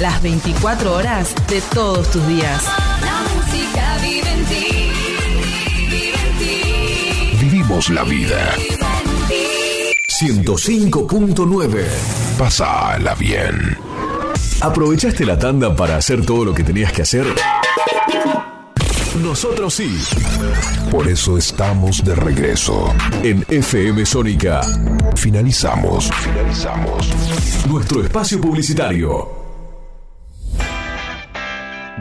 Las 0.00 0.22
24 0.22 0.94
horas 0.94 1.34
de 1.48 1.60
todos 1.74 2.08
tus 2.12 2.24
días. 2.28 2.64
La 3.00 3.20
música 3.34 3.98
vive 4.00 4.30
en 4.30 4.44
ti. 4.44 4.92
Vive 5.90 6.14
en 6.14 6.38
ti. 6.38 7.36
Vivimos 7.40 7.90
la 7.90 8.04
vida. 8.04 8.54
Vive 8.56 8.74
en 8.74 9.28
ti. 9.28 10.44
105.9. 10.44 11.84
Pásala 12.38 13.16
bien. 13.16 13.76
¿Aprovechaste 14.60 15.26
la 15.26 15.36
tanda 15.36 15.74
para 15.74 15.96
hacer 15.96 16.24
todo 16.24 16.44
lo 16.44 16.54
que 16.54 16.62
tenías 16.62 16.92
que 16.92 17.02
hacer? 17.02 17.26
Nosotros 19.20 19.74
sí. 19.74 19.98
Por 20.92 21.08
eso 21.08 21.36
estamos 21.36 22.04
de 22.04 22.14
regreso. 22.14 22.94
En 23.24 23.44
FM 23.48 24.06
Sónica. 24.06 24.60
Finalizamos. 25.16 26.08
Finalizamos. 26.22 27.10
Nuestro 27.68 28.04
espacio 28.04 28.40
publicitario. 28.40 29.37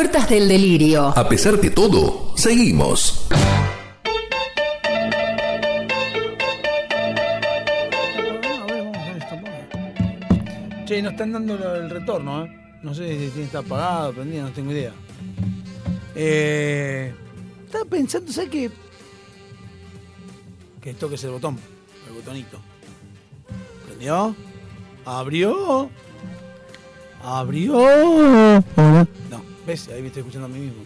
Puertas 0.00 0.30
del 0.30 0.48
delirio. 0.48 1.12
A 1.14 1.28
pesar 1.28 1.60
de 1.60 1.68
todo, 1.68 2.32
seguimos. 2.34 3.28
Che, 10.86 11.02
no 11.02 11.10
están 11.10 11.32
dando 11.32 11.74
el 11.74 11.90
retorno, 11.90 12.46
¿eh? 12.46 12.78
No 12.82 12.94
sé 12.94 13.30
si 13.30 13.42
está 13.42 13.58
apagado, 13.58 14.14
prendido, 14.14 14.44
no 14.44 14.52
tengo 14.52 14.72
idea. 14.72 14.94
Eh, 16.14 17.12
estaba 17.66 17.84
pensando, 17.84 18.32
¿sabes 18.32 18.48
qué? 18.48 18.70
Que 20.80 20.94
toques 20.94 21.22
el 21.24 21.32
botón, 21.32 21.58
el 22.08 22.14
botonito. 22.14 22.58
¿Prendió? 23.86 24.34
¿Abrió? 25.04 25.90
¿Abrió? 27.22 28.49
Ahí 29.88 30.00
me 30.02 30.08
estoy 30.08 30.20
escuchando 30.20 30.46
a 30.46 30.48
mí 30.48 30.58
mismo. 30.58 30.82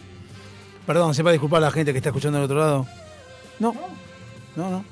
Perdón, 0.85 1.13
sepa 1.13 1.31
disculpar 1.31 1.57
a 1.57 1.67
la 1.67 1.71
gente 1.71 1.91
que 1.91 1.97
está 1.97 2.09
escuchando 2.09 2.37
del 2.37 2.45
otro 2.45 2.59
lado. 2.59 2.87
No, 3.59 3.73
no, 4.55 4.69
no. 4.69 4.77
no. 4.79 4.85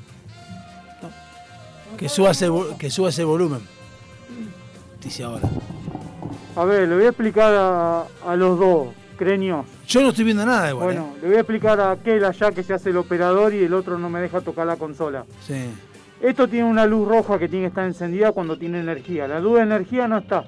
Que, 1.98 2.10
suba 2.10 2.32
ese, 2.32 2.50
que 2.80 2.90
suba 2.90 3.10
ese 3.10 3.24
volumen. 3.24 3.62
Dice 5.02 5.24
ahora. 5.24 5.48
A 6.56 6.66
ver, 6.66 6.88
le 6.88 6.96
voy 6.96 7.06
a 7.06 7.10
explicar 7.10 7.54
a, 7.54 8.06
a 8.26 8.36
los 8.36 8.58
dos, 8.58 8.88
crenios. 9.18 9.66
Yo 9.88 10.02
no 10.02 10.10
estoy 10.10 10.26
viendo 10.26 10.46
nada 10.46 10.70
igual. 10.70 10.86
Bueno, 10.86 11.14
le 11.22 11.28
voy 11.28 11.38
a 11.38 11.40
explicar 11.40 11.80
a 11.80 11.92
aquel 11.92 12.24
allá 12.26 12.52
que 12.52 12.64
se 12.64 12.74
hace 12.74 12.90
el 12.90 12.98
operador 12.98 13.54
y 13.54 13.64
el 13.64 13.74
otro 13.74 13.98
no 13.98 14.10
me 14.10 14.20
deja 14.20 14.42
tocar 14.42 14.66
la 14.66 14.78
consola. 14.78 15.26
¿eh? 15.28 15.34
Sí. 15.46 16.28
Esto 16.28 16.48
tiene 16.48 16.66
una 16.66 16.86
luz 16.86 17.08
roja 17.08 17.38
que 17.38 17.50
tiene 17.50 17.66
que 17.66 17.70
estar 17.70 17.86
encendida 17.86 18.32
cuando 18.32 18.58
tiene 18.58 18.80
energía. 18.80 19.28
La 19.28 19.40
luz 19.40 19.58
de 19.58 19.64
energía 19.64 20.08
no 20.08 20.20
está. 20.20 20.46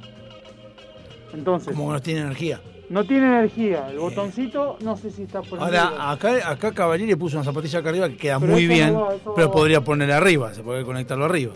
Entonces, 1.34 1.76
Como 1.76 1.88
que 1.88 1.94
no 1.94 2.02
tiene 2.02 2.22
energía. 2.22 2.62
No 2.90 3.04
tiene 3.06 3.26
energía. 3.28 3.90
El 3.90 4.00
botoncito 4.00 4.78
no 4.82 4.96
sé 4.98 5.10
si 5.12 5.24
está 5.24 5.42
por 5.42 5.60
Ahora, 5.60 6.12
acá, 6.12 6.50
acá 6.50 6.72
Cavalieri 6.74 7.16
puso 7.16 7.38
una 7.38 7.44
zapatilla 7.46 7.80
acá 7.80 7.90
arriba 7.90 8.10
que 8.10 8.18
queda 8.18 8.40
Pero 8.40 8.52
muy 8.54 8.64
eso 8.66 8.74
bien, 8.74 8.94
no 8.94 9.02
va, 9.02 9.16
eso 9.16 9.34
pero 9.36 9.48
va. 9.48 9.54
podría 9.54 9.82
ponerla 9.82 10.18
arriba, 10.18 10.54
se 10.54 10.62
puede 10.64 10.84
conectarlo 10.86 11.26
arriba. 11.26 11.54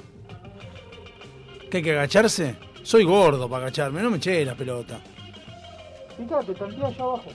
¿Qué 1.69 1.77
hay 1.77 1.83
que 1.83 1.91
agacharse? 1.91 2.55
Soy 2.83 3.03
gordo 3.03 3.47
para 3.49 3.63
agacharme, 3.65 4.01
no 4.01 4.09
me 4.09 4.17
eché 4.17 4.43
la 4.43 4.55
pelota. 4.55 4.99
Fíjate, 6.17 6.53
tantea 6.55 6.87
allá 6.87 7.03
abajo. 7.03 7.29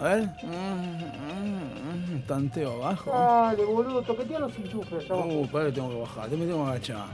A 0.00 0.02
ver. 0.04 0.22
Mm, 0.42 2.14
mm, 2.16 2.22
Tanteo 2.26 2.72
abajo. 2.82 3.10
Dale, 3.10 3.64
boludo, 3.64 4.02
toquetea 4.02 4.38
los 4.40 4.56
enchufes. 4.56 5.04
allá 5.04 5.14
abajo. 5.14 5.28
Uh, 5.28 5.46
para 5.48 5.66
que 5.66 5.72
tengo 5.72 5.90
que 5.90 6.00
bajar. 6.00 6.30
Me 6.30 6.46
tengo 6.46 6.64
que 6.64 6.70
agachar. 6.70 7.06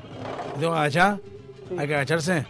¿Me 0.55 0.61
tengo 0.61 0.73
que 0.73 0.79
agachar? 0.79 1.19
¿Hay 1.79 1.87
que 1.89 1.95
agacharse? 1.95 2.47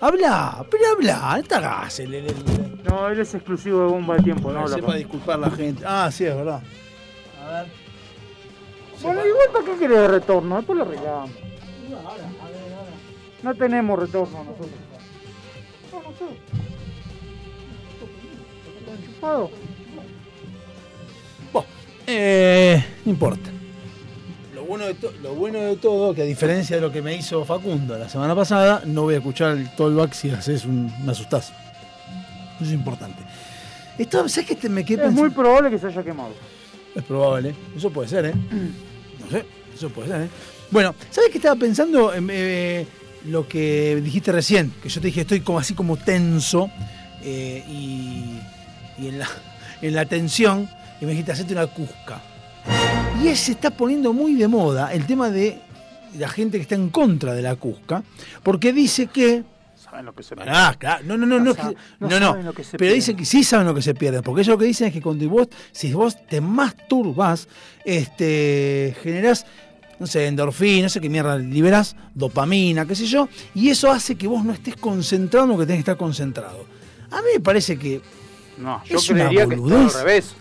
Habla, 0.00 0.64
pero 0.70 0.84
habla, 0.92 1.36
no 1.38 1.42
te 1.42 1.54
hagas 1.54 2.00
el, 2.00 2.14
el- 2.14 2.26
el- 2.26 2.75
No, 2.88 3.08
él 3.08 3.18
es 3.20 3.34
exclusivo 3.34 3.80
de 3.80 3.86
bomba 3.86 4.16
de 4.16 4.22
tiempo, 4.22 4.52
no 4.52 4.60
no 4.62 4.68
sepa 4.68 4.86
con- 4.86 4.96
disculpar 4.96 5.38
la 5.38 5.50
gente. 5.50 5.82
Ah, 5.86 6.08
sí, 6.12 6.24
es 6.24 6.34
verdad. 6.36 6.62
A 7.44 7.50
ver. 7.52 7.66
Bueno, 9.02 9.20
igual 9.26 9.48
para 9.52 9.64
qué 9.64 9.78
querés 9.78 9.98
de 9.98 10.08
retorno, 10.08 10.56
después 10.56 10.76
lo 10.78 10.84
arreglamos. 10.84 11.30
No 13.42 13.54
tenemos 13.54 13.98
retorno 13.98 14.38
nosotros. 14.44 14.68
No, 15.92 16.02
no 16.02 16.10
sé. 16.16 16.24
Bueno, 21.52 21.66
eh, 22.06 22.84
no 23.04 23.12
importa. 23.12 23.50
Lo 24.54 24.64
bueno, 24.64 24.86
de 24.86 24.96
lo 25.22 25.34
bueno 25.34 25.58
de 25.60 25.76
todo, 25.76 26.14
que 26.14 26.22
a 26.22 26.24
diferencia 26.24 26.76
de 26.76 26.82
lo 26.82 26.90
que 26.90 27.02
me 27.02 27.14
hizo 27.14 27.44
Facundo 27.44 27.96
la 27.98 28.08
semana 28.08 28.34
pasada, 28.34 28.82
no 28.84 29.02
voy 29.02 29.14
a 29.14 29.18
escuchar 29.18 29.56
el 29.56 29.74
Tollback 29.76 30.12
si 30.12 30.30
haces 30.30 30.64
un, 30.64 30.92
me 31.04 31.12
asustás. 31.12 31.52
Eso 32.56 32.64
es 32.64 32.72
importante. 32.72 33.22
Esto, 33.98 34.28
¿sabes 34.28 34.48
qué 34.48 34.56
te 34.56 34.68
me 34.68 34.84
quedé 34.84 35.06
Es 35.06 35.12
muy 35.12 35.30
probable 35.30 35.70
que 35.70 35.78
se 35.78 35.86
haya 35.86 36.02
quemado. 36.02 36.34
Es 36.94 37.02
probable, 37.04 37.54
eso 37.76 37.90
puede 37.90 38.08
ser, 38.08 38.26
¿eh? 38.26 38.34
No 39.20 39.30
sé, 39.30 39.44
eso 39.74 39.90
puede 39.90 40.08
ser, 40.08 40.22
¿eh? 40.22 40.28
Bueno, 40.70 40.94
¿sabes 41.10 41.30
qué 41.30 41.38
estaba 41.38 41.56
pensando? 41.56 42.14
en, 42.14 42.28
eh, 42.30 42.86
lo 43.26 43.48
que 43.48 44.00
dijiste 44.02 44.32
recién, 44.32 44.72
que 44.82 44.88
yo 44.88 45.00
te 45.00 45.08
dije, 45.08 45.22
estoy 45.22 45.40
como 45.40 45.58
así 45.58 45.74
como 45.74 45.96
tenso 45.96 46.70
eh, 47.22 47.64
y, 47.68 48.38
y 48.98 49.08
en, 49.08 49.18
la, 49.18 49.28
en 49.82 49.94
la 49.94 50.04
tensión, 50.06 50.68
y 51.00 51.04
me 51.04 51.10
dijiste, 51.12 51.32
hacete 51.32 51.52
una 51.52 51.66
cusca. 51.66 52.22
Y 53.22 53.34
se 53.34 53.52
está 53.52 53.70
poniendo 53.70 54.12
muy 54.12 54.34
de 54.34 54.48
moda 54.48 54.92
el 54.92 55.06
tema 55.06 55.30
de 55.30 55.60
la 56.18 56.28
gente 56.28 56.58
que 56.58 56.62
está 56.62 56.74
en 56.74 56.90
contra 56.90 57.34
de 57.34 57.42
la 57.42 57.56
cusca, 57.56 58.02
porque 58.42 58.72
dice 58.72 59.06
que 59.06 59.44
¿Saben 59.96 60.04
lo 60.06 60.14
que 60.14 60.22
se 60.22 60.36
Pará, 60.36 60.76
claro. 60.78 61.04
No, 61.06 61.16
no, 61.16 61.24
no, 61.24 61.40
no, 61.40 61.52
es 61.52 61.56
no 61.56 61.74
no, 62.00 62.20
no. 62.20 62.26
saben 62.32 62.44
lo 62.44 62.52
que 62.52 62.64
se 62.64 62.76
Pero 62.76 62.92
dicen 62.92 63.16
que 63.16 63.24
sí 63.24 63.42
saben 63.42 63.66
lo 63.66 63.74
que 63.74 63.80
se 63.80 63.94
pierde, 63.94 64.20
porque 64.20 64.42
ellos 64.42 64.52
lo 64.52 64.58
que 64.58 64.66
dicen 64.66 64.88
es 64.88 64.92
que 64.92 65.00
cuando 65.00 65.26
vos, 65.30 65.48
si 65.72 65.90
vos 65.94 66.16
te 66.26 66.42
masturbas, 66.42 67.48
este, 67.82 68.94
generás, 69.02 69.46
no 69.98 70.06
sé, 70.06 70.26
endorfina, 70.26 70.82
no 70.82 70.88
sé 70.90 71.00
qué 71.00 71.08
mierda, 71.08 71.38
liberás 71.38 71.96
dopamina, 72.14 72.84
qué 72.84 72.94
sé 72.94 73.06
yo, 73.06 73.26
y 73.54 73.70
eso 73.70 73.90
hace 73.90 74.16
que 74.16 74.26
vos 74.26 74.44
no 74.44 74.52
estés 74.52 74.76
concentrado 74.76 75.46
en 75.46 75.52
lo 75.52 75.58
que 75.58 75.64
tenés 75.64 75.78
que 75.78 75.90
estar 75.92 75.96
concentrado. 75.96 76.66
A 77.10 77.22
mí 77.22 77.28
me 77.34 77.40
parece 77.40 77.78
que 77.78 78.02
No, 78.58 78.82
yo 78.84 78.98
Es 78.98 79.08
una 79.08 79.30
que 79.30 79.46
boludez. 79.46 79.94
al 79.96 80.04
revés. 80.04 80.34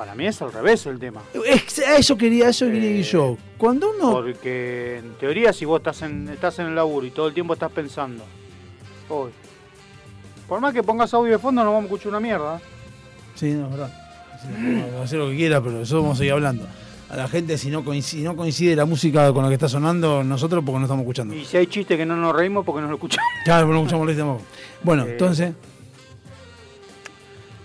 Para 0.00 0.14
mí 0.14 0.24
es 0.26 0.40
al 0.40 0.50
revés 0.50 0.86
el 0.86 0.98
tema. 0.98 1.20
es- 1.44 1.78
a 1.80 1.98
eso 1.98 2.16
quería, 2.16 2.46
a 2.46 2.48
eso 2.48 2.64
quería 2.64 2.88
Eh, 2.88 3.02
yo. 3.02 3.36
Cuando 3.58 3.90
uno 3.94 4.12
Porque 4.12 4.96
en 4.96 5.12
teoría 5.20 5.52
si 5.52 5.66
vos 5.66 5.80
estás 5.80 6.00
en, 6.00 6.26
estás 6.30 6.58
en 6.58 6.68
el 6.68 6.74
laburo 6.74 7.04
y 7.06 7.10
todo 7.10 7.28
el 7.28 7.34
tiempo 7.34 7.52
estás 7.52 7.70
pensando, 7.70 8.24
hoy, 9.10 9.30
por 10.48 10.58
más 10.58 10.72
que 10.72 10.82
pongas 10.82 11.12
audio 11.12 11.32
de 11.32 11.38
fondo 11.38 11.62
no 11.62 11.70
vamos 11.74 11.82
a 11.82 11.84
escuchar 11.88 12.08
una 12.08 12.20
mierda. 12.20 12.58
Sí, 13.34 13.50
no, 13.52 13.66
es 13.66 13.70
verdad. 13.72 13.92
Sí, 14.40 14.48
puedo 14.90 15.02
hacer 15.02 15.18
lo 15.18 15.28
que 15.28 15.36
quiera, 15.36 15.60
pero 15.60 15.82
eso 15.82 16.00
vamos 16.00 16.16
a 16.16 16.18
seguir 16.20 16.32
hablando. 16.32 16.66
A 17.10 17.16
la 17.16 17.28
gente, 17.28 17.58
si 17.58 17.68
no 17.68 17.84
coincide, 17.84 18.24
no 18.24 18.34
coincide 18.36 18.74
la 18.74 18.86
música 18.86 19.30
con 19.34 19.42
la 19.42 19.48
que 19.50 19.54
está 19.56 19.68
sonando, 19.68 20.24
nosotros 20.24 20.64
porque 20.64 20.78
no 20.78 20.84
estamos 20.86 21.02
escuchando. 21.02 21.34
Y 21.34 21.44
si 21.44 21.58
hay 21.58 21.66
chistes 21.66 21.98
que 21.98 22.06
no 22.06 22.16
nos 22.16 22.34
reímos 22.34 22.64
porque 22.64 22.80
no 22.80 22.88
lo 22.88 22.94
escuchamos. 22.94 23.26
Claro, 23.44 23.66
no 23.66 23.76
escuchamos 23.80 24.08
la 24.08 24.16
tampoco. 24.16 24.42
Bueno, 24.82 25.04
Eh, 25.04 25.10
entonces, 25.10 25.52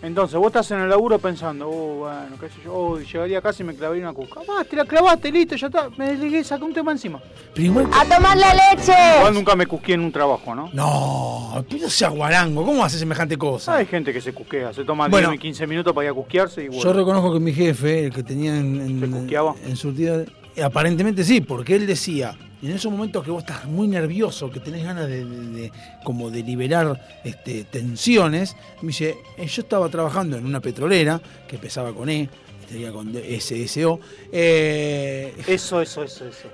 Entonces 0.06 0.38
vos 0.38 0.48
estás 0.48 0.70
en 0.70 0.82
el 0.82 0.90
laburo 0.90 1.18
pensando, 1.18 1.68
oh, 1.68 1.96
bueno, 2.02 2.38
qué 2.40 2.48
sé 2.50 2.56
yo, 2.64 2.74
oh, 2.74 3.00
llegaría 3.00 3.40
a 3.40 3.42
casa 3.42 3.64
y 3.64 3.66
me 3.66 3.74
clavaría 3.74 4.04
una 4.04 4.14
cuca. 4.14 4.42
Va, 4.42 4.64
te 4.64 4.76
la 4.76 4.86
clavaste, 4.86 5.32
listo, 5.32 5.56
ya 5.56 5.66
está. 5.68 5.90
Me 5.98 6.10
desligué, 6.12 6.44
saqué 6.44 6.64
un 6.64 6.74
tema 6.74 6.92
encima. 6.92 7.20
pero 7.56 7.66
igual. 7.66 7.88
¡A 7.92 8.06
tomar 8.16 8.38
la 8.38 8.54
leche! 8.54 8.94
Igual 9.18 9.34
nunca 9.34 9.56
me 9.56 9.66
cusqué 9.66 9.94
en 9.94 10.02
un 10.02 10.12
trabajo, 10.12 10.54
¿no? 10.54 10.70
No, 10.74 11.66
no 11.82 11.90
sea 11.90 12.10
guarango, 12.10 12.64
¿cómo 12.64 12.86
hace 12.86 13.00
semejante 13.00 13.36
cosa? 13.36 13.78
Hay 13.78 13.88
gente 13.88 14.14
que 14.14 14.22
se 14.22 14.32
cusquea, 14.32 14.74
se 14.74 14.84
toma 14.84 15.08
Bueno. 15.08 15.30
10 15.30 15.40
y 15.40 15.42
15 15.42 15.66
minutos 15.68 15.94
para 15.94 16.06
ir 16.06 16.12
a 16.12 16.14
cusquearse 16.14 16.62
y 16.62 16.66
Yo 16.66 16.72
bueno. 16.74 16.94
reconozco 16.94 17.34
que 17.34 17.40
mi 17.40 17.52
jefe, 17.54 18.06
el 18.06 18.14
que 18.14 18.22
tenía 18.22 18.56
en, 18.56 18.80
en, 18.82 19.00
¿Se 19.00 19.08
cusqueaba? 19.10 19.56
en 19.66 19.76
surtida, 19.76 20.24
eh, 20.56 20.64
aparentemente 20.64 21.24
sí, 21.24 21.42
porque 21.42 21.76
él 21.76 21.88
decía, 21.88 22.38
en 22.66 22.76
esos 22.76 22.92
momentos 22.92 23.24
que 23.24 23.32
vos 23.32 23.44
estás 23.44 23.66
muy 23.66 23.88
nervioso, 23.88 24.50
que 24.50 24.60
tenés 24.60 24.84
ganas 24.84 25.08
de, 25.08 25.24
de- 25.26 25.48
de- 25.62 25.72
como 26.04 26.30
de 26.32 26.44
liberar 26.44 27.20
este, 27.24 27.64
tensiones, 27.66 28.56
me 28.82 28.88
dice, 28.88 29.18
eh, 29.38 29.48
yo 29.48 29.62
estaba 29.62 29.90
trabajando 29.90 30.38
en 30.38 30.46
una 30.46 30.60
petrolera 30.62 31.22
que 31.48 31.56
empezaba 31.56 31.94
con 31.94 32.10
E, 32.10 32.30
tenía 32.70 32.92
con 32.92 33.14
SSO, 33.14 34.00
eh, 34.32 35.34
Eso, 35.48 35.82
eso, 35.82 36.04
eso, 36.04 36.26
eso. 36.28 36.50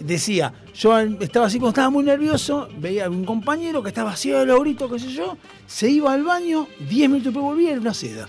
decía, 0.00 0.52
yo 0.74 0.98
estaba 0.98 1.46
así 1.46 1.58
cuando 1.58 1.70
estaba 1.70 1.90
muy 1.90 2.04
nervioso, 2.04 2.68
veía 2.78 3.06
a 3.06 3.10
un 3.10 3.24
compañero 3.24 3.82
que 3.82 3.88
estaba 3.88 4.12
así 4.12 4.30
de 4.30 4.44
laurito, 4.46 4.90
qué 4.90 4.98
sé 4.98 5.08
yo, 5.12 5.36
se 5.66 5.88
iba 5.90 6.12
al 6.12 6.22
baño, 6.24 6.68
10 6.88 7.08
minutos 7.08 7.24
después 7.32 7.44
volvía 7.44 7.68
y 7.70 7.72
era 7.72 7.80
una 7.80 7.94
seda. 7.94 8.28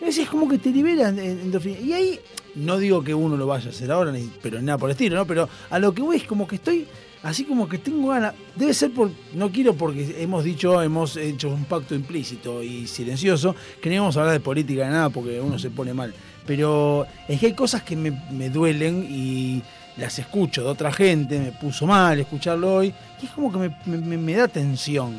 Es, 0.00 0.18
es 0.18 0.28
como 0.28 0.48
que 0.48 0.58
te 0.58 0.70
libera 0.70 1.08
en- 1.08 1.18
en-. 1.18 1.86
Y 1.86 1.92
ahí, 1.92 2.20
no 2.56 2.78
digo 2.78 3.04
que 3.04 3.14
uno 3.14 3.36
lo 3.36 3.46
vaya 3.46 3.66
a 3.68 3.70
hacer 3.70 3.90
ahora, 3.92 4.10
ni, 4.12 4.30
pero 4.42 4.60
nada 4.60 4.78
por 4.78 4.90
el 4.90 4.92
estilo, 4.92 5.16
¿no? 5.16 5.26
Pero 5.26 5.48
a 5.70 5.78
lo 5.78 5.94
que 5.94 6.02
voy 6.02 6.16
es 6.16 6.24
como 6.24 6.46
que 6.48 6.56
estoy, 6.56 6.86
así 7.22 7.44
como 7.44 7.68
que 7.68 7.78
tengo 7.78 8.08
ganas, 8.08 8.34
debe 8.54 8.72
ser 8.74 8.90
por, 8.92 9.10
no 9.34 9.50
quiero 9.52 9.74
porque 9.74 10.16
hemos 10.22 10.42
dicho, 10.44 10.80
hemos 10.82 11.16
hecho 11.16 11.50
un 11.50 11.64
pacto 11.66 11.94
implícito 11.94 12.62
y 12.62 12.86
silencioso, 12.86 13.54
que 13.80 13.88
no 13.90 13.94
íbamos 13.96 14.16
a 14.16 14.20
hablar 14.20 14.32
de 14.34 14.40
política 14.40 14.84
de 14.84 14.90
nada 14.90 15.10
porque 15.10 15.40
uno 15.40 15.58
se 15.58 15.70
pone 15.70 15.92
mal. 15.94 16.12
Pero 16.46 17.06
es 17.28 17.40
que 17.40 17.46
hay 17.46 17.52
cosas 17.54 17.82
que 17.82 17.96
me, 17.96 18.10
me 18.30 18.50
duelen 18.50 19.06
y 19.10 19.62
las 19.96 20.18
escucho 20.18 20.62
de 20.62 20.68
otra 20.68 20.92
gente, 20.92 21.38
me 21.38 21.52
puso 21.52 21.86
mal 21.86 22.18
escucharlo 22.20 22.74
hoy, 22.76 22.94
y 23.20 23.26
es 23.26 23.32
como 23.32 23.50
que 23.50 23.70
me, 23.86 24.16
me- 24.16 24.34
da 24.34 24.46
tensión. 24.48 25.14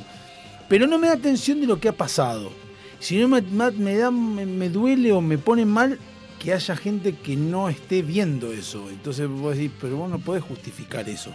Pero 0.70 0.88
no 0.88 0.98
me 1.00 1.08
da 1.08 1.18
tensión 1.18 1.60
de 1.62 1.68
lo 1.68 1.80
que 1.80 1.90
ha 1.90 1.94
pasado. 1.94 2.52
Si 3.00 3.18
no 3.20 3.28
me- 3.28 3.42
me 3.42 3.96
da, 3.98 4.10
me, 4.12 4.46
me 4.46 4.70
duele 4.70 5.12
o 5.12 5.22
me 5.22 5.38
pone 5.38 5.66
mal 5.66 6.00
que 6.40 6.54
haya 6.54 6.76
gente 6.76 7.16
que 7.16 7.36
no 7.36 7.70
esté 7.70 8.02
viendo 8.02 8.52
eso. 8.52 8.90
Entonces 8.90 9.28
vos 9.28 9.56
decís, 9.56 9.72
pero 9.80 9.98
vos 9.98 10.10
no 10.10 10.20
podés 10.20 10.44
justificar 10.44 11.08
eso. 11.10 11.32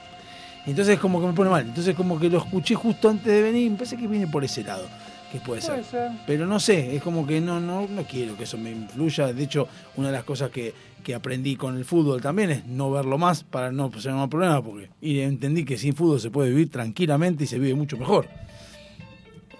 Entonces 0.66 0.98
como 0.98 1.20
que 1.20 1.26
me 1.26 1.32
pone 1.32 1.50
mal. 1.50 1.66
Entonces 1.66 1.94
como 1.94 2.18
que 2.18 2.28
lo 2.28 2.38
escuché 2.38 2.74
justo 2.74 3.08
antes 3.08 3.26
de 3.26 3.42
venir 3.42 3.66
y 3.66 3.70
me 3.70 3.76
parece 3.76 3.96
que 3.96 4.06
viene 4.06 4.26
por 4.26 4.44
ese 4.44 4.62
lado. 4.62 4.86
Que 5.30 5.40
puede 5.40 5.62
ser. 5.62 5.76
Puede 5.76 5.84
ser. 5.84 6.10
Pero 6.26 6.46
no 6.46 6.60
sé, 6.60 6.94
es 6.94 7.02
como 7.02 7.26
que 7.26 7.40
no, 7.40 7.58
no, 7.58 7.88
no 7.88 8.02
quiero 8.04 8.36
que 8.36 8.44
eso 8.44 8.58
me 8.58 8.70
influya. 8.70 9.32
De 9.32 9.42
hecho, 9.42 9.66
una 9.96 10.08
de 10.08 10.12
las 10.12 10.24
cosas 10.24 10.50
que, 10.50 10.74
que 11.02 11.14
aprendí 11.14 11.56
con 11.56 11.76
el 11.76 11.86
fútbol 11.86 12.20
también 12.20 12.50
es 12.50 12.66
no 12.66 12.90
verlo 12.90 13.16
más 13.16 13.42
para 13.42 13.72
no 13.72 13.88
tener 13.88 14.12
más 14.12 14.28
problemas. 14.28 14.60
Porque, 14.60 14.90
y 15.00 15.20
entendí 15.20 15.64
que 15.64 15.78
sin 15.78 15.94
fútbol 15.94 16.20
se 16.20 16.30
puede 16.30 16.50
vivir 16.50 16.70
tranquilamente 16.70 17.44
y 17.44 17.46
se 17.46 17.58
vive 17.58 17.74
mucho 17.74 17.96
mejor. 17.96 18.28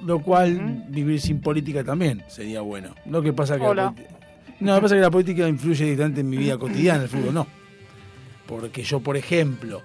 Lo 0.04 0.20
cual, 0.20 0.84
vivir 0.88 1.20
sin 1.20 1.40
política 1.40 1.82
también 1.82 2.22
sería 2.28 2.60
bueno. 2.60 2.94
Lo 3.06 3.22
que 3.22 3.32
pasa 3.32 3.56
que. 3.56 3.64
Hola. 3.64 3.94
No, 4.62 4.72
lo 4.72 4.76
que 4.76 4.82
pasa 4.82 4.94
es 4.94 4.98
que 4.98 5.02
la 5.02 5.10
política 5.10 5.48
influye 5.48 5.84
directamente 5.84 6.20
en 6.20 6.30
mi 6.30 6.36
vida 6.36 6.56
cotidiana, 6.58 7.02
el 7.02 7.08
fútbol 7.08 7.34
no. 7.34 7.46
Porque 8.46 8.82
yo, 8.82 9.00
por 9.00 9.16
ejemplo, 9.16 9.82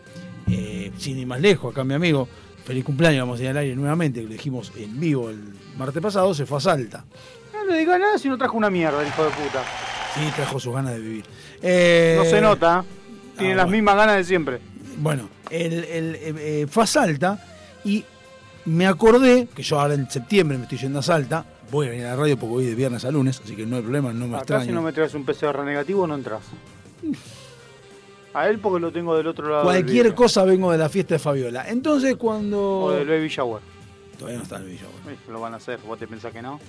eh, 0.50 0.92
sin 0.98 1.18
ir 1.18 1.28
más 1.28 1.42
lejos, 1.42 1.72
acá 1.72 1.84
mi 1.84 1.94
amigo, 1.94 2.28
feliz 2.66 2.84
cumpleaños, 2.84 3.22
vamos 3.22 3.40
a 3.40 3.44
ir 3.44 3.50
al 3.50 3.58
aire 3.58 3.76
nuevamente, 3.76 4.22
que 4.22 4.28
lo 4.28 4.34
dijimos 4.34 4.72
en 4.76 5.00
vivo 5.00 5.30
el 5.30 5.42
martes 5.78 6.02
pasado, 6.02 6.34
se 6.34 6.46
fue 6.46 6.58
a 6.58 6.62
Salta. 6.62 7.06
No 7.54 7.66
le 7.66 7.80
diga 7.80 7.98
nada 7.98 8.18
si 8.18 8.28
no 8.30 8.38
trajo 8.38 8.58
una 8.58 8.70
mierda, 8.70 9.02
el 9.02 9.08
hijo 9.08 9.24
de 9.24 9.30
puta. 9.30 9.64
Sí, 10.16 10.22
trajo 10.36 10.60
sus 10.60 10.74
ganas 10.74 10.94
de 10.94 11.00
vivir. 11.00 11.26
Eh, 11.62 12.16
No 12.18 12.26
se 12.26 12.42
nota, 12.42 12.84
¿eh? 12.84 12.94
Tiene 13.38 13.54
ah, 13.54 13.58
las 13.58 13.66
bueno. 13.66 13.78
mismas 13.78 13.96
ganas 13.96 14.16
de 14.18 14.24
siempre. 14.24 14.60
Bueno, 14.98 15.30
el, 15.50 15.74
el, 15.74 16.16
eh, 16.16 16.34
eh, 16.38 16.68
fue 16.70 16.84
a 16.84 16.88
Salta 16.88 17.40
y 17.84 18.04
me 18.66 18.88
acordé 18.88 19.48
que 19.54 19.62
yo 19.64 19.80
ahora 19.80 19.94
en 19.94 20.10
septiembre 20.10 20.58
me 20.58 20.64
estoy 20.64 20.80
yendo 20.80 21.00
a 21.00 21.04
Salta. 21.04 21.46
Voy 21.72 21.88
a 21.88 21.90
venir 21.90 22.06
a 22.06 22.10
la 22.12 22.16
radio 22.16 22.38
porque 22.38 22.52
voy 22.54 22.66
de 22.66 22.76
viernes 22.76 23.04
a 23.06 23.12
lunes, 23.12 23.42
así 23.44 23.56
que 23.56 23.66
no 23.66 23.76
hay 23.76 23.82
problema, 23.82 24.14
no 24.14 24.28
me 24.28 24.36
Acá 24.36 24.42
extraño. 24.42 24.66
si 24.66 24.72
no 24.72 24.82
me 24.82 24.94
traes 24.94 25.14
un 25.14 25.26
PCR 25.26 25.64
negativo 25.66 26.08
no 26.08 26.16
entras. 26.16 26.44
A 28.34 28.48
él 28.50 28.60
porque 28.60 28.80
lo 28.80 28.92
tengo 28.92 29.16
del 29.18 29.28
otro 29.28 29.50
lado. 29.50 29.64
Cualquier 29.64 30.14
cosa 30.16 30.44
vengo 30.46 30.72
de 30.72 30.78
la 30.78 30.90
fiesta 30.90 31.16
de 31.16 31.20
Fabiola. 31.20 31.68
Entonces 31.68 32.16
cuando... 32.16 32.80
O 32.84 32.92
del 32.92 33.08
baby 33.08 33.28
shower. 33.28 33.62
Todavía 34.18 34.38
no 34.38 34.44
está 34.44 34.58
en 34.58 34.64
el. 34.64 34.72
Eh, 34.74 34.80
Lo 35.30 35.40
van 35.42 35.54
a 35.54 35.58
hacer, 35.58 35.80
vos 35.86 35.98
te 36.00 36.08
pensás 36.08 36.32
que 36.32 36.42
no. 36.42 36.60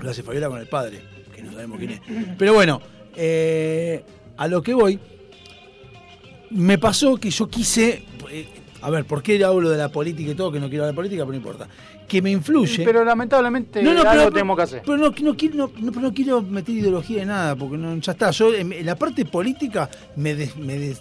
Lo 0.00 0.10
hace 0.10 0.22
Fabiola 0.22 0.48
con 0.48 0.58
el 0.60 0.68
padre, 0.68 1.02
que 1.34 1.42
no 1.42 1.52
sabemos 1.52 1.78
quién 1.78 1.90
es. 1.92 2.00
Pero 2.38 2.54
bueno, 2.54 2.80
eh, 3.14 4.04
a 4.36 4.48
lo 4.48 4.62
que 4.62 4.74
voy, 4.74 4.98
me 6.50 6.78
pasó 6.78 7.16
que 7.16 7.30
yo 7.30 7.48
quise. 7.48 8.04
eh, 8.30 8.48
a 8.82 8.90
ver, 8.90 9.04
¿por 9.04 9.22
qué 9.22 9.42
hablo 9.44 9.70
de 9.70 9.78
la 9.78 9.88
política 9.90 10.32
y 10.32 10.34
todo? 10.34 10.50
Que 10.52 10.60
no 10.60 10.68
quiero 10.68 10.84
hablar 10.84 10.92
de 10.94 10.96
política, 10.96 11.22
pero 11.22 11.30
no 11.32 11.36
importa. 11.36 11.68
Que 12.08 12.20
me 12.20 12.30
influye. 12.30 12.84
Pero 12.84 13.04
lamentablemente 13.04 13.80
algo 13.80 14.30
tenemos 14.30 14.56
que 14.56 14.62
hacer. 14.62 14.82
Pero 14.84 14.98
no, 14.98 15.10
no 15.10 15.36
quiero, 15.36 15.54
no, 15.56 15.70
no- 15.80 15.92
pero 15.92 16.02
no 16.02 16.12
quiero 16.14 16.42
meter 16.42 16.74
ideología 16.74 17.20
de 17.20 17.26
nada, 17.26 17.56
porque 17.56 17.76
no, 17.78 17.96
ya 17.96 18.12
está. 18.12 18.30
Yo 18.32 18.52
en, 18.54 18.72
en 18.72 18.84
la 18.86 18.96
parte 18.96 19.24
política 19.24 19.88
me, 20.16 20.34
des- 20.34 20.56
me, 20.56 20.78
des- 20.78 21.00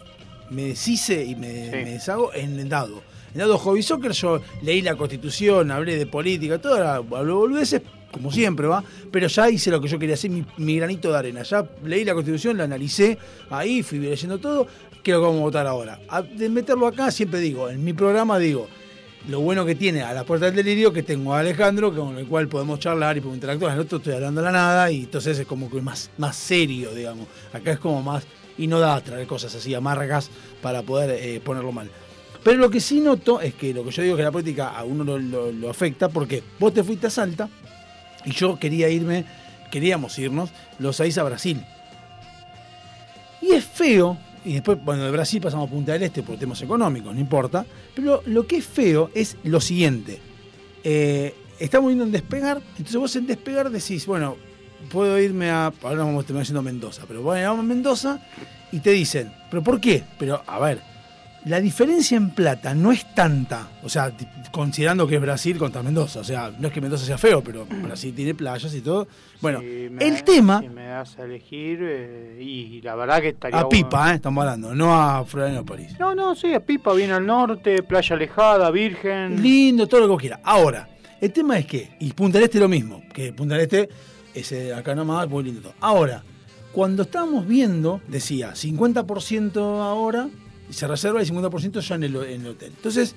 me 0.50 0.64
deshice 0.64 1.26
y 1.26 1.36
me, 1.36 1.66
Sí. 1.66 1.72
me 1.72 1.92
deshago 1.92 2.34
en 2.34 2.60
el 2.60 2.70
dado. 2.70 3.02
En 3.34 3.40
el 3.42 3.48
dado 3.48 3.58
hobby 3.58 3.82
soccer 3.82 4.12
yo 4.12 4.42
leí 4.62 4.82
la 4.82 4.96
constitución, 4.96 5.72
hablé 5.72 5.98
de 5.98 6.06
política, 6.06 6.60
todo, 6.60 6.84
hablo 6.86 7.38
boludeces, 7.38 7.82
como 8.12 8.30
siempre, 8.30 8.68
¿va? 8.68 8.84
Pero 9.10 9.28
ya 9.28 9.50
hice 9.50 9.72
lo 9.72 9.80
que 9.80 9.88
yo 9.88 9.98
quería 9.98 10.16
hacer, 10.16 10.30
mi, 10.30 10.44
mi 10.58 10.76
granito 10.78 11.10
de 11.12 11.18
arena. 11.18 11.44
Ya 11.44 11.66
leí 11.86 12.04
la 12.04 12.14
Constitución, 12.14 12.58
la 12.58 12.66
analicé, 12.66 13.18
ahí 13.50 13.84
fui 13.84 14.00
leyendo 14.00 14.38
todo, 14.38 14.68
creo 15.04 15.20
que 15.20 15.26
vamos 15.26 15.40
a 15.40 15.44
votar 15.44 15.68
ahora. 15.68 16.00
De 16.36 16.50
meterlo 16.50 16.88
acá, 16.88 17.12
siempre 17.12 17.40
digo, 17.40 17.70
en 17.70 17.84
mi 17.84 17.94
programa 17.94 18.38
digo, 18.40 18.68
lo 19.28 19.40
bueno 19.42 19.66
que 19.66 19.76
tiene 19.76 20.02
a 20.02 20.14
la 20.14 20.24
puerta 20.24 20.48
del 20.48 20.56
delirio 20.56 20.92
que 20.92 21.04
tengo 21.04 21.34
a 21.36 21.40
Alejandro, 21.40 21.94
con 21.96 22.18
el 22.18 22.26
cual 22.28 22.48
podemos 22.48 22.80
charlar 22.80 23.18
y 23.18 23.22
podemos 23.22 23.38
interactuar. 23.38 23.74
El 23.74 23.80
otro 23.82 23.98
estoy 24.00 24.14
hablando 24.14 24.42
a 24.42 24.46
la 24.46 24.52
nada 24.52 24.92
y 24.92 25.02
entonces 25.04 25.38
es 25.38 25.46
como 25.46 25.70
que 25.70 25.82
más, 25.82 26.10
más 26.18 26.36
serio, 26.36 26.92
digamos. 26.94 27.28
Acá 27.54 27.72
es 27.74 27.80
como 27.80 28.02
más, 28.02 28.24
y 28.58 28.68
no 28.68 28.80
da 28.80 28.96
a 28.96 29.02
traer 29.04 29.28
cosas 29.28 29.54
así 29.56 29.74
amargas 29.76 30.30
para 30.62 30.82
poder 30.82 31.12
eh, 31.22 31.40
ponerlo 31.40 31.72
mal. 31.72 31.90
Pero 32.44 32.58
lo 32.58 32.72
que 32.72 32.80
sí 32.80 33.00
noto 33.00 33.40
es 33.40 33.54
que 33.54 33.72
lo 33.74 33.84
que 33.84 33.92
yo 33.92 34.02
digo 34.02 34.18
que 34.18 34.24
la 34.24 34.32
política 34.32 34.70
a 34.70 34.84
uno 34.84 35.04
lo, 35.04 35.20
lo- 35.20 35.52
lo 35.52 35.70
afecta 35.70 36.10
porque 36.10 36.42
vos 36.60 36.74
te 36.74 36.84
fuiste 36.84 37.06
a 37.06 37.10
Salta 37.12 37.48
y 38.26 38.32
yo 38.32 38.58
quería 38.58 38.90
irme, 38.90 39.26
queríamos 39.70 40.18
irnos 40.18 40.50
los 40.80 40.96
seis 40.96 41.20
a 41.20 41.24
Brasil. 41.24 41.64
Y 43.42 43.52
es 43.52 43.64
feo, 43.66 44.18
y 44.44 44.54
después, 44.54 44.84
bueno, 44.84 45.04
de 45.04 45.12
Brasil 45.12 45.42
pasamos 45.42 45.68
a 45.68 45.72
Punta 45.72 45.94
del 45.94 46.04
Este 46.04 46.24
por 46.24 46.38
temas 46.38 46.62
económicos, 46.62 47.14
no 47.14 47.20
importa, 47.20 47.66
pero 47.96 48.24
lo 48.26 48.48
que 48.48 48.58
es 48.58 48.66
feo 48.66 49.12
es 49.14 49.38
lo 49.44 49.62
siguiente. 49.62 50.20
Eh, 50.84 51.36
estamos 51.60 51.92
yendo 51.92 52.06
en 52.06 52.12
despegar, 52.12 52.62
entonces 52.72 52.96
vos 52.98 53.16
en 53.16 53.28
despegar 53.28 53.70
decís, 53.70 54.06
bueno, 54.06 54.36
puedo 54.92 55.20
irme 55.20 55.50
a, 55.50 55.72
ahora 55.84 56.04
vamos 56.04 56.24
a 56.24 56.28
terminar 56.28 56.46
yendo 56.46 56.60
a 56.60 56.64
Mendoza, 56.64 57.04
pero 57.08 57.22
bueno, 57.22 57.50
vamos 57.50 57.66
a 57.66 57.68
Mendoza 57.68 58.28
y 58.72 58.80
te 58.80 58.92
dicen, 58.92 59.32
pero 59.50 59.64
¿por 59.64 59.80
qué? 59.80 60.04
Pero, 60.18 60.42
a 60.46 60.60
ver, 60.60 60.82
la 61.46 61.60
diferencia 61.60 62.18
en 62.18 62.30
plata 62.32 62.76
no 62.76 62.92
es 62.92 63.16
tanta, 63.16 63.68
o 63.84 63.90
sea, 63.90 64.14
considerando 64.52 65.08
que 65.08 65.16
es 65.16 65.22
Brasil 65.22 65.58
contra 65.58 65.82
Mendoza, 65.82 66.20
o 66.20 66.24
sea, 66.24 66.52
no 66.60 66.68
es 66.68 66.74
que 66.74 66.82
Mendoza 66.82 67.06
sea 67.06 67.18
feo, 67.18 67.44
pero 67.44 67.66
Brasil 67.84 68.14
tiene 68.14 68.36
playas 68.36 68.74
y 68.76 68.82
todo. 68.82 69.08
Bueno, 69.42 69.60
Si 69.60 69.90
me- 69.90 70.08
el 70.08 70.24
tema, 70.24 70.60
Si 70.62 70.70
me 70.70 70.86
das 70.86 71.18
a 71.18 71.24
elegir, 71.24 71.80
eh, 71.82 72.38
y, 72.42 72.82
la 72.82 72.96
verdad 72.96 73.22
que 73.22 73.30
estaría. 73.30 73.58
a 73.60 73.64
bueno. 73.64 73.70
Pipa, 73.70 74.12
¿eh? 74.12 74.16
estamos 74.16 74.42
hablando, 74.44 74.76
no 74.76 74.94
a 74.94 75.26
Florianópolis. 75.26 76.00
No, 76.00 76.14
no, 76.14 76.36
sí, 76.36 76.54
a 76.54 76.60
Pipa, 76.60 76.94
viene 76.94 77.14
al 77.14 77.26
norte, 77.26 77.82
playa 77.84 78.16
alejada, 78.16 78.70
virgen. 78.70 79.42
Lindo, 79.42 79.88
todo 79.88 80.02
lo 80.02 80.06
que 80.08 80.12
vos 80.12 80.22
quieras. 80.22 80.40
Ahora, 80.44 80.88
el 81.20 81.32
tema 81.32 81.58
es 81.58 81.66
que, 81.66 81.90
y 82.00 82.14
Punta 82.14 82.38
del 82.38 82.46
Este 82.46 82.60
lo 82.60 82.68
mismo, 82.70 83.02
que 83.14 83.34
Punta 83.34 83.56
del 83.56 83.64
Este 83.64 83.90
es 84.36 84.52
eh, 84.52 84.74
acá 84.74 84.94
nomás, 84.94 85.28
muy 85.28 85.44
lindo 85.44 85.62
todo. 85.62 85.74
Ahora, 85.82 86.24
cuando 86.72 87.02
estábamos 87.04 87.48
viendo, 87.48 88.00
decía 88.08 88.54
50% 88.56 89.58
ahora, 89.82 90.30
y 90.72 90.74
se 90.74 90.88
reserva 90.88 91.20
el 91.22 91.28
50% 91.30 91.80
ya 91.82 91.96
en 91.96 92.04
el, 92.04 92.16
en 92.16 92.42
el 92.42 92.48
hotel. 92.48 92.72
Entonces, 92.76 93.14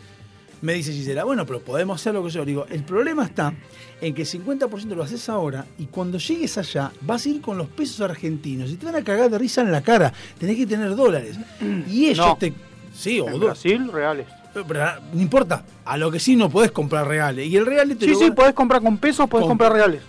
me 0.61 0.73
dice 0.75 0.93
Gisela, 0.93 1.25
bueno, 1.25 1.47
pero 1.47 1.61
podemos 1.61 2.01
hacer 2.01 2.13
lo 2.15 2.25
que 2.25 2.31
yo 2.31 2.45
digo. 2.45 2.67
El 2.69 2.83
problema 2.85 3.25
está 3.25 3.55
en 4.01 4.13
que 4.15 4.23
el 4.23 4.29
50% 4.29 4.95
lo 4.95 5.03
haces 5.03 5.29
ahora 5.29 5.67
y 5.79 5.87
cuando 5.87 6.19
llegues 6.19 6.59
allá 6.59 6.91
vas 7.03 7.25
a 7.27 7.29
ir 7.29 7.41
con 7.41 7.57
los 7.59 7.69
pesos 7.69 8.01
argentinos 8.01 8.71
y 8.71 8.77
te 8.77 8.87
van 8.87 8.97
a 8.97 9.05
cagar 9.05 9.31
de 9.31 9.39
risa 9.39 9.61
en 9.61 9.71
la 9.73 9.83
cara. 9.83 10.13
Tenés 10.39 10.57
que 10.57 10.67
tener 10.67 10.95
dólares. 10.97 11.39
Y 11.89 12.07
ellos 12.07 12.27
No. 12.27 12.37
te... 12.37 12.53
Sí, 12.95 13.21
o 13.21 13.27
En 13.27 13.33
dólares. 13.33 13.63
Brasil, 13.63 13.93
reales. 13.93 14.27
Pero, 14.53 14.67
pero, 14.67 14.85
no 15.13 15.21
importa, 15.21 15.65
a 15.85 15.97
lo 15.99 16.11
que 16.13 16.21
sí 16.21 16.37
no 16.37 16.49
podés 16.49 16.71
comprar 16.71 17.09
reales. 17.09 17.47
Y 17.49 17.57
el 17.57 17.67
real 17.67 17.89
te 17.97 18.05
Sí, 18.07 18.13
lo 18.13 18.19
sí, 18.19 18.31
podés 18.31 18.55
comprar 18.55 18.81
con 18.83 18.99
pesos, 18.99 19.29
podés 19.29 19.47
Compra. 19.47 19.69
comprar 19.69 19.73
reales. 19.73 20.03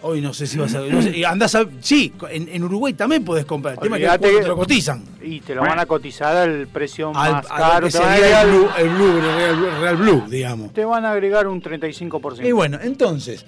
Hoy 0.00 0.20
no 0.20 0.32
sé 0.32 0.46
si 0.46 0.56
vas 0.58 0.74
a. 0.74 0.80
No 0.80 1.02
sé, 1.02 1.16
y 1.16 1.24
andás 1.24 1.56
a 1.56 1.66
sí, 1.80 2.12
en, 2.30 2.48
en 2.48 2.62
Uruguay 2.62 2.92
también 2.92 3.24
podés 3.24 3.44
comprar. 3.44 3.74
El 3.74 3.80
tema 3.80 3.98
es 3.98 4.18
que 4.18 4.18
te 4.18 4.46
lo 4.46 4.56
cotizan. 4.56 5.02
Y 5.22 5.40
te 5.40 5.54
lo 5.54 5.62
van 5.62 5.78
a 5.78 5.86
cotizar 5.86 6.36
al 6.36 6.68
precio 6.68 7.08
Al, 7.14 7.32
más 7.32 7.46
caro. 7.48 7.86
que 7.86 7.90
sería 7.90 8.42
el 8.42 8.50
blue, 8.50 8.68
el 8.78 8.88
blue, 8.90 9.16
el 9.18 9.22
real, 9.22 9.80
real 9.80 9.96
blue, 9.96 10.24
digamos. 10.28 10.72
te 10.72 10.84
van 10.84 11.04
a 11.04 11.10
agregar 11.12 11.48
un 11.48 11.60
35%. 11.60 12.46
Y 12.46 12.52
bueno, 12.52 12.78
entonces, 12.80 13.44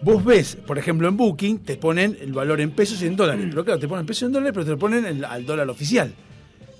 vos 0.00 0.24
ves, 0.24 0.56
por 0.56 0.78
ejemplo, 0.78 1.06
en 1.06 1.18
Booking, 1.18 1.58
te 1.58 1.76
ponen 1.76 2.16
el 2.18 2.32
valor 2.32 2.62
en 2.62 2.70
pesos 2.70 3.02
y 3.02 3.06
en 3.06 3.16
dólares. 3.16 3.46
Pero 3.50 3.64
claro, 3.64 3.78
te 3.78 3.86
ponen 3.86 4.06
pesos 4.06 4.22
y 4.22 4.24
en 4.26 4.32
dólares, 4.32 4.52
pero 4.54 4.64
te 4.64 4.70
lo 4.70 4.78
ponen 4.78 5.24
al 5.24 5.44
dólar 5.44 5.68
oficial. 5.68 6.14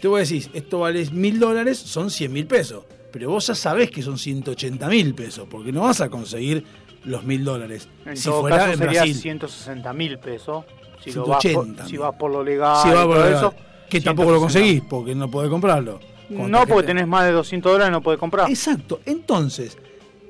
Te 0.01 0.09
voy 0.09 0.19
a 0.19 0.21
decir, 0.21 0.49
esto 0.55 0.79
vale 0.79 1.07
mil 1.11 1.39
dólares, 1.39 1.77
son 1.79 2.11
100 2.11 2.33
mil 2.33 2.47
pesos. 2.47 2.85
Pero 3.13 3.29
vos 3.29 3.47
ya 3.49 3.55
sabés 3.55 3.91
que 3.91 4.03
son 4.03 4.17
180 4.17 4.89
mil 4.89 5.15
pesos, 5.15 5.47
porque 5.51 5.73
no 5.73 5.83
vas 5.83 6.01
a 6.01 6.09
conseguir 6.09 6.65
los 7.05 7.25
mil 7.25 7.45
dólares. 7.45 7.89
en 8.05 8.17
si 8.17 8.29
todo 8.29 8.43
fuera 8.43 8.57
caso 8.59 8.73
en 8.73 8.79
sería 8.79 9.01
Brasil. 9.01 9.17
160 9.17 9.93
mil 9.93 10.19
pesos. 10.19 10.65
Si, 11.03 11.13
lo 11.13 11.27
vas 11.27 11.41
180 11.41 11.83
por, 11.83 11.91
si 11.91 11.97
vas 11.97 12.15
por 12.15 12.31
lo 12.31 12.45
legal 12.45 12.77
Si 12.83 12.89
y 12.89 12.93
va 12.93 13.07
por 13.07 13.27
eso. 13.27 13.55
que 13.89 14.01
tampoco 14.01 14.31
lo 14.31 14.39
160. 14.39 14.41
conseguís, 14.41 14.83
porque 14.89 15.15
no 15.15 15.31
podés 15.31 15.51
comprarlo. 15.51 16.01
No, 16.29 16.67
porque 16.67 16.87
tenés 16.87 17.07
más 17.09 17.25
de 17.25 17.33
200 17.33 17.73
dólares 17.73 17.93
no 17.93 18.03
podés 18.03 18.21
comprar. 18.21 18.49
Exacto. 18.49 19.01
Entonces, 19.05 19.77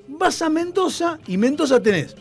vas 0.09 0.41
a 0.43 0.49
Mendoza 0.49 1.19
y 1.27 1.37
Mendoza 1.37 1.83
tenés. 1.83 2.17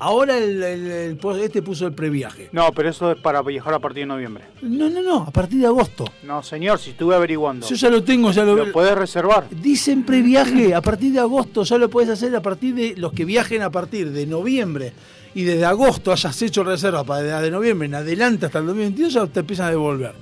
Ahora 0.00 0.38
el, 0.38 0.62
el- 0.62 0.90
el- 0.90 1.18
este 1.42 1.60
puso 1.62 1.86
el 1.86 1.92
previaje. 1.92 2.48
No, 2.52 2.70
pero 2.72 2.88
eso 2.90 3.12
es 3.12 3.18
para 3.20 3.42
viajar 3.42 3.74
a 3.74 3.78
partir 3.78 4.02
de 4.02 4.06
noviembre. 4.06 4.44
No, 4.62 4.88
no, 4.88 5.02
no, 5.02 5.16
a 5.24 5.30
partir 5.30 5.60
de 5.60 5.66
agosto. 5.66 6.04
No, 6.22 6.42
señor, 6.42 6.78
si 6.78 6.90
estuve 6.90 7.14
averiguando. 7.14 7.66
Yo 7.66 7.74
ya 7.74 7.90
lo 7.90 8.02
tengo, 8.04 8.30
ya 8.30 8.44
lo, 8.44 8.54
Lo 8.56 8.72
podés 8.72 8.96
reservar. 8.96 9.48
Dicen 9.50 10.04
previaje 10.04 10.74
a 10.74 10.80
partir 10.80 11.12
de 11.12 11.18
agosto, 11.20 11.64
ya 11.64 11.78
lo 11.78 11.90
podés 11.90 12.10
hacer 12.10 12.34
a 12.36 12.40
partir 12.42 12.74
de 12.74 12.94
los 12.96 13.12
que 13.12 13.24
viajen 13.24 13.62
a 13.62 13.70
partir 13.70 14.10
de 14.12 14.26
noviembre 14.26 14.92
y 15.34 15.42
desde 15.44 15.64
agosto 15.64 16.10
hayas 16.12 16.40
hecho 16.42 16.64
reserva 16.64 17.04
para 17.04 17.22
de, 17.22 17.42
de 17.44 17.50
noviembre 17.50 17.86
en 17.86 17.94
adelante 17.96 18.46
hasta 18.46 18.60
el 18.60 18.66
2022 18.66 19.12
ya 19.12 19.26
te 19.26 19.40
empiezan 19.40 19.66
a 19.66 19.70
devolver. 19.70 20.12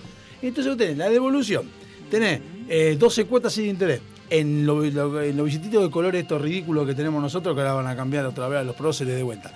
Entonces 0.42 0.68
vos 0.73 0.76
tenés 0.78 0.97
la 0.99 1.09
devolución, 1.09 1.64
tenés 2.11 2.40
eh, 2.68 2.97
12 2.99 3.25
cuotas 3.26 3.52
sin 3.52 3.66
interés. 3.66 4.00
En 4.30 4.66
lo- 4.66 4.83
lo- 4.83 5.23
en 5.23 5.37
los 5.37 5.47
billetitos 5.47 5.83
de 5.85 5.90
color 5.90 6.16
estos 6.16 6.40
ridículos 6.42 6.87
que 6.87 6.95
tenemos 6.95 7.23
nosotros, 7.23 7.54
que 7.54 7.61
ahora 7.61 7.75
van 7.75 7.87
a 7.87 7.95
cambiar 7.97 8.26
otra 8.26 8.49
vez 8.49 8.61
a 8.61 8.64
los 8.64 8.75
próceres 8.75 9.14
de 9.14 9.23
vuelta. 9.23 9.52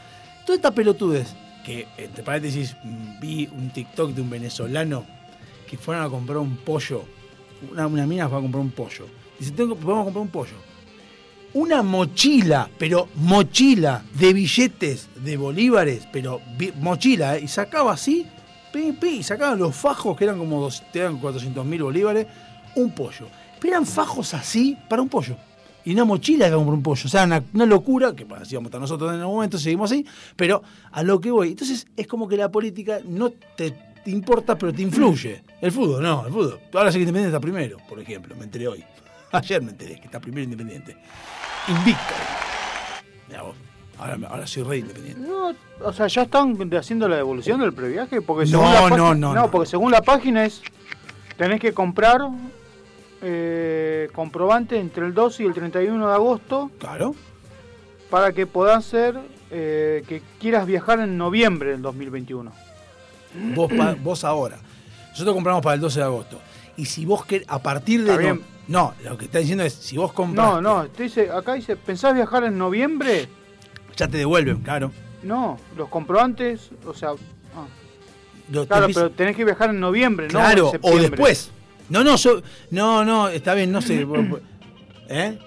Toda 0.46 0.56
esta 0.56 0.70
pelotudez, 0.70 1.34
que 1.64 1.86
entre 1.98 2.22
paréntesis 2.22 2.76
mm, 2.82 3.20
vi 3.20 3.48
un 3.52 3.70
TikTok 3.70 4.12
de 4.12 4.22
un 4.22 4.30
venezolano 4.30 5.04
que 5.68 5.76
fueron 5.76 6.04
a 6.04 6.08
comprar 6.08 6.38
un 6.38 6.56
pollo. 6.56 7.04
Una, 7.70 7.86
una 7.86 8.06
mina 8.06 8.28
fue 8.28 8.38
a 8.38 8.40
comprar 8.40 8.60
un 8.62 8.70
pollo. 8.70 9.06
Dice, 9.38 9.50
tengo, 9.52 9.74
vamos 9.76 10.02
a 10.02 10.04
comprar 10.04 10.22
un 10.22 10.28
pollo. 10.30 10.54
Una 11.52 11.82
mochila, 11.82 12.70
pero 12.78 13.08
mochila 13.16 14.04
de 14.14 14.32
billetes 14.32 15.08
de 15.16 15.36
bolívares, 15.36 16.06
pero 16.12 16.40
mochila, 16.80 17.36
¿eh? 17.36 17.40
y 17.42 17.48
sacaba 17.48 17.94
así, 17.94 18.24
pi, 18.72 18.92
pi, 18.92 19.08
y 19.18 19.22
sacaba 19.24 19.56
los 19.56 19.74
fajos 19.74 20.16
que 20.16 20.24
eran 20.24 20.38
como 20.38 20.60
dos, 20.60 20.80
te 20.92 21.00
eran 21.00 21.18
400 21.18 21.66
mil 21.66 21.82
bolívares, 21.82 22.28
un 22.76 22.92
pollo. 22.92 23.26
Pero 23.60 23.74
eran 23.74 23.86
fajos 23.86 24.34
así 24.34 24.76
para 24.88 25.02
un 25.02 25.08
pollo. 25.08 25.36
Y 25.84 25.92
una 25.94 26.04
mochila 26.04 26.46
que 26.48 26.54
compró 26.54 26.74
un 26.74 26.82
pollo. 26.82 27.02
O 27.06 27.08
sea, 27.08 27.24
una, 27.24 27.42
una 27.54 27.66
locura, 27.66 28.14
que 28.14 28.24
bueno, 28.24 28.42
así 28.42 28.54
vamos 28.54 28.66
a 28.66 28.70
estar 28.70 28.80
nosotros 28.80 29.12
en 29.14 29.20
el 29.20 29.26
momento, 29.26 29.58
seguimos 29.58 29.90
así, 29.90 30.04
pero 30.36 30.62
a 30.92 31.02
lo 31.02 31.20
que 31.20 31.30
voy. 31.30 31.48
Entonces 31.50 31.86
es 31.96 32.06
como 32.06 32.28
que 32.28 32.36
la 32.36 32.50
política 32.50 33.00
no 33.04 33.30
te, 33.30 33.70
te 34.04 34.10
importa, 34.10 34.56
pero 34.58 34.72
te 34.72 34.82
influye. 34.82 35.42
El 35.60 35.72
fútbol, 35.72 36.02
no, 36.02 36.26
el 36.26 36.32
fútbol. 36.32 36.60
Ahora 36.74 36.90
sí 36.92 36.98
que 36.98 37.02
Independiente 37.02 37.28
está 37.36 37.40
primero, 37.40 37.78
por 37.88 37.98
ejemplo, 38.00 38.34
me 38.36 38.44
enteré 38.44 38.68
hoy. 38.68 38.84
Ayer 39.32 39.62
me 39.62 39.70
enteré 39.70 39.96
que 39.98 40.06
está 40.06 40.20
primero 40.20 40.44
Independiente. 40.44 40.96
Invicto. 41.68 42.14
Mirá 43.28 43.42
vos, 43.42 43.56
ahora, 43.98 44.18
ahora 44.28 44.46
soy 44.46 44.62
rey 44.64 44.80
Independiente. 44.80 45.20
No, 45.26 45.54
o 45.82 45.92
sea, 45.92 46.08
ya 46.08 46.22
están 46.22 46.56
haciendo 46.76 47.08
la 47.08 47.16
devolución 47.16 47.60
del 47.60 47.72
previaje. 47.72 48.20
Porque 48.20 48.50
No, 48.50 48.58
según 48.60 48.72
la 48.90 48.96
no, 48.96 49.14
no, 49.14 49.34
no. 49.34 49.50
porque 49.50 49.68
según 49.68 49.92
la 49.92 50.02
página 50.02 50.44
es. 50.44 50.60
Tenés 51.38 51.58
que 51.58 51.72
comprar 51.72 52.20
eh, 53.22 54.08
comprobante 54.14 54.78
entre 54.78 55.06
el 55.06 55.14
12 55.14 55.42
y 55.42 55.46
el 55.46 55.54
31 55.54 56.08
de 56.08 56.14
agosto 56.14 56.70
Claro. 56.78 57.14
para 58.10 58.32
que 58.32 58.46
puedas 58.46 58.84
ser. 58.84 59.18
eh, 59.52 60.04
que 60.06 60.22
quieras 60.38 60.64
viajar 60.64 61.00
en 61.00 61.18
noviembre 61.18 61.70
del 61.72 61.82
2021. 61.82 62.52
Vos, 63.56 63.72
pa- 63.72 63.96
vos 64.02 64.22
ahora. 64.22 64.58
Nosotros 65.10 65.34
compramos 65.34 65.60
para 65.60 65.74
el 65.74 65.80
12 65.80 65.98
de 65.98 66.04
agosto. 66.04 66.38
Y 66.76 66.84
si 66.86 67.04
vos 67.04 67.24
querés, 67.26 67.48
a 67.48 67.58
partir 67.60 68.04
de. 68.04 68.32
No-. 68.34 68.38
No, 68.68 68.94
lo 69.02 69.18
que 69.18 69.24
está 69.24 69.38
diciendo 69.40 69.64
es, 69.64 69.72
si 69.72 69.96
vos 69.96 70.12
compras. 70.12 70.46
No, 70.46 70.60
no, 70.62 70.86
te 70.86 71.02
dice, 71.02 71.28
acá 71.32 71.54
dice, 71.54 71.74
¿pensás 71.74 72.14
viajar 72.14 72.44
en 72.44 72.56
noviembre? 72.56 73.28
Ya 73.96 74.06
te 74.06 74.18
devuelven, 74.18 74.60
claro. 74.60 74.92
No, 75.24 75.58
los 75.76 75.88
comprobantes, 75.88 76.70
o 76.86 76.94
sea, 76.94 77.10
ah, 77.56 77.66
claro, 78.68 78.86
pero 78.94 79.10
tenés 79.10 79.34
que 79.34 79.44
viajar 79.44 79.70
en 79.70 79.80
noviembre, 79.80 80.26
no 80.28 80.38
Claro, 80.38 80.70
en 80.72 80.80
o 80.80 80.96
después. 80.96 81.50
No, 81.90 82.02
no, 82.04 82.16
yo. 82.16 82.40
No, 82.70 83.04
no, 83.04 83.28
está 83.28 83.54
bien, 83.54 83.70
no 83.70 83.82
sé. 83.82 84.06
¿Eh? 85.08 85.38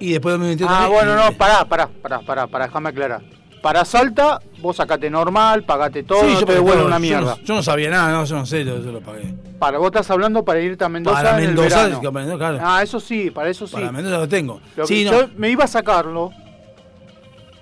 Y 0.00 0.12
después 0.12 0.32
de 0.32 0.38
2021 0.38 0.70
Ah, 0.70 0.80
también, 0.80 0.92
bueno, 1.04 1.14
no, 1.24 1.32
pará, 1.36 1.64
pará, 1.64 1.86
pará, 1.88 2.20
pará, 2.20 2.46
pará, 2.48 2.66
déjame 2.66 2.88
aclarar. 2.88 3.22
Para 3.62 3.84
Salta, 3.84 4.40
vos 4.58 4.74
sacate 4.76 5.08
normal, 5.08 5.62
pagate 5.62 6.02
todo, 6.02 6.22
Sí, 6.22 6.32
no 6.34 6.40
yo, 6.40 6.46
te 6.46 6.52
claro, 6.54 6.62
una 6.64 6.80
yo 6.82 6.88
no- 6.88 6.98
mierda. 6.98 7.36
Yo 7.44 7.54
no, 7.54 7.62
sabía 7.62 7.90
nada, 7.90 8.10
no, 8.10 8.24
yo 8.24 8.34
no 8.34 8.44
sé, 8.44 8.64
yo, 8.64 8.82
yo 8.82 8.90
lo 8.90 9.00
pagué. 9.00 9.32
Para, 9.60 9.78
vos 9.78 9.86
estás 9.86 10.10
hablando 10.10 10.44
para 10.44 10.58
irte 10.60 10.82
a 10.82 10.88
Mendoza 10.88 11.22
Para 11.22 11.38
en 11.38 11.46
Mendoza, 11.46 11.66
el 11.84 11.90
verano. 12.00 12.20
es 12.20 12.30
que 12.32 12.36
claro. 12.38 12.58
Ah, 12.60 12.82
eso 12.82 12.98
sí, 12.98 13.30
para 13.30 13.50
eso 13.50 13.68
sí. 13.68 13.74
Para 13.74 13.92
Mendoza 13.92 14.18
lo 14.18 14.28
tengo. 14.28 14.60
Lo 14.76 14.84
sí, 14.84 15.04
no. 15.04 15.12
Yo 15.12 15.28
me 15.36 15.50
iba 15.50 15.62
a 15.62 15.68
sacarlo, 15.68 16.32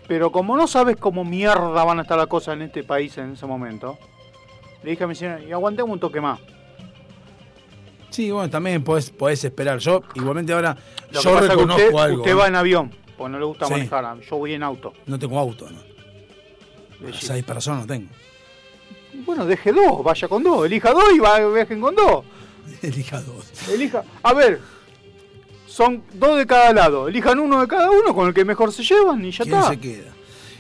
pero 0.08 0.32
como 0.32 0.56
no 0.56 0.66
sabes 0.66 0.96
cómo 0.96 1.24
mierda 1.24 1.84
van 1.84 1.98
a 1.98 2.02
estar 2.02 2.16
las 2.16 2.28
cosas 2.28 2.54
en 2.54 2.62
este 2.62 2.82
país 2.82 3.18
en 3.18 3.32
ese 3.34 3.44
momento, 3.44 3.98
le 4.82 4.92
dije 4.92 5.04
a 5.04 5.06
mi 5.06 5.14
señora, 5.14 5.42
y 5.42 5.52
aguantemos 5.52 5.90
un 5.92 6.00
toque 6.00 6.22
más. 6.22 6.40
Sí, 8.10 8.30
bueno, 8.30 8.50
también 8.50 8.82
podés, 8.84 9.10
podés 9.10 9.44
esperar. 9.44 9.78
Yo, 9.78 10.02
igualmente 10.14 10.52
ahora, 10.52 10.76
Lo 11.12 11.20
yo 11.22 11.40
reconozco 11.40 11.82
usted, 11.82 11.98
algo. 11.98 12.22
usted 12.22 12.36
va 12.36 12.48
en 12.48 12.56
avión, 12.56 12.90
pues 13.16 13.30
no 13.30 13.38
le 13.38 13.44
gusta 13.44 13.66
Sí. 13.66 13.72
manejar, 13.72 14.20
yo 14.20 14.36
voy 14.36 14.54
en 14.54 14.62
auto. 14.62 14.92
No 15.06 15.18
tengo 15.18 15.38
auto, 15.38 15.68
¿no? 15.70 15.78
Jeep. 17.06 17.14
Seis 17.14 17.44
personas 17.44 17.82
no 17.82 17.86
tengo. 17.86 18.08
Bueno, 19.24 19.46
deje 19.46 19.72
dos, 19.72 20.02
vaya 20.04 20.28
con 20.28 20.42
dos. 20.42 20.66
Elija 20.66 20.92
dos 20.92 21.04
y 21.14 21.18
va, 21.18 21.38
viajen 21.48 21.80
con 21.80 21.94
dos. 21.94 22.24
Elija 22.82 23.20
dos. 23.22 23.68
Elija. 23.70 24.02
A 24.22 24.32
ver, 24.34 24.60
son 25.66 26.02
dos 26.14 26.36
de 26.38 26.46
cada 26.46 26.72
lado. 26.72 27.08
Elijan 27.08 27.38
uno 27.38 27.60
de 27.60 27.68
cada 27.68 27.90
uno 27.90 28.14
con 28.14 28.28
el 28.28 28.34
que 28.34 28.44
mejor 28.44 28.72
se 28.72 28.82
llevan 28.82 29.24
y 29.24 29.30
ya 29.30 29.44
¿Quién 29.44 29.56
está. 29.56 29.70
se 29.70 29.80
queda? 29.80 30.12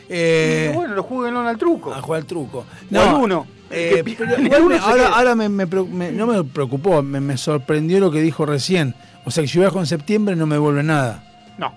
Eh, 0.08 0.70
Y 0.72 0.76
bueno, 0.76 0.94
lo 0.94 1.02
jueguen 1.02 1.36
al 1.36 1.56
truco. 1.58 1.92
a 1.92 2.00
jugar 2.02 2.20
al 2.22 2.26
truco. 2.26 2.64
O 2.92 2.98
al 3.00 3.14
uno. 3.14 3.46
Eh, 3.70 4.02
igual 4.06 4.78
ahora 4.80 5.08
ahora 5.14 5.34
me, 5.36 5.48
me 5.48 5.66
preo- 5.68 5.86
me- 5.88 6.10
no 6.12 6.26
me 6.26 6.42
preocupó, 6.44 7.02
me, 7.02 7.36
sorprendió 7.36 8.00
lo 8.00 8.10
que 8.10 8.20
dijo 8.20 8.44
recién. 8.46 8.94
O 9.24 9.30
sea 9.30 9.42
que 9.42 9.48
si 9.48 9.54
yo 9.54 9.60
viajo 9.60 9.78
en 9.78 9.86
septiembre 9.86 10.34
no 10.36 10.46
me 10.46 10.56
devuelve 10.56 10.82
nada. 10.82 11.22
No. 11.58 11.72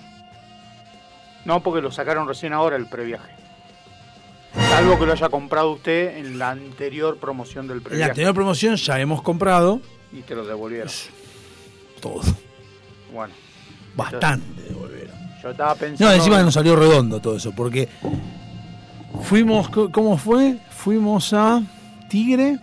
No, 1.45 1.62
porque 1.62 1.81
lo 1.81 1.91
sacaron 1.91 2.27
recién 2.27 2.53
ahora 2.53 2.75
el 2.77 2.88
previaje. 2.88 3.31
Salvo 4.69 4.97
que 5.00 5.05
lo 5.05 5.13
haya 5.13 5.29
comprado 5.29 5.71
usted 5.71 6.17
en 6.17 6.38
la 6.39 6.51
anterior 6.51 7.17
promoción 7.17 7.67
del 7.67 7.77
En 7.77 7.83
la 7.83 7.89
previaje. 7.89 8.12
anterior 8.12 8.33
promoción 8.33 8.75
ya 8.75 9.00
hemos 9.00 9.21
comprado 9.21 9.81
Y 10.12 10.21
te 10.21 10.35
lo 10.35 10.45
devolvieron. 10.45 10.89
todo. 12.00 12.21
Bueno, 13.13 13.33
Bastante 13.95 14.62
devolvieron. 14.69 15.15
yo 15.43 15.50
estaba 15.51 15.75
pensando. 15.75 16.05
No, 16.09 16.15
encima 16.15 16.41
nos 16.41 16.53
salió 16.53 16.75
redondo 16.75 17.19
todo 17.19 17.35
eso, 17.38 17.51
porque 17.51 17.89
fuimos, 19.23 19.69
¿cómo 19.69 20.17
fue? 20.17 20.57
Fuimos 20.71 21.33
a 21.33 21.62
Tigre, 22.13 22.60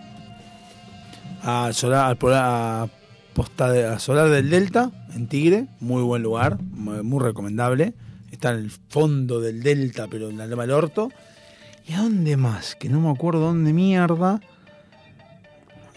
a 1.43 1.73
Solar, 1.73 2.17
a 2.23 2.83
a 2.83 3.99
Solar 3.99 4.29
del 4.29 4.49
Delta, 4.49 4.91
en 5.13 5.27
Tigre, 5.27 5.67
muy 5.81 6.01
buen 6.03 6.23
lugar, 6.23 6.57
muy, 6.61 7.19
recomendable. 7.19 7.93
Está 8.31 8.51
en 8.51 8.59
el 8.59 8.71
fondo 8.71 9.41
del 9.41 9.61
Delta, 9.61 10.07
pero 10.09 10.29
en 10.29 10.37
la 10.37 10.47
Loma 10.47 10.61
del 10.63 10.71
Orto. 10.71 11.11
¿Y 11.85 11.91
a 11.91 11.97
dónde 11.97 12.37
más? 12.37 12.77
Que 12.77 12.87
no 12.87 13.01
me 13.01 13.09
acuerdo 13.09 13.41
dónde 13.41 13.73
mierda. 13.73 14.39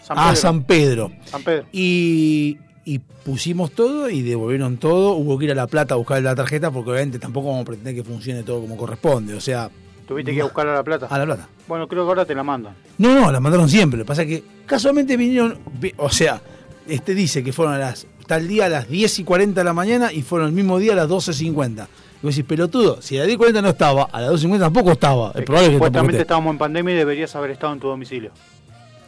San 0.03 0.17
Ah, 0.19 0.31
Pedro. 0.31 0.41
San 0.41 0.63
Pedro. 0.65 1.11
San 1.23 1.43
Pedro. 1.43 1.65
Y, 1.71 2.57
y 2.83 2.99
pusimos 2.99 3.71
todo 3.71 4.09
y 4.09 4.21
devolvieron 4.21 4.75
todo. 4.75 5.13
Hubo 5.13 5.37
que 5.39 5.45
ir 5.45 5.51
a 5.51 5.55
La 5.55 5.67
Plata 5.67 5.93
a 5.93 5.97
buscar 5.97 6.21
la 6.21 6.35
tarjeta 6.35 6.71
porque 6.71 6.91
obviamente 6.91 7.19
tampoco 7.19 7.47
vamos 7.47 7.61
a 7.61 7.65
pretender 7.67 7.95
que 7.95 8.03
funcione 8.03 8.43
todo 8.43 8.59
como 8.59 8.75
corresponde. 8.75 9.33
O 9.33 9.39
sea, 9.39 9.69
Tuviste 10.05 10.31
que 10.31 10.35
ir 10.35 10.41
a 10.41 10.45
buscar 10.47 10.67
a 10.67 10.73
la 10.73 10.83
plata. 10.83 11.07
a 11.09 11.17
La 11.17 11.23
Plata. 11.25 11.47
Bueno, 11.67 11.87
creo 11.87 12.03
que 12.05 12.09
ahora 12.09 12.25
te 12.25 12.35
la 12.35 12.43
mandan. 12.43 12.75
No, 12.97 13.19
no, 13.21 13.31
la 13.31 13.39
mandaron 13.39 13.67
siempre. 13.69 13.97
Lo 13.97 14.03
que 14.05 14.07
pasa 14.07 14.21
es 14.23 14.27
que 14.27 14.43
casualmente 14.65 15.17
vinieron, 15.17 15.57
vi- 15.79 15.93
o 15.97 16.09
sea, 16.09 16.41
este 16.87 17.15
dice 17.15 17.43
que 17.43 17.51
fueron 17.53 17.73
a 17.73 17.77
las 17.79 18.05
tal 18.27 18.47
día 18.47 18.65
a 18.65 18.69
las 18.69 18.87
10 18.89 19.19
y 19.19 19.23
40 19.23 19.61
de 19.61 19.65
la 19.65 19.73
mañana 19.73 20.11
y 20.13 20.21
fueron 20.21 20.47
el 20.49 20.53
mismo 20.53 20.77
día 20.79 20.93
a 20.93 20.95
las 20.95 21.07
12.50. 21.09 21.87
Y 22.21 22.25
vos 22.25 22.35
decís, 22.35 22.43
pelotudo, 22.47 23.01
si 23.01 23.15
a 23.17 23.19
las 23.19 23.27
10 23.27 23.35
y 23.35 23.37
40 23.37 23.61
no 23.61 23.69
estaba, 23.69 24.03
a 24.11 24.21
las 24.21 24.31
12.50 24.31 24.59
tampoco 24.59 24.91
estaba. 24.91 25.31
Es 25.35 25.43
probable 25.43 25.45
que 25.45 25.45
tampoco 25.73 25.73
Supuestamente 25.77 26.21
estábamos 26.21 26.51
en 26.51 26.57
pandemia 26.57 26.93
y 26.93 26.97
deberías 26.97 27.35
haber 27.35 27.51
estado 27.51 27.73
en 27.73 27.79
tu 27.79 27.87
domicilio. 27.87 28.31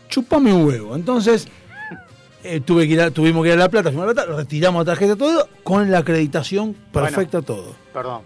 chupame 0.09 0.53
un 0.53 0.65
huevo. 0.65 0.95
Entonces, 0.95 1.47
eh, 2.43 2.59
tuve 2.61 2.87
que 2.87 2.93
ir 2.93 3.01
a- 3.01 3.11
tuvimos 3.11 3.43
que 3.43 3.49
ir 3.49 3.53
a 3.55 3.57
La 3.57 3.69
Plata, 3.69 3.89
a 3.89 3.91
La 3.91 4.03
Plata, 4.05 4.25
retiramos 4.25 4.85
la 4.85 4.93
tarjeta 4.93 5.15
todo, 5.15 5.47
con 5.63 5.89
la 5.91 5.99
acreditación 5.99 6.75
perfecta 6.91 7.41
todo. 7.41 7.75
Perdón. 7.93 8.21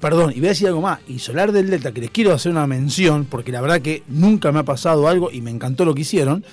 Perdón, 0.00 0.32
y 0.34 0.40
voy 0.40 0.46
a 0.46 0.50
decir 0.50 0.68
algo 0.68 0.82
más. 0.82 1.00
Y 1.08 1.18
Solar 1.18 1.52
del 1.52 1.70
Delta, 1.70 1.92
que 1.92 2.02
les 2.02 2.10
quiero 2.10 2.32
hacer 2.32 2.52
una 2.52 2.66
mención, 2.66 3.26
porque 3.28 3.52
la 3.52 3.60
verdad 3.60 3.80
que 3.80 4.02
nunca 4.08 4.52
me 4.52 4.60
ha 4.60 4.64
pasado 4.64 5.08
algo 5.08 5.30
y 5.30 5.40
me 5.40 5.50
encantó 5.50 5.84
lo 5.84 5.94
que 5.94 6.02
hicieron. 6.02 6.44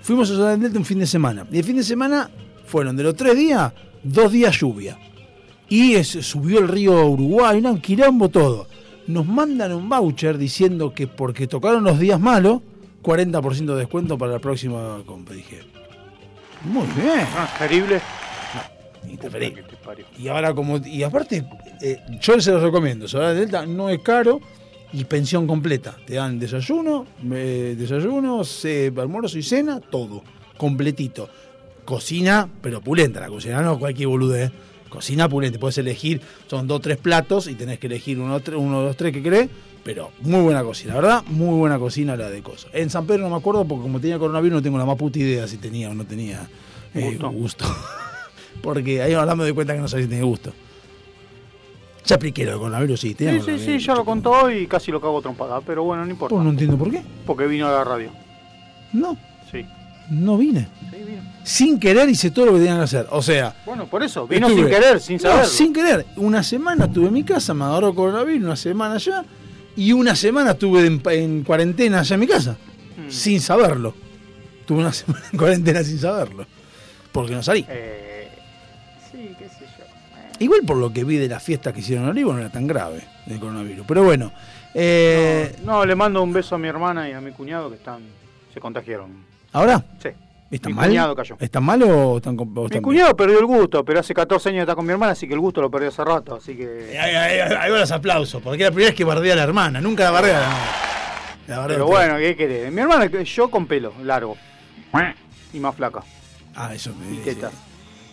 Fuimos 0.00 0.30
a 0.30 0.34
Solar 0.34 0.52
del 0.52 0.62
Delta 0.62 0.78
un 0.78 0.84
fin 0.84 0.98
de 0.98 1.06
semana. 1.06 1.46
Y 1.50 1.58
el 1.58 1.64
fin 1.64 1.76
de 1.76 1.82
semana 1.82 2.30
fueron 2.66 2.96
de 2.96 3.02
los 3.02 3.14
tres 3.14 3.36
días, 3.36 3.72
dos 4.02 4.32
días 4.32 4.58
lluvia. 4.58 4.98
Y 5.68 6.02
subió 6.04 6.60
el 6.60 6.68
río 6.68 7.06
Uruguay, 7.06 7.60
un 7.64 7.80
quilombo 7.80 8.28
todo. 8.28 8.68
Nos 9.08 9.26
mandan 9.26 9.72
un 9.72 9.88
voucher 9.88 10.38
diciendo 10.38 10.92
que 10.92 11.06
porque 11.06 11.46
tocaron 11.46 11.84
los 11.84 11.98
días 11.98 12.20
malos, 12.20 12.62
40% 13.02 13.66
de 13.66 13.76
descuento 13.76 14.16
para 14.16 14.32
la 14.32 14.38
próxima 14.38 15.02
compra. 15.04 15.34
Dije, 15.34 15.60
muy 16.64 16.86
bien. 16.96 17.26
Ah, 17.36 17.48
terrible. 17.58 18.00
Y 20.18 20.28
ahora 20.28 20.54
como 20.54 20.78
y 20.78 21.02
aparte 21.02 21.44
eh, 21.80 22.00
yo 22.20 22.40
se 22.40 22.52
los 22.52 22.62
recomiendo, 22.62 23.08
Solar 23.08 23.34
del 23.34 23.50
Delta 23.50 23.66
no 23.66 23.88
es 23.88 24.00
caro 24.00 24.40
y 24.92 25.04
pensión 25.04 25.46
completa. 25.46 25.96
Te 26.06 26.14
dan 26.14 26.38
desayuno, 26.38 27.06
eh, 27.32 27.74
desayuno, 27.78 28.42
almuerzo 28.96 29.38
y 29.38 29.42
cena, 29.42 29.80
todo 29.80 30.22
completito. 30.56 31.28
Cocina, 31.84 32.48
pero 32.60 32.80
pulenta 32.80 33.20
la 33.20 33.28
cocina, 33.28 33.60
no 33.60 33.78
cualquier 33.78 34.08
boludez. 34.08 34.50
Cocina 34.88 35.28
pulenta, 35.28 35.58
puedes 35.58 35.78
elegir, 35.78 36.20
son 36.46 36.66
dos 36.66 36.80
tres 36.80 36.96
platos 36.96 37.48
y 37.48 37.54
tenés 37.54 37.78
que 37.78 37.86
elegir 37.88 38.18
uno, 38.18 38.40
uno 38.56 38.82
dos, 38.82 38.96
tres 38.96 39.12
que 39.12 39.22
querés, 39.22 39.48
pero 39.84 40.10
muy 40.20 40.40
buena 40.40 40.62
cocina, 40.62 40.94
verdad, 40.94 41.24
muy 41.26 41.56
buena 41.58 41.78
cocina 41.78 42.16
la 42.16 42.30
de 42.30 42.42
cosas. 42.42 42.70
En 42.72 42.88
San 42.88 43.06
Pedro 43.06 43.24
no 43.24 43.30
me 43.30 43.36
acuerdo 43.36 43.64
porque 43.64 43.82
como 43.82 44.00
tenía 44.00 44.18
coronavirus 44.18 44.56
no 44.58 44.62
tengo 44.62 44.78
la 44.78 44.84
más 44.86 44.96
puta 44.96 45.18
idea 45.18 45.46
si 45.46 45.58
tenía 45.58 45.90
o 45.90 45.94
no 45.94 46.04
tenía 46.04 46.48
eh, 46.94 47.10
Gusto. 47.10 47.30
gusto. 47.30 47.66
porque 48.62 49.02
ahí 49.02 49.12
hablando 49.14 49.44
de 49.44 49.52
cuenta 49.52 49.74
que 49.74 49.80
no 49.80 49.88
sabía 49.88 50.06
si 50.08 50.20
gusto. 50.20 50.52
Ya 52.04 52.14
expliqué 52.14 52.44
lo 52.44 52.52
del 52.52 52.60
coronavirus, 52.60 53.00
sí. 53.00 53.08
Sí, 53.08 53.14
sí, 53.18 53.24
sí, 53.24 53.40
coronavirus. 53.40 53.84
ya 53.86 53.94
lo 53.94 54.04
contó 54.04 54.50
y 54.50 54.66
casi 54.68 54.92
lo 54.92 55.00
cago 55.00 55.20
trompada. 55.20 55.60
Pero 55.60 55.82
bueno, 55.82 56.04
no 56.04 56.10
importa. 56.10 56.34
Pues 56.34 56.44
no 56.44 56.50
entiendo 56.50 56.78
por 56.78 56.90
qué. 56.90 57.02
Porque 57.26 57.46
vino 57.46 57.66
a 57.66 57.72
la 57.72 57.82
radio. 57.84 58.10
No, 58.92 59.16
Sí. 59.50 59.66
no 60.10 60.38
vine. 60.38 60.68
Sí, 60.90 60.96
vino. 61.04 61.22
Sin 61.42 61.80
querer 61.80 62.08
hice 62.08 62.30
todo 62.30 62.46
lo 62.46 62.52
que 62.52 62.58
tenían 62.58 62.78
que 62.78 62.84
hacer. 62.84 63.06
O 63.10 63.20
sea, 63.22 63.56
Bueno, 63.66 63.86
por 63.86 64.04
eso. 64.04 64.26
Vino 64.28 64.46
estuve- 64.46 64.62
sin 64.62 64.70
querer, 64.70 65.00
sin 65.00 65.16
No, 65.16 65.22
saber. 65.22 65.46
sin 65.46 65.72
querer. 65.72 66.06
Una 66.16 66.42
semana 66.44 66.84
estuve 66.84 67.08
en 67.08 67.12
mi 67.12 67.24
casa, 67.24 67.54
me 67.54 67.64
agarró 67.64 67.92
coronavirus, 67.94 68.44
una 68.44 68.56
semana 68.56 68.94
allá. 68.94 69.24
Y 69.74 69.92
una 69.92 70.14
semana 70.14 70.52
estuve 70.52 70.86
en, 70.86 71.02
en 71.10 71.42
cuarentena 71.42 72.00
allá 72.00 72.14
en 72.14 72.20
mi 72.20 72.26
casa. 72.28 72.56
Mm. 72.96 73.10
Sin 73.10 73.40
saberlo. 73.40 73.94
Tuve 74.64 74.78
una 74.78 74.92
semana 74.92 75.24
en 75.32 75.38
cuarentena 75.38 75.82
sin 75.82 75.98
saberlo. 75.98 76.46
Porque 77.10 77.32
no 77.34 77.42
salí. 77.42 77.66
Eh, 77.68 78.05
Igual 80.38 80.60
por 80.66 80.76
lo 80.76 80.92
que 80.92 81.04
vi 81.04 81.16
de 81.16 81.28
las 81.28 81.42
fiestas 81.42 81.72
que 81.72 81.80
hicieron 81.80 82.04
en 82.04 82.10
Olivo 82.10 82.32
no 82.32 82.40
era 82.40 82.50
tan 82.50 82.66
grave 82.66 83.02
el 83.26 83.38
coronavirus. 83.40 83.86
Pero 83.86 84.04
bueno. 84.04 84.32
eh, 84.74 85.56
No, 85.64 85.84
le 85.84 85.94
mando 85.94 86.22
un 86.22 86.32
beso 86.32 86.54
a 86.54 86.58
mi 86.58 86.68
hermana 86.68 87.08
y 87.08 87.12
a 87.12 87.20
mi 87.20 87.32
cuñado 87.32 87.68
que 87.70 87.76
están 87.76 88.02
se 88.52 88.60
contagiaron. 88.60 89.24
¿Ahora? 89.52 89.82
Sí. 90.02 90.10
¿Están 90.50 90.72
Mi 90.72 90.76
mal? 90.76 90.88
cuñado 90.88 91.16
cayó. 91.16 91.36
¿Están 91.40 91.64
mal 91.64 91.82
o 91.82 92.18
están, 92.18 92.36
Mi 92.36 92.68
bien? 92.68 92.82
cuñado 92.82 93.16
perdió 93.16 93.40
el 93.40 93.46
gusto, 93.46 93.84
pero 93.84 93.98
hace 94.00 94.14
14 94.14 94.50
años 94.50 94.60
está 94.60 94.74
con 94.76 94.86
mi 94.86 94.92
hermana, 94.92 95.12
así 95.12 95.26
que 95.26 95.34
el 95.34 95.40
gusto 95.40 95.60
lo 95.60 95.70
perdió 95.70 95.88
hace 95.88 96.04
rato, 96.04 96.36
así 96.36 96.52
Eh, 96.52 96.90
que... 96.92 96.98
Ahí 96.98 97.70
va 97.70 97.78
los 97.80 97.90
aplausos, 97.90 98.40
porque 98.42 98.62
la 98.62 98.70
primera 98.70 98.90
vez 98.90 98.96
que 98.96 99.02
bardea 99.04 99.32
a 99.32 99.36
la 99.36 99.42
hermana, 99.42 99.80
nunca 99.80 100.04
la 100.04 100.10
bardea 100.12 100.36
a 100.36 100.40
la 100.40 100.46
hermana. 100.46 100.70
La 101.48 101.58
bardea 101.58 101.76
Pero 101.76 101.86
bueno, 101.88 102.16
¿qué 102.18 102.36
querés? 102.36 102.72
Mi 102.72 102.80
hermana, 102.80 103.06
yo 103.06 103.50
con 103.50 103.66
pelo 103.66 103.92
largo 104.04 104.36
y 105.52 105.58
más 105.58 105.74
flaca 105.74 106.02
Ah, 106.54 106.72
eso 106.74 106.94
me 106.94 107.06
y 107.06 107.18
dice. 107.18 107.34
tetas. 107.34 107.52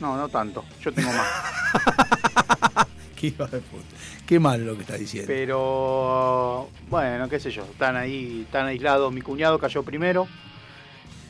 No, 0.03 0.17
no 0.17 0.27
tanto, 0.27 0.65
yo 0.81 0.91
tengo 0.91 1.13
más. 1.13 1.25
Qué 3.15 3.27
hijo 3.27 3.47
de 3.47 3.59
puta. 3.61 3.85
Qué 4.25 4.37
malo 4.37 4.65
lo 4.65 4.75
que 4.75 4.81
está 4.81 4.97
diciendo. 4.97 5.27
Pero 5.33 6.69
bueno, 6.89 7.29
qué 7.29 7.39
sé 7.39 7.51
yo, 7.51 7.63
están 7.63 7.95
ahí, 7.95 8.41
están 8.45 8.65
aislados. 8.65 9.13
Mi 9.13 9.21
cuñado 9.21 9.57
cayó 9.57 9.81
primero 9.81 10.27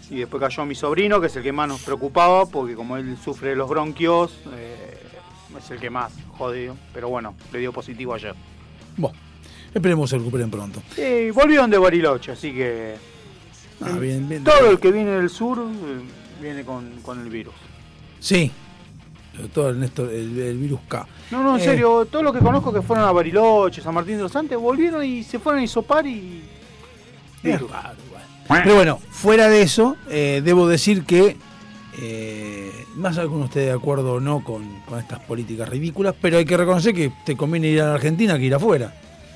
y 0.09 0.17
después 0.21 0.41
cayó 0.41 0.65
mi 0.65 0.73
sobrino, 0.73 1.21
que 1.21 1.27
es 1.27 1.35
el 1.35 1.43
que 1.43 1.51
más 1.51 1.67
nos 1.67 1.81
preocupaba, 1.83 2.47
porque 2.47 2.73
como 2.73 2.97
él 2.97 3.15
sufre 3.23 3.49
de 3.49 3.55
los 3.57 3.69
bronquios, 3.69 4.39
eh, 4.55 4.97
es 5.55 5.69
el 5.69 5.79
que 5.79 5.91
más 5.91 6.11
jodido. 6.35 6.75
Pero 6.95 7.09
bueno, 7.09 7.35
le 7.51 7.59
dio 7.59 7.71
positivo 7.71 8.15
ayer. 8.15 8.33
Bueno, 8.97 9.15
esperemos 9.71 10.09
que 10.09 10.15
se 10.15 10.17
recuperen 10.17 10.49
pronto. 10.49 10.81
Y 10.97 11.29
volvieron 11.29 11.69
de 11.69 11.77
Bariloche, 11.77 12.31
así 12.31 12.51
que 12.51 12.95
Ah, 13.81 13.91
bien, 13.99 14.27
bien. 14.27 14.43
todo 14.43 14.71
el 14.71 14.79
que 14.79 14.91
viene 14.91 15.11
del 15.11 15.29
sur 15.29 15.59
eh, 15.59 16.41
viene 16.41 16.63
con, 16.65 16.89
con 17.03 17.21
el 17.21 17.29
virus. 17.29 17.53
Sí. 18.19 18.51
Sobre 19.35 19.47
todo 19.49 19.69
el, 19.69 19.79
Néstor- 19.81 20.09
el, 20.09 20.37
el 20.39 20.57
virus 20.57 20.79
K. 20.87 21.07
No, 21.31 21.41
no, 21.43 21.55
en 21.55 21.61
Eh, 21.61 21.65
serio, 21.65 22.05
todos 22.05 22.23
los 22.23 22.33
que 22.33 22.39
conozco 22.39 22.71
que 22.71 22.81
fueron 22.83 23.05
a 23.05 23.11
Bariloche, 23.11 23.81
San 23.81 23.93
Martín 23.93 24.17
de 24.17 24.23
los 24.23 24.35
Andes, 24.35 24.57
volvieron 24.59 25.03
y 25.03 25.23
se 25.23 25.39
fueron 25.39 25.61
a 25.61 25.63
hisopar 25.63 26.05
y... 26.05 26.43
Es 27.43 27.59
raro. 27.61 27.97
Pero 28.47 28.75
bueno, 28.75 28.99
fuera 29.09 29.49
de 29.49 29.61
eso, 29.63 29.95
eh, 30.09 30.41
debo 30.43 30.67
decir 30.67 31.03
que, 31.05 31.37
eh, 31.99 32.71
más 32.95 33.13
allá 33.13 33.23
de 33.23 33.29
que 33.29 33.33
uno 33.35 33.45
esté 33.45 33.59
de 33.61 33.71
acuerdo 33.71 34.13
o 34.15 34.19
no 34.19 34.43
con, 34.43 34.81
con 34.81 34.99
estas 34.99 35.19
políticas 35.21 35.67
ridículas, 35.69 36.13
pero 36.21 36.37
hay 36.37 36.45
que 36.45 36.57
reconocer 36.57 36.93
que 36.93 37.11
te 37.25 37.35
conviene 37.35 37.69
ir 37.69 37.81
a 37.81 37.87
la 37.87 37.93
Argentina 37.95 38.37
que 38.37 38.43
ir 38.45 38.53
afuera. 38.53 38.93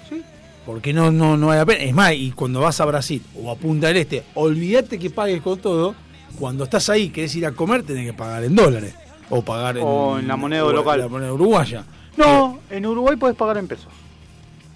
Sí. 0.10 0.22
Porque 0.66 0.94
no, 0.94 1.10
no, 1.12 1.38
no 1.38 1.52
hay 1.52 1.66
pena. 1.66 1.84
Es 1.84 1.94
más, 1.94 2.14
y 2.14 2.32
cuando 2.32 2.60
vas 2.60 2.80
a 2.82 2.86
Brasil 2.86 3.22
o 3.42 3.50
a 3.50 3.56
Punta 3.56 3.88
del 3.88 3.98
Este, 3.98 4.24
olvídate 4.36 5.00
que 5.00 5.10
pagues 5.10 5.42
con 5.42 5.58
todo. 5.60 5.96
Cuando 6.38 6.66
estás 6.66 6.90
ahí, 6.90 7.10
querés 7.10 7.34
ir 7.36 7.46
a 7.46 7.52
comer, 7.54 7.84
tenés 7.84 8.06
que 8.06 8.14
pagar 8.14 8.44
en 8.44 8.54
dólares. 8.56 8.94
O 9.30 9.42
pagar 9.42 9.78
en, 9.78 9.84
O 9.86 10.18
en 10.20 10.28
la 10.28 10.36
moneda 10.38 10.66
en 10.70 10.76
local. 10.76 11.00
la 11.00 11.08
moneda 11.08 11.34
uruguaya. 11.34 11.84
No, 12.16 12.60
en 12.70 12.86
Uruguay 12.86 13.16
puedes 13.18 13.36
pagar 13.38 13.58
en 13.58 13.68
pesos. 13.68 13.88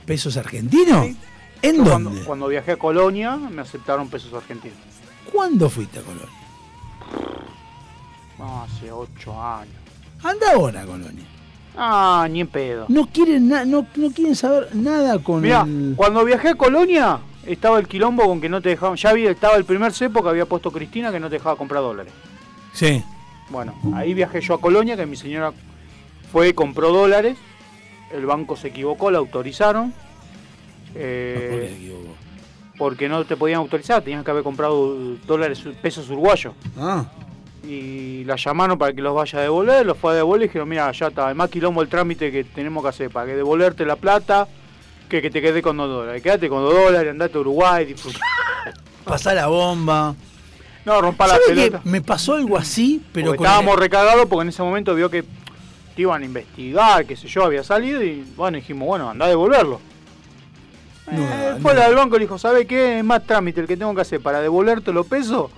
¿Pesos 0.06 0.36
argentinos? 0.38 1.06
Sí. 1.08 1.18
¿En 1.64 1.78
Yo 1.78 1.84
dónde? 1.84 2.10
Cuando, 2.10 2.26
cuando 2.26 2.48
viajé 2.48 2.72
a 2.74 2.78
Colonia 2.78 3.36
me 3.38 3.62
aceptaron 3.62 4.10
pesos 4.10 4.34
argentinos. 4.34 4.78
¿Cuándo 5.32 5.70
fuiste 5.70 6.00
a 6.00 6.02
Colonia? 6.02 6.28
No, 8.38 8.64
hace 8.64 8.92
ocho 8.92 9.40
años. 9.42 9.76
Anda 10.24 10.54
ahora 10.54 10.82
a 10.82 10.86
Colonia. 10.86 11.24
Ah, 11.78 12.28
ni 12.30 12.42
en 12.42 12.48
pedo. 12.48 12.86
No 12.90 13.08
quieren, 13.08 13.48
na- 13.48 13.64
no, 13.66 13.86
no 13.96 14.12
quieren 14.12 14.36
saber 14.36 14.76
nada 14.76 15.20
con 15.20 15.42
Mira, 15.42 15.62
el... 15.62 15.94
cuando 15.96 16.26
viajé 16.26 16.50
a 16.50 16.56
Colonia 16.56 17.20
estaba 17.46 17.80
el 17.80 17.88
quilombo 17.88 18.26
con 18.26 18.42
que 18.42 18.50
no 18.50 18.62
te 18.62 18.70
dejaban. 18.70 18.98
Ya 18.98 19.10
había, 19.12 19.32
estaba 19.32 19.56
el 19.56 19.64
primer 19.66 19.94
cepo 19.94 20.22
que 20.22 20.30
había 20.30 20.46
puesto 20.46 20.72
Cristina 20.72 21.12
que 21.12 21.20
no 21.20 21.30
te 21.30 21.36
dejaba 21.36 21.56
comprar 21.56 21.82
dólares. 21.82 22.12
Sí. 22.74 23.04
Bueno, 23.52 23.76
ahí 23.94 24.14
viajé 24.14 24.42
yo 24.42 24.54
a 24.56 24.62
Colonia, 24.62 24.96
que 24.96 25.06
mi 25.06 25.16
señora 25.18 25.52
fue 26.32 26.50
y 26.50 26.54
compró 26.54 26.92
dólares. 26.92 27.38
El 28.14 28.26
banco 28.26 28.56
se 28.56 28.70
equivocó, 28.70 29.12
la 29.12 29.18
autorizaron. 29.20 29.94
eh, 30.96 31.48
¿Por 31.52 31.60
qué 31.60 31.68
se 31.68 31.76
equivocó? 31.76 32.16
porque 32.78 33.08
no 33.08 33.24
te 33.26 33.38
podían 33.38 33.60
autorizar, 33.60 34.02
tenías 34.02 34.24
que 34.26 34.32
haber 34.32 34.42
comprado 34.44 34.96
dólares, 35.28 35.64
pesos 35.84 36.10
uruguayos. 36.10 36.54
Ah, 36.80 37.06
Y 37.64 38.24
la 38.24 38.38
llamaron 38.38 38.76
para 38.80 38.92
que 38.92 39.04
los 39.04 39.14
vaya 39.14 39.38
a 39.38 39.42
devolver, 39.44 39.86
los 39.86 39.98
fue 40.00 40.14
a 40.14 40.16
devolver 40.16 40.46
y 40.46 40.48
dijeron, 40.48 40.68
mira, 40.68 40.92
ya 40.92 41.08
está, 41.10 41.26
además 41.26 41.52
quilombo 41.52 41.84
el 41.84 41.90
trámite 41.90 42.32
que 42.32 42.44
tenemos 42.44 42.82
que 42.82 42.90
hacer 42.90 43.10
para 43.12 43.28
que 43.28 43.36
devolverte 43.36 43.86
la 43.86 43.98
plata, 43.98 44.48
que, 45.08 45.22
que 45.22 45.30
te 45.30 45.42
quede 45.44 45.62
con 45.62 45.78
dos 45.78 45.90
dólares. 45.90 46.24
Quédate 46.24 46.50
con 46.50 46.64
dos 46.64 46.74
dólares, 46.74 47.12
andate 47.12 47.38
a 47.38 47.42
Uruguay, 47.42 47.86
disfruta. 47.86 48.18
pasá 49.06 49.36
la 49.36 49.46
bomba. 49.46 50.16
No, 50.86 51.00
rompa 51.02 51.28
la 51.28 51.34
¿Sabe 51.36 51.46
que 51.48 51.54
pelota. 51.54 51.82
me 51.84 52.02
pasó 52.02 52.34
algo 52.34 52.58
así, 52.58 53.02
pero 53.13 53.28
Porque 53.28 53.38
con 53.38 53.46
estábamos 53.46 53.74
el- 53.76 53.80
recagados 53.82 54.26
porque 54.28 54.41
en 54.44 54.50
ese 54.50 54.63
momento 54.63 54.96
vio 54.96 55.10
que 55.10 55.24
te 55.24 56.02
iban 56.02 56.22
a 56.22 56.26
investigar, 56.26 57.06
qué 57.06 57.15
sé 57.15 57.28
yo, 57.28 57.44
había 57.44 57.63
salido 57.63 58.04
y 58.04 58.24
bueno, 58.36 58.56
dijimos, 58.58 58.88
bueno, 58.88 59.10
anda 59.10 59.26
a 59.26 59.30
devolverlo. 59.30 59.80
No, 61.12 61.22
Eh, 61.22 61.52
no. 61.56 61.60
fue 61.62 61.74
al 61.84 61.94
banco 61.96 62.15
y 62.15 62.20
le 62.20 62.26
dijo, 62.26 62.38
¿sabe 62.39 62.65
qué? 62.65 63.00
Es 63.00 63.04
más 63.04 63.26
trámite 63.28 63.62
el 63.62 63.67
que 63.67 63.76
tengo 63.78 63.94
que 63.94 64.02
hacer 64.02 64.22
para 64.22 64.39
devolverte 64.41 64.91
los 64.94 65.06
pesos 65.06 65.52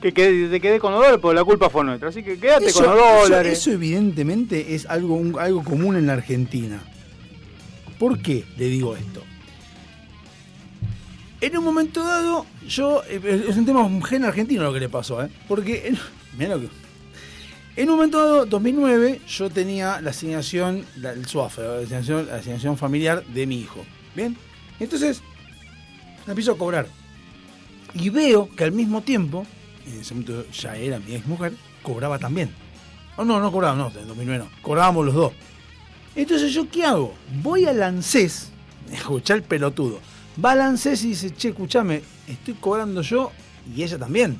que, 0.00 0.12
que 0.12 0.48
te 0.50 0.60
quedé 0.60 0.80
con 0.80 0.92
los 0.92 1.00
dólares, 1.00 1.18
porque 1.22 1.34
la 1.36 1.44
culpa 1.44 1.70
fue 1.70 1.84
nuestra. 1.84 2.08
Así 2.08 2.22
que 2.22 2.38
quédate 2.38 2.66
Eso, 2.66 2.84
con 2.84 2.96
los 2.96 3.04
eso- 3.06 3.22
dólares. 3.24 3.58
eso 3.58 3.70
evidentemente 3.72 4.74
es 4.74 4.86
algo, 4.86 5.14
un- 5.16 5.38
algo 5.38 5.62
común 5.62 5.96
en 5.96 6.06
la 6.06 6.14
Argentina. 6.14 6.82
¿Por 7.98 8.18
qué 8.20 8.44
le 8.56 8.66
digo 8.66 8.96
esto? 8.96 9.22
En 11.40 11.56
un 11.58 11.64
momento 11.64 12.02
dado, 12.04 12.46
yo. 12.68 13.02
eh, 13.08 13.46
Es 13.48 13.56
un 13.56 13.66
tema 13.66 13.88
gen 14.06 14.24
argentino 14.24 14.62
lo 14.64 14.72
que 14.72 14.80
le 14.80 14.88
pasó, 14.88 15.22
¿eh? 15.22 15.28
Porque. 15.48 15.88
En, 15.88 15.96
que- 16.38 16.68
en 17.76 17.88
un 17.90 17.96
momento 17.96 18.18
dado, 18.18 18.46
2009, 18.46 19.20
yo 19.26 19.50
tenía 19.50 20.00
la 20.00 20.10
asignación, 20.10 20.84
el 21.02 21.26
SUAF, 21.26 21.58
la 21.58 22.36
asignación, 22.36 22.76
familiar 22.78 23.24
de 23.26 23.46
mi 23.46 23.58
hijo. 23.58 23.84
¿Bien? 24.14 24.36
Entonces, 24.78 25.22
empiezo 26.26 26.52
a 26.52 26.58
cobrar. 26.58 26.86
Y 27.94 28.10
veo 28.10 28.48
que 28.54 28.62
al 28.64 28.70
mismo 28.72 29.02
tiempo, 29.02 29.44
en 29.86 30.00
ese 30.00 30.14
momento 30.14 30.46
ya 30.52 30.76
era 30.76 31.00
mi 31.00 31.14
ex 31.16 31.26
mujer, 31.26 31.52
cobraba 31.82 32.18
también. 32.18 32.50
Oh, 33.16 33.24
no, 33.24 33.40
no 33.40 33.50
cobraba, 33.50 33.74
no, 33.74 33.88
en 33.88 34.06
2009 34.08 34.44
no. 34.44 34.62
Cobrábamos 34.62 35.06
los 35.06 35.14
dos. 35.14 35.32
Entonces, 36.14 36.52
¿yo 36.54 36.68
qué 36.70 36.84
hago? 36.84 37.12
Voy 37.42 37.64
al 37.66 37.82
ANSES, 37.82 38.50
escuchá 38.92 39.34
el 39.34 39.42
pelotudo. 39.42 39.98
Va 40.42 40.52
al 40.52 40.60
ANSES 40.62 41.04
y 41.04 41.08
dice, 41.08 41.34
che, 41.34 41.48
escuchame, 41.48 42.02
estoy 42.26 42.54
cobrando 42.54 43.02
yo 43.02 43.30
y 43.74 43.82
ella 43.82 43.98
también. 43.98 44.38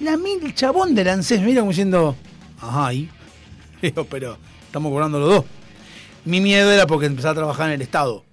La 0.00 0.16
mil 0.16 0.42
el 0.42 0.54
chabón 0.54 0.94
del 0.94 1.08
ANSES 1.08 1.40
me 1.40 1.46
mira 1.46 1.60
como 1.60 1.72
diciendo, 1.72 2.16
ajá. 2.60 2.90
Digo, 3.82 4.04
pero 4.04 4.38
estamos 4.64 4.90
cobrando 4.90 5.20
los 5.20 5.28
dos. 5.28 5.44
Mi 6.24 6.40
miedo 6.40 6.70
era 6.70 6.86
porque 6.86 7.06
empezaba 7.06 7.32
a 7.32 7.34
trabajar 7.34 7.68
en 7.68 7.74
el 7.74 7.82
Estado. 7.82 8.24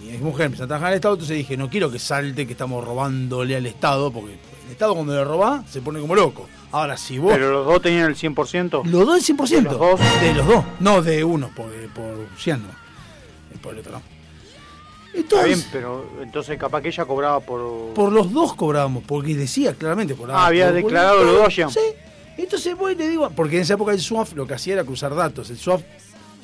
Mi 0.00 0.10
ex 0.10 0.20
mujer 0.20 0.46
empezó 0.46 0.64
a 0.64 0.66
trabajar 0.66 0.88
en 0.88 0.92
el 0.92 0.96
Estado, 0.98 1.14
entonces 1.14 1.36
dije, 1.36 1.56
no 1.56 1.68
quiero 1.68 1.90
que 1.90 1.98
salte 1.98 2.46
que 2.46 2.52
estamos 2.52 2.84
robándole 2.84 3.56
al 3.56 3.66
Estado, 3.66 4.12
porque 4.12 4.32
el 4.66 4.70
Estado 4.70 4.94
cuando 4.94 5.14
le 5.14 5.24
roba 5.24 5.64
se 5.68 5.80
pone 5.80 6.00
como 6.00 6.14
loco. 6.14 6.48
Ahora, 6.70 6.96
si 6.96 7.18
vos... 7.18 7.32
Pero 7.32 7.52
los 7.52 7.66
dos 7.66 7.82
tenían 7.82 8.06
el 8.06 8.16
100%. 8.16 8.84
Los 8.84 9.06
dos 9.06 9.28
el 9.28 9.36
100%. 9.36 9.48
¿De 9.48 9.62
los 9.62 9.78
dos? 9.78 10.00
De 10.20 10.34
los 10.34 10.46
dos. 10.46 10.64
No, 10.80 11.02
de 11.02 11.24
uno, 11.24 11.50
por, 11.54 11.72
por 11.90 12.28
100 12.36 12.62
no. 12.62 12.68
Y 13.54 13.58
por 13.58 13.74
el 13.74 13.80
otro 13.80 13.92
no. 13.92 14.13
Está 15.14 15.44
bien, 15.44 15.62
pero 15.70 16.04
entonces 16.22 16.58
capaz 16.58 16.82
que 16.82 16.88
ella 16.88 17.04
cobraba 17.04 17.40
por... 17.40 17.94
por 17.94 18.12
los 18.12 18.32
dos 18.32 18.54
cobrábamos, 18.54 19.04
porque 19.06 19.34
decía 19.34 19.72
claramente. 19.74 20.14
Cobraba 20.14 20.42
Ah, 20.42 20.46
había 20.46 20.66
por- 20.66 20.74
declarado 20.74 21.24
los 21.24 21.36
dos 21.36 21.56
ya. 21.56 21.68
Sí. 21.68 21.80
Entonces 22.36 22.76
voy 22.76 22.94
y 22.94 22.96
le 22.96 23.08
digo, 23.08 23.30
porque 23.30 23.56
en 23.56 23.62
esa 23.62 23.74
época 23.74 23.92
el 23.92 24.00
SWAF 24.00 24.32
lo 24.34 24.46
que 24.46 24.54
hacía 24.54 24.74
era 24.74 24.84
cruzar 24.84 25.14
datos. 25.14 25.50
El 25.50 25.56
SWAF, 25.58 25.82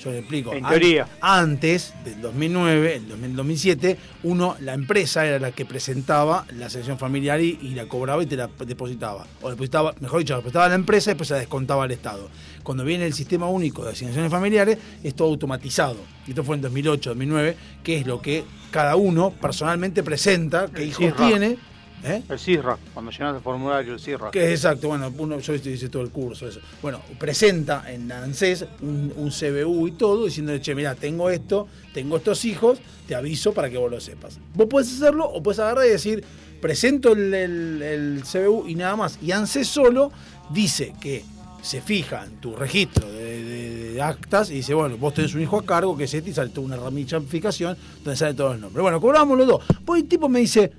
yo 0.02 0.10
le 0.10 0.18
explico. 0.18 0.52
En 0.52 0.64
teoría. 0.64 1.06
Antes 1.20 1.94
del 2.04 2.20
2009, 2.20 2.96
el 2.96 3.08
2000 3.08 3.36
2007, 3.36 3.96
uno, 4.24 4.56
la 4.60 4.74
empresa 4.74 5.26
era 5.26 5.38
la 5.38 5.52
que 5.52 5.64
presentaba 5.64 6.46
la 6.56 6.70
sección 6.70 6.98
familiar 6.98 7.40
y, 7.40 7.58
y 7.62 7.74
la 7.74 7.86
cobraba 7.86 8.22
y 8.22 8.26
te 8.26 8.36
la 8.36 8.48
depositaba. 8.66 9.26
O 9.42 9.50
depositaba, 9.50 9.94
mejor 10.00 10.20
dicho, 10.20 10.34
la 10.34 10.38
depositaba 10.38 10.66
a 10.66 10.68
la 10.68 10.74
empresa 10.74 11.10
y 11.10 11.12
después 11.12 11.28
se 11.28 11.34
la 11.34 11.40
descontaba 11.40 11.84
al 11.84 11.90
Estado. 11.90 12.28
Cuando 12.62 12.84
viene 12.84 13.06
el 13.06 13.14
sistema 13.14 13.48
único 13.48 13.84
de 13.84 13.92
asignaciones 13.92 14.30
familiares, 14.30 14.78
es 15.02 15.14
todo 15.14 15.28
automatizado. 15.28 15.96
Y 16.26 16.30
esto 16.30 16.44
fue 16.44 16.56
en 16.56 16.62
2008, 16.62 17.10
2009, 17.10 17.56
que 17.82 17.98
es 17.98 18.06
lo 18.06 18.20
que 18.20 18.44
cada 18.70 18.96
uno 18.96 19.30
personalmente 19.30 20.02
presenta, 20.02 20.68
qué 20.68 20.84
hijos 20.84 21.14
tiene. 21.16 21.58
¿Eh? 22.04 22.22
El 22.28 22.38
CIRRA, 22.38 22.78
cuando 22.94 23.10
llenas 23.10 23.36
el 23.36 23.40
formulario, 23.42 23.94
el 23.94 24.00
CIRRA. 24.00 24.30
Que 24.30 24.44
es 24.52 24.60
exacto, 24.64 24.88
bueno, 24.88 25.12
uno, 25.18 25.38
yo 25.38 25.54
hice 25.54 25.88
todo 25.88 26.02
el 26.02 26.10
curso, 26.10 26.48
eso. 26.48 26.60
Bueno, 26.82 27.00
presenta 27.18 27.84
en 27.92 28.10
ANSES 28.10 28.64
un, 28.82 29.12
un 29.16 29.30
CBU 29.30 29.88
y 29.88 29.92
todo, 29.92 30.24
diciéndole, 30.26 30.60
che, 30.60 30.74
mira, 30.74 30.94
tengo 30.94 31.30
esto, 31.30 31.68
tengo 31.94 32.16
estos 32.16 32.44
hijos, 32.44 32.78
te 33.06 33.14
aviso 33.14 33.52
para 33.52 33.68
que 33.70 33.78
vos 33.78 33.90
lo 33.90 34.00
sepas. 34.00 34.38
Vos 34.54 34.66
podés 34.66 34.92
hacerlo 34.92 35.26
o 35.28 35.42
puedes 35.42 35.58
agarrar 35.58 35.86
y 35.86 35.90
decir, 35.90 36.24
presento 36.60 37.12
el, 37.12 37.32
el- 37.34 37.82
el 37.82 38.22
CBU 38.22 38.66
y 38.68 38.74
nada 38.74 38.96
más. 38.96 39.18
Y 39.22 39.32
ANSES 39.32 39.66
solo 39.68 40.12
dice 40.50 40.92
que 41.00 41.24
se 41.62 41.82
fija 41.82 42.24
en 42.24 42.36
tu 42.40 42.56
registro 42.56 43.06
de, 43.10 43.44
de- 43.44 43.92
de 43.92 44.02
actas 44.02 44.50
y 44.50 44.54
dice, 44.54 44.72
bueno, 44.72 44.96
vos 44.96 45.12
tenés 45.12 45.34
un 45.34 45.42
hijo 45.42 45.58
a 45.58 45.64
cargo, 45.64 45.96
que 45.96 46.04
es 46.04 46.14
este, 46.14 46.30
y 46.30 46.32
sale 46.32 46.50
toda 46.50 46.66
una 46.66 46.76
ramificación 46.76 47.76
donde 48.02 48.16
salen 48.16 48.36
todos 48.36 48.52
los 48.52 48.60
nombres. 48.60 48.80
Bueno, 48.82 49.00
cobramos 49.00 49.36
los 49.36 49.46
dos. 49.46 49.64
Pues 49.84 50.02
el 50.02 50.08
tipo 50.08 50.28
me 50.28 50.40
dice, 50.40 50.70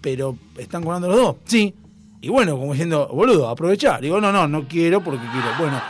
pero 0.00 0.36
¿están 0.56 0.82
cobrando 0.82 1.08
los 1.08 1.16
dos? 1.16 1.36
Sí. 1.44 1.74
Y 2.20 2.28
bueno, 2.28 2.58
como 2.58 2.72
diciendo, 2.72 3.08
boludo, 3.12 3.48
aprovechar. 3.48 4.00
Digo, 4.00 4.20
no, 4.20 4.32
no, 4.32 4.48
no 4.48 4.66
quiero 4.66 5.02
porque 5.02 5.24
quiero. 5.32 5.48
Bueno, 5.58 5.80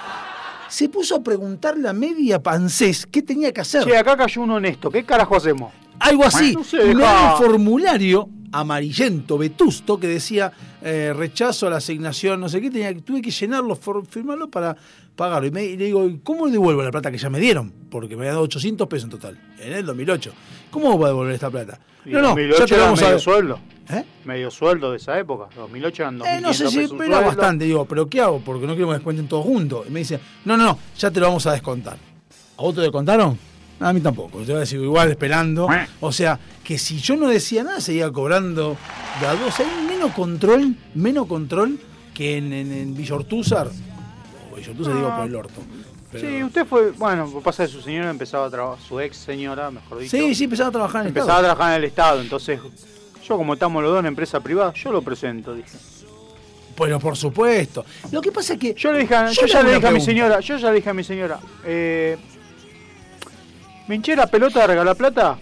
se 0.68 0.88
puso 0.88 1.16
a 1.16 1.22
preguntarle 1.22 1.88
a 1.88 1.92
media 1.92 2.42
pancés 2.42 3.06
qué 3.06 3.22
tenía 3.22 3.52
que 3.52 3.60
hacer. 3.60 3.84
Che, 3.84 3.96
acá 3.96 4.16
cayó 4.16 4.42
un 4.42 4.50
honesto, 4.50 4.90
¿qué 4.90 5.04
carajo 5.04 5.36
hacemos? 5.36 5.72
Algo 5.98 6.24
así. 6.24 6.54
No 6.54 6.60
un 6.60 7.38
formulario 7.38 8.28
amarillento, 8.52 9.38
vetusto, 9.38 9.98
que 9.98 10.06
decía 10.08 10.52
eh, 10.82 11.12
rechazo 11.14 11.66
a 11.66 11.70
la 11.70 11.76
asignación, 11.76 12.40
no 12.40 12.48
sé 12.48 12.60
qué, 12.60 12.70
tenía, 12.70 12.94
tuve 13.00 13.22
que 13.22 13.30
llenarlo, 13.30 13.76
firmarlo 13.76 14.48
para 14.50 14.76
pagarlo. 15.14 15.48
Y, 15.48 15.50
me, 15.50 15.64
y 15.64 15.76
le 15.76 15.86
digo, 15.86 16.08
¿cómo 16.22 16.48
devuelvo 16.48 16.82
la 16.82 16.90
plata 16.90 17.10
que 17.10 17.18
ya 17.18 17.30
me 17.30 17.40
dieron? 17.40 17.72
Porque 17.90 18.16
me 18.16 18.22
había 18.22 18.32
dado 18.32 18.44
800 18.44 18.88
pesos 18.88 19.04
en 19.04 19.10
total, 19.10 19.38
en 19.58 19.72
el 19.72 19.86
2008. 19.86 20.32
¿Cómo 20.70 20.96
voy 20.96 21.04
a 21.04 21.08
devolver 21.08 21.34
esta 21.34 21.50
plata? 21.50 21.78
Y 22.04 22.10
No, 22.10 22.20
no, 22.20 22.28
2008 22.28 22.66
ya 22.66 22.76
te 22.76 22.80
vamos 22.80 23.02
a 23.02 23.18
sueldo. 23.18 23.58
¿Eh? 23.88 24.04
Medio 24.24 24.50
sueldo 24.50 24.90
de 24.90 24.96
esa 24.96 25.18
época. 25.18 25.48
2008 25.54 26.02
eran 26.02 26.18
2.500 26.18 26.26
Eh, 26.38 26.40
no 26.40 26.54
sé 26.54 26.68
si 26.68 26.78
era 26.78 26.88
sueldo. 26.88 27.20
bastante, 27.22 27.64
digo, 27.64 27.84
pero 27.84 28.08
¿qué 28.08 28.20
hago? 28.20 28.40
Porque 28.40 28.66
no 28.66 28.72
quiero 28.74 28.86
que 28.88 28.90
me 28.92 28.94
descuenten 28.98 29.28
todos 29.28 29.44
juntos. 29.44 29.86
Y 29.88 29.90
me 29.92 30.00
dice, 30.00 30.18
no, 30.44 30.56
no, 30.56 30.64
no, 30.64 30.78
ya 30.98 31.10
te 31.10 31.20
lo 31.20 31.26
vamos 31.26 31.46
a 31.46 31.52
descontar. 31.52 31.96
¿A 32.58 32.62
vos 32.62 32.74
te 32.74 32.80
descontaron? 32.80 33.38
A 33.78 33.92
mí 33.92 34.00
tampoco, 34.00 34.42
yo 34.42 34.64
sigo 34.64 34.84
igual 34.84 35.10
esperando. 35.10 35.68
O 36.00 36.10
sea, 36.10 36.38
que 36.64 36.78
si 36.78 36.98
yo 36.98 37.14
no 37.16 37.28
decía 37.28 37.62
nada, 37.62 37.80
seguía 37.80 38.10
cobrando 38.10 38.76
de 39.20 39.26
a 39.26 39.34
dos. 39.34 39.60
Hay 39.60 39.66
menos 39.86 40.12
control, 40.12 40.74
menos 40.94 41.26
control 41.26 41.78
que 42.14 42.38
en, 42.38 42.52
en, 42.54 42.72
en 42.72 42.96
Villa 42.96 43.14
Ortúzar. 43.16 43.68
O 44.50 44.56
Villa 44.56 44.70
Ortúzar 44.70 44.94
digo 44.94 45.14
por 45.14 45.26
el 45.26 45.34
orto. 45.36 45.60
Pero- 46.10 46.26
Sí, 46.26 46.42
usted 46.42 46.64
fue, 46.66 46.92
bueno, 46.92 47.30
pasa 47.44 47.66
que 47.66 47.72
su 47.72 47.82
señora 47.82 48.08
empezaba 48.08 48.46
a 48.46 48.50
trabajar, 48.50 48.82
su 48.82 48.98
ex 48.98 49.16
señora, 49.18 49.70
mejor 49.70 49.98
dicho. 49.98 50.16
sí, 50.16 50.34
sí, 50.34 50.44
empezaba 50.44 50.70
a 50.70 50.72
trabajar 50.72 51.00
en 51.02 51.06
el 51.08 51.08
Empezaba 51.08 51.32
a 51.32 51.36
Estado. 51.40 51.54
trabajar 51.54 51.72
en 51.76 51.82
el 51.82 51.88
Estado, 51.88 52.20
entonces 52.22 52.60
yo 53.28 53.36
como 53.36 53.54
estamos 53.54 53.82
los 53.82 53.92
dos 53.92 54.00
en 54.00 54.06
empresa 54.06 54.40
privada, 54.40 54.72
yo 54.74 54.92
lo 54.92 55.02
presento, 55.02 55.54
dije. 55.54 55.76
Pero 56.76 56.98
por 57.00 57.16
supuesto. 57.16 57.84
Lo 58.12 58.20
que 58.20 58.30
pasa 58.30 58.52
es 58.54 58.58
que. 58.58 58.74
Yo 58.74 58.92
le 58.92 58.98
dije, 59.00 59.14
a- 59.14 59.30
Yo 59.30 59.42
yo, 59.42 59.46
ya 59.46 59.62
le 59.62 59.74
dije 59.74 59.86
a 59.86 59.90
mi 59.90 60.00
señora, 60.00 60.40
yo 60.40 60.56
ya 60.58 60.68
le 60.70 60.76
dije 60.76 60.90
a 60.90 60.94
mi 60.94 61.04
señora, 61.04 61.38
eh, 61.64 62.16
me 63.88 63.94
hinché 63.94 64.14
la 64.16 64.26
pelota 64.26 64.60
de 64.60 64.66
regalar 64.66 64.96
plata. 64.96 65.38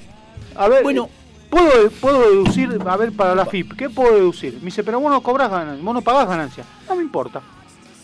A 0.55 0.69
ver, 0.69 0.83
Bueno. 0.83 1.09
¿puedo, 1.51 1.91
puedo 2.01 2.21
deducir, 2.31 2.79
a 2.87 2.97
ver, 2.97 3.13
para 3.13 3.35
la 3.35 3.47
FIP, 3.47 3.73
¿qué 3.77 3.91
puedo 3.91 4.15
deducir? 4.15 4.55
Me 4.59 4.67
dice, 4.67 4.85
pero 4.85 5.01
vos 5.01 5.11
no 5.11 5.21
cobrás 5.23 5.51
ganancia, 5.51 5.85
vos 5.85 5.95
no 5.95 6.03
pagás 6.03 6.29
ganancia. 6.29 6.65
No 6.89 6.95
me 6.97 7.03
importa. 7.03 7.43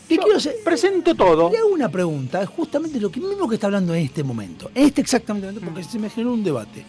Te 0.08 0.16
Yo 0.16 0.22
quiero 0.22 0.38
hacer- 0.38 0.56
presento 0.64 1.14
todo. 1.14 1.50
Le 1.50 1.58
hago 1.58 1.68
una 1.68 1.88
pregunta, 1.88 2.42
es 2.42 2.48
justamente 2.48 2.98
lo 2.98 3.10
que 3.12 3.20
mismo 3.20 3.48
que 3.48 3.54
está 3.54 3.68
hablando 3.68 3.94
en 3.94 4.04
este 4.06 4.24
momento, 4.24 4.70
en 4.74 4.86
este 4.86 5.00
exactamente 5.02 5.46
momento, 5.46 5.64
porque 5.64 5.84
se 5.84 5.98
me 6.00 6.10
generó 6.10 6.32
un 6.32 6.42
debate 6.42 6.84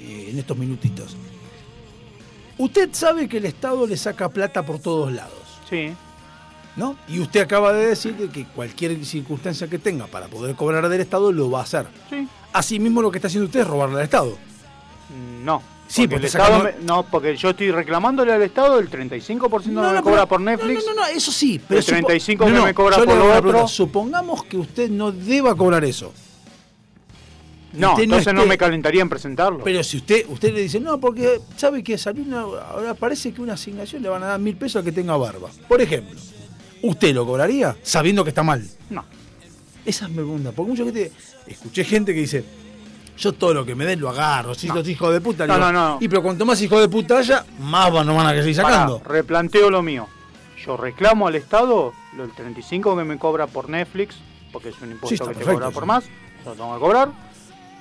eh, 0.00 0.28
en 0.30 0.38
estos 0.38 0.56
minutitos. 0.56 1.16
Usted 2.58 2.90
sabe 2.92 3.28
que 3.28 3.38
el 3.38 3.46
Estado 3.46 3.86
le 3.86 3.96
saca 3.96 4.28
plata 4.28 4.62
por 4.64 4.78
todos 4.78 5.12
lados, 5.12 5.32
Sí. 5.68 5.92
¿no? 6.76 6.96
Y 7.08 7.18
usted 7.20 7.40
acaba 7.40 7.72
de 7.72 7.86
decir 7.86 8.14
que, 8.32 8.44
cualquier 8.46 9.04
circunstancia 9.04 9.68
que 9.68 9.78
tenga 9.78 10.06
para 10.06 10.28
poder 10.28 10.54
cobrar 10.54 10.88
del 10.88 11.00
Estado 11.00 11.32
lo 11.32 11.50
va 11.50 11.60
a 11.60 11.62
hacer. 11.62 11.86
Sí. 12.10 12.28
Asimismo 12.52 13.00
lo 13.02 13.10
que 13.10 13.18
está 13.18 13.28
haciendo 13.28 13.46
usted 13.46 13.60
es 13.60 13.66
robarle 13.66 13.96
al 13.98 14.04
Estado. 14.04 14.36
Mm, 15.10 15.44
No. 15.44 15.62
Sí, 15.88 16.02
porque 16.08 16.14
el 16.14 16.20
porque 16.22 16.26
Estado 16.28 16.58
sacando- 16.58 16.78
me- 16.80 16.84
no, 16.86 17.02
porque 17.02 17.36
yo 17.36 17.50
estoy 17.50 17.70
reclamándole 17.70 18.32
al 18.32 18.40
Estado 18.42 18.78
el 18.78 18.88
35% 18.88 19.82
no, 19.82 19.92
me 19.92 20.00
cobra 20.00 20.24
por 20.24 20.40
Netflix. 20.40 20.86
No, 20.86 20.94
no, 20.94 21.00
no, 21.02 21.06
eso 21.08 21.30
sí. 21.30 21.60
Pero 21.68 21.80
El 21.80 21.84
35 21.84 22.44
supo- 22.46 22.54
que 22.56 22.64
me 22.64 22.72
cobra 22.74 22.96
por 22.96 23.08
lo 23.08 23.26
otro. 23.30 23.42
pregunta. 23.42 23.68
Supongamos 23.68 24.44
que 24.44 24.56
usted 24.56 24.88
no 24.88 25.12
deba 25.12 25.54
cobrar 25.54 25.84
eso. 25.84 26.14
No, 27.74 27.90
Usted 27.90 28.02
entonces 28.04 28.34
no 28.34 28.42
esté- 28.42 28.48
me 28.48 28.58
calentaría 28.58 29.02
en 29.02 29.08
presentarlo. 29.08 29.64
Pero 29.64 29.82
si 29.82 29.96
usted 29.96 30.26
usted 30.28 30.52
le 30.52 30.60
dice, 30.60 30.78
no, 30.80 30.98
porque 31.00 31.40
sabe 31.56 31.82
que 31.82 31.96
salió 31.96 32.22
una, 32.22 32.40
ahora 32.42 32.94
parece 32.94 33.32
que 33.32 33.40
una 33.40 33.54
asignación 33.54 34.02
le 34.02 34.08
van 34.08 34.22
a 34.22 34.26
dar 34.26 34.40
mil 34.40 34.56
pesos 34.56 34.76
al 34.76 34.84
que 34.84 34.92
tenga 34.92 35.16
barba. 35.16 35.48
Por 35.68 35.80
ejemplo, 35.80 36.18
¿usted 36.82 37.14
lo 37.14 37.24
cobraría 37.26 37.76
sabiendo 37.82 38.24
que 38.24 38.30
está 38.30 38.42
mal? 38.42 38.62
No. 38.90 39.04
Esa 39.84 40.04
es 40.04 40.10
mi 40.10 40.16
pregunta. 40.16 40.52
Porque 40.52 40.70
mucha 40.70 40.84
gente, 40.84 41.12
escuché 41.46 41.84
gente 41.84 42.12
que 42.14 42.20
dice, 42.20 42.44
yo 43.18 43.32
todo 43.32 43.54
lo 43.54 43.64
que 43.64 43.74
me 43.74 43.84
den 43.86 44.00
lo 44.00 44.10
agarro, 44.10 44.54
si 44.54 44.68
No. 44.68 44.74
los 44.76 44.88
hijos 44.88 45.12
de 45.12 45.20
puta. 45.20 45.46
No, 45.46 45.54
digo, 45.54 45.72
no, 45.72 45.72
no. 45.72 45.98
Y 46.00 46.08
pero 46.08 46.22
cuanto 46.22 46.44
más 46.44 46.60
hijos 46.62 46.80
de 46.80 46.88
puta 46.88 47.18
haya, 47.18 47.44
más 47.58 47.90
van, 47.92 48.06
no 48.06 48.14
van 48.14 48.26
a 48.26 48.30
seguir 48.34 48.54
sacando. 48.54 48.98
Pará, 48.98 49.14
replanteo 49.14 49.70
lo 49.70 49.82
mío. 49.82 50.06
Yo 50.64 50.76
reclamo 50.76 51.26
al 51.26 51.34
Estado 51.36 51.92
lo 52.16 52.22
del 52.26 52.34
35 52.36 52.96
que 52.96 53.04
me 53.04 53.18
cobra 53.18 53.46
por 53.46 53.68
Netflix, 53.68 54.14
porque 54.52 54.68
es 54.68 54.80
un 54.82 54.92
impuesto 54.92 55.26
que 55.26 55.34
te 55.34 55.44
cobra 55.44 55.70
por 55.70 55.86
más, 55.86 56.04
yo 56.44 56.50
lo 56.50 56.52
tengo 56.54 56.74
que 56.74 56.80
cobrar. 56.80 57.31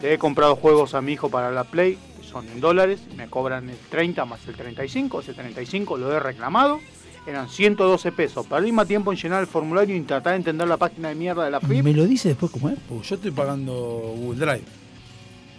Le 0.02 0.14
he 0.14 0.18
comprado 0.18 0.56
juegos 0.56 0.94
a 0.96 1.02
mi 1.02 1.14
hijo 1.14 1.30
para 1.30 1.52
la 1.52 1.64
Play, 1.64 1.98
que 2.20 2.28
son 2.28 2.48
en 2.48 2.60
dólares, 2.60 3.02
me 3.16 3.28
cobran 3.28 3.70
el 3.70 3.78
30 3.78 4.26
más 4.26 4.40
el 4.48 4.56
35, 4.56 5.20
ese 5.20 5.34
35 5.34 5.98
lo 5.98 6.12
he 6.12 6.20
reclamado, 6.20 6.80
eran 7.28 7.48
112 7.50 8.12
pesos. 8.12 8.48
Perdí 8.48 8.72
más 8.72 8.88
tiempo 8.88 9.12
en 9.12 9.18
llenar 9.20 9.42
el 9.42 9.48
formulario 9.48 9.96
y 9.96 10.02
tratar 10.02 10.34
de 10.34 10.38
entender 10.38 10.68
la 10.68 10.78
página 10.78 11.10
de 11.10 11.16
mierda 11.16 11.46
de 11.46 11.52
la 11.52 11.60
FIP. 11.60 11.84
¿Me 11.84 11.94
lo 11.94 12.06
dice 12.06 12.30
después 12.30 12.52
cómo 12.52 12.70
es? 12.70 12.80
Porque 12.90 13.08
yo 13.08 13.16
estoy 13.16 13.32
pagando 13.32 13.74
Google 14.18 14.40
Drive. 14.46 14.64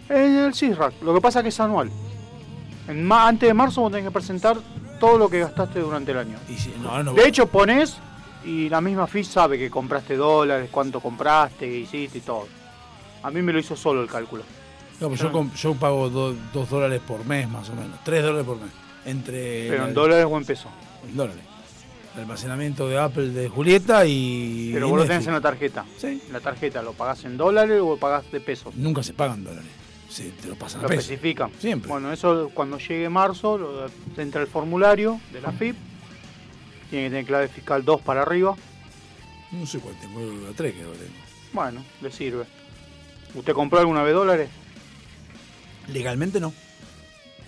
En 0.09 0.37
el 0.39 0.55
CISRAC, 0.55 0.95
lo 1.03 1.15
que 1.15 1.21
pasa 1.21 1.39
es 1.39 1.43
que 1.45 1.49
es 1.51 1.61
anual. 1.61 1.91
En 2.89 3.05
ma- 3.05 3.29
antes 3.29 3.49
de 3.49 3.55
marzo 3.55 3.81
vos 3.81 3.93
tenés 3.93 4.07
que 4.07 4.11
presentar 4.11 4.57
todo 4.99 5.19
lo 5.19 5.29
que 5.29 5.39
gastaste 5.39 5.79
durante 5.79 6.11
el 6.11 6.19
año. 6.19 6.37
Y 6.49 6.55
si, 6.55 6.73
no, 6.83 7.01
no, 7.03 7.15
De 7.15 7.27
hecho, 7.29 7.47
pones 7.47 7.97
y 8.45 8.69
la 8.69 8.81
misma 8.81 9.07
FIS 9.07 9.29
sabe 9.29 9.57
que 9.57 9.71
compraste 9.71 10.17
dólares, 10.17 10.69
cuánto 10.73 10.99
compraste, 11.01 11.69
qué 11.69 11.79
hiciste 11.79 12.19
y 12.19 12.21
todo. 12.23 12.49
A 13.23 13.31
mí 13.31 13.43
me 13.43 13.53
lo 13.53 13.59
hizo 13.59 13.77
solo 13.77 14.03
el 14.03 14.09
cálculo. 14.09 14.43
no, 15.01 15.09
pues 15.09 15.21
yo, 15.21 15.47
yo 15.57 15.75
pago 15.75 16.09
do- 16.11 16.35
dos 16.53 16.69
dólares 16.71 17.01
por 17.07 17.25
mes 17.25 17.49
más 17.49 17.69
o 17.71 17.75
menos. 17.75 17.99
Tres 18.05 18.23
dólares 18.23 18.47
por 18.47 18.57
mes. 18.61 18.71
Entre 19.05 19.69
Pero 19.69 19.87
en 19.89 19.95
dólares 19.95 20.27
o 20.29 20.37
en 20.39 20.45
pesos. 20.45 20.71
en 21.09 21.17
dólares. 21.17 21.43
El 22.15 22.21
almacenamiento 22.23 22.89
de 22.89 22.99
Apple 22.99 23.29
de 23.31 23.49
Julieta 23.49 24.05
y. 24.07 24.71
Pero 24.75 24.87
y 24.87 24.91
vos 24.91 25.01
lo 25.01 25.07
tenés 25.07 25.27
en 25.27 25.33
la 25.33 25.41
tarjeta. 25.41 25.85
Sí. 25.97 26.23
La 26.31 26.41
tarjeta 26.41 26.83
lo 26.83 26.93
pagás 26.93 27.25
en 27.25 27.37
dólares 27.39 27.81
o 27.83 27.97
pagás 27.97 28.31
de 28.31 28.39
pesos. 28.41 28.75
Nunca 28.77 29.03
se 29.03 29.15
pagan 29.15 29.43
dólares. 29.43 29.71
Sí, 30.11 30.31
te 30.43 30.47
lo 30.49 30.55
pasan 30.57 30.83
Lo 30.83 30.87
a 30.87 30.89
pesos. 30.91 31.05
especifican. 31.05 31.51
Siempre. 31.59 31.89
Bueno, 31.91 32.13
eso 32.13 32.51
cuando 32.53 32.77
llegue 32.79 33.09
marzo, 33.09 33.57
lo, 33.57 33.87
entra 34.23 34.43
el 34.43 34.47
formulario 34.47 35.19
de 35.33 35.41
la 35.41 35.53
FIP. 35.53 35.75
Tiene 36.91 37.07
que 37.07 37.11
tener 37.11 37.25
clave 37.25 37.49
fiscal 37.49 37.83
2 37.83 38.03
para 38.03 38.21
arriba. 38.23 38.55
No 39.53 39.67
sé 39.67 39.79
cuál 39.79 39.95
tengo, 39.99 40.21
la 40.47 40.53
3 40.55 40.75
que 40.75 40.81
tengo. 40.81 40.93
Bueno, 41.55 41.83
le 42.03 42.11
sirve. 42.13 42.45
¿Usted 43.35 43.53
compró 43.53 43.79
alguna 43.81 44.03
vez 44.03 44.15
dólares? 44.15 44.51
Legalmente 45.89 46.41
no. 46.41 46.53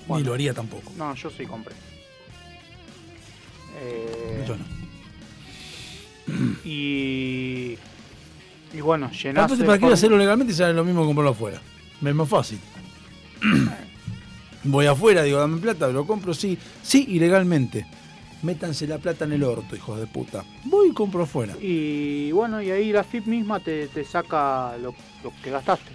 Ni 0.08 0.22
lo 0.22 0.34
haría 0.34 0.52
tampoco. 0.54 0.92
No, 0.96 1.14
yo 1.14 1.30
sí 1.30 1.46
compré. 1.46 1.74
Eh, 3.80 4.44
Yo 4.46 4.56
no. 4.56 4.64
y, 6.64 7.76
y 8.72 8.80
bueno, 8.80 9.10
llenaste. 9.10 9.40
Entonces, 9.40 9.66
¿para 9.66 9.78
qué 9.78 9.86
form- 9.86 9.92
hacerlo 9.92 10.16
legalmente 10.18 10.52
y 10.52 10.56
sale 10.56 10.74
lo 10.74 10.84
mismo 10.84 11.02
que 11.02 11.06
comprarlo 11.06 11.30
afuera? 11.32 11.60
Es 12.04 12.14
más 12.14 12.28
fácil. 12.28 12.58
Voy 14.64 14.86
afuera, 14.86 15.22
digo, 15.22 15.38
dame 15.38 15.58
plata, 15.60 15.88
lo 15.88 16.06
compro, 16.06 16.32
sí. 16.34 16.58
Sí, 16.82 17.04
ilegalmente. 17.10 17.86
Métanse 18.44 18.86
la 18.86 18.98
plata 18.98 19.24
en 19.24 19.32
el 19.32 19.42
orto, 19.42 19.74
hijos 19.74 19.98
de 19.98 20.06
puta. 20.06 20.44
Voy 20.64 20.90
y 20.90 20.92
compro 20.92 21.22
afuera. 21.24 21.54
Y 21.60 22.30
bueno, 22.32 22.60
y 22.62 22.70
ahí 22.70 22.92
la 22.92 23.02
FIP 23.02 23.26
misma 23.26 23.58
te, 23.60 23.88
te 23.88 24.04
saca 24.04 24.76
lo, 24.76 24.94
lo 25.22 25.32
que 25.42 25.50
gastaste. 25.50 25.90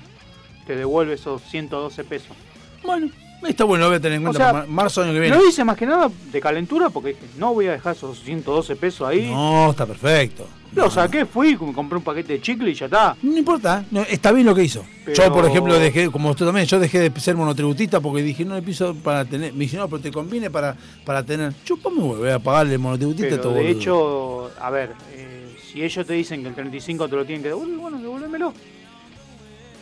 Te 0.66 0.76
devuelve 0.76 1.14
esos 1.14 1.42
112 1.44 2.04
pesos. 2.04 2.36
Bueno, 2.84 3.10
está 3.48 3.64
bueno, 3.66 3.84
lo 3.86 3.90
voy 3.92 3.98
a 3.98 4.02
tener 4.02 4.18
en 4.18 4.24
O 4.28 4.30
cuenta 4.30 4.40
sea, 4.46 4.52
para 4.52 4.66
mar- 4.66 4.70
marzo 4.74 5.02
año 5.04 5.14
que 5.14 5.20
viene. 5.20 5.36
Lo 5.38 5.48
hice 5.48 5.64
más 5.64 5.78
que 5.78 5.86
nada 5.86 6.10
de 6.32 6.42
calentura 6.42 6.90
porque 6.90 7.10
dije, 7.10 7.22
no 7.38 7.54
voy 7.54 7.68
a 7.68 7.72
dejar 7.74 7.96
esos 7.96 8.20
112 8.22 8.76
pesos 8.76 9.08
ahí. 9.08 9.28
No, 9.32 9.70
está 9.72 9.86
perfecto. 9.86 10.48
Lo 10.76 10.90
saqué, 10.90 11.26
fui, 11.26 11.58
me 11.58 11.74
compré 11.74 11.98
un 11.98 12.04
paquete 12.04 12.34
de 12.34 12.42
chicle 12.42 12.70
y 12.70 12.74
ya 12.76 12.86
está. 12.86 13.18
No 13.24 13.38
importa, 13.38 13.84
no, 13.90 14.02
está 14.02 14.32
bien 14.32 14.46
lo 14.46 14.54
que 14.54 14.64
hizo. 14.64 14.86
Pero- 15.04 15.18
Yo, 15.24 15.34
por 15.34 15.46
ejemplo, 15.46 15.80
dejé, 15.80 16.12
como 16.12 16.30
usted 16.30 16.46
también, 16.46 16.68
yo 16.68 16.80
dejé 16.80 17.10
de 17.10 17.20
ser 17.20 17.36
monotributista 17.36 18.00
porque 18.00 18.22
dije, 18.22 18.46
no 18.46 18.54
le 18.56 18.62
piso 18.62 18.94
para 18.96 19.26
tener. 19.26 19.52
Me 19.54 19.62
dice, 19.62 19.78
no, 19.78 19.88
pero 19.90 20.02
te 20.02 20.12
conviene 20.12 20.50
para, 20.52 20.76
para 21.06 21.24
tener. 21.24 21.54
Chupame, 21.64 21.98
huevo, 21.98 22.18
voy 22.18 22.30
a 22.30 22.40
pagarle 22.40 22.74
el 22.74 22.80
monotributista 22.80 23.30
Pero 23.30 23.42
todo 23.42 23.54
de 23.54 23.62
boludo. 23.64 23.80
hecho, 23.80 24.52
a 24.62 24.70
ver, 24.70 24.94
eh, 25.14 25.56
si 25.72 25.84
ellos 25.84 26.06
te 26.06 26.14
dicen 26.14 26.44
que 26.44 26.50
el 26.50 26.56
35 26.56 27.10
te 27.10 27.16
lo 27.16 27.26
tienen 27.26 27.42
que 27.42 27.50
devolver, 27.50 27.78
bueno, 27.78 27.98
devuélvemelo. 28.00 28.54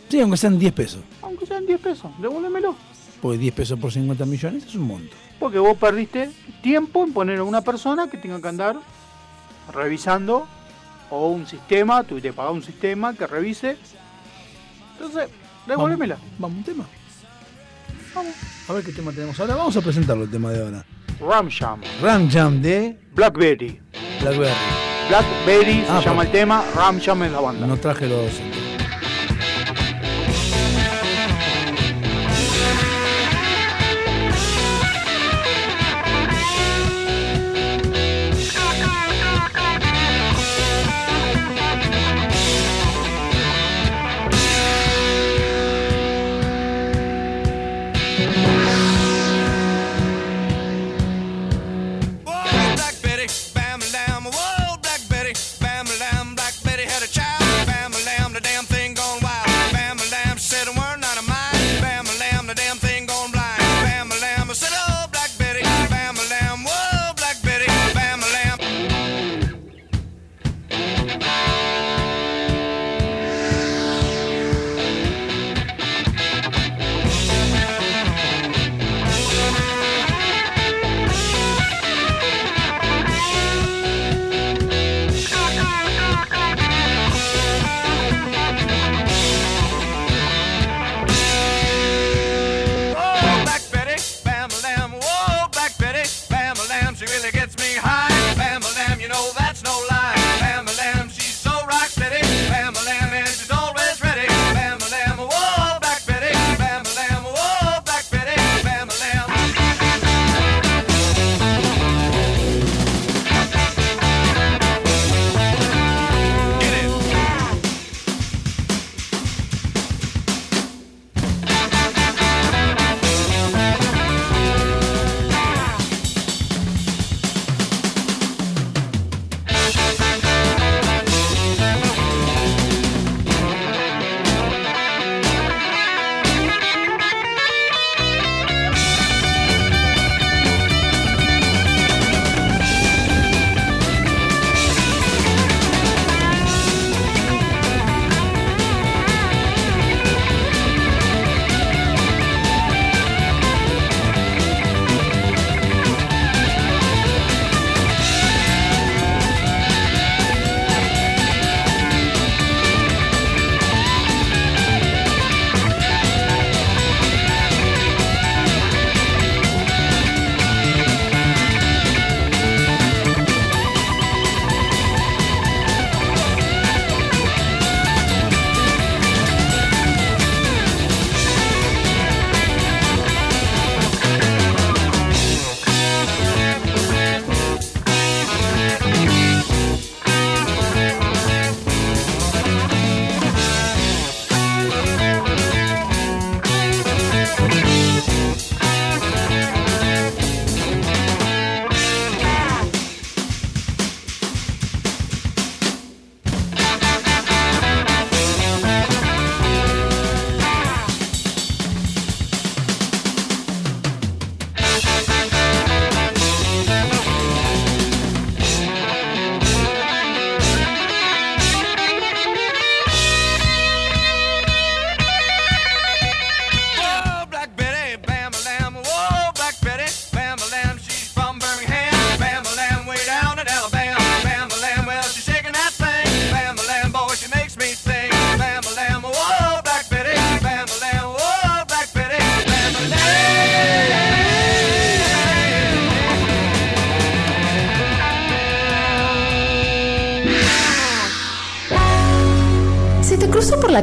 Sí, 0.09 0.21
aunque 0.21 0.37
sean 0.37 0.57
10 0.57 0.71
pesos. 0.73 1.01
Aunque 1.21 1.45
sean 1.45 1.65
10 1.65 1.81
pesos, 1.81 2.09
devuélvemelo. 2.21 2.75
Porque 3.21 3.37
10 3.37 3.53
pesos 3.53 3.77
por 3.79 3.91
50 3.91 4.25
millones 4.25 4.65
es 4.65 4.75
un 4.75 4.83
monto. 4.83 5.15
Porque 5.37 5.59
vos 5.59 5.75
perdiste 5.77 6.31
tiempo 6.61 7.03
en 7.03 7.11
poner 7.11 7.39
a 7.39 7.43
una 7.43 7.59
persona 7.61 8.09
que 8.09 8.17
tenga 8.17 8.39
que 8.41 8.47
andar 8.47 8.77
revisando 9.73 10.47
o 11.09 11.27
un 11.29 11.45
sistema, 11.47 12.03
tú 12.03 12.19
te 12.19 12.33
pagas 12.33 12.53
un 12.53 12.63
sistema 12.63 13.13
que 13.13 13.25
revise. 13.27 13.77
Entonces, 14.93 15.29
devuélvemela. 15.67 16.15
Vamos, 16.15 16.31
vamos, 16.39 16.57
un 16.57 16.63
tema. 16.63 16.85
Vamos. 18.15 18.33
A 18.67 18.73
ver 18.73 18.83
qué 18.83 18.91
tema 18.91 19.11
tenemos 19.11 19.39
ahora. 19.39 19.55
Vamos 19.55 19.77
a 19.77 19.81
presentarlo 19.81 20.23
el 20.23 20.31
tema 20.31 20.51
de 20.51 20.61
ahora. 20.63 20.85
Ram 21.19 21.49
Jam, 21.49 21.81
Ram 22.01 22.29
Jam 22.29 22.61
de 22.61 22.97
Blackberry. 23.13 23.79
Blackberry. 24.21 24.53
Blackberry 25.09 25.85
Ah, 25.89 25.99
se 25.99 26.05
llama 26.09 26.17
por- 26.17 26.25
el 26.25 26.31
tema, 26.31 26.63
Ram 26.75 26.99
Jam 26.99 27.23
es 27.23 27.31
la 27.31 27.39
banda. 27.39 27.65
No 27.67 27.77
traje 27.77 28.07
los. 28.07 28.31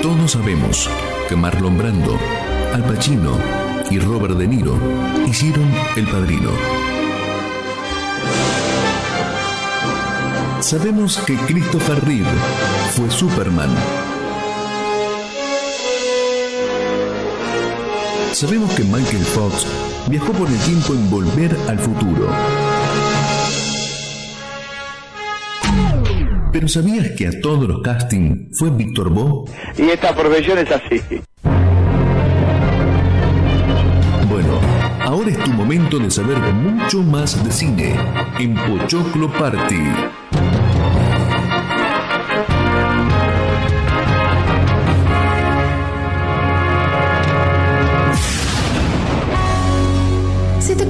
Todos 0.00 0.32
sabemos 0.32 0.88
que 1.28 1.36
Marlon 1.36 1.78
Brando, 1.78 2.18
Al 2.72 2.84
Pacino 2.84 3.36
y 3.90 3.98
Robert 3.98 4.36
De 4.36 4.46
Niro 4.46 4.76
hicieron 5.26 5.68
El 5.96 6.06
Padrino. 6.06 6.91
Sabemos 10.72 11.18
que 11.26 11.36
Christopher 11.36 12.02
Reeve 12.02 12.30
fue 12.92 13.10
Superman. 13.10 13.68
Sabemos 18.32 18.72
que 18.72 18.82
Michael 18.84 19.22
Fox 19.22 19.66
viajó 20.08 20.32
por 20.32 20.48
el 20.48 20.56
tiempo 20.60 20.94
en 20.94 21.10
Volver 21.10 21.54
al 21.68 21.78
Futuro. 21.78 22.26
Pero 26.52 26.68
¿sabías 26.68 27.10
que 27.18 27.26
a 27.28 27.40
todos 27.42 27.68
los 27.68 27.82
castings 27.82 28.58
fue 28.58 28.70
Víctor 28.70 29.10
Bo? 29.10 29.44
Y 29.76 29.90
esta 29.90 30.16
profesión 30.16 30.56
es 30.56 30.70
así. 30.70 31.02
Bueno, 34.26 34.58
ahora 35.02 35.32
es 35.32 35.38
tu 35.44 35.50
momento 35.50 35.98
de 35.98 36.10
saber 36.10 36.38
mucho 36.38 37.02
más 37.02 37.44
de 37.44 37.52
cine 37.52 37.94
en 38.38 38.54
Pochoclo 38.54 39.30
Party. 39.34 39.82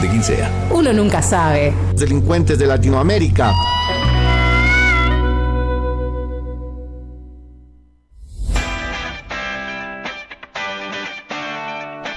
de 0.00 0.08
quien 0.08 0.22
sea. 0.22 0.50
Uno 0.70 0.92
nunca 0.92 1.22
sabe. 1.22 1.72
Delincuentes 1.94 2.58
de 2.58 2.66
Latinoamérica. 2.66 3.52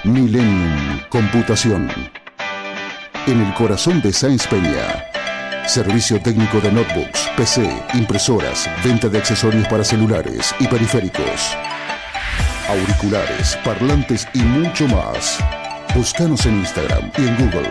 Millennium 0.04 1.00
Computación. 1.08 1.88
En 3.26 3.40
el 3.40 3.54
corazón 3.54 4.02
de 4.02 4.12
Sáenz 4.12 4.46
Peña. 4.46 5.04
Servicio 5.66 6.20
técnico 6.20 6.60
de 6.60 6.72
notebooks, 6.72 7.30
PC, 7.36 7.70
impresoras, 7.94 8.68
venta 8.84 9.08
de 9.08 9.18
accesorios 9.18 9.66
para 9.68 9.84
celulares 9.84 10.52
y 10.58 10.66
periféricos. 10.66 11.56
Auriculares, 12.68 13.56
parlantes 13.64 14.26
y 14.34 14.40
mucho 14.40 14.88
más. 14.88 15.38
Búscanos 15.94 16.46
en 16.46 16.60
Instagram 16.60 17.10
y 17.18 17.20
en 17.20 17.36
Google. 17.36 17.68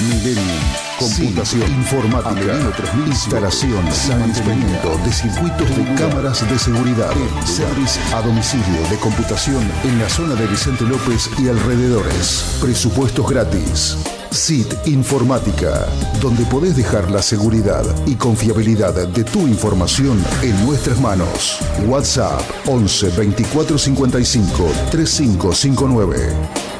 Millennium 0.00 0.58
Computación. 0.98 1.70
Informática 1.70 2.58
Instalación 3.06 3.84
mantenimiento 4.18 4.98
de 5.04 5.12
circuitos 5.12 5.76
de 5.76 5.94
cámaras 5.94 6.48
de 6.50 6.58
seguridad. 6.58 7.12
Service 7.44 8.00
a 8.12 8.20
domicilio 8.20 8.82
de 8.90 8.96
computación 8.96 9.62
en 9.84 10.00
la 10.00 10.08
zona 10.08 10.34
de 10.34 10.46
Vicente 10.48 10.82
López 10.84 11.30
y 11.38 11.48
alrededores. 11.48 12.58
Presupuestos 12.60 13.28
gratis. 13.28 13.96
SIT 14.32 14.74
Informática 14.86 15.86
Donde 16.20 16.44
podés 16.46 16.74
dejar 16.74 17.08
la 17.12 17.22
seguridad 17.22 17.84
y 18.06 18.16
confiabilidad 18.16 19.06
de 19.06 19.22
tu 19.22 19.46
información 19.46 20.20
en 20.42 20.66
nuestras 20.66 21.00
manos. 21.00 21.60
WhatsApp 21.86 22.42
11 22.66 23.10
24 23.10 23.78
55 23.78 24.72
3559 24.90 26.73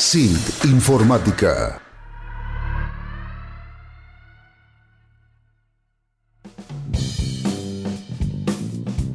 SIT 0.00 0.64
Informática 0.64 1.80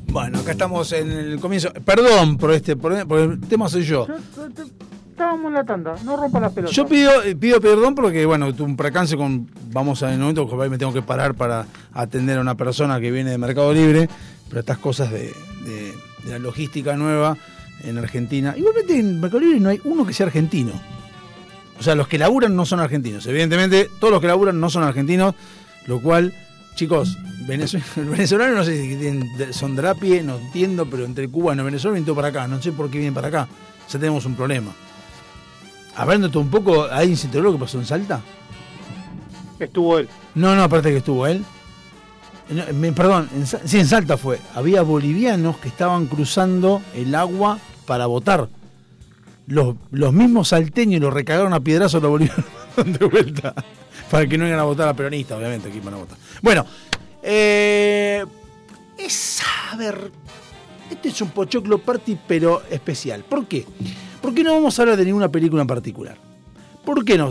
Bueno, 0.08 0.40
acá 0.40 0.52
estamos 0.52 0.92
en 0.94 1.12
el 1.12 1.40
comienzo. 1.40 1.72
Perdón 1.74 2.38
por 2.38 2.52
este, 2.52 2.76
por, 2.76 3.06
por 3.08 3.20
el 3.20 3.40
tema 3.42 3.68
soy 3.68 3.84
yo. 3.84 4.08
Estábamos 5.12 5.48
en 5.48 5.54
la 5.54 5.64
tanda, 5.64 5.96
no 6.04 6.18
rompa 6.18 6.40
las 6.40 6.52
pelotas. 6.54 6.76
Yo 6.76 6.88
pido, 6.88 7.12
pido 7.40 7.60
perdón 7.62 7.96
porque, 7.96 8.26
bueno, 8.26 8.54
tuve 8.54 8.68
un 8.68 8.78
percance 8.78 9.16
con. 9.18 9.50
Vamos 9.72 10.04
a 10.04 10.08
en 10.08 10.14
el 10.14 10.20
momento 10.20 10.48
que 10.50 10.70
me 10.70 10.78
tengo 10.78 10.94
que 10.94 11.02
parar 11.02 11.34
para 11.36 11.66
atender 11.94 12.38
a 12.38 12.42
una 12.42 12.56
persona 12.56 13.00
que 13.00 13.12
viene 13.12 13.32
de 13.32 13.38
Mercado 13.38 13.74
Libre. 13.74 14.10
pero 14.48 14.60
estas 14.62 14.78
cosas 14.78 15.12
de, 15.12 15.34
de- 15.66 15.94
de 16.24 16.32
la 16.32 16.40
logística 16.40 16.96
nueva 16.96 17.38
en 17.86 17.98
Argentina. 17.98 18.54
Igualmente 18.58 18.98
en 19.00 19.20
Mercado 19.20 19.40
Libre 19.42 19.60
no 19.60 19.70
hay 19.70 19.80
uno 19.84 20.06
que 20.06 20.14
sea 20.14 20.26
argentino. 20.28 20.74
O 21.80 21.84
sea, 21.84 21.96
los 21.96 22.08
que 22.08 22.18
laburan 22.18 22.56
no 22.56 22.66
son 22.66 22.80
argentinos. 22.80 23.26
Evidentemente, 23.28 23.90
todos 24.00 24.12
los 24.12 24.22
que 24.22 24.28
laburan 24.28 24.60
no 24.60 24.70
son 24.70 24.84
argentinos, 24.84 25.36
lo 25.88 26.00
cual, 26.02 26.34
chicos, 26.76 27.18
venezol- 27.48 27.84
el 27.98 28.06
venezolano 28.06 28.56
no 28.56 28.64
sé 28.64 28.82
si 28.82 28.96
tienen- 28.96 29.30
son 29.54 29.76
drapie, 29.76 30.24
no 30.24 30.38
entiendo, 30.38 30.86
pero 30.90 31.04
entre 31.06 31.28
cubanos 31.28 31.64
y 31.64 31.66
venezolanos 31.66 31.94
vienen 31.96 32.06
todo 32.06 32.16
para 32.16 32.28
acá. 32.30 32.48
No 32.48 32.62
sé 32.62 32.72
por 32.72 32.90
qué 32.90 32.98
vienen 33.00 33.14
para 33.14 33.28
acá. 33.28 33.48
Ya 33.90 34.00
tenemos 34.00 34.26
un 34.26 34.36
problema. 34.36 34.72
Hablando 35.98 36.40
un 36.40 36.50
poco, 36.50 36.84
¿alguien 36.84 37.18
se 37.18 37.28
enteró 37.28 37.44
lo 37.46 37.54
que 37.54 37.60
pasó 37.60 37.78
en 37.80 37.86
Salta? 37.86 38.22
Estuvo 39.60 39.98
él. 40.00 40.10
No, 40.34 40.56
no, 40.56 40.64
aparte 40.64 40.90
que 40.92 40.98
estuvo 40.98 41.26
él. 41.28 41.44
No, 42.50 42.64
me- 42.74 42.92
perdón, 42.92 43.30
en, 43.36 43.46
sí, 43.48 43.80
en 43.80 43.88
Salta 43.88 44.18
fue. 44.18 44.40
Había 44.54 44.82
bolivianos 44.82 45.58
que 45.58 45.68
estaban 45.70 46.06
cruzando 46.08 46.82
el 46.94 47.16
agua 47.16 47.60
para 47.86 48.06
votar. 48.06 48.50
Los, 49.48 49.76
los 49.92 50.12
mismos 50.12 50.50
salteños 50.50 51.02
los 51.02 51.14
recagaron 51.14 51.54
a 51.54 51.60
piedrazos 51.60 51.96
a 51.96 52.02
los 52.04 52.12
bolivianos 52.12 52.46
de 53.00 53.06
vuelta. 53.06 53.54
Para 54.10 54.28
que 54.28 54.38
no 54.38 54.48
iban 54.48 54.60
a 54.60 54.64
votar 54.64 54.88
a 54.88 54.94
peronistas, 54.94 55.38
obviamente, 55.38 55.70
que 55.70 55.78
iban 55.78 55.94
a 55.94 55.98
votar. 55.98 56.18
Bueno, 56.42 56.66
eh, 57.24 58.24
es, 58.98 59.42
a 59.72 59.76
ver, 59.76 60.12
este 60.90 61.10
es 61.10 61.22
un 61.22 61.30
pochoclo 61.30 61.80
party, 61.80 62.18
pero 62.28 62.62
especial. 62.70 63.24
¿Por 63.24 63.48
qué? 63.48 63.66
Porque 64.22 64.44
no 64.44 64.54
vamos 64.54 64.78
a 64.78 64.82
hablar 64.84 64.98
de 64.98 65.06
ninguna 65.06 65.30
película 65.30 65.62
en 65.62 65.68
particular. 65.68 66.18
¿Por 66.86 67.04
qué 67.04 67.18
no 67.18 67.30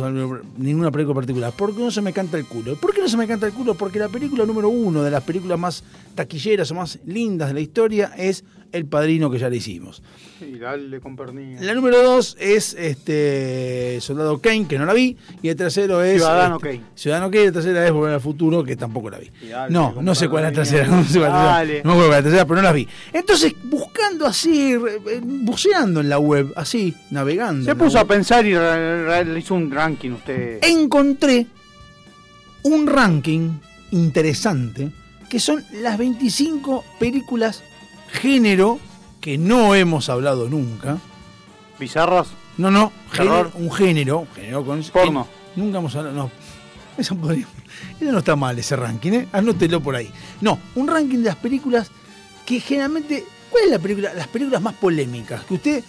ninguna 0.58 0.90
película 0.90 1.14
particular? 1.14 1.52
Porque 1.56 1.80
no 1.80 1.90
se 1.92 2.02
me 2.02 2.12
canta 2.12 2.36
el 2.36 2.44
culo. 2.44 2.74
¿Por 2.74 2.92
qué 2.92 3.00
no 3.00 3.08
se 3.08 3.16
me 3.16 3.28
canta 3.28 3.46
el 3.46 3.52
culo? 3.52 3.74
Porque 3.74 4.00
la 4.00 4.08
película 4.08 4.44
número 4.44 4.68
uno 4.68 5.02
de 5.04 5.12
las 5.12 5.22
películas 5.22 5.58
más 5.58 5.84
taquilleras 6.16 6.72
o 6.72 6.74
más 6.74 6.98
lindas 7.06 7.48
de 7.48 7.54
la 7.54 7.60
historia 7.60 8.12
es 8.16 8.42
El 8.74 8.86
Padrino 8.86 9.30
que 9.30 9.38
ya 9.38 9.48
le 9.48 9.56
hicimos. 9.56 10.02
Y 10.40 10.58
dale 10.58 11.00
con 11.00 11.14
pernil. 11.14 11.64
La 11.64 11.74
número 11.74 12.02
dos 12.02 12.36
es 12.40 12.74
este 12.74 13.98
Soldado 14.00 14.38
Kane, 14.38 14.66
que 14.66 14.78
no 14.78 14.84
la 14.84 14.92
vi, 14.92 15.16
y 15.42 15.48
el 15.48 15.54
tercero 15.54 16.02
es 16.02 16.16
Ciudadano 16.16 16.56
este, 16.56 16.68
Kane. 16.68 16.80
Ciudadano 16.96 17.30
Kane, 17.30 17.42
y 17.42 17.46
la 17.46 17.52
tercera 17.52 17.86
es 17.86 17.92
Volver 17.92 18.14
al 18.14 18.20
Futuro, 18.20 18.64
que 18.64 18.74
tampoco 18.74 19.10
la 19.10 19.18
vi. 19.18 19.30
Dale, 19.48 19.72
No, 19.72 19.94
no 20.02 20.14
sé 20.16 20.28
cuál 20.28 20.44
es 20.44 20.50
la 20.50 20.54
tercera, 20.56 20.86
no 20.90 21.04
sé 21.04 21.20
cuál 21.20 21.28
es 21.28 21.34
la 21.34 21.38
tercera. 21.38 21.54
Dale. 21.54 21.82
No 21.84 21.90
me 21.90 21.92
acuerdo 21.92 22.08
cuál 22.08 22.18
es 22.18 22.24
la 22.24 22.30
tercera, 22.30 22.44
pero 22.46 22.56
no 22.56 22.62
la 22.62 22.72
vi. 22.72 22.88
Entonces, 23.12 23.54
buscando 23.62 24.26
así, 24.26 24.72
eh, 24.72 25.20
buceando 25.22 26.00
en 26.00 26.08
la 26.08 26.18
web, 26.18 26.52
así, 26.56 26.92
navegando. 27.12 27.64
Se 27.64 27.76
puso 27.76 28.00
a 28.00 28.04
pensar 28.04 28.44
y 28.44 28.56
hizo 29.38 29.54
un 29.54 29.70
ranking 29.70 30.10
usted. 30.10 30.58
encontré 30.64 31.46
un 32.64 32.88
ranking 32.88 33.50
interesante 33.92 34.90
que 35.28 35.40
son 35.40 35.64
las 35.72 35.98
25 35.98 36.84
películas 36.98 37.62
género 38.14 38.78
que 39.20 39.36
no 39.38 39.74
hemos 39.74 40.08
hablado 40.08 40.48
nunca. 40.48 40.98
Bizarras. 41.78 42.28
No, 42.56 42.70
no, 42.70 42.92
género- 43.12 43.50
un 43.54 43.70
género, 43.72 44.20
un 44.20 44.28
género 44.34 44.64
con 44.64 44.82
Porno. 44.84 45.26
que 45.54 45.60
nunca 45.60 45.78
hemos 45.78 45.94
hablado, 45.96 46.16
no. 46.16 46.30
Eso, 46.98 47.16
podría- 47.16 47.46
eso 48.00 48.12
no 48.12 48.18
está 48.18 48.36
mal 48.36 48.56
ese 48.58 48.76
ranking, 48.76 49.12
¿eh? 49.12 49.28
Anótelo 49.32 49.80
por 49.82 49.96
ahí. 49.96 50.08
No, 50.40 50.60
un 50.76 50.86
ranking 50.86 51.18
de 51.18 51.24
las 51.24 51.36
películas 51.36 51.90
que 52.46 52.60
generalmente. 52.60 53.24
¿Cuál 53.50 53.64
es 53.64 53.70
la 53.72 53.78
película? 53.80 54.14
Las 54.14 54.28
películas 54.28 54.62
más 54.62 54.74
polémicas. 54.74 55.42
Que 55.44 55.54
usted 55.54 55.84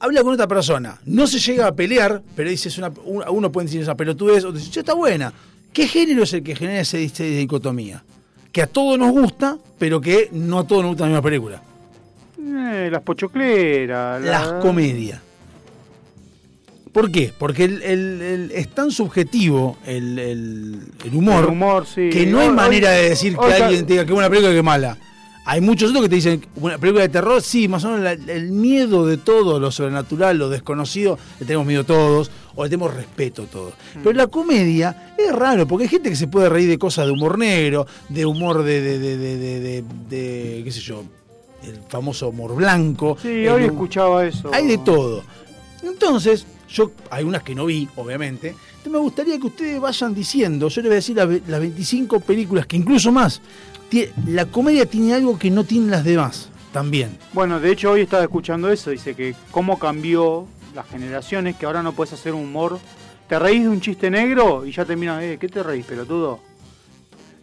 habla 0.00 0.22
con 0.22 0.32
otra 0.34 0.48
persona, 0.48 0.98
no 1.04 1.26
se 1.26 1.38
llega 1.38 1.66
a 1.66 1.72
pelear, 1.74 2.22
pero 2.34 2.48
dice 2.50 2.68
es 2.70 2.78
una, 2.78 2.88
un- 3.04 3.22
uno 3.28 3.52
puede 3.52 3.66
decir 3.66 3.82
esa 3.82 3.94
pelotudez, 3.94 4.44
otro 4.44 4.58
dice, 4.58 4.70
"Che, 4.70 4.80
está 4.80 4.94
buena. 4.94 5.32
¿Qué 5.72 5.86
género 5.86 6.22
es 6.24 6.32
el 6.32 6.42
que 6.42 6.56
genera 6.56 6.80
esa, 6.80 6.96
esa 6.98 7.24
dicotomía? 7.24 8.02
Que 8.52 8.62
a 8.62 8.66
todos 8.66 8.98
nos 8.98 9.10
gusta, 9.12 9.56
pero 9.78 10.00
que 10.00 10.28
no 10.32 10.58
a 10.60 10.66
todos 10.66 10.82
nos 10.82 10.90
gusta 10.90 11.04
la 11.04 11.08
misma 11.08 11.22
película. 11.22 11.62
Eh, 12.38 12.88
las 12.90 13.02
pochocleras. 13.02 14.20
la- 14.22 14.30
Las 14.30 14.52
comedias. 14.62 15.20
¿Por 16.92 17.10
qué? 17.10 17.32
Porque 17.38 17.64
el- 17.64 17.82
el- 17.82 18.20
el- 18.22 18.50
es 18.52 18.68
tan 18.68 18.90
subjetivo 18.90 19.78
el, 19.86 20.82
humor, 21.10 21.46
humor, 21.46 21.86
sí. 21.86 22.10
que 22.10 22.26
no 22.26 22.38
hay 22.40 22.50
manera 22.50 22.90
de 22.90 23.08
decir 23.08 23.34
que 23.36 23.46
alguien 23.54 23.86
te 23.86 23.94
diga 23.94 24.04
que 24.04 24.10
es 24.10 24.14
buena 24.14 24.28
película 24.28 24.52
que 24.52 24.58
es 24.58 24.64
mala. 24.64 24.98
Hay 25.44 25.60
muchos 25.60 25.90
otros 25.90 26.04
que 26.04 26.08
te 26.08 26.14
dicen, 26.14 26.46
una 26.56 26.78
película 26.78 27.02
de 27.02 27.08
terror, 27.08 27.42
sí, 27.42 27.66
más 27.66 27.84
o 27.84 27.88
menos 27.90 28.02
la- 28.04 28.12
el 28.32 28.52
miedo 28.52 29.04
de 29.06 29.16
todo, 29.16 29.58
lo 29.58 29.72
sobrenatural, 29.72 30.38
lo 30.38 30.48
desconocido, 30.48 31.18
le 31.40 31.46
tenemos 31.46 31.66
miedo 31.66 31.84
todos, 31.84 32.30
o 32.54 32.62
le 32.62 32.70
tenemos 32.70 32.94
respeto 32.94 33.44
todos. 33.46 33.74
Mm. 33.96 33.98
Pero 34.04 34.12
la 34.12 34.26
comedia 34.28 35.14
es 35.18 35.32
raro, 35.32 35.66
porque 35.66 35.84
hay 35.84 35.88
gente 35.88 36.10
que 36.10 36.16
se 36.16 36.28
puede 36.28 36.48
reír 36.48 36.68
de 36.68 36.78
cosas 36.78 37.06
de 37.06 37.12
humor 37.12 37.38
negro, 37.38 37.86
de 38.08 38.24
humor 38.24 38.62
de, 38.62 38.80
de, 38.80 38.98
de, 39.16 39.84
de, 40.08 40.60
qué 40.64 40.70
sé 40.70 40.80
yo, 40.80 41.02
el 41.64 41.78
famoso 41.88 42.28
humor 42.28 42.54
blanco. 42.54 43.16
Sí, 43.20 43.28
hoy 43.48 43.64
hum- 43.64 43.70
escuchaba 43.70 44.24
eso. 44.24 44.48
hay 44.54 44.68
de 44.68 44.78
todo. 44.78 45.24
Entonces, 45.82 46.46
yo, 46.68 46.92
hay 47.10 47.24
unas 47.24 47.42
que 47.42 47.54
no 47.54 47.66
vi, 47.66 47.88
obviamente. 47.96 48.48
Entonces 48.48 48.92
me 48.92 48.98
gustaría 48.98 49.38
que 49.38 49.46
ustedes 49.46 49.80
vayan 49.80 50.14
diciendo, 50.14 50.68
yo 50.68 50.80
les 50.82 50.88
voy 50.88 50.92
a 50.92 50.96
decir 50.96 51.16
las 51.16 51.28
las 51.48 51.60
25 51.60 52.20
películas, 52.20 52.66
que 52.66 52.76
incluso 52.76 53.12
más, 53.12 53.40
la 54.26 54.46
comedia 54.46 54.86
tiene 54.86 55.14
algo 55.14 55.38
que 55.38 55.50
no 55.50 55.64
tienen 55.64 55.90
las 55.90 56.04
demás, 56.04 56.48
también. 56.72 57.16
Bueno, 57.32 57.60
de 57.60 57.70
hecho 57.72 57.90
hoy 57.90 58.02
estaba 58.02 58.22
escuchando 58.22 58.70
eso, 58.70 58.90
dice 58.90 59.14
que 59.14 59.34
cómo 59.50 59.78
cambió 59.78 60.46
las 60.74 60.86
generaciones, 60.88 61.56
que 61.56 61.66
ahora 61.66 61.82
no 61.82 61.92
puedes 61.92 62.12
hacer 62.14 62.32
humor. 62.34 62.78
Te 63.28 63.38
reís 63.38 63.62
de 63.62 63.68
un 63.68 63.80
chiste 63.80 64.10
negro 64.10 64.64
y 64.66 64.72
ya 64.72 64.84
terminas, 64.84 65.22
eh, 65.22 65.38
¿qué 65.40 65.48
te 65.48 65.62
reís, 65.62 65.86
pelotudo? 65.86 66.40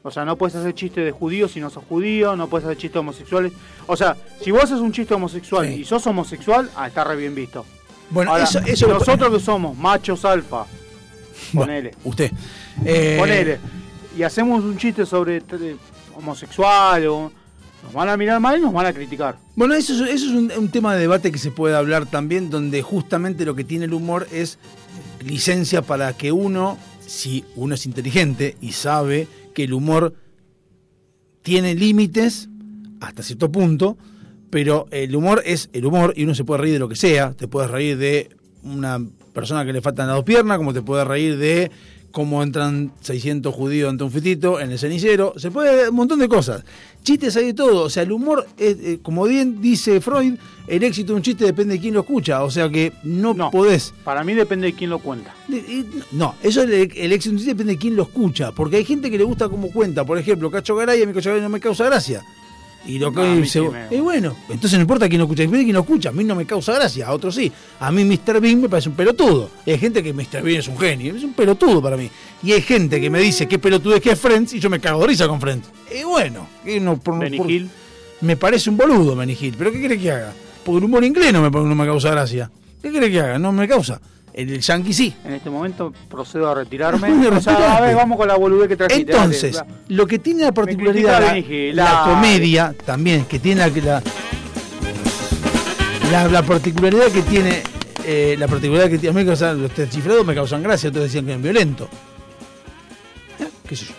O 0.02 0.12
sea, 0.12 0.24
no 0.24 0.38
puedes 0.38 0.56
hacer 0.56 0.74
chistes 0.74 1.04
de 1.04 1.12
judíos 1.12 1.52
si 1.52 1.60
no 1.60 1.70
sos 1.70 1.84
judío, 1.88 2.36
no 2.36 2.47
puedes 2.47 2.66
hacer 2.66 2.78
chistes 2.78 3.00
homosexuales. 3.00 3.52
O 3.86 3.97
sea, 3.97 4.16
si 4.41 4.50
vos 4.52 4.64
haces 4.64 4.80
un 4.80 4.91
chiste 4.91 5.14
homosexual 5.14 5.68
Sí. 5.68 5.74
y 5.82 5.84
sos 5.86 6.06
homosexual, 6.08 6.70
ah, 6.76 6.88
está 6.88 7.04
re 7.04 7.16
bien 7.16 7.36
visto. 7.36 7.66
Bueno, 8.10 8.32
Ahora, 8.32 8.45
eso, 8.45 8.60
eso 8.60 8.88
nosotros 8.88 9.32
que 9.34 9.39
somos 9.39 9.78
machos 9.78 10.24
alfa, 10.26 10.66
Bueno, 11.54 11.68
ponele. 11.72 11.91
usted. 12.04 12.32
Eh, 12.86 13.18
ponele, 13.20 13.60
y 14.18 14.24
hacemos 14.24 14.64
un 14.64 14.78
chiste 14.78 15.06
sobre 15.06 15.38
eh, 15.38 15.76
homosexual, 16.16 17.07
o, 17.07 17.32
nos 17.84 17.93
van 17.93 18.10
a 18.10 18.18
mirar 18.18 18.39
mal 18.39 18.57
y 18.57 18.62
nos 18.62 18.74
van 18.74 18.86
a 18.86 18.93
criticar. 18.93 19.38
Bueno, 19.55 19.74
eso 19.74 20.05
es, 20.05 20.24
un, 20.24 20.51
un 20.51 20.70
tema 20.70 20.93
de 20.93 21.01
debate 21.01 21.32
que 21.32 21.38
se 21.38 21.51
puede 21.51 21.76
hablar 21.76 22.05
también, 22.05 22.49
donde 22.49 22.82
justamente 22.82 23.45
lo 23.45 23.55
que 23.55 23.64
tiene 23.64 23.86
el 23.86 23.93
humor 23.93 24.28
es 24.32 24.60
licencia 25.26 25.82
para 25.82 26.14
que 26.14 26.32
uno, 26.32 26.78
si 27.05 27.45
uno 27.55 27.76
es 27.76 27.86
inteligente 27.86 28.57
y 28.62 28.74
sabe 28.74 29.28
que 29.53 29.64
el 29.64 29.74
humor 29.74 30.14
tiene 31.41 31.74
límites 31.76 32.49
hasta 32.99 33.24
cierto 33.24 33.51
punto, 33.51 33.97
pero 34.49 34.88
el 34.91 35.16
humor 35.16 35.41
es 35.45 35.70
el 35.74 35.86
humor 35.86 36.14
y 36.16 36.24
uno 36.24 36.36
se 36.36 36.43
puede 36.43 36.62
reír 36.62 36.74
de 36.74 36.80
lo 36.80 36.89
que 36.89 36.95
sea. 36.95 37.34
Te 37.34 37.47
puedes 37.47 37.70
reír 37.70 37.97
de 37.97 38.30
una 38.64 38.99
persona 39.34 39.66
que 39.66 39.74
le 39.74 39.82
faltan 39.82 40.07
las 40.07 40.18
dos 40.18 40.26
piernas, 40.26 40.57
como 40.57 40.74
te 40.74 40.82
puedes 40.82 41.07
reír 41.07 41.38
de 41.38 41.72
cómo 42.12 42.41
entran 42.43 42.91
600 43.01 43.53
judíos 43.53 43.89
ante 43.89 44.03
un 44.03 44.12
fitito 44.12 44.60
en 44.60 44.72
el 44.72 44.80
cenicero. 44.80 45.34
Se 45.38 45.51
puede 45.51 45.89
un 45.89 45.95
montón 45.95 46.20
de 46.20 46.28
cosas. 46.28 46.64
Chistes 47.03 47.36
hay 47.38 47.45
de 47.47 47.53
todo. 47.53 47.84
O 47.84 47.89
sea, 47.89 48.03
el 48.03 48.12
humor, 48.12 48.45
es, 48.57 48.78
eh, 48.82 48.99
como 49.01 49.24
bien 49.26 49.62
dice 49.62 50.01
Freud, 50.01 50.36
el 50.68 50.84
éxito 50.84 51.14
de 51.14 51.18
un 51.18 51.22
chiste 51.22 51.45
depende 51.45 51.76
de 51.76 51.80
quién 51.80 51.93
lo 51.93 52.01
escucha. 52.01 52.43
O 52.43 52.51
sea 52.51 52.70
que 52.70 52.91
no, 53.03 53.34
No. 53.34 53.51
podés. 53.51 53.93
Para 54.03 54.24
mí 54.24 54.34
depende 54.34 54.68
de 54.68 54.74
quién 54.74 54.89
lo 54.89 54.99
cuenta. 54.99 55.34
Y- 55.47 55.86
No, 56.12 56.36
eso 56.43 56.64
el, 56.64 56.72
el 56.74 57.12
éxito 57.14 57.30
de 57.32 57.36
un 57.36 57.38
chiste 57.38 57.53
depende 57.53 57.74
de 57.74 57.80
quién 57.80 57.95
lo 57.95 58.03
escucha. 58.03 58.51
Porque 58.51 58.78
hay 58.78 58.86
gente 58.86 59.10
que 59.10 59.18
le 59.18 59.24
gusta 59.24 59.47
cómo 59.49 59.72
cuenta. 59.72 60.05
Por 60.05 60.18
ejemplo, 60.18 60.51
Cacho 60.51 60.76
Garay, 60.76 61.01
a 61.01 61.05
mi 61.05 61.14
Cacho 61.14 61.30
Garay 61.30 61.41
no 61.43 61.49
me 61.49 61.60
causa 61.60 61.86
gracia. 61.86 62.24
Y 62.86 62.98
lo 62.98 63.12
que 63.12 63.20
No, 63.22 63.46
se- 63.46 63.60
y 63.92 64.00
bueno, 64.00 64.36
entonces 64.50 64.74
no 64.80 64.82
importa 64.84 65.08
quién 65.10 65.20
lo 65.20 65.26
escucha, 65.26 65.46
quién 65.48 65.74
lo 65.74 65.82
escucha. 65.82 66.10
A 66.10 66.12
mí 66.12 66.24
no 66.24 66.34
me 66.36 66.46
causa 66.46 66.74
gracia, 66.74 67.08
a 67.08 67.14
otros 67.14 67.36
sí. 67.36 67.52
A 67.80 67.92
mí 67.92 68.04
Mr. 68.06 68.40
Bean 68.40 68.62
me 68.62 68.70
parece 68.70 68.90
un 68.90 68.96
pelotudo. 68.96 69.50
Y 69.66 69.72
hay 69.72 69.78
gente 69.78 70.02
que 70.02 70.14
Mr. 70.14 70.42
Bean 70.42 70.60
es 70.60 70.68
un 70.68 70.78
genio, 70.78 71.16
es 71.16 71.24
un 71.24 71.34
pelotudo 71.34 71.82
para 71.82 71.98
mí. 71.98 72.10
Y 72.42 72.54
hay 72.54 72.62
gente 72.62 73.00
que 73.02 73.10
me 73.10 73.20
dice 73.20 73.48
qué 73.48 73.60
pelotudo 73.60 73.96
es 73.96 74.02
que 74.02 74.12
es 74.12 74.20
Friends 74.20 74.54
y 74.54 74.60
yo 74.60 74.70
me 74.70 74.80
cago 74.80 75.02
de 75.02 75.08
risa 75.08 75.28
con 75.28 75.40
Friends. 75.42 75.70
Y 76.00 76.04
bueno, 76.04 76.48
que 76.64 76.80
no, 76.80 76.98
por, 77.00 77.20
por- 77.38 77.48
me 78.22 78.36
parece 78.38 78.70
un 78.70 78.78
boludo 78.78 79.22
Hill, 79.24 79.56
pero 79.58 79.72
¿qué 79.72 79.80
quiere 79.80 79.98
que 80.00 80.12
haga? 80.12 80.34
El 80.66 80.84
humor 80.84 81.04
inglés 81.04 81.34
no 81.34 81.42
me, 81.42 81.50
no 81.50 81.74
me 81.76 81.86
causa 81.86 82.12
gracia. 82.12 82.52
¿Qué 82.82 82.90
quiere 82.92 83.12
que 83.12 83.20
haga? 83.20 83.40
No 83.40 83.52
me 83.52 83.68
causa. 83.68 84.00
El, 84.34 84.50
el 84.54 84.62
yankee 84.62 84.94
sí. 84.94 85.14
En 85.26 85.34
este 85.34 85.50
momento 85.50 85.92
procedo 86.10 86.50
a 86.50 86.56
retirarme. 86.56 87.10
Bueno, 87.14 87.38
o 87.38 87.42
sea, 87.42 87.78
a 87.78 87.82
ver, 87.82 87.96
vamos 87.96 88.18
con 88.18 88.28
la 88.28 88.36
boludez 88.38 88.68
que 88.70 88.78
trajiste. 88.78 89.12
Entonces, 89.12 89.56
dale. 89.56 89.72
lo 89.90 90.08
que 90.08 90.20
tiene 90.20 90.44
la 90.44 90.52
particularidad, 90.54 91.36
la, 91.74 91.84
la 91.84 92.04
comedia 92.06 92.74
también, 92.86 93.26
que 93.26 93.40
tiene 93.40 93.62
la, 93.68 93.68
la, 93.82 94.04
la- 96.12 96.28
la 96.28 96.44
particularidad 96.44 97.08
que 97.08 97.22
tiene, 97.24 97.62
eh, 98.06 98.36
la 98.40 98.48
particularidad 98.48 98.90
que 98.90 98.98
tiene, 98.98 99.20
a 99.20 99.24
mí 99.24 99.26
me 99.26 99.32
causan- 99.32 99.62
los 99.62 99.76
descifrados 99.76 100.26
me 100.26 100.34
causan 100.36 100.64
gracia, 100.64 100.90
todos 100.92 101.06
decían 101.06 101.26
que 101.26 101.32
eran 101.32 101.42
violentos. 101.44 101.88
Eh, 103.40 103.48
¿Qué 103.68 103.76
sé 103.76 103.86
yo? 103.86 103.94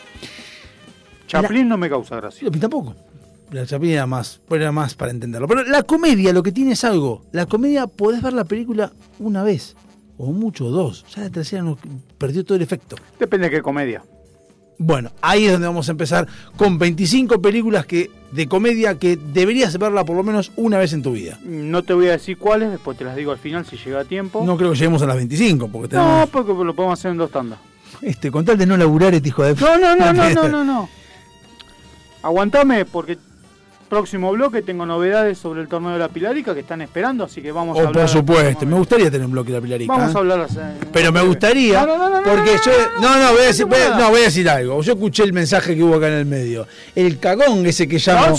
Chaplin 1.26 1.68
no 1.68 1.76
me 1.76 1.89
causa 1.89 2.16
gracia. 2.16 2.49
Tampoco. 2.61 2.95
La 3.53 3.66
Chaplin 3.66 3.92
era 3.92 4.07
más, 4.07 4.40
era 4.51 4.70
más 4.72 4.94
para 4.94 5.11
entenderlo. 5.11 5.48
Pero 5.48 5.64
la 5.64 5.82
comedia 5.82 6.32
lo 6.32 6.42
que 6.42 6.53
tiene 6.53 6.72
es 6.72 6.84
algo. 6.84 7.22
La 7.32 7.46
comedia 7.46 7.86
podés 7.86 8.22
ver 8.22 8.32
la 8.32 8.44
película 8.44 8.92
una 9.18 9.42
vez, 9.42 9.74
o 10.18 10.32
mucho, 10.32 10.66
o 10.66 10.70
dos. 10.70 11.05
Ya 11.14 11.22
la 11.22 11.30
tercera 11.30 11.62
no, 11.62 11.76
perdió 12.18 12.44
todo 12.44 12.57
el 12.57 12.62
efecto. 12.62 12.96
Depende 13.18 13.48
de 13.48 13.57
qué 13.57 13.62
comedia. 13.62 14.03
Bueno, 14.82 15.11
ahí 15.20 15.44
es 15.44 15.53
donde 15.53 15.66
vamos 15.66 15.88
a 15.88 15.92
empezar 15.92 16.26
con 16.57 16.78
25 16.78 17.42
películas 17.42 17.84
que 17.84 18.11
de 18.32 18.46
comedia 18.48 18.98
que 18.98 19.16
deberías 19.18 19.76
verla 19.78 20.07
por 20.07 20.16
lo 20.16 20.22
menos 20.22 20.53
una 20.57 20.78
vez 20.78 20.94
en 20.94 21.03
tu 21.03 21.12
vida. 21.12 21.38
No 21.44 21.82
te 21.82 21.92
voy 21.92 22.07
a 22.07 22.12
decir 22.12 22.38
cuáles, 22.38 22.70
después 22.70 22.96
te 22.96 23.05
las 23.05 23.14
digo 23.14 23.30
al 23.30 23.36
final 23.38 23.66
si 23.66 23.76
llega 23.76 24.01
a 24.01 24.05
tiempo. 24.07 24.42
No 24.42 24.57
creo 24.57 24.70
que 24.70 24.78
lleguemos 24.78 25.03
a 25.03 25.07
las 25.07 25.16
25 25.16 25.68
porque 25.68 25.94
No, 25.96 26.03
tenemos 26.03 26.28
porque 26.30 26.53
lo 26.64 26.74
podemos 26.74 26.98
hacer 26.98 27.11
en 27.11 27.18
dos 27.18 27.30
tandas. 27.30 27.59
este 28.01 28.30
con 28.30 28.46
tal 28.46 28.57
de 28.57 28.64
no 28.64 28.78
laburar 28.78 29.12
este 29.12 29.28
hijo 29.28 29.42
de 29.42 29.55
No, 29.55 29.76
no, 29.76 29.96
no, 29.96 30.12
no, 30.14 30.30
no, 30.30 30.48
no, 30.48 30.64
no. 30.64 30.88
Aguantame 32.22 32.84
porque 32.86 33.18
próximo 33.91 34.30
bloque 34.32 34.62
tengo 34.62 34.86
novedades 34.86 35.36
sobre 35.36 35.61
el 35.61 35.68
torneo 35.68 35.91
de 35.91 35.99
la 35.99 36.09
Pilarica 36.09 36.55
que 36.55 36.61
están 36.61 36.80
esperando, 36.80 37.24
así 37.24 37.43
que 37.43 37.53
vamos 37.53 37.76
a 37.76 37.82
Oh, 37.82 37.86
hablar. 37.88 38.03
por 38.05 38.09
supuesto, 38.09 38.64
me 38.64 38.76
gustaría 38.76 39.11
tener 39.11 39.26
un 39.26 39.32
bloque 39.32 39.51
de 39.53 39.59
la 39.59 39.62
Pilarica. 39.62 39.93
Vamos 39.93 40.11
¿eh? 40.14 40.16
a 40.16 40.18
hablar. 40.20 40.47
eh, 40.49 40.80
Pero 40.93 41.12
me 41.12 41.20
gustaría, 41.22 41.80
No, 41.84 41.86
no, 41.99 41.99
no, 41.99 42.20
no, 42.20 42.22
porque 42.22 42.55
no, 42.55 42.62
yo. 42.64 42.72
No, 43.03 43.18
no, 43.18 43.32
voy 43.32 43.43
a 43.43 43.47
decir, 43.47 43.66
voy 43.66 43.78
a- 43.80 43.97
no. 43.99 44.11
voy 44.11 44.20
a 44.20 44.24
decir 44.24 44.49
algo. 44.49 44.80
Yo 44.80 44.93
escuché 44.95 45.24
el 45.24 45.32
mensaje 45.34 45.74
que 45.76 45.82
hubo 45.82 45.97
acá 45.97 46.07
en 46.09 46.14
el 46.14 46.24
medio. 46.26 46.66
El 46.95 47.18
cagón 47.18 47.66
ese 47.66 47.86
que 47.88 47.99
llamó. 47.99 48.36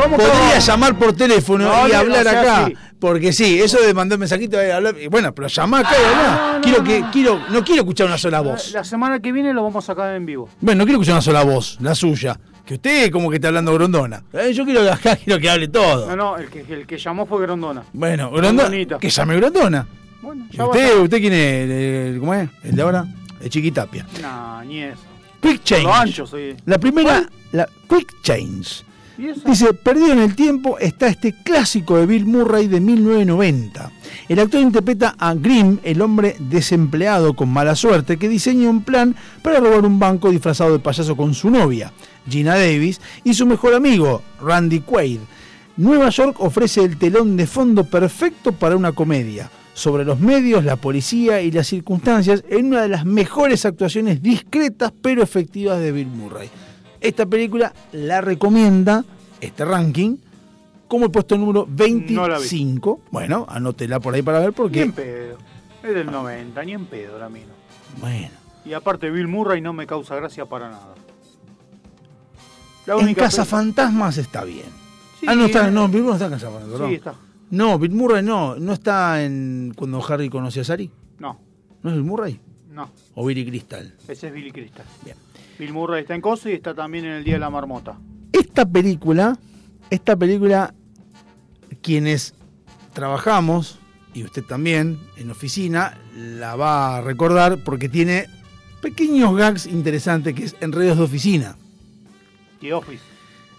¿cómo 0.00 0.16
podría 0.16 0.32
cagón? 0.48 0.60
llamar 0.60 0.98
por 0.98 1.12
teléfono 1.14 1.64
No, 1.64 1.88
y 1.88 1.92
hablar 1.92 2.26
o 2.26 2.30
sea, 2.30 2.40
acá. 2.42 2.66
sí. 2.68 2.74
Porque 3.00 3.32
sí, 3.32 3.58
eso 3.58 3.80
de 3.80 3.94
mandar 3.94 4.18
mensajito 4.18 4.62
y 4.62 4.70
hablar. 4.70 4.94
Bueno, 5.10 5.34
pero 5.34 5.48
llamá 5.48 5.78
acá 5.78 5.92
y 5.92 6.04
hablar. 6.04 6.38
no, 6.38 6.52
no, 6.56 6.60
quiero 6.60 6.78
no, 6.80 6.84
que, 6.84 7.00
no. 7.00 7.10
quiero, 7.10 7.40
no 7.48 7.64
quiero 7.64 7.80
escuchar 7.82 8.06
una 8.06 8.18
sola 8.18 8.40
voz. 8.42 8.72
La 8.72 8.84
semana 8.84 9.20
que 9.20 9.32
viene 9.32 9.54
lo 9.54 9.62
vamos 9.62 9.82
a 9.82 9.86
sacar 9.86 10.14
en 10.14 10.26
vivo. 10.26 10.50
Bueno, 10.60 10.80
no 10.80 10.84
quiero 10.84 10.98
escuchar 11.00 11.14
una 11.14 11.22
sola 11.22 11.42
voz, 11.42 11.78
la 11.80 11.94
suya. 11.94 12.38
Que 12.70 12.74
usted 12.76 13.10
como 13.10 13.28
que 13.30 13.34
está 13.38 13.48
hablando 13.48 13.74
grondona. 13.74 14.22
Eh, 14.32 14.52
Yo 14.52 14.64
quiero 14.64 14.82
acá 14.92 15.16
quiero 15.16 15.40
que 15.40 15.50
hable 15.50 15.66
todo. 15.66 16.06
No, 16.10 16.14
no, 16.14 16.36
el 16.38 16.48
que, 16.48 16.60
el 16.72 16.86
que 16.86 16.98
llamó 16.98 17.26
fue 17.26 17.42
Grondona. 17.42 17.82
Bueno, 17.92 18.30
grondona. 18.30 18.70
Que 19.00 19.10
llame 19.10 19.34
grondona. 19.34 19.88
Bueno, 20.22 20.46
¿Y 20.48 20.56
ya 20.56 20.62
va 20.66 20.72
a 20.72 20.76
usted. 20.76 21.00
¿Usted 21.00 21.18
quién 21.18 21.32
es? 21.32 21.64
El- 21.64 21.70
el- 21.72 22.20
¿Cómo 22.20 22.32
es? 22.32 22.48
¿El 22.62 22.76
de 22.76 22.82
ahora? 22.82 23.06
El 23.40 23.50
Chiquitapia. 23.50 24.06
Nah, 24.22 24.62
ni 24.62 24.84
eso. 24.84 25.00
Quick 25.42 25.64
Change. 25.64 25.82
Lo 25.82 25.92
ancho 25.92 26.26
soy. 26.28 26.56
La 26.64 26.78
primera, 26.78 27.28
la 27.50 27.68
Quick 27.88 28.22
Change. 28.22 28.84
Dice, 29.44 29.74
perdido 29.74 30.12
en 30.12 30.18
el 30.20 30.34
tiempo 30.34 30.78
está 30.78 31.08
este 31.08 31.34
clásico 31.34 31.98
de 31.98 32.06
Bill 32.06 32.24
Murray 32.24 32.68
de 32.68 32.80
1990. 32.80 33.92
El 34.30 34.38
actor 34.38 34.62
interpreta 34.62 35.14
a 35.18 35.34
Grimm, 35.34 35.78
el 35.82 36.00
hombre 36.00 36.36
desempleado 36.38 37.34
con 37.34 37.50
mala 37.50 37.74
suerte, 37.74 38.16
que 38.16 38.30
diseña 38.30 38.70
un 38.70 38.82
plan 38.82 39.14
para 39.42 39.60
robar 39.60 39.84
un 39.84 39.98
banco 39.98 40.30
disfrazado 40.30 40.72
de 40.72 40.78
payaso 40.78 41.16
con 41.18 41.34
su 41.34 41.50
novia, 41.50 41.92
Gina 42.30 42.54
Davis, 42.54 43.02
y 43.22 43.34
su 43.34 43.44
mejor 43.44 43.74
amigo, 43.74 44.22
Randy 44.40 44.80
Quaid. 44.80 45.20
Nueva 45.76 46.08
York 46.08 46.36
ofrece 46.40 46.82
el 46.82 46.96
telón 46.96 47.36
de 47.36 47.46
fondo 47.46 47.84
perfecto 47.84 48.52
para 48.52 48.76
una 48.76 48.92
comedia, 48.92 49.50
sobre 49.74 50.06
los 50.06 50.18
medios, 50.18 50.64
la 50.64 50.76
policía 50.76 51.42
y 51.42 51.50
las 51.50 51.66
circunstancias, 51.66 52.42
en 52.48 52.66
una 52.66 52.82
de 52.82 52.88
las 52.88 53.04
mejores 53.04 53.66
actuaciones 53.66 54.22
discretas 54.22 54.92
pero 55.02 55.22
efectivas 55.22 55.78
de 55.78 55.92
Bill 55.92 56.08
Murray. 56.08 56.48
Esta 57.00 57.26
película 57.26 57.72
la 57.92 58.20
recomienda, 58.20 59.04
este 59.40 59.64
ranking, 59.64 60.16
como 60.86 61.06
el 61.06 61.10
puesto 61.10 61.38
número 61.38 61.66
No 61.68 62.28
la 62.28 62.38
vi. 62.38 62.42
25. 62.42 63.00
Bueno, 63.10 63.46
anótela 63.48 64.00
por 64.00 64.14
ahí 64.14 64.22
para 64.22 64.40
ver 64.40 64.48
Ni 64.50 64.54
porque... 64.54 64.82
en 64.82 64.92
pedo. 64.92 65.38
Es 65.82 65.94
del 65.94 66.10
90, 66.10 66.62
ni 66.64 66.72
en 66.72 66.86
pedo 66.86 67.18
la 67.18 67.28
mina. 67.28 67.52
Bueno, 68.00 68.28
Y 68.64 68.72
aparte 68.74 69.10
Bill 69.10 69.28
Murray 69.28 69.60
no 69.60 69.72
me 69.72 69.86
causa 69.86 70.14
gracia 70.16 70.44
para 70.46 70.68
nada. 70.68 70.94
La 72.86 72.96
en 72.96 73.14
Casa 73.14 73.44
Fantasmas 73.44 74.18
está 74.18 74.44
bien. 74.44 74.66
Sí, 75.20 75.26
ah, 75.28 75.34
no 75.34 75.46
está, 75.46 75.68
eh. 75.68 75.70
no, 75.70 75.88
Bill 75.88 76.02
Murray 76.02 76.08
no 76.08 76.12
está 76.14 76.26
en 76.26 76.32
Casa 76.32 76.50
Fantasmas. 76.50 76.88
Sí, 76.88 76.94
está. 76.94 77.14
No, 77.50 77.78
Bill 77.78 77.92
Murray 77.92 78.22
no, 78.22 78.56
no 78.56 78.72
está 78.72 79.22
en 79.22 79.72
cuando 79.76 80.04
Harry 80.06 80.28
conoció 80.28 80.62
a 80.62 80.64
Sari. 80.64 80.90
No, 81.18 81.38
¿No 81.82 81.90
es 81.90 81.96
Bill 81.96 82.04
Murray? 82.04 82.40
no. 82.72 82.90
O 83.14 83.24
Billy 83.26 83.44
Crystal. 83.44 83.94
Ese 84.06 84.28
es 84.28 84.32
Billy 84.32 84.50
Crystal. 84.52 84.84
Bien. 85.04 85.16
Bill 85.60 85.74
Murray 85.74 86.00
está 86.00 86.14
en 86.14 86.22
Coso 86.22 86.48
y 86.48 86.54
está 86.54 86.74
también 86.74 87.04
en 87.04 87.12
el 87.12 87.22
Día 87.22 87.34
de 87.34 87.40
la 87.40 87.50
Marmota. 87.50 87.98
Esta 88.32 88.64
película, 88.64 89.38
esta 89.90 90.16
película, 90.16 90.72
quienes 91.82 92.32
trabajamos, 92.94 93.78
y 94.14 94.24
usted 94.24 94.42
también, 94.42 94.98
en 95.18 95.30
oficina, 95.30 95.98
la 96.16 96.56
va 96.56 96.96
a 96.96 97.00
recordar 97.02 97.58
porque 97.62 97.90
tiene 97.90 98.26
pequeños 98.80 99.36
gags 99.36 99.66
interesantes 99.66 100.34
que 100.34 100.44
es 100.44 100.56
Enredos 100.62 100.96
de 100.96 101.04
Oficina. 101.04 101.58
The 102.62 102.72
Office. 102.72 103.02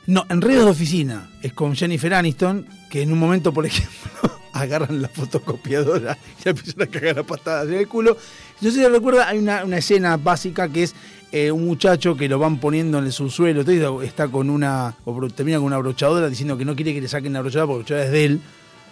No, 0.08 0.26
Enredos 0.30 0.66
de 0.66 0.72
Oficina 0.72 1.30
es 1.43 1.54
con 1.54 1.76
Jennifer 1.76 2.16
Aniston, 2.16 2.66
que 2.89 3.04
en 3.04 3.14
un 3.14 3.20
momento, 3.20 3.54
por 3.54 3.66
ejemplo, 3.68 4.39
agarran 4.54 5.04
la 5.04 5.08
fotocopiadora 5.08 6.18
y 6.39 6.45
la 6.45 6.49
empiezan 6.49 6.82
a 6.82 6.88
cagar 6.88 7.20
a 7.20 7.24
patadas 7.24 7.68
en 7.68 7.76
el 7.76 7.88
culo. 7.88 8.18
No 8.60 8.70
sé 8.70 8.78
si 8.78 8.82
se 8.82 8.89
recuerda, 8.89 9.28
hay 9.28 9.38
una, 9.38 9.64
una 9.64 9.78
escena 9.78 10.18
básica 10.18 10.68
que 10.68 10.82
es 10.82 10.95
eh, 11.32 11.52
un 11.52 11.66
muchacho 11.66 12.16
que 12.16 12.28
lo 12.28 12.40
van 12.40 12.60
poniendo 12.60 13.00
en 13.00 13.06
el 13.06 13.12
subsuelo, 13.12 13.62
está 14.02 14.28
con 14.28 14.50
una, 14.50 14.96
o 15.06 15.28
termina 15.30 15.58
con 15.58 15.68
una 15.68 15.78
brochadora 15.78 16.30
diciendo 16.30 16.58
que 16.58 16.66
no 16.66 16.76
quiere 16.76 16.94
que 16.94 17.02
le 17.02 17.08
saquen 17.08 17.34
la 17.34 17.42
brochadora 17.42 17.68
porque 17.68 17.94
la 17.94 18.00
brochadora 18.00 18.06
es 18.06 18.12
de 18.12 18.26
él, 18.26 18.42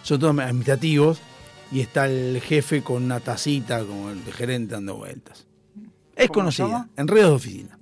son 0.03 0.19
todos 0.19 0.39
administrativos, 0.39 1.19
y 1.71 1.81
está 1.81 2.07
el 2.07 2.41
jefe 2.41 2.81
con 2.81 3.03
una 3.03 3.19
tacita 3.19 3.83
como 3.83 4.09
el 4.09 4.23
gerente 4.33 4.73
dando 4.73 4.95
vueltas. 4.95 5.45
Es 6.15 6.27
¿Cómo 6.27 6.41
conocida? 6.41 6.87
Enredos 6.97 7.29
de 7.29 7.35
Oficina. 7.35 7.77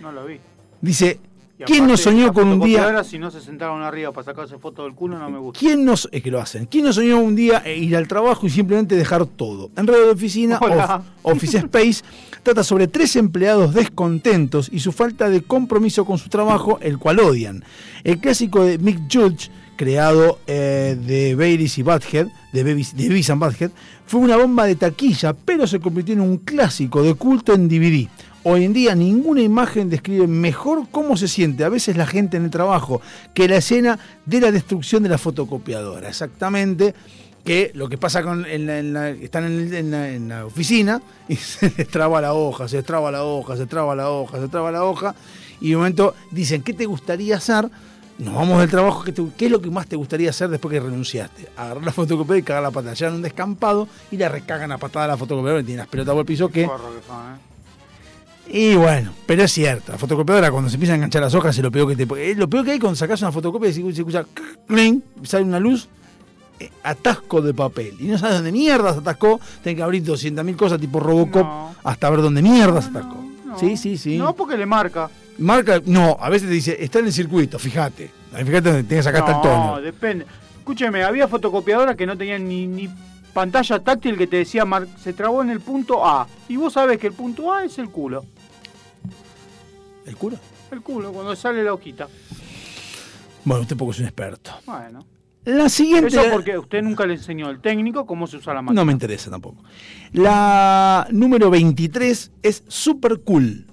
No 0.00 0.12
lo 0.12 0.26
vi. 0.26 0.38
Dice, 0.80 1.20
¿quién 1.66 1.86
no 1.86 1.96
soñó 1.96 2.32
con 2.32 2.48
un 2.48 2.60
día... 2.60 3.02
Si 3.04 3.18
no 3.18 3.30
se 3.30 3.40
sentaron 3.40 3.82
arriba 3.82 4.12
para 4.12 4.24
sacarse 4.24 4.58
foto 4.58 4.84
del 4.84 4.94
culo, 4.94 5.18
no 5.18 5.28
me 5.30 5.38
gusta. 5.38 5.58
¿Quién 5.58 5.84
nos, 5.84 6.08
es 6.12 6.22
que 6.22 6.30
lo 6.30 6.40
hacen? 6.40 6.66
¿Quién 6.66 6.84
no 6.84 6.92
soñó 6.92 7.18
un 7.18 7.34
día 7.34 7.62
eh, 7.64 7.76
ir 7.76 7.96
al 7.96 8.06
trabajo 8.08 8.46
y 8.46 8.50
simplemente 8.50 8.94
dejar 8.96 9.26
todo? 9.26 9.70
Enredo 9.76 10.06
de 10.06 10.12
oficina, 10.12 10.58
of- 10.58 11.04
Office 11.22 11.58
Space, 11.58 12.02
trata 12.42 12.62
sobre 12.64 12.88
tres 12.88 13.16
empleados 13.16 13.74
descontentos 13.74 14.68
y 14.72 14.80
su 14.80 14.92
falta 14.92 15.28
de 15.28 15.42
compromiso 15.42 16.04
con 16.04 16.18
su 16.18 16.28
trabajo, 16.28 16.78
el 16.80 16.98
cual 16.98 17.20
odian. 17.20 17.64
El 18.04 18.18
clásico 18.18 18.64
de 18.64 18.78
Mick 18.78 19.00
Judge, 19.12 19.50
creado 19.76 20.38
eh, 20.46 20.96
de 21.06 21.34
Beavis 21.34 21.78
y 21.78 21.82
Butthead, 21.82 22.28
de 22.52 22.62
Beavis, 22.64 22.96
de 22.96 23.24
and 23.32 23.40
Butthead, 23.44 23.70
fue 24.06 24.20
una 24.20 24.36
bomba 24.36 24.64
de 24.64 24.74
taquilla, 24.74 25.34
pero 25.34 25.66
se 25.66 25.80
convirtió 25.80 26.14
en 26.14 26.20
un 26.22 26.38
clásico 26.38 27.02
de 27.02 27.14
culto 27.14 27.52
en 27.52 27.68
DVD. 27.68 28.08
Hoy 28.44 28.64
en 28.64 28.72
día 28.72 28.94
ninguna 28.94 29.42
imagen 29.42 29.90
describe 29.90 30.26
mejor 30.26 30.84
cómo 30.90 31.16
se 31.16 31.28
siente 31.28 31.64
a 31.64 31.68
veces 31.68 31.96
la 31.96 32.06
gente 32.06 32.36
en 32.36 32.44
el 32.44 32.50
trabajo 32.50 33.00
que 33.34 33.48
la 33.48 33.56
escena 33.56 33.98
de 34.24 34.40
la 34.40 34.52
destrucción 34.52 35.02
de 35.02 35.08
la 35.08 35.18
fotocopiadora. 35.18 36.08
Exactamente 36.08 36.94
que 37.44 37.70
lo 37.74 37.88
que 37.88 37.98
pasa 37.98 38.22
con 38.22 38.44
en 38.46 38.66
la- 38.66 38.78
en 38.78 38.92
la- 38.92 39.10
están 39.10 39.44
en, 39.44 39.90
la, 39.90 40.08
en 40.10 40.28
la 40.28 40.46
oficina 40.46 41.02
y 41.28 41.36
se 41.36 41.72
les 41.76 41.88
traba 41.88 42.20
la 42.20 42.32
hoja, 42.34 42.68
se 42.68 42.76
les 42.76 42.84
traba 42.84 43.10
la 43.10 43.24
hoja, 43.24 43.56
se 43.56 43.66
traba 43.66 43.94
la 43.94 44.10
hoja, 44.10 44.38
se 44.40 44.48
traba 44.48 44.70
la 44.70 44.84
hoja 44.84 45.14
y 45.60 45.70
de 45.70 45.76
momento 45.76 46.14
dicen, 46.30 46.62
¿qué 46.62 46.72
te 46.72 46.86
gustaría 46.86 47.36
hacer? 47.36 47.68
Nos 48.18 48.34
vamos 48.34 48.58
del 48.60 48.68
trabajo, 48.70 49.04
¿qué, 49.04 49.46
es 49.46 49.50
lo 49.50 49.60
que 49.60 49.70
más 49.70 49.86
te 49.86 49.94
gustaría 49.96 50.30
hacer 50.30 50.48
después 50.48 50.72
que 50.72 50.80
renunciaste? 50.80 51.48
Agarrar 51.56 51.84
la 51.84 51.92
fotocopiadora 51.92 52.38
y 52.38 52.42
cagar 52.42 52.62
la 52.64 52.70
patada. 52.72 52.94
Llegan 52.94 53.14
un 53.14 53.22
descampado 53.22 53.86
y 54.10 54.16
le 54.16 54.28
recagan 54.28 54.72
a 54.72 54.78
patada 54.78 55.04
a 55.04 55.08
la 55.08 55.16
fotocopiadora 55.16 55.62
y 55.62 55.64
tiene 55.64 55.78
las 55.78 55.88
pelotas 55.88 56.12
por 56.14 56.20
el 56.20 56.26
piso 56.26 56.48
que... 56.48 56.62
¿eh? 56.62 57.47
Y 58.50 58.74
bueno, 58.76 59.12
pero 59.26 59.42
es 59.44 59.52
cierto, 59.52 59.92
la 59.92 59.98
fotocopiadora 59.98 60.50
cuando 60.50 60.70
se 60.70 60.76
empiezan 60.76 60.94
a 60.94 60.96
enganchar 60.96 61.22
las 61.22 61.34
hojas 61.34 61.56
es 61.56 61.62
lo 61.62 61.70
peor 61.70 61.94
que 61.94 62.06
te 62.06 62.30
es 62.30 62.36
lo 62.38 62.48
peor 62.48 62.64
que 62.64 62.70
hay 62.72 62.78
cuando 62.78 62.96
sacas 62.96 63.20
una 63.20 63.30
fotocopia 63.32 63.68
y 63.68 63.72
se 63.74 63.82
se 63.82 63.90
escucha 64.00 64.24
sale 65.24 65.44
una 65.44 65.60
luz, 65.60 65.88
eh, 66.58 66.70
atasco 66.82 67.42
de 67.42 67.52
papel. 67.52 67.94
Y 68.00 68.04
no 68.04 68.16
sabes 68.18 68.36
dónde 68.36 68.52
mierda 68.52 68.92
se 68.94 69.00
atascó, 69.00 69.38
tenés 69.62 69.76
que 69.76 69.82
abrir 69.82 70.02
200.000 70.02 70.56
cosas 70.56 70.80
tipo 70.80 70.98
Robocop 70.98 71.42
No. 71.44 71.74
hasta 71.84 72.08
ver 72.10 72.22
dónde 72.22 72.40
mierda 72.42 72.80
se 72.80 72.88
atascó. 72.88 73.22
No. 73.44 73.58
Sí, 73.58 73.76
sí, 73.76 73.96
sí. 73.98 74.16
No, 74.16 74.34
porque 74.34 74.56
le 74.56 74.66
marca. 74.66 75.10
Marca, 75.38 75.80
no, 75.84 76.16
a 76.20 76.28
veces 76.30 76.48
te 76.48 76.54
dice, 76.54 76.76
está 76.80 76.98
en 77.00 77.06
el 77.06 77.12
circuito, 77.12 77.58
fíjate. 77.58 78.10
Fíjate 78.32 78.60
donde 78.60 78.84
tenés 78.84 79.06
acá 79.06 79.18
está 79.20 79.30
el 79.32 79.36
no, 79.36 79.42
tono. 79.42 79.80
depende. 79.80 80.26
Escúcheme, 80.58 81.02
había 81.04 81.28
fotocopiadoras 81.28 81.96
que 81.96 82.06
no 82.06 82.16
tenían 82.16 82.46
ni, 82.48 82.66
ni 82.66 82.88
pantalla 83.38 83.78
táctil 83.78 84.16
que 84.18 84.26
te 84.26 84.38
decía 84.38 84.64
mar- 84.64 84.88
se 85.00 85.12
trabó 85.12 85.42
en 85.42 85.50
el 85.50 85.60
punto 85.60 86.04
A. 86.04 86.26
Y 86.48 86.56
vos 86.56 86.72
sabés 86.72 86.98
que 86.98 87.06
el 87.06 87.12
punto 87.12 87.52
A 87.52 87.64
es 87.64 87.78
el 87.78 87.88
culo. 87.88 88.24
¿El 90.06 90.16
cura? 90.16 90.36
El 90.72 90.80
culo, 90.82 91.12
cuando 91.12 91.36
sale 91.36 91.62
la 91.62 91.72
hojita. 91.72 92.08
Bueno, 93.44 93.62
usted 93.62 93.76
poco 93.76 93.92
es 93.92 94.00
un 94.00 94.06
experto. 94.06 94.50
Bueno. 94.66 95.06
La 95.44 95.68
siguiente. 95.68 96.08
Eso 96.08 96.22
porque 96.32 96.58
usted 96.58 96.82
nunca 96.82 97.06
le 97.06 97.14
enseñó 97.14 97.46
al 97.46 97.60
técnico 97.60 98.04
cómo 98.06 98.26
se 98.26 98.38
usa 98.38 98.54
la 98.54 98.62
máquina. 98.62 98.80
No 98.80 98.84
me 98.84 98.92
interesa 98.92 99.30
tampoco. 99.30 99.62
La 100.12 101.06
número 101.12 101.48
23 101.48 102.32
es 102.42 102.64
Super 102.66 103.20
Cool. 103.20 103.66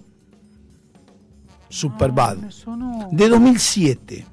Super 1.70 2.12
Bad. 2.12 2.46
Eso 2.46 2.76
no. 2.78 3.10
De 3.12 3.28
2007. 3.28 4.26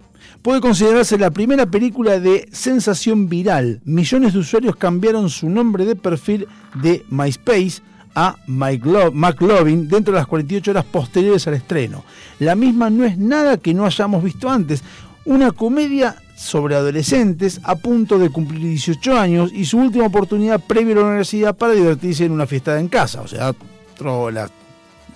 Puede 0.43 0.61
considerarse 0.61 1.19
la 1.19 1.31
primera 1.31 1.67
película 1.67 2.19
de 2.19 2.49
sensación 2.51 3.29
viral. 3.29 3.81
Millones 3.85 4.33
de 4.33 4.41
usuarios 4.41 4.75
cambiaron 4.75 5.31
su 5.31 5.49
nombre 5.49 5.85
de 5.85 5.95
perfil 5.95 6.49
de 6.75 7.05
MySpace 7.11 7.81
a 8.17 8.37
McLovin 8.49 9.89
dentro 9.89 10.13
de 10.13 10.19
las 10.19 10.27
48 10.27 10.73
horas 10.73 10.85
posteriores 10.85 11.47
al 11.47 11.55
estreno. 11.55 12.05
La 12.41 12.57
misma 12.57 12.91
no 12.91 13.05
es 13.05 13.17
nada 13.17 13.57
que 13.57 13.73
no 13.73 13.87
hayamos 13.87 14.25
visto 14.25 14.51
antes. 14.51 14.83
Una 15.25 15.53
comedia 15.53 16.17
sobre 16.35 16.75
adolescentes 16.75 17.61
a 17.63 17.77
punto 17.77 18.19
de 18.19 18.29
cumplir 18.29 18.63
18 18.63 19.17
años 19.17 19.53
y 19.55 19.65
su 19.65 19.79
última 19.79 20.07
oportunidad 20.07 20.61
previa 20.61 20.95
a 20.95 20.99
la 20.99 21.05
universidad 21.05 21.55
para 21.55 21.75
divertirse 21.75 22.25
en 22.25 22.33
una 22.33 22.49
fiesta 22.49 22.81
en 22.81 22.89
casa. 22.89 23.21
O 23.21 23.29
sea, 23.29 23.55
trolas, 23.97 24.51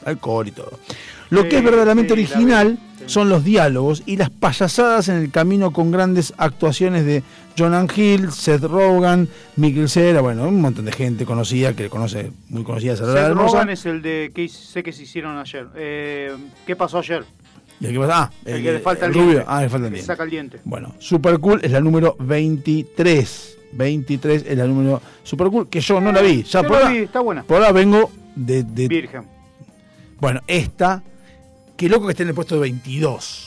alcohol 0.04 0.46
y 0.46 0.52
todo. 0.52 0.78
Lo 1.30 1.48
que 1.48 1.58
es 1.58 1.64
verdaderamente 1.64 2.14
sí, 2.14 2.20
original. 2.20 2.78
Son 3.06 3.28
los 3.28 3.44
diálogos 3.44 4.02
y 4.06 4.16
las 4.16 4.30
payasadas 4.30 5.08
en 5.08 5.16
el 5.16 5.30
camino 5.30 5.72
con 5.72 5.90
grandes 5.90 6.34
actuaciones 6.36 7.04
de 7.06 7.22
Jonan 7.58 7.88
Hill, 7.94 8.32
Seth 8.32 8.62
Rogen, 8.62 9.28
Mikkel 9.56 9.88
Cera, 9.88 10.20
bueno, 10.20 10.46
un 10.48 10.60
montón 10.60 10.84
de 10.84 10.92
gente 10.92 11.24
conocida 11.24 11.74
que 11.74 11.88
conoce, 11.88 12.32
muy 12.50 12.62
conocida 12.64 12.96
Seth. 12.96 13.32
Rogen 13.32 13.70
es 13.70 13.86
el 13.86 14.02
de 14.02 14.30
que 14.34 14.48
sé 14.48 14.82
que 14.82 14.92
se 14.92 15.04
hicieron 15.04 15.38
ayer. 15.38 15.66
Eh, 15.76 16.34
¿Qué 16.66 16.76
pasó 16.76 16.98
ayer? 16.98 17.24
¿Y 17.80 17.86
el 17.86 17.92
que 17.92 17.98
pasa? 18.00 18.22
Ah, 18.22 18.30
El, 18.44 18.62
que 18.62 18.72
le 18.72 18.78
falta 18.80 19.06
el, 19.06 19.12
rubio. 19.14 19.26
diente. 19.26 19.44
Ah, 19.46 19.60
le 19.62 19.68
falta 19.68 19.86
el 19.86 19.92
diente. 19.92 20.06
saca 20.06 20.22
el 20.24 20.30
diente. 20.30 20.58
Bueno, 20.64 20.94
Super 20.98 21.38
Cool 21.38 21.60
es 21.62 21.70
la 21.70 21.80
número 21.80 22.16
23. 22.18 23.52
23 23.72 24.44
es 24.48 24.56
la 24.56 24.64
número 24.66 25.02
Super 25.22 25.48
Cool, 25.48 25.68
que 25.68 25.80
yo 25.80 26.00
no 26.00 26.10
la 26.12 26.22
vi. 26.22 26.42
Ya 26.42 26.62
Yo 26.62 26.68
por, 26.68 26.82
la 26.84 26.90
vi, 26.90 26.98
está 26.98 27.20
buena. 27.20 27.42
por 27.42 27.56
ahora 27.58 27.72
vengo 27.72 28.10
de, 28.34 28.62
de- 28.62 28.88
Virgen. 28.88 29.22
Bueno, 30.18 30.40
esta. 30.46 31.02
Qué 31.76 31.88
loco 31.88 32.06
que 32.06 32.12
esté 32.12 32.22
en 32.22 32.30
el 32.30 32.34
puesto 32.34 32.54
de 32.54 32.62
22. 32.62 33.42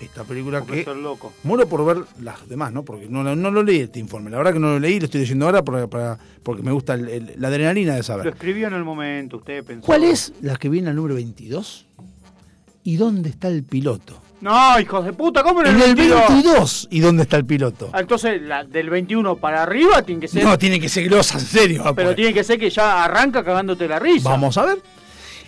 Esta 0.00 0.24
película 0.24 0.60
que. 0.62 0.66
Profesor 0.66 0.96
loco. 0.96 1.32
Muero 1.44 1.68
por 1.68 1.84
ver 1.86 2.04
las 2.20 2.48
demás, 2.48 2.72
¿no? 2.72 2.84
Porque 2.84 3.06
no, 3.08 3.22
no 3.22 3.50
lo 3.50 3.62
leí 3.62 3.80
este 3.80 4.00
informe. 4.00 4.30
La 4.30 4.38
verdad 4.38 4.52
que 4.52 4.58
no 4.58 4.70
lo 4.72 4.80
leí, 4.80 4.98
lo 4.98 5.04
estoy 5.04 5.20
diciendo 5.20 5.46
ahora 5.46 5.62
para, 5.64 5.86
para- 5.86 6.18
porque 6.42 6.62
me 6.62 6.72
gusta 6.72 6.94
el- 6.94 7.08
el- 7.08 7.34
la 7.38 7.48
adrenalina 7.48 7.92
de 7.92 7.98
Lo 7.98 8.02
saber. 8.04 8.26
escribió 8.26 8.66
en 8.66 8.74
el 8.74 8.82
momento, 8.84 9.36
usted 9.36 9.62
pensó. 9.64 9.86
¿Cuál 9.86 10.02
es 10.04 10.32
la 10.42 10.56
que 10.56 10.68
viene 10.68 10.90
al 10.90 10.96
número 10.96 11.14
22? 11.14 11.86
¿Y 12.82 12.96
dónde 12.96 13.28
está 13.30 13.46
el 13.46 13.62
piloto? 13.62 14.20
No, 14.40 14.80
hijos 14.80 15.04
de 15.04 15.12
puta, 15.12 15.44
¿cómo 15.44 15.60
en 15.60 15.68
el 15.68 15.74
En 15.76 15.82
el 15.90 15.94
22? 15.94 16.28
22. 16.30 16.88
¿Y 16.90 16.98
dónde 16.98 17.22
está 17.22 17.36
el 17.36 17.44
piloto? 17.46 17.90
Ah, 17.92 18.00
Entonces, 18.00 18.42
la, 18.42 18.64
del 18.64 18.90
21 18.90 19.36
para 19.36 19.62
arriba 19.62 20.02
tiene 20.02 20.20
que 20.22 20.26
ser. 20.26 20.42
No, 20.42 20.58
tiene 20.58 20.80
que 20.80 20.88
ser 20.88 21.04
grosa, 21.04 21.38
en 21.38 21.44
serio. 21.44 21.84
pero 21.94 22.08
pues. 22.08 22.16
tiene 22.16 22.34
que 22.34 22.42
ser 22.42 22.58
que 22.58 22.68
ya 22.68 23.04
arranca 23.04 23.44
cagándote 23.44 23.86
la 23.86 24.00
risa. 24.00 24.28
Vamos 24.28 24.58
a 24.58 24.66
ver. 24.66 24.82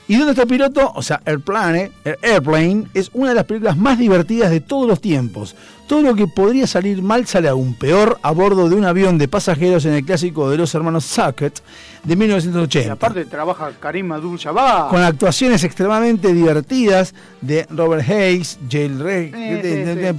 ¿Y 0.07 0.17
dónde 0.17 0.33
está 0.33 0.43
el 0.43 0.49
piloto? 0.49 0.93
O 0.95 1.03
sea, 1.03 1.21
Airplane, 1.25 1.91
Air- 2.05 2.19
Airplane 2.23 2.85
es 2.93 3.11
una 3.15 3.31
de 3.31 3.37
las 3.37 3.45
películas 3.45 3.77
más 3.79 3.99
divertidas 3.99 4.51
de 4.51 4.61
todos 4.61 4.87
los 4.87 5.01
tiempos. 5.01 5.57
Todo 5.87 6.01
lo 6.03 6.15
que 6.15 6.27
podría 6.27 6.67
salir 6.67 7.03
mal 7.03 7.27
sale 7.27 7.47
aún 7.49 7.75
peor 7.75 8.19
a 8.23 8.31
bordo 8.31 8.69
de 8.71 8.75
un 8.75 8.85
avión 8.87 9.19
de 9.19 9.29
pasajeros 9.29 9.85
en 9.85 9.93
el 9.95 10.05
clásico 10.05 10.49
de 10.51 10.57
los 10.59 10.75
hermanos 10.75 11.05
Sackett 11.05 11.61
de 12.05 12.13
Y 12.15 12.17
1980. 12.17 12.93
aparte 12.93 13.25
trabaja 13.27 13.71
Karim 13.81 14.11
Abdul-Jabbar. 14.13 14.89
Con 14.91 15.03
actuaciones 15.03 15.63
extremadamente 15.65 16.33
divertidas 16.35 17.15
de 17.43 17.67
Robert 17.71 18.09
Hayes, 18.09 18.59
Jail 18.71 18.99
Rey, 18.99 19.31
de- 19.31 19.63
de- 19.63 19.95
de 19.95 20.13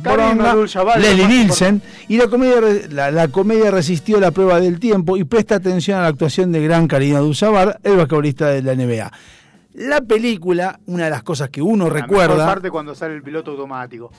Leslie 1.00 1.28
Nielsen. 1.28 1.82
Y 2.08 2.18
la 2.18 2.28
comedia, 2.28 2.56
la, 2.90 3.12
la 3.12 3.28
comedia 3.28 3.72
resistió 3.72 4.20
la 4.20 4.32
prueba 4.32 4.60
del 4.60 4.80
tiempo 4.80 5.18
y 5.18 5.24
presta 5.24 5.56
atención 5.56 5.98
a 6.00 6.04
la 6.04 6.08
actuación 6.10 6.52
del 6.52 6.64
gran 6.64 6.88
Karim 6.88 7.16
Abdul-Jabbar, 7.16 7.80
el 7.84 7.98
basquetbolista 7.98 8.48
de 8.50 8.62
la 8.62 8.74
NBA. 8.76 9.12
La 9.76 10.02
película, 10.02 10.80
una 10.88 11.06
de 11.06 11.10
las 11.12 11.24
cosas 11.24 11.50
que 11.50 11.62
uno 11.62 11.88
La 11.88 11.94
mejor 11.96 12.10
recuerda, 12.10 12.46
parte 12.46 12.72
cuando 12.72 12.96
sale 12.96 13.16
el 13.16 13.22
piloto 13.24 13.52
automático. 13.52 14.12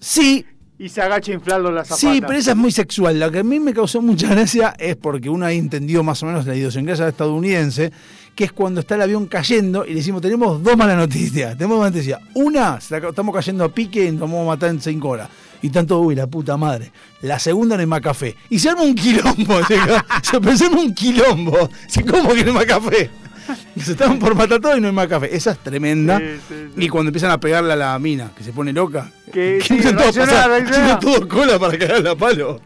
sí, 0.00 0.44
Y 0.78 0.88
se 0.90 1.00
agacha 1.00 1.32
a 1.32 1.34
inflarlo 1.34 1.70
la 1.70 1.84
zapata. 1.84 2.00
Sí, 2.00 2.20
pero 2.20 2.34
esa 2.38 2.50
es 2.50 2.56
muy 2.56 2.70
sexual. 2.70 3.18
Lo 3.18 3.30
que 3.30 3.38
a 3.38 3.44
mí 3.44 3.58
me 3.60 3.72
causó 3.72 4.02
mucha 4.02 4.28
gracia 4.28 4.74
es 4.78 4.96
porque 4.96 5.30
uno 5.30 5.46
ahí 5.46 5.56
entendió 5.58 6.02
más 6.02 6.22
o 6.22 6.26
menos 6.26 6.44
la 6.46 6.54
idiosincrasia 6.54 7.08
estadounidense, 7.08 7.92
que 8.34 8.44
es 8.44 8.52
cuando 8.52 8.80
está 8.80 8.94
el 8.96 9.02
avión 9.02 9.24
cayendo 9.26 9.86
y 9.86 9.90
le 9.90 9.94
decimos, 9.96 10.20
tenemos 10.20 10.62
dos 10.62 10.76
malas 10.76 10.96
noticias. 10.98 11.56
Tenemos 11.56 11.76
dos 11.76 11.80
malas 11.80 11.94
noticias. 11.94 12.20
Una, 12.34 12.78
la- 12.90 13.08
estamos 13.08 13.34
cayendo 13.34 13.64
a 13.64 13.68
pique 13.70 14.04
y 14.04 14.10
nos 14.12 14.20
vamos 14.20 14.42
a 14.42 14.46
matar 14.48 14.68
en 14.70 14.80
cinco 14.82 15.08
horas. 15.08 15.30
Y 15.62 15.70
tanto, 15.70 15.98
uy, 16.00 16.14
la 16.14 16.26
puta 16.26 16.58
madre. 16.58 16.92
La 17.22 17.38
segunda 17.38 17.76
no 17.76 17.80
hay 17.80 17.86
más 17.86 18.02
café. 18.02 18.36
Y 18.50 18.58
se 18.58 18.68
arma 18.68 18.82
un 18.82 18.94
quilombo. 18.94 19.64
se, 19.64 19.78
se 20.22 20.40
pensó 20.42 20.66
en 20.66 20.74
un 20.78 20.94
quilombo. 20.94 21.70
¿Cómo 22.10 22.34
que 22.34 22.44
no 22.44 22.50
hay 22.50 22.54
más 22.54 22.66
café? 22.66 23.10
Se 23.82 23.92
estaban 23.92 24.18
por 24.18 24.34
matar 24.34 24.60
todo 24.60 24.76
y 24.76 24.80
no 24.80 24.88
hay 24.88 24.92
más 24.94 25.06
café. 25.08 25.34
Esa 25.34 25.52
es 25.52 25.58
tremenda. 25.58 26.18
Sí, 26.18 26.24
sí, 26.48 26.54
sí. 26.74 26.84
Y 26.84 26.88
cuando 26.88 27.08
empiezan 27.10 27.30
a 27.30 27.38
pegarle 27.38 27.72
a 27.72 27.76
la 27.76 27.98
mina, 27.98 28.30
que 28.36 28.42
se 28.44 28.52
pone 28.52 28.72
loca. 28.72 29.10
Que 29.32 29.58
haciendo 29.62 30.98
todo 31.00 31.28
cola 31.28 31.58
para 31.58 31.78
cagarle 31.78 32.10
a 32.10 32.14
palo. 32.16 32.60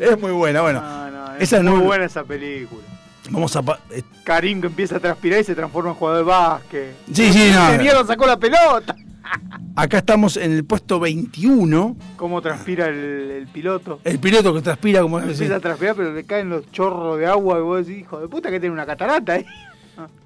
Es 0.00 0.18
muy 0.20 0.32
buena, 0.32 0.60
bueno. 0.62 0.80
No, 0.80 1.10
no, 1.10 1.34
es 1.36 1.42
esa 1.52 1.62
muy 1.62 1.80
no- 1.80 1.84
buena 1.84 2.04
esa 2.04 2.24
película. 2.24 2.82
Vamos 3.30 3.56
a. 3.56 3.60
eh, 3.90 4.02
Karim 4.24 4.60
que 4.60 4.68
empieza 4.68 4.96
a 4.96 5.00
transpirar 5.00 5.40
y 5.40 5.44
se 5.44 5.54
transforma 5.54 5.90
en 5.90 5.96
jugador 5.96 6.18
de 6.18 6.24
básquet. 6.30 6.94
Sí, 7.12 7.32
sí, 7.32 7.50
no. 7.52 7.70
¿Qué 7.72 7.78
mierda 7.78 8.04
sacó 8.06 8.26
la 8.26 8.36
pelota? 8.38 8.94
Acá 9.76 9.98
estamos 9.98 10.36
en 10.36 10.52
el 10.52 10.64
puesto 10.64 11.00
21. 11.00 11.96
Cómo 12.16 12.40
transpira 12.40 12.86
el, 12.86 12.94
el 12.96 13.46
piloto. 13.48 14.00
El 14.04 14.18
piloto 14.20 14.54
que 14.54 14.62
transpira 14.62 15.02
como 15.02 15.18
Empieza 15.18 15.56
a 15.56 15.60
transpirar, 15.60 15.96
pero 15.96 16.12
le 16.12 16.24
caen 16.24 16.48
los 16.48 16.70
chorros 16.70 17.18
de 17.18 17.26
agua 17.26 17.58
y 17.58 17.62
vos 17.62 17.84
decís, 17.86 18.02
hijo 18.02 18.20
de 18.20 18.28
puta, 18.28 18.50
que 18.50 18.60
tiene 18.60 18.72
una 18.72 18.86
catarata 18.86 19.32
ahí. 19.34 19.44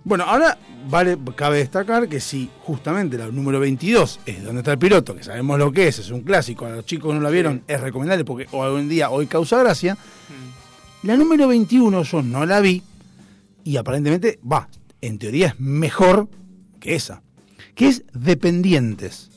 Bueno, 0.04 0.24
ahora 0.24 0.58
vale, 0.88 1.16
cabe 1.36 1.58
destacar 1.58 2.08
que 2.08 2.20
si 2.20 2.50
justamente 2.64 3.16
la 3.16 3.28
número 3.28 3.60
22 3.60 4.20
es 4.26 4.44
donde 4.44 4.60
está 4.60 4.72
el 4.72 4.78
piloto, 4.78 5.14
que 5.14 5.22
sabemos 5.22 5.58
lo 5.58 5.72
que 5.72 5.88
es, 5.88 5.98
es 5.98 6.10
un 6.10 6.22
clásico, 6.22 6.66
a 6.66 6.70
los 6.70 6.86
chicos 6.86 7.14
no 7.14 7.20
la 7.20 7.30
vieron, 7.30 7.62
es 7.68 7.80
recomendable 7.80 8.24
porque 8.24 8.46
hoy 8.52 8.80
en 8.80 8.88
día 8.88 9.10
hoy 9.10 9.26
causa 9.26 9.58
gracia. 9.58 9.96
La 11.02 11.16
número 11.16 11.48
21 11.48 12.02
yo 12.02 12.22
no 12.22 12.44
la 12.46 12.60
vi 12.60 12.82
y 13.64 13.76
aparentemente, 13.76 14.38
va, 14.50 14.68
en 15.00 15.18
teoría 15.18 15.48
es 15.48 15.60
mejor 15.60 16.28
que 16.78 16.94
esa, 16.94 17.22
que 17.74 17.88
es 17.88 18.04
Dependientes. 18.12 19.30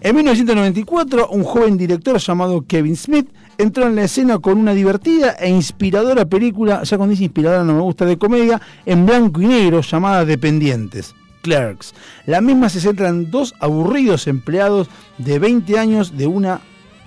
En 0.00 0.14
1994, 0.14 1.30
un 1.30 1.42
joven 1.42 1.78
director 1.78 2.18
llamado 2.18 2.66
Kevin 2.66 2.96
Smith 2.96 3.28
entró 3.58 3.86
en 3.86 3.96
la 3.96 4.04
escena 4.04 4.38
con 4.38 4.58
una 4.58 4.74
divertida 4.74 5.32
e 5.32 5.48
inspiradora 5.48 6.24
película, 6.26 6.82
ya 6.82 6.96
cuando 6.96 7.12
dice 7.12 7.24
inspiradora 7.24 7.64
no 7.64 7.74
me 7.74 7.80
gusta, 7.80 8.04
de 8.04 8.18
comedia, 8.18 8.60
en 8.84 9.06
blanco 9.06 9.40
y 9.40 9.46
negro 9.46 9.80
llamada 9.80 10.24
Dependientes. 10.24 11.14
Clerks. 11.42 11.94
La 12.26 12.40
misma 12.40 12.68
se 12.68 12.80
centra 12.80 13.08
en 13.08 13.30
dos 13.30 13.54
aburridos 13.60 14.26
empleados 14.26 14.88
de 15.18 15.38
20 15.38 15.78
años 15.78 16.16
de 16.16 16.26
una 16.26 16.60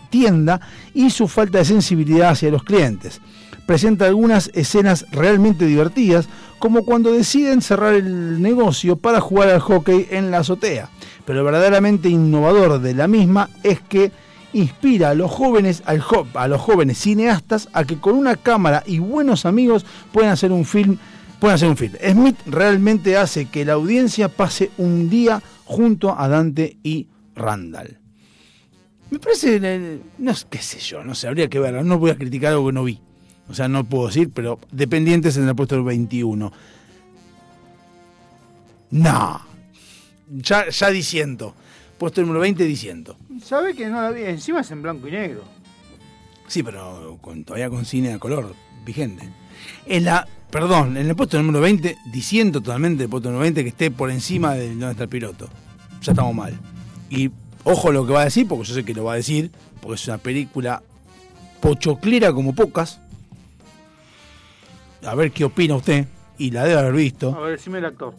tienda 0.09 0.61
y 0.93 1.09
su 1.09 1.27
falta 1.27 1.57
de 1.59 1.65
sensibilidad 1.65 2.29
hacia 2.29 2.49
los 2.49 2.63
clientes. 2.63 3.19
Presenta 3.65 4.05
algunas 4.05 4.49
escenas 4.53 5.05
realmente 5.11 5.65
divertidas, 5.65 6.27
como 6.57 6.83
cuando 6.85 7.11
deciden 7.11 7.61
cerrar 7.61 7.93
el 7.93 8.41
negocio 8.41 8.95
para 8.95 9.19
jugar 9.19 9.49
al 9.49 9.59
hockey 9.59 10.07
en 10.09 10.31
la 10.31 10.39
azotea. 10.39 10.89
Pero 11.25 11.39
lo 11.39 11.45
verdaderamente 11.45 12.09
innovador 12.09 12.79
de 12.79 12.95
la 12.95 13.07
misma 13.07 13.49
es 13.63 13.79
que 13.81 14.11
inspira 14.53 15.09
a 15.09 15.13
los 15.13 15.31
jóvenes, 15.31 15.83
a 15.85 16.47
los 16.47 16.61
jóvenes 16.61 16.97
cineastas 16.97 17.69
a 17.73 17.83
que 17.83 17.99
con 17.99 18.15
una 18.15 18.35
cámara 18.35 18.83
y 18.85 18.99
buenos 18.99 19.45
amigos 19.45 19.85
puedan 20.11 20.31
hacer 20.31 20.51
un 20.51 20.65
film, 20.65 20.97
puedan 21.39 21.55
hacer 21.55 21.69
un 21.69 21.77
film. 21.77 21.93
Smith 22.03 22.37
realmente 22.45 23.17
hace 23.17 23.45
que 23.45 23.65
la 23.65 23.73
audiencia 23.73 24.29
pase 24.29 24.71
un 24.77 25.09
día 25.09 25.41
junto 25.65 26.17
a 26.17 26.27
Dante 26.27 26.77
y 26.83 27.07
Randall. 27.35 27.97
Me 29.11 29.19
parece, 29.19 29.59
eh, 29.61 29.99
no 30.19 30.33
qué 30.49 30.59
sé 30.59 30.79
yo, 30.79 31.03
no 31.03 31.15
sé, 31.15 31.27
habría 31.27 31.49
que 31.49 31.59
verlo. 31.59 31.83
No 31.83 31.97
voy 31.97 32.11
a 32.11 32.15
criticar 32.15 32.51
algo 32.51 32.67
que 32.67 32.73
no 32.73 32.83
vi. 32.83 32.99
O 33.49 33.55
sea, 33.55 33.67
no 33.67 33.83
puedo 33.83 34.07
decir, 34.07 34.29
pero 34.31 34.59
dependientes 34.71 35.35
en 35.37 35.47
el 35.47 35.55
puesto 35.55 35.83
21. 35.83 36.51
No. 38.91 39.41
Ya, 40.29 40.69
ya 40.69 40.89
diciendo. 40.91 41.55
Puesto 41.97 42.21
número 42.21 42.41
20 42.41 42.63
diciendo. 42.65 43.17
¿Sabe 43.43 43.73
que 43.75 43.87
no 43.87 44.01
la 44.01 44.11
vi? 44.11 44.23
Encima 44.23 44.61
es 44.61 44.71
en 44.71 44.81
blanco 44.81 45.07
y 45.07 45.11
negro. 45.11 45.43
Sí, 46.47 46.63
pero 46.63 47.17
con, 47.21 47.43
todavía 47.43 47.69
con 47.69 47.85
cine 47.85 48.13
a 48.13 48.19
color 48.19 48.53
vigente. 48.85 49.29
En 49.85 50.05
la, 50.05 50.27
perdón, 50.49 50.97
en 50.97 51.07
el 51.07 51.15
puesto 51.15 51.37
número 51.37 51.61
20, 51.61 51.97
diciendo 52.11 52.61
totalmente 52.61 53.03
el 53.03 53.09
puesto 53.09 53.29
número 53.29 53.43
20 53.43 53.63
que 53.63 53.69
esté 53.69 53.91
por 53.91 54.09
encima 54.09 54.53
de 54.55 54.69
donde 54.69 54.91
está 54.91 55.03
el 55.03 55.09
piloto. 55.09 55.47
Ya 56.01 56.13
estamos 56.13 56.33
mal. 56.33 56.57
Y 57.09 57.29
ojo 57.63 57.91
lo 57.91 58.05
que 58.05 58.13
va 58.13 58.21
a 58.21 58.25
decir, 58.25 58.47
porque 58.47 58.65
yo 58.65 58.73
sé 58.73 58.83
que 58.83 58.93
lo 58.93 59.03
va 59.03 59.13
a 59.13 59.17
decir, 59.17 59.51
porque 59.81 59.95
es 59.95 60.07
una 60.07 60.17
película 60.17 60.81
pochoclera 61.61 62.33
como 62.33 62.55
pocas. 62.55 62.99
A 65.05 65.15
ver 65.15 65.31
qué 65.31 65.45
opina 65.45 65.75
usted, 65.75 66.07
y 66.37 66.51
la 66.51 66.63
debe 66.63 66.79
haber 66.79 66.93
A 66.93 66.95
visto. 66.95 67.41
ver, 67.41 67.51
decime 67.57 67.77
el 67.77 67.85
actor. 67.85 68.13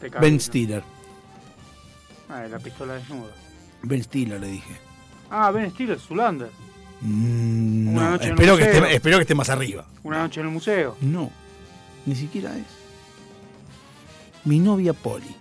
Te 0.00 0.08
Ben. 0.10 0.40
Stiller. 0.40 0.82
Ah, 2.28 2.40
de 2.40 2.48
la 2.48 2.58
pistola 2.58 2.94
desnuda. 2.94 3.32
Ben 3.88 4.02
Stiller 4.04 4.38
le 4.40 4.48
dije. 4.48 4.76
Ah, 5.30 5.50
Ben 5.50 5.70
Stiller, 5.70 5.98
Zulander. 5.98 6.50
Mm, 7.00 7.94
no, 7.94 8.14
espero 8.16 8.56
que, 8.56 8.64
esté, 8.64 8.94
espero 8.94 9.16
que 9.18 9.22
esté 9.22 9.34
más 9.34 9.48
arriba. 9.50 9.86
Una 10.02 10.18
noche 10.18 10.40
en 10.40 10.46
el 10.46 10.52
museo. 10.52 10.96
No, 11.00 11.30
ni 12.06 12.14
siquiera 12.16 12.56
es. 12.56 12.64
Mi 14.44 14.58
novia 14.58 14.92
Polly. 14.92 15.34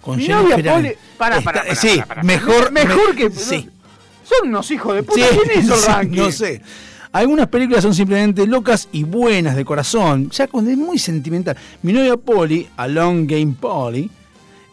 Con 0.00 0.16
Mi 0.18 0.28
novia. 0.28 0.56
Polly- 0.74 0.94
pará, 1.16 1.40
pará, 1.40 1.74
Sí, 1.74 1.88
pará, 1.96 2.06
pará. 2.06 2.22
mejor. 2.22 2.72
Mejor 2.72 3.14
que- 3.14 3.30
Sí. 3.30 3.68
Son 4.24 4.48
unos 4.48 4.70
hijos 4.70 4.94
de 4.94 5.02
puta. 5.02 5.26
Sí, 5.26 5.36
¿Quién 5.44 5.64
hizo 5.64 5.74
el 5.74 5.80
sí, 5.80 5.86
ranking? 5.86 6.16
No 6.18 6.30
sé. 6.30 6.62
Algunas 7.12 7.48
películas 7.48 7.82
son 7.82 7.94
simplemente 7.94 8.46
locas 8.46 8.88
y 8.92 9.02
buenas 9.04 9.56
de 9.56 9.64
corazón, 9.64 10.28
ya 10.30 10.46
cuando 10.46 10.70
es 10.70 10.76
muy 10.76 10.98
sentimental. 10.98 11.56
Mi 11.82 11.92
novia 11.94 12.16
Polly, 12.16 12.68
A 12.76 12.86
Long 12.86 13.26
Game 13.26 13.54
Polly, 13.58 14.10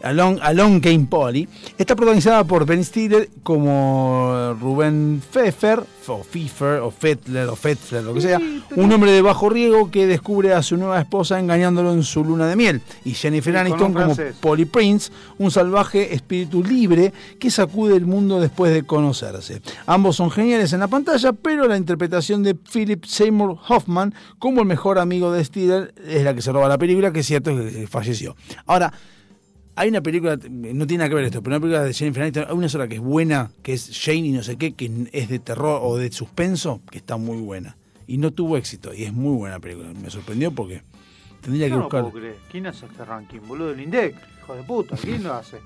Along, 0.02 0.38
Along 0.42 0.80
Came 0.80 1.06
Polly, 1.08 1.48
está 1.78 1.96
protagonizada 1.96 2.44
por 2.44 2.66
Ben 2.66 2.84
Stiller 2.84 3.28
como 3.42 4.54
Rubén 4.60 5.22
Pfeffer, 5.32 5.82
o 6.08 6.22
Pfeffer, 6.22 6.80
o 6.80 6.90
Fettler, 6.90 7.48
o 7.48 7.56
Fettler, 7.56 8.04
lo 8.04 8.14
que 8.14 8.20
sea, 8.20 8.40
un 8.76 8.92
hombre 8.92 9.10
de 9.10 9.22
bajo 9.22 9.48
riego 9.48 9.90
que 9.90 10.06
descubre 10.06 10.52
a 10.52 10.62
su 10.62 10.76
nueva 10.76 11.00
esposa 11.00 11.40
engañándolo 11.40 11.92
en 11.92 12.02
su 12.04 12.24
luna 12.24 12.46
de 12.46 12.56
miel, 12.56 12.82
y 13.04 13.12
Jennifer 13.12 13.54
Sí, 13.54 13.58
Aniston 13.58 13.92
como. 13.94 14.16
Polly 14.40 14.66
Prince, 14.66 15.10
un 15.38 15.50
salvaje 15.50 16.14
espíritu 16.14 16.62
libre 16.62 17.12
que 17.38 17.50
sacude 17.50 17.96
el 17.96 18.06
mundo 18.06 18.38
después 18.38 18.72
de 18.72 18.84
conocerse. 18.84 19.62
Ambos 19.86 20.16
son 20.16 20.30
geniales 20.30 20.72
en 20.72 20.80
la 20.80 20.88
pantalla, 20.88 21.32
pero 21.32 21.66
la 21.66 21.76
interpretación 21.76 22.42
de 22.42 22.54
Philip 22.54 23.04
Seymour 23.04 23.58
Hoffman 23.68 24.14
como 24.38 24.60
el 24.60 24.66
mejor 24.66 24.98
amigo 24.98 25.32
de 25.32 25.44
Stiller 25.44 25.94
es 26.06 26.22
la 26.22 26.34
que 26.34 26.42
se 26.42 26.52
roba 26.52 26.68
la 26.68 26.78
película, 26.78 27.12
que 27.12 27.20
es 27.20 27.26
cierto 27.26 27.56
que 27.56 27.86
falleció. 27.88 28.36
Ahora, 28.66 28.92
hay 29.76 29.88
una 29.90 30.00
película, 30.00 30.36
no 30.36 30.86
tiene 30.86 30.98
nada 30.98 31.08
que 31.10 31.14
ver 31.14 31.24
esto, 31.26 31.42
pero 31.42 31.56
una 31.56 31.60
película 31.60 31.84
de 31.84 31.92
Jennifer 31.92 32.22
Aniston, 32.22 32.46
hay 32.48 32.54
una 32.56 32.68
sola 32.68 32.88
que 32.88 32.94
es 32.96 33.00
buena, 33.00 33.50
que 33.62 33.74
es 33.74 33.90
Jane 34.02 34.18
y 34.26 34.32
no 34.32 34.42
sé 34.42 34.56
qué, 34.56 34.72
que 34.74 34.90
es 35.12 35.28
de 35.28 35.38
terror 35.38 35.80
o 35.82 35.96
de 35.96 36.10
suspenso, 36.10 36.80
que 36.90 36.98
está 36.98 37.16
muy 37.16 37.38
buena. 37.38 37.76
Y 38.06 38.18
no 38.18 38.32
tuvo 38.32 38.56
éxito, 38.56 38.94
y 38.94 39.04
es 39.04 39.12
muy 39.12 39.36
buena 39.36 39.60
película. 39.60 39.88
Me 40.00 40.08
sorprendió 40.10 40.50
porque 40.52 40.82
tendría 41.42 41.66
que 41.66 41.74
No 41.74 41.82
buscar. 41.82 42.02
puedo 42.02 42.14
creer. 42.14 42.36
¿Quién 42.50 42.66
hace 42.66 42.86
este 42.86 43.04
ranking, 43.04 43.40
boludo? 43.46 43.70
El 43.72 43.80
INDEC, 43.80 44.14
hijo 44.42 44.54
de 44.54 44.62
puta. 44.62 44.96
¿Quién 44.96 45.22
lo 45.22 45.34
hace? 45.34 45.58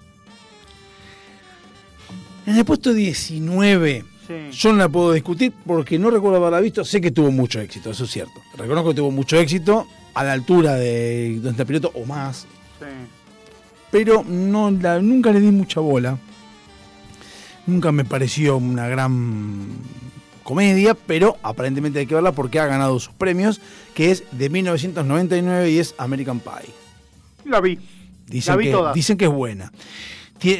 En 2.47 2.57
el 2.57 2.65
puesto 2.65 2.93
19, 2.93 4.05
Sí. 4.27 4.35
yo 4.53 4.73
no 4.73 4.79
la 4.79 4.89
puedo 4.89 5.13
discutir 5.13 5.53
porque 5.67 5.99
no 5.99 6.11
recuerdo 6.11 6.39
haberla 6.39 6.61
visto. 6.61 6.85
Sé 6.85 7.01
que 7.01 7.11
tuvo 7.11 7.31
mucho 7.31 7.61
éxito, 7.61 7.91
eso 7.91 8.05
es 8.05 8.11
cierto. 8.11 8.41
Reconozco 8.57 8.91
que 8.91 8.97
tuvo 8.97 9.11
mucho 9.11 9.37
éxito 9.39 9.87
a 10.15 10.25
la 10.25 10.33
altura 10.33 10.75
de 10.75 11.35
Donde 11.37 11.51
está 11.51 11.63
el 11.63 11.67
piloto 11.67 11.93
o 11.95 12.05
más, 12.07 12.47
Sí. 12.79 12.87
Pero 13.91 14.25
no 14.27 14.71
la- 14.71 15.01
nunca 15.01 15.31
le 15.33 15.41
di 15.41 15.51
mucha 15.51 15.81
bola. 15.81 16.19
Nunca 17.67 17.93
me 17.93 18.05
pareció 18.05 18.57
una 18.57 18.89
gran 18.89 19.67
comedia, 20.43 20.95
pero 20.95 21.37
aparentemente 21.43 21.99
hay 22.01 22.07
que 22.07 22.15
verla 22.15 22.33
porque 22.33 22.59
ha 22.59 22.67
ganado 22.67 22.99
sus 22.99 23.13
premios, 23.15 23.61
que 23.95 24.11
es 24.11 24.25
de 24.33 24.49
1999 24.51 25.71
y 25.71 25.79
es 25.79 25.95
American 25.99 26.41
Pie. 26.41 26.73
La 27.45 27.61
vi. 27.61 27.79
Dicen, 28.27 28.53
La 28.53 28.57
vi 28.57 28.65
que, 28.67 28.71
toda. 28.73 28.93
dicen 28.93 29.17
que 29.17 29.27
es 29.27 29.31
buena. 29.31 29.73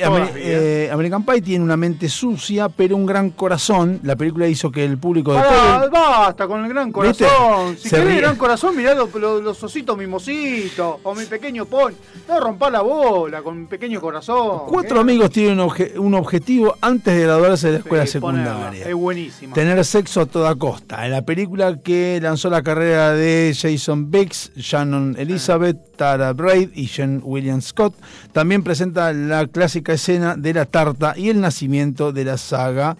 Amer- 0.05 0.33
eh, 0.37 0.91
American 0.93 1.25
Pie 1.25 1.41
tiene 1.43 1.65
una 1.65 1.77
mente 1.77 2.09
sucia, 2.09 2.69
pero 2.69 2.97
un 2.97 3.07
gran 3.07 3.31
corazón. 3.31 4.01
La 4.03 4.15
película 4.17 4.47
hizo 4.47 4.71
que 4.71 4.85
el 4.85 4.99
público 4.99 5.33
de 5.33 5.41
Pará, 5.41 5.51
todo 5.77 5.85
el- 5.85 5.91
basta 5.91 6.47
con 6.47 6.65
el 6.65 6.69
gran 6.69 6.93
¿Viste? 6.93 7.25
corazón. 7.25 7.77
Si 7.79 7.89
querés 7.89 8.07
ríe. 8.07 8.21
gran 8.21 8.37
corazón, 8.37 8.77
mirá 8.77 8.95
los, 8.95 9.15
los, 9.15 9.43
los 9.43 9.63
ositos 9.63 9.97
mimositos. 9.97 10.97
O 11.03 11.15
mi 11.15 11.25
pequeño 11.25 11.65
pon. 11.67 11.95
No 12.29 12.41
rompa 12.41 12.71
la 12.71 12.83
bola 12.83 13.43
con 13.43 13.61
mi 13.61 13.67
pequeño 13.67 14.01
corazón. 14.01 14.63
Cuatro 14.69 14.99
¿eh? 14.99 15.01
amigos 15.01 15.31
tienen 15.31 15.59
un, 15.61 15.69
obje- 15.69 15.99
un 15.99 16.15
objetivo 16.15 16.77
antes 16.81 17.15
de 17.17 17.23
graduarse 17.23 17.67
de 17.69 17.73
la 17.75 17.79
escuela 17.79 18.07
Sí, 18.07 18.19
ponerla. 18.19 18.51
secundaria. 18.51 18.89
Es 18.89 18.95
buenísima. 18.95 19.55
Tener 19.55 19.85
sexo 19.85 20.21
a 20.23 20.27
toda 20.27 20.55
costa. 20.57 21.05
En 21.07 21.13
la 21.13 21.23
película 21.23 21.79
que 21.81 22.19
lanzó 22.23 22.51
la 22.51 22.63
carrera 22.63 23.13
de 23.15 23.57
Jason 23.59 24.11
Biggs, 24.11 24.53
Shannon 24.57 25.17
Elizabeth, 25.19 25.79
Tara 26.01 26.33
Braid 26.33 26.71
y 26.75 26.87
Jen 26.87 27.21
William 27.23 27.61
Scott, 27.61 27.95
también 28.33 28.63
presenta 28.63 29.13
la 29.13 29.47
clásica 29.47 29.93
escena 29.93 30.35
de 30.35 30.55
la 30.55 30.65
tarta 30.65 31.13
y 31.15 31.29
el 31.29 31.43
nacimiento 31.43 32.11
de 32.11 32.25
la 32.25 32.39
saga 32.39 32.97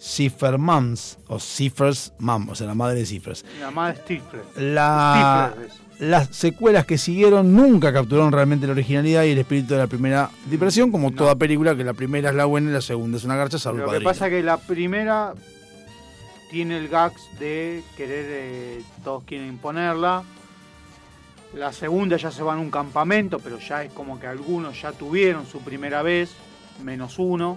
Cipher 0.00 0.56
Moms, 0.56 1.18
o 1.26 1.40
Cipher's 1.40 2.12
Mom, 2.20 2.48
o 2.48 2.54
sea, 2.54 2.68
la 2.68 2.76
madre 2.76 3.00
de 3.00 3.06
Ciphers. 3.06 3.44
La 3.60 3.72
madre 3.72 3.96
Stifler. 3.96 4.42
La- 4.58 5.54
las 5.98 6.28
secuelas 6.36 6.86
que 6.86 6.98
siguieron 6.98 7.52
nunca 7.52 7.92
capturaron 7.92 8.30
realmente 8.30 8.66
la 8.68 8.74
originalidad 8.74 9.24
y 9.24 9.30
el 9.32 9.38
espíritu 9.38 9.74
de 9.74 9.80
la 9.80 9.88
primera 9.88 10.30
diversión, 10.48 10.92
como 10.92 11.10
toda 11.10 11.34
película, 11.34 11.74
que 11.74 11.82
la 11.82 11.94
primera 11.94 12.28
es 12.30 12.36
la 12.36 12.44
buena 12.44 12.70
y 12.70 12.74
la 12.74 12.80
segunda 12.80 13.16
es 13.18 13.24
una 13.24 13.34
garcha, 13.34 13.58
salvo 13.58 13.78
Lo 13.80 13.90
que 13.90 14.02
pasa 14.02 14.26
es 14.26 14.30
que 14.34 14.42
la 14.44 14.58
primera 14.58 15.34
tiene 16.52 16.78
el 16.78 16.86
gags 16.86 17.22
de 17.40 17.82
querer, 17.96 18.26
eh, 18.28 18.82
todos 19.02 19.24
quieren 19.24 19.48
imponerla. 19.48 20.22
La 21.54 21.72
segunda 21.72 22.16
ya 22.16 22.30
se 22.30 22.42
va 22.42 22.52
en 22.54 22.60
un 22.60 22.70
campamento, 22.70 23.38
pero 23.38 23.58
ya 23.58 23.82
es 23.84 23.92
como 23.92 24.20
que 24.20 24.26
algunos 24.26 24.80
ya 24.80 24.92
tuvieron 24.92 25.46
su 25.46 25.60
primera 25.60 26.02
vez, 26.02 26.32
menos 26.84 27.18
uno. 27.18 27.56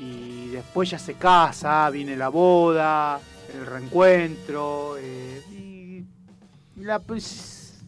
Y 0.00 0.48
después 0.48 0.90
ya 0.90 0.98
se 0.98 1.14
casa, 1.14 1.90
viene 1.90 2.16
la 2.16 2.28
boda, 2.28 3.20
el 3.52 3.66
reencuentro. 3.66 4.96
eh, 4.98 5.42
y 5.50 6.04
la, 6.80 7.00
pues, 7.00 7.80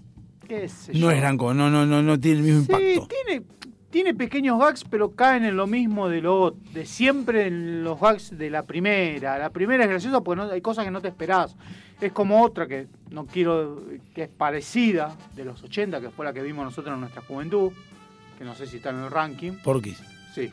qué 0.49 0.69
sé 0.69 0.93
No 0.95 1.11
es 1.13 1.19
gran 1.21 1.37
no, 1.37 1.55
no, 1.55 1.87
no, 1.87 2.03
no 2.03 2.19
tiene 2.19 2.39
el 2.41 2.45
mismo 2.45 2.77
Sí, 2.77 2.95
impacto. 2.95 3.15
tiene, 3.25 3.43
tiene 3.91 4.15
pequeños 4.15 4.59
gags, 4.59 4.85
pero 4.89 5.11
caen 5.13 5.45
en 5.45 5.57
lo 5.57 5.67
mismo 5.67 6.09
de 6.09 6.21
lo 6.21 6.57
de 6.73 6.87
siempre 6.87 7.47
en 7.49 7.83
los 7.85 8.01
gags 8.01 8.37
de 8.37 8.49
la 8.51 8.63
primera. 8.65 9.39
La 9.39 9.51
primera 9.51 9.85
es 9.85 9.91
graciosa 9.91 10.21
porque 10.21 10.43
no, 10.43 10.51
hay 10.51 10.61
cosas 10.61 10.85
que 10.85 10.91
no 10.91 11.01
te 11.01 11.09
esperás. 11.09 11.57
Es 12.01 12.13
como 12.13 12.43
otra 12.43 12.67
que 12.67 12.87
no 13.11 13.27
quiero 13.27 13.83
que 14.15 14.23
es 14.23 14.29
parecida 14.29 15.17
de 15.35 15.45
los 15.45 15.63
80, 15.63 16.01
que 16.01 16.11
fue 16.11 16.25
la 16.25 16.33
que 16.33 16.43
vimos 16.43 16.65
nosotros 16.65 16.95
en 16.95 17.01
nuestra 17.01 17.23
juventud, 17.23 17.73
que 18.39 18.45
no 18.45 18.55
sé 18.55 18.67
si 18.67 18.77
está 18.79 18.91
en 18.91 19.01
el 19.01 19.11
ranking. 19.11 19.53
Porquis, 19.63 19.99
Sí. 20.35 20.51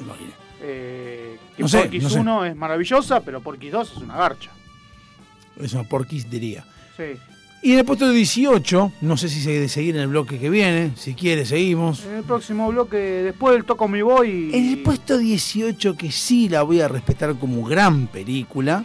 imaginé. 0.00 0.30
Eh, 0.60 1.38
que 1.56 1.62
No 1.62 1.68
sé, 1.68 1.80
Porky's 1.80 2.02
no 2.04 2.10
sé. 2.10 2.20
1 2.20 2.44
es 2.44 2.56
maravillosa, 2.56 3.20
pero 3.20 3.40
Porky's 3.40 3.72
2 3.72 3.92
es 3.92 3.98
una 3.98 4.16
garcha. 4.16 4.50
Eso, 5.60 5.82
Porquis 5.84 6.30
diría. 6.30 6.64
Sí. 6.96 7.16
Y 7.64 7.72
en 7.72 7.78
el 7.78 7.84
puesto 7.86 8.10
18, 8.10 8.92
no 9.00 9.16
sé 9.16 9.30
si 9.30 9.40
se 9.40 9.58
de 9.58 9.70
seguir 9.70 9.96
en 9.96 10.02
el 10.02 10.08
bloque 10.08 10.38
que 10.38 10.50
viene, 10.50 10.90
si 10.96 11.14
quiere 11.14 11.46
seguimos. 11.46 12.04
En 12.04 12.16
el 12.16 12.22
próximo 12.22 12.68
bloque, 12.68 12.96
después 12.98 13.54
del 13.54 13.64
Toco 13.64 13.88
Mi 13.88 14.02
Boy. 14.02 14.50
En 14.52 14.68
el 14.68 14.82
puesto 14.82 15.16
18, 15.16 15.96
que 15.96 16.12
sí 16.12 16.50
la 16.50 16.60
voy 16.62 16.82
a 16.82 16.88
respetar 16.88 17.34
como 17.36 17.64
gran 17.64 18.06
película, 18.08 18.84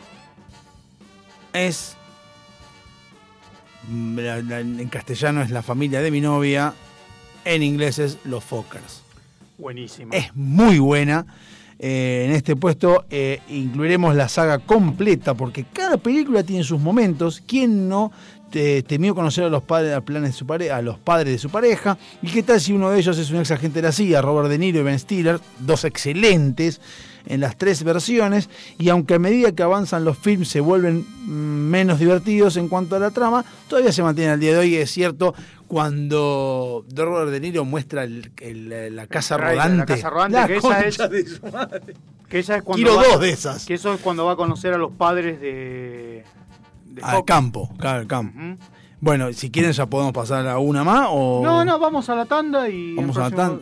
es. 1.52 1.98
mm, 3.90 4.18
la- 4.20 4.42
la- 4.42 4.60
en 4.62 4.88
castellano 4.88 5.42
es 5.42 5.52
La 5.52 5.62
familia 5.62 6.00
de 6.02 6.12
mi 6.12 6.22
novia, 6.22 6.74
en 7.44 7.64
inglés 7.64 8.00
es 8.00 8.18
Los 8.24 8.46
Fockers. 8.46 9.02
Buenísima. 9.58 10.16
Es 10.16 10.34
muy 10.36 10.80
buena. 10.80 11.26
Eh, 11.82 12.26
en 12.28 12.32
este 12.36 12.56
puesto 12.58 13.06
eh, 13.10 13.40
incluiremos 13.50 14.14
la 14.14 14.28
saga 14.28 14.60
completa 14.60 15.34
porque 15.34 15.64
cada 15.64 15.98
película 15.98 16.44
tiene 16.44 16.64
sus 16.66 16.80
momentos. 16.80 17.42
¿Quién 17.48 17.88
no 17.88 18.12
te- 18.52 18.84
temió 18.84 19.14
conocer 19.16 19.44
a 19.46 19.50
los 19.50 19.64
padres, 19.64 19.94
a, 19.96 20.02
planes 20.02 20.32
de 20.32 20.38
su 20.38 20.46
pare- 20.46 20.72
a 20.72 20.82
los 20.82 20.98
padres 21.00 21.34
de 21.34 21.38
su 21.40 21.50
pareja? 21.50 21.98
¿Y 22.22 22.28
qué 22.28 22.44
tal 22.44 22.60
si 22.60 22.74
uno 22.74 22.90
de 22.90 23.00
ellos 23.00 23.18
es 23.18 23.30
un 23.32 23.38
ex 23.38 23.52
agente 23.52 23.82
de 23.82 23.88
la 23.88 23.92
CIA, 23.92 24.22
Robert 24.22 24.50
De 24.50 24.58
Niro 24.58 24.80
y 24.80 24.84
Ben 24.84 25.00
Stiller, 25.00 25.40
dos 25.60 25.84
excelentes 25.86 26.82
en 27.26 27.40
las 27.42 27.58
tres 27.58 27.84
versiones? 27.84 28.50
Y 28.78 28.90
aunque 28.90 29.16
a 29.16 29.20
medida 29.20 29.52
que 29.54 29.64
avanzan 29.64 30.04
los 30.06 30.18
films 30.18 30.48
se 30.50 30.60
vuelven 30.60 31.06
mm, 31.26 31.30
menos 31.70 32.00
divertidos 32.00 32.58
en 32.58 32.68
cuanto 32.68 32.96
a 32.96 33.00
la 33.00 33.12
trama, 33.12 33.46
todavía 33.68 33.92
se 33.92 34.04
mantienen 34.04 34.34
al 34.34 34.40
día 34.40 34.52
de 34.54 34.58
hoy. 34.60 34.76
Es 34.76 34.92
cierto, 34.92 35.34
cuando 35.68 36.86
Robert 36.96 37.32
De 37.32 37.40
Niro 37.40 37.66
muestra 37.66 38.04
el- 38.04 38.32
el- 38.42 38.96
la 38.96 39.08
casa 39.08 39.38
la 39.38 39.52
rodante. 39.52 39.94
casa 39.96 40.10
rodante, 40.10 40.48
que 40.48 40.58
esa 40.58 40.82
es- 40.82 40.98
de 40.98 41.26
su 41.28 41.46
madre. 41.48 41.82
Que 42.28 42.40
esa 42.40 42.58
es 42.58 42.62
cuando 42.64 42.86
Quiero 42.86 43.02
va- 43.02 43.08
dos 43.14 43.22
de 43.22 43.30
esas. 43.32 43.66
Que 43.66 43.74
eso 43.74 43.92
es 43.94 44.02
cuando 44.02 44.24
va 44.26 44.34
a 44.34 44.36
conocer 44.36 44.74
a 44.74 44.78
los 44.78 44.92
padres 44.92 45.42
de. 45.42 46.24
De 47.00 47.12
Al 47.12 47.26
campo, 47.26 47.70
claro, 47.78 48.00
al 48.02 48.08
campo. 48.08 48.58
Bueno, 49.02 49.32
si 49.34 49.50
quieren 49.50 49.72
ya 49.72 49.86
podemos 49.86 50.14
pasar 50.14 50.48
a 50.48 50.60
una 50.60 50.84
más 50.84 51.08
o... 51.10 51.42
No, 51.44 51.64
no, 51.64 51.80
vamos 51.80 52.10
a 52.10 52.16
la 52.16 52.26
tanda 52.26 52.68
y. 52.68 52.96
Vamos 52.96 53.18
a 53.18 53.30
la 53.30 53.32
tanda. 53.32 53.60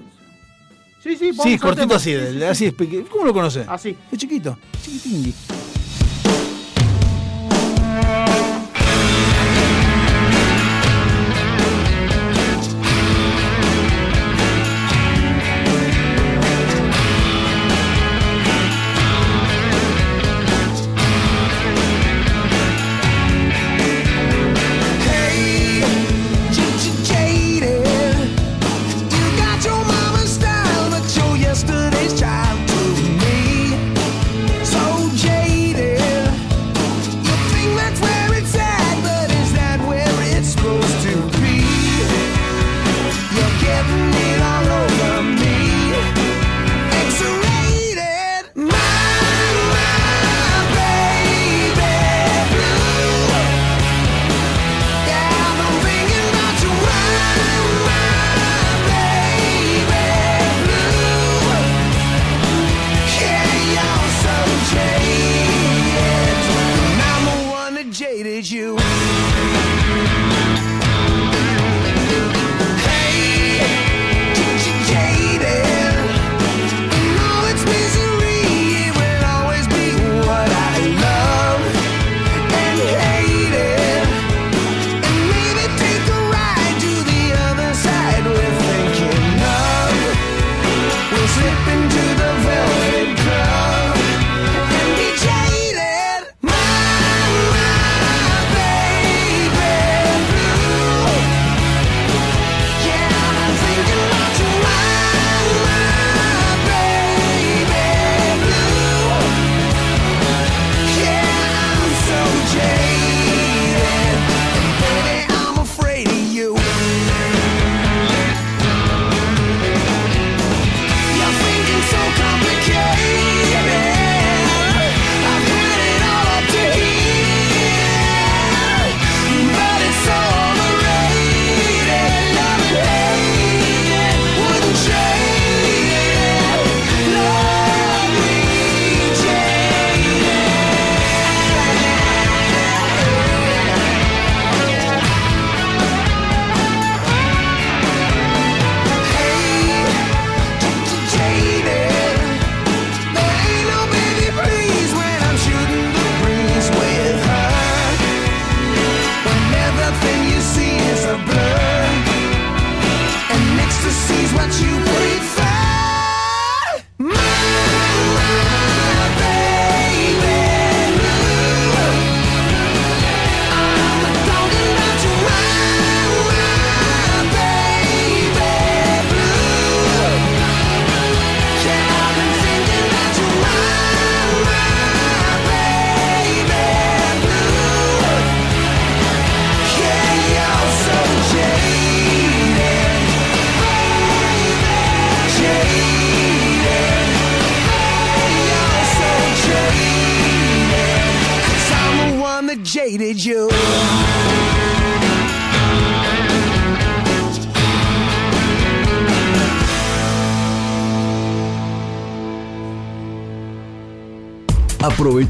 Sí, 1.00 1.16
sí, 1.16 1.32
vamos 1.32 1.44
Sí, 1.46 1.58
cortito 1.58 1.96
así, 1.96 2.14
Sí, 2.14 2.20
sí, 2.32 2.38
sí. 2.40 2.44
así 2.44 3.04
¿Cómo 3.10 3.26
lo 3.26 3.34
conoces? 3.34 3.68
Así. 3.68 3.96
Es 4.12 4.18
chiquito, 4.18 4.58
chiquitingui. 4.82 5.34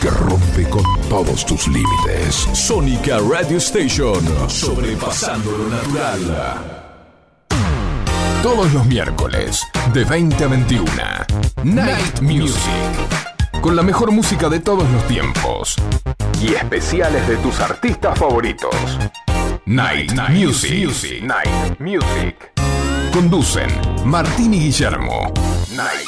que 0.00 0.10
rompe 0.10 0.68
con 0.68 0.82
todos 1.08 1.44
tus 1.44 1.66
límites. 1.68 2.48
Sónica 2.52 3.18
Radio 3.18 3.58
Station, 3.58 4.20
sobrepasando 4.48 5.50
lo 5.56 5.68
natural. 5.68 6.84
Todos 8.42 8.72
los 8.72 8.86
miércoles, 8.86 9.62
de 9.92 10.04
20 10.04 10.44
a 10.44 10.48
21. 10.48 10.86
Night 11.64 12.20
Music. 12.20 12.62
Con 13.60 13.74
la 13.74 13.82
mejor 13.82 14.12
música 14.12 14.48
de 14.48 14.60
todos 14.60 14.88
los 14.90 15.06
tiempos. 15.08 15.76
Y 16.40 16.54
especiales 16.54 17.26
de 17.26 17.36
tus 17.38 17.58
artistas 17.60 18.18
favoritos. 18.18 18.74
Night, 19.66 20.12
Music. 20.30 21.22
Night 21.22 21.78
Music. 21.80 22.52
Conducen 23.12 23.68
Martín 24.04 24.54
y 24.54 24.60
Guillermo. 24.60 25.32
Night 25.74 25.88
Music. 25.90 26.07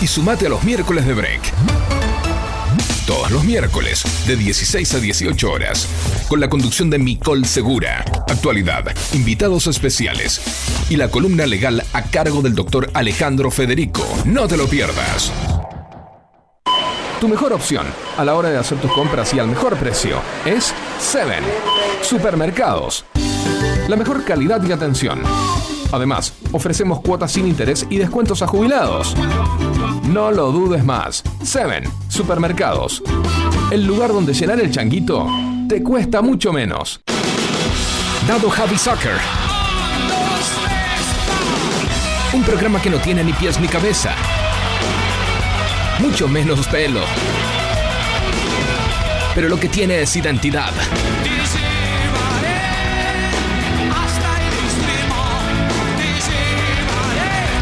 y 0.00 0.06
sumate 0.06 0.46
a 0.46 0.48
los 0.48 0.64
miércoles 0.64 1.06
de 1.06 1.14
break. 1.14 1.40
Todos 3.06 3.30
los 3.30 3.42
miércoles, 3.44 4.04
de 4.26 4.36
16 4.36 4.94
a 4.94 4.98
18 4.98 5.50
horas, 5.50 5.88
con 6.28 6.40
la 6.40 6.50
conducción 6.50 6.90
de 6.90 6.98
Micol 6.98 7.46
Segura, 7.46 8.04
actualidad, 8.28 8.84
invitados 9.14 9.66
especiales 9.66 10.40
y 10.90 10.96
la 10.96 11.10
columna 11.10 11.46
legal 11.46 11.82
a 11.94 12.02
cargo 12.02 12.42
del 12.42 12.54
doctor 12.54 12.90
Alejandro 12.92 13.50
Federico. 13.50 14.06
No 14.26 14.46
te 14.46 14.58
lo 14.58 14.68
pierdas. 14.68 15.32
Tu 17.20 17.28
mejor 17.28 17.52
opción 17.52 17.86
a 18.16 18.24
la 18.24 18.34
hora 18.34 18.50
de 18.50 18.58
hacer 18.58 18.78
tus 18.78 18.92
compras 18.92 19.32
y 19.34 19.38
al 19.38 19.48
mejor 19.48 19.76
precio 19.76 20.20
es 20.44 20.72
Seven 21.00 21.42
Supermercados. 22.02 23.04
La 23.88 23.96
mejor 23.96 24.24
calidad 24.24 24.62
y 24.62 24.70
atención. 24.70 25.22
Además, 25.92 26.34
ofrecemos 26.52 27.00
cuotas 27.00 27.32
sin 27.32 27.46
interés 27.46 27.86
y 27.88 27.96
descuentos 27.96 28.42
a 28.42 28.46
jubilados. 28.46 29.14
No 30.08 30.30
lo 30.30 30.52
dudes 30.52 30.84
más. 30.84 31.22
Seven 31.42 31.84
Supermercados. 32.08 33.02
El 33.70 33.86
lugar 33.86 34.12
donde 34.12 34.34
llenar 34.34 34.60
el 34.60 34.70
changuito 34.70 35.26
te 35.68 35.82
cuesta 35.82 36.22
mucho 36.22 36.52
menos. 36.52 37.00
Dado 38.26 38.50
Javi 38.50 38.76
Soccer. 38.76 39.16
Un 42.32 42.42
programa 42.42 42.80
que 42.80 42.90
no 42.90 42.98
tiene 42.98 43.24
ni 43.24 43.32
pies 43.32 43.58
ni 43.60 43.68
cabeza. 43.68 44.14
Mucho 46.00 46.28
menos 46.28 46.66
pelo. 46.68 47.00
Pero 49.34 49.48
lo 49.48 49.58
que 49.58 49.68
tiene 49.68 50.02
es 50.02 50.16
identidad. 50.16 50.72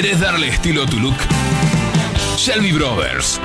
¿Quieres 0.00 0.20
darle 0.20 0.46
estilo 0.46 0.84
a 0.84 0.86
tu 0.86 1.00
look? 1.00 1.16
Shelby 2.36 2.70
Brothers 2.70 3.40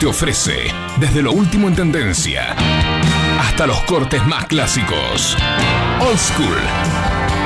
te 0.00 0.06
ofrece 0.06 0.72
desde 0.96 1.20
lo 1.20 1.32
último 1.32 1.68
en 1.68 1.74
tendencia 1.74 2.56
hasta 3.38 3.66
los 3.66 3.82
cortes 3.82 4.24
más 4.26 4.46
clásicos. 4.46 5.36
Old 6.00 6.18
School. 6.18 7.07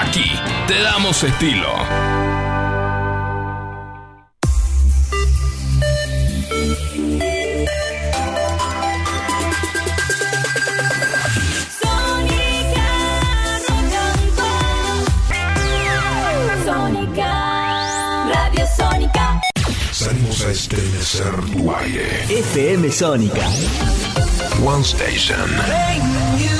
Aquí 0.00 0.24
te 0.66 0.80
damos 0.80 1.22
estilo. 1.22 1.68
Sónica 11.80 12.88
Rock 13.68 13.94
and 14.00 14.32
Pop. 14.36 15.04
Sónica 16.64 17.30
Radio 18.32 18.66
Sónica. 18.74 19.40
Salimos 19.92 20.40
a 20.46 20.50
estremecer 20.50 21.34
tu 21.52 21.74
aire. 21.74 22.24
FM 22.26 22.90
Sónica. 22.90 23.46
One 24.64 24.82
Station. 24.82 26.59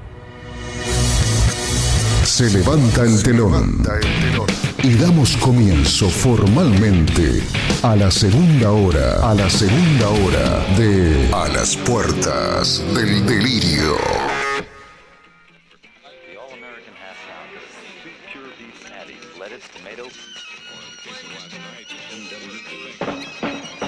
Se 2.41 2.49
levanta 2.57 3.03
el 3.03 3.21
telón. 3.21 3.83
Y 4.81 4.95
damos 4.95 5.37
comienzo 5.37 6.09
formalmente 6.09 7.43
a 7.83 7.95
la 7.95 8.09
segunda 8.09 8.71
hora, 8.71 9.29
a 9.29 9.35
la 9.35 9.47
segunda 9.47 10.09
hora 10.09 10.65
de 10.75 11.29
A 11.35 11.47
las 11.49 11.75
puertas 11.75 12.83
del 12.95 13.27
delirio. 13.27 13.95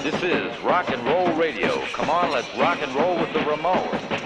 This 0.04 0.22
is 0.22 0.62
rock 0.62 0.90
and 0.90 1.04
roll 1.08 1.34
radio. 1.36 1.82
Come 1.92 2.08
on, 2.08 2.30
let's 2.30 2.46
rock 2.56 2.78
and 2.80 2.94
roll 2.94 3.16
with 3.16 3.32
the 3.32 3.40
Ramones. 3.40 4.23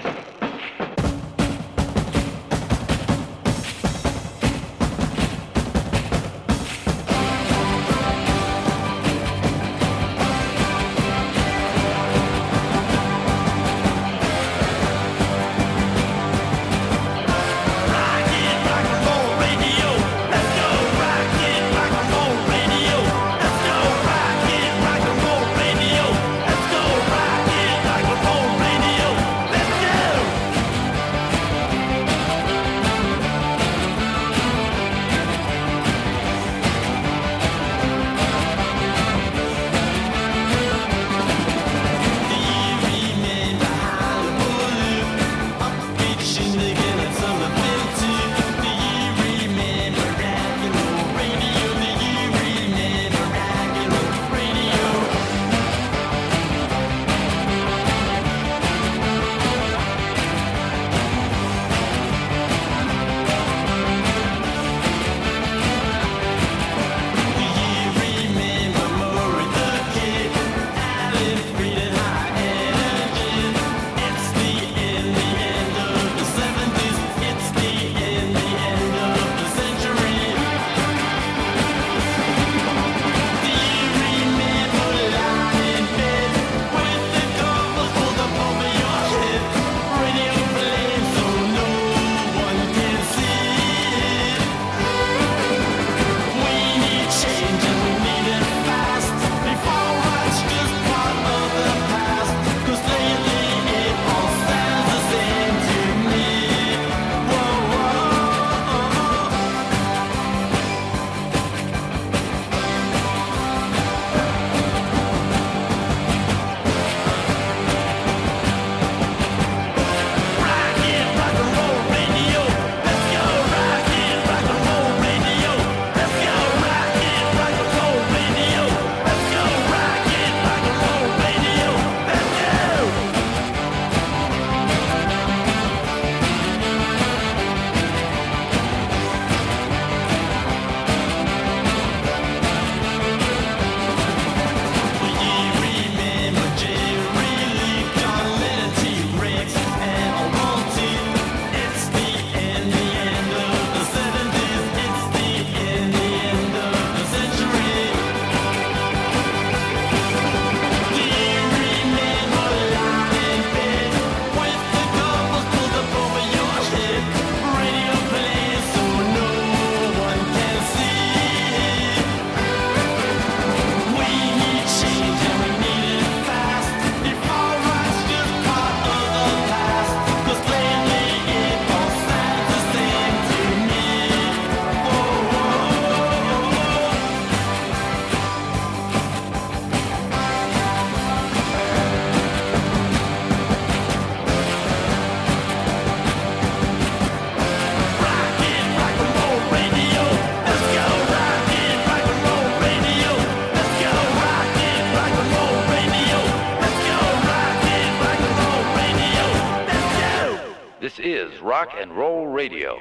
And 211.81 211.91
radio. 211.93 212.75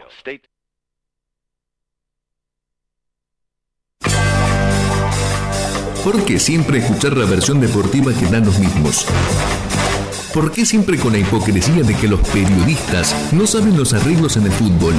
¿Por 6.05 6.24
qué 6.24 6.38
siempre 6.38 6.78
escuchar 6.78 7.16
la 7.16 7.26
versión 7.26 7.61
deportiva 7.61 8.12
que 8.12 8.26
dan 8.26 8.44
los 8.44 8.59
mismos? 8.59 9.07
¿Por 10.32 10.53
qué 10.53 10.64
siempre 10.64 10.99
con 10.99 11.12
la 11.12 11.18
hipocresía 11.18 11.82
de 11.82 11.94
que 11.96 12.09
los 12.09 12.20
periodistas 12.28 13.32
no 13.32 13.46
saben 13.46 13.76
los 13.76 13.92
arreglos 13.92 14.36
en 14.36 14.44
el 14.44 14.53
fútbol? 14.53 14.94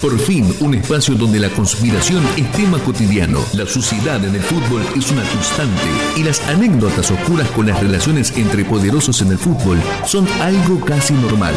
Por 0.00 0.18
fin, 0.18 0.54
un 0.60 0.74
espacio 0.74 1.14
donde 1.14 1.40
la 1.40 1.48
conspiración 1.48 2.22
es 2.36 2.50
tema 2.52 2.78
cotidiano, 2.78 3.40
la 3.54 3.66
suciedad 3.66 4.22
en 4.24 4.34
el 4.34 4.42
fútbol 4.42 4.82
es 4.94 5.10
una 5.10 5.22
constante 5.22 5.82
y 6.16 6.22
las 6.22 6.46
anécdotas 6.48 7.10
oscuras 7.10 7.50
con 7.50 7.66
las 7.66 7.80
relaciones 7.80 8.36
entre 8.36 8.64
poderosos 8.64 9.22
en 9.22 9.32
el 9.32 9.38
fútbol 9.38 9.78
son 10.04 10.28
algo 10.40 10.80
casi 10.84 11.14
normal. 11.14 11.54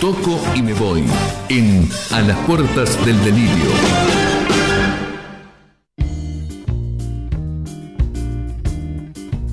Toco 0.00 0.38
y 0.54 0.62
me 0.62 0.74
voy 0.74 1.04
en 1.48 1.88
A 2.10 2.20
las 2.20 2.36
puertas 2.46 3.02
del 3.06 3.22
delirio. 3.24 3.70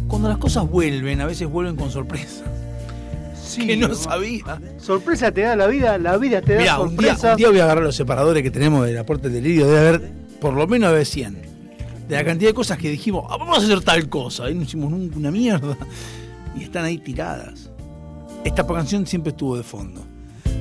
Cuando 0.08 0.30
las 0.30 0.38
cosas 0.38 0.70
vuelven, 0.70 1.22
a 1.22 1.26
veces 1.26 1.48
vuelven 1.48 1.76
con 1.76 1.90
sorpresa. 1.92 2.44
que 3.56 3.76
no 3.78 3.94
sabía. 3.96 4.62
Sorpresa 4.78 5.32
te 5.32 5.42
da 5.42 5.56
la 5.56 5.68
vida, 5.68 5.98
la 5.98 6.18
vida 6.18 6.42
te 6.42 6.54
da 6.56 6.60
Mirá, 6.62 6.80
un 6.80 6.96
día, 6.98 7.10
sorpresa. 7.16 7.32
un 7.32 7.38
día 7.38 7.50
voy 7.50 7.60
a 7.60 7.64
agarrar 7.66 7.84
los 7.84 7.96
separadores 7.96 8.44
que 8.44 8.52
tenemos 8.52 8.86
del 8.86 8.98
aporte 8.98 9.30
del 9.30 9.42
delirio. 9.44 9.68
Debe 9.68 9.80
haber, 9.80 10.12
por 10.40 10.54
lo 10.54 10.68
menos, 10.68 10.92
debe 10.92 11.06
100. 11.06 11.42
De 12.08 12.16
la 12.16 12.24
cantidad 12.26 12.50
de 12.50 12.54
cosas 12.54 12.78
que 12.78 12.90
dijimos, 12.90 13.26
"Ah, 13.30 13.38
vamos 13.38 13.58
a 13.60 13.62
hacer 13.62 13.82
tal 13.82 14.08
cosa. 14.10 14.50
Y 14.50 14.56
no 14.56 14.64
hicimos 14.64 14.92
nunca 14.92 15.18
una 15.18 15.32
mierda. 15.32 15.78
Y 16.58 16.64
están 16.64 16.84
ahí 16.86 16.98
tiradas. 16.98 17.70
Esta 18.44 18.66
canción 18.68 19.06
siempre 19.08 19.32
estuvo 19.32 19.56
de 19.56 19.64
fondo. 19.64 20.02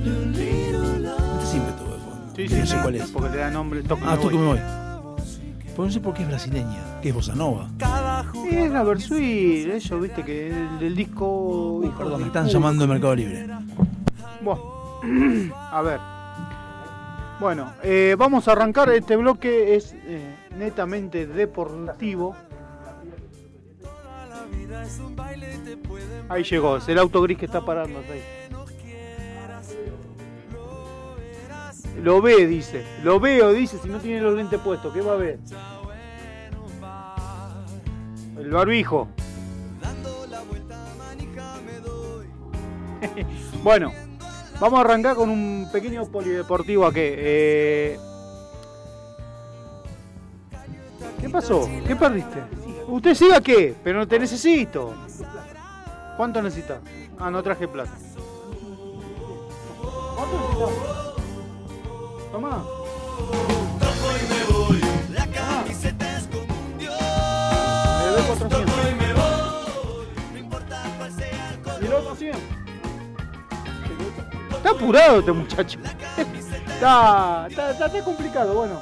Esta 0.04 1.46
siempre 1.46 1.70
estuvo 1.72 1.92
de 1.92 1.98
fondo. 1.98 2.32
Sí, 2.36 2.42
que 2.42 2.48
sí, 2.48 2.58
no 2.60 2.66
sé 2.66 2.76
cuál 2.82 2.94
es. 2.96 3.10
Porque 3.10 3.28
le 3.30 3.36
da 3.38 3.50
nombre 3.50 3.82
Toco 3.82 4.02
Ah, 4.06 4.16
toque 4.16 4.36
Voy. 4.36 4.38
me 4.38 4.46
voy. 4.46 4.60
Pues 5.76 5.86
no 5.88 5.92
sé 5.92 6.00
por 6.00 6.14
qué 6.14 6.22
es 6.22 6.28
brasileña, 6.28 7.00
que 7.00 7.08
es 7.10 7.14
bossa 7.14 7.34
nova. 7.34 7.68
Es 8.50 8.70
la 8.70 8.82
Versuit, 8.82 9.68
eso, 9.68 9.98
viste, 10.00 10.24
que 10.24 10.48
el 10.48 10.78
del 10.78 10.94
disco. 10.96 11.80
hijo 11.84 11.96
Perdón, 11.98 12.20
me 12.22 12.26
están 12.26 12.42
puta. 12.44 12.52
llamando 12.52 12.86
de 12.86 12.92
Mercado 12.92 13.14
Libre. 13.14 13.46
Bueno, 14.42 14.62
a 15.72 15.82
ver. 15.82 16.00
Bueno, 17.38 17.72
eh, 17.82 18.14
vamos 18.18 18.46
a 18.48 18.52
arrancar. 18.52 18.90
Este 18.90 19.16
bloque 19.16 19.74
es 19.76 19.94
eh, 20.04 20.34
netamente 20.58 21.26
deportivo. 21.26 22.34
Ahí 26.28 26.44
llegó, 26.44 26.76
es 26.76 26.88
el 26.88 26.98
auto 26.98 27.22
gris 27.22 27.38
que 27.38 27.46
está 27.46 27.64
parando 27.64 28.00
hasta 28.00 28.12
ahí. 28.12 28.22
Lo 32.02 32.22
ve, 32.22 32.46
dice. 32.46 32.84
Lo 33.04 33.20
veo, 33.20 33.52
dice, 33.52 33.78
si 33.78 33.88
no 33.88 33.98
tiene 33.98 34.20
los 34.20 34.34
lentes 34.34 34.58
puestos. 34.60 34.92
¿Qué 34.92 35.02
va 35.02 35.12
a 35.12 35.16
ver? 35.16 35.38
El 38.38 38.50
barbijo. 38.50 39.08
bueno, 43.62 43.92
vamos 44.58 44.78
a 44.78 44.82
arrancar 44.82 45.14
con 45.14 45.28
un 45.28 45.68
pequeño 45.70 46.06
polideportivo 46.06 46.86
aquí. 46.86 47.00
Eh, 47.02 47.98
¿Qué 51.20 51.28
pasó? 51.28 51.68
¿Qué 51.86 51.96
perdiste? 51.96 52.42
¿Usted 52.88 53.14
siga 53.14 53.40
qué? 53.40 53.74
Pero 53.84 53.98
no 53.98 54.08
te 54.08 54.18
necesito. 54.18 54.94
¿Cuánto 56.16 56.40
necesitas? 56.40 56.80
Ah, 57.18 57.30
no 57.30 57.42
traje 57.42 57.68
plata. 57.68 57.92
¿Cuánto? 60.16 61.09
Tomá. 62.32 62.64
Me 67.98 68.06
debe 68.06 68.22
400. 68.26 68.70
¿Y 71.80 71.84
el 71.84 71.92
otro 71.92 72.14
100? 72.14 72.34
Está 74.56 74.70
apurado 74.70 75.18
este 75.20 75.32
muchacho. 75.32 75.78
está, 76.18 77.46
está, 77.48 77.70
está, 77.70 77.86
está 77.86 78.04
complicado, 78.04 78.54
bueno. 78.54 78.80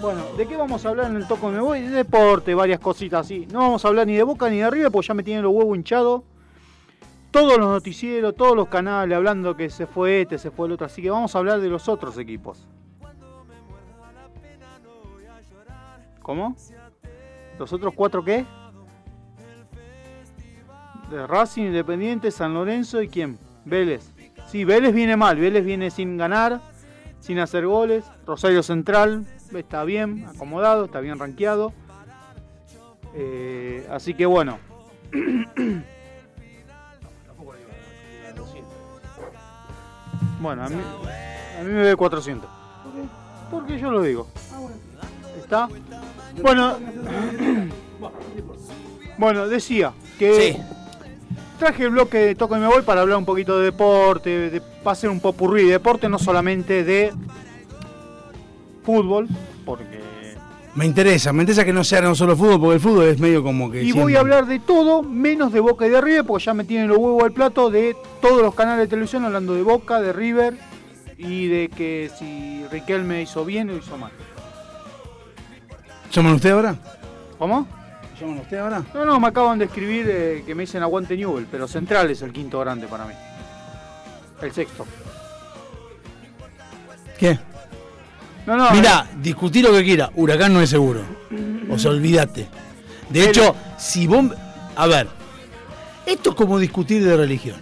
Bueno, 0.00 0.22
¿de 0.36 0.46
qué 0.46 0.56
vamos 0.56 0.84
a 0.84 0.90
hablar 0.90 1.10
en 1.10 1.16
el 1.16 1.26
Toco 1.26 1.48
Me 1.48 1.60
Voy? 1.60 1.80
De 1.80 1.88
deporte, 1.88 2.54
varias 2.54 2.78
cositas 2.78 3.24
así. 3.24 3.46
No 3.50 3.60
vamos 3.60 3.84
a 3.84 3.88
hablar 3.88 4.06
ni 4.06 4.14
de 4.14 4.22
Boca 4.22 4.50
ni 4.50 4.58
de 4.58 4.70
River 4.70 4.92
porque 4.92 5.08
ya 5.08 5.14
me 5.14 5.22
tienen 5.22 5.42
los 5.42 5.52
huevos 5.54 5.76
hinchados. 5.76 6.22
Todos 7.34 7.58
los 7.58 7.66
noticieros, 7.66 8.36
todos 8.36 8.54
los 8.54 8.68
canales 8.68 9.16
hablando 9.16 9.56
que 9.56 9.68
se 9.68 9.88
fue 9.88 10.20
este, 10.20 10.38
se 10.38 10.52
fue 10.52 10.68
el 10.68 10.74
otro. 10.74 10.86
Así 10.86 11.02
que 11.02 11.10
vamos 11.10 11.34
a 11.34 11.38
hablar 11.40 11.60
de 11.60 11.68
los 11.68 11.88
otros 11.88 12.16
equipos. 12.16 12.64
¿Cómo? 16.22 16.54
¿Los 17.58 17.72
otros 17.72 17.92
cuatro 17.96 18.24
qué? 18.24 18.46
De 21.10 21.26
Racing, 21.26 21.64
Independiente, 21.64 22.30
San 22.30 22.54
Lorenzo 22.54 23.02
y 23.02 23.08
quién? 23.08 23.36
Vélez. 23.64 24.12
Sí, 24.46 24.64
Vélez 24.64 24.94
viene 24.94 25.16
mal, 25.16 25.36
Vélez 25.36 25.64
viene 25.64 25.90
sin 25.90 26.16
ganar, 26.16 26.60
sin 27.18 27.40
hacer 27.40 27.66
goles. 27.66 28.04
Rosario 28.24 28.62
Central 28.62 29.26
está 29.52 29.82
bien 29.82 30.24
acomodado, 30.32 30.84
está 30.84 31.00
bien 31.00 31.18
rankeado. 31.18 31.72
Eh, 33.12 33.88
así 33.90 34.14
que 34.14 34.24
bueno. 34.24 34.60
bueno, 40.44 40.62
a 40.62 40.68
mí, 40.68 40.76
a 41.58 41.62
mí 41.62 41.72
me 41.72 41.82
ve 41.82 41.96
400. 41.96 42.48
Porque 43.50 43.78
yo 43.78 43.90
lo 43.90 44.02
digo. 44.02 44.28
¿Está? 45.38 45.68
Bueno, 46.42 46.76
bueno, 49.18 49.48
decía 49.48 49.94
que 50.18 50.60
traje 51.58 51.84
el 51.84 51.90
bloque 51.90 52.18
de 52.18 52.34
Toco 52.34 52.56
y 52.56 52.60
Me 52.60 52.66
Voy 52.66 52.82
para 52.82 53.00
hablar 53.00 53.16
un 53.16 53.24
poquito 53.24 53.58
de 53.58 53.64
deporte, 53.64 54.50
de, 54.50 54.62
va 54.86 54.92
a 54.92 54.94
ser 54.94 55.08
un 55.08 55.20
popurrí 55.20 55.64
de 55.64 55.72
deporte, 55.72 56.10
no 56.10 56.18
solamente 56.18 56.84
de 56.84 57.12
fútbol, 58.84 59.26
porque... 59.64 60.13
Me 60.74 60.84
interesa, 60.86 61.32
me 61.32 61.42
interesa 61.44 61.64
que 61.64 61.72
no 61.72 61.84
sea 61.84 62.00
no 62.00 62.16
solo 62.16 62.36
fútbol, 62.36 62.58
porque 62.60 62.74
el 62.74 62.80
fútbol 62.80 63.04
es 63.04 63.20
medio 63.20 63.44
como 63.44 63.70
que. 63.70 63.78
Y 63.80 63.84
siempre- 63.84 64.02
voy 64.02 64.16
a 64.16 64.20
hablar 64.20 64.46
de 64.46 64.58
todo, 64.58 65.02
menos 65.04 65.52
de 65.52 65.60
Boca 65.60 65.86
y 65.86 65.90
de 65.90 66.00
River, 66.00 66.24
porque 66.24 66.44
ya 66.44 66.52
me 66.54 66.64
tienen 66.64 66.88
los 66.88 66.98
huevos 66.98 67.22
al 67.22 67.32
plato 67.32 67.70
de 67.70 67.96
todos 68.20 68.42
los 68.42 68.54
canales 68.56 68.80
de 68.80 68.88
televisión 68.88 69.24
hablando 69.24 69.54
de 69.54 69.62
Boca, 69.62 70.00
de 70.00 70.12
River 70.12 70.58
y 71.16 71.46
de 71.46 71.68
que 71.68 72.10
si 72.18 72.64
Riquelme 72.72 73.22
hizo 73.22 73.44
bien 73.44 73.70
o 73.70 73.76
hizo 73.76 73.96
mal. 73.96 74.10
¿Llaman 76.10 76.34
usted 76.34 76.50
ahora? 76.50 76.74
¿Cómo? 77.38 77.68
¿Llaman 78.20 78.38
usted 78.40 78.58
ahora? 78.58 78.82
No, 78.94 79.04
no, 79.04 79.20
me 79.20 79.28
acaban 79.28 79.60
de 79.60 79.66
escribir 79.66 80.06
eh, 80.08 80.42
que 80.44 80.56
me 80.56 80.64
dicen 80.64 80.82
aguante 80.82 81.16
Newell, 81.16 81.46
pero 81.48 81.68
Central 81.68 82.10
es 82.10 82.20
el 82.22 82.32
quinto 82.32 82.58
grande 82.58 82.88
para 82.88 83.04
mí. 83.04 83.14
El 84.42 84.52
sexto. 84.52 84.84
¿Qué? 87.16 87.38
No, 88.46 88.56
no. 88.56 88.70
Mira, 88.72 89.08
discutí 89.22 89.62
lo 89.62 89.72
que 89.72 89.84
quiera, 89.84 90.10
Huracán 90.14 90.52
no 90.52 90.60
es 90.60 90.70
seguro. 90.70 91.00
O 91.70 91.78
sea, 91.78 91.90
olvídate. 91.90 92.46
De 93.10 93.28
hecho, 93.28 93.54
si 93.78 94.06
vos. 94.06 94.26
A 94.76 94.86
ver, 94.86 95.08
esto 96.06 96.30
es 96.30 96.36
como 96.36 96.58
discutir 96.58 97.04
de 97.04 97.16
religión. 97.16 97.56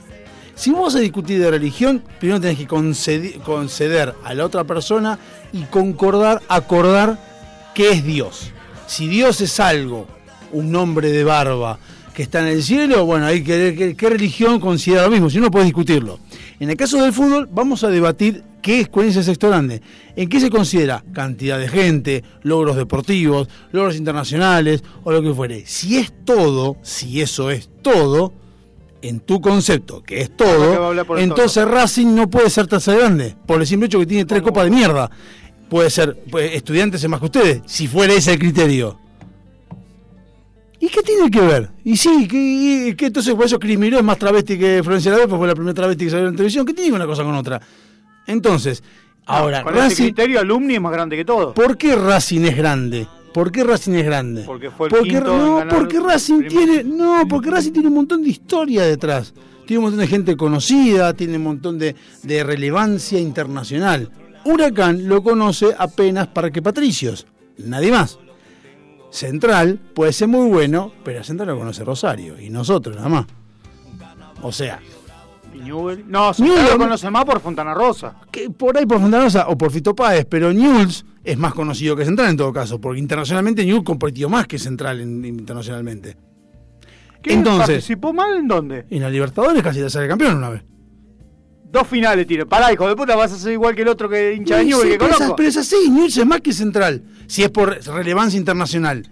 Si 0.54 0.70
vos 0.70 0.82
vas 0.82 0.96
a 0.96 1.00
discutir 1.00 1.40
de 1.40 1.50
religión, 1.50 2.02
primero 2.18 2.40
tenés 2.40 2.58
que 2.58 2.68
concedi- 2.68 3.40
conceder 3.42 4.14
a 4.24 4.34
la 4.34 4.44
otra 4.44 4.64
persona 4.64 5.18
y 5.52 5.62
concordar, 5.64 6.42
acordar 6.48 7.18
qué 7.74 7.90
es 7.90 8.04
Dios. 8.04 8.50
Si 8.86 9.08
Dios 9.08 9.40
es 9.40 9.58
algo, 9.60 10.06
un 10.52 10.70
nombre 10.70 11.10
de 11.10 11.24
barba 11.24 11.78
que 12.14 12.22
está 12.22 12.40
en 12.40 12.48
el 12.48 12.62
cielo, 12.62 13.06
bueno, 13.06 13.24
hay 13.26 13.42
que 13.42 13.72
ver 13.72 13.96
qué, 13.96 14.08
religión 14.10 14.60
considera 14.60 15.04
lo 15.04 15.10
mismo, 15.10 15.30
si 15.30 15.38
no 15.38 15.50
puedes 15.50 15.66
discutirlo. 15.66 16.18
En 16.60 16.68
el 16.70 16.76
caso 16.76 17.02
del 17.02 17.12
fútbol, 17.12 17.48
vamos 17.50 17.82
a 17.84 17.88
debatir 17.88 18.44
qué 18.62 18.80
es, 18.80 18.88
cuál 18.88 19.06
es 19.06 19.24
sexto 19.24 19.48
grande. 19.48 19.82
¿En 20.16 20.28
qué 20.28 20.40
se 20.40 20.48
considera? 20.48 21.04
Cantidad 21.12 21.58
de 21.58 21.68
gente, 21.68 22.24
logros 22.42 22.76
deportivos, 22.76 23.48
logros 23.72 23.96
internacionales 23.96 24.82
o 25.04 25.12
lo 25.12 25.20
que 25.20 25.34
fuere. 25.34 25.66
Si 25.66 25.98
es 25.98 26.12
todo, 26.24 26.76
si 26.82 27.20
eso 27.20 27.50
es 27.50 27.68
todo, 27.82 28.32
en 29.02 29.20
tu 29.20 29.40
concepto, 29.40 30.02
que 30.02 30.20
es 30.20 30.36
todo, 30.36 30.94
entonces 31.18 31.64
Racing 31.66 32.14
no 32.14 32.30
puede 32.30 32.48
ser 32.48 32.68
tercer 32.68 32.98
grande, 32.98 33.36
por 33.46 33.60
el 33.60 33.66
simple 33.66 33.86
hecho 33.86 33.98
que 33.98 34.06
tiene 34.06 34.24
tres 34.24 34.42
copas 34.42 34.64
de 34.64 34.70
mierda. 34.70 35.10
Puede 35.68 35.90
ser 35.90 36.22
pues, 36.30 36.54
estudiantes 36.54 37.02
es 37.02 37.10
más 37.10 37.18
que 37.18 37.26
ustedes, 37.26 37.62
si 37.66 37.88
fuera 37.88 38.14
ese 38.14 38.32
el 38.32 38.38
criterio. 38.38 38.98
¿Y 40.78 40.88
qué 40.88 41.00
tiene 41.02 41.30
que 41.30 41.40
ver? 41.40 41.70
Y 41.84 41.96
sí, 41.96 42.26
que, 42.28 43.06
entonces 43.06 43.34
por 43.34 43.46
eso 43.46 43.58
Crimiró 43.58 43.98
es 43.98 44.04
más 44.04 44.18
travesti 44.18 44.58
que 44.58 44.82
Florencia 44.82 45.12
Laverde, 45.12 45.28
porque 45.28 45.38
fue 45.38 45.48
la 45.48 45.54
primera 45.54 45.74
travesti 45.74 46.04
que 46.04 46.10
salió 46.10 46.28
en 46.28 46.34
televisión. 46.34 46.66
¿Qué 46.66 46.74
tiene 46.74 46.94
una 46.94 47.06
cosa 47.06 47.22
con 47.22 47.34
otra? 47.36 47.60
Entonces, 48.26 48.82
ahora, 49.26 49.62
Con 49.62 49.74
ese 49.74 49.82
Racing, 49.84 50.04
criterio, 50.04 50.40
Alumni 50.40 50.74
es 50.74 50.80
más 50.80 50.92
grande 50.92 51.16
que 51.16 51.24
todo. 51.24 51.54
¿por 51.54 51.76
qué 51.76 51.96
Racing 51.96 52.42
es 52.42 52.56
grande? 52.56 53.06
¿Por 53.34 53.50
qué 53.50 53.64
Racing 53.64 53.92
es 53.94 54.04
grande? 54.04 54.42
Porque 54.44 54.70
fue 54.70 54.88
el 54.88 54.90
Porque, 54.92 55.08
quinto 55.08 55.32
en 55.32 55.38
no, 55.38 55.56
ganar 55.56 55.78
porque 55.78 56.00
Racing 56.00 56.38
primer- 56.40 56.50
tiene, 56.82 56.84
no, 56.96 57.22
porque 57.28 57.50
Racing 57.50 57.72
tiene 57.72 57.88
un 57.88 57.94
montón 57.94 58.22
de 58.22 58.28
historia 58.28 58.82
detrás. 58.84 59.32
Tiene 59.66 59.78
un 59.78 59.84
montón 59.84 60.00
de 60.00 60.06
gente 60.08 60.36
conocida, 60.36 61.14
tiene 61.14 61.36
un 61.36 61.44
montón 61.44 61.78
de, 61.78 61.94
de 62.22 62.44
relevancia 62.44 63.18
internacional. 63.18 64.10
Huracán 64.44 65.08
lo 65.08 65.22
conoce 65.22 65.74
apenas 65.78 66.26
Parque 66.28 66.60
Patricios, 66.60 67.26
nadie 67.58 67.90
más. 67.92 68.18
Central 69.10 69.78
puede 69.94 70.12
ser 70.12 70.28
muy 70.28 70.48
bueno, 70.48 70.92
pero 71.04 71.22
Central 71.22 71.48
lo 71.50 71.58
conoce 71.58 71.84
Rosario 71.84 72.40
y 72.40 72.50
nosotros 72.50 72.96
nada 72.96 73.08
más. 73.08 73.26
O 74.42 74.50
sea, 74.52 74.80
Y 75.54 75.58
Newell. 75.60 76.04
No, 76.08 76.32
Central 76.32 76.58
Newell- 76.58 76.72
lo 76.72 76.78
conoce 76.78 77.10
más 77.10 77.24
por 77.24 77.40
Fontana 77.40 77.74
Rosa. 77.74 78.16
que 78.30 78.50
por 78.50 78.76
ahí 78.76 78.86
por 78.86 79.00
Fontana 79.00 79.24
Rosa 79.24 79.46
o 79.48 79.56
por 79.58 79.70
Fito 79.70 79.94
Páez, 79.94 80.26
pero 80.28 80.52
Newell's 80.52 81.04
es 81.24 81.36
más 81.38 81.54
conocido 81.54 81.94
que 81.94 82.04
Central 82.04 82.30
en 82.30 82.36
todo 82.36 82.52
caso, 82.52 82.80
porque 82.80 82.98
internacionalmente 82.98 83.64
Newell's 83.64 83.84
competió 83.84 84.28
más 84.28 84.46
que 84.46 84.58
Central 84.58 85.00
en- 85.00 85.24
internacionalmente. 85.24 86.16
¿Qué 87.22 87.34
Entonces, 87.34 87.66
¿Participó 87.68 88.12
mal 88.12 88.36
en 88.38 88.48
dónde? 88.48 88.86
en 88.90 89.00
la 89.02 89.08
Libertadores 89.10 89.62
casi 89.62 89.80
le 89.80 89.88
sale 89.90 90.08
campeón 90.08 90.36
una 90.38 90.48
vez. 90.50 90.62
Dos 91.70 91.86
finales 91.86 92.26
tiene. 92.26 92.44
Pará, 92.46 92.72
hijo 92.72 92.86
de 92.88 92.96
puta, 92.96 93.14
vas 93.16 93.32
a 93.32 93.38
ser 93.38 93.52
igual 93.52 93.74
que 93.74 93.82
el 93.82 93.88
otro 93.88 94.08
que 94.08 94.34
hincha 94.34 94.56
de 94.56 94.62
Sí, 94.64 94.68
Newell 94.70 94.88
que 94.90 94.98
pero, 94.98 95.10
es, 95.12 95.32
pero 95.36 95.48
es 95.48 95.56
así, 95.56 95.76
Newell's 95.88 96.16
es 96.18 96.26
más 96.26 96.40
que 96.40 96.52
Central, 96.52 97.02
si 97.26 97.42
es 97.44 97.50
por 97.50 97.70
relevancia 97.86 98.38
internacional. 98.38 99.08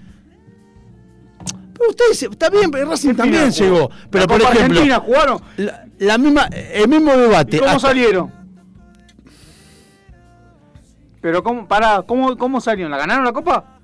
Pero 1.72 1.90
ustedes, 1.90 2.22
está 2.24 2.50
bien, 2.50 2.70
Racing 2.72 3.14
también 3.14 3.50
llegó. 3.50 3.90
Pero 4.10 4.26
por 4.26 4.40
ejemplo, 4.42 4.62
Argentina 4.64 5.00
jugaron. 5.00 5.40
la, 5.56 5.86
la 6.00 6.18
misma, 6.18 6.46
el 6.46 6.88
mismo 6.88 7.12
debate. 7.16 7.56
¿Y 7.56 7.60
cómo 7.60 7.70
hasta- 7.72 7.88
salieron? 7.88 8.32
Pero 11.20 11.42
cómo, 11.42 11.68
pará, 11.68 12.02
¿cómo, 12.06 12.36
cómo 12.36 12.60
salieron? 12.60 12.90
¿La 12.90 12.98
ganaron 12.98 13.24
la 13.24 13.32
copa? 13.32 13.78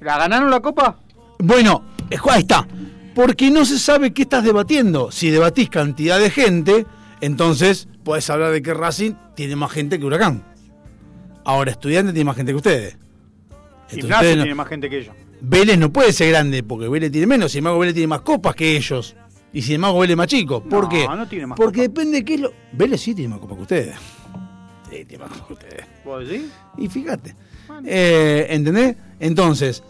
¿La 0.00 0.18
ganaron 0.18 0.50
la 0.50 0.60
copa? 0.60 0.98
Bueno, 1.38 1.84
eh, 2.10 2.16
ahí 2.30 2.40
está. 2.40 2.66
Porque 3.14 3.50
no 3.50 3.64
se 3.64 3.78
sabe 3.78 4.12
qué 4.12 4.22
estás 4.22 4.42
debatiendo. 4.44 5.10
Si 5.12 5.30
debatís 5.30 5.68
cantidad 5.70 6.18
de 6.18 6.30
gente, 6.30 6.86
entonces 7.20 7.86
podés 8.02 8.28
hablar 8.30 8.50
de 8.52 8.62
que 8.62 8.74
Racing 8.74 9.12
tiene 9.36 9.56
más 9.56 9.70
gente 9.70 9.98
que 9.98 10.04
Huracán. 10.06 10.42
Ahora, 11.44 11.70
Estudiante 11.70 12.12
tiene 12.12 12.24
más 12.24 12.36
gente 12.36 12.52
que 12.52 12.56
ustedes. 12.56 12.96
Entonces, 13.90 13.96
Gimnasia 14.02 14.16
ustedes 14.18 14.36
no- 14.36 14.42
tiene 14.42 14.54
más 14.54 14.68
gente 14.68 14.90
que 14.90 14.98
ellos. 14.98 15.14
Vélez 15.42 15.78
no 15.78 15.92
puede 15.92 16.12
ser 16.12 16.30
grande 16.30 16.62
porque 16.62 16.88
Vélez 16.88 17.10
tiene 17.12 17.26
menos. 17.26 17.52
Sin 17.52 17.58
embargo, 17.60 17.78
Vélez 17.78 17.94
tiene 17.94 18.08
más 18.08 18.20
copas 18.22 18.54
que 18.54 18.76
ellos. 18.76 19.16
Y 19.52 19.62
sin 19.62 19.76
embargo, 19.76 19.98
Vélez 20.00 20.16
más 20.16 20.26
chico. 20.28 20.62
¿Por 20.62 20.84
No, 20.84 20.88
qué? 20.88 21.06
no 21.08 21.26
tiene 21.28 21.46
más 21.46 21.56
Porque 21.56 21.82
depende 21.82 22.18
de 22.18 22.24
qué 22.24 22.34
es 22.34 22.40
lo. 22.40 22.52
Vélez 22.72 23.00
sí 23.00 23.14
tiene 23.14 23.28
más 23.30 23.40
copas 23.40 23.56
que 23.56 23.62
ustedes. 23.62 23.94
Sí, 24.90 25.04
tiene 25.04 25.24
más 25.24 25.32
copas 25.32 25.46
que 25.48 25.52
ustedes. 25.54 25.84
¿Vos 26.04 26.28
decís? 26.28 26.46
Y 26.78 26.88
fíjate. 26.88 27.34
Eh, 27.84 28.46
¿Entendés? 28.50 28.96
Entonces, 29.18 29.82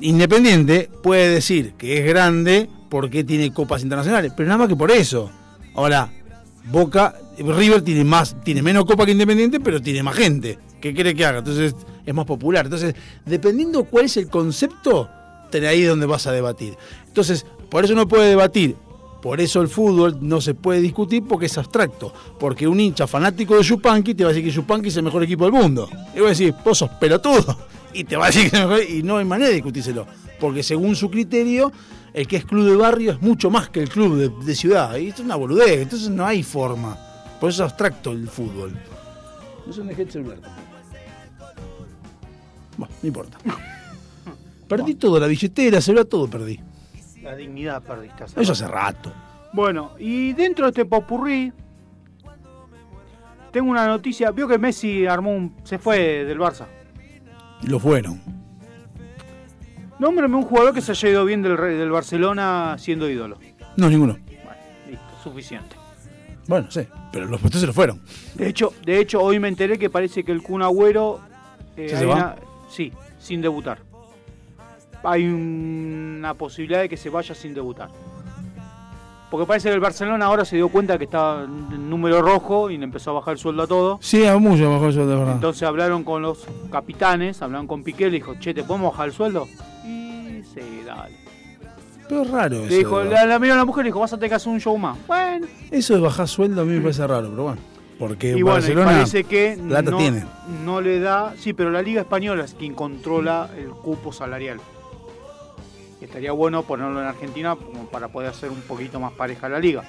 Independiente 0.00 0.88
puede 1.02 1.28
decir 1.28 1.74
que 1.74 1.98
es 1.98 2.06
grande 2.06 2.68
porque 2.88 3.22
tiene 3.24 3.52
copas 3.52 3.82
internacionales, 3.82 4.32
pero 4.36 4.46
nada 4.48 4.58
más 4.58 4.68
que 4.68 4.76
por 4.76 4.90
eso. 4.90 5.30
Ahora, 5.74 6.10
Boca, 6.70 7.14
River 7.38 7.82
tiene 7.82 8.04
más, 8.04 8.36
tiene 8.42 8.62
menos 8.62 8.84
copa 8.86 9.04
que 9.04 9.12
Independiente, 9.12 9.60
pero 9.60 9.80
tiene 9.80 10.02
más 10.02 10.16
gente. 10.16 10.58
¿Qué 10.80 10.94
quiere 10.94 11.14
que 11.14 11.24
haga? 11.26 11.38
Entonces 11.40 11.74
es 12.06 12.14
más 12.14 12.24
popular. 12.24 12.66
Entonces, 12.66 12.94
dependiendo 13.26 13.84
cuál 13.84 14.06
es 14.06 14.16
el 14.16 14.28
concepto, 14.28 15.08
te- 15.50 15.66
ahí 15.68 15.82
donde 15.82 16.06
vas 16.06 16.26
a 16.26 16.32
debatir. 16.32 16.76
Entonces, 17.06 17.44
por 17.70 17.84
eso 17.84 17.94
no 17.94 18.08
puede 18.08 18.30
debatir. 18.30 18.76
Por 19.22 19.40
eso 19.40 19.60
el 19.60 19.68
fútbol 19.68 20.18
no 20.20 20.40
se 20.40 20.54
puede 20.54 20.80
discutir 20.80 21.22
porque 21.26 21.46
es 21.46 21.58
abstracto. 21.58 22.12
Porque 22.38 22.66
un 22.66 22.80
hincha 22.80 23.06
fanático 23.06 23.56
de 23.56 23.62
Yupanqui 23.62 24.14
te 24.14 24.24
va 24.24 24.30
a 24.30 24.32
decir 24.32 24.44
que 24.44 24.50
Yupanqui 24.50 24.88
es 24.88 24.96
el 24.96 25.02
mejor 25.02 25.22
equipo 25.22 25.44
del 25.44 25.52
mundo. 25.52 25.88
Y 26.14 26.20
va 26.20 26.26
a 26.26 26.30
decir, 26.30 26.54
vos 26.64 26.78
sos 26.78 26.90
pelotudo. 26.90 27.56
Y 27.92 28.04
te 28.04 28.16
va 28.16 28.26
a 28.26 28.28
decir 28.28 28.48
que 28.48 28.56
es 28.56 28.62
el 28.62 28.68
mejor. 28.68 28.84
Y 28.88 29.02
no 29.02 29.16
hay 29.16 29.24
manera 29.24 29.48
de 29.48 29.54
discutírselo. 29.56 30.06
Porque 30.38 30.62
según 30.62 30.94
su 30.94 31.10
criterio, 31.10 31.72
el 32.14 32.28
que 32.28 32.36
es 32.36 32.44
club 32.44 32.64
de 32.64 32.76
barrio 32.76 33.10
es 33.10 33.20
mucho 33.20 33.50
más 33.50 33.68
que 33.68 33.82
el 33.82 33.88
club 33.88 34.16
de, 34.16 34.28
de 34.46 34.54
ciudad. 34.54 34.96
Y 34.96 35.08
esto 35.08 35.22
es 35.22 35.26
una 35.26 35.34
boludez. 35.34 35.80
Entonces 35.80 36.08
no 36.08 36.24
hay 36.24 36.44
forma. 36.44 36.96
Por 37.40 37.50
eso 37.50 37.64
es 37.64 37.70
abstracto 37.70 38.12
el 38.12 38.28
fútbol. 38.28 38.78
No 39.66 39.72
se 39.72 39.82
dejé 39.82 40.02
el 40.02 40.10
celular. 40.10 40.38
Bueno, 42.76 42.94
no 43.02 43.06
importa. 43.08 43.38
Perdí 44.68 44.94
todo, 44.94 45.18
la 45.18 45.26
billetera, 45.26 45.78
el 45.78 45.82
celular, 45.82 46.04
todo 46.04 46.30
perdí. 46.30 46.60
La 47.22 47.34
dignidad 47.36 47.82
perdiste. 47.82 48.24
hace 48.24 48.40
Eso 48.40 48.52
rato. 48.52 48.64
hace 48.64 48.68
rato. 48.68 49.12
Bueno, 49.52 49.92
y 49.98 50.32
dentro 50.32 50.66
de 50.66 50.70
este 50.70 50.84
popurrí, 50.84 51.52
tengo 53.50 53.70
una 53.70 53.86
noticia. 53.86 54.30
Vio 54.30 54.46
que 54.48 54.58
Messi 54.58 55.06
armó 55.06 55.32
un, 55.32 55.56
se 55.64 55.78
fue 55.78 56.24
del 56.24 56.38
Barça. 56.38 56.66
Lo 57.62 57.78
fueron. 57.78 58.20
Nómbrame 59.98 60.36
un 60.36 60.42
jugador 60.44 60.72
que 60.72 60.80
se 60.80 60.92
haya 60.92 61.08
ido 61.10 61.24
bien 61.24 61.42
del, 61.42 61.56
del 61.56 61.90
Barcelona 61.90 62.76
siendo 62.78 63.08
ídolo. 63.10 63.38
No, 63.76 63.90
ninguno. 63.90 64.16
Listo, 64.88 65.04
suficiente. 65.22 65.76
Bueno, 66.46 66.70
sí. 66.70 66.86
Pero 67.12 67.26
los 67.26 67.40
puestos 67.40 67.60
se 67.60 67.66
lo 67.66 67.72
fueron. 67.72 68.00
De 68.34 68.48
hecho, 68.48 68.72
de 68.84 68.98
hecho, 68.98 69.20
hoy 69.20 69.38
me 69.38 69.48
enteré 69.48 69.78
que 69.78 69.90
parece 69.90 70.24
que 70.24 70.32
el 70.32 70.42
Kun 70.42 70.62
Agüero. 70.62 71.20
eh, 71.76 71.88
¿Sí 71.88 71.94
hay 71.94 72.00
se 72.00 72.06
va? 72.06 72.14
una- 72.14 72.36
sí, 72.70 72.92
sin 73.18 73.42
debutar. 73.42 73.80
Hay 75.02 75.26
una 75.26 76.34
posibilidad 76.34 76.80
de 76.80 76.88
que 76.88 76.96
se 76.96 77.10
vaya 77.10 77.34
sin 77.34 77.54
debutar. 77.54 77.88
Porque 79.30 79.46
parece 79.46 79.68
que 79.68 79.74
el 79.74 79.80
Barcelona 79.80 80.26
ahora 80.26 80.44
se 80.44 80.56
dio 80.56 80.68
cuenta 80.68 80.98
que 80.98 81.04
estaba 81.04 81.44
en 81.44 81.88
número 81.88 82.20
rojo 82.20 82.68
y 82.68 82.76
le 82.76 82.84
empezó 82.84 83.10
a 83.10 83.14
bajar 83.14 83.34
el 83.34 83.38
sueldo 83.38 83.62
a 83.62 83.66
todo. 83.68 83.98
Sí, 84.02 84.26
a 84.26 84.36
mucho 84.38 84.68
mejor 84.68 84.90
eso 84.90 85.06
de 85.06 85.14
verdad. 85.14 85.34
Entonces 85.34 85.62
hablaron 85.62 86.02
con 86.02 86.20
los 86.22 86.46
capitanes, 86.70 87.40
hablaron 87.40 87.68
con 87.68 87.84
Piqué, 87.84 88.06
le 88.06 88.16
dijo, 88.16 88.34
che, 88.40 88.52
¿te 88.52 88.64
podemos 88.64 88.90
bajar 88.90 89.06
el 89.08 89.14
sueldo? 89.14 89.46
Y 89.84 90.42
sí, 90.52 90.82
dale. 90.84 91.16
Pero 92.08 92.22
es 92.22 92.30
raro 92.30 92.56
eso. 92.56 92.66
Le 92.70 92.76
dijo, 92.78 93.04
la, 93.04 93.24
la 93.24 93.38
miró 93.38 93.54
a 93.54 93.58
la 93.58 93.64
mujer 93.64 93.84
y 93.84 93.88
dijo, 93.90 94.00
vas 94.00 94.12
a 94.12 94.16
tener 94.16 94.30
que 94.30 94.34
hacer 94.34 94.52
un 94.52 94.58
show 94.60 94.76
más. 94.76 94.98
Bueno, 95.06 95.46
Eso 95.70 95.94
de 95.94 96.00
bajar 96.00 96.26
sueldo 96.26 96.62
a 96.62 96.64
mí 96.64 96.72
me 96.74 96.80
parece 96.80 97.06
raro, 97.06 97.30
pero 97.30 97.44
bueno. 97.44 97.60
Porque 98.00 98.30
y 98.30 98.42
bueno, 98.42 98.58
y 98.58 98.60
Barcelona 98.62 98.86
parece 98.92 99.24
que 99.24 99.58
plata 99.68 99.90
no, 99.92 99.98
tiene. 99.98 100.24
no 100.64 100.80
le 100.80 100.98
da. 100.98 101.34
Sí, 101.38 101.52
pero 101.52 101.70
la 101.70 101.82
Liga 101.82 102.00
Española 102.00 102.44
es 102.44 102.54
quien 102.54 102.74
controla 102.74 103.48
el 103.56 103.68
cupo 103.68 104.10
salarial. 104.12 104.58
Estaría 106.10 106.32
bueno 106.32 106.64
ponerlo 106.64 107.00
en 107.00 107.06
Argentina 107.06 107.54
como 107.54 107.86
para 107.86 108.08
poder 108.08 108.30
hacer 108.30 108.50
un 108.50 108.60
poquito 108.62 108.98
más 108.98 109.12
pareja 109.12 109.48
la 109.48 109.60
liga. 109.60 109.84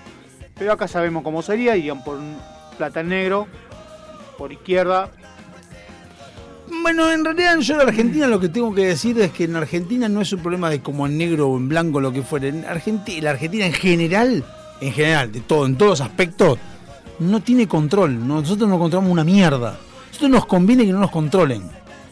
Pero 0.53 0.71
acá 0.71 0.87
sabemos 0.87 1.23
cómo 1.23 1.41
sería, 1.41 1.75
irían 1.75 2.03
por 2.03 2.17
un 2.17 2.37
plata 2.77 3.01
negro, 3.01 3.47
por 4.37 4.51
izquierda. 4.51 5.09
Bueno, 6.83 7.11
en 7.11 7.25
realidad 7.25 7.57
yo 7.57 7.73
en 7.73 7.87
Argentina 7.87 8.27
lo 8.27 8.39
que 8.39 8.49
tengo 8.49 8.71
que 8.71 8.85
decir 8.85 9.19
es 9.19 9.31
que 9.31 9.45
en 9.45 9.55
Argentina 9.55 10.07
no 10.07 10.21
es 10.21 10.31
un 10.31 10.41
problema 10.41 10.69
de 10.69 10.79
como 10.79 11.07
en 11.07 11.17
negro 11.17 11.49
o 11.49 11.57
en 11.57 11.67
blanco 11.67 11.99
lo 11.99 12.13
que 12.13 12.21
fuera. 12.21 12.49
En 12.49 12.65
Argentina, 12.65 13.23
la 13.23 13.29
Argentina 13.31 13.65
en 13.65 13.73
general, 13.73 14.45
en 14.79 14.93
general, 14.93 15.31
de 15.31 15.41
todo, 15.41 15.65
en 15.65 15.75
todos 15.75 16.01
aspectos, 16.01 16.59
no 17.17 17.39
tiene 17.39 17.67
control. 17.67 18.27
Nosotros 18.27 18.69
no 18.69 18.77
controlamos 18.77 19.11
una 19.11 19.23
mierda. 19.23 19.79
Nosotros 20.09 20.29
nos 20.29 20.45
conviene 20.45 20.85
que 20.85 20.91
no 20.91 20.99
nos 20.99 21.09
controlen. 21.09 21.63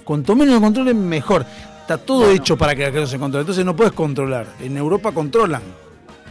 Cuanto 0.03 0.35
menos 0.35 0.55
nos 0.55 0.63
controlen, 0.63 1.07
mejor. 1.07 1.45
Está 1.89 1.97
todo 2.05 2.29
hecho 2.29 2.55
para 2.55 2.75
que 2.75 2.91
no 2.91 3.07
se 3.07 3.17
controle. 3.17 3.41
Entonces 3.41 3.65
no 3.65 3.75
puedes 3.75 3.93
controlar. 3.93 4.45
En 4.59 4.77
Europa 4.77 5.11
controlan. 5.11 5.63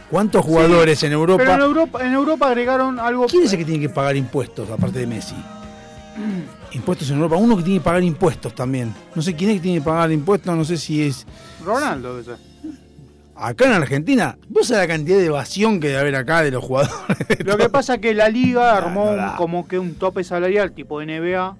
¿Cuántos 0.09 0.45
jugadores 0.45 0.99
Sí, 0.99 1.05
en 1.07 1.11
Europa? 1.11 1.43
Pero 1.43 1.53
en 1.55 1.59
Europa, 1.61 2.05
en 2.05 2.13
Europa 2.13 2.47
agregaron 2.47 2.97
algo. 2.97 3.25
¿Quién 3.25 3.43
es 3.43 3.51
el 3.51 3.59
que 3.59 3.65
tiene 3.65 3.81
que 3.81 3.89
pagar 3.89 4.15
impuestos, 4.15 4.69
aparte 4.69 4.99
de 4.99 5.07
Messi? 5.07 5.35
Impuestos 6.71 7.09
en 7.09 7.17
Europa. 7.17 7.35
Uno 7.35 7.57
que 7.57 7.63
tiene 7.63 7.79
que 7.79 7.83
pagar 7.83 8.01
impuestos 8.03 8.55
también. 8.55 8.93
No 9.13 9.21
sé 9.21 9.35
quién 9.35 9.49
es 9.49 9.57
que 9.57 9.63
tiene 9.63 9.79
que 9.79 9.83
pagar 9.83 10.09
impuestos, 10.13 10.55
no 10.55 10.63
sé 10.63 10.77
si 10.77 11.01
es. 11.05 11.27
Ronaldo, 11.65 12.23
ser. 12.23 12.37
Acá 13.35 13.65
en 13.65 13.73
Argentina, 13.73 14.37
vos 14.47 14.67
sabés 14.67 14.87
la 14.87 14.93
cantidad 14.95 15.17
de 15.17 15.25
evasión 15.25 15.81
que 15.81 15.87
debe 15.89 15.99
haber 15.99 16.15
acá 16.15 16.41
de 16.41 16.51
los 16.51 16.63
jugadores. 16.63 16.97
Lo 17.43 17.57
que 17.57 17.67
pasa 17.67 17.95
es 17.95 17.99
que 18.01 18.13
la 18.13 18.29
liga 18.29 18.77
armó 18.77 19.05
no 19.07 19.11
un- 19.11 19.17
da. 19.17 19.35
como 19.35 19.67
que 19.67 19.77
un 19.77 19.95
tope 19.95 20.23
salarial 20.23 20.71
tipo 20.71 21.01
NBA 21.03 21.55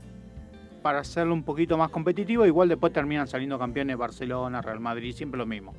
para 0.80 1.00
hacerlo 1.00 1.34
un 1.34 1.44
poquito 1.44 1.78
más 1.78 1.90
competitivo. 1.90 2.46
Igual 2.46 2.70
después 2.70 2.92
terminan 2.94 3.28
saliendo 3.28 3.58
campeones 3.60 3.98
Barcelona, 3.98 4.62
Real 4.62 4.80
Madrid, 4.80 5.14
siempre 5.14 5.38
lo 5.38 5.46
mismo. 5.46 5.74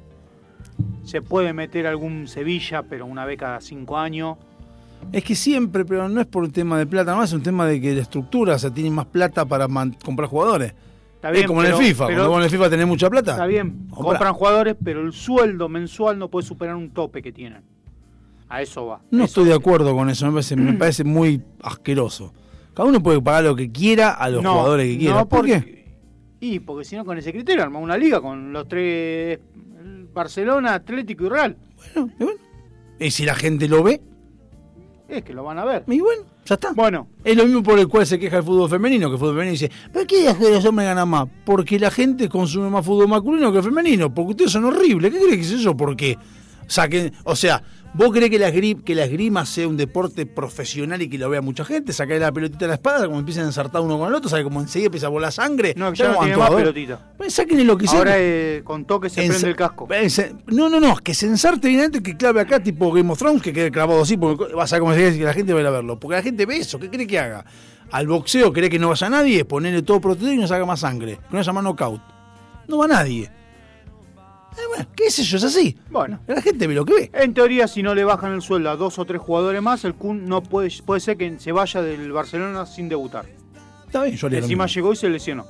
Se 1.04 1.22
puede 1.22 1.52
meter 1.52 1.86
algún 1.86 2.28
Sevilla, 2.28 2.82
pero 2.82 3.06
una 3.06 3.24
vez 3.24 3.38
cada 3.38 3.60
cinco 3.60 3.98
años. 3.98 4.36
Es 5.12 5.24
que 5.24 5.34
siempre, 5.34 5.84
pero 5.84 6.08
no 6.08 6.20
es 6.20 6.26
por 6.26 6.44
un 6.44 6.50
tema 6.52 6.78
de 6.78 6.86
plata, 6.86 7.14
no 7.14 7.22
es 7.22 7.32
un 7.32 7.42
tema 7.42 7.66
de 7.66 7.80
que 7.80 7.94
la 7.94 8.02
estructura, 8.02 8.54
o 8.54 8.58
sea, 8.58 8.70
tiene 8.70 8.90
más 8.90 9.06
plata 9.06 9.44
para 9.46 9.66
comprar 10.04 10.28
jugadores. 10.28 10.74
Está 11.14 11.28
es 11.30 11.34
bien, 11.34 11.46
como 11.46 11.62
en 11.62 11.66
pero- 11.68 11.78
el 11.80 11.84
FIFA, 11.86 12.06
pero- 12.06 12.16
cuando 12.18 12.30
vos 12.30 12.38
en 12.38 12.44
el 12.44 12.50
FIFA 12.50 12.70
tenés 12.70 12.86
mucha 12.86 13.10
plata. 13.10 13.32
Está 13.32 13.46
bien, 13.46 13.86
compran 13.90 14.34
jugadores, 14.34 14.76
pero 14.82 15.00
el 15.00 15.12
sueldo 15.12 15.68
mensual 15.68 16.18
no 16.18 16.28
puede 16.28 16.46
superar 16.46 16.76
un 16.76 16.90
tope 16.90 17.22
que 17.22 17.32
tienen. 17.32 17.62
A 18.48 18.62
eso 18.62 18.86
va. 18.86 19.00
No 19.10 19.24
estoy 19.24 19.44
de 19.44 19.54
acuerdo 19.54 19.94
con 19.94 20.10
eso, 20.10 20.26
me 20.26 20.32
parece, 20.32 20.56
me 20.56 20.72
parece 20.74 21.04
muy 21.04 21.42
asqueroso. 21.62 22.32
Cada 22.80 22.88
uno 22.88 23.02
puede 23.02 23.20
pagar 23.20 23.44
lo 23.44 23.54
que 23.54 23.70
quiera 23.70 24.12
a 24.12 24.30
los 24.30 24.42
No, 24.42 24.52
jugadores 24.54 24.86
que 24.90 24.98
quiera. 24.98 25.14
no, 25.16 25.28
¿Por 25.28 25.40
porque- 25.40 25.60
qué? 25.62 25.84
Y 26.40 26.60
porque 26.60 26.86
si 26.86 26.96
no, 26.96 27.04
con 27.04 27.18
ese 27.18 27.30
criterio 27.30 27.62
arma 27.62 27.78
una 27.78 27.98
liga 27.98 28.22
con 28.22 28.54
los 28.54 28.66
tres: 28.68 29.38
el 29.78 30.06
Barcelona, 30.14 30.72
Atlético 30.76 31.26
y 31.26 31.28
Real. 31.28 31.58
Y 32.98 33.10
si 33.10 33.26
la 33.26 33.34
gente 33.34 33.68
lo 33.68 33.82
ve, 33.82 34.00
Es 35.08 35.22
que 35.24 35.34
lo 35.34 35.44
van 35.44 35.58
a 35.58 35.66
ver. 35.66 35.84
y 35.88 36.00
bueno, 36.00 36.22
ya 36.46 36.54
está. 36.54 36.72
Bueno, 36.72 37.06
Es 37.22 37.36
lo 37.36 37.44
mismo 37.44 37.62
por 37.62 37.78
el 37.78 37.86
cual 37.86 38.06
se 38.06 38.18
queja 38.18 38.38
el 38.38 38.44
fútbol 38.44 38.70
femenino, 38.70 39.08
que 39.08 39.14
el 39.14 39.18
fútbol 39.18 39.34
femenino 39.34 39.52
dice, 39.52 39.70
¿por 39.92 40.06
qué 40.06 40.34
los 40.50 40.64
hombres 40.64 40.88
ganan 40.88 41.06
más? 41.06 41.28
Porque 41.44 41.78
la 41.78 41.90
gente 41.90 42.30
consume 42.30 42.70
más 42.70 42.86
fútbol 42.86 43.08
masculino 43.08 43.52
que 43.52 43.62
femenino, 43.62 44.14
porque 44.14 44.30
ustedes 44.30 44.52
son 44.52 44.64
horribles. 44.64 45.12
¿Qué 45.12 45.18
crees 45.18 45.34
que 45.36 45.42
es 45.42 45.50
eso? 45.60 45.76
¿Por 45.76 45.94
qué? 45.96 46.16
O 46.66 46.70
sea, 46.72 46.88
que, 46.88 47.12
o 47.24 47.36
sea, 47.36 47.62
¿vos 47.94 48.10
crees 48.12 48.30
que 48.30 48.38
la, 48.38 48.50
que 48.52 48.94
la 48.94 49.04
esgrima 49.04 49.44
sea 49.46 49.66
un 49.68 49.76
deporte 49.76 50.26
profesional 50.26 51.00
y 51.02 51.08
que 51.08 51.18
lo 51.18 51.28
vea 51.30 51.40
mucha 51.40 51.64
gente? 51.64 51.92
Sacar 51.92 52.18
la 52.18 52.32
pelotita 52.32 52.60
de 52.60 52.68
la 52.68 52.74
espada, 52.74 53.06
como 53.06 53.18
empiezan 53.18 53.44
a 53.44 53.46
ensartar 53.48 53.80
uno 53.82 53.98
con 53.98 54.08
el 54.08 54.14
otro, 54.14 54.28
¿sabe? 54.30 54.44
Como 54.44 54.60
enseguida 54.60 54.86
empieza 54.86 55.06
a 55.06 55.10
volar 55.10 55.32
sangre. 55.32 55.74
no, 55.76 55.92
ya 55.92 56.08
no 56.12 56.18
tiene 56.20 56.36
más 56.36 56.50
pelotita. 56.50 57.12
Pues 57.16 57.34
sáquenle 57.34 57.64
lo 57.64 57.76
que 57.76 57.86
sea. 57.86 57.98
Ahora 57.98 58.14
eh, 58.16 58.62
con 58.64 58.84
toque 58.84 59.08
se 59.10 59.22
En- 59.22 59.28
prende 59.28 59.48
el 59.48 59.56
casco. 59.56 59.88
No, 60.46 60.68
no, 60.68 60.80
no, 60.80 60.96
que 60.96 61.14
se 61.14 61.26
ensarte 61.26 61.68
bien 61.68 61.80
antes 61.80 62.00
que 62.02 62.16
clave 62.16 62.40
acá, 62.40 62.60
tipo 62.60 62.92
Game 62.92 63.10
of 63.12 63.18
Thrones, 63.18 63.42
que 63.42 63.52
quede 63.52 63.70
clavado 63.70 64.02
así, 64.02 64.16
porque 64.16 64.54
vas 64.54 64.72
a 64.72 64.78
cómo 64.80 64.94
se 64.94 65.06
dice 65.06 65.18
que 65.18 65.24
la 65.24 65.34
gente 65.34 65.52
va 65.52 65.58
a 65.58 65.62
ir 65.62 65.66
a 65.68 65.70
verlo. 65.70 65.98
Porque 65.98 66.16
la 66.16 66.22
gente 66.22 66.46
ve 66.46 66.56
eso, 66.58 66.78
¿qué 66.78 66.88
cree 66.90 67.06
que 67.06 67.18
haga? 67.18 67.44
Al 67.90 68.06
boxeo, 68.06 68.52
¿cree 68.52 68.70
que 68.70 68.78
no 68.78 68.88
vaya 68.90 69.08
nadie? 69.10 69.44
Ponerle 69.44 69.82
todo 69.82 70.00
protegido 70.00 70.32
y 70.32 70.36
no 70.36 70.46
saca 70.46 70.64
más 70.64 70.80
sangre. 70.80 71.16
Que 71.16 71.32
no 71.32 71.38
haya 71.40 71.52
más 71.52 71.64
knockout. 71.64 72.00
No 72.68 72.78
va 72.78 72.86
nadie. 72.86 73.30
Eh, 74.52 74.60
bueno, 74.68 74.86
¿qué 74.96 75.10
sé 75.10 75.22
yo? 75.22 75.36
Es 75.36 75.44
así. 75.44 75.78
Bueno, 75.90 76.20
La 76.26 76.42
gente 76.42 76.66
ve 76.66 76.74
lo 76.74 76.84
que 76.84 76.94
ve. 76.94 77.10
en 77.14 77.32
teoría, 77.34 77.68
si 77.68 77.82
no 77.82 77.94
le 77.94 78.04
bajan 78.04 78.32
el 78.32 78.42
sueldo 78.42 78.70
a 78.70 78.76
dos 78.76 78.98
o 78.98 79.04
tres 79.04 79.20
jugadores 79.20 79.62
más, 79.62 79.84
el 79.84 79.94
Kun 79.94 80.26
no 80.26 80.42
puede, 80.42 80.70
puede 80.84 81.00
ser 81.00 81.16
que 81.16 81.38
se 81.38 81.52
vaya 81.52 81.82
del 81.82 82.10
Barcelona 82.12 82.66
sin 82.66 82.88
debutar. 82.88 83.26
Está 83.86 84.02
bien, 84.04 84.16
yo 84.16 84.28
lo 84.28 84.36
Encima 84.36 84.66
llegó 84.66 84.92
y 84.92 84.96
se 84.96 85.08
lesionó. 85.08 85.46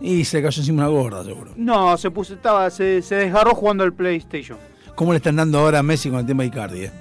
Y 0.00 0.24
se 0.24 0.40
cayó 0.42 0.60
encima 0.60 0.82
una 0.88 0.88
gorda, 0.88 1.24
seguro. 1.24 1.52
No, 1.56 1.96
se 1.96 2.10
puso, 2.10 2.34
estaba, 2.34 2.70
se, 2.70 3.02
se 3.02 3.16
desgarró 3.16 3.54
jugando 3.54 3.82
al 3.82 3.92
PlayStation. 3.92 4.56
¿Cómo 4.94 5.12
le 5.12 5.16
están 5.16 5.36
dando 5.36 5.58
ahora 5.58 5.80
a 5.80 5.82
Messi 5.82 6.08
con 6.10 6.20
el 6.20 6.26
tema 6.26 6.42
de 6.44 6.48
Icardi? 6.48 6.84
eh? 6.84 6.92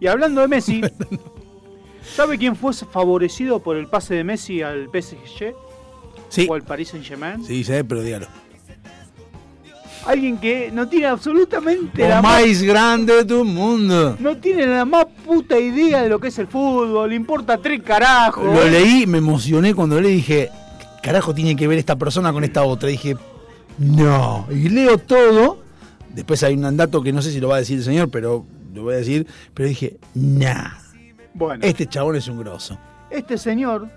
Y 0.00 0.06
hablando 0.08 0.40
de 0.40 0.48
Messi, 0.48 0.80
¿sabe 2.16 2.38
quién 2.38 2.56
fue 2.56 2.72
favorecido 2.72 3.60
por 3.62 3.76
el 3.76 3.86
pase 3.86 4.14
de 4.14 4.24
Messi 4.24 4.62
al 4.62 4.88
PSG 4.88 5.54
Sí. 6.28 6.46
o 6.48 6.54
al 6.54 6.62
Paris 6.62 6.88
Saint 6.88 7.04
Germain? 7.04 7.44
Sí, 7.44 7.62
sé, 7.64 7.84
pero 7.84 8.02
dígalo. 8.02 8.26
Alguien 10.06 10.38
que 10.38 10.70
no 10.72 10.88
tiene 10.88 11.06
absolutamente 11.06 12.08
la 12.08 12.22
más, 12.22 12.62
grande 12.62 13.22
del 13.22 13.44
mundo. 13.44 14.16
no 14.18 14.36
tiene 14.38 14.66
la 14.66 14.84
más 14.86 15.04
puta 15.26 15.58
idea 15.58 16.02
de 16.02 16.08
lo 16.08 16.18
que 16.18 16.28
es 16.28 16.38
el 16.38 16.46
fútbol, 16.46 17.10
le 17.10 17.16
importa 17.16 17.58
tres 17.58 17.82
carajos. 17.82 18.44
Lo 18.44 18.64
leí, 18.68 19.06
me 19.06 19.18
emocioné 19.18 19.74
cuando 19.74 20.00
leí 20.00 20.14
dije, 20.16 20.48
¿qué 20.78 20.86
carajo 21.02 21.34
tiene 21.34 21.54
que 21.54 21.68
ver 21.68 21.78
esta 21.78 21.96
persona 21.96 22.32
con 22.32 22.44
esta 22.44 22.62
otra? 22.64 22.88
dije, 22.88 23.16
no. 23.78 24.46
Y 24.50 24.68
leo 24.70 24.96
todo. 24.98 25.58
Después 26.14 26.42
hay 26.42 26.54
un 26.54 26.76
dato 26.76 27.02
que 27.02 27.12
no 27.12 27.20
sé 27.22 27.30
si 27.30 27.38
lo 27.40 27.48
va 27.48 27.56
a 27.56 27.58
decir 27.58 27.78
el 27.78 27.84
señor, 27.84 28.10
pero 28.10 28.44
lo 28.74 28.82
voy 28.82 28.94
a 28.94 28.96
decir. 28.98 29.26
Pero 29.54 29.68
dije, 29.68 29.96
nah. 30.14 30.70
Bueno, 31.34 31.64
Este 31.64 31.86
chabón 31.86 32.16
es 32.16 32.26
un 32.26 32.38
grosso. 32.40 32.78
este 33.10 33.36
señor, 33.38 33.88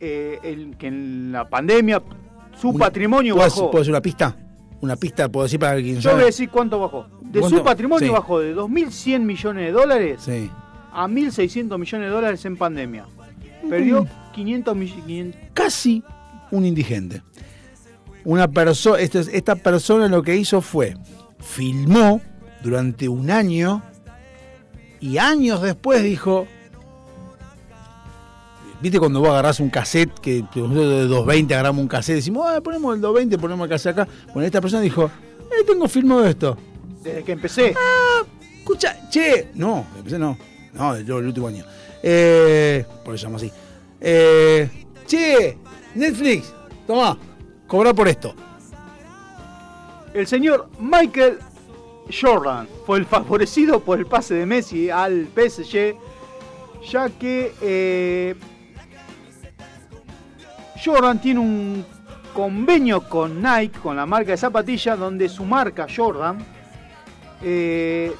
eh, 0.00 0.38
el 0.42 0.76
que 0.78 0.88
en 0.88 1.30
la 1.32 1.48
pandemia 1.48 2.02
su 2.60 2.70
Una- 2.70 2.86
patrimonio 2.86 3.34
¿Puedo, 3.34 3.48
bajó. 3.48 3.70
¿Puedo 3.70 3.82
decir 3.82 3.92
una 3.92 4.00
pista? 4.02 4.34
Una 4.80 4.96
pista, 4.96 5.28
puedo 5.28 5.44
decir 5.44 5.58
para 5.58 5.76
quien 5.76 5.96
Yo 5.96 6.02
sabe? 6.02 6.14
voy 6.16 6.22
a 6.24 6.26
decir 6.26 6.50
cuánto 6.50 6.78
bajó. 6.78 7.06
De 7.22 7.40
¿Cuánto? 7.40 7.58
su 7.58 7.64
patrimonio 7.64 8.06
Sí. 8.08 8.12
bajó 8.12 8.40
de 8.40 8.54
2.100 8.54 9.24
millones 9.24 9.64
de 9.66 9.72
dólares 9.72 10.22
Sí. 10.22 10.50
a 10.92 11.08
1.600 11.08 11.78
millones 11.78 12.08
de 12.08 12.14
dólares 12.14 12.44
en 12.44 12.56
pandemia. 12.56 13.06
Perdió 13.68 14.04
Mm. 14.04 14.08
500 14.32 14.76
millones. 14.76 15.34
Casi 15.54 16.02
un 16.50 16.64
indigente. 16.66 17.22
Una 18.24 18.48
persona, 18.48 18.98
esta, 19.00 19.20
esta 19.20 19.56
persona 19.56 20.08
lo 20.08 20.22
que 20.22 20.36
hizo 20.36 20.60
fue, 20.60 20.94
filmó 21.38 22.20
durante 22.62 23.08
un 23.08 23.30
año 23.30 23.82
y 25.00 25.18
años 25.18 25.62
después 25.62 26.02
dijo, 26.02 26.46
¿viste 28.80 28.98
cuando 28.98 29.20
vos 29.20 29.30
agarrás 29.30 29.60
un 29.60 29.70
cassette, 29.70 30.18
que 30.20 30.42
nosotros 30.54 30.74
de 30.74 31.06
220 31.06 31.54
agarramos 31.54 31.82
un 31.82 31.88
cassette, 31.88 32.16
decimos, 32.16 32.46
ah, 32.48 32.60
ponemos 32.60 32.94
el 32.94 33.00
220, 33.00 33.38
ponemos 33.38 33.64
el 33.64 33.70
cassette 33.70 33.98
acá? 33.98 34.08
Bueno, 34.32 34.46
esta 34.46 34.60
persona 34.60 34.82
dijo, 34.82 35.04
eh, 35.04 35.64
tengo 35.66 35.88
filmado 35.88 36.26
esto. 36.26 36.56
Desde 37.02 37.22
que 37.22 37.32
empecé. 37.32 37.74
Escucha, 38.58 39.08
che, 39.10 39.50
no, 39.54 39.86
empecé 39.96 40.18
no, 40.18 40.36
no, 40.74 40.98
yo 41.00 41.18
el 41.18 41.26
último 41.26 41.48
año. 41.48 41.64
Eh, 42.02 42.84
por 43.04 43.14
eso 43.14 43.26
llamo 43.26 43.36
así. 43.36 43.50
Eh, 44.00 44.68
che, 45.06 45.58
Netflix, 45.94 46.52
toma, 46.86 47.16
cobra 47.66 47.94
por 47.94 48.08
esto. 48.08 48.34
El 50.12 50.26
señor 50.26 50.68
Michael 50.80 51.38
Jordan 52.10 52.68
fue 52.86 52.98
el 52.98 53.06
favorecido 53.06 53.80
por 53.80 53.98
el 53.98 54.06
pase 54.06 54.34
de 54.34 54.46
Messi 54.46 54.90
al 54.90 55.28
PSG, 55.34 55.94
ya 56.90 57.10
que 57.10 57.52
eh, 57.60 58.34
Jordan 60.86 61.18
tiene 61.20 61.40
un 61.40 61.84
convenio 62.32 63.00
con 63.08 63.42
Nike, 63.42 63.78
con 63.80 63.96
la 63.96 64.06
marca 64.06 64.30
de 64.30 64.36
zapatillas, 64.36 64.98
donde 64.98 65.28
su 65.28 65.44
marca 65.44 65.86
Jordan 65.94 66.38
eh, 67.42 68.12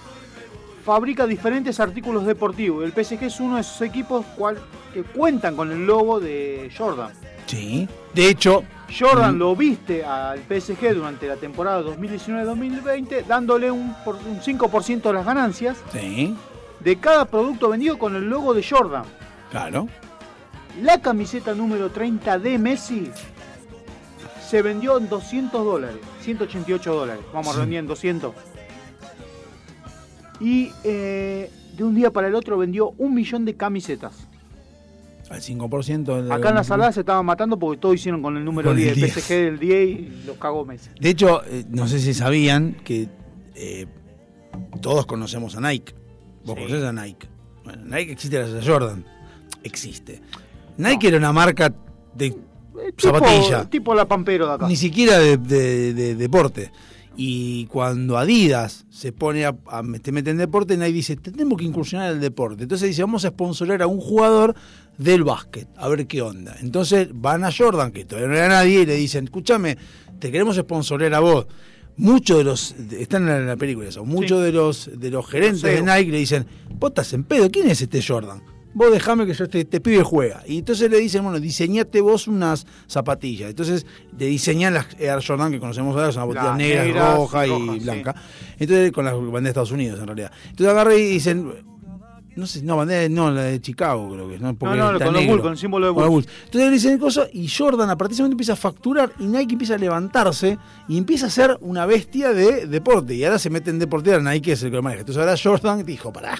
fabrica 0.85 1.27
diferentes 1.27 1.79
artículos 1.81 2.27
deportivos. 2.27 2.85
El 2.85 2.93
PSG 2.93 3.25
es 3.25 3.41
uno 3.41 3.55
de 3.57 3.61
esos 3.63 3.81
equipos 3.83 4.25
cual- 4.37 4.59
que 4.93 5.03
cuentan 5.03 5.57
con 5.57 5.71
el 5.71 5.87
logo 5.87 6.21
de 6.21 6.71
Jordan. 6.77 7.11
Sí. 7.47 7.89
De 8.15 8.29
hecho, 8.29 8.65
Jordan 8.99 9.37
Mm. 9.37 9.39
lo 9.39 9.57
viste 9.57 10.05
al 10.05 10.41
PSG 10.41 10.95
durante 10.95 11.27
la 11.27 11.37
temporada 11.37 11.83
2019-2020, 11.83 13.25
dándole 13.27 13.71
un, 13.71 13.95
un 14.07 14.41
5% 14.43 15.09
de 15.09 15.15
las 15.15 15.27
ganancias 15.27 15.77
sí, 15.93 16.35
de 16.81 16.97
cada 16.99 17.25
producto 17.27 17.69
vendido 17.69 17.99
con 17.99 18.15
el 18.17 18.29
logo 18.29 18.55
de 18.55 18.65
Jordan. 18.69 19.05
claro. 19.51 19.89
La 20.83 21.01
camiseta 21.01 21.55
número 21.55 21.91
30 21.91 22.39
de 22.39 22.59
Messi 22.59 23.11
se 24.47 24.63
vendió 24.63 24.99
en 24.99 25.09
200 25.09 25.65
dólares, 25.65 25.97
188 26.23 26.95
dólares, 26.95 27.25
vamos 27.33 27.49
a 27.49 27.51
Sí. 27.53 27.57
redondear 27.57 27.81
en 27.85 27.89
200. 27.89 28.35
Y 30.41 30.71
eh, 30.85 31.51
de 31.77 31.85
un 31.85 31.95
día 31.95 32.11
para 32.11 32.29
el 32.29 32.35
otro 32.35 32.59
vendió 32.59 32.91
un 32.99 33.15
millón 33.15 33.45
de 33.45 33.55
camisetas. 33.57 34.15
Al 35.31 35.41
5%. 35.43 36.15
del- 36.23 36.31
Acá 36.31 36.51
en 36.51 36.55
la 36.55 36.63
salada 36.65 36.93
se 36.93 37.01
estaban 37.01 37.27
matando 37.27 37.59
porque 37.59 37.81
todos 37.81 37.95
hicieron 37.97 38.23
con 38.23 38.37
el 38.37 38.45
número 38.45 38.71
Con 38.71 38.79
el 38.79 38.85
10, 38.85 38.93
el 38.97 39.03
10. 39.03 39.13
PSG 39.15 39.35
del 39.35 39.59
10 39.59 39.89
y 39.99 40.23
los 40.27 40.37
cagó 40.37 40.65
Messi. 40.65 40.91
De 41.01 41.09
hecho, 41.11 41.43
eh, 41.47 41.65
no 41.71 41.89
sé 41.89 41.99
si 41.99 42.15
sabían 42.15 42.75
que 42.85 43.09
eh, 43.55 43.87
todos 44.83 45.07
conocemos 45.07 45.57
a 45.57 45.61
Nike. 45.63 45.95
Vos 46.45 46.55
Sí. 46.57 46.63
conocés 46.67 46.85
a 46.85 46.93
Nike. 46.93 47.27
Bueno, 47.65 47.85
Nike 47.87 48.13
existe 48.13 48.37
gracias 48.39 48.63
a 48.63 48.71
Jordan. 48.71 49.05
Existe. 49.65 50.21
Nike 50.79 51.09
era 51.09 51.19
una 51.19 51.33
marca 51.33 51.73
de 52.15 52.35
zapatilla. 52.99 53.59
Tipo, 53.61 53.71
tipo 53.71 53.95
la 53.95 54.07
Pampero 54.07 54.47
de 54.47 54.53
acá. 54.55 54.69
Ni 54.69 54.77
siquiera 54.77 55.19
de, 55.19 55.37
de- 55.37 55.95
de 55.95 56.15
deporte. 56.15 56.71
Y 57.19 57.65
cuando 57.67 58.19
Adidas 58.19 58.85
se 58.91 59.11
pone 59.11 59.47
a, 59.47 59.57
a 59.69 59.83
te 60.03 60.13
mete 60.13 60.31
en 60.31 60.37
deporte, 60.37 60.77
Nike 60.77 60.93
dice, 60.93 61.17
tenemos 61.17 61.57
que 61.59 61.65
incursionar 61.65 62.11
en 62.11 62.17
el 62.17 62.21
deporte. 62.21 62.65
Entonces 62.65 62.89
dice, 62.89 63.03
vamos 63.03 63.25
a 63.25 63.29
sponsorar 63.29 63.81
a 63.81 63.87
un 63.87 64.01
jugador 64.01 64.55
del 64.99 65.25
básquet, 65.25 65.67
a 65.77 65.89
ver 65.89 66.07
qué 66.07 66.21
onda. 66.21 66.57
Entonces 66.61 67.09
van 67.15 67.45
a 67.45 67.51
Jordan, 67.51 67.91
que 67.91 68.05
todavía 68.05 68.29
no 68.29 68.37
era 68.37 68.49
nadie, 68.49 68.83
y 68.83 68.87
le 68.87 68.97
dicen, 68.97 69.25
escúchame, 69.25 69.79
te 70.19 70.31
queremos 70.31 70.57
sponsorar 70.57 71.15
a 71.15 71.21
vos. 71.21 71.47
Muchos 71.99 72.37
de 72.37 72.45
los, 72.45 72.73
están 72.99 73.27
en 73.31 73.47
la 73.47 73.57
película 73.57 73.89
eso, 73.89 74.05
muchos 74.05 74.43
de 74.43 74.53
los 74.53 74.91
de 75.01 75.11
los 75.11 75.27
gerentes 75.27 75.63
de. 75.63 75.83
Nike 75.83 76.11
le 76.13 76.19
dicen, 76.19 76.47
vos 76.79 76.91
estás 76.91 77.11
en 77.15 77.25
pedo, 77.25 77.51
¿quién 77.51 77.71
es 77.71 77.81
este 77.81 78.03
Jordan? 78.03 78.43
Vos 78.77 78.93
dejame 78.93 79.25
que 79.25 79.33
yo 79.33 79.45
este, 79.45 79.61
este 79.61 79.81
pibe 79.81 80.03
juega. 80.03 80.43
Y 80.47 80.59
entonces 80.59 80.91
le 80.91 80.99
dicen, 80.99 81.23
bueno, 81.23 81.41
diseñate 81.41 82.03
vos 82.03 82.29
unas 82.29 82.67
zapatillas. 82.87 83.49
Entonces 83.49 83.87
le 84.19 84.27
diseñan 84.27 84.75
las 84.75 84.89
Air 85.01 85.25
Jordan 85.27 85.51
que 85.51 85.59
conocemos 85.59 85.97
ahora, 85.97 86.13
son 86.13 86.25
zapatillas 86.25 86.45
Las 86.45 86.59
negras, 86.59 86.87
negras, 86.87 87.17
roja 87.17 87.47
y 87.47 87.79
blanca. 87.79 88.15
Entonces, 88.59 88.93
con 88.93 89.07
la 89.07 89.15
bandera 89.15 89.41
de 89.41 89.49
Estados 89.49 89.73
Unidos 89.73 89.99
en 89.99 90.07
realidad. 90.07 90.31
Entonces 90.51 90.67
agarran 90.67 90.93
y 90.93 91.05
dicen, 91.05 91.55
no 92.37 92.47
sé, 92.47 92.63
no, 92.65 92.77
bandera, 92.77 93.09
no, 93.09 93.31
la 93.31 93.45
de 93.45 93.63
Chicago 93.63 94.13
creo 94.13 94.29
que 94.29 94.35
es, 94.35 94.43
¿no? 94.43 94.55
Porque 94.55 94.77
no, 94.77 94.93
no, 94.93 94.99
con 94.99 95.15
los. 95.15 95.27
Bulls, 95.27 95.41
con 95.41 95.53
el 95.53 95.59
símbolo 95.59 95.87
de 95.87 95.93
Bulls. 95.93 96.09
Bulls. 96.11 96.29
Entonces 96.45 96.69
le 96.69 96.71
dicen 96.71 96.99
cosas 96.99 97.31
y 97.33 97.49
Jordan 97.49 97.89
a 97.89 97.97
partir 97.97 98.11
de 98.11 98.15
ese 98.17 98.23
momento 98.25 98.35
empieza 98.35 98.53
a 98.53 98.57
facturar 98.57 99.11
y 99.19 99.25
Nike 99.25 99.55
empieza 99.55 99.77
a 99.77 99.79
levantarse 99.79 100.59
y 100.87 100.99
empieza 100.99 101.29
a 101.29 101.31
ser 101.31 101.57
una 101.63 101.87
bestia 101.87 102.35
de 102.35 102.67
deporte. 102.67 103.15
Y 103.15 103.25
ahora 103.25 103.39
se 103.39 103.49
mete 103.49 103.71
en 103.71 103.79
deporte, 103.79 104.13
ahora 104.13 104.35
Nike 104.35 104.53
es 104.53 104.63
el 104.65 104.69
que 104.69 104.77
lo 104.77 104.83
maneja. 104.83 105.01
Entonces 105.01 105.19
ahora 105.19 105.35
Jordan 105.43 105.83
dijo, 105.87 106.13
pará, 106.13 106.39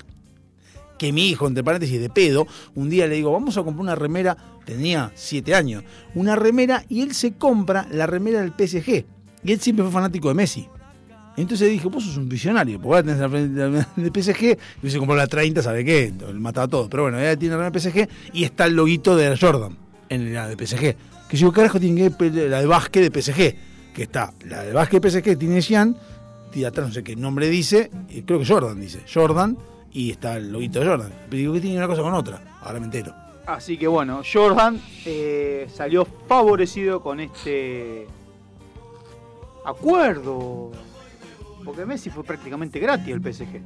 que 0.99 1.13
mi 1.13 1.29
hijo, 1.29 1.47
entre 1.47 1.63
paréntesis, 1.63 2.01
de 2.01 2.09
pedo, 2.09 2.47
un 2.75 2.89
día 2.89 3.07
le 3.07 3.17
digo, 3.17 3.33
vamos 3.33 3.57
a 3.57 3.63
comprar 3.63 3.83
una 3.83 3.95
remera, 3.95 4.37
tenía 4.65 5.13
siete 5.15 5.55
años, 5.55 5.85
una 6.15 6.37
remera 6.37 6.85
y 6.89 7.03
él 7.03 7.15
se 7.15 7.35
compra 7.35 7.87
la 7.91 8.07
remera 8.07 8.41
del 8.41 8.53
PSG. 8.53 9.05
Y 9.45 9.53
él 9.53 9.61
siempre 9.61 9.85
fue 9.85 9.93
fanático 9.93 10.29
de 10.29 10.35
Messi. 10.35 10.67
Entonces 11.37 11.71
dije, 11.71 11.87
vos 11.89 12.03
sos 12.03 12.17
un 12.17 12.29
visionario, 12.29 12.81
porque 12.81 12.97
ahora 12.97 13.29
tenés 13.29 13.53
la 13.53 13.87
del 13.97 14.11
PSG, 14.11 14.43
y 14.43 14.57
hubiese 14.81 14.99
comprado 14.99 15.19
la 15.19 15.27
30, 15.27 15.63
¿sabe 15.63 15.85
qué? 15.85 16.13
Él 16.29 16.41
mataba 16.41 16.67
todo. 16.67 16.89
Pero 16.89 17.05
bueno, 17.05 17.19
ella 17.21 17.37
tiene 17.37 17.55
la 17.57 17.69
remera 17.69 17.79
del 17.79 17.93
PSG 17.93 18.09
y 18.33 18.45
está 18.45 18.65
el 18.65 18.75
loguito 18.75 19.15
de 19.17 19.37
Jordan 19.37 19.77
en 20.09 20.33
la 20.33 20.49
de 20.49 20.67
PSG. 20.67 20.97
Que 21.29 21.37
yo, 21.37 21.53
carajo, 21.53 21.79
tiene 21.79 22.11
que 22.11 22.31
la 22.49 22.61
de 22.61 22.67
básquet 22.67 23.11
de 23.11 23.23
PSG. 23.23 23.55
Que 23.95 24.03
está 24.03 24.33
la 24.47 24.63
de 24.63 24.73
básquet 24.73 25.03
de 25.03 25.11
PSG, 25.11 25.39
tiene 25.39 25.61
Jean, 25.61 25.97
y 26.55 26.65
atrás 26.65 26.89
no 26.89 26.95
sé 26.95 27.05
qué 27.05 27.15
nombre 27.17 27.51
dice, 27.51 27.91
creo 28.25 28.39
que 28.39 28.47
Jordan 28.47 28.81
dice, 28.81 29.01
Jordan, 29.13 29.59
y 29.97 30.11
está 30.11 30.37
el 30.37 30.53
loguito 30.53 30.81
de 30.81 30.87
Jordan. 30.87 31.11
Pero 31.31 31.37
digo 31.39 31.53
que 31.55 31.61
tiene 31.61 31.79
una 31.79 31.87
cosa 31.89 32.03
con 32.03 32.13
otra, 32.13 32.39
ahora 32.61 32.79
me 32.79 32.85
entero. 32.87 33.15
Así 33.47 33.79
que 33.79 33.87
bueno, 33.87 34.21
Jordan 34.31 34.79
eh, 35.07 35.69
salió 35.73 36.05
favorecido 36.27 37.01
con 37.01 37.21
este 37.21 38.07
acuerdo. 39.65 40.71
Porque 41.65 41.85
Messi 41.87 42.11
fue 42.11 42.23
prácticamente 42.25 42.79
gratis 42.79 43.09
el 43.15 43.21
PSG. 43.21 43.61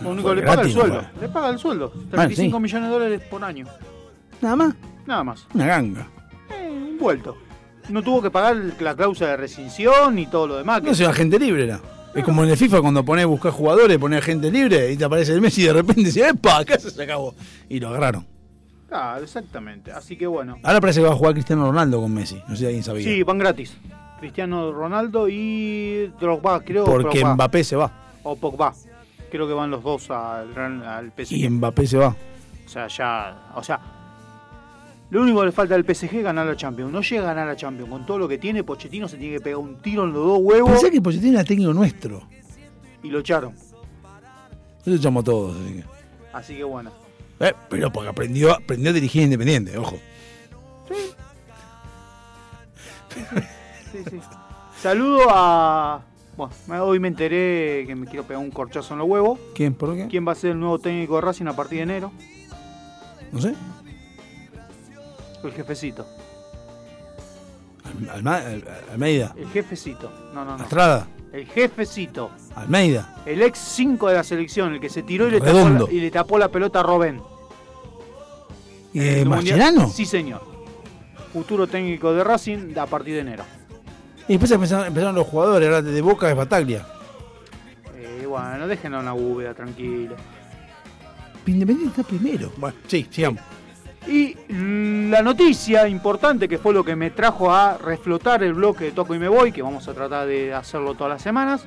Lo 0.00 0.10
único 0.10 0.30
que 0.30 0.36
le 0.36 0.42
paga 0.42 0.62
el 0.62 0.68
no 0.68 0.74
sueldo. 0.80 1.00
fue. 1.12 1.20
Le 1.20 1.28
paga 1.28 1.48
el 1.50 1.58
sueldo. 1.58 1.88
Bueno, 1.94 2.10
35 2.10 2.56
sí. 2.56 2.62
millones 2.62 2.88
de 2.88 2.92
dólares 2.94 3.22
por 3.30 3.44
año. 3.44 3.66
Nada 4.40 4.56
más, 4.56 4.74
Nada 5.06 5.24
más. 5.24 5.46
una 5.54 5.66
ganga. 5.66 6.06
Eh, 6.50 6.68
un 6.70 6.98
vuelto. 6.98 7.36
No 7.88 8.02
tuvo 8.02 8.22
que 8.22 8.30
pagar 8.30 8.56
la 8.80 8.94
cláusula 8.96 9.30
de 9.30 9.36
rescisión 9.36 10.18
y 10.18 10.26
todo 10.26 10.46
lo 10.48 10.56
demás. 10.56 10.80
que- 10.80 10.88
No 10.88 10.94
sé, 10.94 11.04
agente 11.06 11.38
libre 11.38 11.64
era. 11.64 11.80
Es 12.14 12.24
como 12.24 12.44
en 12.44 12.50
el 12.50 12.56
FIFA 12.56 12.80
cuando 12.80 13.04
pones 13.04 13.26
buscar 13.26 13.50
jugadores, 13.50 13.98
pones 13.98 14.20
agente 14.20 14.50
libre 14.50 14.92
y 14.92 14.96
te 14.96 15.04
aparece 15.04 15.32
el 15.32 15.40
Messi 15.40 15.62
y 15.62 15.64
de 15.66 15.72
repente 15.72 16.04
dice, 16.04 16.28
¡epa! 16.28 16.58
Acá 16.58 16.78
se 16.78 17.02
acabó. 17.02 17.34
Y 17.68 17.80
lo 17.80 17.88
agarraron. 17.88 18.24
Claro, 18.88 19.24
exactamente. 19.24 19.90
Así 19.90 20.16
que 20.16 20.26
bueno. 20.26 20.58
Ahora 20.62 20.80
parece 20.80 21.00
que 21.00 21.06
va 21.06 21.12
a 21.12 21.16
jugar 21.16 21.32
Cristiano 21.34 21.66
Ronaldo 21.66 22.00
con 22.00 22.14
Messi. 22.14 22.36
No 22.46 22.50
sé 22.50 22.56
si 22.56 22.66
alguien 22.66 22.84
sabía. 22.84 23.04
Sí, 23.04 23.22
van 23.24 23.38
gratis. 23.38 23.76
Cristiano 24.20 24.72
Ronaldo 24.72 25.28
y 25.28 26.12
Drogba, 26.20 26.60
creo. 26.60 26.84
Porque 26.84 27.18
Drogba. 27.18 27.34
Mbappé 27.34 27.64
se 27.64 27.74
va. 27.76 27.90
O 28.22 28.36
Pogba. 28.36 28.72
Creo 29.30 29.48
que 29.48 29.52
van 29.52 29.70
los 29.70 29.82
dos 29.82 30.08
al, 30.10 30.56
al 30.56 31.10
PSG. 31.10 31.32
Y 31.32 31.48
Mbappé 31.48 31.86
se 31.86 31.98
va. 31.98 32.14
O 32.64 32.68
sea, 32.68 32.86
ya. 32.86 33.50
O 33.56 33.62
sea. 33.64 33.80
Lo 35.14 35.22
único 35.22 35.38
que 35.38 35.46
le 35.46 35.52
falta 35.52 35.76
al 35.76 35.84
PSG 35.84 36.16
es 36.16 36.24
ganar 36.24 36.44
la 36.44 36.56
Champions. 36.56 36.90
No 36.90 37.00
llega 37.00 37.22
a 37.22 37.26
ganar 37.26 37.46
la 37.46 37.54
Champions. 37.54 37.88
Con 37.88 38.04
todo 38.04 38.18
lo 38.18 38.26
que 38.26 38.36
tiene, 38.36 38.64
Pochettino 38.64 39.06
se 39.06 39.16
tiene 39.16 39.34
que 39.36 39.40
pegar 39.40 39.58
un 39.60 39.80
tiro 39.80 40.02
en 40.02 40.12
los 40.12 40.26
dos 40.26 40.38
huevos 40.42 40.72
Pensé 40.72 40.90
que 40.90 41.00
Pochettino 41.00 41.34
era 41.34 41.44
técnico 41.44 41.72
nuestro. 41.72 42.26
y 43.00 43.10
lo 43.10 43.20
echaron. 43.20 43.54
Lo 44.84 44.94
echamos 44.96 45.22
todos. 45.22 45.56
Así 45.56 45.74
que. 45.74 45.84
Así 46.32 46.56
que 46.56 46.64
bueno. 46.64 46.90
Eh, 47.38 47.52
pero 47.70 47.92
porque 47.92 48.08
aprendió, 48.08 48.52
aprendió 48.56 48.90
a 48.90 48.92
dirigir 48.92 49.22
independiente, 49.22 49.78
ojo. 49.78 50.00
Sí, 53.92 53.98
sí. 54.10 54.20
Saludo 54.82 55.28
a. 55.30 56.02
Bueno, 56.36 56.84
hoy 56.86 56.98
me 56.98 57.06
enteré 57.06 57.84
que 57.86 57.94
me 57.94 58.06
quiero 58.06 58.24
pegar 58.24 58.42
un 58.42 58.50
corchazo 58.50 58.94
en 58.94 58.98
los 58.98 59.08
huevos. 59.08 59.38
¿Quién? 59.54 59.74
¿Por 59.74 59.94
qué? 59.94 60.08
¿Quién 60.08 60.26
va 60.26 60.32
a 60.32 60.34
ser 60.34 60.50
el 60.50 60.58
nuevo 60.58 60.80
técnico 60.80 61.14
de 61.14 61.20
Racing 61.20 61.46
a 61.46 61.54
partir 61.54 61.78
de 61.78 61.82
enero? 61.84 62.10
No 63.30 63.40
sé. 63.40 63.54
El 65.48 65.54
jefecito. 65.54 66.06
Alma- 68.12 68.36
Al- 68.36 68.64
Almeida. 68.92 69.34
El 69.36 69.48
jefecito. 69.48 70.10
No, 70.34 70.44
no, 70.44 70.56
no. 70.56 70.64
Estrada. 70.64 71.06
El 71.32 71.46
jefecito. 71.46 72.30
Almeida. 72.56 73.22
El 73.26 73.42
ex 73.42 73.58
5 73.58 74.08
de 74.08 74.14
la 74.14 74.24
selección, 74.24 74.74
el 74.74 74.80
que 74.80 74.88
se 74.88 75.02
tiró 75.02 75.28
y 75.28 75.32
le, 75.32 75.40
tapó 75.40 75.52
Redondo. 75.52 75.86
la, 75.86 75.92
y 75.92 76.00
le 76.00 76.10
tapó 76.10 76.38
la 76.38 76.48
pelota 76.48 76.80
a 76.80 76.82
Robén. 76.82 77.20
Eh, 78.94 79.20
El 79.22 79.28
Mundial- 79.28 79.58
¿Mascherano? 79.58 79.88
Sí, 79.90 80.06
señor. 80.06 80.42
Futuro 81.32 81.66
técnico 81.66 82.12
de 82.14 82.22
Racing 82.22 82.76
a 82.78 82.86
partir 82.86 83.14
de 83.14 83.20
enero. 83.20 83.44
Y 84.28 84.32
después 84.34 84.50
empezaron, 84.52 84.86
empezaron 84.86 85.14
los 85.14 85.26
jugadores, 85.26 85.68
ahora 85.68 85.82
de 85.82 86.00
Boca 86.00 86.30
es 86.30 86.36
Bataglia. 86.36 86.86
Eh, 87.96 88.24
bueno, 88.26 88.66
déjenlo 88.68 89.00
en 89.00 89.04
la 89.04 89.12
búveda, 89.12 89.52
tranquilo. 89.52 90.14
Independiente 91.46 92.00
está 92.00 92.08
primero. 92.08 92.50
Bueno, 92.56 92.76
sí, 92.86 93.06
sigamos. 93.10 93.42
Y 94.06 94.36
la 94.48 95.22
noticia 95.22 95.88
importante, 95.88 96.48
que 96.48 96.58
fue 96.58 96.74
lo 96.74 96.84
que 96.84 96.94
me 96.96 97.10
trajo 97.10 97.50
a 97.52 97.78
reflotar 97.78 98.42
el 98.42 98.54
bloque 98.54 98.84
de 98.86 98.92
Toco 98.92 99.14
y 99.14 99.18
Me 99.18 99.28
Voy, 99.28 99.50
que 99.52 99.62
vamos 99.62 99.88
a 99.88 99.94
tratar 99.94 100.26
de 100.26 100.52
hacerlo 100.52 100.94
todas 100.94 101.14
las 101.14 101.22
semanas, 101.22 101.64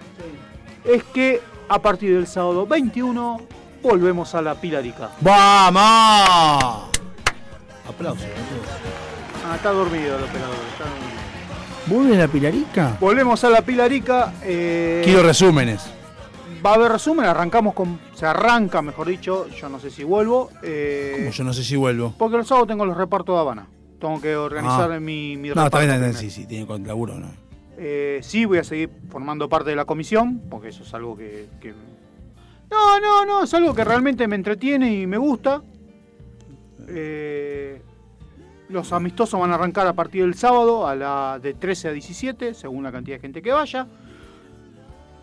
es 0.86 1.04
que 1.04 1.42
a 1.70 1.80
partir 1.80 2.14
del 2.14 2.28
sábado 2.28 2.66
21 2.68 3.42
volvemos 3.82 4.36
a 4.36 4.42
la 4.42 4.56
Pilarica. 4.56 5.10
¡Vamos! 5.22 6.90
Aplausos. 7.90 8.26
Ah, 9.50 9.56
está 9.56 9.72
dormido 9.72 10.18
el 10.18 10.24
operador. 10.24 10.56
está 10.72 10.84
dormido. 10.86 11.18
¿Vuelve 11.88 12.18
la 12.18 12.28
Pilarica? 12.28 12.98
Volvemos 13.00 13.44
a 13.44 13.50
la 13.50 13.62
Pilarica. 13.62 14.34
eh, 14.44 15.02
Quiero 15.06 15.24
resúmenes. 15.24 15.90
Va 16.68 16.72
a 16.74 16.76
haber 16.76 16.92
resumen, 16.92 17.26
arrancamos 17.26 17.74
con. 17.74 17.98
Se 18.14 18.26
arranca, 18.26 18.82
mejor 18.82 19.08
dicho, 19.08 19.48
yo 19.48 19.70
no 19.70 19.80
sé 19.80 19.90
si 19.90 20.04
vuelvo. 20.04 20.50
eh, 20.64 21.14
Como 21.20 21.32
yo 21.32 21.44
no 21.46 21.54
sé 21.54 21.64
si 21.64 21.78
vuelvo. 21.78 22.14
porque 22.18 22.36
el 22.36 22.46
sábado 22.46 22.68
tengo 22.68 22.86
los 22.86 22.98
repartos 22.98 23.36
de 23.36 23.40
Habana. 23.40 23.68
Tengo 24.02 24.20
que 24.20 24.36
organizar 24.36 24.92
Ah. 24.92 25.00
mi, 25.00 25.38
mi 25.38 25.48
No, 25.48 25.54
está 25.54 25.64
reparto 25.64 25.78
bien, 25.80 25.92
está 25.92 26.06
bien, 26.08 26.14
sí, 26.16 26.30
sí, 26.30 26.46
tiene 26.46 26.68
con 26.68 26.86
laburo, 26.86 27.16
¿no? 27.16 27.28
Eh, 27.78 28.20
sí, 28.22 28.44
voy 28.44 28.58
a 28.58 28.66
seguir 28.66 28.90
formando 29.10 29.48
parte 29.48 29.70
de 29.70 29.78
la 29.78 29.86
comisión, 29.86 30.42
porque 30.50 30.68
eso 30.68 30.84
es 30.84 30.94
algo 30.94 31.16
que, 31.16 31.48
que- 31.62 31.74
No, 32.70 33.00
no, 33.00 33.26
no, 33.26 33.44
es 33.46 33.54
algo 33.54 33.74
que 33.74 33.86
realmente 33.86 34.28
me 34.28 34.36
entretiene 34.36 34.94
y 34.94 35.08
me 35.08 35.18
gusta. 35.18 35.62
Eh, 36.90 37.82
los 38.70 38.92
amistosos 38.92 39.40
van 39.40 39.52
a 39.52 39.56
arrancar 39.56 39.88
a 39.88 39.94
partir 39.94 40.24
del 40.24 40.34
sábado, 40.34 40.86
a 40.86 40.96
la 40.96 41.40
de 41.42 41.54
13 41.54 41.88
a 41.88 41.92
17, 41.92 42.54
según 42.54 42.84
la 42.84 42.92
cantidad 42.92 43.16
de 43.16 43.22
gente 43.22 43.42
que 43.42 43.54
vaya. 43.54 43.88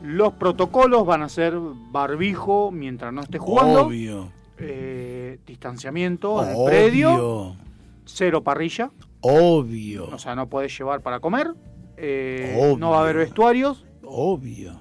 Los 0.04 0.34
protocolos 0.34 1.06
van 1.06 1.22
a 1.22 1.30
ser 1.30 1.54
barbijo 1.90 2.70
mientras 2.70 3.10
no 3.10 3.22
esté 3.22 3.38
jugando. 3.38 3.86
Obvio. 3.86 4.28
Eh, 4.58 5.38
distanciamiento 5.46 6.42
en 6.42 6.50
el 6.50 6.54
Obvio. 6.56 6.66
predio. 6.66 7.56
Cero 8.04 8.44
parrilla. 8.44 8.90
Obvio. 9.22 10.08
O 10.12 10.18
sea, 10.18 10.34
no 10.34 10.46
podés 10.48 10.76
llevar 10.76 11.00
para 11.00 11.20
comer. 11.20 11.54
Eh, 11.96 12.54
Obvio. 12.60 12.76
no 12.76 12.90
va 12.90 12.98
a 12.98 13.00
haber 13.00 13.16
vestuarios. 13.16 13.86
Obvio. 14.04 14.78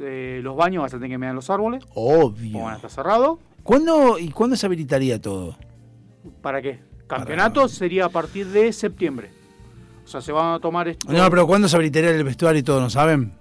Eh, 0.00 0.40
los 0.42 0.56
baños 0.56 0.82
vas 0.82 0.94
a 0.94 0.96
tener 0.96 1.10
que 1.10 1.18
mirar 1.18 1.34
los 1.34 1.50
árboles. 1.50 1.84
Obvio. 1.94 2.60
Van 2.60 2.72
a 2.72 2.76
estar 2.76 2.90
cerrados. 2.90 3.38
¿Cuándo, 3.62 4.18
¿Y 4.18 4.30
cuándo 4.30 4.56
se 4.56 4.64
habilitaría 4.64 5.20
todo? 5.20 5.58
¿Para 6.40 6.62
qué? 6.62 6.80
Campeonato 7.06 7.68
sería 7.68 8.06
a 8.06 8.08
partir 8.08 8.46
de 8.46 8.72
septiembre. 8.72 9.30
O 10.06 10.08
sea, 10.08 10.22
se 10.22 10.32
van 10.32 10.54
a 10.54 10.58
tomar 10.58 10.88
esto. 10.88 11.12
No, 11.12 11.28
pero 11.28 11.46
¿cuándo 11.46 11.68
se 11.68 11.76
habilitaría 11.76 12.10
el 12.10 12.24
vestuario 12.24 12.60
y 12.60 12.62
todo? 12.62 12.80
¿No 12.80 12.88
saben? 12.88 13.32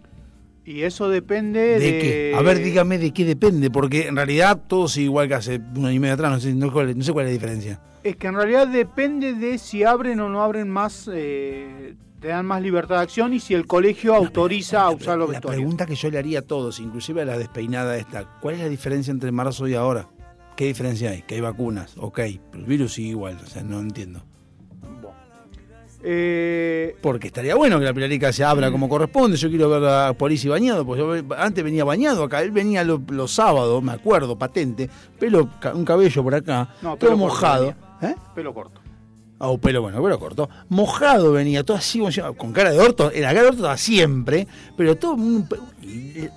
Y 0.66 0.84
eso 0.84 1.10
depende 1.10 1.60
¿De, 1.60 1.80
de. 1.80 1.98
qué? 2.00 2.34
A 2.36 2.42
ver, 2.42 2.64
dígame 2.64 2.98
de 2.98 3.12
qué 3.12 3.26
depende, 3.26 3.70
porque 3.70 4.08
en 4.08 4.16
realidad 4.16 4.62
todo 4.68 4.88
sigue 4.88 5.06
igual 5.06 5.28
que 5.28 5.34
hace 5.36 5.60
un 5.76 5.86
año 5.86 5.92
y 5.96 6.00
medio 6.00 6.14
atrás, 6.14 6.32
no 6.32 6.40
sé, 6.40 6.54
no, 6.56 6.72
cuál- 6.72 6.98
no 6.98 7.04
sé 7.04 7.12
cuál 7.12 7.26
es 7.26 7.32
la 7.32 7.34
diferencia. 7.34 7.82
Es 8.04 8.16
que 8.16 8.28
en 8.28 8.36
realidad 8.36 8.68
depende 8.68 9.34
de 9.34 9.58
si 9.58 9.84
abren 9.84 10.20
o 10.20 10.30
no 10.30 10.42
abren 10.42 10.70
más. 10.70 11.10
eh, 11.14 11.96
te 12.20 12.30
dan 12.30 12.46
más 12.46 12.62
libertad 12.62 12.96
de 12.96 13.02
acción 13.02 13.34
y 13.34 13.42
si 13.42 13.54
el 13.54 13.68
colegio 13.68 14.16
autoriza 14.16 14.84
a 14.84 14.92
usar 14.92 15.18
los 15.18 15.28
La 15.28 15.34
vestuarios. 15.34 15.60
pregunta 15.60 15.86
que 15.86 15.96
yo 15.96 16.10
le 16.10 16.18
haría 16.18 16.40
a 16.40 16.42
todos, 16.44 16.80
inclusive 16.80 17.22
a 17.22 17.26
la 17.26 17.38
despeinada 17.38 17.98
esta, 17.98 18.40
¿cuál 18.40 18.56
es 18.56 18.62
la 18.62 18.70
diferencia 18.70 19.12
entre 19.12 19.30
marzo 19.34 19.68
y 19.68 19.74
ahora? 19.74 20.08
¿Qué 20.56 20.66
diferencia 20.68 21.10
hay? 21.10 21.24
Que 21.24 21.36
hay 21.36 21.42
vacunas, 21.42 21.96
ok, 21.98 22.20
pero 22.50 22.64
el 22.64 22.66
virus 22.66 22.94
sigue 22.94 23.10
igual, 23.10 23.38
o 23.44 23.46
sea, 23.46 23.62
no 23.64 23.82
entiendo. 23.82 24.24
Eh, 26.06 26.96
Porque 27.02 27.28
estaría 27.28 27.56
bueno 27.56 27.80
que 27.80 27.86
la 27.86 27.94
pilarica 27.94 28.34
se 28.34 28.44
abra 28.44 28.70
como 28.72 28.90
corresponde. 28.90 29.38
Yo 29.38 29.50
quiero 29.50 29.70
ver 29.70 29.84
a 29.86 30.14
Polisi 30.14 30.50
bañado, 30.50 30.86
porque 30.86 31.02
yo 31.02 31.36
antes 31.38 31.64
venía 31.64 31.84
bañado 31.86 32.24
acá. 32.24 32.42
Él 32.42 32.52
venía 32.52 32.84
lo- 32.84 33.02
los 33.10 33.32
sábados, 33.34 33.82
me 33.82 33.94
acuerdo, 33.94 34.38
patente. 34.38 34.90
Pelo, 35.20 35.50
un 35.74 35.86
cabello 35.86 36.22
por 36.24 36.36
acá, 36.36 36.70
no, 36.82 36.98
todo 36.98 37.16
mojado. 37.18 37.74
venía. 38.02 38.18
Pelo 38.36 38.54
corto. 38.54 38.82
Ah, 39.40 39.50
un 39.50 39.60
pelo 39.60 39.82
bueno, 39.82 40.02
pelo 40.02 40.20
corto. 40.20 40.50
Mojado 40.70 41.32
venía, 41.34 41.64
todo 41.64 41.78
así, 41.78 42.02
con 42.38 42.52
cara 42.54 42.72
de 42.72 42.80
orto. 42.80 43.12
En 43.12 43.22
la 43.24 43.30
cara 43.30 43.42
de 43.42 43.48
orto 43.48 43.58
estaba 43.60 43.78
siempre, 43.78 44.48
pero 44.78 44.96
todo. 44.98 45.16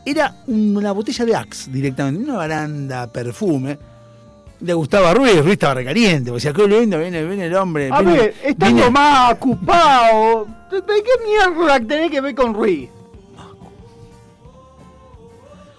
era 0.04 0.42
una 0.46 0.92
botella 0.92 1.24
de 1.24 1.34
Axe 1.36 1.70
directamente, 1.70 2.24
una 2.24 2.36
baranda, 2.36 3.10
perfume. 3.12 3.78
Le 4.60 4.72
gustaba 4.72 5.10
a 5.10 5.14
Ruiz, 5.14 5.36
Ruiz 5.42 5.52
estaba 5.52 5.74
recaliente. 5.74 6.30
O 6.30 6.40
sea, 6.40 6.52
qué 6.52 6.66
lindo, 6.66 6.98
viene, 6.98 7.24
viene 7.24 7.46
el 7.46 7.54
hombre. 7.56 7.90
A 7.92 8.00
viene- 8.00 8.18
ver, 8.18 8.34
estando 8.42 8.74
viene- 8.76 8.90
más 8.90 9.32
ocupado, 9.34 10.46
¿de 10.70 10.80
de 10.80 11.02
qué 11.02 11.10
mierda 11.26 11.78
tenés 11.80 12.10
que 12.10 12.20
ver 12.20 12.34
con 12.34 12.54
Ruiz? 12.54 12.88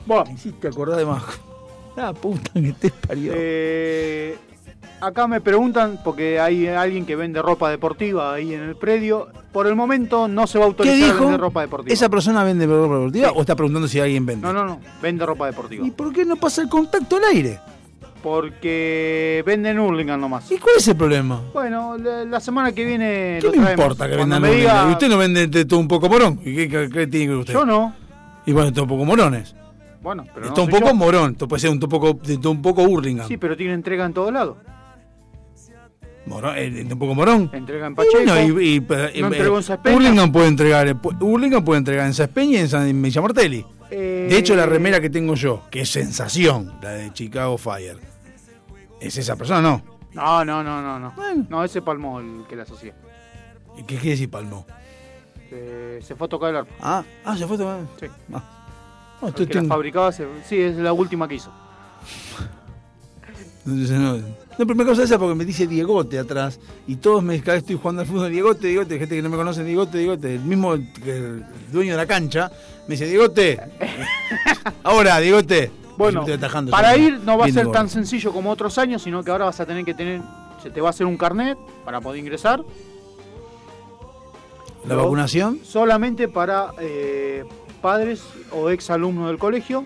Bueno, 0.05 0.25
Me 0.25 0.33
hiciste 0.33 0.67
acordar 0.67 0.97
de 0.97 1.05
más. 1.05 1.23
La 1.95 2.13
puta 2.13 2.51
que 2.53 2.71
te 2.73 2.91
parió. 2.91 3.33
Eh, 3.35 4.37
acá 5.01 5.27
me 5.27 5.41
preguntan, 5.41 5.99
porque 6.03 6.39
hay 6.39 6.67
alguien 6.67 7.05
que 7.05 7.15
vende 7.15 7.41
ropa 7.41 7.69
deportiva 7.71 8.33
ahí 8.33 8.53
en 8.53 8.61
el 8.61 8.75
predio. 8.75 9.27
Por 9.51 9.65
el 9.67 9.75
momento 9.75 10.27
no 10.27 10.45
se 10.45 10.59
va 10.59 10.65
a 10.65 10.67
¿Qué 10.67 10.71
autorizar 10.71 11.01
a 11.09 11.13
dijo? 11.13 11.19
vender 11.21 11.39
ropa 11.41 11.61
deportiva. 11.61 11.93
¿Esa 11.93 12.07
persona 12.09 12.43
vende 12.43 12.67
ropa 12.67 12.93
deportiva 12.95 13.31
o 13.31 13.41
está 13.41 13.55
preguntando 13.55 13.87
si 13.87 13.99
alguien 13.99 14.25
vende? 14.25 14.45
No, 14.45 14.53
no, 14.53 14.63
no, 14.65 14.79
vende 15.01 15.25
ropa 15.25 15.47
deportiva. 15.47 15.85
¿Y 15.85 15.89
por 15.91 16.13
qué 16.13 16.23
no 16.23 16.35
pasa 16.35 16.61
el 16.61 16.69
contacto 16.69 17.17
al 17.17 17.23
aire? 17.25 17.59
Porque 18.23 19.43
venden 19.45 19.79
Hurlingham 19.79 20.19
nomás. 20.19 20.51
¿Y 20.51 20.57
cuál 20.57 20.75
es 20.77 20.87
el 20.87 20.95
problema? 20.97 21.41
Bueno, 21.53 21.97
la, 21.97 22.25
la 22.25 22.39
semana 22.39 22.71
que 22.73 22.83
viene 22.85 23.37
¿Qué 23.39 23.47
lo 23.47 23.51
traemos. 23.53 23.71
importa 23.71 24.09
que 24.09 24.15
vendan 24.15 24.41
me 24.41 24.49
Hurlingham? 24.49 24.75
diga- 24.77 24.89
¿Y 24.89 24.91
usted 24.93 25.09
no 25.09 25.17
vende 25.17 25.47
de 25.47 25.65
todo 25.65 25.79
un 25.79 25.87
poco 25.87 26.09
morón? 26.09 26.39
¿Y 26.43 26.55
qué, 26.55 26.67
qué- 26.69 26.89
qué 26.91 27.07
tiene 27.07 27.25
que 27.25 27.29
ver 27.29 27.37
usted? 27.39 27.53
Yo 27.53 27.65
no. 27.65 27.95
Y 28.45 28.51
bueno, 28.53 28.71
todo 28.71 28.83
un 28.83 28.89
poco 28.89 29.05
morones. 29.05 29.55
Bueno, 30.01 30.23
pero 30.33 30.41
no 30.41 30.47
Está 30.47 30.61
un 30.61 30.71
soy 30.71 30.79
poco 30.79 30.91
yo. 30.91 30.95
morón, 30.95 31.31
esto 31.31 31.47
puede 31.47 31.59
ser 31.59 31.69
un 31.71 31.79
poco, 31.79 32.13
de 32.23 32.37
todo 32.37 32.51
un 32.51 32.61
poco 32.61 32.83
Hurlingham. 32.83 33.27
Sí, 33.27 33.37
pero 33.37 33.57
tiene 33.57 33.73
entrega 33.73 34.05
en 34.05 34.13
todos 34.13 34.31
lados. 34.31 34.57
Morón, 36.25 36.55
eh, 36.57 36.85
un 36.91 36.99
poco 36.99 37.15
morón. 37.15 37.49
Entrega 37.53 37.87
en 37.87 37.93
Y 37.93 37.95
Pacheco. 37.95 38.17
bueno, 38.25 38.59
y, 38.61 38.65
y- 38.65 38.75
y- 38.75 38.79
no 38.81 38.95
eh, 38.95 39.11
entregó 39.15 39.57
en 39.57 39.63
Saspeña. 39.63 39.95
Hurlingham 39.95 40.31
puede 40.31 40.47
entregar, 40.47 40.87
eh, 40.87 40.95
Hurlingham 41.21 41.63
puede 41.63 41.77
entregar 41.79 42.05
en 42.05 42.13
Saspeña 42.13 42.53
y 42.53 42.61
en 42.61 42.67
San 42.69 43.01
Villa 43.01 43.21
Martelli. 43.21 43.65
Eh, 43.89 44.27
De 44.29 44.37
hecho, 44.37 44.55
la 44.55 44.65
remera 44.65 44.99
que 44.99 45.09
tengo 45.09 45.35
yo, 45.35 45.63
que 45.71 45.81
es 45.81 45.89
sensación, 45.89 46.77
la 46.81 46.89
de 46.91 47.13
Chicago 47.13 47.57
Fire, 47.57 47.97
es 48.99 49.17
esa 49.17 49.35
persona, 49.35 49.61
¿no? 49.61 49.81
No, 50.13 50.43
no, 50.43 50.63
no, 50.63 50.81
no, 50.81 50.99
no. 50.99 51.13
No, 51.49 51.63
ese 51.63 51.81
palmó 51.81 52.19
el 52.19 52.43
que 52.49 52.55
la 52.55 52.63
asocia. 52.63 52.93
¿Y 53.77 53.83
¿Qué 53.83 53.95
quiere 53.95 54.11
decir 54.11 54.29
Palmo? 54.31 54.65
Se, 55.49 56.01
se 56.01 56.15
fue 56.15 56.25
a 56.25 56.29
tocar 56.29 56.49
el 56.49 56.55
arpa. 56.57 56.73
Ah, 56.81 57.03
ah, 57.23 57.37
se 57.37 57.45
fue 57.45 57.55
a 57.55 57.59
tomar. 57.59 57.79
Sí. 57.99 58.07
Ah. 58.33 58.43
No, 59.21 59.27
El 59.27 59.33
estoy- 59.33 59.47
que 59.47 59.61
la 59.61 59.67
fabricaba, 59.67 60.11
se- 60.11 60.27
sí, 60.45 60.59
es 60.59 60.75
la 60.77 60.93
última 60.93 61.27
que 61.27 61.35
hizo. 61.35 61.51
Entonces, 63.65 63.99
no, 63.99 64.17
no, 64.57 64.65
pero 64.65 64.75
me 64.75 64.85
causa 64.85 65.03
esa 65.03 65.19
porque 65.19 65.35
me 65.35 65.45
dice 65.45 65.67
Diegote 65.67 66.17
atrás 66.17 66.59
y 66.87 66.95
todos 66.95 67.21
me 67.23 67.39
cada 67.41 67.53
vez 67.53 67.63
estoy 67.63 67.77
jugando 67.77 68.01
al 68.01 68.07
fútbol 68.07 68.31
Diegote, 68.31 68.67
Diegote, 68.67 68.97
gente 68.97 69.15
que 69.15 69.21
no 69.21 69.29
me 69.29 69.37
conoce, 69.37 69.63
Diegote, 69.63 69.97
Diegote, 69.99 70.35
el 70.35 70.41
mismo 70.41 70.73
el 70.73 71.45
dueño 71.71 71.91
de 71.91 71.97
la 71.97 72.07
cancha 72.07 72.51
me 72.87 72.93
dice 72.93 73.05
Diegote. 73.05 73.59
Ahora, 74.83 75.19
Diegote. 75.19 75.71
Bueno, 75.97 76.21
atajando, 76.21 76.71
para 76.71 76.95
yo, 76.95 77.03
ir 77.03 77.19
no 77.21 77.37
va 77.37 77.45
a 77.45 77.51
ser 77.51 77.71
tan 77.71 77.89
sencillo 77.89 78.31
como 78.31 78.51
otros 78.51 78.77
años, 78.77 79.01
sino 79.01 79.23
que 79.23 79.31
ahora 79.31 79.45
vas 79.45 79.59
a 79.59 79.65
tener 79.65 79.83
que 79.83 79.95
tener, 79.95 80.21
se 80.61 80.69
te 80.69 80.79
va 80.79 80.89
a 80.89 80.91
hacer 80.91 81.07
un 81.07 81.17
carnet 81.17 81.57
para 81.83 81.99
poder 82.01 82.19
ingresar. 82.19 82.63
¿La 84.87 84.95
vacunación? 84.95 85.59
Solamente 85.63 86.27
para 86.27 86.71
eh, 86.79 87.45
padres 87.81 88.23
o 88.51 88.69
ex 88.69 88.91
alumnos 88.91 89.27
del 89.27 89.39
colegio. 89.39 89.85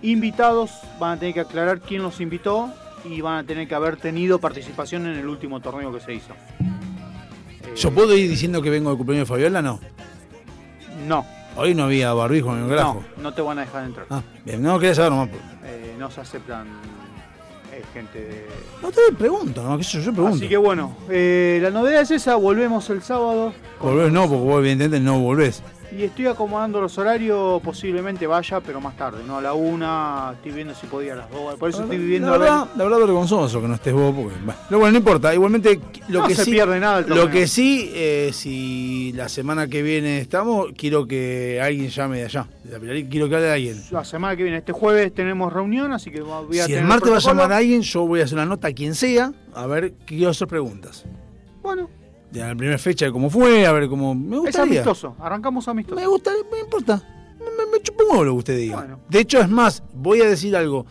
Invitados 0.00 0.70
van 1.00 1.16
a 1.16 1.18
tener 1.18 1.34
que 1.34 1.40
aclarar 1.40 1.80
quién 1.80 2.02
los 2.02 2.20
invitó 2.20 2.72
y 3.04 3.20
van 3.20 3.38
a 3.38 3.44
tener 3.44 3.66
que 3.66 3.74
haber 3.74 3.96
tenido 3.96 4.38
participación 4.38 5.06
en 5.06 5.18
el 5.18 5.26
último 5.28 5.60
torneo 5.60 5.92
que 5.92 6.00
se 6.00 6.14
hizo. 6.14 6.32
Eh, 6.60 7.74
¿Yo 7.76 7.90
puedo 7.90 8.16
ir 8.16 8.28
diciendo 8.28 8.62
que 8.62 8.70
vengo 8.70 8.90
del 8.90 8.96
cumpleaños 8.96 9.28
de 9.28 9.34
Fabiola? 9.34 9.62
No. 9.62 9.80
No, 11.06 11.24
Hoy 11.56 11.74
no 11.74 11.84
había 11.84 12.12
barbijo 12.12 12.56
en 12.56 12.64
el 12.64 12.68
grafo. 12.68 13.02
no, 13.16 13.22
no 13.22 13.34
te 13.34 13.42
van 13.42 13.58
a 13.58 13.62
dejar 13.62 13.84
entrar. 13.84 14.06
Ah, 14.10 14.22
bien, 14.44 14.62
no 14.62 14.78
quería 14.78 14.94
saber 14.94 15.10
nomás. 15.10 15.28
Eh, 15.64 15.96
no 15.98 16.10
se 16.10 16.20
aceptan 16.20 16.68
eh, 17.72 17.82
gente 17.92 18.18
de, 18.18 18.46
No 18.80 18.90
te 18.90 19.00
pregunto, 19.18 19.62
no, 19.62 19.76
que 19.76 19.82
yo, 19.82 20.00
yo 20.00 20.12
pregunto. 20.12 20.36
Así 20.36 20.48
que 20.48 20.56
bueno, 20.56 20.96
eh, 21.08 21.58
la 21.62 21.70
novedad 21.70 22.02
es 22.02 22.10
esa, 22.12 22.36
volvemos 22.36 22.88
el 22.90 23.02
sábado. 23.02 23.52
Volvés 23.80 24.12
no, 24.12 24.28
porque 24.28 24.44
vos 24.44 24.58
evidentemente 24.60 25.00
no 25.00 25.18
volvés. 25.18 25.62
Y 25.92 26.04
estoy 26.04 26.26
acomodando 26.28 26.80
los 26.80 26.96
horarios, 26.98 27.60
posiblemente 27.62 28.24
vaya, 28.26 28.60
pero 28.60 28.80
más 28.80 28.96
tarde, 28.96 29.24
¿no? 29.26 29.38
A 29.38 29.40
la 29.42 29.54
una, 29.54 30.30
estoy 30.36 30.52
viendo 30.52 30.72
si 30.72 30.86
podía 30.86 31.14
a 31.14 31.16
las 31.16 31.30
dos. 31.30 31.56
Por 31.56 31.68
eso 31.70 31.82
estoy 31.82 31.98
viviendo 31.98 32.28
la 32.28 32.34
a 32.34 32.38
ver- 32.38 32.48
verdad, 32.50 32.68
la 32.76 32.84
verdad 32.84 32.98
vergonzoso 33.00 33.60
que 33.60 33.66
no 33.66 33.74
estés 33.74 33.92
vos, 33.92 34.14
porque 34.14 34.36
no, 34.70 34.78
bueno, 34.78 34.92
no 34.92 34.98
importa. 34.98 35.34
Igualmente 35.34 35.80
lo 36.08 36.20
No 36.20 36.28
que 36.28 36.36
se 36.36 36.44
sí, 36.44 36.52
pierde 36.52 36.78
nada 36.78 37.00
el 37.00 37.08
lo 37.08 37.28
que 37.28 37.48
sí, 37.48 37.90
eh, 37.92 38.30
si 38.32 39.12
la 39.16 39.28
semana 39.28 39.66
que 39.66 39.82
viene 39.82 40.18
estamos, 40.20 40.68
quiero 40.76 41.06
que 41.08 41.60
alguien 41.60 41.88
llame 41.88 42.18
de 42.18 42.24
allá, 42.26 42.46
de 42.62 42.70
la 42.72 42.78
Pilarica, 42.78 43.10
quiero 43.10 43.28
que 43.28 43.34
hable 43.34 43.46
de 43.48 43.52
alguien. 43.52 43.82
La 43.90 44.04
semana 44.04 44.36
que 44.36 44.44
viene, 44.44 44.58
este 44.58 44.72
jueves 44.72 45.12
tenemos 45.12 45.52
reunión, 45.52 45.92
así 45.92 46.12
que 46.12 46.20
voy 46.20 46.60
a 46.60 46.62
Si 46.62 46.68
tener 46.68 46.82
el 46.84 46.88
martes 46.88 47.10
va 47.12 47.16
a 47.16 47.20
llamar 47.20 47.52
a 47.52 47.56
alguien, 47.56 47.82
yo 47.82 48.06
voy 48.06 48.20
a 48.20 48.24
hacer 48.24 48.38
una 48.38 48.46
nota 48.46 48.68
a 48.68 48.72
quien 48.72 48.94
sea, 48.94 49.32
a 49.54 49.66
ver 49.66 49.92
qué 50.06 50.14
quiero 50.16 50.30
hacer 50.30 50.46
preguntas. 50.46 51.04
Bueno. 51.62 51.90
De 52.30 52.40
la 52.40 52.54
primera 52.54 52.78
fecha 52.78 53.06
de 53.06 53.12
cómo 53.12 53.28
fue, 53.28 53.66
a 53.66 53.72
ver 53.72 53.88
cómo. 53.88 54.14
Me 54.14 54.36
Es 54.36 54.42
gustaría. 54.42 54.80
amistoso, 54.80 55.16
arrancamos 55.18 55.66
amistoso. 55.68 55.96
Me 56.00 56.06
gusta, 56.06 56.30
me 56.52 56.60
importa. 56.60 57.02
Me, 57.38 57.66
me, 57.72 57.82
chupa 57.82 58.04
un 58.04 58.10
huevo 58.10 58.24
lo 58.24 58.32
que 58.32 58.38
usted 58.38 58.56
diga. 58.58 58.98
De 59.08 59.20
hecho, 59.20 59.40
es 59.40 59.48
más, 59.48 59.82
voy 59.94 60.20
a 60.20 60.28
decir 60.28 60.54
algo. 60.54 60.86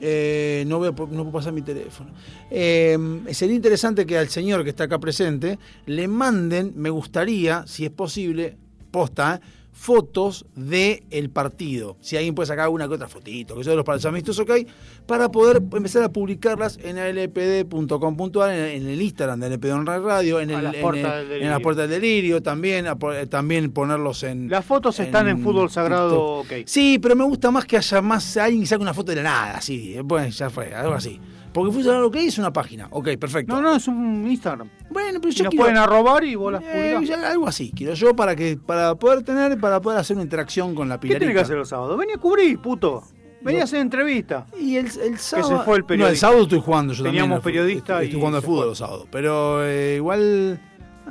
Eh, 0.00 0.64
no, 0.66 0.78
voy 0.78 0.88
a 0.88 0.90
no 0.90 0.96
puedo 0.96 1.30
pasar 1.32 1.52
mi 1.52 1.62
teléfono. 1.62 2.10
Eh, 2.50 2.98
sería 3.30 3.54
interesante 3.54 4.04
que 4.04 4.18
al 4.18 4.28
señor 4.28 4.64
que 4.64 4.70
está 4.70 4.84
acá 4.84 4.98
presente 4.98 5.58
le 5.86 6.08
manden, 6.08 6.72
me 6.76 6.90
gustaría, 6.90 7.64
si 7.66 7.84
es 7.84 7.90
posible, 7.90 8.56
posta, 8.90 9.36
¿eh? 9.36 9.40
Fotos 9.76 10.46
del 10.54 11.02
el 11.10 11.30
partido. 11.30 11.96
Si 12.00 12.16
alguien 12.16 12.34
puede 12.34 12.46
sacar 12.46 12.64
alguna 12.64 12.86
que 12.88 12.94
otra 12.94 13.08
fotito, 13.08 13.56
que 13.56 13.64
son 13.64 13.72
de 13.72 13.76
los 13.76 13.84
partidos 13.84 14.40
que 14.46 14.52
hay, 14.52 14.66
para 15.04 15.30
poder 15.30 15.56
empezar 15.72 16.02
a 16.04 16.12
publicarlas 16.12 16.78
en 16.82 16.96
lpd.com.ar, 16.96 18.50
en, 18.50 18.82
en 18.82 18.88
el 18.88 19.02
Instagram 19.02 19.40
de 19.40 19.46
LPD 19.50 19.84
Radio, 19.84 20.40
en, 20.40 20.50
el, 20.50 20.56
en, 20.56 20.58
el- 20.58 21.02
las 21.02 21.28
delirio. 21.28 21.60
puertas 21.60 21.88
del 21.88 22.00
delirio, 22.00 22.42
también, 22.42 22.86
a 22.86 22.96
eh, 23.14 23.26
también 23.26 23.72
ponerlos 23.72 24.22
en... 24.22 24.48
Las 24.48 24.64
fotos 24.64 24.98
están 25.00 25.28
en 25.28 25.42
Fútbol 25.42 25.68
Sagrado, 25.70 26.42
TikTok. 26.42 26.58
ok. 26.60 26.66
Sí, 26.66 26.98
pero 27.02 27.16
me 27.16 27.24
gusta 27.24 27.50
más 27.50 27.64
que 27.66 27.76
haya 27.76 28.00
más 28.00 28.36
alguien 28.36 28.62
que 28.62 28.66
saque 28.68 28.82
una 28.82 28.94
foto 28.94 29.10
de 29.10 29.16
la 29.16 29.22
nada, 29.24 29.56
así, 29.58 29.94
eh, 29.96 30.04
pues 30.06 30.38
ya 30.38 30.50
fue, 30.50 30.72
algo 30.72 30.94
así. 30.94 31.20
Porque 31.54 31.70
Fútbol 31.70 31.84
Sagrado 31.84 32.06
OK 32.08 32.16
es 32.16 32.36
una 32.38 32.52
página, 32.52 32.88
ok, 32.90 33.10
perfecto. 33.18 33.54
No, 33.54 33.62
no, 33.62 33.76
es 33.76 33.86
un 33.88 34.26
Instagram. 34.28 34.68
Bueno, 34.90 35.20
pero 35.20 35.32
Y 35.32 35.36
yo 35.36 35.44
nos 35.44 35.50
quiero- 35.52 35.62
pueden 35.64 35.76
arrobar 35.78 36.24
y 36.24 36.34
vos 36.34 36.52
las 36.52 36.62
Eh, 36.64 36.96
algo 37.24 37.46
así, 37.48 37.72
quiero 37.74 37.94
yo 37.94 38.14
para 38.16 38.34
que 38.36 38.56
para 38.58 38.94
poder 38.96 39.22
tener, 39.22 39.58
para 39.60 39.80
poder 39.80 40.00
hacer 40.00 40.16
una 40.16 40.24
interacción 40.24 40.74
con 40.74 40.88
la 40.88 40.96
¿Qué 40.96 41.02
pilarica. 41.02 41.20
tiene 41.20 41.34
que 41.34 41.40
hacer 41.40 41.56
los 41.56 41.68
sábados? 41.68 41.96
Vení 41.96 42.12
a 42.12 42.18
cubrir, 42.18 42.58
puto. 42.58 43.04
Vení 43.40 43.58
No. 43.58 43.62
a 43.62 43.64
hacer 43.64 43.80
entrevista. 43.80 44.46
Y 44.58 44.76
el, 44.76 44.86
el 44.86 45.18
sábado. 45.18 45.48
Que 45.50 45.56
se 45.58 45.62
fue 45.64 45.76
el 45.76 45.80
No, 45.82 45.86
periodista. 45.86 46.10
el 46.12 46.16
sábado 46.18 46.42
estoy 46.42 46.60
jugando 46.60 46.92
yo 46.92 47.04
también. 47.04 47.22
Teníamos 47.22 47.44
periodista 47.44 47.92
Estoy, 47.92 48.02
y 48.02 48.06
estoy 48.08 48.18
jugando 48.20 48.38
al 48.38 48.42
fútbol 48.44 48.58
fue. 48.60 48.66
los 48.66 48.78
sábados. 48.78 49.06
Pero 49.12 49.64
eh, 49.66 49.94
igual. 49.96 50.60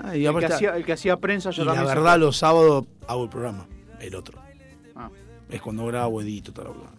ah, 0.04 0.18
y 0.18 0.26
El 0.26 0.36
que, 0.40 0.46
hacía, 0.48 0.76
el 0.76 0.84
que 0.84 0.94
hacía 0.94 1.18
prensa 1.18 1.52
yo 1.52 1.62
y 1.64 1.66
la 1.68 1.74
también. 1.74 1.90
se 1.94 2.00
verdad, 2.02 2.20
los 2.20 2.36
sábados 2.38 2.86
hago 3.08 3.24
el 3.24 3.30
programa. 3.30 3.68
El 4.00 4.16
otro. 4.16 4.40
Ah. 4.96 5.10
Es 5.50 5.62
cuando 5.62 5.86
grabo, 5.86 6.22
edito, 6.22 6.52
toda 6.52 6.70
la 6.70 6.74
bola. 6.76 6.90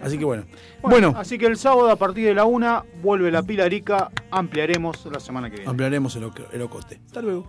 Así 0.00 0.18
que 0.18 0.24
bueno. 0.24 0.44
Bueno, 0.82 1.08
Bueno, 1.08 1.18
así 1.18 1.38
que 1.38 1.46
el 1.46 1.56
sábado 1.56 1.90
a 1.90 1.96
partir 1.96 2.26
de 2.26 2.34
la 2.34 2.44
una 2.44 2.84
vuelve 3.02 3.30
la 3.30 3.42
Pilarica. 3.42 4.10
Ampliaremos 4.30 5.06
la 5.06 5.20
semana 5.20 5.48
que 5.48 5.56
viene. 5.56 5.70
ampliaremos 5.70 6.14
el, 6.16 6.30
el 6.52 6.62
ocote. 6.62 7.00
Hasta 7.06 7.22
luego. 7.22 7.48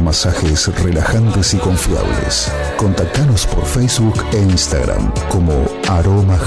masajes 0.00 0.68
relajantes 0.82 1.54
y 1.54 1.58
confiables. 1.58 2.50
Contactanos 2.76 3.46
por 3.46 3.64
Facebook 3.64 4.24
e 4.32 4.38
Instagram 4.38 5.12
como 5.28 5.52
Aroma 5.88 6.38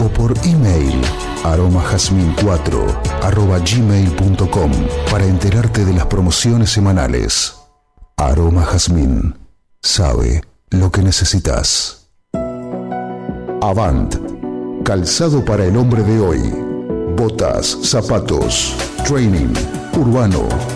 o 0.00 0.08
por 0.08 0.34
email 0.44 1.00
aromajazmin4 1.44 3.22
arroba 3.22 3.58
gmail.com 3.58 4.72
para 5.10 5.24
enterarte 5.24 5.84
de 5.84 5.94
las 5.94 6.06
promociones 6.06 6.70
semanales. 6.70 7.54
Aroma 8.16 8.64
Jazmín 8.64 9.34
sabe 9.82 10.42
lo 10.70 10.90
que 10.90 11.02
necesitas. 11.02 12.08
Avant, 13.62 14.14
calzado 14.84 15.44
para 15.44 15.64
el 15.64 15.76
hombre 15.76 16.02
de 16.02 16.20
hoy. 16.20 16.40
Botas, 17.16 17.78
zapatos, 17.82 18.74
training, 19.04 19.52
urbano. 19.94 20.75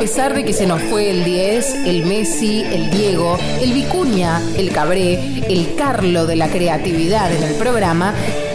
Pesar 0.00 0.32
de 0.32 0.46
que 0.46 0.54
se 0.54 0.66
nos 0.66 0.80
fue 0.84 1.10
el 1.10 1.24
10, 1.24 1.74
el 1.84 2.06
Messi, 2.06 2.62
el 2.62 2.90
Diego, 2.90 3.36
el 3.60 3.74
Vicuña, 3.74 4.40
el 4.56 4.72
Cabré, 4.72 5.44
el 5.46 5.74
Carlo 5.74 6.24
de 6.24 6.36
la 6.36 6.48
creatividad 6.48 7.30
en 7.30 7.42
el 7.42 7.54
programa, 7.56 8.14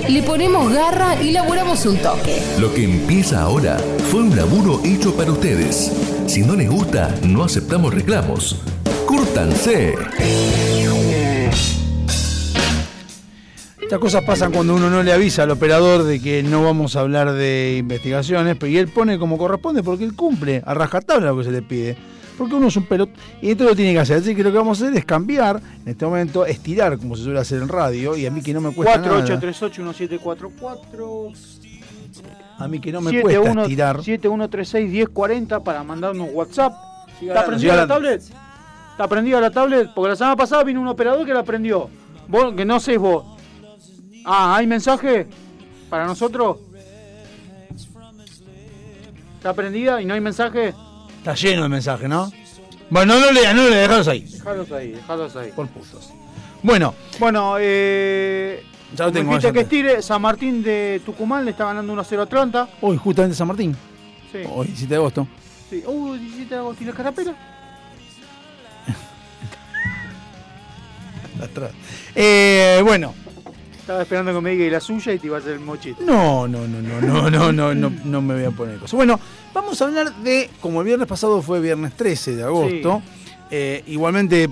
le 0.10 0.24
ponemos 0.24 0.74
garra 0.74 1.22
y 1.22 1.30
laburamos 1.30 1.86
un 1.86 1.98
toque. 1.98 2.42
Lo 2.60 2.74
que 2.74 2.84
empieza 2.84 3.44
ahora 3.44 3.78
fue 4.10 4.22
un 4.22 4.36
laburo 4.36 4.82
hecho 4.84 5.16
para 5.16 5.32
ustedes. 5.32 5.92
Si 6.26 6.42
no 6.42 6.56
les 6.56 6.68
gusta, 6.68 7.14
no 7.22 7.44
aceptamos 7.44 7.94
reclamos. 7.94 8.60
¡Cúrtanse! 9.06 9.94
Estas 13.86 14.00
cosas 14.00 14.24
pasan 14.24 14.52
cuando 14.52 14.74
uno 14.74 14.90
no 14.90 15.04
le 15.04 15.14
avisa 15.14 15.44
al 15.44 15.52
operador 15.52 16.06
de 16.06 16.20
que 16.20 16.42
no 16.42 16.64
vamos 16.64 16.96
a 16.96 17.02
hablar 17.02 17.34
de 17.34 17.76
investigaciones, 17.78 18.58
pero 18.60 18.72
y 18.72 18.80
él 18.80 18.88
pone 18.88 19.20
como 19.20 19.38
corresponde 19.38 19.84
porque 19.84 20.04
él 20.04 20.16
cumple 20.16 20.64
a 20.66 20.74
rajatabla 20.74 21.28
lo 21.28 21.38
que 21.38 21.44
se 21.44 21.52
le 21.52 21.62
pide. 21.62 21.96
Porque 22.36 22.56
uno 22.56 22.70
es 22.70 22.78
un 22.78 22.88
pelot 22.88 23.12
y 23.44 23.52
esto 23.52 23.64
lo 23.64 23.76
tiene 23.76 23.94
que 23.94 24.00
hacer. 24.00 24.18
Así 24.18 24.36
que 24.36 24.44
lo 24.44 24.52
que 24.52 24.58
vamos 24.58 24.82
a 24.82 24.86
hacer 24.86 24.98
es 24.98 25.06
cambiar, 25.06 25.62
en 25.84 25.90
este 25.92 26.04
momento, 26.04 26.48
estirar 26.48 26.98
como 26.98 27.16
se 27.16 27.26
suele 27.26 27.40
hacer 27.40 27.62
en 27.62 27.70
radio. 27.70 28.18
Y 28.18 28.26
a 28.26 28.32
mí 28.32 28.42
que 28.42 28.56
no 28.56 28.62
me 28.62 28.74
cuesta 28.74 28.98
nada. 28.98 29.24
4838-1744. 29.24 31.36
A 32.58 32.68
mí 32.68 32.80
que 32.80 32.92
no 32.92 33.02
me 33.02 33.22
cuesta 33.22 33.62
estirar. 33.62 33.98
7136-1040 33.98 35.62
para 35.62 35.84
mandarnos 35.84 36.30
WhatsApp. 36.34 36.74
¿Está 37.22 37.46
prendida 37.46 37.76
la 37.76 37.84
hablando. 37.84 37.94
tablet? 37.94 38.24
¿Está 38.92 39.08
prendida 39.08 39.40
la 39.40 39.52
tablet? 39.52 39.94
Porque 39.94 40.10
la 40.10 40.16
semana 40.16 40.36
pasada 40.36 40.64
vino 40.64 40.82
un 40.82 40.88
operador 40.88 41.24
que 41.24 41.36
la 41.36 41.44
prendió. 41.44 41.88
Vos, 42.28 42.56
que 42.56 42.66
no 42.66 42.80
sé 42.80 42.98
vos. 42.98 43.35
Ah, 44.26 44.56
¿hay 44.58 44.68
mensaje 44.68 45.28
para 45.90 46.06
nosotros? 46.06 46.58
¿Está 49.38 49.54
prendida 49.54 50.02
y 50.02 50.06
no 50.06 50.14
hay 50.16 50.22
mensaje? 50.22 50.74
Está 51.20 51.36
lleno 51.36 51.64
de 51.64 51.70
mensajes, 51.70 52.10
¿no? 52.10 52.32
Bueno, 52.90 53.20
no 53.20 53.26
lo 53.28 53.32
lean, 53.32 53.56
no 53.56 53.64
lo 53.64 53.70
lean, 53.70 53.82
dejalos 53.84 54.08
ahí. 54.08 54.22
Dejalos 54.22 54.72
ahí, 54.72 54.92
dejalos 54.92 55.36
ahí. 55.36 55.52
Por 55.56 55.68
putos. 55.68 56.10
Bueno, 56.64 56.96
Bueno, 57.20 57.56
eh. 57.60 58.64
Ya 58.96 59.06
lo 59.06 59.12
tengo, 59.12 59.38
que 59.40 59.60
estire, 59.60 60.02
San 60.02 60.22
Martín 60.22 60.64
de 60.64 61.02
Tucumán 61.06 61.44
le 61.44 61.52
está 61.52 61.66
ganando 61.66 61.94
1-0 61.94 62.20
a 62.20 62.24
Atlanta. 62.24 62.70
hoy 62.82 62.98
justamente 62.98 63.36
San 63.36 63.48
Martín. 63.48 63.76
Sí. 64.32 64.40
Hoy, 64.50 64.68
17 64.68 64.90
de 64.90 64.96
agosto. 64.96 65.28
sí. 65.70 65.84
Uh, 65.86 66.14
17 66.16 66.50
de 66.54 66.60
agosto 66.60 66.84
y 66.84 66.88
la 66.88 66.94
carapela. 66.94 67.36
Atrás. 71.44 71.72
Eh, 72.16 72.80
bueno. 72.84 73.14
Estaba 73.86 74.02
esperando 74.02 74.34
que 74.34 74.42
me 74.42 74.50
diga 74.50 74.66
y 74.66 74.72
la 74.72 74.80
suya 74.80 75.14
y 75.14 75.20
te 75.20 75.28
iba 75.28 75.38
a 75.38 75.40
hacer 75.40 75.54
el 75.54 75.60
mochito. 75.60 76.02
No, 76.04 76.48
no, 76.48 76.68
no, 76.68 76.82
no, 76.82 77.00
no, 77.00 77.30
no, 77.30 77.52
no, 77.52 77.76
no, 77.76 77.94
no 78.04 78.22
me 78.24 78.34
voy 78.34 78.44
a 78.46 78.50
poner 78.50 78.80
cosas. 78.80 78.94
Bueno, 78.94 79.20
vamos 79.54 79.80
a 79.80 79.86
hablar 79.86 80.12
de, 80.24 80.50
como 80.60 80.82
el 80.82 80.88
viernes 80.88 81.08
pasado 81.08 81.40
fue 81.44 81.62
viernes 81.62 81.94
13 81.94 82.36
de 82.36 82.44
agosto, 82.46 83.04
eh, 83.52 83.84
igualmente, 83.86 84.50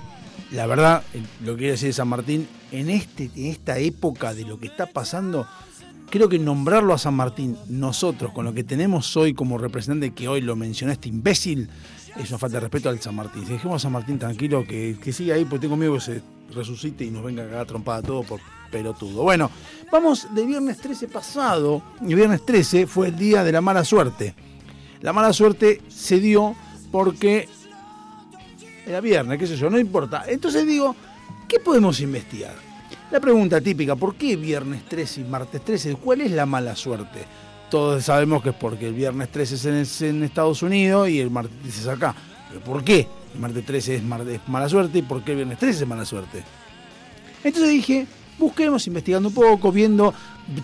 la 0.51 0.68
verdad, 0.68 1.01
lo 1.43 1.53
que 1.53 1.57
quiero 1.57 1.72
decir 1.72 1.88
de 1.88 1.93
San 1.93 2.10
Martín, 2.10 2.47
en, 2.72 2.91
este, 2.91 3.31
en 3.35 3.47
esta 3.47 3.80
época 3.80 4.35
de 4.35 4.43
lo 4.43 4.60
que 4.60 4.68
está 4.68 4.85
pasando, 4.85 5.47
creo 6.11 6.30
que 6.30 6.38
nombrarlo 6.38 6.93
a 6.93 6.99
San 6.99 7.15
Martín, 7.15 7.57
nosotros, 7.69 8.34
con 8.34 8.45
lo 8.45 8.53
que 8.53 8.64
tenemos 8.64 9.18
hoy 9.18 9.34
como 9.34 9.57
representante, 9.57 10.14
que 10.14 10.27
hoy 10.27 10.41
lo 10.41 10.55
mencionó 10.55 10.93
este 10.93 11.10
imbécil, 11.10 11.69
es 12.18 12.30
una 12.30 12.38
falta 12.38 12.57
de 12.57 12.60
respeto 12.60 12.88
al 12.88 13.01
San 13.01 13.15
Martín. 13.15 13.47
Si 13.47 13.53
dejemos 13.53 13.77
a 13.77 13.80
San 13.80 13.93
Martín 13.93 14.19
tranquilo, 14.19 14.64
que, 14.64 14.95
que 15.03 15.11
siga 15.11 15.34
ahí, 15.34 15.43
porque 15.43 15.64
tengo 15.64 15.76
miedo 15.76 15.95
que 15.95 16.01
se 16.01 16.22
resucite 16.53 17.06
y 17.06 17.11
nos 17.11 17.24
venga 17.24 17.44
a 17.44 17.48
cagar 17.48 17.65
trompada 17.65 18.02
todo 18.02 18.24
por 18.24 18.40
pelotudo. 18.72 19.24
Bueno, 19.24 19.52
vamos 19.91 20.34
de 20.34 20.45
viernes 20.45 20.80
13 20.80 21.07
pasado. 21.07 21.82
El 22.02 22.15
viernes 22.15 22.45
13 22.45 22.88
fue 22.88 23.10
el 23.10 23.18
día 23.18 23.44
de 23.44 23.52
la 23.52 23.61
mala 23.61 23.86
suerte. 23.86 24.34
La 25.02 25.14
mala 25.14 25.32
suerte 25.34 25.82
se 25.90 26.20
dio 26.20 26.56
porque 26.91 27.48
era 28.86 28.99
viernes, 28.99 29.38
qué 29.38 29.48
sé 29.48 29.57
yo, 29.57 29.70
no 29.70 29.78
importa. 29.78 30.24
Entonces 30.28 30.65
digo, 30.65 30.95
¿qué 31.48 31.60
podemos 31.60 31.99
investigar? 31.99 32.56
La 33.11 33.20
pregunta 33.20 33.61
típica, 33.61 33.95
¿por 33.95 34.15
qué 34.15 34.36
viernes 34.36 34.86
13 34.86 35.22
y 35.22 35.24
martes 35.26 35.64
13? 35.64 35.95
¿Cuál 35.95 36.22
es 36.22 36.32
la 36.32 36.45
mala 36.45 36.76
suerte? 36.76 37.26
Todos 37.70 38.03
sabemos 38.06 38.41
que 38.41 38.49
es 38.49 38.56
porque 38.56 38.88
el 38.88 38.94
viernes 38.94 39.30
13 39.30 39.56
es 39.56 39.65
en, 39.65 39.76
es 39.76 40.02
en 40.02 40.24
Estados 40.24 40.64
Unidos 40.64 41.10
y 41.10 41.20
el 41.20 41.30
martes 41.30 41.60
13 41.61 41.80
es 41.80 41.88
acá. 41.88 42.15
¿Pero 42.49 42.64
por 42.64 42.84
qué? 42.84 43.07
El 43.34 43.39
martes 43.39 43.65
13 43.65 43.95
es, 43.95 44.03
mar- 44.03 44.27
es 44.27 44.39
mala 44.47 44.69
suerte 44.69 44.99
y 44.99 45.01
por 45.01 45.23
qué 45.23 45.31
el 45.31 45.38
viernes 45.38 45.57
13 45.60 45.84
es 45.84 45.88
mala 45.89 46.05
suerte. 46.05 46.43
Entonces 47.43 47.72
dije, 47.72 48.07
busquemos 48.39 48.85
investigando 48.88 49.30
un 49.30 49.35
poco, 49.35 49.72
viendo, 49.72 50.14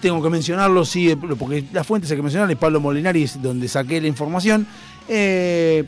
tengo 0.01 0.21
que 0.21 0.29
mencionarlo, 0.29 0.85
sí, 0.85 1.15
porque 1.15 1.65
las 1.73 1.85
fuentes 1.85 2.09
hay 2.11 2.17
que 2.17 2.23
mencionar, 2.23 2.49
es 2.51 2.57
Pablo 2.57 2.79
Molinari, 2.79 3.23
es 3.23 3.41
donde 3.41 3.67
saqué 3.67 3.99
la 4.01 4.07
información. 4.07 4.65
eh, 5.07 5.85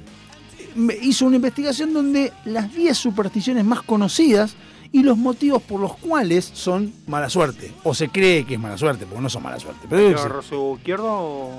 hizo 1.01 1.25
una 1.25 1.35
investigación 1.35 1.91
donde 1.93 2.31
las 2.45 2.73
10 2.73 2.97
supersticiones 2.97 3.65
más 3.65 3.81
conocidas 3.81 4.55
y 4.93 5.03
los 5.03 5.17
motivos 5.17 5.61
por 5.61 5.79
los 5.81 5.95
cuales 5.97 6.49
son 6.53 6.93
mala 7.07 7.29
suerte. 7.29 7.71
O 7.83 7.93
se 7.93 8.07
cree 8.09 8.45
que 8.45 8.53
es 8.55 8.59
mala 8.59 8.77
suerte, 8.77 9.05
porque 9.05 9.21
no 9.21 9.29
son 9.29 9.43
mala 9.43 9.59
suerte. 9.59 9.85
Pero 9.89 10.01
¿Le 10.01 10.09
yo 10.09 10.15
qué 10.15 10.17
sé. 10.17 10.25
agarró 10.25 10.41
su 10.41 10.75
izquierdo? 10.77 11.49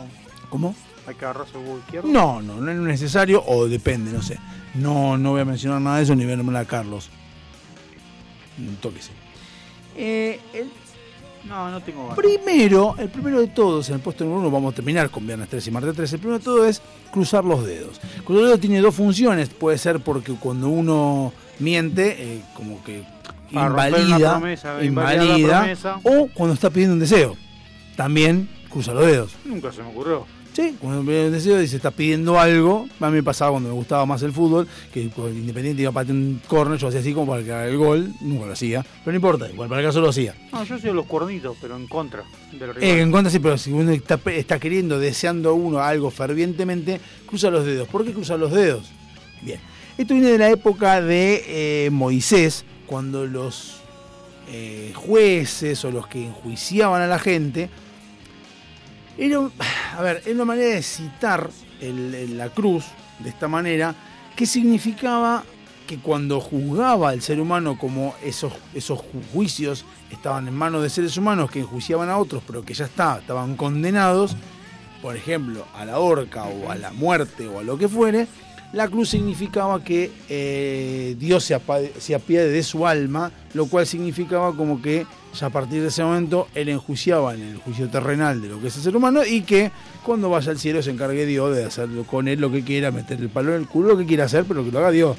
¿Cómo? 0.51 0.75
Hay 1.13 1.19
que 1.19 1.25
agarrarse 1.27 1.59
el 1.59 1.65
huevo 1.65 1.79
izquierdo. 1.79 2.09
No, 2.09 2.41
no, 2.41 2.55
no 2.61 2.71
es 2.71 2.79
necesario, 2.79 3.43
o 3.47 3.69
depende, 3.69 4.11
no 4.13 4.23
sé. 4.23 4.39
No, 4.75 5.19
no 5.19 5.33
voy 5.33 5.43
a 5.43 5.45
mencionar 5.45 5.81
nada 5.81 5.99
de 5.99 6.05
eso 6.05 6.15
ni 6.15 6.25
verme 6.25 6.59
a 6.59 6.65
Carlos. 6.65 7.11
Un 8.59 8.77
toque 8.77 9.01
sí. 9.03 9.11
Eh, 9.97 10.41
el- 10.55 10.71
No, 11.47 11.71
no 11.71 11.81
tengo 11.83 12.03
ganas. 12.09 12.17
Primero, 12.19 12.95
el 12.99 13.09
primero 13.11 13.41
de 13.41 13.49
todos, 13.49 13.89
en 13.89 13.97
el 13.97 14.01
puesto 14.01 14.25
número 14.25 14.41
uno, 14.43 14.51
vamos 14.51 14.73
a 14.73 14.77
terminar 14.77 15.11
con 15.11 15.27
viernes 15.27 15.49
3 15.49 15.67
y 15.67 15.71
martes 15.73 15.95
3. 15.97 16.13
El 16.13 16.19
primero 16.21 16.39
de 16.39 16.45
todo 16.45 16.65
es 16.67 16.81
cruzar 17.11 17.45
los 17.45 17.67
dedos. 17.67 17.99
Cruzar 18.25 18.31
los 18.43 18.45
dedos 18.45 18.61
tiene 18.61 18.81
dos 18.81 18.95
funciones. 18.95 19.49
Puede 19.49 19.77
ser 19.77 20.01
porque 20.01 20.33
cuando 20.35 20.69
uno 20.69 21.33
miente, 21.59 22.17
eh, 22.37 22.43
como 22.55 22.83
que 22.85 23.03
invalida, 23.51 24.39
promesa, 24.39 24.83
invalida, 24.85 25.75
o 26.05 26.29
cuando 26.33 26.55
está 26.55 26.71
pidiendo 26.71 26.95
un 26.95 27.01
deseo. 27.01 27.37
También 27.97 28.49
cruza 28.71 28.95
los 28.95 29.05
dedos. 29.05 29.33
Nunca 29.45 29.71
se 29.73 29.83
me 29.83 29.89
ocurrió. 29.91 30.25
Sí, 30.53 30.77
cuando 30.79 31.11
deseo 31.11 31.59
dice, 31.59 31.77
está 31.77 31.91
pidiendo 31.91 32.39
algo. 32.39 32.87
A 33.01 33.07
mí 33.09 33.17
me 33.17 33.23
pasaba 33.23 33.53
cuando 33.53 33.71
me 33.71 33.75
gustaba 33.75 34.05
más 34.05 34.23
el 34.23 34.33
fútbol, 34.33 34.69
que 34.93 35.01
el 35.03 35.13
Independiente 35.37 35.81
iba 35.81 35.91
a 35.91 35.95
patear 35.95 36.15
un 36.15 36.43
córner, 36.47 36.79
yo 36.79 36.89
hacía 36.89 37.01
así 37.01 37.15
como 37.15 37.33
para 37.33 37.43
que 37.43 37.53
haga 37.53 37.67
el 37.67 37.79
gol, 37.79 38.13
nunca 38.21 38.47
lo 38.47 38.53
hacía. 38.53 38.83
Pero 38.83 39.13
no 39.13 39.17
importa, 39.17 39.51
igual 39.51 39.69
para 39.71 39.81
el 39.81 39.87
caso 39.87 40.01
lo 40.01 40.11
hacía. 40.11 40.35
No, 40.53 40.63
yo 40.65 40.79
soy 40.79 40.93
los 40.93 41.07
cuernitos, 41.07 41.57
pero 41.61 41.77
en 41.77 41.87
contra 41.87 42.23
del 42.53 42.75
rival. 42.75 42.83
Eh, 42.83 43.01
en 43.01 43.11
contra 43.11 43.31
sí, 43.31 43.39
pero 43.39 43.57
si 43.57 43.73
uno 43.73 43.93
está, 43.93 44.21
está 44.27 44.59
queriendo, 44.59 44.99
deseando 44.99 45.55
uno 45.55 45.79
algo 45.79 46.11
fervientemente, 46.11 47.01
cruza 47.27 47.51
los 47.51 47.65
dedos. 47.65 47.89
¿Por 47.89 48.05
qué 48.05 48.13
cruza 48.13 48.37
los 48.37 48.53
dedos? 48.53 48.91
Bien. 49.41 49.59
Esto 49.97 50.15
viene 50.15 50.31
de 50.31 50.39
la 50.39 50.51
época 50.51 51.01
de 51.01 51.45
eh, 51.87 51.91
Moisés, 51.91 52.65
cuando 52.87 53.27
los 53.27 53.83
eh, 54.49 54.93
jueces 54.95 55.83
o 55.85 55.91
los 55.91 56.07
que 56.07 56.27
enjuiciaban 56.27 57.01
a 57.01 57.07
la 57.07 57.19
gente, 57.19 57.71
era, 59.19 59.39
a 59.99 60.03
ver, 60.03 60.23
era 60.25 60.35
una 60.35 60.45
manera 60.45 60.75
de 60.75 60.83
citar 60.83 61.51
la 61.81 62.49
cruz 62.51 62.85
de 63.19 63.29
esta 63.31 63.49
manera, 63.49 63.95
que 64.37 64.47
significaba 64.47 65.45
que 65.87 65.99
cuando 65.99 66.41
juzgaba 66.41 67.11
al 67.11 67.21
ser 67.23 67.41
humano 67.41 67.77
como 67.77 68.15
esos, 68.23 68.53
esos 68.73 69.01
ju- 69.01 69.23
juicios 69.33 69.85
estaban 70.11 70.47
en 70.49 70.55
manos 70.55 70.83
de 70.83 70.91
seres 70.91 71.17
humanos 71.17 71.51
que 71.51 71.61
enjuiciaban 71.61 72.09
a 72.09 72.19
otros, 72.19 72.43
pero 72.47 72.65
que 72.65 72.73
ya 72.75 72.85
está, 72.85 73.19
estaban 73.19 73.57
condenados, 73.57 74.37
por 75.03 75.17
ejemplo, 75.17 75.67
a 75.75 75.85
la 75.85 75.99
horca 75.99 76.45
o 76.45 76.71
a 76.71 76.77
la 76.77 76.93
muerte 76.93 77.49
o 77.49 77.59
a 77.59 77.63
lo 77.65 77.77
que 77.77 77.89
fuere, 77.89 78.29
la 78.73 78.89
cruz 78.89 79.11
significaba 79.11 79.85
que 79.85 80.11
eh, 80.29 81.15
Dios 81.19 81.45
se, 81.45 81.61
se 81.99 82.15
apiade 82.15 82.49
de 82.49 82.63
su 82.63 82.87
alma, 82.87 83.31
lo 83.55 83.67
cual 83.67 83.87
significaba 83.87 84.55
como 84.57 84.81
que 84.81 85.07
ya 85.39 85.47
a 85.47 85.51
partir 85.51 85.83
de 85.83 85.89
ese 85.89 86.03
momento 86.03 86.49
él 86.55 86.69
enjuiciaba 86.69 87.35
en 87.35 87.43
el 87.43 87.57
juicio 87.59 87.89
terrenal 87.89 88.41
de 88.41 88.49
lo 88.49 88.61
que 88.61 88.69
es 88.69 88.77
el 88.77 88.83
ser 88.83 88.97
humano 88.97 89.25
y 89.25 89.43
que 89.43 89.71
cuando 90.03 90.31
vaya 90.31 90.51
al 90.51 90.59
cielo 90.59 90.83
se 90.83 90.91
encargue 90.91 91.27
Dios 91.27 91.55
de 91.55 91.65
hacerlo 91.65 92.05
con 92.05 92.29
él 92.29 92.41
lo 92.41 92.51
que 92.51 92.63
quiera, 92.63 92.91
meter 92.91 93.21
el 93.21 93.29
palo 93.29 93.55
en 93.55 93.63
el 93.63 93.69
culo, 93.69 93.89
lo 93.89 93.99
que 93.99 94.07
quiera 94.07 94.25
hacer, 94.25 94.45
pero 94.45 94.65
que 94.65 94.71
lo 94.71 94.79
haga 94.79 94.91
Dios. 94.91 95.17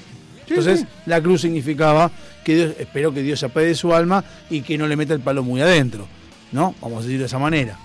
Entonces, 0.47 0.81
sí. 0.81 0.87
la 1.05 1.21
cruz 1.21 1.41
significaba 1.41 2.11
que 2.43 2.55
Dios, 2.55 2.75
espero 2.77 3.13
que 3.13 3.21
Dios 3.21 3.39
se 3.39 3.45
apiade 3.45 3.69
de 3.69 3.75
su 3.75 3.93
alma 3.93 4.23
y 4.49 4.61
que 4.61 4.77
no 4.77 4.87
le 4.87 4.95
meta 4.95 5.13
el 5.13 5.21
palo 5.21 5.41
muy 5.41 5.61
adentro, 5.61 6.07
¿no? 6.51 6.75
Vamos 6.81 6.99
a 6.99 7.01
decirlo 7.01 7.21
de 7.21 7.27
esa 7.27 7.39
manera. 7.39 7.77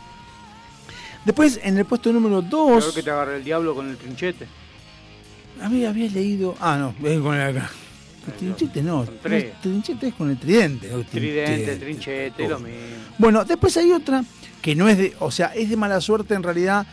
Después, 1.25 1.61
en 1.63 1.79
el 1.79 1.85
puesto 1.85 2.13
número 2.13 2.43
2. 2.43 2.83
Creo 2.83 2.95
que 2.95 3.03
te 3.03 3.11
agarre 3.11 3.37
el 3.37 3.45
diablo 3.45 3.75
con 3.75 3.89
el 3.89 3.97
trinchete. 3.97 4.47
A 5.61 5.69
mí 5.69 5.85
había 5.85 6.11
leído. 6.11 6.55
Ah, 6.61 6.77
no, 6.79 6.95
con 7.23 7.35
el 7.35 7.43
acá. 7.43 7.71
El 8.27 8.33
trinchete 8.35 8.83
no. 8.83 9.07
El 9.25 9.53
trinchete 9.63 10.09
es 10.09 10.15
con 10.15 10.31
el 10.31 10.39
tridente. 10.39 10.89
¿no? 10.89 11.03
Tridente, 11.05 11.77
trinchete, 11.77 12.49
lo 12.49 12.59
mismo. 12.59 12.79
Bueno, 13.17 13.45
después 13.45 13.77
hay 13.77 13.93
otra 13.93 14.23
que 14.61 14.75
no 14.75 14.89
es 14.89 14.99
de. 14.99 15.15
O 15.21 15.31
sea, 15.31 15.49
es 15.55 15.71
de 15.71 15.77
mala 15.77 16.01
suerte 16.01 16.35
en 16.35 16.43
realidad. 16.43 16.87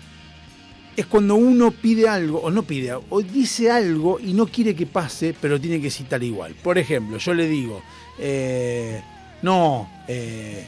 Es 0.96 1.06
cuando 1.08 1.36
uno 1.36 1.72
pide 1.72 2.08
algo, 2.08 2.40
o 2.40 2.50
no 2.50 2.64
pide, 2.64 2.94
o 2.94 3.22
dice 3.22 3.70
algo 3.70 4.18
y 4.18 4.32
no 4.32 4.46
quiere 4.48 4.74
que 4.74 4.86
pase, 4.86 5.36
pero 5.42 5.60
tiene 5.60 5.82
que 5.82 5.90
citar 5.90 6.24
igual. 6.24 6.56
Por 6.64 6.78
ejemplo, 6.78 7.18
yo 7.18 7.34
le 7.34 7.50
digo, 7.50 7.84
eh, 8.18 9.02
no, 9.42 9.90
eh, 10.08 10.66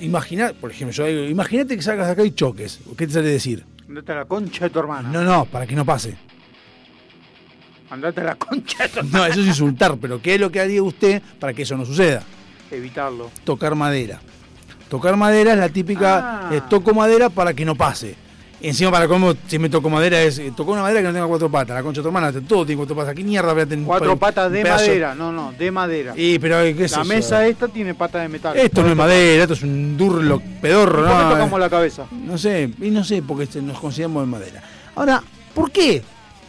imagina, 0.00 0.52
por 0.52 0.72
ejemplo, 0.72 0.92
yo 0.92 1.06
digo, 1.06 1.30
imagínate 1.30 1.76
que 1.76 1.82
salgas 1.82 2.08
de 2.08 2.12
acá 2.14 2.24
y 2.24 2.32
choques. 2.32 2.80
¿Qué 2.96 3.06
te 3.06 3.12
sale 3.12 3.28
decir? 3.28 3.64
Andate 3.88 4.10
a 4.10 4.16
la 4.16 4.24
concha 4.24 4.64
de 4.64 4.70
tu 4.70 4.80
hermana. 4.80 5.08
No, 5.10 5.22
no, 5.22 5.44
para 5.44 5.64
que 5.64 5.76
no 5.76 5.84
pase. 5.84 6.16
Andate 7.92 8.20
a 8.22 8.24
la 8.24 8.34
concha. 8.36 8.88
No, 9.12 9.24
eso 9.26 9.40
es 9.40 9.46
insultar, 9.46 9.96
pero 10.00 10.20
¿qué 10.22 10.34
es 10.36 10.40
lo 10.40 10.50
que 10.50 10.60
haría 10.60 10.82
usted 10.82 11.20
para 11.38 11.52
que 11.52 11.62
eso 11.62 11.76
no 11.76 11.84
suceda? 11.84 12.22
Evitarlo. 12.70 13.30
Tocar 13.44 13.74
madera. 13.74 14.18
Tocar 14.88 15.16
madera 15.16 15.52
es 15.52 15.58
la 15.58 15.68
típica, 15.68 16.48
Ah. 16.48 16.50
eh, 16.54 16.62
toco 16.70 16.94
madera 16.94 17.28
para 17.28 17.52
que 17.52 17.64
no 17.66 17.74
pase. 17.74 18.14
Encima, 18.62 18.90
para 18.92 19.08
cómo, 19.08 19.34
si 19.48 19.58
me 19.58 19.68
toco 19.68 19.90
madera, 19.90 20.22
es, 20.22 20.38
eh, 20.38 20.52
tocó 20.56 20.72
una 20.72 20.82
madera 20.82 21.00
que 21.00 21.06
no 21.08 21.12
tenga 21.12 21.26
cuatro 21.26 21.50
patas. 21.50 21.74
La 21.76 21.82
concha 21.82 22.00
de 22.00 22.02
tu 22.04 22.08
hermana, 22.08 22.32
todo 22.46 22.64
tiene 22.64 22.76
cuatro 22.78 22.94
patas. 22.96 23.14
¿Qué 23.14 23.24
mierda 23.24 23.52
voy 23.52 23.62
a 23.62 23.66
tener? 23.66 23.84
Cuatro 23.84 24.12
un 24.12 24.18
patas 24.18 24.50
de 24.52 24.62
madera. 24.64 25.14
No, 25.14 25.32
no, 25.32 25.52
de 25.52 25.70
madera. 25.70 26.14
Y, 26.16 26.38
pero, 26.38 26.60
eh, 26.60 26.74
¿qué 26.74 26.84
es 26.84 26.92
la 26.92 26.98
eso? 27.02 27.08
mesa 27.08 27.46
esta 27.46 27.68
tiene 27.68 27.94
patas 27.94 28.22
de 28.22 28.28
metal. 28.28 28.56
Esto 28.56 28.82
no 28.82 28.88
es 28.90 28.96
madera, 28.96 29.42
esto 29.42 29.54
es 29.54 29.62
un 29.64 29.96
durlo 29.98 30.40
pedorro, 30.62 31.02
¿Por 31.02 31.08
qué 31.18 31.22
¿no? 31.24 31.30
tocamos 31.30 31.60
la 31.60 31.68
cabeza? 31.70 32.06
No 32.10 32.38
sé, 32.38 32.70
y 32.80 32.90
no 32.90 33.02
sé, 33.02 33.20
porque 33.22 33.48
nos 33.60 33.78
consideramos 33.80 34.22
de 34.22 34.30
madera. 34.30 34.62
Ahora, 34.94 35.22
¿por 35.54 35.70
qué? 35.72 36.02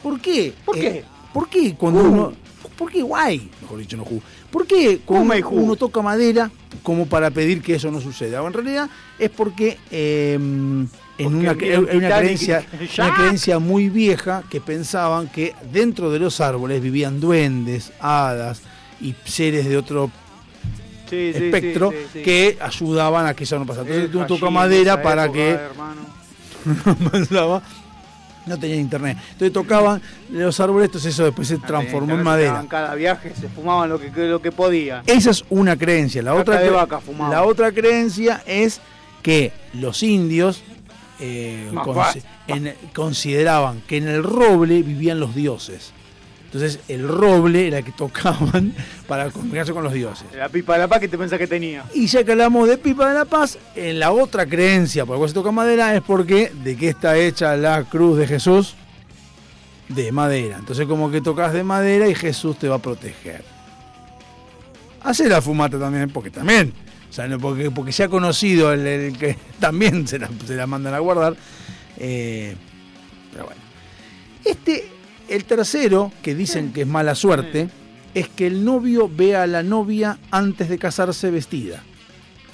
¿Por 0.03 0.20
qué? 0.22 0.53
¿Por 0.64 0.78
Eh, 0.78 0.82
qué? 0.82 1.03
¿Por 1.34 1.50
qué 1.50 1.76
cuando 1.76 2.02
Uh. 2.02 2.08
uno... 2.08 2.34
¿Por 2.78 2.92
qué 2.92 3.02
guay? 3.04 3.50
Mejor 3.62 3.80
dicho, 3.80 3.98
no 3.98 4.04
ju. 4.06 4.20
¿Por 4.50 4.66
qué 4.66 5.00
cuando 5.06 5.50
uno, 5.50 5.76
toca 5.76 6.02
madera 6.02 6.50
como 6.82 7.06
para 7.06 7.30
pedir 7.30 7.62
que 7.62 7.76
eso 7.76 7.92
no 7.92 8.02
suceda? 8.02 8.42
O 8.42 8.48
en 8.48 8.54
realidad 8.54 8.90
es 9.20 9.30
porque... 9.30 9.78
eh, 9.92 10.34
en 10.36 10.90
una, 11.36 11.52
en 11.52 11.96
una 11.98 12.18
creencia, 12.18 12.66
una 12.98 13.16
creencia 13.16 13.60
muy 13.60 13.90
vieja 13.90 14.44
que 14.50 14.60
pensaban 14.60 15.28
que 15.28 15.54
dentro 15.72 16.10
de 16.10 16.18
los 16.18 16.42
árboles 16.42 16.82
vivían 16.82 17.20
duendes, 17.20 17.92
hadas 18.00 18.64
y 19.00 19.14
seres 19.26 19.68
de 19.70 19.78
otro 19.78 20.10
Sí, 21.10 21.32
espectro 21.36 21.92
sí, 21.92 21.98
sí. 22.14 22.22
que 22.24 22.58
ayudaban 22.60 23.28
a 23.28 23.36
que 23.36 23.44
eso 23.44 23.60
no 23.60 23.66
pasara. 23.68 23.88
Entonces 23.88 24.12
tú 24.12 24.26
tocas 24.26 24.52
madera 24.52 25.04
para 25.04 25.32
que 25.32 25.60
no 26.86 26.96
pasaba. 27.12 27.62
No 28.45 28.60
tenían 28.60 28.80
internet. 28.80 29.18
Entonces 29.32 29.53
tocaban 29.53 30.02
los 30.30 30.60
árboles, 30.60 30.88
entonces 30.88 31.14
eso 31.14 31.24
después 31.24 31.48
se 31.48 31.57
transformó 31.60 32.14
en 32.15 32.24
madera. 32.24 32.65
Cada 32.70 32.94
viaje 32.95 33.32
se 33.40 33.48
fumaban 33.48 33.90
lo 33.90 33.99
que, 33.99 34.10
lo 34.15 34.41
que 34.41 34.52
podían. 34.52 35.03
Esa 35.07 35.32
es 35.32 35.45
una 35.49 35.78
creencia. 35.78 36.22
La 36.22 36.34
otra, 36.34 36.60
de 36.60 36.70
vaca 36.70 36.99
la 37.30 37.44
otra 37.44 37.72
creencia 37.72 38.44
es 38.45 38.82
que 39.22 39.53
los 39.74 40.03
indios 40.03 40.61
eh, 41.20 41.70
en- 42.48 42.76
consideraban 42.94 43.82
que 43.88 43.98
en 43.98 44.07
el 44.10 44.24
roble 44.24 44.84
vivían 44.84 45.20
los 45.20 45.34
dioses. 45.36 45.94
Entonces 46.54 46.82
el 46.88 47.08
roble 47.08 47.68
era 47.68 47.82
que 47.82 47.92
tocaban 47.92 48.76
para 49.08 49.32
comunicarse 49.32 49.74
con 49.74 49.84
los 49.84 49.92
dioses. 49.92 50.28
La 50.38 50.50
pipa 50.50 50.74
de 50.74 50.80
la 50.80 50.88
paz 50.88 51.00
que 51.00 51.08
te 51.08 51.18
pensás 51.18 51.40
que 51.40 51.48
tenía. 51.48 51.84
Y 51.96 52.06
ya 52.06 52.24
que 52.24 52.32
hablamos 52.32 52.70
de 52.70 52.78
pipa 52.78 53.10
de 53.10 53.16
la 53.16 53.26
paz, 53.26 53.58
en 53.76 54.00
la 54.00 54.12
otra 54.12 54.46
creencia 54.46 55.04
por 55.04 55.16
la 55.16 55.18
cual 55.18 55.30
se 55.30 55.34
toca 55.34 55.52
madera 55.52 55.96
es 55.96 56.04
porque 56.04 56.52
de 56.64 56.78
qué 56.78 56.90
está 56.90 57.18
hecha 57.18 57.58
la 57.58 57.84
cruz 57.86 58.20
de 58.20 58.28
Jesús 58.28 58.76
de 59.90 60.12
madera. 60.12 60.58
Entonces 60.60 60.86
como 60.86 61.10
que 61.10 61.22
tocas 61.22 61.54
de 61.54 61.64
madera 61.64 62.08
y 62.08 62.14
Jesús 62.14 62.60
te 62.60 62.68
va 62.68 62.76
a 62.76 62.80
proteger. 62.80 63.44
Hace 65.02 65.28
la 65.28 65.42
fumata 65.42 65.80
también, 65.80 66.12
porque 66.12 66.30
también, 66.30 66.72
o 67.10 67.14
sea, 67.14 67.28
no, 67.28 67.40
porque, 67.40 67.72
porque 67.72 67.92
se 67.92 68.04
ha 68.04 68.10
conocido 68.10 68.72
el, 68.72 68.86
el 68.86 69.18
que 69.18 69.38
también 69.60 70.08
se 70.08 70.20
la, 70.20 70.30
se 70.46 70.56
la 70.56 70.68
mandan 70.68 70.94
a 70.94 71.00
guardar. 71.00 71.36
Eh, 71.98 72.56
pero 73.32 73.46
bueno. 73.46 73.62
Este, 74.46 74.93
el 75.30 75.45
tercero, 75.45 76.12
que 76.22 76.36
dicen 76.36 76.74
que 76.74 76.82
es 76.82 76.88
mala 76.88 77.16
suerte, 77.16 77.70
es 78.14 78.28
que 78.30 78.48
el 78.48 78.64
novio 78.64 79.10
vea 79.14 79.44
a 79.44 79.48
la 79.48 79.64
novia 79.64 80.20
antes 80.32 80.70
de 80.70 80.78
casarse 80.78 81.32
vestida, 81.32 81.84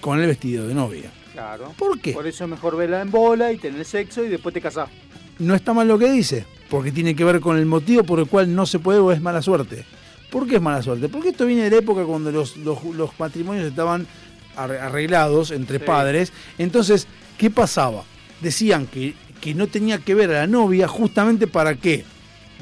con 0.02 0.20
el 0.20 0.28
vestido 0.28 0.68
de 0.68 0.74
novia. 0.74 1.12
Claro. 1.34 1.74
¿Por 1.78 2.00
qué? 2.00 2.14
Por 2.14 2.28
eso 2.28 2.44
es 2.46 2.50
mejor 2.50 2.76
verla 2.78 3.02
en 3.02 3.12
bola 3.12 3.52
y 3.52 3.58
tener 3.58 3.84
sexo 3.86 4.24
y 4.24 4.30
después 4.30 4.54
te 4.54 4.62
casás. 4.62 4.90
No 5.40 5.56
está 5.56 5.74
mal 5.74 5.88
lo 5.88 5.98
que 5.98 6.12
dice, 6.12 6.46
porque 6.70 6.92
tiene 6.92 7.16
que 7.16 7.24
ver 7.24 7.40
con 7.40 7.58
el 7.58 7.66
motivo 7.66 8.04
por 8.04 8.20
el 8.20 8.28
cual 8.28 8.54
no 8.54 8.66
se 8.66 8.80
puede 8.80 9.00
o 9.00 9.12
es 9.12 9.22
mala 9.22 9.42
suerte. 9.42 9.86
¿Por 10.30 10.48
qué 10.48 10.56
es 10.58 10.62
mala 10.62 10.82
suerte? 10.82 11.10
Porque 11.10 11.30
esto 11.30 11.46
viene 11.46 11.64
de 11.64 11.70
la 11.72 11.78
época 11.78 12.04
cuando 12.04 12.32
los, 12.32 12.56
los- 12.58 12.84
los 12.84 13.18
matrimonios 13.20 13.66
estaban 13.66 14.06
arre- 14.56 14.80
arreglados 14.80 15.52
entre 15.52 15.80
Sí. 15.80 15.86
padres. 15.86 16.34
Entonces, 16.58 17.08
¿qué 17.38 17.50
pasaba? 17.50 18.04
Decían 18.42 18.86
que, 18.86 19.14
que 19.42 19.54
no 19.56 19.68
tenía 19.68 19.98
que 20.00 20.14
ver 20.16 20.30
a 20.32 20.42
la 20.42 20.48
novia 20.48 20.88
justamente 20.88 21.48
para 21.48 21.76
qué. 21.76 22.04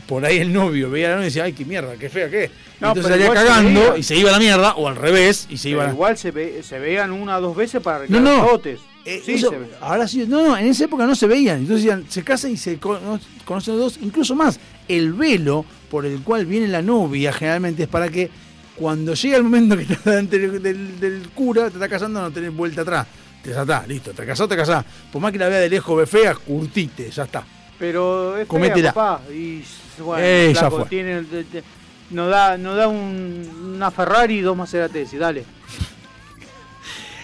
Por 0.05 0.23
ahí 0.25 0.37
el 0.37 0.53
novio 0.53 0.89
veía 0.89 1.07
a 1.07 1.09
la 1.11 1.15
novia 1.17 1.25
y 1.25 1.29
decía, 1.29 1.43
ay, 1.43 1.53
qué 1.53 1.65
mierda, 1.65 1.95
qué 1.97 2.09
fea, 2.09 2.29
qué. 2.29 2.49
No, 2.79 2.89
Entonces 2.89 3.11
salía 3.11 3.27
se 3.27 3.33
cagando 3.33 3.79
veía. 3.81 3.97
y 3.97 4.03
se 4.03 4.15
iba 4.15 4.29
a 4.29 4.33
la 4.33 4.39
mierda, 4.39 4.75
o 4.75 4.87
al 4.87 4.95
revés, 4.95 5.47
y 5.49 5.57
se 5.57 5.69
iba 5.69 5.81
a 5.81 5.85
Pero 5.85 5.91
la... 5.91 5.95
igual 5.95 6.17
se, 6.17 6.31
ve, 6.31 6.61
se 6.63 6.79
veían 6.79 7.11
una 7.11 7.37
o 7.37 7.41
dos 7.41 7.55
veces 7.55 7.81
para 7.81 7.99
No, 8.07 8.17
arreglar 8.19 8.23
no. 8.23 8.61
Eh, 9.05 9.21
sí, 9.25 9.33
eso- 9.33 9.49
se 9.49 9.57
ve. 9.57 9.67
ahora 9.81 10.07
sí, 10.07 10.25
no, 10.27 10.47
no, 10.47 10.57
en 10.57 10.67
esa 10.67 10.85
época 10.85 11.05
no 11.05 11.15
se 11.15 11.27
veían. 11.27 11.59
Entonces 11.59 11.83
decían, 11.85 12.05
se 12.09 12.23
casan 12.23 12.51
y 12.51 12.57
se 12.57 12.77
cono- 12.79 13.19
conocen 13.45 13.77
los 13.77 13.95
dos. 13.95 14.03
Incluso 14.03 14.35
más, 14.35 14.59
el 14.87 15.13
velo 15.13 15.65
por 15.89 16.05
el 16.05 16.21
cual 16.21 16.45
viene 16.45 16.67
la 16.67 16.81
novia 16.81 17.31
generalmente 17.33 17.83
es 17.83 17.89
para 17.89 18.09
que 18.09 18.29
cuando 18.75 19.13
llega 19.13 19.37
el 19.37 19.43
momento 19.43 19.75
que 19.75 19.83
estás 19.93 20.03
delante 20.05 20.39
del, 20.39 20.61
del- 20.61 20.99
del 20.99 21.29
cura, 21.29 21.63
te 21.69 21.75
está 21.75 21.89
casando, 21.89 22.21
no 22.21 22.31
tenés 22.31 22.53
vuelta 22.55 22.81
atrás. 22.81 23.07
Te 23.41 23.49
desatás, 23.49 23.87
listo, 23.87 24.11
te 24.11 24.25
casás, 24.25 24.47
te 24.47 24.55
casás. 24.55 24.85
Por 25.11 25.21
más 25.21 25.31
que 25.31 25.37
la 25.39 25.47
vea 25.49 25.59
de 25.59 25.69
lejos, 25.69 25.97
ve 25.97 26.05
fea, 26.05 26.35
curtite, 26.35 27.09
ya 27.09 27.23
está. 27.23 27.43
Pero 27.79 28.37
es 28.37 28.47
fea, 28.47 28.93
papá. 28.93 29.21
Y 29.31 29.61
bueno, 30.03 30.23
Eh, 30.25 30.53
ya 30.53 30.69
fue. 30.69 30.85
tiene, 30.85 31.21
te- 31.23 31.43
te- 31.43 31.63
nos 32.11 32.29
da, 32.29 32.57
nos 32.57 32.75
da 32.77 32.87
un- 32.87 33.73
una 33.75 33.91
Ferrari 33.91 34.39
y 34.39 34.41
dos 34.41 34.55
Maserati, 34.55 35.03
dale. 35.17 35.43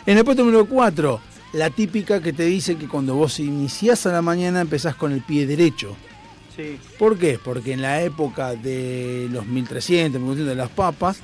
En 0.06 0.18
el 0.18 0.26
puesto 0.26 0.44
número 0.44 0.66
4, 0.66 1.22
la 1.54 1.70
típica 1.70 2.22
que 2.22 2.34
te 2.34 2.44
dice 2.46 2.76
que 2.76 2.88
cuando 2.88 3.16
vos 3.16 3.40
iniciás 3.40 4.06
a 4.06 4.12
la 4.12 4.22
mañana 4.22 4.62
empezás 4.62 4.96
con 4.96 5.12
el 5.14 5.22
pie 5.22 5.48
derecho. 5.48 5.96
Sí. 6.56 6.78
¿Por 7.00 7.18
qué? 7.18 7.40
Porque 7.44 7.74
en 7.74 7.82
la 7.82 8.02
época 8.02 8.54
de 8.56 9.28
los 9.32 9.46
1300, 9.46 10.20
1400 10.22 10.48
de 10.50 10.56
las 10.56 10.70
papas, 10.70 11.20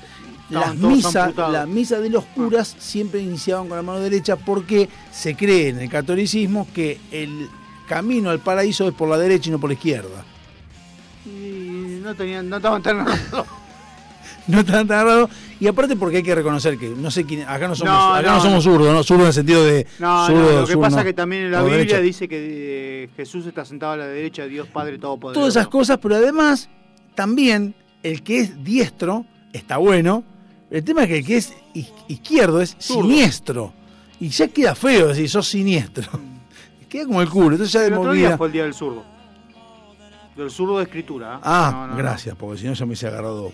las 0.50 0.76
misas, 0.76 1.36
la 1.38 1.66
misa 1.68 2.00
de 2.00 2.10
los 2.10 2.26
curas 2.26 2.76
siempre 2.80 3.20
iniciaban 3.22 3.68
con 3.68 3.78
la 3.78 3.84
mano 3.84 4.00
derecha 4.00 4.36
porque 4.38 4.90
se 5.12 5.36
cree 5.36 5.70
en 5.70 5.80
el 5.80 5.90
catolicismo 5.90 6.68
que 6.74 6.98
el 7.12 7.48
camino 7.88 8.32
al 8.32 8.40
paraíso 8.40 8.88
es 8.88 8.96
por 8.96 9.10
la 9.10 9.18
derecha 9.18 9.50
y 9.50 9.52
no 9.52 9.60
por 9.60 9.70
la 9.70 9.76
izquierda. 9.76 10.26
No 12.02 12.16
tenían, 12.16 12.50
no 12.50 12.58
estaban 12.58 12.82
tan. 12.82 13.06
No 14.48 14.66
tan 14.66 14.88
tan 14.88 15.06
raro. 15.06 15.30
Y 15.60 15.68
aparte 15.68 15.96
porque 15.96 16.18
hay 16.18 16.24
que 16.24 16.34
reconocer 16.34 16.76
que 16.78 16.90
no 16.90 17.12
sé 17.12 17.24
quién, 17.24 17.42
acá 17.48 17.68
no 17.68 17.76
somos, 17.76 17.94
No, 17.94 18.16
acá 18.16 18.30
no, 18.30 18.36
no, 18.38 18.42
somos 18.42 18.64
zurdos, 18.64 18.92
¿no? 18.94 19.04
Zurdos 19.04 19.24
en 19.26 19.28
el 19.28 19.34
sentido 19.34 19.64
de 19.64 19.86
No, 20.00 20.26
zurdo, 20.26 20.42
no, 20.42 20.52
lo 20.52 20.66
que 20.66 20.72
zurdo, 20.74 20.82
pasa 20.82 21.00
es 21.00 21.06
que 21.06 21.14
también 21.14 21.44
en 21.44 21.52
la 21.52 21.60
Biblia 21.62 21.78
derecha. 21.78 22.00
dice 22.02 22.28
que 22.28 23.04
eh, 23.04 23.10
Jesús 23.16 23.46
está 23.46 23.64
sentado 23.64 23.92
a 23.94 23.98
la 23.98 24.08
derecha 24.08 24.44
de 24.44 24.50
Dios 24.50 24.68
Padre 24.68 24.98
Todopoderoso. 24.98 25.40
Todas 25.40 25.56
esas 25.56 25.68
cosas, 25.68 26.00
pero 26.02 26.16
además, 26.16 26.68
también 27.14 27.76
el 28.02 28.24
que 28.24 28.40
es 28.40 28.64
diestro 28.64 29.26
está 29.54 29.78
bueno. 29.78 30.24
El 30.72 30.84
tema 30.84 31.04
es 31.04 31.10
que 31.10 31.18
el 31.20 31.26
que 31.26 31.38
es 31.38 31.54
iz- 31.76 31.92
izquierdo 32.08 32.60
es 32.62 32.76
Zurdo. 32.80 33.04
siniestro. 33.04 33.74
Y 34.20 34.30
ya 34.30 34.48
queda 34.48 34.74
feo 34.74 35.10
decir, 35.10 35.30
sos 35.30 35.48
siniestro. 35.48 36.08
queda 36.90 37.06
como 37.06 37.22
el 37.22 37.30
culo. 37.30 37.52
Entonces 37.52 37.72
ya 37.74 37.84
El 37.86 37.92
me 37.92 37.98
otro 37.98 38.14
día 38.14 38.24
olvida. 38.30 38.38
fue 38.38 38.48
el 38.48 38.54
día 38.54 38.64
del 38.64 38.74
zurdo. 38.74 39.04
Del 40.40 40.50
zurdo 40.52 40.78
de 40.78 40.84
escritura. 40.84 41.40
Ah, 41.44 41.70
No, 41.72 41.82
no, 41.82 41.88
no. 41.94 41.98
gracias, 41.98 42.36
porque 42.36 42.58
si 42.60 42.66
no 42.66 42.74
ya 42.74 42.86
me 42.86 42.90
hubiese 42.92 43.08
agarrado. 43.08 43.52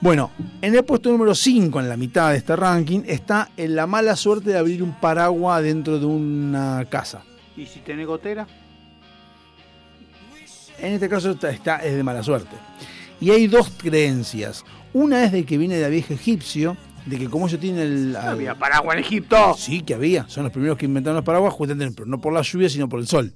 Bueno, 0.00 0.30
en 0.62 0.74
el 0.74 0.84
puesto 0.84 1.10
número 1.10 1.34
5, 1.34 1.80
en 1.80 1.88
la 1.88 1.96
mitad 1.96 2.30
de 2.30 2.38
este 2.38 2.54
ranking, 2.56 3.00
está 3.06 3.50
en 3.56 3.74
la 3.74 3.86
mala 3.86 4.16
suerte 4.16 4.50
de 4.50 4.58
abrir 4.58 4.82
un 4.82 4.92
paraguas 5.00 5.62
dentro 5.62 5.98
de 5.98 6.06
una 6.06 6.84
casa. 6.88 7.22
¿Y 7.56 7.66
si 7.66 7.80
tenés 7.80 8.06
gotera? 8.06 8.46
En 10.78 10.92
este 10.94 11.08
caso 11.08 11.30
está, 11.32 11.50
está- 11.50 11.76
es 11.84 11.94
de 11.94 12.02
mala 12.02 12.22
suerte. 12.22 12.56
Y 13.20 13.30
hay 13.30 13.46
dos 13.46 13.70
creencias. 13.76 14.64
Una 14.92 15.24
es 15.24 15.32
de 15.32 15.44
que 15.44 15.58
viene 15.58 15.76
de 15.76 15.88
viejo 15.90 16.14
egipcio, 16.14 16.76
de 17.06 17.18
que 17.18 17.28
como 17.28 17.46
ellos 17.48 17.60
tienen 17.60 17.80
el... 17.82 18.16
al- 18.16 18.28
Había 18.34 18.54
paraguas 18.54 18.96
en 18.96 19.04
Egipto. 19.04 19.54
Sí, 19.58 19.82
que 19.82 19.94
había. 19.94 20.28
Son 20.28 20.44
los 20.44 20.52
primeros 20.52 20.78
que 20.78 20.86
inventaron 20.86 21.16
los 21.16 21.24
paraguas, 21.24 21.52
justamente, 21.54 21.94
pero 21.96 22.06
no 22.08 22.20
por 22.20 22.32
la 22.32 22.42
lluvia, 22.42 22.68
sino 22.68 22.88
por 22.88 23.00
el 23.00 23.06
sol. 23.06 23.32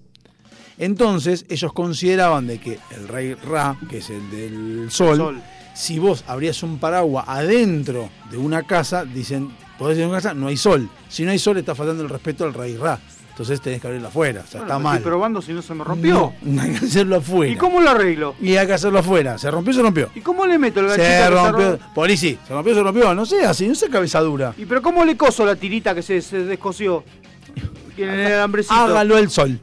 Entonces, 0.79 1.45
ellos 1.49 1.73
consideraban 1.73 2.47
de 2.47 2.59
que 2.59 2.79
el 2.97 3.09
rey 3.09 3.35
Ra, 3.35 3.77
que 3.91 3.99
es 3.99 4.11
el 4.11 4.31
del 4.31 4.87
sol, 4.91 5.17
Sol. 5.17 5.43
si 5.75 5.99
vos 5.99 6.25
abrías 6.27 6.63
un 6.63 6.79
paraguas 6.79 7.25
adentro 7.29 8.09
de 8.31 8.37
una 8.39 8.63
casa, 8.63 9.05
dicen, 9.05 9.51
podés 9.79 9.99
ir 9.99 10.05
a 10.05 10.09
una 10.09 10.17
casa, 10.19 10.35
no 10.35 10.47
hay 10.47 10.57
sol. 10.57 10.89
Si 11.09 11.25
no 11.25 11.31
hay 11.33 11.39
sol, 11.39 11.57
está 11.59 11.75
faltando 11.75 12.03
el 12.05 12.09
respeto 12.09 12.45
al 12.45 12.55
rey 12.55 12.77
Ra. 12.77 12.99
Entonces 13.31 13.61
tenés 13.61 13.81
que 13.81 13.87
abrirlo 13.87 14.09
afuera. 14.09 14.41
O 14.45 14.51
sea, 14.51 14.61
Bueno, 14.63 14.75
está 14.75 14.79
mal. 14.83 14.97
Estoy 14.97 15.11
probando 15.11 15.41
si 15.43 15.53
no 15.53 15.63
se 15.63 15.73
me 15.73 15.85
rompió. 15.85 16.33
No, 16.43 16.61
hay 16.63 16.71
que 16.73 16.85
hacerlo 16.87 17.17
afuera. 17.17 17.53
¿Y 17.53 17.57
cómo 17.57 17.81
lo 17.81 17.91
arreglo? 17.91 18.35
Y 18.41 18.57
hay 18.57 18.67
que 18.67 18.73
hacerlo 18.73 18.99
afuera. 18.99 19.39
¿Se 19.39 19.49
rompió? 19.49 19.73
Se 19.73 19.81
rompió. 19.83 20.11
¿Y 20.17 20.21
cómo 20.21 20.45
le 20.45 20.59
meto 20.59 20.81
el 20.81 20.87
gachito? 20.87 21.05
Se 21.07 21.31
rompió. 21.31 21.71
ro- 21.73 21.79
Polici, 21.95 22.37
se 22.47 22.53
rompió, 22.53 22.75
se 22.75 22.83
rompió. 22.83 23.15
No 23.15 23.25
sé, 23.27 23.45
así, 23.47 23.69
no 23.69 23.77
sé 23.77 23.89
cabezadura. 23.89 24.55
¿Y 24.59 24.65
pero 24.65 24.83
cómo 24.83 25.05
le 25.05 25.17
coso 25.17 25.47
la 25.47 25.55
tirita 25.55 25.95
que 25.95 26.03
se, 26.03 26.21
se 26.21 26.39
descosió? 26.45 27.05
El 27.97 28.11
alambrecito. 28.11 28.75
Hágalo 28.75 29.17
al 29.17 29.31
sol. 29.31 29.61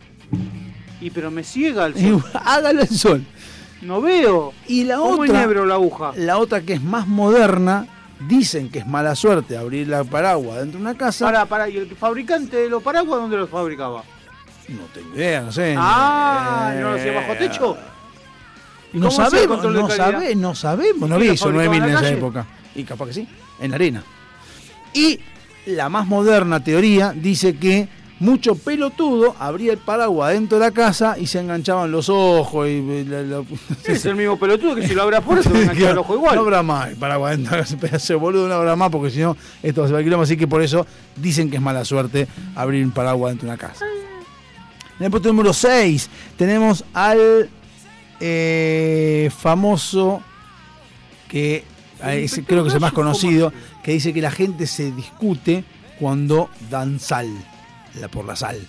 Y 1.02 1.10
pero 1.10 1.30
me 1.32 1.44
ciega 1.44 1.86
el 1.88 1.96
sol. 2.00 2.24
Hágalo 2.34 2.82
al 2.82 2.90
sol. 2.90 3.26
No 3.82 4.02
veo. 4.02 4.54
Y 4.68 4.84
la 4.86 4.98
¿Cómo 4.98 5.22
otra. 5.24 5.46
la 5.66 5.74
aguja? 5.76 6.12
La 6.16 6.38
otra 6.38 6.62
que 6.62 6.74
es 6.74 6.82
más 6.82 7.08
moderna, 7.08 7.88
dicen 8.28 8.70
que 8.70 8.80
es 8.80 8.88
mala 8.88 9.16
suerte 9.16 9.58
abrir 9.58 9.88
la 9.88 10.04
paraguas 10.04 10.60
dentro 10.60 10.80
de 10.80 10.86
una 10.86 10.96
casa. 10.98 11.26
Pará, 11.26 11.46
pará. 11.46 11.70
¿Y 11.70 11.78
el 11.78 11.96
fabricante 11.96 12.58
de 12.58 12.70
los 12.70 12.82
paraguas 12.82 13.20
dónde 13.22 13.38
los 13.38 13.50
fabricaba? 13.50 14.04
No 14.70 14.82
tengo 14.94 15.14
idea, 15.16 15.42
no 15.42 15.52
sé. 15.52 15.76
Ah, 15.78 16.72
Eh, 16.76 16.80
¿no 16.82 16.92
lo 16.92 16.96
hacía 16.98 17.12
bajo 17.14 17.34
techo? 17.36 17.78
¿Y 18.94 18.98
No 18.98 19.08
el 19.08 19.12
sabemos, 19.14 19.64
no, 19.64 19.90
sabe- 19.90 20.36
no 20.36 20.56
sabemos. 20.56 21.08
No 21.10 21.18
¿Y 21.20 21.22
vi 21.24 21.28
eso 21.30 21.52
9.000 21.52 21.54
fabricaba 21.66 21.76
en 21.76 21.84
en 21.92 21.98
esa 21.98 22.10
época. 22.10 22.46
Y 22.74 22.84
capaz 22.84 23.06
que 23.08 23.14
sí, 23.14 23.28
en 23.60 23.70
la 23.72 23.76
arena. 23.76 24.04
Y 24.94 25.20
la 25.68 25.90
más 25.90 26.08
moderna 26.08 26.64
teoría 26.64 27.14
dice 27.16 27.58
que 27.58 27.88
mucho 28.20 28.56
pelotudo 28.56 29.36
abría 29.40 29.74
el 29.74 29.78
paraguas 29.78 30.32
dentro 30.34 30.58
de 30.58 30.66
la 30.66 30.72
casa 30.72 31.18
y 31.20 31.28
se 31.28 31.40
enganchaban 31.40 31.92
los 31.92 32.08
ojos 32.10 32.68
y... 32.68 32.72
y 32.72 33.04
la- 33.06 33.22
la- 33.24 33.44
Es 33.86 34.06
el 34.06 34.16
mismo 34.16 34.40
pelotudo 34.40 34.74
que 34.76 34.88
si 34.88 34.94
lo 34.96 35.04
abre 35.04 35.18
afuera 35.18 35.44
se 35.44 35.50
va 35.50 35.58
a 35.58 35.62
enganchar 35.64 35.92
el 35.92 35.98
ojo 35.98 36.16
igual. 36.16 36.36
No 36.36 36.42
habrá 36.42 36.64
más 36.64 36.90
el 36.90 36.96
paraguas 36.96 37.38
dentro 37.38 37.56
de 37.58 37.64
ese 37.64 37.78
pedazo 37.78 38.14
de 38.14 38.20
boludo, 38.20 38.48
no 38.48 38.54
habrá 38.54 38.76
más 38.76 38.90
porque 38.90 39.12
si 39.12 39.20
no 39.20 39.36
esto 39.62 39.82
va 39.92 40.00
a. 40.20 40.22
Así 40.24 40.38
que 40.38 40.48
por 40.48 40.62
eso 40.62 40.88
dicen 41.18 41.50
que 41.50 41.58
es 41.58 41.62
mala 41.62 41.84
suerte 41.84 42.28
abrir 42.56 42.86
un 42.86 42.92
paraguas 42.92 43.32
dentro 43.32 43.48
de 43.48 43.54
una 43.54 43.58
casa. 43.58 43.86
En 44.98 45.06
el 45.06 45.12
puesto 45.12 45.28
número 45.28 45.52
6 45.52 46.10
tenemos 46.38 46.86
al 46.94 47.50
eh, 48.22 49.30
famoso 49.38 50.22
que 51.28 51.64
eh, 52.04 52.24
es- 52.24 52.42
creo 52.48 52.64
que 52.64 52.70
es 52.70 52.76
el 52.76 52.82
más 52.82 52.94
conocido, 52.94 53.52
que 53.84 53.92
dice 53.92 54.14
que 54.14 54.22
la 54.22 54.32
gente 54.32 54.68
se 54.68 54.92
discute 54.92 55.66
cuando 56.00 56.50
dan 56.70 57.00
sal, 57.02 57.28
la, 58.00 58.08
por 58.08 58.26
la 58.26 58.36
sal. 58.36 58.60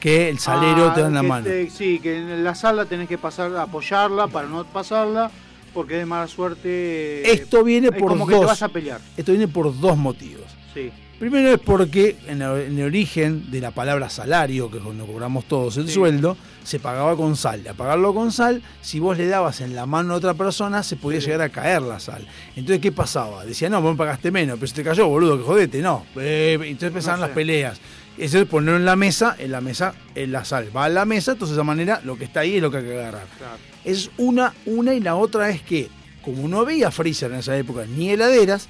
Que 0.00 0.28
el 0.28 0.38
salero 0.38 0.90
Ah, 0.90 0.94
te 0.94 1.00
da 1.00 1.08
en 1.08 1.14
la 1.14 1.22
mano. 1.22 1.46
te- 1.46 1.70
sí, 1.70 1.98
que 1.98 2.18
en 2.18 2.44
la 2.44 2.54
sala 2.54 2.84
tenés 2.84 3.08
que 3.08 3.16
pasar, 3.18 3.54
apoyarla 3.56 4.26
para 4.26 4.48
no 4.48 4.64
pasarla, 4.64 5.30
porque 5.72 5.94
de 5.96 6.06
mala 6.06 6.28
suerte. 6.28 7.30
Esto 7.32 7.64
viene 7.64 7.88
es 7.88 7.94
por 7.98 8.10
como 8.10 8.26
dos. 8.26 8.34
que 8.34 8.40
te 8.40 8.44
vas 8.46 8.62
a 8.62 8.68
pelear. 8.68 9.00
Esto 9.16 9.32
viene 9.32 9.48
por 9.48 9.78
dos 9.80 9.96
motivos. 9.96 10.44
Sí. 10.74 10.90
Primero 11.18 11.52
es 11.52 11.60
porque 11.60 12.16
en 12.26 12.42
el, 12.42 12.60
en 12.62 12.78
el 12.78 12.84
origen 12.86 13.50
de 13.50 13.60
la 13.60 13.70
palabra 13.70 14.10
salario, 14.10 14.68
que 14.70 14.78
es 14.78 14.82
cuando 14.82 15.06
cobramos 15.06 15.44
todos 15.46 15.76
el 15.76 15.86
Sí. 15.86 15.94
sueldo, 15.94 16.36
se 16.64 16.80
pagaba 16.80 17.16
con 17.16 17.36
sal. 17.36 17.62
Y 17.64 17.68
a 17.68 17.72
pagarlo 17.74 18.12
con 18.12 18.32
sal, 18.32 18.62
si 18.82 18.98
vos 18.98 19.16
le 19.16 19.26
dabas 19.28 19.60
en 19.60 19.76
la 19.76 19.86
mano 19.86 20.12
a 20.12 20.16
otra 20.16 20.34
persona, 20.34 20.82
se 20.82 20.96
podía 20.96 21.20
llegar 21.20 21.40
a 21.42 21.48
caer 21.50 21.82
la 21.82 22.00
sal. 22.00 22.26
Entonces, 22.56 22.80
¿qué 22.80 22.90
pasaba? 22.90 23.44
Decía, 23.44 23.70
no, 23.70 23.80
vos 23.80 23.92
me 23.92 23.96
pagaste 23.98 24.32
menos, 24.32 24.56
pero 24.56 24.66
se 24.66 24.74
te 24.74 24.82
cayó, 24.82 25.06
boludo, 25.06 25.38
que 25.38 25.44
jodete. 25.44 25.80
No. 25.80 26.04
Eh, 26.16 26.58
entonces 26.64 26.88
empezaban 26.88 27.20
No 27.20 27.26
sé. 27.26 27.28
las 27.30 27.34
peleas. 27.34 27.80
Eso 28.16 28.38
es 28.38 28.46
ponerlo 28.46 28.76
en 28.78 28.84
la 28.84 28.96
mesa, 28.96 29.34
en 29.38 29.50
la 29.50 29.60
mesa, 29.60 29.94
en 30.14 30.30
la 30.32 30.44
sal. 30.44 30.68
Va 30.76 30.84
a 30.84 30.88
la 30.88 31.04
mesa, 31.04 31.32
entonces 31.32 31.56
de 31.56 31.60
esa 31.60 31.64
manera 31.66 32.00
lo 32.04 32.16
que 32.16 32.24
está 32.24 32.40
ahí 32.40 32.56
es 32.56 32.62
lo 32.62 32.70
que 32.70 32.78
hay 32.78 32.84
que 32.84 32.98
agarrar. 32.98 33.26
Claro. 33.38 33.56
Es 33.84 34.10
una, 34.18 34.54
una 34.66 34.94
y 34.94 35.00
la 35.00 35.16
otra 35.16 35.50
es 35.50 35.62
que, 35.62 35.88
como 36.24 36.46
no 36.48 36.60
había 36.60 36.90
freezer 36.90 37.32
en 37.32 37.38
esa 37.40 37.56
época 37.56 37.84
ni 37.86 38.10
heladeras, 38.10 38.68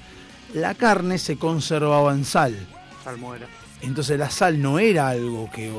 la 0.53 0.73
carne 0.73 1.17
se 1.19 1.37
conservaba 1.37 2.11
en 2.13 2.25
sal. 2.25 2.55
Salmuera. 3.03 3.45
Entonces 3.81 4.17
la 4.17 4.31
sal 4.31 4.59
no 4.59 4.79
era 4.79 5.09
algo 5.09 5.49
que 5.53 5.71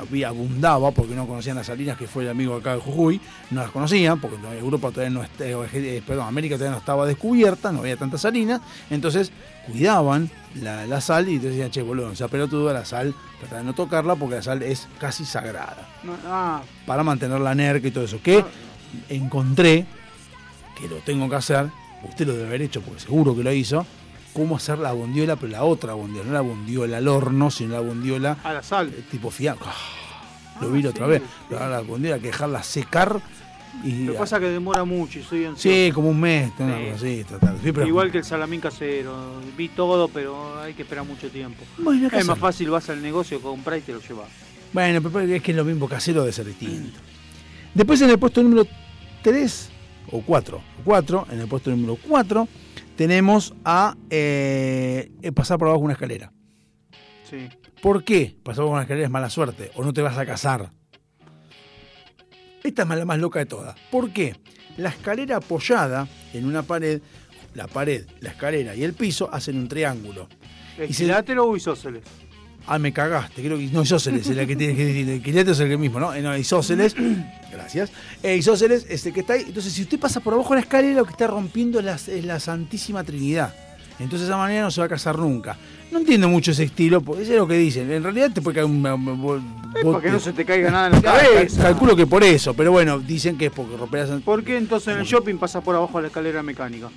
había, 0.00 0.28
abundaba, 0.28 0.90
porque 0.90 1.14
no 1.14 1.28
conocían 1.28 1.56
las 1.56 1.66
salinas, 1.66 1.96
que 1.96 2.08
fue 2.08 2.24
el 2.24 2.30
amigo 2.30 2.56
acá 2.56 2.74
de 2.74 2.80
Jujuy, 2.80 3.20
no 3.50 3.60
las 3.60 3.70
conocían, 3.70 4.20
porque 4.20 4.36
Europa 4.58 4.90
todavía 4.90 5.10
no 5.10 5.22
está- 5.22 5.44
eh, 5.46 6.02
perdón, 6.04 6.26
América 6.26 6.56
todavía 6.56 6.72
no 6.72 6.78
estaba 6.78 7.06
descubierta, 7.06 7.70
no 7.70 7.80
había 7.80 7.96
tantas 7.96 8.22
salinas, 8.22 8.60
entonces 8.90 9.30
cuidaban 9.66 10.30
la, 10.60 10.86
la 10.86 11.00
sal 11.00 11.28
y 11.28 11.32
entonces 11.34 11.52
decían, 11.56 11.70
che, 11.70 11.82
boludo, 11.82 12.08
o 12.08 12.14
sea, 12.14 12.28
pelotudo, 12.28 12.72
la 12.72 12.84
sal, 12.84 13.14
trata 13.40 13.58
de 13.58 13.64
no 13.64 13.74
tocarla 13.74 14.16
porque 14.16 14.36
la 14.36 14.42
sal 14.42 14.62
es 14.62 14.88
casi 14.98 15.24
sagrada, 15.24 15.88
No, 16.02 16.14
ah, 16.26 16.62
para 16.86 17.02
mantener 17.02 17.40
la 17.40 17.54
nerca 17.54 17.86
y 17.88 17.90
todo 17.90 18.04
eso, 18.04 18.20
que 18.22 18.44
encontré, 19.08 19.86
que 20.78 20.88
lo 20.88 20.96
tengo 20.96 21.28
que 21.28 21.36
hacer, 21.36 21.68
usted 22.08 22.26
lo 22.26 22.34
debe 22.34 22.46
haber 22.48 22.62
hecho 22.62 22.80
porque 22.82 23.00
seguro 23.00 23.34
que 23.34 23.42
lo 23.42 23.52
hizo, 23.52 23.86
cómo 24.34 24.56
hacer 24.56 24.78
la 24.78 24.92
bondiola, 24.92 25.36
pero 25.36 25.52
la 25.52 25.64
otra 25.64 25.94
bondiola, 25.94 26.26
no 26.26 26.32
la 26.34 26.40
bondiola 26.40 26.96
al 26.98 27.08
horno, 27.08 27.50
sino 27.50 27.74
la 27.74 27.80
bondiola 27.80 28.38
a 28.42 28.52
la 28.52 28.62
sal. 28.62 28.88
eh, 28.88 29.04
tipo 29.10 29.30
fiambre. 29.30 29.68
lo 30.60 30.70
vi 30.70 30.84
otra 30.86 31.06
sí, 31.06 31.10
vez, 31.12 31.22
sí. 31.48 31.54
la 31.54 31.80
bondiola 31.80 32.16
hay 32.16 32.20
que 32.20 32.28
dejarla 32.28 32.62
secar 32.62 33.20
y... 33.84 34.04
Lo 34.04 34.12
que 34.12 34.18
pasa 34.18 34.36
es 34.36 34.40
que 34.42 34.48
demora 34.50 34.84
mucho 34.84 35.18
y 35.18 35.22
soy 35.22 35.44
ansioso. 35.44 35.62
Sí, 35.76 35.90
como 35.92 36.10
un 36.10 36.20
mes, 36.20 36.50
Sí. 36.56 36.64
cosa 36.64 36.94
así. 36.94 37.24
Sí, 37.62 37.72
pero- 37.72 37.86
Igual 37.86 38.10
que 38.12 38.18
el 38.18 38.24
salamín 38.24 38.60
casero. 38.60 39.40
Vi 39.56 39.68
todo, 39.68 40.08
pero 40.08 40.60
hay 40.60 40.74
que 40.74 40.82
esperar 40.82 41.04
mucho 41.04 41.28
tiempo. 41.30 41.62
Bueno, 41.78 42.08
es 42.12 42.26
más 42.26 42.38
fácil, 42.38 42.70
vas 42.70 42.88
al 42.90 43.02
negocio, 43.02 43.40
compras 43.40 43.78
y 43.78 43.82
te 43.82 43.92
lo 43.92 44.00
llevas. 44.00 44.28
Bueno, 44.72 45.02
pero 45.02 45.20
es 45.20 45.42
que 45.42 45.50
es 45.50 45.56
lo 45.56 45.64
mismo 45.64 45.88
casero 45.88 46.24
de 46.24 46.32
ser 46.32 46.46
distinto. 46.46 46.98
Después 47.74 48.00
en 48.02 48.10
el 48.10 48.18
puesto 48.18 48.42
número 48.42 48.66
3 49.22 49.70
o 50.10 50.20
4, 50.22 50.62
4, 50.84 51.26
en 51.30 51.40
el 51.40 51.48
puesto 51.48 51.70
número 51.70 51.96
4 52.08 52.48
tenemos 52.96 53.54
a 53.64 53.96
eh, 54.10 55.10
eh, 55.22 55.32
pasar 55.32 55.58
por 55.58 55.68
abajo 55.68 55.82
una 55.82 55.94
escalera. 55.94 56.32
Sí. 57.28 57.48
¿Por 57.80 58.04
qué? 58.04 58.36
Pasar 58.42 58.64
por 58.64 58.72
una 58.74 58.82
escalera 58.82 59.06
es 59.06 59.10
mala 59.10 59.30
suerte 59.30 59.70
o 59.74 59.82
no 59.82 59.92
te 59.92 60.02
vas 60.02 60.16
a 60.18 60.26
casar. 60.26 60.70
Esta 62.62 62.82
es 62.82 62.88
la 62.88 63.04
más 63.04 63.18
loca 63.18 63.38
de 63.40 63.46
todas. 63.46 63.76
¿Por 63.90 64.12
qué? 64.12 64.36
La 64.76 64.90
escalera 64.90 65.36
apoyada 65.36 66.08
en 66.32 66.46
una 66.46 66.62
pared, 66.62 67.00
la 67.54 67.66
pared, 67.66 68.06
la 68.20 68.30
escalera 68.30 68.74
y 68.74 68.84
el 68.84 68.94
piso 68.94 69.28
hacen 69.32 69.58
un 69.58 69.68
triángulo. 69.68 70.28
¿Equilátero 70.78 71.46
o 71.46 71.56
isósceles? 71.56 72.02
Ah, 72.66 72.78
me 72.78 72.92
cagaste, 72.92 73.42
creo 73.42 73.58
que. 73.58 73.66
No, 73.66 73.82
Isósceles 73.82 74.28
es 74.28 74.36
la 74.36 74.46
que 74.46 74.54
tiene 74.54 74.76
que 74.76 74.84
decir. 74.84 75.08
El 75.08 75.22
quilato 75.22 75.50
es 75.50 75.60
el 75.60 75.68
que 75.68 75.76
mismo, 75.76 75.98
¿no? 75.98 76.14
Eh, 76.14 76.22
no, 76.22 76.36
Isósceles. 76.36 76.94
Gracias. 77.52 77.90
Eh, 78.22 78.36
Isósceles 78.36 78.86
es 78.88 79.04
el 79.04 79.12
que 79.12 79.20
está 79.20 79.32
ahí. 79.32 79.44
Entonces, 79.48 79.72
si 79.72 79.82
usted 79.82 79.98
pasa 79.98 80.20
por 80.20 80.34
abajo 80.34 80.50
de 80.50 80.56
la 80.56 80.60
escalera, 80.60 80.94
lo 80.94 81.04
que 81.04 81.10
está 81.10 81.26
rompiendo 81.26 81.80
es 81.80 81.84
la, 81.84 81.94
es 81.94 82.24
la 82.24 82.38
Santísima 82.38 83.02
Trinidad. 83.02 83.54
Entonces, 83.98 84.26
esa 84.28 84.36
manera 84.36 84.62
no 84.62 84.70
se 84.70 84.80
va 84.80 84.86
a 84.86 84.88
casar 84.88 85.18
nunca. 85.18 85.56
No 85.90 85.98
entiendo 85.98 86.28
mucho 86.28 86.50
ese 86.52 86.64
estilo, 86.64 87.00
porque 87.02 87.22
eso 87.22 87.32
es 87.32 87.38
lo 87.38 87.46
que 87.46 87.54
dicen. 87.54 87.90
En 87.92 88.02
realidad 88.02 88.30
te 88.32 88.40
puede 88.40 88.54
caer 88.56 88.66
un. 88.66 88.84
Es 89.74 89.84
para 89.84 90.00
que 90.00 90.10
no 90.10 90.18
se 90.20 90.32
te 90.32 90.44
caiga 90.44 90.70
nada 90.70 90.86
en 90.88 90.92
la 90.94 91.02
cabeza. 91.02 91.62
Calculo 91.62 91.94
que 91.96 92.06
por 92.06 92.24
eso, 92.24 92.54
pero 92.54 92.72
bueno, 92.72 92.98
dicen 92.98 93.36
que 93.38 93.46
es 93.46 93.52
porque 93.52 93.76
romper 93.76 94.08
la 94.08 94.18
¿Por 94.18 94.42
qué 94.44 94.56
entonces 94.56 94.94
en 94.94 95.00
el 95.00 95.06
shopping 95.06 95.36
pasas 95.36 95.62
por 95.62 95.76
abajo 95.76 95.98
de 95.98 96.02
la 96.02 96.08
escalera 96.08 96.42
mecánica? 96.42 96.88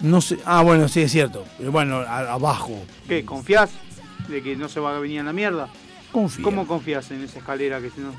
No 0.00 0.20
sé. 0.20 0.38
Ah, 0.44 0.62
bueno, 0.62 0.88
sí, 0.88 1.02
es 1.02 1.12
cierto. 1.12 1.44
Pero 1.58 1.72
bueno, 1.72 1.98
a- 1.98 2.32
abajo. 2.32 2.72
¿Qué? 3.08 3.24
¿Confías 3.24 3.70
de 4.28 4.42
que 4.42 4.56
no 4.56 4.68
se 4.68 4.80
va 4.80 4.96
a 4.96 5.00
venir 5.00 5.20
a 5.20 5.24
la 5.24 5.32
mierda? 5.32 5.68
Confío. 6.12 6.42
¿Cómo 6.44 6.66
confías 6.66 7.10
en 7.10 7.22
esa 7.22 7.38
escalera 7.38 7.80
que 7.80 7.90
si 7.90 8.00
no? 8.00 8.12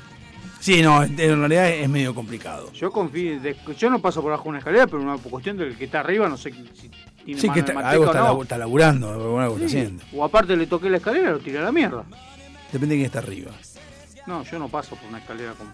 Sí, 0.62 0.80
no, 0.80 1.02
en 1.02 1.16
realidad 1.16 1.70
es 1.70 1.88
medio 1.88 2.14
complicado. 2.14 2.72
Yo 2.72 2.92
confío, 2.92 3.40
yo 3.76 3.90
no 3.90 4.00
paso 4.00 4.22
por 4.22 4.30
abajo 4.30 4.44
de 4.44 4.48
una 4.50 4.58
escalera, 4.58 4.86
pero 4.86 5.02
una 5.02 5.18
cuestión 5.18 5.56
del 5.56 5.76
que 5.76 5.86
está 5.86 5.98
arriba, 5.98 6.28
no 6.28 6.36
sé 6.36 6.52
si 6.52 6.88
tiene 7.24 7.40
Sí, 7.40 7.50
que 7.50 7.58
está, 7.58 7.72
algo 7.80 8.04
está, 8.04 8.20
no. 8.20 8.42
está 8.42 8.58
laburando, 8.58 9.10
algo 9.10 9.54
está 9.56 9.66
haciendo. 9.66 10.04
O 10.14 10.24
aparte 10.24 10.56
le 10.56 10.68
toqué 10.68 10.88
la 10.88 10.98
escalera, 10.98 11.32
lo 11.32 11.40
tiré 11.40 11.58
a 11.58 11.62
la 11.62 11.72
mierda. 11.72 12.04
Depende 12.70 12.94
de 12.94 13.00
quién 13.00 13.06
está 13.06 13.18
arriba. 13.18 13.50
No, 14.28 14.44
yo 14.44 14.60
no 14.60 14.68
paso 14.68 14.94
por 14.94 15.08
una 15.08 15.18
escalera 15.18 15.52
como. 15.54 15.72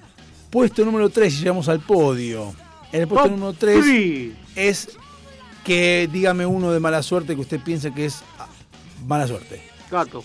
Puesto 0.49 0.83
número 0.87 1.11
3 1.11 1.35
y 1.35 1.39
llegamos 1.41 1.69
al 1.69 1.81
podio. 1.81 2.55
En 2.91 3.03
el 3.03 3.09
puesto 3.09 3.29
Top 3.29 3.39
número 3.39 3.53
3 3.53 3.85
three. 3.85 4.37
es 4.57 4.97
que 5.67 6.09
dígame 6.11 6.47
uno 6.47 6.73
de 6.73 6.81
mala 6.81 7.03
suerte 7.03 7.35
que 7.35 7.43
usted 7.43 7.61
piense 7.61 7.93
que 7.93 8.07
es 8.07 8.23
ah, 8.39 8.49
mala 9.07 9.27
suerte. 9.27 9.61
Gato. 9.91 10.25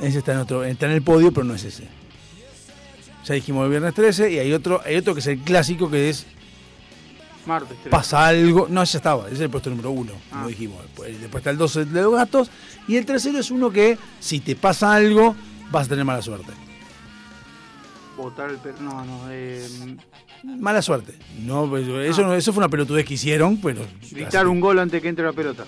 Ese 0.00 0.18
está 0.18 0.32
en 0.32 0.38
otro, 0.38 0.64
está 0.64 0.86
en 0.86 0.92
el 0.92 1.02
podio, 1.02 1.32
pero 1.32 1.44
no 1.44 1.54
es 1.54 1.62
ese. 1.62 1.86
Ya 3.24 3.34
dijimos 3.34 3.64
el 3.64 3.70
viernes 3.70 3.94
13 3.94 4.32
y 4.32 4.38
hay 4.38 4.52
otro, 4.52 4.80
hay 4.84 4.96
otro 4.96 5.14
que 5.14 5.20
es 5.20 5.26
el 5.28 5.38
clásico 5.38 5.90
que 5.90 6.10
es 6.10 6.26
Martes 7.46 7.76
3. 7.82 7.90
pasa 7.90 8.26
algo. 8.26 8.66
No, 8.68 8.84
ya 8.84 8.98
estaba, 8.98 9.26
ese 9.26 9.34
es 9.36 9.40
el 9.40 9.50
puesto 9.50 9.70
número 9.70 9.90
1, 9.90 10.12
Ah. 10.12 10.34
como 10.34 10.48
dijimos. 10.48 10.82
Después, 10.82 11.20
después 11.20 11.40
está 11.40 11.50
el 11.50 11.58
12 11.58 11.84
de 11.86 12.02
los 12.02 12.12
gatos 12.14 12.50
y 12.86 12.96
el 12.96 13.06
tercero 13.06 13.38
es 13.38 13.50
uno 13.50 13.70
que 13.70 13.98
si 14.20 14.40
te 14.40 14.56
pasa 14.56 14.94
algo 14.94 15.34
vas 15.70 15.86
a 15.86 15.90
tener 15.90 16.04
mala 16.04 16.20
suerte. 16.22 16.52
Botar 18.16 18.50
el 18.50 18.58
perro. 18.58 18.80
No, 18.80 19.04
no. 19.04 19.20
Eh, 19.30 19.66
Mala 20.44 20.82
suerte. 20.82 21.14
No, 21.40 21.66
pues, 21.68 21.88
eso, 21.88 22.20
no- 22.22 22.34
eso 22.34 22.52
fue 22.52 22.60
una 22.60 22.68
pelotudez 22.68 23.06
que 23.06 23.14
hicieron, 23.14 23.56
pero. 23.62 23.80
gritar 24.10 24.46
un 24.46 24.60
gol 24.60 24.78
antes 24.78 25.00
que 25.00 25.08
entre 25.08 25.24
la 25.24 25.32
pelota. 25.32 25.64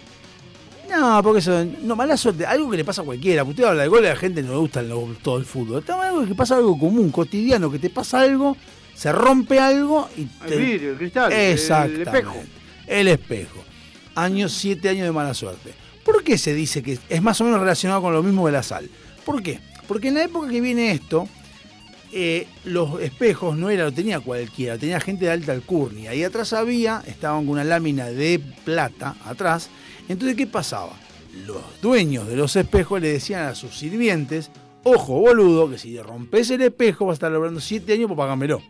No, 0.89 1.21
porque 1.23 1.41
eso. 1.41 1.65
No, 1.83 1.97
mala 1.97 2.17
suerte. 2.17 2.47
Algo 2.47 2.71
que 2.71 2.77
le 2.77 2.85
pasa 2.85 3.03
a 3.03 3.05
cualquiera. 3.05 3.43
Usted 3.45 3.65
habla 3.65 3.83
de 3.83 3.89
gol 3.89 4.05
a 4.07 4.11
la 4.11 4.17
gente 4.17 4.43
no 4.43 4.53
le 4.53 4.59
gusta 4.59 4.81
el- 4.81 4.93
todo 5.23 5.39
el 5.39 5.45
fútbol. 5.45 5.81
Está 5.81 6.01
algo 6.09 6.25
que 6.27 6.35
pasa 6.35 6.57
algo 6.57 6.79
común, 6.79 7.11
cotidiano, 7.11 7.71
que 7.71 7.79
te 7.79 7.91
pasa 7.91 8.21
algo, 8.21 8.57
se 8.95 9.11
rompe 9.13 9.59
algo 9.59 10.09
y 10.17 10.23
El 10.23 10.29
te. 10.49 10.57
vidrio, 10.57 10.91
el 10.93 10.97
cristal, 10.97 11.33
el- 11.33 11.53
Exactamente. 11.53 12.03
el 12.03 12.09
espejo. 12.09 12.35
El 12.87 13.09
espejo. 13.09 13.65
Años, 14.15 14.53
siete 14.53 14.89
años 14.89 15.05
de 15.07 15.13
mala 15.13 15.35
suerte. 15.35 15.75
¿Por 16.05 16.23
qué 16.23 16.39
se 16.39 16.55
dice 16.55 16.83
que 16.83 16.99
es 17.09 17.23
más 17.23 17.41
o 17.41 17.45
menos 17.45 17.59
relacionado 17.61 18.01
con 18.01 18.13
lo 18.13 18.23
mismo 18.23 18.47
de 18.47 18.53
la 18.53 18.63
sal? 18.63 18.89
¿Por 19.25 19.43
qué? 19.43 19.59
Porque 19.89 20.09
en 20.09 20.15
la 20.15 20.23
época 20.25 20.49
que 20.49 20.61
viene 20.61 20.93
esto, 20.93 21.29
eh, 22.13 22.47
los 22.65 23.01
espejos 23.03 23.57
no 23.59 23.69
era, 23.71 23.85
lo 23.85 23.93
tenía 23.93 24.21
cualquiera, 24.21 24.79
tenía 24.79 25.01
gente 25.01 25.25
de 25.27 25.33
alta 25.33 25.53
alcurnia. 25.53 26.11
Ahí 26.13 26.23
atrás 26.23 26.53
había, 26.53 27.03
estaban 27.07 27.41
con 27.45 27.55
una 27.55 27.65
lámina 27.65 28.07
de 28.07 28.41
plata 28.65 29.17
atrás. 29.27 29.69
Entonces, 30.09 30.37
¿qué 30.37 30.47
pasaba? 30.47 30.93
Los 31.47 31.63
dueños 31.83 32.27
de 32.29 32.37
los 32.37 32.57
espejos 32.57 33.01
le 33.01 33.13
decían 33.13 33.47
a 33.47 33.55
sus 33.55 33.77
sirvientes, 33.77 34.51
ojo 34.85 35.21
boludo, 35.21 35.69
que 35.69 35.79
si 35.79 35.91
le 35.91 36.03
rompes 36.03 36.51
el 36.51 36.63
espejo 36.63 37.07
vas 37.07 37.15
a 37.15 37.17
estar 37.17 37.33
logrando 37.33 37.61
siete 37.61 37.93
años 37.93 38.09
para 38.09 38.19
pagármelo. 38.19 38.63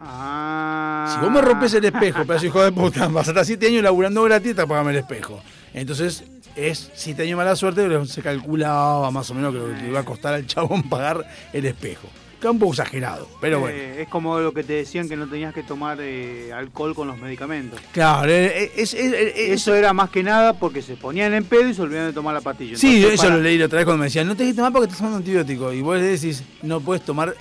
Ah. 0.00 1.12
Si 1.14 1.24
vos 1.24 1.30
me 1.30 1.40
rompes 1.40 1.74
el 1.74 1.84
espejo, 1.84 2.24
pedazo 2.24 2.46
hijo 2.46 2.62
de 2.62 2.72
puta, 2.72 3.08
vas 3.12 3.28
a 3.28 3.30
estar 3.30 3.44
siete 3.44 3.66
años 3.66 3.82
laburando 3.82 4.22
gratis 4.22 4.54
para 4.54 4.68
pagarme 4.68 4.92
el 4.92 4.98
espejo. 4.98 5.40
Entonces, 5.74 6.24
es 6.54 6.90
siete 6.94 7.22
años 7.22 7.36
mala 7.36 7.56
suerte, 7.56 7.82
pero 7.82 8.04
se 8.06 8.22
calculaba 8.22 9.10
más 9.10 9.30
o 9.30 9.34
menos 9.34 9.52
que 9.52 9.58
lo 9.58 9.66
que 9.66 9.82
le 9.82 9.88
iba 9.88 10.00
a 10.00 10.04
costar 10.04 10.34
al 10.34 10.46
chabón 10.46 10.88
pagar 10.88 11.26
el 11.52 11.66
espejo. 11.66 12.08
Queda 12.40 12.50
un 12.50 12.58
poco 12.58 12.72
exagerado, 12.72 13.28
pero 13.40 13.60
bueno. 13.60 13.76
Eh, 13.76 14.02
es 14.02 14.08
como 14.08 14.38
lo 14.40 14.52
que 14.52 14.62
te 14.62 14.74
decían 14.74 15.08
que 15.08 15.16
no 15.16 15.26
tenías 15.26 15.54
que 15.54 15.62
tomar 15.62 15.96
eh, 16.00 16.52
alcohol 16.52 16.94
con 16.94 17.08
los 17.08 17.18
medicamentos. 17.18 17.80
Claro, 17.92 18.30
eh, 18.30 18.72
es, 18.76 18.92
es- 18.92 19.12
es- 19.12 19.34
Eso 19.52 19.74
era 19.74 19.92
más 19.94 20.10
que 20.10 20.22
nada 20.22 20.52
porque 20.52 20.82
se 20.82 20.96
ponían 20.96 21.32
en 21.32 21.44
pedo 21.44 21.68
y 21.68 21.74
se 21.74 21.80
olvidaban 21.82 22.08
de 22.10 22.14
tomar 22.14 22.34
la 22.34 22.42
pastilla. 22.42 22.76
Sí, 22.76 22.96
Entonces, 22.96 23.14
eso 23.14 23.22
para- 23.24 23.36
lo 23.36 23.42
leí 23.42 23.60
otra 23.62 23.76
vez 23.78 23.86
cuando 23.86 24.00
me 24.00 24.06
decían, 24.06 24.26
no 24.26 24.36
tenés 24.36 24.52
que 24.52 24.56
tomar 24.56 24.72
porque 24.72 24.84
estás 24.84 24.98
tomando 24.98 25.16
antibiótico. 25.18 25.72
Y 25.72 25.80
vos 25.80 25.96
le 25.96 26.02
decís, 26.02 26.42
no 26.62 26.80
puedes 26.80 27.02
tomar 27.04 27.34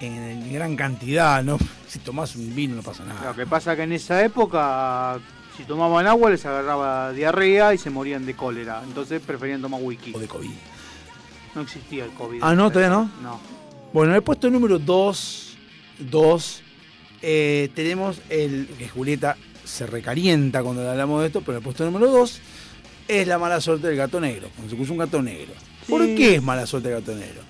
en, 0.00 0.52
gran 0.52 0.76
cantidad, 0.76 1.42
no 1.44 1.58
si 1.86 1.98
tomás 1.98 2.34
un 2.34 2.54
vino 2.54 2.74
no 2.76 2.82
pasa 2.82 3.04
nada. 3.04 3.22
Lo 3.30 3.36
que 3.36 3.46
pasa 3.46 3.76
que 3.76 3.82
en 3.82 3.92
esa 3.92 4.24
época, 4.24 5.18
si 5.58 5.64
tomaban 5.64 6.06
agua 6.06 6.30
les 6.30 6.44
agarraba 6.46 7.12
diarrea 7.12 7.74
y 7.74 7.78
se 7.78 7.90
morían 7.90 8.24
de 8.24 8.34
cólera. 8.34 8.80
Entonces 8.82 9.20
preferían 9.20 9.60
tomar 9.60 9.80
whisky. 9.82 10.12
O 10.14 10.18
de 10.18 10.26
COVID. 10.26 10.50
No 11.54 11.60
existía 11.60 12.06
el 12.06 12.10
COVID. 12.12 12.38
Ah, 12.42 12.54
no, 12.54 12.70
todavía 12.70 12.88
no. 12.88 13.10
No. 13.22 13.38
Bueno, 13.92 14.12
en 14.12 14.16
el 14.16 14.22
puesto 14.22 14.48
número 14.48 14.78
2, 14.78 15.56
tenemos 17.20 18.22
el 18.30 18.66
que 18.78 18.88
Julieta 18.88 19.36
se 19.64 19.86
recalienta 19.86 20.62
cuando 20.62 20.82
le 20.82 20.88
hablamos 20.88 21.20
de 21.20 21.26
esto, 21.26 21.42
pero 21.42 21.58
el 21.58 21.64
puesto 21.64 21.84
número 21.84 22.10
2 22.10 22.40
es 23.08 23.28
la 23.28 23.38
mala 23.38 23.60
suerte 23.60 23.88
del 23.88 23.96
gato 23.98 24.18
negro, 24.18 24.48
cuando 24.56 24.70
se 24.70 24.76
puso 24.76 24.92
un 24.92 24.98
gato 24.98 25.20
negro. 25.20 25.52
¿Por 25.86 26.06
qué 26.14 26.36
es 26.36 26.42
mala 26.42 26.66
suerte 26.66 26.88
del 26.88 27.00
gato 27.00 27.14
negro? 27.14 27.42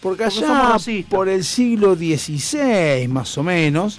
Porque 0.00 0.22
allá 0.22 0.76
por 1.08 1.28
el 1.28 1.42
siglo 1.42 1.96
XVI 1.96 3.08
más 3.08 3.36
o 3.36 3.42
menos, 3.42 3.98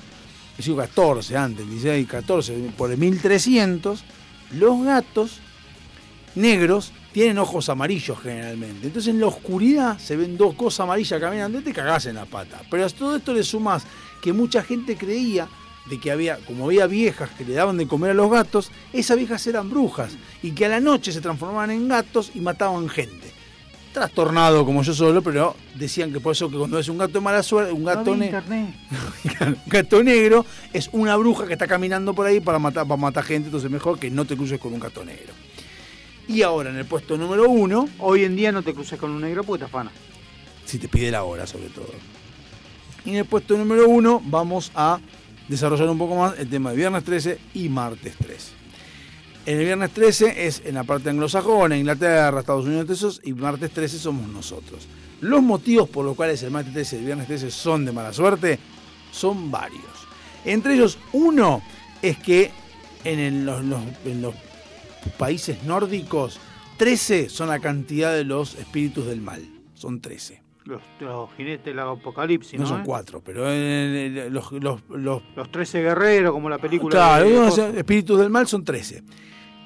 el 0.58 0.64
siglo 0.64 0.86
XIV 0.86 1.36
antes, 1.36 1.66
el 1.66 1.70
16 1.70 2.04
y 2.04 2.06
14, 2.08 2.72
por 2.78 2.92
el 2.92 2.98
1300, 2.98 4.06
los 4.54 4.84
gatos 4.86 5.42
negros 6.35 6.91
tienen 7.11 7.38
ojos 7.39 7.69
amarillos 7.69 8.18
generalmente. 8.22 8.88
Entonces 8.88 9.14
en 9.14 9.19
la 9.19 9.27
oscuridad 9.27 9.97
se 9.97 10.15
ven 10.15 10.38
dos 10.38 10.53
cosas 10.56 10.81
amarillas 10.81 11.19
caminando 11.19 11.60
y 11.60 11.64
te 11.64 11.73
cagás 11.73 12.06
en 12.06 12.15
la 12.15 12.26
pata. 12.26 12.61
Pero 12.69 12.85
a 12.85 12.89
todo 12.89 13.15
esto 13.15 13.34
le 13.34 13.43
sumás 13.43 13.84
que 14.22 14.31
mucha 14.34 14.61
gente 14.64 14.95
creía 14.95 15.47
de 15.89 15.99
que 15.99 16.11
había, 16.11 16.38
como 16.45 16.65
había 16.65 16.85
viejas 16.85 17.30
que 17.31 17.43
le 17.45 17.53
daban 17.53 17.77
de 17.77 17.88
comer 17.88 18.11
a 18.11 18.14
los 18.14 18.30
gatos, 18.30 18.72
esas 18.93 19.18
viejas 19.18 19.45
eran 19.47 19.69
brujas 19.69 20.11
y 20.43 20.51
que 20.51 20.65
a 20.65 20.69
la 20.69 20.80
noche 20.80 21.11
se 21.11 21.19
transformaban 21.22 21.72
en 21.72 21.88
gatos 21.88 22.31
y 22.35 22.41
mataban 22.41 22.88
gente. 22.89 23.31
Trastornado 23.93 24.65
como 24.65 24.84
yo 24.84 24.93
solo, 24.93 25.23
pero 25.23 25.56
decían 25.73 26.14
que 26.14 26.19
por 26.19 26.34
eso 26.34 26.47
que 26.47 26.57
cuando 26.57 26.77
es 26.77 26.88
un 26.89 26.99
gato 26.99 27.14
de 27.14 27.22
mala 27.22 27.41
suerte, 27.41 27.72
un 27.72 27.84
gato, 27.84 28.11
No 28.11 28.18
ne- 28.18 28.30
un 29.41 29.57
gato 29.65 30.03
negro 30.03 30.45
es 30.73 30.89
una 30.93 31.15
bruja 31.15 31.47
que 31.47 31.53
está 31.53 31.65
caminando 31.65 32.14
por 32.14 32.27
ahí 32.27 32.39
para 32.39 32.60
matar, 32.60 32.88
para 32.88 33.01
matar 33.01 33.23
gente, 33.23 33.47
entonces 33.47 33.72
mejor 33.72 33.97
que 33.97 34.11
no 34.11 34.26
te 34.26 34.38
cruces 34.38 34.60
con 34.60 34.73
un 34.73 34.80
gato 34.80 35.03
negro. 35.03 35.34
Y 36.30 36.41
ahora 36.43 36.69
en 36.69 36.77
el 36.77 36.85
puesto 36.85 37.18
número 37.18 37.49
uno, 37.49 37.89
Hoy 37.99 38.23
en 38.23 38.35
día 38.38 38.51
no 38.53 38.61
te 38.61 38.73
cruces 38.73 38.97
con 38.99 39.11
un 39.11 39.22
negro 39.22 39.43
porque 39.43 39.60
te 39.60 39.65
afana. 39.65 39.91
si 40.65 40.77
te 40.77 40.88
pide 40.88 41.11
la 41.11 41.23
hora 41.23 41.45
sobre 41.47 41.68
todo. 41.69 41.89
Y 43.06 43.10
en 43.11 43.15
el 43.18 43.26
puesto 43.26 43.57
número 43.57 43.89
uno 43.89 44.22
vamos 44.23 44.72
a 44.76 44.99
desarrollar 45.47 45.89
un 45.89 45.97
poco 45.97 46.15
más 46.15 46.38
el 46.38 46.47
tema 46.49 46.69
de 46.69 46.77
viernes 46.77 47.03
13 47.03 47.39
y 47.56 47.68
martes 47.69 48.15
13. 48.18 48.51
En 49.47 49.57
el 49.57 49.65
viernes 49.65 49.89
13 49.91 50.45
es 50.45 50.61
en 50.65 50.76
la 50.76 50.84
parte 50.84 51.10
anglosajona, 51.10 51.76
Inglaterra, 51.76 52.39
Estados 52.41 52.65
Unidos, 52.65 52.88
esos, 52.91 53.22
y 53.23 53.34
martes 53.34 53.72
13 53.72 53.97
somos 53.97 54.27
nosotros. 54.30 54.85
Los 55.22 55.41
motivos 55.41 55.89
por 55.89 56.06
los 56.06 56.15
cuales 56.15 56.43
el 56.43 56.51
martes 56.51 56.73
13 56.73 56.95
y 56.97 56.99
el 56.99 57.06
viernes 57.06 57.26
13 57.27 57.49
son 57.49 57.84
de 57.85 57.91
mala 57.91 58.14
suerte 58.14 58.60
son 59.11 59.49
varios. 59.49 59.81
Entre 60.45 60.76
ellos, 60.76 60.99
uno 61.14 61.64
es 62.03 62.18
que 62.19 62.51
en, 63.03 63.19
el- 63.19 63.45
los, 63.45 63.64
los- 63.65 63.81
en 64.06 64.22
los 64.22 64.35
países 65.18 65.64
nórdicos, 65.64 66.40
13 66.78 67.30
son 67.30 67.50
la 67.50 67.60
cantidad 67.60 68.14
de 68.14 68.24
los 68.24 68.56
espíritus 68.56 69.06
del 69.08 69.22
mal. 69.22 69.42
Son 69.74 70.00
13. 70.02 70.42
Los, 70.66 70.82
los 71.00 71.30
jinetes 71.36 71.66
del 71.66 71.80
apocalipsis, 71.80 72.60
no 72.60 72.64
¿no? 72.66 72.70
son 72.70 72.82
eh? 72.82 72.84
cuatro, 72.86 73.22
pero 73.26 73.52
en- 73.52 74.18
en- 74.18 74.34
los, 74.34 74.52
los, 74.52 74.82
los 74.90 75.22
Los 75.36 75.52
13 75.52 75.82
guerreros, 75.82 76.32
como 76.32 76.50
la 76.50 76.58
película. 76.60 76.92
Claro, 76.92 77.26
de- 77.28 77.38
unos 77.40 77.58
espíritus 77.58 78.20
del 78.20 78.30
mal 78.30 78.48
son 78.48 78.64
13. 78.64 79.04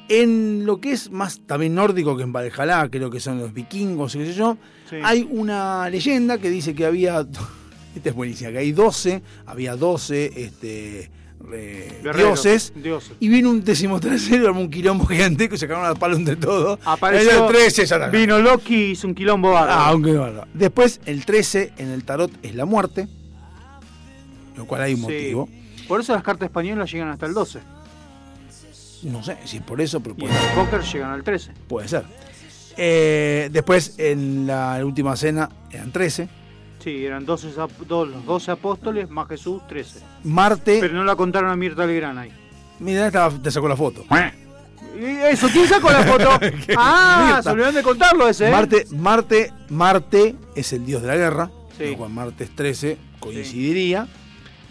En 0.10 0.66
lo 0.66 0.80
que 0.82 0.92
es 0.92 1.10
más 1.12 1.42
también 1.46 1.76
nórdico 1.76 2.16
que 2.18 2.24
en 2.24 2.32
Valhalla, 2.34 2.90
creo 2.90 3.10
que 3.10 3.20
son 3.20 3.40
los 3.40 3.54
vikingos 3.54 4.16
y 4.16 4.20
qué 4.20 4.26
sé 4.28 4.34
yo, 4.34 4.58
Sí. 4.90 4.98
hay 5.02 5.28
una 5.30 5.90
leyenda 5.90 6.38
que 6.38 6.50
dice 6.50 6.76
que 6.76 6.86
había, 6.86 7.20
esta 7.96 8.10
es 8.10 8.16
buenísima, 8.16 8.52
que 8.52 8.58
hay 8.60 8.72
12, 8.72 9.22
había 9.46 9.76
12 9.76 10.32
este, 10.44 11.10
eh, 11.52 12.02
dioses, 12.16 12.74
dioses. 12.76 13.14
y 13.20 13.28
vino 13.28 13.50
un 13.50 13.64
decimotercero, 13.64 14.48
armó 14.48 14.62
un 14.62 14.70
quilombo 14.70 15.06
gigantesco 15.08 15.56
y 15.56 15.58
sacaron 15.58 15.86
al 15.86 15.98
palo 15.98 16.16
entre 16.16 16.36
todos. 16.36 16.80
Apareció, 16.86 17.48
El 17.48 17.52
13 17.54 17.86
ya 17.86 17.96
está. 17.98 18.08
vino 18.10 18.40
Loki 18.40 18.76
y 18.76 18.92
hizo 18.92 19.08
un 19.08 19.16
quilombo 19.16 19.52
bárbaro. 19.52 19.72
Ah, 19.82 19.88
aunque 19.90 20.12
no. 20.14 20.46
Después, 20.54 21.02
el 21.06 21.26
13 21.26 21.74
en 21.78 21.90
el 21.90 22.04
tarot 22.04 22.32
es 22.44 22.56
la 22.56 22.66
muerte, 22.66 23.08
lo 24.56 24.66
cual 24.66 24.82
hay 24.84 24.94
un 24.94 25.00
Sí. 25.00 25.04
motivo. 25.04 25.50
Por 25.88 26.00
eso 26.00 26.14
las 26.14 26.24
cartas 26.24 26.46
españolas 26.48 26.92
llegan 26.92 27.10
hasta 27.10 27.26
el 27.26 27.34
12. 27.34 27.60
No 29.04 29.22
sé 29.22 29.38
si 29.44 29.58
es 29.58 29.64
por 29.64 29.82
eso, 29.82 30.00
pero 30.00 30.16
Y 30.18 30.22
puede 30.22 30.34
en 30.34 30.42
el 30.46 30.54
póker 30.56 30.82
llegan 30.82 31.12
al 31.12 31.24
13. 31.24 31.52
Puede 31.68 31.88
ser. 31.90 32.04
Eh, 32.78 33.50
después, 33.52 33.96
en 33.98 34.48
la 34.48 34.82
última 34.84 35.16
cena, 35.18 35.50
eran 35.70 35.92
13. 35.92 36.30
Sí, 36.84 37.06
eran 37.06 37.26
12, 37.26 37.50
ap- 37.62 37.72
do- 37.88 38.06
los 38.06 38.26
12 38.26 38.52
apóstoles 38.52 39.10
más 39.10 39.28
Jesús, 39.30 39.62
13. 39.68 40.02
Marte. 40.26 40.80
Pero 40.82 40.94
no 40.94 41.04
la 41.06 41.16
contaron 41.16 41.50
a 41.50 41.56
Mirta 41.56 41.86
Legrand 41.86 42.20
ahí. 42.20 42.32
Mira, 42.80 43.08
estaba- 43.08 43.30
te 43.42 43.50
sacó 43.52 43.68
la 43.70 43.78
foto. 43.78 44.04
Y 45.00 45.06
eso, 45.06 45.48
¿quién 45.52 45.68
sacó 45.68 45.90
la 45.92 46.04
foto? 46.04 46.30
ah, 46.78 47.24
Mirta. 47.28 47.44
se 47.44 47.50
olvidaron 47.50 47.76
de 47.76 47.84
contarlo 47.84 48.28
ese, 48.28 48.48
¿eh? 48.48 48.52
Marte, 48.52 48.86
Marte, 48.92 49.54
Marte 49.70 50.36
es 50.56 50.74
el 50.74 50.86
dios 50.86 51.02
de 51.02 51.08
la 51.08 51.16
guerra. 51.16 51.50
Sí. 51.78 51.96
cual 51.98 52.12
martes 52.12 52.52
13 52.56 52.98
coincidiría. 53.20 54.08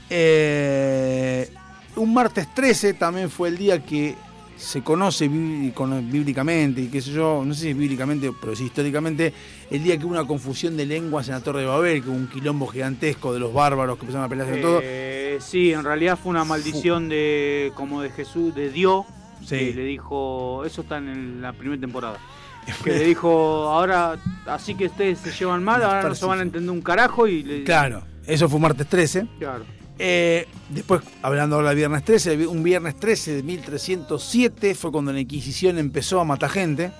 Eh, 0.08 1.50
un 1.96 2.14
martes 2.14 2.46
13 2.54 2.94
también 2.94 3.28
fue 3.30 3.48
el 3.48 3.56
día 3.58 3.84
que 3.84 4.14
se 4.56 4.82
conoce 4.82 5.28
bí- 5.28 5.72
con- 5.72 6.10
bíblicamente, 6.10 6.80
y 6.82 6.86
qué 6.88 7.00
sé 7.00 7.10
yo, 7.12 7.42
no 7.44 7.52
sé 7.54 7.62
si 7.62 7.68
es 7.70 7.76
bíblicamente, 7.76 8.30
pero 8.40 8.54
sí 8.54 8.64
históricamente, 8.64 9.32
el 9.70 9.82
día 9.82 9.96
que 9.98 10.04
hubo 10.04 10.12
una 10.12 10.24
confusión 10.26 10.76
de 10.76 10.86
lenguas 10.86 11.28
en 11.28 11.34
la 11.34 11.40
Torre 11.40 11.60
de 11.60 11.66
Babel, 11.66 12.02
que 12.02 12.08
hubo 12.08 12.16
un 12.16 12.28
quilombo 12.28 12.66
gigantesco 12.68 13.32
de 13.34 13.40
los 13.40 13.52
bárbaros 13.52 13.96
que 13.96 14.02
empezaron 14.02 14.26
a 14.26 14.28
pelearse 14.28 14.54
en 14.56 14.62
todo. 14.62 14.80
Eh, 14.82 15.38
sí, 15.40 15.72
en 15.72 15.82
realidad 15.84 16.18
fue 16.22 16.30
una 16.30 16.44
maldición 16.44 17.08
de 17.08 17.72
como 17.74 18.02
de 18.02 18.10
Jesús, 18.10 18.54
de 18.54 18.70
Dios, 18.70 19.04
Sí. 19.44 19.56
que 19.58 19.74
le 19.74 19.84
dijo, 19.84 20.64
eso 20.64 20.82
está 20.82 20.98
en 20.98 21.42
la 21.42 21.52
primera 21.52 21.80
temporada, 21.80 22.18
que 22.84 22.90
le 22.90 23.04
dijo, 23.06 23.68
ahora, 23.68 24.16
así 24.46 24.74
que 24.76 24.86
ustedes 24.86 25.18
se 25.18 25.32
llevan 25.32 25.64
mal, 25.64 25.82
ahora 25.82 26.08
no 26.08 26.14
se 26.14 26.24
van 26.26 26.38
a 26.38 26.42
entender 26.42 26.70
un 26.70 26.80
carajo 26.80 27.26
y 27.26 27.42
le... 27.42 27.64
Claro, 27.64 28.02
eso 28.26 28.48
fue 28.48 28.60
martes 28.60 28.86
13. 28.86 29.26
Claro. 29.40 29.64
Eh, 29.98 30.46
después, 30.68 31.02
hablando 31.22 31.56
ahora 31.56 31.68
del 31.68 31.78
viernes 31.78 32.04
13, 32.04 32.46
un 32.46 32.62
viernes 32.62 32.96
13 32.96 33.34
de 33.36 33.42
1307 33.42 34.74
fue 34.74 34.90
cuando 34.90 35.12
la 35.12 35.20
Inquisición 35.20 35.78
empezó 35.78 36.20
a 36.20 36.24
matar 36.24 36.50
gente. 36.50 36.90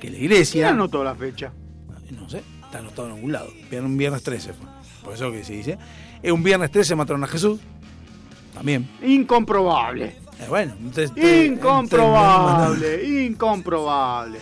Que 0.00 0.10
la 0.10 0.18
iglesia. 0.18 0.66
¿Quién 0.66 0.74
anotó 0.74 1.02
la 1.02 1.14
fecha? 1.14 1.52
No 2.10 2.28
sé, 2.28 2.42
está 2.64 2.78
anotado 2.78 3.08
en 3.08 3.14
algún 3.14 3.32
lado. 3.32 3.50
Un 3.72 3.96
viernes 3.96 4.22
13 4.22 4.52
fue. 4.52 4.66
Por 5.02 5.14
eso 5.14 5.30
que 5.30 5.44
se 5.44 5.54
dice. 5.54 5.78
Eh, 6.22 6.32
un 6.32 6.42
viernes 6.42 6.70
13 6.70 6.94
mataron 6.94 7.22
a 7.24 7.26
Jesús. 7.26 7.60
También. 8.54 8.88
Incomprobable. 9.02 10.16
Eh, 10.38 10.46
bueno, 10.48 10.74
entonces, 10.80 11.12
Incomprobable, 11.16 13.04
incomprobable. 13.26 14.38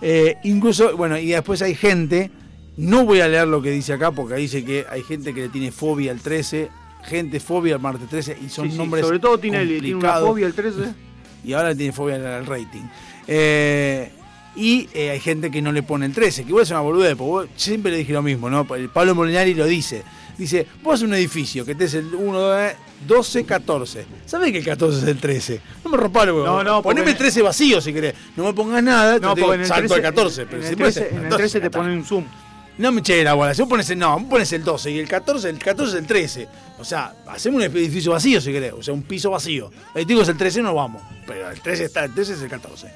Eh, 0.00 0.36
incluso, 0.44 0.96
bueno, 0.96 1.18
y 1.18 1.28
después 1.28 1.62
hay 1.62 1.74
gente, 1.74 2.30
no 2.76 3.04
voy 3.04 3.20
a 3.20 3.28
leer 3.28 3.46
lo 3.46 3.62
que 3.62 3.70
dice 3.70 3.92
acá, 3.92 4.10
porque 4.10 4.34
dice 4.36 4.64
que 4.64 4.84
hay 4.90 5.02
gente 5.02 5.32
que 5.34 5.42
le 5.42 5.48
tiene 5.48 5.70
fobia 5.70 6.10
al 6.12 6.20
13, 6.20 6.70
gente 7.04 7.38
fobia 7.40 7.74
al 7.76 7.80
martes 7.80 8.08
13, 8.08 8.38
y 8.44 8.48
son 8.48 8.66
Sí, 8.66 8.72
sí, 8.72 8.78
nombres. 8.78 9.04
sobre 9.04 9.18
todo 9.18 9.38
tiene, 9.38 9.64
tiene 9.66 9.94
una 9.94 10.14
fobia 10.14 10.46
el 10.46 10.54
13. 10.54 10.92
y 11.44 11.52
ahora 11.52 11.74
tiene 11.74 11.92
fobia 11.92 12.16
al 12.16 12.26
al 12.26 12.46
rating. 12.46 12.82
Eh, 13.26 14.10
y 14.56 14.88
eh, 14.94 15.10
hay 15.10 15.20
gente 15.20 15.50
que 15.50 15.60
no 15.60 15.72
le 15.72 15.82
pone 15.82 16.06
el 16.06 16.12
13, 16.12 16.42
que 16.44 16.48
igual 16.48 16.62
es 16.62 16.70
una 16.70 16.80
boludez, 16.80 17.16
porque 17.16 17.30
vos- 17.30 17.48
siempre 17.56 17.90
le 17.92 17.98
dije 17.98 18.12
lo 18.12 18.22
mismo, 18.22 18.48
¿no? 18.48 18.64
Pablo 18.66 19.14
Molinari 19.14 19.54
lo 19.54 19.66
dice. 19.66 20.02
Dice, 20.38 20.66
vos 20.82 20.94
haces 20.94 21.06
un 21.06 21.14
edificio 21.14 21.64
que 21.64 21.74
te 21.76 21.84
es 21.84 21.94
el 21.94 22.12
1, 22.12 22.40
12, 23.06 23.44
14. 23.44 24.04
¿Sabés 24.26 24.50
que 24.50 24.58
el 24.58 24.64
14 24.64 24.98
es 24.98 25.04
el 25.04 25.18
13? 25.18 25.60
No 25.84 25.90
me 25.90 25.96
rompas 25.96 26.26
los 26.26 26.34
huevos. 26.36 26.48
No, 26.48 26.64
no, 26.64 26.82
Poneme 26.82 27.12
el 27.12 27.16
13 27.16 27.42
vacío 27.42 27.80
si 27.80 27.92
querés. 27.92 28.14
No 28.36 28.44
me 28.44 28.52
pongas 28.52 28.82
nada, 28.82 29.18
No, 29.20 29.34
te 29.34 29.40
digo, 29.42 29.52
salto 29.64 29.74
13, 29.88 29.94
al 29.94 30.02
14. 30.02 30.46
Pero 30.46 30.56
en 30.56 30.62
si 30.64 30.70
el 30.70 30.76
pones 30.76 30.94
13, 30.94 31.08
en 31.10 31.16
el 31.16 31.22
14, 31.22 31.36
13 31.36 31.58
ya 31.58 31.62
te 31.62 31.70
ponen 31.70 31.98
un 31.98 32.04
zoom. 32.04 32.24
No 32.76 32.90
me 32.90 33.00
eché 33.00 33.22
la 33.22 33.34
bola, 33.34 33.54
si 33.54 33.62
vos 33.62 33.68
pones 33.68 33.88
el, 33.90 33.98
no, 33.98 34.18
vos 34.18 34.28
pones 34.28 34.52
el 34.52 34.64
12 34.64 34.90
y 34.90 34.98
el 34.98 35.06
14, 35.06 35.48
el 35.48 35.58
14 35.58 35.92
es 35.92 35.98
el 36.00 36.06
13. 36.06 36.48
O 36.80 36.84
sea, 36.84 37.14
hacemos 37.28 37.58
un 37.58 37.62
edificio 37.62 38.12
vacío 38.12 38.40
si 38.40 38.50
querés, 38.50 38.72
o 38.72 38.82
sea, 38.82 38.92
un 38.92 39.02
piso 39.02 39.30
vacío. 39.30 39.70
El 39.94 40.04
digo 40.04 40.22
es 40.22 40.28
el 40.28 40.36
13, 40.36 40.62
no 40.62 40.74
vamos. 40.74 41.00
Pero 41.24 41.50
el 41.50 41.60
13 41.60 41.84
está, 41.84 42.04
el 42.04 42.12
13 42.12 42.34
es 42.34 42.42
el 42.42 42.48
14. 42.48 42.88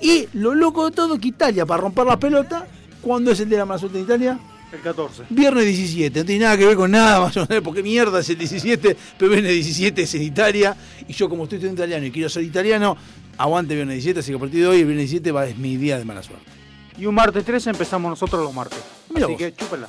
Y 0.00 0.26
lo 0.32 0.54
loco 0.54 0.88
de 0.88 0.96
todo 0.96 1.18
que 1.18 1.28
Italia, 1.28 1.66
para 1.66 1.82
romper 1.82 2.06
la 2.06 2.18
pelota, 2.18 2.66
¿cuándo 3.02 3.32
es 3.32 3.40
el 3.40 3.50
de 3.50 3.58
la 3.58 3.66
mala 3.66 3.78
suerte 3.78 3.98
en 3.98 4.04
Italia? 4.04 4.38
El 4.72 4.80
14. 4.80 5.24
Viernes 5.28 5.66
17, 5.66 6.20
no 6.20 6.24
tiene 6.24 6.44
nada 6.44 6.56
que 6.56 6.64
ver 6.64 6.76
con 6.76 6.90
nada, 6.90 7.20
más 7.20 7.36
o 7.36 7.46
menos, 7.46 7.62
porque 7.62 7.82
mierda 7.82 8.20
es 8.20 8.30
el 8.30 8.38
17, 8.38 8.96
pero 9.18 9.30
viernes 9.30 9.52
17 9.52 10.00
es 10.00 10.14
en 10.14 10.22
Italia, 10.22 10.74
y 11.06 11.12
yo 11.12 11.28
como 11.28 11.42
estoy 11.42 11.56
estudiando 11.56 11.82
italiano 11.82 12.06
y 12.06 12.10
quiero 12.10 12.30
ser 12.30 12.44
italiano, 12.44 12.96
aguante 13.36 13.74
viernes 13.74 13.96
17, 13.96 14.20
así 14.20 14.30
que 14.30 14.36
a 14.36 14.40
partir 14.40 14.60
de 14.60 14.66
hoy 14.68 14.78
el 14.78 14.86
viernes 14.86 15.10
17 15.10 15.32
va, 15.32 15.46
es 15.46 15.58
mi 15.58 15.76
día 15.76 15.98
de 15.98 16.06
mala 16.06 16.22
suerte. 16.22 16.59
Y 17.00 17.06
un 17.06 17.14
martes 17.14 17.42
13 17.46 17.70
empezamos 17.70 18.10
nosotros 18.10 18.44
los 18.44 18.52
martes. 18.52 18.78
Así 19.14 19.24
vos. 19.24 19.36
que 19.38 19.54
chúpela. 19.54 19.88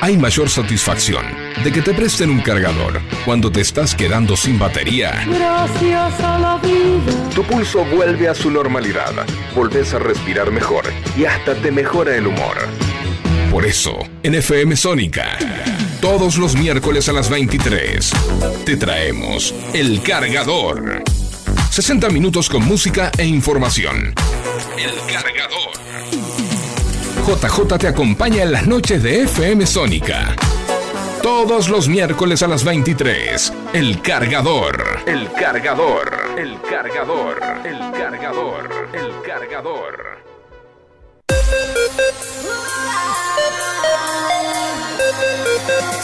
Hay 0.00 0.16
mayor 0.16 0.50
satisfacción 0.50 1.24
de 1.62 1.70
que 1.70 1.80
te 1.80 1.94
presten 1.94 2.28
un 2.28 2.40
cargador 2.40 3.00
cuando 3.24 3.52
te 3.52 3.60
estás 3.60 3.94
quedando 3.94 4.36
sin 4.36 4.58
batería. 4.58 5.24
Gracias 5.28 6.20
a 6.20 6.38
la 6.40 6.56
vida. 6.56 7.30
Tu 7.32 7.44
pulso 7.44 7.84
vuelve 7.84 8.28
a 8.28 8.34
su 8.34 8.50
normalidad, 8.50 9.12
volvés 9.54 9.94
a 9.94 10.00
respirar 10.00 10.50
mejor 10.50 10.86
y 11.16 11.24
hasta 11.24 11.54
te 11.54 11.70
mejora 11.70 12.16
el 12.16 12.26
humor. 12.26 12.56
Por 13.48 13.64
eso, 13.64 13.96
en 14.24 14.34
FM 14.34 14.74
Sónica, 14.74 15.38
todos 16.00 16.36
los 16.36 16.56
miércoles 16.56 17.08
a 17.08 17.12
las 17.12 17.30
23, 17.30 18.10
te 18.64 18.76
traemos 18.76 19.54
El 19.72 20.02
Cargador. 20.02 21.04
60 21.72 22.10
minutos 22.10 22.50
con 22.50 22.62
música 22.66 23.10
e 23.16 23.24
información. 23.24 24.12
El 24.76 24.92
Cargador. 25.10 25.72
JJ 27.26 27.78
te 27.78 27.88
acompaña 27.88 28.42
en 28.42 28.52
las 28.52 28.66
noches 28.66 29.02
de 29.02 29.22
FM 29.22 29.66
Sónica. 29.66 30.36
Todos 31.22 31.70
los 31.70 31.88
miércoles 31.88 32.42
a 32.42 32.48
las 32.48 32.62
23. 32.62 33.54
El 33.72 34.02
Cargador. 34.02 35.00
El 35.06 35.32
Cargador. 35.32 36.12
El 36.36 36.60
Cargador. 36.60 37.40
El 37.64 37.78
Cargador. 37.92 38.88
El 38.92 39.22
Cargador. 39.22 40.18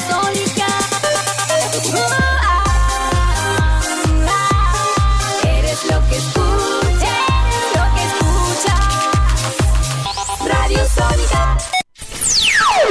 Sónica. 0.09 0.67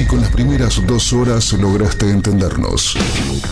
Si 0.00 0.06
con 0.06 0.22
las 0.22 0.30
primeras 0.30 0.80
dos 0.86 1.12
horas 1.12 1.52
lograste 1.52 2.08
entendernos, 2.08 2.96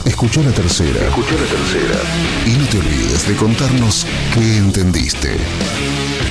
escucha 0.06 0.40
la 0.40 0.50
tercera. 0.50 1.06
Escucha 1.06 1.32
la 1.32 1.44
tercera. 1.44 2.00
Y 2.46 2.52
no 2.52 2.64
te 2.68 2.78
olvides 2.78 3.28
de 3.28 3.36
contarnos 3.36 4.06
qué 4.32 4.56
entendiste. 4.56 5.36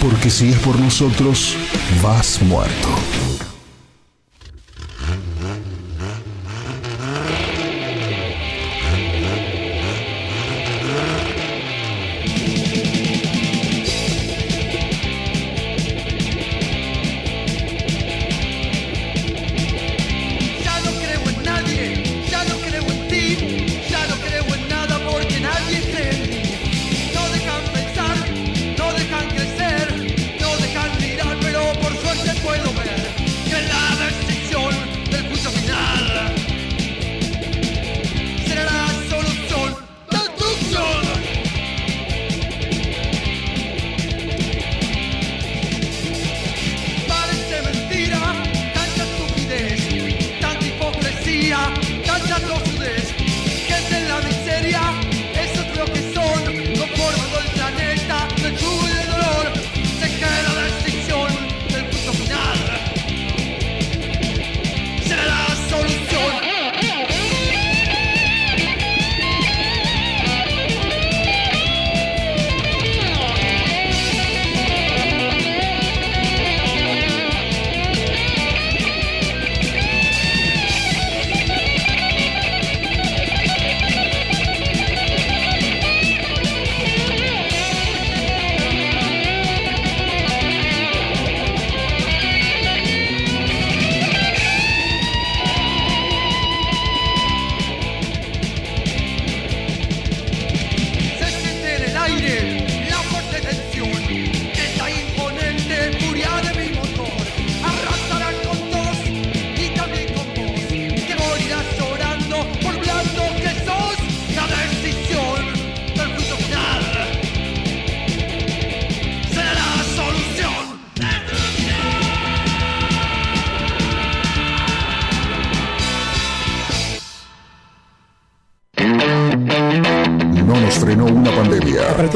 Porque 0.02 0.32
si 0.32 0.50
es 0.50 0.58
por 0.58 0.80
nosotros, 0.80 1.56
vas 2.02 2.42
muerto. 2.42 3.47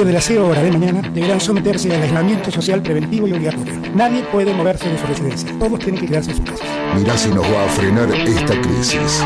Partir 0.01 0.07
de 0.07 0.13
las 0.13 0.25
0 0.25 0.47
horas 0.47 0.63
de 0.63 0.71
mañana 0.71 1.01
deberán 1.09 1.39
someterse 1.39 1.93
al 1.93 2.01
aislamiento 2.01 2.49
social 2.49 2.81
preventivo 2.81 3.27
y 3.27 3.33
obligatorio. 3.33 3.73
Nadie 3.93 4.23
puede 4.31 4.51
moverse 4.53 4.89
de 4.89 4.97
su 4.97 5.05
residencia. 5.05 5.51
Todos 5.59 5.79
tienen 5.79 6.01
que 6.01 6.07
quedarse 6.07 6.31
en 6.31 6.37
sus 6.37 6.45
casas. 6.45 6.67
Mirá 6.95 7.17
si 7.17 7.29
nos 7.29 7.45
va 7.45 7.65
a 7.65 7.69
frenar 7.69 8.09
esta 8.11 8.59
crisis. 8.61 9.23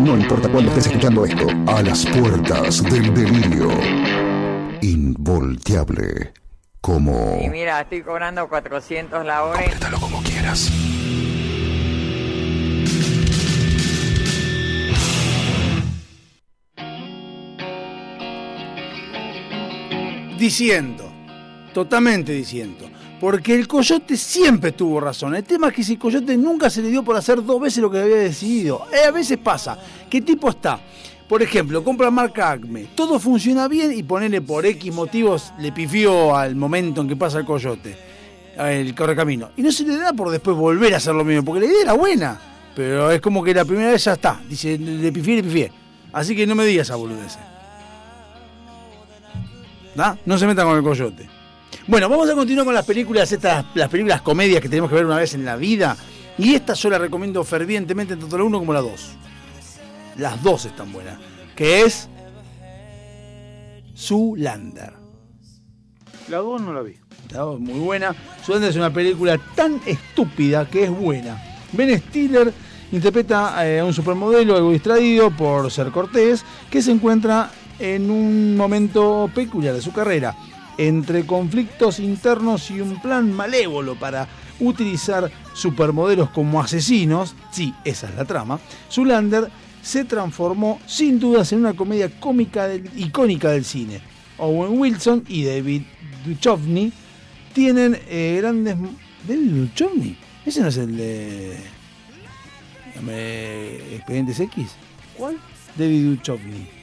No 0.00 0.16
importa 0.16 0.48
cuándo 0.50 0.70
estés 0.70 0.86
escuchando 0.86 1.24
esto, 1.24 1.46
a 1.66 1.82
las 1.82 2.06
puertas 2.06 2.82
del 2.84 3.12
delirio. 3.12 3.68
Involteable. 4.82 6.32
Como 6.80 7.38
Y 7.44 7.48
mira, 7.50 7.80
estoy 7.82 8.02
cobrando 8.02 8.48
400 8.48 9.24
la 9.26 9.44
hora. 9.44 9.62
y- 9.66 9.70
Diciendo, 20.40 21.04
totalmente 21.74 22.32
diciendo. 22.32 22.88
Porque 23.20 23.54
el 23.54 23.68
coyote 23.68 24.16
siempre 24.16 24.72
tuvo 24.72 24.98
razón. 24.98 25.34
El 25.34 25.44
tema 25.44 25.68
es 25.68 25.74
que 25.74 25.84
si 25.84 25.92
el 25.92 25.98
coyote 25.98 26.34
nunca 26.38 26.70
se 26.70 26.80
le 26.80 26.88
dio 26.88 27.04
por 27.04 27.14
hacer 27.14 27.44
dos 27.44 27.60
veces 27.60 27.82
lo 27.82 27.90
que 27.90 28.00
había 28.00 28.16
decidido. 28.16 28.86
Eh, 28.90 29.06
a 29.06 29.10
veces 29.10 29.36
pasa. 29.36 29.78
¿Qué 30.08 30.22
tipo 30.22 30.48
está? 30.48 30.80
Por 31.28 31.42
ejemplo, 31.42 31.84
compra 31.84 32.10
marca 32.10 32.52
Acme. 32.52 32.86
Todo 32.94 33.20
funciona 33.20 33.68
bien 33.68 33.92
y 33.92 34.02
ponele 34.02 34.40
por 34.40 34.64
X 34.64 34.94
motivos, 34.94 35.52
le 35.58 35.72
pifió 35.72 36.34
al 36.34 36.56
momento 36.56 37.02
en 37.02 37.08
que 37.08 37.16
pasa 37.16 37.40
el 37.40 37.44
coyote. 37.44 37.94
El 38.56 38.94
correcamino. 38.94 39.50
Y 39.58 39.62
no 39.62 39.70
se 39.70 39.84
le 39.84 39.98
da 39.98 40.14
por 40.14 40.30
después 40.30 40.56
volver 40.56 40.94
a 40.94 40.96
hacer 40.96 41.14
lo 41.14 41.22
mismo. 41.22 41.44
Porque 41.44 41.60
la 41.60 41.66
idea 41.66 41.82
era 41.82 41.92
buena. 41.92 42.40
Pero 42.74 43.10
es 43.10 43.20
como 43.20 43.44
que 43.44 43.52
la 43.52 43.66
primera 43.66 43.90
vez 43.90 44.02
ya 44.02 44.14
está. 44.14 44.40
Dice, 44.48 44.78
le 44.78 45.12
pifié, 45.12 45.36
le 45.36 45.42
pifié. 45.42 45.72
Así 46.14 46.34
que 46.34 46.46
no 46.46 46.54
me 46.54 46.64
digas 46.64 46.86
esa 46.86 46.96
boludez. 46.96 47.36
¿Da? 50.00 50.16
No 50.24 50.38
se 50.38 50.46
metan 50.46 50.66
con 50.66 50.78
el 50.78 50.82
coyote. 50.82 51.28
Bueno, 51.86 52.08
vamos 52.08 52.30
a 52.30 52.34
continuar 52.34 52.64
con 52.64 52.72
las 52.72 52.86
películas, 52.86 53.30
estas, 53.32 53.66
las 53.74 53.90
películas 53.90 54.22
comedias 54.22 54.62
que 54.62 54.68
tenemos 54.70 54.88
que 54.88 54.96
ver 54.96 55.04
una 55.04 55.18
vez 55.18 55.34
en 55.34 55.44
la 55.44 55.56
vida. 55.56 55.94
Y 56.38 56.54
esta 56.54 56.72
yo 56.72 56.88
la 56.88 56.96
recomiendo 56.96 57.44
fervientemente 57.44 58.16
tanto 58.16 58.38
la 58.38 58.44
1 58.44 58.58
como 58.60 58.72
la 58.72 58.80
2. 58.80 59.10
Las 60.16 60.42
dos 60.42 60.64
están 60.64 60.90
buenas. 60.90 61.18
Que 61.54 61.82
es 61.82 62.08
Zoolander. 63.94 64.94
La 66.28 66.38
2 66.38 66.62
no 66.62 66.72
la 66.72 66.80
vi. 66.80 66.96
La 67.30 67.40
dos 67.40 67.60
es 67.60 67.60
muy 67.60 67.80
buena. 67.80 68.14
Zoolander 68.42 68.70
es 68.70 68.76
una 68.76 68.90
película 68.90 69.36
tan 69.54 69.82
estúpida 69.84 70.66
que 70.66 70.84
es 70.84 70.90
buena. 70.90 71.38
Ben 71.72 71.94
Stiller 71.98 72.54
interpreta 72.90 73.68
eh, 73.68 73.80
a 73.80 73.84
un 73.84 73.92
supermodelo 73.92 74.56
algo 74.56 74.72
distraído 74.72 75.30
por 75.30 75.70
ser 75.70 75.90
cortés 75.90 76.42
que 76.70 76.80
se 76.80 76.90
encuentra 76.90 77.50
en 77.80 78.10
un 78.10 78.56
momento 78.56 79.30
peculiar 79.34 79.74
de 79.74 79.82
su 79.82 79.92
carrera 79.92 80.36
entre 80.78 81.26
conflictos 81.26 81.98
internos 81.98 82.70
y 82.70 82.80
un 82.80 83.00
plan 83.02 83.32
malévolo 83.32 83.96
para 83.96 84.28
utilizar 84.60 85.30
supermodelos 85.54 86.30
como 86.30 86.60
asesinos, 86.60 87.34
sí, 87.50 87.74
esa 87.84 88.08
es 88.08 88.14
la 88.14 88.24
trama, 88.24 88.60
Zulander 88.90 89.50
se 89.82 90.04
transformó 90.04 90.78
sin 90.86 91.18
dudas 91.18 91.52
en 91.52 91.60
una 91.60 91.74
comedia 91.74 92.08
cómica 92.20 92.66
del- 92.68 92.88
icónica 92.96 93.50
del 93.50 93.64
cine. 93.64 94.00
Owen 94.38 94.78
Wilson 94.78 95.24
y 95.28 95.44
David 95.44 95.82
Duchovny 96.24 96.92
tienen 97.52 97.98
eh, 98.08 98.38
grandes... 98.40 98.76
¿David 99.26 99.50
Duchovny? 99.50 100.16
Ese 100.46 100.60
no 100.62 100.68
es 100.68 100.76
el 100.76 100.96
de... 100.96 101.56
Expedientes 103.96 104.40
X. 104.40 104.70
¿Cuál? 105.16 105.36
David 105.76 106.04
Duchovny. 106.16 106.79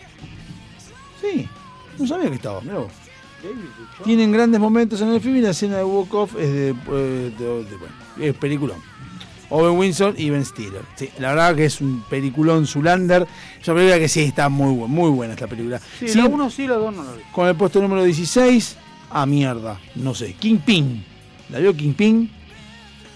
Sí, 1.34 1.48
no 2.00 2.08
sabía 2.08 2.30
que 2.30 2.36
estaba, 2.36 2.62
mirá 2.62 2.78
vos. 2.80 2.92
Tienen 4.04 4.32
grandes 4.32 4.60
momentos 4.60 5.00
en 5.02 5.10
el 5.10 5.22
film 5.22 5.38
y 5.38 5.42
la 5.42 5.52
escena 5.52 5.78
de 5.78 5.84
Walk 5.84 6.14
Off 6.14 6.36
es 6.40 6.52
de, 6.52 6.70
eh, 6.70 6.74
de- 7.38 7.64
de- 7.64 7.76
bueno, 7.78 7.96
es 8.20 8.34
peliculón. 8.36 8.78
Owen 9.50 9.78
Wilson 9.78 10.16
y 10.18 10.30
Ben 10.30 10.44
Stiller. 10.44 10.82
Sí, 10.96 11.10
la 11.20 11.30
verdad 11.30 11.56
que 11.56 11.66
es 11.66 11.80
un 11.80 12.04
peliculón 12.10 12.68
Zulander. 12.68 13.26
Es 13.62 13.68
una 13.68 13.76
película 13.76 14.00
que 14.00 14.10
sí 14.10 14.22
está 14.22 14.50
muy, 14.50 14.74
bu- 14.76 14.88
muy 14.88 15.10
buena 15.10 15.34
esta 15.36 15.48
película. 15.48 15.80
Sí, 16.00 16.10
Sí, 16.10 16.18
la 16.18 16.26
1 16.26 16.50
sí, 16.50 16.68
la 16.68 16.76
2 16.76 16.94
no 16.94 17.04
la 17.04 17.14
vi. 17.14 17.22
Con 17.32 17.48
el 17.48 17.56
puesto 17.56 17.82
número 17.82 18.04
16, 18.04 18.76
a 19.10 19.26
mierda, 19.26 19.80
no 19.96 20.14
sé, 20.14 20.34
Kingpin. 20.34 21.06
¿La 21.50 21.60
vio 21.60 21.74
Kingpin? 21.74 22.30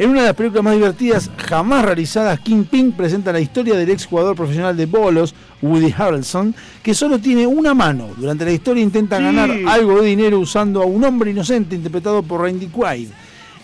En 0.02 0.10
una 0.10 0.22
de 0.22 0.26
las 0.28 0.36
películas 0.36 0.64
más 0.64 0.74
divertidas 0.74 1.30
jamás 1.38 1.86
realizadas, 1.86 2.40
Kingpin 2.40 2.92
presenta 2.94 3.32
la 3.32 3.40
historia 3.40 3.76
del 3.76 3.88
ex 3.92 4.08
jugador 4.08 4.36
profesional 4.36 4.76
de 4.76 4.88
bolos, 4.88 5.36
Woody 5.62 5.94
Harrelson, 5.96 6.56
que 6.82 6.96
solo 6.96 7.20
tiene 7.20 7.46
una 7.46 7.76
mano. 7.76 8.10
Durante 8.18 8.44
la 8.44 8.52
historia 8.52 8.82
intenta 8.82 9.18
Sí. 9.18 9.24
ganar 9.24 9.52
algo 9.68 10.02
de 10.02 10.08
dinero 10.08 10.40
usando 10.40 10.82
a 10.82 10.86
un 10.88 11.04
hombre 11.04 11.30
inocente 11.30 11.76
interpretado 11.76 12.24
por 12.24 12.42
Randy 12.42 12.66
Quaid. 12.66 13.10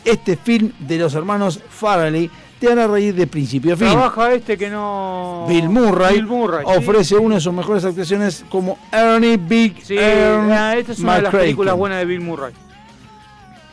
Este 0.06 0.38
film 0.38 0.72
de 0.78 1.00
los 1.00 1.16
hermanos 1.16 1.60
Farrelly 1.70 2.30
te 2.60 2.72
hará 2.72 2.86
reír 2.86 3.16
de 3.16 3.26
principio 3.26 3.74
a 3.74 3.78
fin. 3.78 3.88
Trabaja 3.88 4.32
este 4.34 4.60
que 4.60 4.70
no. 4.70 5.48
Bill 5.50 5.70
Murray, 5.70 6.18
Bill 6.18 6.28
Murray, 6.28 6.66
sí. 6.68 6.72
ofrece 6.78 7.16
una 7.16 7.36
de 7.36 7.42
sus 7.42 7.54
mejores 7.54 7.84
actuaciones 7.84 8.46
como 8.48 8.78
Ernie 8.92 9.38
Big 9.38 9.84
Sí, 9.84 9.98
ah, 9.98 10.76
esta 10.78 10.92
es 10.92 11.00
una 11.00 11.16
de 11.16 11.22
las 11.24 11.24
McCracken. 11.24 11.40
películas 11.40 11.76
buenas 11.76 11.98
de 11.98 12.06
Bill 12.06 12.22
Murray. 12.22 12.54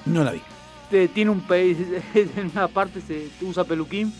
No 0.07 0.24
la 0.24 0.31
vi. 0.32 0.41
Te- 0.90 1.09
tiene 1.09 1.31
un 1.31 1.40
pe 1.40 1.70
en 2.15 2.51
una 2.52 2.69
parte 2.69 3.01
se 3.01 3.28
usa 3.43 3.65
peluquín 3.65 4.12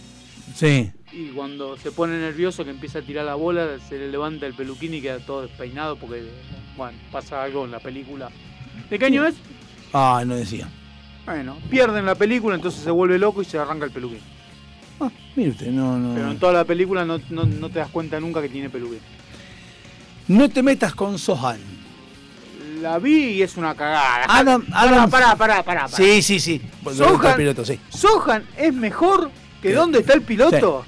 Sí. 0.55 0.91
y 1.13 1.29
cuando 1.29 1.77
se 1.77 1.91
pone 1.93 2.19
nervioso 2.19 2.65
que 2.65 2.71
empieza 2.71 2.99
a 3.01 3.03
tirar 3.03 3.25
la 3.25 3.35
bola 3.35 3.79
se 3.89 3.99
le 3.99 4.11
levanta 4.11 4.47
el 4.47 4.55
peluquín 4.55 4.95
y 4.95 5.01
queda 5.01 5.19
todo 5.19 5.43
despeinado 5.43 5.97
porque 5.97 6.23
bueno, 6.77 6.99
pasa 7.13 7.43
algo 7.43 7.65
en 7.65 7.71
la 7.71 7.79
película. 7.81 8.31
¿De 8.91 8.99
qué 8.99 9.05
año 9.07 9.25
es? 9.25 9.35
Ah, 9.93 10.23
no 10.27 10.35
decía. 10.35 10.69
Bueno, 11.25 11.57
pierden 11.71 12.05
la 12.05 12.15
película, 12.17 12.57
entonces 12.57 12.83
se 12.83 12.91
vuelve 12.91 13.19
loco 13.19 13.41
y 13.43 13.45
se 13.45 13.59
arranca 13.59 13.85
el 13.87 13.93
peluquín. 13.93 14.19
Mire 15.37 15.51
usted, 15.51 15.71
no, 15.71 15.99
no. 15.99 16.15
Pero 16.15 16.31
en 16.31 16.39
toda 16.39 16.53
la 16.53 16.65
película 16.65 17.05
no, 17.05 17.21
no, 17.31 17.45
no 17.45 17.69
te 17.71 17.79
das 17.79 17.89
cuenta 17.91 18.19
nunca 18.21 18.41
que 18.43 18.49
tiene 18.49 18.71
peluquín. 18.71 18.99
No 20.29 20.49
te 20.49 20.63
metas 20.63 20.95
con 20.95 21.19
Sohan. 21.19 21.59
La 22.85 22.99
vi 22.99 23.31
y 23.31 23.43
es 23.43 23.57
una 23.57 23.75
cagada. 23.75 24.27
Adam, 24.29 24.63
Adam- 24.71 25.09
pará, 25.09 25.35
pará, 25.37 25.63
pará, 25.63 25.89
pará. 25.89 25.89
Sí, 25.89 26.21
sí, 26.21 26.39
sí. 26.39 26.61
Sohan, 26.95 27.31
El 27.31 27.37
piloto, 27.37 27.65
sí. 27.65 27.81
Sohan 27.89 28.45
es 28.59 28.75
mejor 28.75 29.31
que 29.63 29.73
¿Dónde 29.73 30.01
está 30.01 30.13
el 30.13 30.21
piloto? 30.21 30.85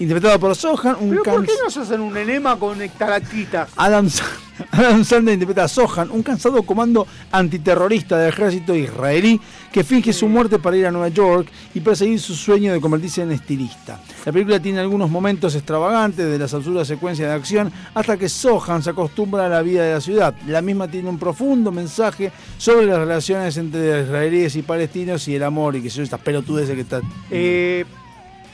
Interpretado 0.00 0.40
por 0.40 0.56
Sohan, 0.56 0.96
un 0.98 1.10
¿Pero 1.10 1.22
por 1.22 1.44
qué 1.44 1.52
no 1.62 1.68
se 1.68 1.80
hacen 1.80 2.00
un 2.00 2.16
enema 2.16 2.58
con 2.58 2.80
estalactitas? 2.80 3.68
Adam, 3.76 4.08
Adam 4.72 5.04
Sandler 5.04 5.34
interpreta 5.34 5.64
a 5.64 5.68
Sohan, 5.68 6.10
un 6.10 6.22
cansado 6.22 6.62
comando 6.62 7.06
antiterrorista 7.30 8.16
del 8.16 8.30
ejército 8.30 8.74
israelí 8.74 9.38
que 9.70 9.84
finge 9.84 10.14
su 10.14 10.26
muerte 10.26 10.58
para 10.58 10.78
ir 10.78 10.86
a 10.86 10.90
Nueva 10.90 11.08
York 11.08 11.48
y 11.74 11.80
perseguir 11.80 12.18
su 12.18 12.34
sueño 12.34 12.72
de 12.72 12.80
convertirse 12.80 13.20
en 13.20 13.32
estilista. 13.32 14.00
La 14.24 14.32
película 14.32 14.58
tiene 14.58 14.80
algunos 14.80 15.10
momentos 15.10 15.54
extravagantes 15.54 16.26
de 16.26 16.38
las 16.38 16.54
absurdas 16.54 16.88
secuencias 16.88 17.28
de 17.28 17.34
acción 17.34 17.70
hasta 17.92 18.16
que 18.16 18.30
Sohan 18.30 18.82
se 18.82 18.88
acostumbra 18.88 19.44
a 19.44 19.48
la 19.50 19.60
vida 19.60 19.82
de 19.84 19.92
la 19.92 20.00
ciudad. 20.00 20.34
La 20.46 20.62
misma 20.62 20.88
tiene 20.88 21.10
un 21.10 21.18
profundo 21.18 21.70
mensaje 21.70 22.32
sobre 22.56 22.86
las 22.86 23.00
relaciones 23.00 23.54
entre 23.58 24.00
israelíes 24.00 24.56
y 24.56 24.62
palestinos 24.62 25.28
y 25.28 25.34
el 25.34 25.42
amor 25.42 25.76
y 25.76 25.82
que 25.82 25.90
son 25.90 26.04
estas 26.04 26.20
pelotudeces 26.20 26.74
que 26.74 26.80
están... 26.80 27.02
Eh, 27.30 27.84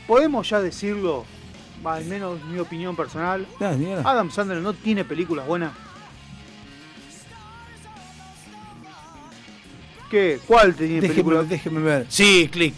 Podemos 0.07 0.49
ya 0.49 0.61
decirlo, 0.61 1.25
al 1.89 2.05
menos 2.05 2.43
mi 2.45 2.59
opinión 2.59 2.95
personal. 2.97 3.47
Adam 4.05 4.31
Sandler 4.31 4.59
no 4.59 4.73
tiene 4.73 5.05
películas 5.05 5.47
buenas. 5.47 5.73
¿Qué? 10.11 10.39
¿Cuál 10.47 10.75
tiene 10.75 10.95
Déjeme, 10.95 11.09
película? 11.09 11.43
déjeme 11.43 11.81
ver. 11.81 12.07
Sí, 12.09 12.49
click. 12.51 12.75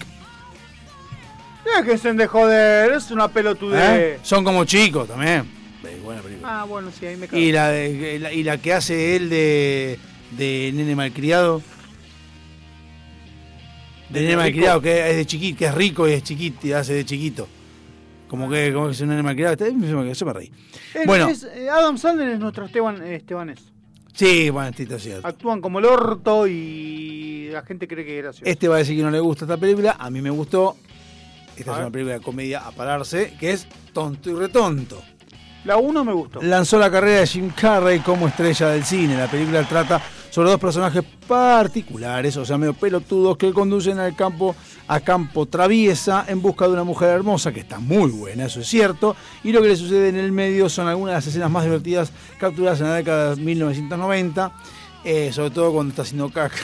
Déjense 1.64 2.14
de 2.14 2.26
joder, 2.26 2.92
es 2.92 3.10
una 3.10 3.28
pelotudez. 3.28 3.82
¿Eh? 3.82 4.18
Son 4.22 4.42
como 4.42 4.64
chicos 4.64 5.06
también. 5.08 5.44
Buena 6.02 6.22
película. 6.22 6.60
Ah, 6.60 6.64
bueno, 6.64 6.90
sí, 6.90 7.04
ahí 7.04 7.16
me 7.16 7.28
cago. 7.28 7.40
Y 7.40 7.52
la, 7.52 7.68
de- 7.68 8.18
la- 8.18 8.32
y 8.32 8.42
la 8.42 8.56
que 8.58 8.72
hace 8.72 9.16
él 9.16 9.28
de, 9.28 9.98
de 10.32 10.70
nene 10.74 10.96
malcriado. 10.96 11.62
De 14.08 14.20
¿De 14.20 14.26
nene 14.26 14.30
rico? 14.36 14.42
malcriado, 14.42 14.80
que 14.80 15.10
es 15.10 15.16
de 15.16 15.26
chiquito, 15.26 15.58
que 15.58 15.66
es 15.66 15.74
rico 15.74 16.08
y 16.08 16.12
es 16.12 16.22
chiquito 16.22 16.66
y 16.66 16.72
hace 16.72 16.94
de 16.94 17.04
chiquito. 17.04 17.46
Como 18.28 18.48
que, 18.50 18.72
como 18.72 18.86
que 18.86 18.92
es 18.92 19.00
un 19.00 19.08
nene 19.08 19.22
malcriado. 19.22 19.52
Este- 19.54 19.72
Yo 20.14 20.26
me 20.26 20.32
reí. 20.32 20.52
Él 20.94 21.02
Bueno, 21.06 21.28
es- 21.28 21.44
eh, 21.44 21.68
Adam 21.70 21.96
Sandler 21.98 22.28
es 22.28 22.38
nuestro 22.38 22.66
Esteban, 22.66 23.02
eh, 23.02 23.16
Estebanés. 23.16 23.60
sí, 24.14 24.50
bueno, 24.50 24.70
es 24.78 25.02
cierto. 25.02 25.26
Actúan 25.26 25.60
como 25.60 25.78
el 25.78 25.84
orto 25.86 26.46
y 26.46 27.48
la 27.52 27.62
gente 27.62 27.88
cree 27.88 28.04
que 28.04 28.18
es 28.18 28.22
gracioso. 28.24 28.50
Este 28.50 28.68
va 28.68 28.76
a 28.76 28.78
decir 28.78 28.96
que 28.96 29.02
no 29.02 29.10
le 29.10 29.20
gusta 29.20 29.44
esta 29.44 29.56
película. 29.56 29.96
A 29.98 30.10
mí 30.10 30.20
me 30.20 30.30
gustó. 30.30 30.76
Esta 31.56 31.70
A 31.72 31.74
es 31.74 31.78
ver. 31.78 31.86
una 31.86 31.90
película 31.92 32.14
de 32.14 32.20
comedia 32.20 32.60
a 32.66 32.70
pararse, 32.70 33.34
que 33.40 33.52
es 33.52 33.66
Tonto 33.92 34.30
y 34.30 34.34
Retonto. 34.34 35.02
La 35.64 35.76
1 35.76 36.04
me 36.04 36.12
gustó. 36.12 36.40
lanzó 36.40 36.78
la 36.78 36.90
carrera 36.90 37.20
de 37.20 37.26
Jim 37.26 37.50
Carrey 37.50 37.98
como 37.98 38.28
estrella 38.28 38.68
del 38.68 38.84
cine. 38.84 39.16
La 39.16 39.26
película 39.28 39.66
trata 39.68 40.00
sobre 40.30 40.50
dos 40.50 40.60
personajes 40.60 41.02
particulares, 41.26 42.36
o 42.36 42.44
sea, 42.44 42.56
medio 42.58 42.74
pelotudos, 42.74 43.36
que 43.36 43.52
conducen 43.52 43.98
al 43.98 44.14
campo 44.14 44.54
a 44.88 45.00
campo 45.00 45.44
traviesa 45.46 46.24
en 46.28 46.40
busca 46.40 46.66
de 46.66 46.72
una 46.72 46.84
mujer 46.84 47.10
hermosa, 47.10 47.52
que 47.52 47.60
está 47.60 47.78
muy 47.78 48.10
buena, 48.10 48.46
eso 48.46 48.60
es 48.60 48.66
cierto, 48.68 49.14
y 49.44 49.52
lo 49.52 49.60
que 49.62 49.68
le 49.68 49.76
sucede 49.76 50.08
en 50.08 50.16
el 50.16 50.32
medio 50.32 50.68
son 50.68 50.88
algunas 50.88 51.12
de 51.12 51.16
las 51.18 51.26
escenas 51.26 51.50
más 51.50 51.64
divertidas 51.64 52.10
capturadas 52.38 52.80
en 52.80 52.86
la 52.88 52.94
década 52.94 53.34
de 53.34 53.42
1990, 53.42 54.52
eh, 55.04 55.30
sobre 55.32 55.50
todo 55.50 55.72
cuando 55.72 55.90
está 55.90 56.02
haciendo 56.02 56.30
caca. 56.30 56.56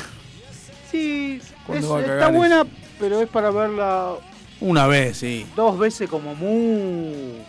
Sí, 0.90 1.38
es- 1.68 1.84
está 1.84 2.28
buena, 2.30 2.64
pero 2.98 3.20
es 3.20 3.28
para 3.28 3.50
verla 3.50 4.14
Una 4.60 4.86
vez, 4.86 5.18
sí. 5.18 5.44
dos 5.54 5.78
veces 5.78 6.08
como 6.08 6.34
mucho. 6.34 7.44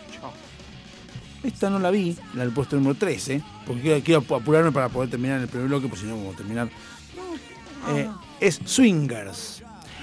Esta 1.42 1.70
no 1.70 1.78
la 1.78 1.90
vi, 1.90 2.16
la 2.34 2.42
del 2.44 2.52
puesto 2.52 2.76
número 2.76 2.96
13, 2.96 3.40
porque 3.66 3.80
quiero, 3.82 4.02
quiero 4.24 4.36
apurarme 4.36 4.72
para 4.72 4.88
poder 4.88 5.08
terminar 5.10 5.40
el 5.40 5.46
primer 5.48 5.68
bloque, 5.68 5.86
porque 5.86 6.02
si 6.02 6.06
no 6.08 6.16
vamos 6.16 6.34
a 6.34 6.36
terminar. 6.38 6.68
Eh, 7.94 8.08
es 8.40 8.58
Swingers. 8.64 9.55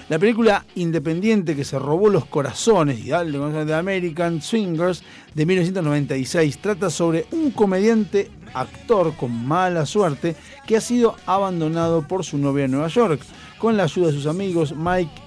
La 0.09 0.19
película 0.19 0.65
independiente 0.75 1.55
que 1.55 1.63
se 1.63 1.79
robó 1.79 2.09
los 2.09 2.25
corazones 2.25 2.99
y 2.99 3.09
de 3.09 3.73
American 3.73 4.41
Swingers 4.41 5.01
de 5.33 5.45
1996 5.45 6.57
trata 6.57 6.89
sobre 6.89 7.25
un 7.31 7.51
comediante 7.51 8.29
actor 8.53 9.15
con 9.15 9.47
mala 9.47 9.85
suerte 9.85 10.35
que 10.67 10.75
ha 10.75 10.81
sido 10.81 11.15
abandonado 11.25 12.05
por 12.05 12.25
su 12.25 12.37
novia 12.37 12.65
en 12.65 12.71
Nueva 12.71 12.89
York. 12.89 13.21
Con 13.57 13.77
la 13.77 13.83
ayuda 13.83 14.07
de 14.07 14.13
sus 14.13 14.27
amigos, 14.27 14.75
Mike 14.75 15.23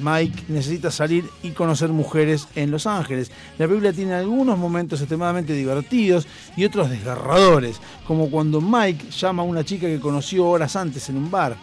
Mike 0.00 0.44
necesita 0.48 0.90
salir 0.90 1.28
y 1.42 1.50
conocer 1.50 1.90
mujeres 1.90 2.48
en 2.54 2.70
Los 2.70 2.86
Ángeles. 2.86 3.30
La 3.58 3.66
película 3.66 3.92
tiene 3.92 4.14
algunos 4.14 4.58
momentos 4.58 5.00
extremadamente 5.00 5.52
divertidos 5.52 6.26
y 6.56 6.64
otros 6.64 6.90
desgarradores, 6.90 7.80
como 8.06 8.30
cuando 8.30 8.60
Mike 8.60 9.10
llama 9.10 9.42
a 9.42 9.46
una 9.46 9.64
chica 9.64 9.86
que 9.86 10.00
conoció 10.00 10.46
horas 10.46 10.76
antes 10.76 11.08
en 11.08 11.16
un 11.16 11.30
bar. 11.30 11.56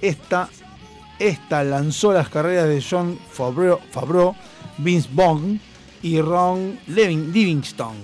Esta, 0.00 0.48
esta 1.28 1.62
lanzó 1.64 2.12
las 2.12 2.28
carreras 2.28 2.68
de 2.68 2.82
John 2.82 3.18
Favreau, 3.30 3.78
Favreau, 3.90 4.34
Vince 4.78 5.08
Vaughn 5.12 5.60
y 6.02 6.20
Ron 6.20 6.78
Livingston. 6.86 7.96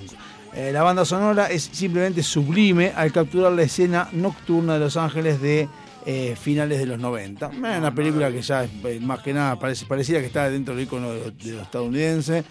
Eh, 0.55 0.71
la 0.73 0.83
banda 0.83 1.05
sonora 1.05 1.47
es 1.47 1.69
simplemente 1.73 2.23
sublime 2.23 2.93
al 2.95 3.13
capturar 3.13 3.53
la 3.53 3.63
escena 3.63 4.09
nocturna 4.13 4.75
de 4.75 4.81
Los 4.81 4.97
Ángeles 4.97 5.41
de 5.41 5.69
eh, 6.07 6.37
finales 6.41 6.79
de 6.79 6.87
los 6.87 6.99
90. 6.99 7.47
Eh, 7.47 7.51
Una 7.59 7.95
película 7.95 8.31
que 8.31 8.41
ya 8.41 8.65
es, 8.65 9.01
más 9.01 9.21
que 9.21 9.33
nada 9.33 9.59
parece, 9.59 9.85
pareciera 9.87 10.21
que 10.21 10.27
está 10.27 10.49
dentro 10.49 10.75
del 10.75 10.85
icono 10.85 11.13
de, 11.13 11.31
de 11.33 11.53
lo 11.53 11.63
estadounidense. 11.63 12.45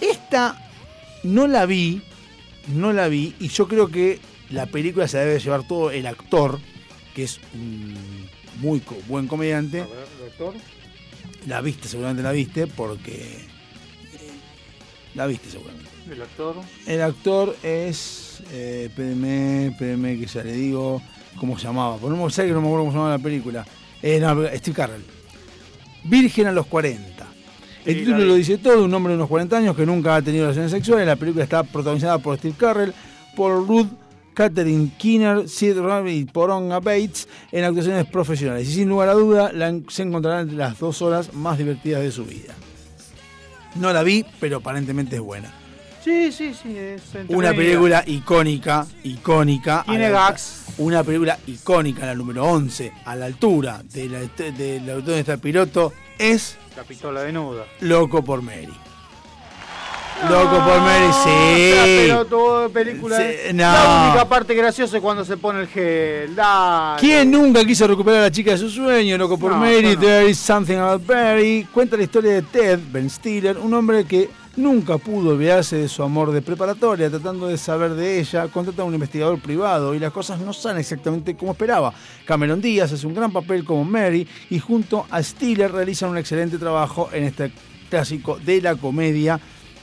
Esta 0.00 0.56
no 1.24 1.46
la 1.46 1.66
vi, 1.66 2.02
no 2.68 2.92
la 2.92 3.08
vi, 3.08 3.34
y 3.40 3.48
yo 3.48 3.66
creo 3.66 3.88
que 3.88 4.20
la 4.50 4.66
película 4.66 5.08
se 5.08 5.18
debe 5.18 5.38
llevar 5.38 5.66
todo 5.66 5.90
el 5.90 6.06
actor, 6.06 6.58
que 7.14 7.24
es 7.24 7.40
un 7.54 8.19
muy 8.60 8.80
co- 8.80 8.96
buen 9.08 9.26
comediante. 9.26 9.84
La 11.46 11.60
viste, 11.60 11.88
seguramente 11.88 12.22
la 12.22 12.32
viste, 12.32 12.66
porque. 12.66 13.12
eh, 13.14 14.30
La 15.14 15.26
viste 15.26 15.50
seguramente. 15.50 15.88
El 16.10 16.22
actor. 16.22 16.56
El 16.86 17.02
actor 17.02 17.56
es. 17.62 18.42
Eh, 18.52 18.86
espérenme, 18.88 19.66
espérenme 19.68 20.18
que 20.18 20.26
ya 20.26 20.42
le 20.42 20.52
digo 20.52 21.00
cómo 21.38 21.58
se 21.58 21.64
llamaba. 21.66 21.96
Por 21.96 22.10
no 22.12 22.30
sé 22.30 22.46
que 22.46 22.52
no 22.52 22.60
me 22.60 22.66
acuerdo 22.66 22.82
cómo 22.84 22.92
se 22.92 22.96
llamaba 22.98 23.16
la 23.16 23.22
película. 23.22 23.66
Eh, 24.02 24.18
no, 24.20 24.46
Steve 24.56 24.74
Carell. 24.76 25.04
Virgen 26.04 26.46
a 26.46 26.52
los 26.52 26.66
40. 26.66 27.26
El 27.84 27.94
Sí, 27.94 28.00
título 28.00 28.18
lo 28.24 28.34
dice 28.34 28.58
todo, 28.58 28.84
un 28.84 28.92
hombre 28.92 29.12
de 29.12 29.16
unos 29.16 29.28
40 29.28 29.56
años 29.56 29.74
que 29.76 29.86
nunca 29.86 30.16
ha 30.16 30.22
tenido 30.22 30.44
relaciones 30.44 30.70
sexuales. 30.70 31.06
La 31.06 31.16
película 31.16 31.44
está 31.44 31.62
protagonizada 31.62 32.18
por 32.18 32.36
Steve 32.38 32.54
Carell, 32.58 32.92
por 33.36 33.66
Ruth, 33.66 33.88
Catherine 34.34 34.92
Keener, 34.98 35.48
Sid 35.48 35.78
Rabbit 35.78 36.16
y 36.16 36.24
Poronga 36.24 36.80
Bates 36.80 37.28
en 37.52 37.64
actuaciones 37.64 38.06
profesionales. 38.06 38.68
Y 38.68 38.72
sin 38.72 38.88
lugar 38.88 39.08
a 39.08 39.14
duda, 39.14 39.52
la, 39.52 39.78
se 39.88 40.02
encontrarán 40.02 40.42
entre 40.42 40.56
las 40.56 40.78
dos 40.78 41.02
horas 41.02 41.34
más 41.34 41.58
divertidas 41.58 42.02
de 42.02 42.12
su 42.12 42.24
vida. 42.24 42.54
No 43.76 43.92
la 43.92 44.02
vi, 44.02 44.24
pero 44.40 44.58
aparentemente 44.58 45.16
es 45.16 45.22
buena. 45.22 45.52
Sí, 46.02 46.32
sí, 46.32 46.54
sí. 46.54 46.76
Es 46.76 47.02
Una 47.28 47.52
película 47.52 48.02
icónica, 48.06 48.86
icónica. 49.04 49.84
Tiene 49.86 50.10
gags. 50.10 50.64
Una 50.78 51.04
película 51.04 51.38
icónica, 51.46 52.06
la 52.06 52.14
número 52.14 52.44
11, 52.46 52.92
a 53.04 53.16
la 53.16 53.26
altura 53.26 53.82
de 53.92 54.08
la, 54.08 54.20
de 54.20 55.18
está 55.18 55.34
el 55.34 55.40
piloto, 55.40 55.92
es 56.18 56.56
La 56.74 56.84
pistola 56.84 57.22
desnuda. 57.22 57.66
Loco 57.80 58.24
por 58.24 58.40
Mary. 58.40 58.72
Loco 60.28 60.56
por 60.64 60.80
Mary, 60.80 61.12
sí. 61.24 61.72
Pero 62.06 62.24
toda 62.26 62.68
película. 62.68 63.16
Sí, 63.16 63.22
es- 63.46 63.54
no. 63.54 63.62
La 63.62 64.04
única 64.10 64.28
parte 64.28 64.54
graciosa 64.54 64.96
es 64.98 65.02
cuando 65.02 65.24
se 65.24 65.36
pone 65.38 65.60
el 65.62 65.66
gel. 65.68 66.34
Dale. 66.36 67.00
¿Quién 67.00 67.30
nunca 67.30 67.64
quiso 67.64 67.86
recuperar 67.86 68.20
a 68.20 68.24
la 68.24 68.30
chica 68.30 68.50
de 68.52 68.58
su 68.58 68.68
sueño? 68.68 69.16
Loco 69.16 69.38
por 69.38 69.52
No, 69.52 69.58
Mary, 69.58 69.94
no. 69.94 70.00
There 70.00 70.28
is 70.28 70.38
Something 70.38 70.76
About 70.76 71.08
Mary. 71.08 71.66
Cuenta 71.72 71.96
la 71.96 72.02
historia 72.02 72.32
de 72.34 72.42
Ted, 72.42 72.78
Ben 72.92 73.08
Stiller, 73.08 73.56
un 73.58 73.72
hombre 73.72 74.04
que 74.04 74.28
nunca 74.56 74.98
pudo 74.98 75.30
olvidarse 75.30 75.76
de 75.76 75.88
su 75.88 76.02
amor 76.02 76.30
de 76.32 76.42
preparatoria, 76.42 77.08
tratando 77.08 77.46
de 77.46 77.56
saber 77.56 77.92
de 77.94 78.20
ella, 78.20 78.46
contrata 78.48 78.82
a 78.82 78.84
un 78.84 78.92
investigador 78.94 79.40
privado 79.40 79.94
y 79.94 79.98
las 79.98 80.12
cosas 80.12 80.38
no 80.40 80.52
salen 80.52 80.80
exactamente 80.80 81.34
como 81.34 81.52
esperaba. 81.52 81.94
Cameron 82.26 82.60
Díaz 82.60 82.92
hace 82.92 83.06
un 83.06 83.14
gran 83.14 83.32
papel 83.32 83.64
como 83.64 83.84
Mary 83.84 84.28
y 84.50 84.58
junto 84.58 85.06
a 85.10 85.22
Stiller 85.22 85.72
realizan 85.72 86.10
un 86.10 86.18
excelente 86.18 86.58
trabajo 86.58 87.08
en 87.12 87.24
este 87.24 87.50
clásico 87.88 88.38
de 88.38 88.60
la 88.60 88.74
comedia 88.76 89.40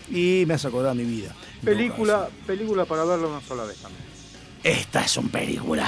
y 0.10 0.44
me 0.48 0.54
hace 0.56 0.68
acordar 0.68 0.96
mi 0.96 1.04
vida. 1.04 1.34
Película, 1.64 2.30
película 2.46 2.86
para 2.86 3.04
verla 3.06 3.28
una 3.28 3.42
sola 3.42 3.64
vez 3.64 3.78
también. 3.78 4.04
Esta 4.64 5.04
es 5.04 5.18
un 5.18 5.30
película. 5.30 5.86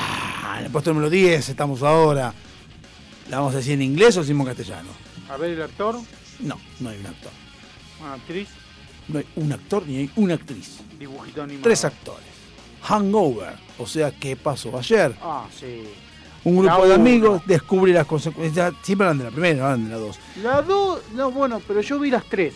En 0.60 0.66
el 0.66 0.72
puesto 0.72 0.92
número 0.94 1.10
10 1.10 1.50
estamos 1.50 1.82
ahora. 1.84 2.34
¿La 3.30 3.38
vamos 3.38 3.54
a 3.54 3.58
decir 3.58 3.74
en 3.74 3.82
inglés 3.82 4.18
o 4.18 4.22
decimos 4.22 4.48
en 4.48 4.56
castellano? 4.56 4.90
A 5.30 5.38
ver 5.38 5.52
el 5.52 5.62
actor, 5.62 6.00
No, 6.40 6.60
no 6.80 6.90
hay 6.90 7.00
un 7.00 7.06
actor. 7.06 7.32
una 8.02 8.14
actriz, 8.14 8.48
No 9.08 9.20
hay 9.20 9.26
un 9.36 9.52
actor 9.54 9.84
ni 9.86 9.98
hay 9.98 10.12
una 10.16 10.34
actriz. 10.36 10.78
dibujito 10.98 11.44
animado. 11.44 11.64
Tres 11.64 11.86
actores. 11.86 12.26
Hangover, 12.82 13.56
o 13.78 13.86
sea, 13.86 14.12
¿qué 14.12 14.36
pasó 14.36 14.78
ayer? 14.78 15.14
Ah, 15.22 15.46
sí. 15.58 15.84
Un 16.46 16.66
La 16.66 16.74
grupo 16.74 16.88
de 16.88 16.96
amigos 16.96 17.42
descubre 17.46 17.92
las 17.92 18.08
consecuencias. 18.08 18.74
Siempre 18.82 19.06
hablan 19.08 19.18
de 19.18 19.24
la 19.26 19.32
primera, 19.32 19.56
no 19.60 19.66
hablan 19.66 19.84
de 19.86 19.90
la 19.92 19.98
dos. 19.98 20.20
La 20.42 20.62
dos, 20.62 21.02
no, 21.14 21.30
bueno, 21.32 21.62
pero 21.68 21.82
yo 21.82 22.00
vi 22.00 22.10
las 22.10 22.24
tres. 22.26 22.54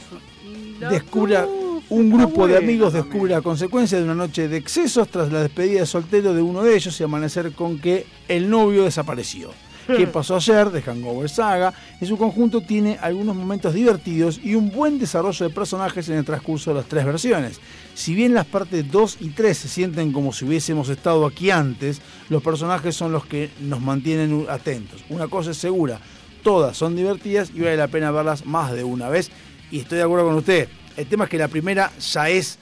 Dos 0.89 1.49
un 1.89 2.10
grupo 2.10 2.47
de 2.47 2.57
amigos 2.57 2.93
descubre 2.93 3.34
la 3.34 3.41
consecuencia 3.41 3.97
de 3.97 4.03
una 4.03 4.15
noche 4.15 4.47
de 4.47 4.57
excesos 4.57 5.07
tras 5.10 5.31
la 5.31 5.41
despedida 5.41 5.81
de 5.81 5.85
soltero 5.85 6.34
de 6.34 6.41
uno 6.41 6.64
de 6.64 6.76
ellos 6.76 6.99
y 6.99 7.03
amanecer 7.03 7.51
con 7.51 7.77
que 7.77 8.07
el 8.27 8.49
novio 8.49 8.84
desapareció. 8.84 9.51
¿Qué 9.88 10.07
pasó 10.07 10.38
ayer? 10.38 10.69
de 10.72 10.81
Hangover 10.81 11.30
Saga. 11.30 11.73
En 11.99 12.07
su 12.07 12.18
conjunto 12.18 12.61
tiene 12.61 12.97
algunos 13.01 13.35
momentos 13.35 13.73
divertidos 13.73 14.39
y 14.41 14.55
un 14.55 14.72
buen 14.72 14.97
desarrollo 14.97 15.47
de 15.47 15.53
personajes 15.53 16.07
en 16.10 16.18
el 16.18 16.26
transcurso 16.26 16.72
de 16.72 16.77
las 16.77 16.85
tres 16.85 17.05
versiones. 17.05 17.60
Si 17.93 18.15
bien 18.15 18.34
las 18.34 18.45
partes 18.45 18.89
2 18.89 19.18
y 19.19 19.30
3 19.30 19.57
se 19.57 19.68
sienten 19.68 20.11
como 20.11 20.31
si 20.31 20.45
hubiésemos 20.45 20.89
estado 20.89 21.26
aquí 21.26 21.51
antes, 21.51 22.01
los 22.30 22.41
personajes 22.41 22.95
son 22.95 23.11
los 23.11 23.26
que 23.26 23.49
nos 23.61 23.81
mantienen 23.81 24.45
atentos. 24.49 25.03
Una 25.10 25.27
cosa 25.27 25.51
es 25.51 25.57
segura, 25.57 25.99
todas 26.43 26.77
son 26.77 26.95
divertidas 26.95 27.51
y 27.53 27.60
vale 27.60 27.77
la 27.77 27.88
pena 27.88 28.11
verlas 28.11 28.45
más 28.45 28.72
de 28.72 28.84
una 28.84 29.10
vez. 29.10 29.31
Y 29.73 29.79
estoy 29.79 29.97
de 29.97 30.03
acuerdo 30.03 30.25
con 30.27 30.35
usted. 30.35 30.69
El 30.95 31.07
tema 31.07 31.23
es 31.23 31.31
que 31.31 31.37
la 31.39 31.47
primera 31.47 31.91
ya 31.99 32.29
es 32.29 32.59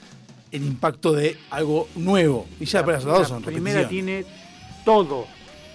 el 0.49 0.63
impacto 0.65 1.11
de 1.11 1.35
algo 1.49 1.89
nuevo. 1.97 2.47
Y 2.57 2.63
ya 2.63 2.79
después 2.79 2.95
las 2.95 3.03
La 3.03 3.13
dos 3.15 3.27
son 3.27 3.43
primera 3.43 3.85
tiene 3.89 4.23
todo. 4.85 5.27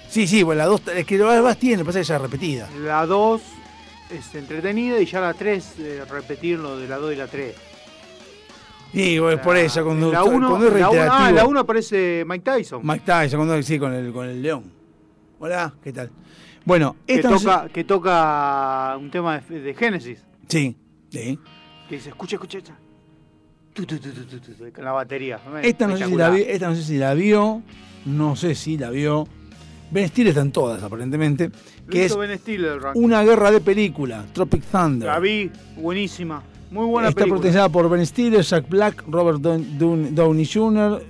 Sí, 0.09 0.27
sí, 0.27 0.43
bueno, 0.43 0.61
la 0.61 0.65
dos, 0.65 0.81
es 0.95 1.05
que 1.05 1.19
la 1.19 1.43
más 1.43 1.59
tiene, 1.59 1.85
pasa 1.85 1.99
que 1.99 2.07
ya 2.07 2.17
es 2.17 2.23
repetida. 2.23 2.71
La 2.81 3.05
2 3.05 3.43
es 4.13 4.35
entretenida 4.35 4.99
y 4.99 5.05
ya 5.05 5.21
la 5.21 5.35
3, 5.35 5.75
repetir 6.09 6.59
lo 6.59 6.79
de 6.79 6.89
la 6.89 6.97
2 6.97 7.13
y 7.13 7.17
la 7.17 7.27
3. 7.27 7.55
Y 8.95 9.19
bueno, 9.19 9.37
es 9.37 9.45
por 9.45 9.59
ella, 9.59 9.83
cuando, 9.85 10.11
la 10.13 10.25
1 10.25 10.49
cuando 10.49 10.69
es 10.69 10.73
la 10.81 10.89
uno- 10.89 10.91
reiterativo. 10.97 11.27
ah, 11.27 11.33
la 11.33 11.45
1 11.45 11.61
aparece 11.61 12.25
Mike 12.27 12.45
Tyson. 12.51 12.81
Mike 12.83 13.03
Tyson, 13.05 13.39
cuando, 13.41 13.63
sí, 13.63 13.79
con 13.79 13.93
el, 13.93 14.11
con 14.11 14.27
el 14.27 14.41
león. 14.41 14.73
Hola, 15.39 15.75
¿qué 15.85 15.93
tal? 15.93 16.11
Bueno, 16.65 16.97
que, 17.07 17.17
esta 17.17 17.29
no 17.29 17.39
sé- 17.39 17.45
toca, 17.45 17.69
que 17.69 17.85
toca 17.85 18.97
un 18.99 19.11
tema 19.11 19.41
de, 19.41 19.61
de 19.61 19.75
Genesis. 19.75 20.21
Sí, 20.49 20.75
sí. 21.17 21.39
Que 21.89 21.95
dice, 21.97 22.09
escucha, 22.11 22.37
escucha, 22.37 22.59
escucha. 22.59 22.77
Tu, 23.73 23.85
tu, 23.85 23.99
tu, 23.99 24.73
con 24.73 24.85
la 24.85 24.93
batería. 24.93 25.39
Esta 25.63 25.87
no, 25.87 25.97
sé 25.97 26.07
si 26.07 26.15
la 26.17 26.31
vi- 26.31 26.41
Espectacular. 26.41 26.55
esta 26.55 26.69
no 26.71 26.75
sé 26.75 26.83
si 26.83 26.97
la 26.99 27.15
vio, 27.15 27.63
no 28.07 28.37
sé 28.37 28.55
si 28.55 28.79
la 28.79 28.91
vio. 28.91 29.29
Ben 29.91 30.09
Stiller 30.09 30.31
está 30.31 30.41
en 30.41 30.51
todas, 30.51 30.83
aparentemente. 30.83 31.51
Que 31.89 31.99
Listo, 32.05 32.23
es 32.23 32.29
Ben 32.29 32.39
Stiller, 32.39 32.81
una 32.95 33.23
guerra 33.23 33.51
de 33.51 33.61
película, 33.61 34.25
Tropic 34.33 34.65
Thunder. 34.65 35.07
La 35.09 35.19
vi, 35.21 35.51
buenísima. 35.77 36.43
Muy 36.71 36.87
buena 36.87 37.09
Está 37.11 37.21
película. 37.21 37.41
protagonizada 37.41 37.69
por 37.69 37.89
Ben 37.89 38.05
Stiller, 38.05 38.43
Jack 38.43 38.69
Black, 38.69 39.05
Robert 39.09 39.39
Down- 39.41 39.79
Down- 39.79 40.15
Downey 40.15 40.45
Jr., 40.45 41.01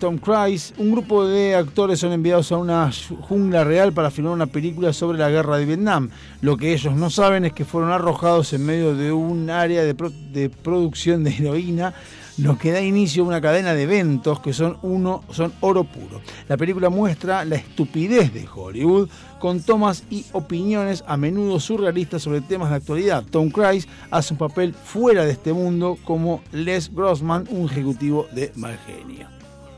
Tom 0.00 0.18
Cruise. 0.18 0.74
Un 0.78 0.90
grupo 0.90 1.26
de 1.26 1.54
actores 1.54 2.00
son 2.00 2.12
enviados 2.12 2.50
a 2.50 2.56
una 2.56 2.90
jungla 3.20 3.62
real 3.64 3.92
para 3.92 4.10
filmar 4.10 4.32
una 4.32 4.46
película 4.46 4.92
sobre 4.92 5.16
la 5.16 5.30
guerra 5.30 5.58
de 5.58 5.64
Vietnam. 5.64 6.10
Lo 6.40 6.56
que 6.56 6.72
ellos 6.72 6.94
no 6.94 7.08
saben 7.08 7.44
es 7.44 7.52
que 7.52 7.64
fueron 7.64 7.90
arrojados 7.92 8.52
en 8.52 8.66
medio 8.66 8.94
de 8.96 9.12
un 9.12 9.48
área 9.48 9.82
de, 9.84 9.94
pro- 9.94 10.10
de 10.32 10.50
producción 10.50 11.22
de 11.24 11.30
heroína 11.36 11.94
lo 12.38 12.56
que 12.56 12.70
da 12.72 12.80
inicio 12.80 13.22
a 13.24 13.26
una 13.26 13.40
cadena 13.40 13.74
de 13.74 13.82
eventos 13.82 14.40
que 14.40 14.52
son 14.52 14.78
uno 14.82 15.24
son 15.30 15.52
oro 15.60 15.84
puro. 15.84 16.20
La 16.48 16.56
película 16.56 16.88
muestra 16.88 17.44
la 17.44 17.56
estupidez 17.56 18.32
de 18.32 18.46
Hollywood 18.52 19.08
con 19.38 19.62
tomas 19.62 20.04
y 20.10 20.24
opiniones 20.32 21.02
a 21.06 21.16
menudo 21.16 21.58
surrealistas 21.60 22.22
sobre 22.22 22.40
temas 22.40 22.70
de 22.70 22.76
actualidad. 22.76 23.24
Tom 23.30 23.50
Cruise 23.50 23.88
hace 24.10 24.34
un 24.34 24.38
papel 24.38 24.72
fuera 24.72 25.24
de 25.24 25.32
este 25.32 25.52
mundo 25.52 25.98
como 26.04 26.42
Les 26.52 26.94
Grossman, 26.94 27.46
un 27.50 27.68
ejecutivo 27.68 28.26
de 28.32 28.52
mal 28.56 28.78
genio. 28.86 29.28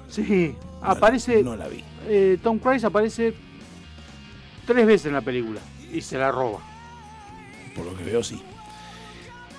Sí, 0.08 0.54
aparece. 0.82 1.42
No 1.42 1.56
la 1.56 1.68
vi. 1.68 1.82
eh, 2.08 2.38
Tom 2.42 2.58
Cruise 2.58 2.84
aparece 2.84 3.34
tres 4.66 4.86
veces 4.86 5.06
en 5.06 5.14
la 5.14 5.22
película 5.22 5.60
y 5.92 6.00
se 6.00 6.18
la 6.18 6.30
roba. 6.30 6.58
Por 7.74 7.86
lo 7.86 7.96
que 7.96 8.04
veo, 8.04 8.22
sí. 8.22 8.42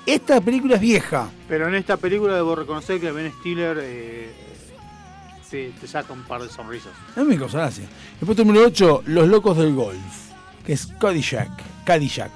Esta 0.05 0.41
película 0.41 0.75
es 0.75 0.81
vieja. 0.81 1.29
Pero 1.47 1.67
en 1.67 1.75
esta 1.75 1.97
película 1.97 2.35
debo 2.35 2.55
reconocer 2.55 2.99
que 2.99 3.11
Ben 3.11 3.31
Stiller 3.39 3.77
eh, 3.81 4.31
te, 5.49 5.69
te 5.79 5.87
saca 5.87 6.13
un 6.13 6.23
par 6.23 6.41
de 6.41 6.49
sonrisas. 6.49 6.91
Mí 7.15 7.23
me 7.23 7.37
causa 7.37 7.59
gracia. 7.59 7.85
El 8.19 8.25
puesto 8.25 8.43
número 8.43 8.65
8, 8.65 9.03
Los 9.05 9.27
Locos 9.27 9.57
del 9.57 9.75
Golf, 9.75 10.31
que 10.65 10.73
es 10.73 10.87
Cadillac, 10.99 11.51
Cadillac, 11.85 12.31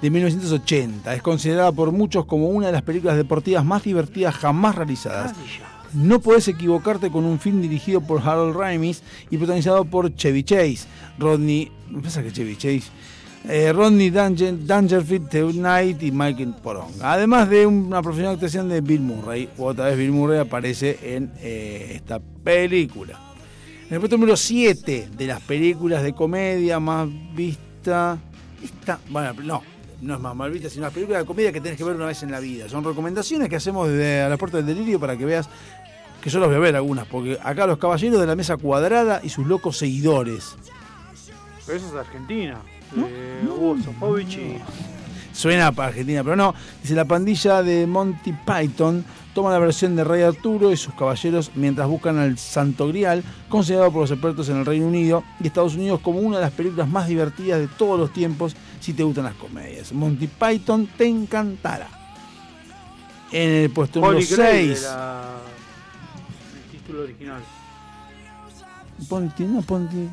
de 0.00 0.10
1980. 0.10 1.14
Es 1.14 1.22
considerada 1.22 1.72
por 1.72 1.92
muchos 1.92 2.24
como 2.24 2.48
una 2.48 2.66
de 2.66 2.72
las 2.72 2.82
películas 2.82 3.16
deportivas 3.16 3.64
más 3.64 3.84
divertidas 3.84 4.34
jamás 4.36 4.74
realizadas. 4.74 5.34
No 5.92 6.20
podés 6.20 6.46
equivocarte 6.48 7.10
con 7.10 7.24
un 7.24 7.40
film 7.40 7.60
dirigido 7.60 8.00
por 8.00 8.20
Harold 8.20 8.56
Ramis 8.56 9.02
y 9.28 9.36
protagonizado 9.36 9.84
por 9.84 10.14
Chevy 10.14 10.44
Chase, 10.44 10.86
Rodney, 11.18 11.70
me 11.90 12.00
pasa 12.00 12.22
que 12.22 12.32
Chevy 12.32 12.56
Chase, 12.56 12.84
eh, 13.48 13.72
Rodney 13.72 14.10
Danger, 14.10 14.66
Dangerfield, 14.66 15.28
Ted 15.28 15.50
Knight 15.52 16.02
y 16.02 16.10
Michael 16.12 16.54
Poronga. 16.62 17.12
Además 17.12 17.48
de 17.48 17.66
una 17.66 18.02
profesional 18.02 18.34
actuación 18.34 18.68
de 18.68 18.80
Bill 18.80 19.00
Murray. 19.00 19.48
Otra 19.58 19.86
vez 19.86 19.96
Bill 19.96 20.12
Murray 20.12 20.38
aparece 20.38 20.98
en 21.02 21.32
eh, 21.40 21.92
esta 21.94 22.20
película. 22.20 23.18
En 23.88 23.94
el 23.94 24.00
puesto 24.00 24.16
número 24.16 24.36
7 24.36 25.08
de 25.16 25.26
las 25.26 25.40
películas 25.40 26.02
de 26.02 26.12
comedia 26.12 26.78
más 26.78 27.08
vista. 27.34 28.18
Esta, 28.62 29.00
bueno, 29.08 29.32
no, 29.42 29.62
no 30.02 30.14
es 30.14 30.20
más 30.20 30.36
mal 30.36 30.50
vista, 30.50 30.68
sino 30.68 30.84
las 30.84 30.92
películas 30.92 31.22
de 31.22 31.26
comedia 31.26 31.50
que 31.50 31.60
tenés 31.60 31.78
que 31.78 31.84
ver 31.84 31.96
una 31.96 32.06
vez 32.06 32.22
en 32.22 32.30
la 32.30 32.40
vida. 32.40 32.68
Son 32.68 32.84
recomendaciones 32.84 33.48
que 33.48 33.56
hacemos 33.56 33.88
desde 33.88 34.22
a 34.22 34.28
la 34.28 34.36
puerta 34.36 34.58
del 34.58 34.66
delirio 34.66 35.00
para 35.00 35.16
que 35.16 35.24
veas 35.24 35.48
que 36.20 36.28
yo 36.28 36.38
los 36.38 36.48
voy 36.48 36.56
a 36.56 36.60
ver 36.60 36.76
algunas, 36.76 37.06
porque 37.06 37.38
acá 37.42 37.66
los 37.66 37.78
caballeros 37.78 38.20
de 38.20 38.26
la 38.26 38.36
mesa 38.36 38.58
cuadrada 38.58 39.20
y 39.24 39.30
sus 39.30 39.46
locos 39.46 39.78
seguidores. 39.78 40.56
Pero 41.66 41.78
eso 41.78 41.88
es 41.88 41.94
Argentina. 41.94 42.60
Eh, 42.96 43.46
Hugo 43.46 43.76
Sofovich 43.82 44.36
y. 44.36 44.58
Suena 45.32 45.72
para 45.72 45.88
Argentina, 45.88 46.24
pero 46.24 46.36
no. 46.36 46.54
Dice 46.82 46.94
la 46.94 47.04
pandilla 47.04 47.62
de 47.62 47.86
Monty 47.86 48.32
Python 48.32 49.04
toma 49.34 49.52
la 49.52 49.58
versión 49.58 49.94
de 49.96 50.04
Rey 50.04 50.22
Arturo 50.22 50.72
y 50.72 50.76
sus 50.76 50.94
caballeros 50.94 51.52
mientras 51.54 51.88
buscan 51.88 52.18
al 52.18 52.36
Santo 52.36 52.88
Grial, 52.88 53.22
considerado 53.48 53.92
por 53.92 54.02
los 54.02 54.10
expertos 54.10 54.48
en 54.48 54.58
el 54.58 54.66
Reino 54.66 54.86
Unido 54.86 55.22
y 55.42 55.46
Estados 55.46 55.74
Unidos 55.76 56.00
como 56.00 56.18
una 56.18 56.38
de 56.38 56.42
las 56.42 56.52
películas 56.52 56.88
más 56.88 57.06
divertidas 57.06 57.60
de 57.60 57.68
todos 57.68 57.98
los 57.98 58.12
tiempos 58.12 58.56
si 58.80 58.92
te 58.92 59.02
gustan 59.02 59.24
las 59.24 59.34
comedias. 59.34 59.92
Monty 59.92 60.26
Python 60.26 60.88
te 60.96 61.06
encantará. 61.06 61.88
En 63.32 63.50
el 63.50 63.70
puesto 63.70 64.00
número 64.00 64.18
Holy 64.18 64.26
Grail 64.26 64.76
6. 64.76 64.82
era 64.82 65.36
el 66.64 66.78
título 66.78 67.02
original. 67.02 67.40
Ponti, 69.08 69.44
no, 69.44 69.62
Ponti. 69.62 70.08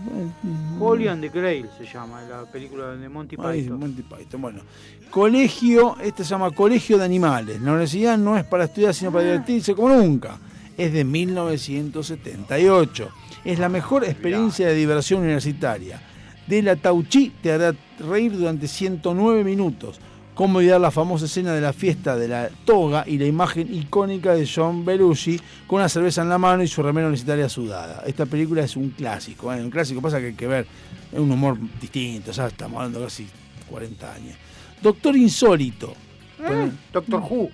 Holy 0.79 1.07
and 1.07 1.21
the 1.21 1.29
Grail 1.29 1.67
se 1.77 1.85
llama 1.85 2.21
la 2.23 2.45
película 2.45 2.95
de 2.95 3.09
Monty 3.09 3.35
Python. 3.35 3.79
Monty 3.79 4.03
Python. 4.03 4.41
Bueno, 4.41 4.61
colegio, 5.09 5.97
este 6.01 6.23
se 6.23 6.29
llama 6.31 6.51
Colegio 6.51 6.97
de 6.97 7.03
Animales. 7.05 7.61
La 7.61 7.71
universidad 7.71 8.17
no 8.17 8.37
es 8.37 8.45
para 8.45 8.63
estudiar, 8.65 8.93
sino 8.93 9.11
para 9.11 9.25
divertirse 9.25 9.75
como 9.75 9.89
nunca. 9.89 10.37
Es 10.77 10.93
de 10.93 11.03
1978. 11.03 13.09
Es 13.43 13.59
la 13.59 13.69
mejor 13.69 14.03
experiencia 14.03 14.67
de 14.67 14.75
diversión 14.75 15.21
universitaria. 15.21 15.99
De 16.45 16.61
la 16.61 16.75
Tauchi 16.75 17.31
te 17.41 17.51
hará 17.51 17.73
reír 17.99 18.37
durante 18.37 18.67
109 18.67 19.43
minutos. 19.43 19.99
Cómo 20.37 20.59
olvidar 20.59 20.79
la 20.79 20.91
famosa 20.91 21.25
escena 21.25 21.51
de 21.51 21.61
la 21.61 21.73
fiesta 21.73 22.15
de 22.15 22.27
la 22.27 22.49
toga 22.63 23.03
y 23.07 23.17
la 23.17 23.25
imagen 23.25 23.73
icónica 23.73 24.35
de 24.35 24.47
John 24.47 24.85
Belushi 24.85 25.41
con 25.65 25.79
una 25.79 25.89
cerveza 25.89 26.21
en 26.21 26.29
la 26.29 26.37
mano 26.37 26.61
y 26.61 26.67
su 26.67 26.83
remera 26.83 27.07
universitaria 27.07 27.49
sudada. 27.49 28.03
Esta 28.05 28.27
película 28.27 28.61
es 28.61 28.75
un 28.75 28.91
clásico, 28.91 29.51
¿eh? 29.51 29.59
un 29.59 29.71
clásico 29.71 29.99
pasa 29.99 30.19
que 30.19 30.27
hay 30.27 30.33
que 30.35 30.45
ver, 30.45 30.67
es 31.11 31.17
un 31.17 31.31
humor 31.31 31.57
distinto, 31.81 32.31
ya 32.31 32.45
estamos 32.45 32.77
hablando 32.77 33.03
casi 33.03 33.27
40 33.67 34.13
años. 34.13 34.37
Doctor 34.79 35.15
Insólito. 35.15 35.95
Eh, 36.39 36.69
Doctor 36.93 37.19
Who. 37.19 37.49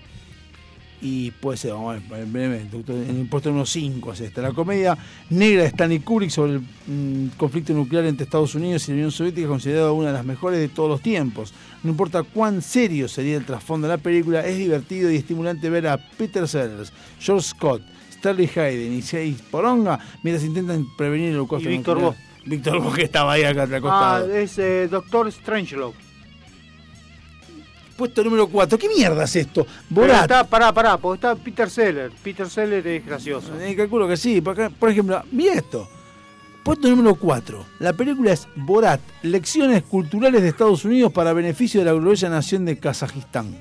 Y 1.05 1.31
puede 1.31 1.57
ser, 1.57 1.73
vamos 1.73 1.97
a 1.97 2.15
ver, 2.15 2.25
brevemente, 2.25 2.77
en 2.87 3.19
el 3.19 3.27
puesto 3.27 3.49
número 3.49 3.65
5 3.65 4.13
es 4.13 4.21
esta. 4.21 4.41
La 4.41 4.53
comedia 4.53 4.97
negra 5.29 5.63
de 5.63 5.67
Stanley 5.67 5.99
Kubrick 5.99 6.29
sobre 6.29 6.53
el 6.53 6.61
mm, 6.87 7.31
conflicto 7.35 7.73
nuclear 7.73 8.05
entre 8.05 8.23
Estados 8.23 8.55
Unidos 8.55 8.87
y 8.87 8.91
la 8.91 8.95
Unión 8.95 9.11
Soviética 9.11 9.41
es 9.41 9.49
considerada 9.49 9.91
una 9.91 10.07
de 10.07 10.13
las 10.13 10.25
mejores 10.25 10.59
de 10.59 10.69
todos 10.69 10.89
los 10.89 11.01
tiempos. 11.01 11.53
No 11.83 11.89
importa 11.89 12.23
cuán 12.23 12.61
serio 12.61 13.09
sería 13.09 13.35
el 13.35 13.45
trasfondo 13.45 13.85
de 13.85 13.95
la 13.95 13.97
película, 13.97 14.45
es 14.45 14.57
divertido 14.57 15.11
y 15.11 15.17
estimulante 15.17 15.69
ver 15.69 15.87
a 15.87 15.97
Peter 15.97 16.47
Sellers, 16.47 16.93
George 17.19 17.49
Scott, 17.49 17.81
Sterling 18.13 18.47
Hayden 18.55 18.93
y 18.93 19.01
Seis 19.01 19.41
Poronga 19.51 19.99
mientras 20.23 20.45
intentan 20.45 20.87
prevenir 20.97 21.31
el 21.31 21.35
holocausto 21.35 21.69
Y 21.69 21.73
Víctor 21.73 21.99
nuclear. 21.99 22.33
Víctor 22.45 22.81
Vos 22.81 22.95
que 22.95 23.03
estaba 23.03 23.33
ahí 23.33 23.43
acá 23.43 23.63
al 23.63 23.81
Ah, 23.85 24.23
es 24.33 24.57
eh, 24.57 24.87
Doctor 24.89 25.29
Strangelove. 25.29 26.02
Puesto 27.97 28.23
número 28.23 28.47
4. 28.47 28.77
¿Qué 28.77 28.87
mierda 28.89 29.23
es 29.25 29.35
esto? 29.35 29.65
Pero 29.65 30.01
Borat. 30.07 30.21
está, 30.23 30.43
pará, 30.45 30.73
pará, 30.73 30.97
porque 30.97 31.15
está 31.17 31.35
Peter 31.35 31.69
Seller. 31.69 32.11
Peter 32.23 32.49
Seller 32.49 32.85
es 32.87 33.05
gracioso. 33.05 33.51
Eh, 33.59 33.75
calculo 33.75 34.07
que 34.07 34.17
sí. 34.17 34.41
Por, 34.41 34.53
acá- 34.53 34.71
por 34.77 34.89
ejemplo, 34.89 35.21
mira 35.31 35.53
esto. 35.53 35.87
Puesto 36.63 36.87
número 36.89 37.15
4. 37.15 37.65
La 37.79 37.93
película 37.93 38.31
es 38.31 38.47
Borat, 38.55 39.01
lecciones 39.21 39.83
culturales 39.83 40.41
de 40.41 40.47
Estados 40.49 40.85
Unidos 40.85 41.11
para 41.11 41.33
beneficio 41.33 41.81
de 41.81 41.85
la 41.85 41.91
gloriosa 41.93 42.29
nación 42.29 42.63
de 42.65 42.77
Kazajistán. 42.79 43.55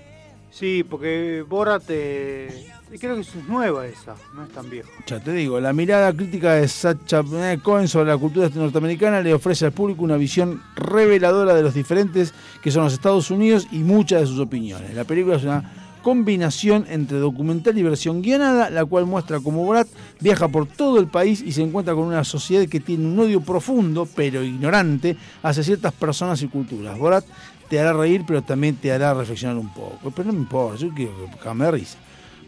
Sí, 0.51 0.85
porque 0.89 1.45
Borat, 1.49 1.83
eh, 1.89 2.69
creo 2.99 3.15
que 3.15 3.23
es 3.23 3.35
nueva 3.49 3.87
esa, 3.87 4.15
no 4.35 4.45
es 4.45 4.51
tan 4.51 4.69
vieja. 4.69 4.89
Ya 5.07 5.21
te 5.21 5.33
digo, 5.33 5.61
la 5.61 5.73
mirada 5.73 6.13
crítica 6.13 6.55
de 6.55 6.69
Sacha 6.69 7.23
Cohen 7.63 7.89
sobre 7.89 8.11
la 8.11 8.19
cultura 8.19 8.49
norteamericana 8.55 9.21
le 9.21 9.35
ofrece 9.35 9.65
al 9.65 9.73
público 9.73 10.03
una 10.03 10.17
visión 10.17 10.63
reveladora 10.77 11.55
de 11.55 11.63
los 11.63 11.75
diferentes 11.75 12.35
que 12.63 12.71
son 12.71 12.85
los 12.85 12.93
Estados 12.93 13.31
Unidos 13.31 13.67
y 13.73 13.79
muchas 13.79 14.23
de 14.23 14.27
sus 14.27 14.39
opiniones. 14.39 14.95
La 14.95 15.05
película 15.05 15.37
es 15.37 15.45
una 15.45 15.73
combinación 16.03 16.85
entre 16.89 17.19
documental 17.19 17.79
y 17.79 17.83
versión 17.83 18.23
guionada, 18.23 18.71
la 18.71 18.85
cual 18.85 19.07
muestra 19.07 19.41
cómo 19.41 19.65
Borat 19.65 19.89
viaja 20.21 20.49
por 20.49 20.67
todo 20.67 20.99
el 20.99 21.07
país 21.07 21.41
y 21.41 21.53
se 21.53 21.63
encuentra 21.63 21.95
con 21.95 22.05
una 22.05 22.25
sociedad 22.25 22.67
que 22.67 22.81
tiene 22.81 23.07
un 23.07 23.19
odio 23.19 23.41
profundo, 23.41 24.07
pero 24.15 24.43
ignorante, 24.43 25.17
hacia 25.43 25.63
ciertas 25.63 25.93
personas 25.93 26.43
y 26.43 26.49
culturas. 26.49 26.99
Borat 26.99 27.25
te 27.69 27.81
hará 27.81 27.93
reír, 27.93 28.25
pero 28.27 28.43
también 28.43 28.77
te 28.77 28.93
hará 28.93 29.15
reflexionar 29.15 29.57
un 29.57 29.73
poco. 29.73 30.11
Pero 30.11 30.27
no 30.27 30.33
me 30.35 30.41
importa, 30.41 30.79
yo 30.79 30.91
quiero 30.93 31.13
que 31.43 31.65
de 31.65 31.71
risa. 31.71 31.99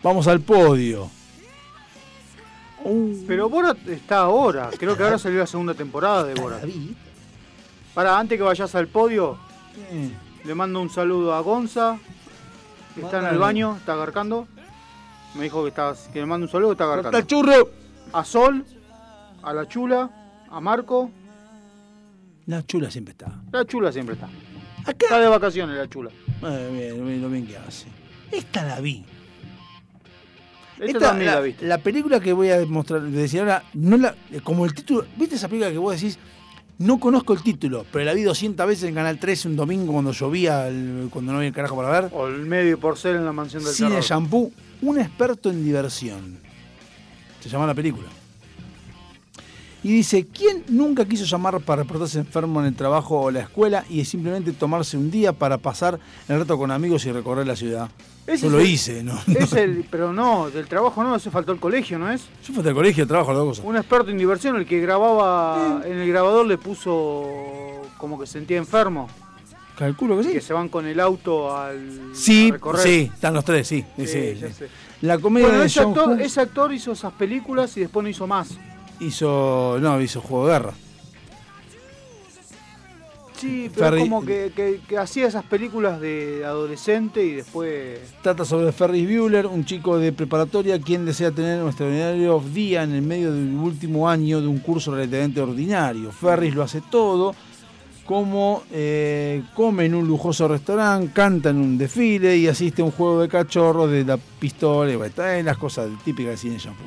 Vamos 0.05 0.28
al 0.28 0.41
podio. 0.42 1.10
Pero 3.26 3.49
Borat 3.49 3.89
está 3.89 4.18
ahora, 4.18 4.68
creo 4.78 4.94
que 4.94 5.02
ahora 5.02 5.18
salió 5.18 5.39
la 5.39 5.47
segunda 5.47 5.73
temporada 5.73 6.24
de 6.24 6.34
Borat. 6.34 6.62
Para, 7.94 8.18
antes 8.18 8.36
que 8.36 8.44
vayas 8.44 8.74
al 8.74 8.86
podio, 8.89 9.39
le 10.44 10.55
mando 10.55 10.83
un 10.83 10.91
saludo 10.91 11.33
a 11.33 11.41
Gonza, 11.41 11.99
que 12.94 13.00
está 13.00 13.20
en 13.20 13.33
el 13.33 13.39
baño, 13.39 13.78
está 13.78 13.94
agarcando. 13.94 14.47
Me 15.36 15.44
dijo 15.44 15.62
que, 15.62 15.70
está, 15.70 15.94
que 16.12 16.20
le 16.20 16.26
mando 16.26 16.44
un 16.44 16.52
saludo, 16.52 16.73
está 16.73 16.84
agarcando. 16.84 17.10
¡Corta 17.12 17.26
churro! 17.26 17.70
A 18.12 18.24
Sol, 18.24 18.62
a 19.42 19.55
la 19.55 19.66
Chula, 19.66 20.10
a 20.50 20.60
Marco. 20.60 21.10
La 22.44 22.62
chula 22.66 22.91
siempre 22.91 23.12
está. 23.12 23.33
La 23.50 23.65
Chula 23.65 23.91
siempre 23.91 24.16
está. 24.16 24.28
Está 24.86 25.18
de 25.18 25.28
vacaciones 25.28 25.78
la 25.78 25.89
Chula. 25.89 26.10
Eh, 26.42 26.92
bien, 26.92 27.07
bien, 27.07 27.23
lo 27.23 27.31
bien 27.31 27.47
que 27.47 27.57
hace. 27.57 27.86
Esta 28.31 28.65
la 28.65 28.81
vi. 28.81 29.05
Esta 30.81 30.99
también 30.99 31.27
la, 31.27 31.35
la 31.36 31.41
viste. 31.41 31.67
la 31.67 31.78
película 31.78 32.20
que 32.20 32.33
voy 32.33 32.51
a 32.51 32.65
mostrar, 32.67 33.03
decir 33.03 33.41
ahora, 33.41 33.62
no 33.75 33.97
la, 33.97 34.15
como 34.43 34.65
el 34.65 34.75
título, 34.75 35.07
¿viste 35.17 35.36
esa 35.36 35.49
película 35.49 35.70
que 35.70 35.78
vos 35.78 35.94
decís? 35.94 36.19
No 36.77 36.99
conozco 36.99 37.33
el 37.35 37.43
título, 37.43 37.86
pero 37.93 38.05
la 38.05 38.12
vi 38.15 38.23
200 38.23 38.67
veces 38.67 38.89
en 38.89 38.94
Canal 38.97 39.19
13 39.20 39.47
un 39.49 39.55
domingo 39.57 39.93
cuando 39.93 40.11
llovía, 40.11 40.67
el- 40.67 41.09
cuando 41.11 41.31
no 41.33 41.39
había 41.39 41.49
el 41.49 41.55
carajo 41.55 41.77
para 41.77 41.89
ver. 42.01 42.11
O 42.12 42.27
el 42.27 42.41
medio 42.47 42.81
por 42.81 42.99
ser 42.99 43.15
en 43.15 43.25
la 43.25 43.33
mansión 43.33 43.62
del 43.62 43.73
Cine 43.73 43.89
terror. 43.91 44.05
Shampoo, 44.05 44.53
un 44.83 44.99
experto 44.99 45.51
en 45.51 45.65
diversión. 45.65 46.39
Se 47.41 47.49
llama 47.49 47.67
la 47.69 47.75
película. 47.75 48.09
Y 49.85 49.93
dice, 49.93 50.27
¿quién 50.27 50.65
nunca 50.69 51.05
quiso 51.05 51.25
llamar 51.27 51.61
para 51.61 51.83
reportarse 51.83 52.19
enfermo 52.19 52.59
en 52.61 52.67
el 52.67 52.75
trabajo 52.75 53.21
o 53.21 53.31
la 53.31 53.41
escuela 53.41 53.85
y 53.91 54.03
simplemente 54.07 54.53
tomarse 54.53 54.97
un 54.97 55.11
día 55.11 55.35
para 55.35 55.59
pasar 55.59 56.01
el 56.27 56.39
rato 56.39 56.57
con 56.57 56.71
amigos 56.71 57.05
y 57.05 57.13
recorrer 57.13 57.47
la 57.47 57.55
ciudad? 57.55 57.91
Ese 58.27 58.39
Yo 58.43 58.47
es 58.47 58.53
lo 58.55 58.61
el- 58.61 58.67
hice, 58.67 59.05
¿no? 59.05 59.13
Es 59.39 59.53
el, 59.53 59.85
pero 59.91 60.11
no, 60.15 60.49
del 60.51 60.67
trabajo 60.69 61.05
no, 61.05 61.15
ese 61.15 61.31
faltó 61.31 61.53
el 61.53 61.61
colegio, 61.61 61.99
¿no 61.99 62.11
es? 62.11 62.23
Yo 62.49 62.55
fui 62.55 62.63
del 62.63 62.73
colegio, 62.75 63.07
trabajo, 63.07 63.33
las 63.33 63.39
dos 63.41 63.49
cosas. 63.49 63.65
Un 63.67 63.77
experto 63.77 64.11
en 64.11 64.17
diversión, 64.17 64.57
el 64.57 64.65
que 64.65 64.81
grababa 64.81 65.83
en 65.85 65.99
el 65.99 66.09
grabador 66.09 66.47
le 66.47 66.57
puso 66.57 67.27
como 67.99 68.19
que 68.19 68.27
se 68.27 68.33
sentía 68.33 68.57
enfermo. 68.57 69.07
Calculo 69.77 70.17
que 70.17 70.25
sí. 70.25 70.33
Que 70.33 70.41
se 70.41 70.55
van 70.55 70.71
con 70.71 70.87
el 70.87 70.99
auto 70.99 71.55
al 71.55 71.91
Sí, 72.15 72.51
sí, 72.83 73.11
están 73.13 73.35
los 73.35 73.45
tres, 73.45 73.69
sí. 73.69 73.85
La 75.03 75.19
comedia 75.19 75.49
Bueno, 75.49 75.61
de 75.61 75.67
ese 75.67 75.81
actor, 75.81 76.21
ese 76.23 76.41
actor 76.41 76.73
hizo 76.73 76.93
esas 76.93 77.13
películas 77.13 77.77
y 77.77 77.81
después 77.81 78.03
no 78.03 78.09
hizo 78.09 78.27
más. 78.27 78.57
Hizo. 79.00 79.78
No, 79.81 80.00
hizo 80.00 80.20
Juego 80.20 80.47
de 80.47 80.52
Guerra. 80.52 80.73
Sí, 83.36 83.70
pero 83.76 83.98
como 83.98 84.24
que, 84.24 84.52
que- 84.55 84.81
que 84.89 84.97
hacía 84.97 85.26
esas 85.26 85.44
películas 85.44 86.00
de 86.00 86.44
adolescente 86.47 87.23
y 87.26 87.32
después... 87.32 87.98
Trata 88.23 88.44
sobre 88.44 88.73
Ferris 88.73 89.05
Bueller, 89.06 89.47
un 89.47 89.64
chico 89.66 89.98
de 89.98 90.12
preparatoria 90.12 90.81
quien 90.81 91.05
desea 91.05 91.31
tener 91.31 91.60
un 91.60 91.68
extraordinario 91.68 92.40
día 92.55 92.84
en 92.84 92.92
el 92.94 93.02
medio 93.02 93.32
del 93.32 93.55
último 93.56 94.08
año 94.08 94.40
de 94.40 94.47
un 94.47 94.60
curso 94.60 94.92
relativamente 94.94 95.40
ordinario. 95.42 96.10
Ferris 96.12 96.55
lo 96.55 96.62
hace 96.62 96.81
todo, 96.90 97.34
como 98.06 98.62
eh, 98.73 99.42
come 99.55 99.86
en 99.86 99.94
un 99.97 100.06
lujoso 100.06 100.48
restaurante, 100.48 101.10
canta 101.12 101.50
en 101.50 101.56
un 101.58 101.76
desfile 101.76 102.36
y 102.39 102.47
asiste 102.47 102.81
a 102.81 102.84
un 102.86 102.92
juego 102.92 103.20
de 103.20 103.28
cachorros 103.28 103.90
de 103.90 104.05
la 104.05 104.16
pistola 104.16 104.90
y 104.92 104.97
bueno, 104.97 105.08
está 105.10 105.39
en 105.39 105.47
las 105.47 105.58
cosas 105.58 105.90
típicas 106.05 106.31
de 106.32 106.36
cine 106.39 106.56
shampoo. 106.58 106.84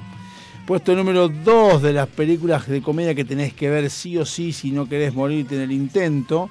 Puesto 0.67 0.93
número 0.93 1.29
2 1.29 1.81
de 1.81 1.93
las 1.93 2.09
películas 2.09 2.67
de 2.67 2.81
comedia 2.81 3.15
que 3.15 3.23
tenés 3.23 3.53
que 3.53 3.69
ver 3.69 3.89
sí 3.89 4.17
o 4.17 4.25
sí 4.25 4.51
si 4.51 4.71
no 4.71 4.85
querés 4.85 5.13
morirte 5.13 5.55
en 5.55 5.61
el 5.61 5.71
intento, 5.71 6.49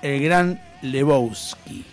El 0.00 0.22
Gran 0.22 0.58
Lebowski. 0.80 1.84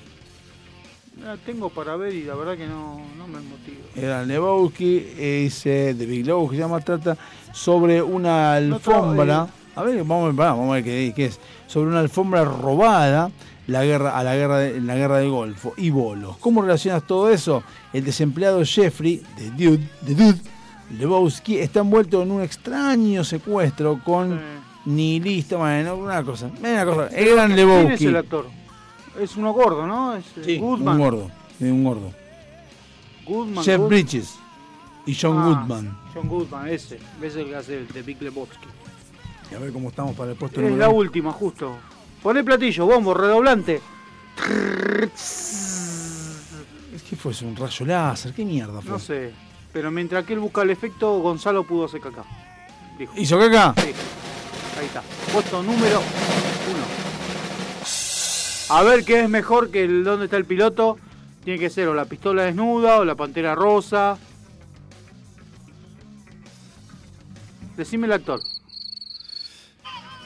La 1.22 1.36
tengo 1.36 1.70
para 1.70 1.98
ver 1.98 2.14
y 2.14 2.24
la 2.24 2.36
verdad 2.36 2.56
que 2.56 2.66
no, 2.66 3.02
no 3.18 3.28
me 3.28 3.42
motiva. 3.42 3.84
Era 3.94 4.24
Lebowski, 4.24 5.06
es 5.20 5.66
eh, 5.66 5.94
de 5.94 6.06
Big 6.06 6.26
Lebowski, 6.26 6.56
se 6.56 6.62
llama, 6.62 6.80
trata 6.80 7.18
sobre 7.52 8.02
una 8.02 8.54
alfombra. 8.54 9.50
A 9.76 9.84
ver, 9.84 9.98
vamos, 10.06 10.24
a 10.24 10.28
ver, 10.28 10.36
vamos 10.36 10.70
a 10.70 10.76
ver 10.76 10.84
qué, 10.86 11.12
qué 11.14 11.26
es. 11.26 11.42
Sobre 11.68 11.90
una 11.90 12.00
alfombra 12.00 12.46
robada 12.46 13.30
la 13.68 13.84
guerra, 13.84 14.18
a 14.18 14.24
la 14.24 14.34
guerra 14.34 14.60
de, 14.60 14.78
en 14.78 14.88
la 14.88 14.96
guerra 14.96 15.18
del 15.18 15.30
Golfo 15.30 15.74
y 15.76 15.90
bolos. 15.90 16.38
¿Cómo 16.38 16.62
relacionas 16.62 17.06
todo 17.06 17.30
eso? 17.30 17.64
El 17.92 18.06
desempleado 18.06 18.64
Jeffrey, 18.64 19.22
de 19.38 19.50
Dude, 19.52 19.90
de 20.00 20.16
Dude 20.16 20.55
Lebowski, 20.92 21.58
está 21.60 21.80
envuelto 21.82 22.22
en 22.22 22.32
un 22.32 22.42
extraño 22.42 23.24
secuestro 23.24 24.00
con 24.04 24.40
nihilista, 24.86 25.58
bueno, 25.58 25.96
una 25.96 26.24
cosa. 26.24 26.50
Una 26.60 26.86
cosa. 26.86 27.08
El 27.08 27.34
gran 27.36 27.54
¿Quién 27.54 27.60
es 27.70 27.76
Lebowski. 27.76 28.06
el 28.06 28.16
actor? 28.18 28.48
Es 29.20 29.36
uno 29.38 29.52
gordo, 29.54 29.88
¿no? 29.88 30.16
Es 30.16 30.26
eh, 30.46 30.58
Goodman. 30.60 30.96
Un 30.96 31.02
gordo, 31.02 31.32
sí, 31.58 31.64
un 31.66 31.84
gordo. 31.84 32.12
Goodman, 33.26 33.64
Jeff 33.64 33.80
Good- 33.80 33.88
Bridges 33.88 34.36
y 35.08 35.16
John 35.20 35.38
Ah, 35.40 35.46
Goodman. 35.48 35.98
John 36.14 36.28
Goodman, 36.30 36.68
ese. 36.68 36.96
Ese 37.18 37.28
es 37.28 37.36
el 37.38 37.46
que 37.48 37.56
hace 37.56 37.78
el 37.80 37.88
de 37.88 38.02
Big 38.04 38.22
Lebowski. 38.22 38.68
Y 39.52 39.56
a 39.56 39.60
ver 39.60 39.72
cómo 39.72 39.90
estamos 39.90 40.16
para 40.16 40.32
el 40.32 40.38
puesto 40.38 40.62
Es 40.62 40.72
la 40.76 40.90
uno. 40.90 40.98
última, 40.98 41.32
justo. 41.32 41.76
Poné 42.22 42.44
platillo, 42.44 42.86
bombo, 42.86 43.14
redoblante. 43.14 43.82
¿Qué 47.10 47.16
fue 47.16 47.32
eso? 47.32 47.46
¿Un 47.48 47.56
rayo 47.56 47.86
láser? 47.86 48.34
¿Qué 48.34 48.44
mierda 48.46 48.82
fue? 48.82 48.92
No 48.92 49.00
sé. 49.00 49.34
Pero 49.76 49.92
mientras 49.92 50.24
que 50.26 50.32
él 50.32 50.40
busca 50.40 50.62
el 50.62 50.70
efecto, 50.70 51.20
Gonzalo 51.20 51.66
pudo 51.66 51.84
hacer 51.84 52.00
caca. 52.00 52.24
Dijo. 52.98 53.12
¿Hizo 53.18 53.38
caca? 53.38 53.74
Sí. 53.76 53.90
Ahí 54.80 54.86
está. 54.86 55.04
Puesto 55.34 55.62
número 55.62 56.00
uno. 56.00 56.86
A 58.70 58.84
ver 58.84 59.04
qué 59.04 59.24
es 59.24 59.30
mejor 59.30 59.72
que 59.72 59.84
el 59.84 60.06
dónde 60.06 60.26
está 60.26 60.38
el 60.38 60.46
piloto. 60.46 60.98
Tiene 61.44 61.60
que 61.60 61.70
ser 61.70 61.90
o 61.90 61.94
la 61.94 62.06
pistola 62.06 62.44
desnuda 62.44 63.00
o 63.00 63.04
la 63.06 63.16
pantera 63.16 63.54
rosa. 63.54 64.18
Decime 67.76 68.08
el 68.08 68.14
actor. 68.14 68.40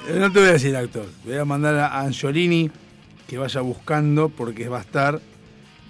Eh, 0.07 0.13
No 0.19 0.31
te 0.31 0.41
voy 0.41 0.49
a 0.49 0.53
decir 0.53 0.75
actor. 0.75 1.07
Voy 1.25 1.37
a 1.37 1.43
mandar 1.45 1.73
a 1.75 2.01
Angiolini 2.01 2.69
que 3.27 3.39
vaya 3.39 3.61
buscando 3.61 4.29
porque 4.29 4.69
va 4.69 4.77
a 4.77 4.81
estar. 4.81 5.19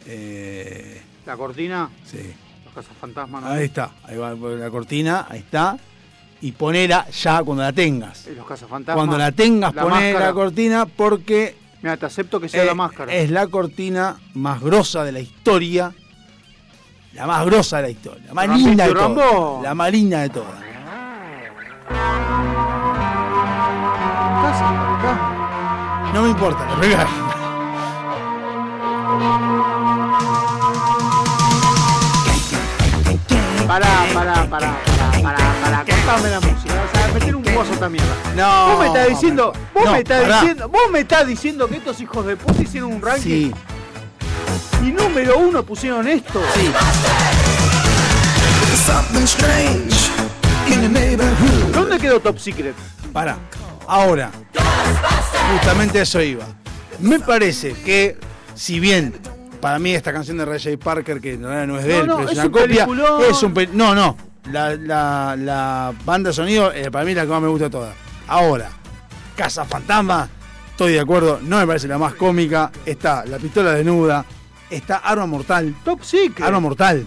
eh, 0.06 1.02
La 1.26 1.36
cortina. 1.36 1.90
sí. 2.06 2.20
Los 2.75 2.85
cazafantasmas. 2.85 3.41
¿no? 3.43 3.48
Ahí 3.49 3.65
está. 3.65 3.91
Ahí 4.03 4.17
va 4.17 4.33
la 4.33 4.69
cortina. 4.69 5.25
Ahí 5.30 5.39
está. 5.39 5.77
Y 6.41 6.51
ponela 6.53 7.06
ya 7.09 7.43
cuando 7.43 7.64
la 7.64 7.73
tengas. 7.73 8.27
Eh, 8.27 8.33
Los 8.35 8.45
cazafantasmas. 8.45 8.95
Cuando 8.95 9.17
la 9.17 9.31
tengas, 9.31 9.73
La 9.75 9.81
poné 9.81 9.95
máscara. 10.14 10.25
la 10.27 10.33
cortina 10.33 10.85
porque. 10.85 11.57
Mira, 11.81 11.98
te 11.98 12.06
acepto 12.06 12.39
que 12.39 12.48
sea 12.49 12.64
eh, 12.64 12.65
la 12.65 12.75
máscara. 12.75 13.14
Es 13.14 13.30
la 13.31 13.48
cortina 13.48 14.17
más 14.35 14.61
grosa 14.61 15.03
de 15.03 15.11
la 15.11 15.19
historia. 15.19 15.91
La 17.14 17.25
más 17.25 17.45
grosa 17.45 17.77
de 17.77 17.83
la 17.83 17.89
historia. 17.89 18.23
La 18.27 18.33
más 18.33 18.49
linda 18.49 18.88
de 18.88 18.93
todas. 18.93 19.64
La 19.64 19.73
más 19.75 19.91
linda 19.91 20.22
de 20.22 20.30
todas. 20.30 20.59
No 26.14 26.23
me 26.23 26.30
importa, 26.30 26.65
la 26.67 26.75
primera. 26.80 27.07
Pará, 33.69 33.85
pará, 34.15 34.33
pará, 34.49 34.49
pará, 34.49 35.22
pará, 35.22 35.53
pará. 35.61 35.85
Cortame 35.85 36.30
la 36.31 36.39
música. 36.39 36.73
O 36.91 36.98
sea, 36.98 37.07
meter 37.14 37.35
un 37.35 37.45
esta 37.45 37.88
mierda. 37.88 38.15
No. 38.35 38.69
Vos 38.69 38.80
me 38.80 38.88
estás 38.88 39.09
diciendo, 39.09 39.53
vos 39.75 39.85
No, 39.85 39.91
me 39.91 39.99
estás 39.99 40.22
pará. 40.23 40.39
diciendo, 40.41 40.69
vos 40.69 40.81
me 40.91 40.99
estás 41.01 41.27
diciendo 41.27 41.67
que 41.69 41.75
estos 41.77 42.01
hijos 42.01 42.25
de 42.25 42.35
puta 42.35 42.64
hicieron 42.64 42.93
un 42.93 42.99
ranking. 42.99 43.22
Sí. 43.22 43.53
Y 44.83 44.91
número 44.91 45.38
uno 45.38 45.61
pusieron 45.61 46.07
esto. 46.07 46.41
Sí. 46.56 46.72
¿Dónde 51.72 51.99
quedó 51.99 52.19
Top 52.19 52.39
Secret? 52.39 52.73
Pará. 53.14 53.38
Ahora, 53.85 54.31
justamente 55.53 55.99
a 55.99 56.01
eso 56.01 56.19
iba. 56.23 56.45
Me 56.98 57.19
parece 57.19 57.73
que, 57.73 58.17
si 58.56 58.80
bien 58.80 59.14
para 59.62 59.80
mí 59.80 59.92
esta 59.94 60.12
canción 60.14 60.38
de 60.38 60.46
Ray 60.46 60.60
J. 60.64 60.78
Parker, 60.78 61.20
que 61.20 61.34
en 61.34 61.44
realidad 61.44 61.68
no 61.68 61.80
es 61.80 61.86
de 61.86 62.00
él, 62.00 62.08
no, 62.08 62.18
pero 62.18 62.30
es, 62.30 62.32
es 62.34 62.38
una 62.38 62.46
un 62.48 62.52
copia, 62.52 62.68
peliculón. 62.86 63.22
es 63.30 63.44
un 63.44 63.54
pe- 63.54 63.70
No, 63.74 63.94
no. 63.96 64.18
La, 64.52 64.76
la, 64.76 65.36
la 65.38 65.94
banda 66.06 66.30
de 66.30 66.34
sonido, 66.34 66.72
eh, 66.74 66.90
para 66.90 67.06
mí 67.06 67.12
es 67.12 67.18
la 67.18 67.24
que 67.24 67.30
más 67.30 67.42
me 67.42 67.48
gusta 67.50 67.66
de 67.66 67.72
todas. 67.72 67.96
Ahora, 68.28 68.70
Casa 69.36 69.66
Fantasma, 69.66 70.28
estoy 70.72 70.94
de 70.94 71.00
acuerdo, 71.00 71.40
no 71.44 71.58
me 71.60 71.68
parece 71.68 71.88
la 71.88 71.98
más 71.98 72.14
cómica. 72.16 72.72
Está 72.86 73.26
La 73.26 73.38
Pistola 73.38 73.74
Desnuda, 73.74 74.26
está 74.70 74.98
Arma 74.98 75.26
Mortal. 75.28 75.76
Top 75.84 76.02
Secret. 76.04 76.42
Arma 76.48 76.60
Mortal. 76.60 77.06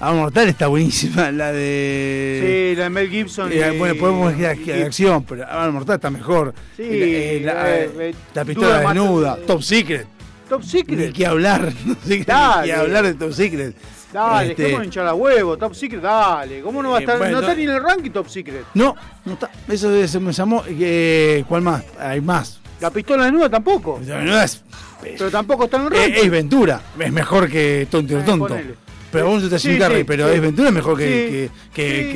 Arma 0.00 0.20
Mortal 0.20 0.48
está 0.48 0.66
buenísima, 0.68 1.30
la 1.30 1.52
de... 1.52 2.70
Sí, 2.72 2.76
la 2.78 2.84
de 2.84 2.90
Mel 2.90 3.10
Gibson. 3.10 3.52
Eh, 3.52 3.72
y- 3.74 3.78
bueno, 3.78 3.94
podemos 3.96 4.32
y- 4.32 4.36
que 4.64 4.72
de 4.72 4.84
acción, 4.84 5.22
pero 5.24 5.46
Arma 5.46 5.70
Mortal 5.72 5.96
está 5.96 6.10
mejor. 6.10 6.54
Sí, 6.76 6.82
Eh, 6.86 7.42
la, 7.44 7.70
eh, 7.70 7.84
eh, 7.84 7.90
eh, 8.00 8.14
la 8.34 8.44
pistola 8.46 8.78
desnuda, 8.80 9.36
Top 9.46 9.62
Secret. 9.62 10.06
Top 10.50 10.62
Secret. 10.62 10.98
Ni 10.98 11.12
que 11.12 11.24
hablar, 11.26 11.72
no 11.86 11.94
sé 12.04 12.18
qué- 12.18 12.24
Dale. 12.24 12.62
ni 12.62 12.68
que 12.74 12.74
hablar 12.74 13.04
de 13.04 13.14
Top 13.14 13.32
Secret. 13.32 13.74
Dale, 14.12 14.50
Este, 14.50 14.62
dejémonos 14.62 14.86
hinchar 14.86 15.06
a 15.06 15.14
huevo. 15.14 15.56
Top 15.56 15.72
Secret, 15.74 16.02
dale. 16.02 16.60
¿Cómo 16.60 16.82
no 16.82 16.90
va 16.90 16.96
a 16.96 16.98
Eh, 17.00 17.02
estar? 17.04 17.16
bueno, 17.18 17.34
no 17.34 17.40
está 17.40 17.54
ni 17.54 17.62
en 17.62 17.70
el 17.70 17.82
ranking 17.82 18.10
Top 18.10 18.26
Secret. 18.28 18.64
No, 18.74 18.94
no 19.24 19.32
está. 19.34 19.48
Eso, 19.68 19.94
eso 19.94 20.20
me 20.20 20.32
llamó. 20.32 20.62
eh, 20.68 21.44
¿Cuál 21.48 21.62
más? 21.62 21.84
Hay 21.98 22.20
más. 22.20 22.60
La 22.80 22.90
pistola 22.90 23.24
desnuda 23.24 23.48
tampoco. 23.48 24.00
La 24.04 24.16
desnuda 24.16 24.44
es, 24.44 24.62
Pero 25.00 25.30
tampoco 25.30 25.64
está 25.64 25.76
en 25.78 25.86
el 25.86 25.92
es, 25.92 25.98
ranking. 26.00 26.20
es 26.24 26.30
Ventura. 26.30 26.82
Es 26.98 27.12
mejor 27.12 27.48
que 27.48 27.86
Tonto 27.90 28.12
y 28.14 28.16
Eh, 28.16 28.22
Tonto. 28.26 28.48
ponele. 28.48 28.74
Pero 29.12 29.26
vos 29.26 29.48
te 29.48 29.58
Sí, 29.58 29.76
Carrey, 29.78 29.98
sí, 29.98 30.04
pero 30.04 30.28
sí. 30.28 30.34
es 30.36 30.40
Ventura 30.40 30.68
es 30.68 30.74
mejor 30.74 30.96
que. 30.98 31.04
Que, 31.04 31.50
que- 31.72 32.04
sí. 32.04 32.12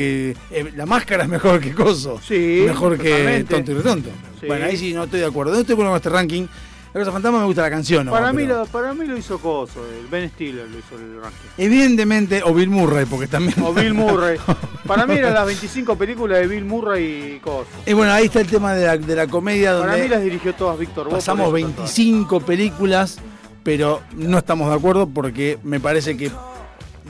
que- 0.50 0.60
eh, 0.60 0.72
la 0.76 0.86
máscara 0.86 1.24
es 1.24 1.28
mejor 1.28 1.60
que 1.60 1.72
Coso. 1.72 2.20
Sí, 2.26 2.64
Mejor 2.66 2.98
que. 2.98 3.44
Tonto 3.48 3.72
y 3.72 3.74
Tonto. 3.82 4.10
Bueno, 4.46 4.66
ahí 4.66 4.76
sí 4.76 4.92
no 4.92 5.04
estoy 5.04 5.20
de 5.20 5.26
acuerdo. 5.26 5.52
No 5.52 5.60
estoy 5.60 5.68
de 5.68 5.82
acuerdo 5.82 5.90
con 5.92 5.96
este 5.96 6.10
ranking. 6.10 6.46
La 6.94 7.00
cosa 7.00 7.10
fantasma 7.10 7.40
me 7.40 7.46
gusta 7.46 7.62
la 7.62 7.70
canción, 7.70 8.06
¿no? 8.06 8.12
para, 8.12 8.32
mí 8.32 8.44
Pero 8.44 8.60
lo, 8.60 8.66
para 8.66 8.94
mí 8.94 9.04
lo 9.04 9.16
hizo 9.16 9.40
Coso. 9.40 9.84
el 9.84 10.06
Ben 10.06 10.30
Stiller 10.30 10.68
lo 10.70 10.78
hizo 10.78 10.94
el 10.94 11.20
ranking. 11.20 11.48
Evidentemente, 11.58 12.40
o 12.44 12.54
Bill 12.54 12.70
Murray, 12.70 13.04
porque 13.04 13.26
también. 13.26 13.60
O 13.64 13.74
Bill 13.74 13.92
Murray. 13.92 14.38
Para 14.86 15.04
mí 15.04 15.14
eran 15.14 15.34
las 15.34 15.44
25 15.44 15.96
películas 15.98 16.38
de 16.38 16.46
Bill 16.46 16.64
Murray 16.64 17.34
y 17.34 17.40
Coso. 17.40 17.66
Y 17.84 17.94
bueno, 17.94 18.12
ahí 18.12 18.26
está 18.26 18.42
el 18.42 18.46
tema 18.46 18.74
de 18.74 18.86
la, 18.86 18.96
de 18.96 19.16
la 19.16 19.26
comedia 19.26 19.72
donde. 19.72 19.88
Para 19.88 20.02
mí 20.04 20.08
las 20.08 20.22
dirigió 20.22 20.54
todas 20.54 20.78
Víctor. 20.78 21.08
Pasamos 21.08 21.48
por 21.48 21.58
eso 21.58 21.66
tanto. 21.66 21.82
25 21.82 22.40
películas, 22.42 23.18
pero 23.64 24.00
no 24.14 24.38
estamos 24.38 24.68
de 24.68 24.74
acuerdo 24.76 25.08
porque 25.08 25.58
me 25.64 25.80
parece 25.80 26.16
que 26.16 26.30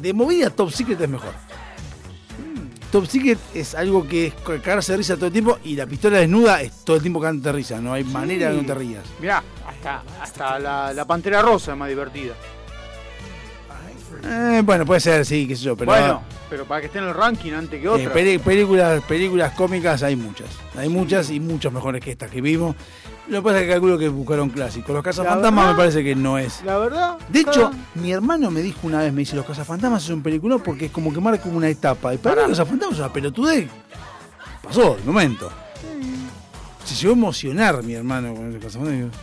de 0.00 0.12
movida 0.14 0.48
Top 0.48 0.70
Secret 0.70 0.98
es 0.98 1.08
mejor. 1.10 1.32
Top 2.94 3.06
Secret 3.06 3.40
es 3.52 3.74
algo 3.74 4.06
que 4.06 4.28
es 4.28 4.34
cagarse 4.34 4.92
de 4.92 4.98
risa 4.98 5.16
todo 5.16 5.26
el 5.26 5.32
tiempo 5.32 5.58
y 5.64 5.74
la 5.74 5.84
pistola 5.84 6.18
desnuda 6.18 6.62
es 6.62 6.84
todo 6.84 6.94
el 6.94 7.02
tiempo 7.02 7.18
cagándote 7.18 7.48
de 7.48 7.52
risa, 7.52 7.80
no 7.80 7.92
hay 7.92 8.04
manera 8.04 8.50
de 8.50 8.54
que 8.54 8.62
no 8.62 8.68
te 8.68 8.74
rías. 8.76 9.02
Mirá, 9.20 9.42
hasta, 9.66 10.04
hasta 10.22 10.60
la, 10.60 10.92
la 10.92 11.04
Pantera 11.04 11.42
Rosa 11.42 11.72
es 11.72 11.76
más 11.76 11.88
divertida. 11.88 12.34
Eh, 14.22 14.62
bueno, 14.64 14.86
puede 14.86 15.00
ser, 15.00 15.26
sí, 15.26 15.48
qué 15.48 15.56
sé 15.56 15.64
yo, 15.64 15.76
pero 15.76 15.90
bueno, 15.90 16.22
pero 16.48 16.66
para 16.66 16.82
que 16.82 16.86
esté 16.86 17.00
en 17.00 17.06
el 17.06 17.14
ranking 17.14 17.50
antes 17.50 17.80
que 17.80 17.86
eh, 17.86 17.88
otra. 17.88 18.12
películas, 18.12 19.02
películas 19.02 19.54
cómicas 19.54 20.04
hay 20.04 20.14
muchas. 20.14 20.46
Hay 20.76 20.88
muchas 20.88 21.30
y 21.30 21.40
muchas 21.40 21.72
mejores 21.72 22.00
que 22.00 22.12
estas 22.12 22.30
que 22.30 22.40
vimos. 22.40 22.76
Lo 23.28 23.38
que 23.38 23.42
pasa 23.42 23.60
es 23.60 23.64
que 23.64 23.70
calculo 23.70 23.98
que 23.98 24.08
buscaron 24.08 24.50
clásico. 24.50 24.92
Los 24.92 25.02
cazafantasmas 25.02 25.70
me 25.70 25.74
parece 25.76 26.04
que 26.04 26.14
no 26.14 26.36
es. 26.36 26.62
La 26.62 26.76
verdad. 26.78 27.18
De 27.28 27.40
hecho, 27.40 27.70
mi 27.94 28.12
hermano 28.12 28.50
me 28.50 28.60
dijo 28.60 28.80
una 28.82 28.98
vez, 28.98 29.12
me 29.12 29.20
dice, 29.20 29.34
los 29.34 29.46
cazafantasmas 29.46 30.04
es 30.04 30.10
un 30.10 30.22
película 30.22 30.58
porque 30.58 30.86
es 30.86 30.92
como 30.92 31.12
que 31.12 31.20
marca 31.20 31.48
una 31.48 31.68
etapa. 31.68 32.12
Y 32.14 32.18
para 32.18 32.42
los 32.42 32.50
cazafantasmas 32.50 32.98
es 32.98 33.04
una 33.04 33.12
pelotudez. 33.12 33.70
Pasó 34.62 34.96
el 34.96 35.04
momento. 35.04 35.50
Se 36.84 36.94
llegó 36.94 37.14
a 37.14 37.16
emocionar 37.16 37.82
mi 37.82 37.94
hermano 37.94 38.34
con 38.34 38.52
los 38.52 38.62
cazafantasmas. 38.62 39.16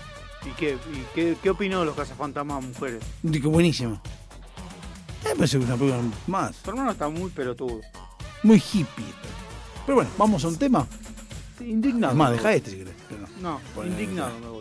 ¿Y 0.46 0.50
qué, 0.58 0.72
y 0.72 1.06
qué, 1.14 1.38
qué 1.42 1.50
opinó 1.52 1.82
de 1.82 1.86
los 1.86 1.96
cazafantasmas 1.96 2.64
mujeres? 2.64 3.04
Digo, 3.22 3.52
buenísimo. 3.52 4.02
Me 5.24 5.36
parece 5.36 5.60
que 5.60 5.66
una 5.66 5.76
película 5.76 6.02
más. 6.26 6.56
Tu 6.58 6.72
hermano 6.72 6.92
está 6.92 7.08
muy 7.08 7.30
pelotudo. 7.30 7.82
Muy 8.42 8.58
hippie. 8.58 9.06
Pero 9.86 9.98
bueno, 9.98 10.10
vamos 10.18 10.44
a 10.44 10.48
un 10.48 10.58
tema. 10.58 10.88
Indignado. 11.60 12.16
Más, 12.16 12.32
deja 12.32 12.54
este 12.56 12.72
si 12.72 12.78
querés. 12.78 12.91
No, 13.42 13.60
indignado 13.84 14.38
me 14.40 14.48
voy. 14.48 14.61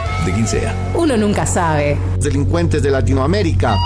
de 0.25 0.33
quien 0.33 0.47
sea. 0.47 0.75
Uno 0.95 1.17
nunca 1.17 1.45
sabe. 1.45 1.97
Delincuentes 2.19 2.81
de 2.83 2.91
Latinoamérica. 2.91 3.77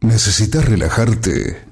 ¿Necesitas 0.00 0.64
relajarte? 0.64 1.64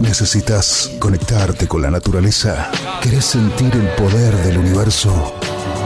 ¿Necesitas 0.00 0.92
conectarte 0.98 1.66
con 1.66 1.82
la 1.82 1.90
naturaleza? 1.90 2.70
¿Querés 3.02 3.24
sentir 3.24 3.72
el 3.74 3.88
poder 3.90 4.34
del 4.38 4.58
universo? 4.58 5.34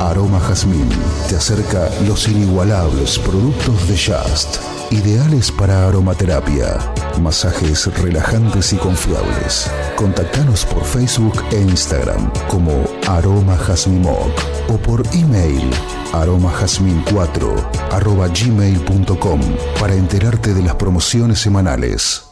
Aroma 0.01 0.41
Jazmín 0.41 0.89
te 1.29 1.37
acerca 1.37 1.89
los 2.07 2.29
inigualables 2.29 3.19
productos 3.19 3.89
de 3.89 3.97
Just, 3.97 4.57
ideales 4.91 5.51
para 5.53 5.87
aromaterapia, 5.87 6.79
masajes 7.21 7.87
relajantes 8.03 8.73
y 8.73 8.77
confiables. 8.77 9.71
Contactanos 9.97 10.65
por 10.67 10.85
Facebook 10.85 11.43
e 11.53 11.61
Instagram 11.61 12.31
como 12.49 12.85
Aroma 13.09 13.57
Jazmín 13.57 14.03
Moc 14.03 14.31
o 14.69 14.77
por 14.79 15.03
email 15.13 15.69
aromajazmin4 16.13 17.91
arroba 17.91 18.29
gmail.com 18.29 19.41
para 19.81 19.95
enterarte 19.95 20.55
de 20.55 20.63
las 20.63 20.77
promociones 20.77 21.41
semanales. 21.41 22.23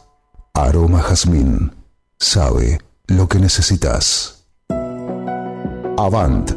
Aroma 0.54 1.02
Jazmín 1.02 1.74
sabe 2.18 2.80
lo 3.06 3.28
que 3.28 3.38
necesitas. 3.38 4.46
Avant, 5.98 6.50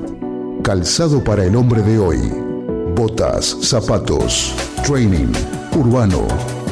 calzado 0.64 1.22
para 1.24 1.46
el 1.46 1.56
hombre 1.56 1.82
de 1.82 1.98
hoy. 2.00 2.20
Botas, 2.96 3.58
zapatos, 3.62 4.54
training, 4.86 5.32
urbano. 5.76 6.28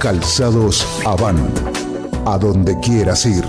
Calzados 0.00 0.84
Avant. 1.06 1.56
A 2.26 2.36
donde 2.36 2.76
quieras 2.80 3.24
ir. 3.26 3.44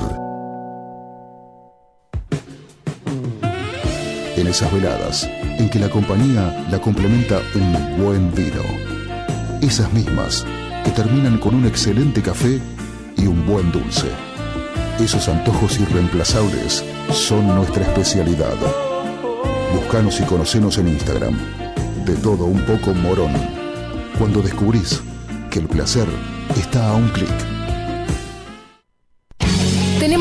En 4.37 4.45
esas 4.47 4.71
veladas 4.71 5.27
en 5.57 5.67
que 5.69 5.79
la 5.79 5.89
compañía 5.89 6.67
la 6.69 6.79
complementa 6.79 7.41
un 7.55 8.03
buen 8.03 8.31
vino. 8.33 8.61
Esas 9.61 9.91
mismas 9.91 10.45
terminan 10.91 11.37
con 11.37 11.55
un 11.55 11.65
excelente 11.65 12.21
café 12.21 12.59
y 13.17 13.27
un 13.27 13.45
buen 13.45 13.71
dulce. 13.71 14.07
Esos 14.99 15.27
antojos 15.27 15.79
irreemplazables 15.79 16.83
son 17.11 17.47
nuestra 17.47 17.83
especialidad. 17.83 18.55
Búscanos 19.73 20.19
y 20.19 20.23
conocenos 20.23 20.77
en 20.77 20.89
Instagram. 20.89 21.37
De 22.05 22.15
todo 22.15 22.45
un 22.45 22.61
poco 22.65 22.93
morón. 22.93 23.33
Cuando 24.17 24.41
descubrís 24.41 25.01
que 25.49 25.59
el 25.59 25.67
placer 25.67 26.07
está 26.55 26.89
a 26.89 26.93
un 26.93 27.09
clic. 27.09 27.50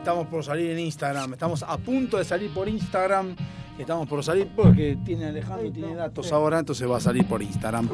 Estamos 0.00 0.26
por 0.28 0.42
salir 0.42 0.70
en 0.70 0.78
Instagram. 0.78 1.34
Estamos 1.34 1.62
a 1.62 1.76
punto 1.76 2.16
de 2.16 2.24
salir 2.24 2.50
por 2.52 2.66
Instagram. 2.68 3.36
Estamos 3.78 4.08
por 4.08 4.24
salir 4.24 4.48
porque 4.56 4.98
tiene 5.04 5.26
Alejandro, 5.26 5.70
tiene 5.70 5.94
datos 5.94 6.32
ahora, 6.32 6.58
entonces 6.58 6.90
va 6.90 6.96
a 6.96 7.00
salir 7.00 7.26
por 7.26 7.42
Instagram. 7.42 7.88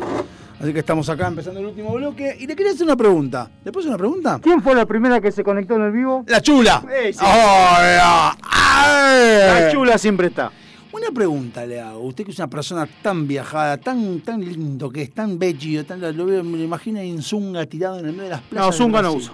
Así 0.61 0.73
que 0.73 0.79
estamos 0.79 1.09
acá 1.09 1.27
empezando 1.27 1.61
el 1.61 1.67
último 1.67 1.93
bloque. 1.95 2.37
Y 2.39 2.47
le 2.47 2.55
quería 2.57 2.73
hacer 2.73 2.85
una 2.85 2.97
pregunta. 2.97 3.51
¿Le 3.65 3.73
puedo 3.73 3.83
hacer 3.83 3.91
una 3.91 3.99
pregunta? 3.99 4.41
¿Quién 4.41 4.63
fue 4.63 4.75
la 4.75 4.87
primera 4.87 5.21
que 5.21 5.33
se 5.33 5.43
conectó 5.43 5.75
en 5.75 5.83
el 5.83 5.93
vivo? 5.93 6.25
¡La 6.29 6.41
chula! 6.41 6.85
Eh, 6.91 7.13
sí. 7.13 7.19
¡Hola! 7.21 8.37
La 8.41 9.69
chula 9.73 9.99
siempre 9.99 10.29
está. 10.29 10.51
Una 10.93 11.11
pregunta 11.11 11.67
le 11.67 11.81
hago. 11.81 12.01
Usted 12.01 12.25
que 12.25 12.31
es 12.31 12.39
una 12.39 12.49
persona 12.49 12.89
tan 13.03 13.27
viajada, 13.27 13.77
tan 13.79 14.21
tan 14.21 14.41
lindo, 14.41 14.91
que 14.91 15.03
es 15.03 15.13
tan 15.13 15.39
bello, 15.39 15.85
tan, 15.85 16.01
lo 16.17 16.25
veo, 16.25 16.43
me 16.43 16.57
lo 16.57 16.65
imagino 16.65 17.01
en 17.01 17.21
Zunga 17.21 17.67
tirado 17.67 17.99
en 17.99 18.07
el 18.07 18.13
medio 18.13 18.25
de 18.25 18.31
las 18.31 18.43
plazas. 18.43 18.67
No, 18.67 18.73
Zunga 18.73 19.03
no 19.03 19.13
uso. 19.13 19.33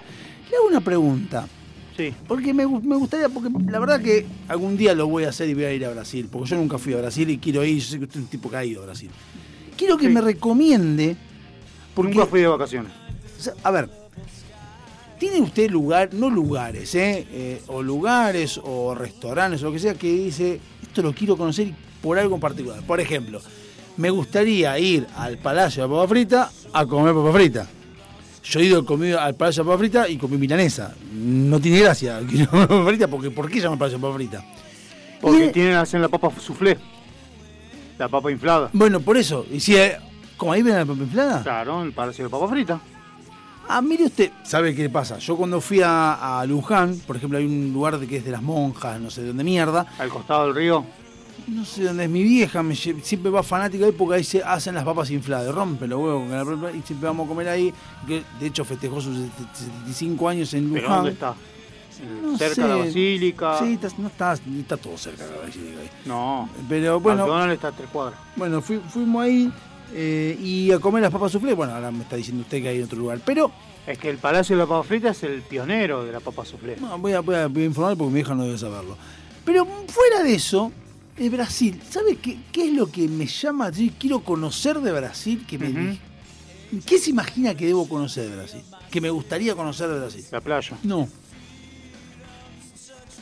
Le 0.49 0.57
hago 0.57 0.67
una 0.67 0.81
pregunta. 0.81 1.47
Sí. 1.95 2.13
Porque 2.27 2.53
me, 2.53 2.65
me 2.65 2.95
gustaría, 2.95 3.29
porque 3.29 3.49
la 3.69 3.79
verdad 3.79 4.01
que 4.01 4.25
algún 4.47 4.75
día 4.77 4.95
lo 4.95 5.07
voy 5.07 5.25
a 5.25 5.29
hacer 5.29 5.47
y 5.49 5.53
voy 5.53 5.65
a 5.65 5.73
ir 5.73 5.85
a 5.85 5.91
Brasil, 5.91 6.27
porque 6.31 6.49
yo 6.49 6.55
nunca 6.57 6.77
fui 6.79 6.93
a 6.93 6.97
Brasil 6.97 7.29
y 7.29 7.37
quiero 7.37 7.63
ir, 7.63 7.79
yo 7.79 7.87
sé 7.87 7.97
que 7.99 8.05
usted 8.05 8.17
es 8.19 8.23
un 8.23 8.29
tipo 8.29 8.49
que 8.49 8.57
ha 8.57 8.65
ido 8.65 8.81
a 8.81 8.85
Brasil. 8.85 9.09
Quiero 9.77 9.97
que 9.97 10.07
Sí. 10.07 10.13
me 10.13 10.21
recomiende, 10.21 11.15
porque, 11.93 12.13
Nunca 12.15 12.25
fui 12.27 12.41
de 12.41 12.47
vacaciones. 12.47 12.91
o 13.37 13.41
sea, 13.43 13.53
a 13.63 13.69
ver, 13.71 13.89
¿tiene 15.19 15.39
usted 15.41 15.69
lugar, 15.69 16.09
no 16.13 16.29
lugares, 16.29 16.93
eh, 16.95 17.27
eh, 17.31 17.61
o 17.67 17.81
lugares 17.83 18.59
o 18.63 18.95
restaurantes 18.95 19.61
o 19.61 19.65
lo 19.65 19.71
que 19.73 19.79
sea, 19.79 19.93
que 19.93 20.11
dice, 20.11 20.59
esto 20.81 21.01
lo 21.01 21.13
quiero 21.13 21.37
conocer 21.37 21.71
por 22.01 22.17
algo 22.19 22.35
en 22.35 22.41
particular? 22.41 22.81
Por 22.85 22.99
ejemplo, 22.99 23.39
me 23.97 24.09
gustaría 24.09 24.77
ir 24.79 25.05
al 25.15 25.37
Palacio 25.37 25.83
de 25.83 25.89
Papa 25.89 26.07
Frita 26.07 26.51
a 26.73 26.85
comer 26.87 27.13
papa 27.13 27.31
frita. 27.31 27.67
Yo 28.43 28.59
he 28.59 28.65
ido 28.65 28.85
comido 28.85 29.19
al 29.19 29.35
Palacio 29.35 29.63
de 29.63 29.67
Papa 29.67 29.79
Frita 29.79 30.09
y 30.09 30.17
comí 30.17 30.37
milanesa. 30.37 30.93
No 31.13 31.59
tiene 31.59 31.79
gracia 31.79 32.19
quiero 32.29 32.49
comer 32.51 32.67
papa 32.67 32.85
frita 32.85 33.07
porque 33.07 33.31
¿por 33.31 33.49
qué 33.49 33.59
llama 33.59 33.77
Palacio 33.77 33.97
de 33.97 34.01
Papa 34.01 34.15
Frita? 34.15 34.45
Porque 35.21 35.47
tienen 35.49 35.75
hacen 35.75 36.01
la 36.01 36.09
papa 36.09 36.31
soufflé. 36.39 36.77
La 37.97 38.09
papa 38.09 38.29
inflada. 38.29 38.69
Bueno, 38.73 38.99
por 38.99 39.15
eso. 39.15 39.45
Y 39.49 39.59
si, 39.61 39.77
eh, 39.77 39.97
¿Cómo 40.37 40.51
ahí 40.51 40.61
ven 40.61 40.75
la 40.75 40.85
papa 40.85 40.99
inflada? 40.99 41.41
Claro, 41.43 41.83
el 41.83 41.93
palacio 41.93 42.25
de 42.25 42.29
papa 42.29 42.47
frita. 42.49 42.81
Ah, 43.69 43.81
mire 43.81 44.03
usted, 44.05 44.29
¿sabe 44.43 44.75
qué 44.75 44.89
pasa? 44.89 45.19
Yo 45.19 45.37
cuando 45.37 45.61
fui 45.61 45.79
a, 45.81 46.41
a 46.41 46.45
Luján, 46.45 46.99
por 47.07 47.15
ejemplo, 47.15 47.37
hay 47.37 47.45
un 47.45 47.71
lugar 47.71 47.97
de 47.97 48.07
que 48.07 48.17
es 48.17 48.25
de 48.25 48.31
las 48.31 48.41
monjas, 48.41 48.99
no 48.99 49.09
sé 49.09 49.21
de 49.21 49.27
dónde 49.27 49.45
mierda. 49.45 49.87
Al 49.99 50.09
costado 50.09 50.47
del 50.47 50.55
río. 50.55 50.85
No 51.47 51.65
sé 51.65 51.83
dónde 51.83 52.05
es 52.05 52.09
mi 52.09 52.23
vieja, 52.23 52.63
me 52.63 52.75
siempre 52.75 53.29
va 53.29 53.43
fanática 53.43 53.85
ahí 53.85 53.91
porque 53.91 54.15
ahí 54.15 54.23
se 54.23 54.41
hacen 54.41 54.75
las 54.75 54.83
papas 54.85 55.11
infladas, 55.11 55.53
rompen 55.53 55.89
los 55.89 55.99
huevos 55.99 56.21
con 56.29 56.31
la 56.31 56.45
papa 56.45 56.71
y 56.77 56.81
siempre 56.81 57.07
vamos 57.07 57.25
a 57.25 57.29
comer 57.29 57.49
ahí. 57.49 57.73
Que 58.07 58.23
de 58.39 58.47
hecho 58.47 58.63
festejó 58.63 59.01
sus 59.01 59.17
75 59.17 60.29
años 60.29 60.53
en 60.53 60.69
¿Pero 60.71 60.83
Luján. 60.83 60.97
dónde 60.97 61.11
está? 61.11 61.35
No 62.23 62.37
Cerca 62.37 62.55
sé. 62.55 62.61
de 62.63 62.67
la 62.67 62.75
basílica. 62.77 63.59
Sí, 63.59 63.73
está, 63.73 63.87
no 63.97 64.07
está, 64.07 64.33
está 64.33 64.77
todo 64.77 64.97
cerca 64.97 65.25
de 65.25 65.31
la 65.31 65.37
basílica 65.41 65.79
ahí. 65.81 65.89
No. 66.05 66.49
Pero 66.67 66.99
bueno, 66.99 67.23
McDonald's 67.23 67.53
está 67.55 67.67
a 67.67 67.71
tres 67.71 67.89
cuadras. 67.91 68.19
bueno 68.35 68.61
fui- 68.61 68.81
fuimos 68.89 69.23
ahí 69.23 69.51
eh, 69.93 70.37
y 70.41 70.71
a 70.71 70.79
comer 70.79 71.03
las 71.03 71.11
papas 71.11 71.31
soufflé. 71.31 71.53
Bueno, 71.53 71.73
ahora 71.73 71.91
me 71.91 72.03
está 72.03 72.15
diciendo 72.15 72.41
usted 72.41 72.61
que 72.61 72.69
hay 72.69 72.77
en 72.79 72.85
otro 72.85 72.97
lugar. 72.97 73.19
Pero 73.25 73.51
Es 73.85 73.97
que 73.99 74.09
el 74.09 74.17
palacio 74.17 74.55
de 74.55 74.63
la 74.63 74.67
papa 74.67 74.83
frita 74.83 75.09
es 75.09 75.21
el 75.23 75.41
pionero 75.41 76.03
de 76.05 76.11
la 76.13 76.19
papa 76.19 76.43
soufflé. 76.45 76.77
No, 76.77 76.97
voy, 76.99 77.13
a, 77.13 77.19
voy 77.19 77.35
a- 77.35 77.47
voy 77.47 77.63
a 77.63 77.65
informar 77.65 77.95
porque 77.97 78.13
mi 78.13 78.19
hija 78.21 78.33
no 78.33 78.43
debe 78.45 78.57
saberlo. 78.57 78.97
Pero 79.45 79.65
fuera 79.87 80.23
de 80.23 80.33
eso, 80.35 80.71
de 81.17 81.29
Brasil, 81.29 81.79
¿sabe 81.89 82.15
qué, 82.17 82.37
qué 82.51 82.67
es 82.67 82.73
lo 82.73 82.91
que 82.91 83.07
me 83.07 83.25
llama? 83.27 83.69
Yo 83.69 83.91
quiero 83.99 84.21
conocer 84.23 84.79
de 84.79 84.91
Brasil. 84.91 85.45
Que 85.47 85.57
me, 85.59 85.69
Ujú. 85.69 85.97
¿Qué 86.85 86.97
se 86.97 87.11
imagina 87.11 87.53
que 87.55 87.67
debo 87.67 87.87
conocer 87.87 88.29
de 88.29 88.35
Brasil? 88.35 88.61
Que 88.89 88.99
me 88.99 89.09
gustaría 89.11 89.53
conocer 89.55 89.89
de 89.89 89.99
Brasil. 89.99 90.25
La 90.31 90.41
playa. 90.41 90.77
No, 90.83 91.07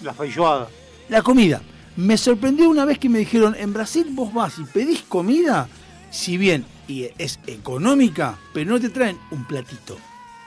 La 0.01 0.13
feijoada. 0.13 0.69
la 1.09 1.21
comida. 1.21 1.61
Me 1.97 2.17
sorprendió 2.17 2.69
una 2.69 2.85
vez 2.85 2.97
que 2.97 3.09
me 3.09 3.19
dijeron, 3.19 3.55
en 3.59 3.73
Brasil 3.73 4.07
vos 4.11 4.33
vas 4.33 4.57
y 4.57 4.63
pedís 4.63 5.01
comida, 5.03 5.67
si 6.09 6.37
bien 6.37 6.65
y 6.87 7.07
es 7.17 7.39
económica, 7.47 8.37
pero 8.53 8.71
no 8.71 8.79
te 8.79 8.89
traen 8.89 9.17
un 9.31 9.43
platito. 9.45 9.97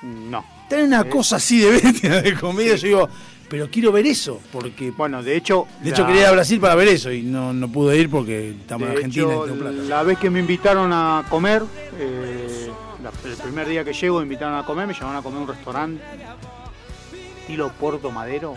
No. 0.02 0.44
Traen 0.68 0.86
una 0.86 1.02
Eh, 1.02 1.08
cosa 1.10 1.36
así 1.36 1.58
de 1.58 1.70
bestia 1.82 2.23
de 2.23 2.34
comida. 2.34 2.74
Yo 2.76 2.86
digo, 2.89 3.08
pero 3.48 3.68
quiero 3.70 3.92
ver 3.92 4.06
eso, 4.06 4.40
porque 4.52 4.90
Bueno, 4.90 5.23
de 5.23 5.36
hecho. 5.36 5.66
De 5.82 5.90
hecho, 5.90 6.02
la- 6.02 6.06
quería 6.08 6.23
ir 6.23 6.28
a 6.28 6.32
Brasil 6.32 6.60
para 6.60 6.74
ver 6.74 6.89
eso 6.89 7.10
y 7.12 7.23
no, 7.23 7.52
no 7.52 7.70
pude 7.70 7.97
ir 7.98 8.10
porque 8.10 8.50
estamos 8.50 8.89
en 8.89 8.94
Argentina 8.97 9.24
hecho, 9.32 9.44
y 9.47 9.48
tengo 9.50 9.60
plata. 9.60 9.76
la 9.89 10.02
vez 10.02 10.18
que 10.18 10.31
me 10.31 10.40
invitaron 10.40 10.90
a 10.92 11.24
comer, 11.28 11.62
eh, 11.98 12.70
la- 13.02 13.10
el 13.31 13.36
primer 13.36 13.68
día 13.68 13.84
que 13.84 13.92
llego 13.92 14.18
me 14.18 14.23
invitaron 14.24 14.56
a 14.56 14.64
comer, 14.64 14.86
me 14.86 14.94
llamaron 14.94 15.16
a 15.16 15.23
comer 15.23 15.39
a 15.39 15.42
un 15.42 15.48
restaurante 15.48 16.02
estilo 17.40 17.70
Puerto 17.73 18.10
Madero. 18.10 18.55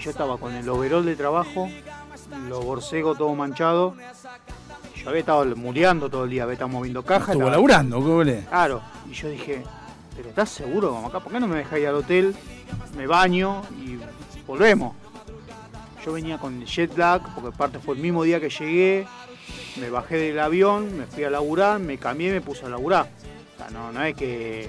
Yo 0.00 0.10
estaba 0.10 0.36
con 0.38 0.52
el 0.54 0.68
overol 0.68 1.04
de 1.06 1.16
trabajo, 1.16 1.70
los 2.48 2.64
borcegos 2.64 3.16
todo 3.16 3.34
manchado. 3.34 3.94
Yo 4.96 5.08
había 5.10 5.20
estado 5.20 5.44
muleando 5.56 6.08
todo 6.10 6.24
el 6.24 6.30
día, 6.30 6.42
había 6.44 6.54
estado 6.54 6.68
moviendo 6.70 7.02
cajas. 7.02 7.28
Estuvo 7.28 7.42
estaba- 7.42 7.50
laburando, 7.52 7.98
¿qué 8.00 8.06
volé? 8.10 8.44
Claro, 8.48 8.82
y 9.10 9.14
yo 9.14 9.28
dije, 9.28 9.62
pero 10.16 10.28
¿estás 10.30 10.50
seguro 10.50 10.96
acá? 11.06 11.20
¿Por 11.20 11.32
qué 11.32 11.40
no 11.40 11.46
me 11.46 11.56
dejáis 11.56 11.82
ir 11.82 11.88
al 11.88 11.94
hotel? 11.96 12.34
Me 12.96 13.06
baño 13.06 13.62
y 13.84 13.98
volvemos. 14.46 14.94
yo 16.04 16.12
venía 16.12 16.38
con 16.38 16.60
el 16.60 16.66
jet 16.66 16.96
lag, 16.96 17.22
porque 17.34 17.48
aparte 17.54 17.78
fue 17.78 17.94
el 17.94 18.00
mismo 18.02 18.22
día 18.24 18.38
que 18.40 18.50
llegué, 18.50 19.06
me 19.80 19.88
bajé 19.90 20.16
del 20.16 20.38
avión, 20.38 20.96
me 20.98 21.06
fui 21.06 21.24
a 21.24 21.30
laburar, 21.30 21.80
me 21.80 21.96
cambié 21.98 22.28
y 22.30 22.32
me 22.32 22.40
puse 22.40 22.66
a 22.66 22.68
laburar. 22.68 23.08
O 23.54 23.58
sea, 23.58 23.70
no, 23.70 23.90
no 23.92 24.02
es 24.02 24.14
que... 24.14 24.68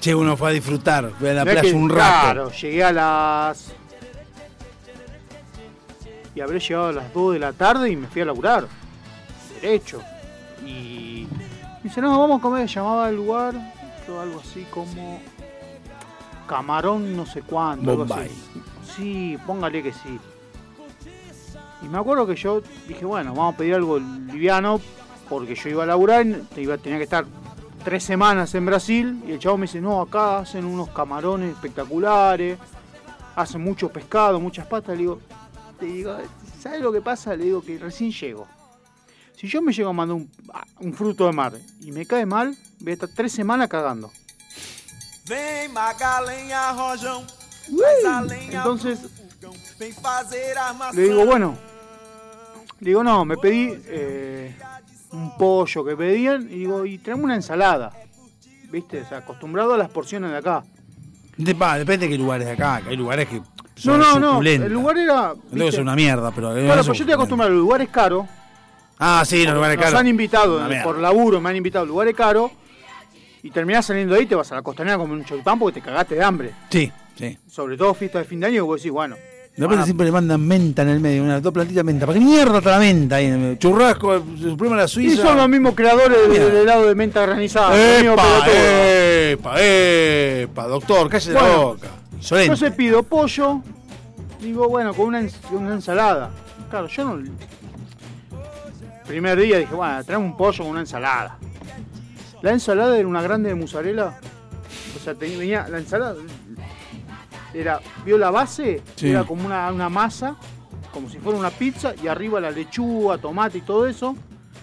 Che, 0.00 0.14
uno 0.14 0.36
fue 0.36 0.50
a 0.50 0.52
disfrutar, 0.52 1.10
fue 1.18 1.30
a 1.30 1.34
la 1.34 1.44
no 1.44 1.50
es 1.50 1.56
playa 1.56 1.70
que- 1.70 1.76
un 1.76 1.88
rato. 1.88 2.20
Claro, 2.24 2.50
llegué 2.52 2.84
a 2.84 2.92
las... 2.92 3.72
Y 6.34 6.40
habré 6.40 6.58
llegado 6.58 6.88
a 6.88 6.92
las 6.92 7.14
2 7.14 7.32
de 7.34 7.38
la 7.38 7.52
tarde 7.52 7.90
y 7.90 7.96
me 7.96 8.08
fui 8.08 8.20
a 8.22 8.24
laburar. 8.26 8.66
Derecho. 9.60 10.02
Y... 10.66 11.26
Me 11.30 11.88
dice, 11.90 12.00
no, 12.00 12.18
vamos 12.18 12.38
a 12.40 12.42
comer, 12.42 12.66
llamaba 12.66 13.06
al 13.06 13.16
lugar, 13.16 13.54
algo 14.08 14.40
así 14.40 14.66
como... 14.70 15.20
Camarón 16.46 17.16
no 17.16 17.26
sé 17.26 17.42
cuánto. 17.42 17.96
Bombay. 17.96 18.30
Sí, 18.96 19.36
póngale 19.46 19.82
que 19.82 19.92
sí. 19.92 20.18
Y 21.82 21.88
me 21.88 21.98
acuerdo 21.98 22.26
que 22.26 22.36
yo 22.36 22.62
dije, 22.88 23.04
bueno, 23.04 23.34
vamos 23.34 23.54
a 23.54 23.56
pedir 23.58 23.74
algo 23.74 23.98
liviano, 23.98 24.80
porque 25.28 25.54
yo 25.54 25.68
iba 25.68 25.82
a 25.82 25.86
laburar, 25.86 26.26
iba, 26.56 26.78
tenía 26.78 26.98
que 26.98 27.04
estar 27.04 27.26
tres 27.84 28.04
semanas 28.04 28.54
en 28.54 28.64
Brasil, 28.64 29.22
y 29.26 29.32
el 29.32 29.38
chavo 29.38 29.58
me 29.58 29.66
dice, 29.66 29.80
no, 29.80 30.00
acá 30.00 30.38
hacen 30.38 30.64
unos 30.64 30.88
camarones 30.90 31.52
espectaculares, 31.52 32.58
hacen 33.36 33.62
mucho 33.62 33.90
pescado, 33.90 34.40
muchas 34.40 34.66
patas. 34.66 34.96
Le 34.96 35.02
digo, 35.02 35.20
le 35.80 35.86
digo, 35.86 36.16
¿sabes 36.58 36.80
lo 36.80 36.90
que 36.90 37.02
pasa? 37.02 37.36
Le 37.36 37.44
digo 37.44 37.62
que 37.62 37.78
recién 37.78 38.10
llego. 38.10 38.46
Si 39.36 39.46
yo 39.46 39.60
me 39.60 39.72
llego 39.72 39.90
a 39.90 39.92
mandar 39.92 40.16
un, 40.16 40.30
un 40.80 40.94
fruto 40.94 41.26
de 41.26 41.32
mar 41.32 41.52
y 41.80 41.92
me 41.92 42.06
cae 42.06 42.24
mal, 42.24 42.56
voy 42.80 42.90
a 42.92 42.94
estar 42.94 43.10
tres 43.14 43.32
semanas 43.32 43.68
cagando. 43.68 44.10
Vem 45.26 45.68
magalenha 45.68 46.70
rojão, 46.72 47.24
faz 47.78 48.04
a 48.04 48.20
lenha 48.20 48.58
Entonces, 48.58 48.98
vem 49.78 49.92
fazer 49.92 50.56
armação. 50.58 50.94
Le 51.00 51.08
digo, 51.08 51.24
bueno. 51.24 51.56
Le 52.80 52.90
digo, 52.90 53.02
no, 53.02 53.24
me 53.24 53.36
pedí 53.38 53.72
eh, 53.86 54.54
un 55.12 55.36
pollo 55.38 55.84
que 55.84 55.96
pedían 55.96 56.42
y 56.42 56.58
digo, 56.58 56.84
y 56.84 56.98
traeme 56.98 57.24
una 57.24 57.36
ensalada. 57.36 57.92
¿Viste? 58.70 59.00
O 59.02 59.08
sea, 59.08 59.18
acostumbrado 59.18 59.72
a 59.74 59.78
las 59.78 59.88
porciones 59.88 60.30
de 60.30 60.36
acá. 60.36 60.62
De- 61.38 61.54
va, 61.54 61.78
depende 61.78 62.06
de 62.06 62.12
qué 62.12 62.18
lugares 62.18 62.46
de 62.46 62.52
acá, 62.52 62.82
que 62.82 62.90
hay 62.90 62.96
lugares 62.96 63.26
que 63.28 63.36
No, 63.38 63.44
son 63.76 64.00
no, 64.00 64.18
no. 64.20 64.30
suculentas. 64.32 64.66
El 64.66 64.72
lugar 64.74 64.98
era. 64.98 65.14
No 65.34 65.34
¿viste? 65.52 65.68
es 65.68 65.78
una 65.78 65.94
mierda, 65.96 66.32
pero. 66.32 66.52
Claro, 66.52 66.84
pues 66.84 66.98
yo 66.98 67.04
estoy 67.04 67.12
acostumbrado 67.14 67.50
a 67.50 67.54
los 67.54 67.62
lugares 67.62 67.88
caros. 67.88 68.26
Ah, 68.98 69.22
sí, 69.26 69.44
los 69.44 69.54
lugares 69.54 69.76
Nos 69.76 69.84
caros. 69.86 70.00
han 70.00 70.06
invitado 70.08 70.60
por 70.82 70.98
laburo, 70.98 71.40
me 71.40 71.48
han 71.50 71.56
invitado 71.56 71.84
a 71.84 71.88
lugares 71.88 72.14
caros. 72.14 72.50
Y 73.44 73.50
terminás 73.50 73.86
saliendo 73.86 74.14
de 74.14 74.20
ahí, 74.20 74.26
te 74.26 74.34
vas 74.34 74.50
a 74.50 74.56
la 74.56 74.62
costanera 74.62 74.96
a 74.96 74.98
comer 74.98 75.18
un 75.18 75.24
choripán 75.24 75.58
porque 75.58 75.80
te 75.80 75.86
cagaste 75.86 76.14
de 76.16 76.24
hambre. 76.24 76.50
Sí, 76.70 76.90
sí. 77.16 77.38
Sobre 77.46 77.76
todo 77.76 77.94
fiesta 77.94 78.18
de 78.18 78.24
fin 78.24 78.40
de 78.40 78.46
año, 78.46 78.56
y 78.56 78.60
vos 78.60 78.80
decís, 78.80 78.90
bueno. 78.90 79.16
De 79.56 79.62
repente 79.62 79.84
siempre 79.84 80.06
le 80.06 80.10
mandan 80.12 80.40
menta 80.40 80.82
en 80.82 80.88
el 80.88 80.98
medio, 80.98 81.22
una 81.22 81.38
dos 81.40 81.52
plantitas 81.52 81.76
de 81.76 81.84
menta. 81.84 82.06
¿Para 82.06 82.18
qué 82.18 82.24
mierda 82.24 82.58
está 82.58 82.70
la 82.72 82.78
menta 82.80 83.16
ahí 83.16 83.26
en 83.26 83.32
el 83.34 83.38
medio? 83.38 83.54
Churrasco, 83.56 84.18
se 84.36 84.48
suprime 84.50 84.74
la 84.76 84.84
Y 84.86 84.88
Suiza. 84.88 85.22
son 85.22 85.36
los 85.36 85.48
mismos 85.48 85.74
creadores 85.76 86.18
del, 86.28 86.32
del 86.32 86.56
helado 86.56 86.86
de 86.88 86.94
menta 86.96 87.20
granizada. 87.24 88.00
¡Epa, 88.00 88.48
epa, 88.50 89.54
epa! 89.60 90.66
Doctor, 90.66 91.08
cállese 91.08 91.32
la 91.34 91.40
Bueno, 91.42 91.62
boca. 91.66 91.88
Solente. 92.18 92.52
Entonces 92.52 92.72
pido 92.74 93.02
pollo, 93.04 93.60
digo, 94.40 94.68
bueno, 94.68 94.92
con 94.92 95.06
una, 95.06 95.20
ens- 95.20 95.36
una 95.52 95.74
ensalada. 95.74 96.30
Claro, 96.70 96.88
yo 96.88 97.04
no. 97.04 97.22
Primer 99.06 99.38
día 99.38 99.58
dije, 99.58 99.74
bueno, 99.74 100.02
traeme 100.02 100.24
un 100.24 100.36
pollo 100.36 100.58
con 100.64 100.68
una 100.68 100.80
ensalada. 100.80 101.38
La 102.44 102.52
ensalada 102.52 102.98
era 102.98 103.08
una 103.08 103.22
grande 103.22 103.48
de 103.48 103.54
mozzarella. 103.54 104.18
O 104.94 105.02
sea, 105.02 105.14
tenía, 105.14 105.38
venía 105.38 105.66
la 105.66 105.78
ensalada. 105.78 106.16
Era, 107.54 107.80
vio 108.04 108.18
la 108.18 108.30
base, 108.30 108.82
Sí. 108.96 109.08
era 109.08 109.24
como 109.24 109.46
una, 109.46 109.72
una 109.72 109.88
masa, 109.88 110.36
como 110.92 111.08
si 111.08 111.16
fuera 111.20 111.38
una 111.38 111.48
pizza, 111.48 111.94
y 112.02 112.06
arriba 112.06 112.40
la 112.42 112.50
lechuga, 112.50 113.16
tomate 113.16 113.56
y 113.58 113.60
todo 113.62 113.86
eso. 113.86 114.14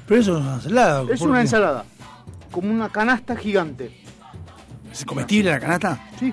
Pero 0.08 0.22
eso 0.22 0.38
es 0.38 0.44
una 0.44 0.54
ensalada. 0.54 1.02
Es 1.12 1.20
¿por 1.20 1.30
una 1.30 1.38
qué? 1.40 1.42
ensalada, 1.42 1.86
como 2.52 2.70
una 2.72 2.90
canasta 2.90 3.36
gigante. 3.36 4.00
¿Es 4.92 5.04
comestible 5.04 5.50
la 5.50 5.60
canasta? 5.60 6.08
Sí, 6.20 6.32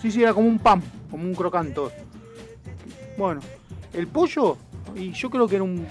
sí, 0.00 0.10
sí, 0.10 0.22
era 0.22 0.32
como 0.32 0.48
un 0.48 0.58
pan, 0.58 0.82
como 1.10 1.24
un 1.24 1.34
crocanto. 1.34 1.92
Bueno, 3.18 3.42
el 3.92 4.06
pollo, 4.06 4.56
y 4.94 5.12
yo 5.12 5.28
creo 5.28 5.46
que 5.46 5.56
era 5.56 5.64
un. 5.64 5.86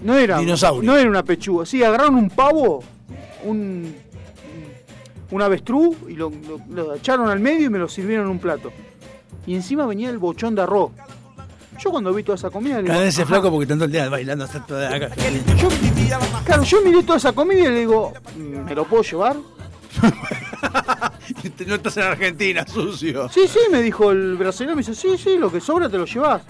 No 0.00 0.14
era. 0.16 0.38
Dinosaurio. 0.38 0.90
No 0.90 0.96
era 0.96 1.10
una 1.10 1.22
pechuga. 1.22 1.66
Sí, 1.66 1.84
agarraron 1.84 2.14
un 2.14 2.30
pavo, 2.30 2.82
un. 3.44 4.05
Un 5.30 5.42
avestruz, 5.42 5.96
y 6.08 6.14
lo, 6.14 6.30
lo- 6.30 6.60
lo 6.70 6.94
echaron 6.94 7.28
al 7.28 7.40
medio 7.40 7.66
y 7.66 7.70
me 7.70 7.78
lo 7.78 7.88
sirvieron 7.88 8.26
en 8.26 8.32
un 8.32 8.38
plato. 8.38 8.72
Y 9.46 9.54
encima 9.54 9.86
venía 9.86 10.10
el 10.10 10.18
bochón 10.18 10.54
de 10.54 10.62
arroz. 10.62 10.90
Yo 11.78 11.90
cuando 11.90 12.12
vi 12.14 12.22
toda 12.22 12.36
esa 12.36 12.48
comida. 12.50 12.82
Cada 12.82 13.06
"Ajá". 13.06 13.26
flaco 13.26 13.50
porque 13.50 13.66
tanto 13.66 13.84
el 13.84 13.92
día 13.92 14.08
bailando 14.08 14.44
hasta 14.44 14.64
toda 14.64 14.94
acá. 14.94 15.10
Yo, 15.56 15.68
claro, 16.44 16.62
yo 16.62 16.80
miré 16.82 17.02
toda 17.02 17.18
esa 17.18 17.32
comida 17.32 17.60
y 17.68 17.72
le 17.72 17.78
digo, 17.80 18.12
¿me 18.36 18.74
lo 18.74 18.84
puedo 18.86 19.02
llevar? 19.02 19.36
no 21.66 21.74
estás 21.74 21.96
en 21.98 22.02
Argentina, 22.04 22.66
sucio. 22.66 23.28
Sí, 23.28 23.46
sí, 23.48 23.58
me 23.70 23.82
dijo 23.82 24.10
el 24.10 24.36
brasileño, 24.36 24.74
me 24.76 24.80
dice, 24.82 24.94
sí, 24.94 25.16
sí, 25.18 25.36
lo 25.38 25.50
que 25.50 25.60
sobra 25.60 25.88
te 25.88 25.98
lo 25.98 26.04
llevas. 26.06 26.42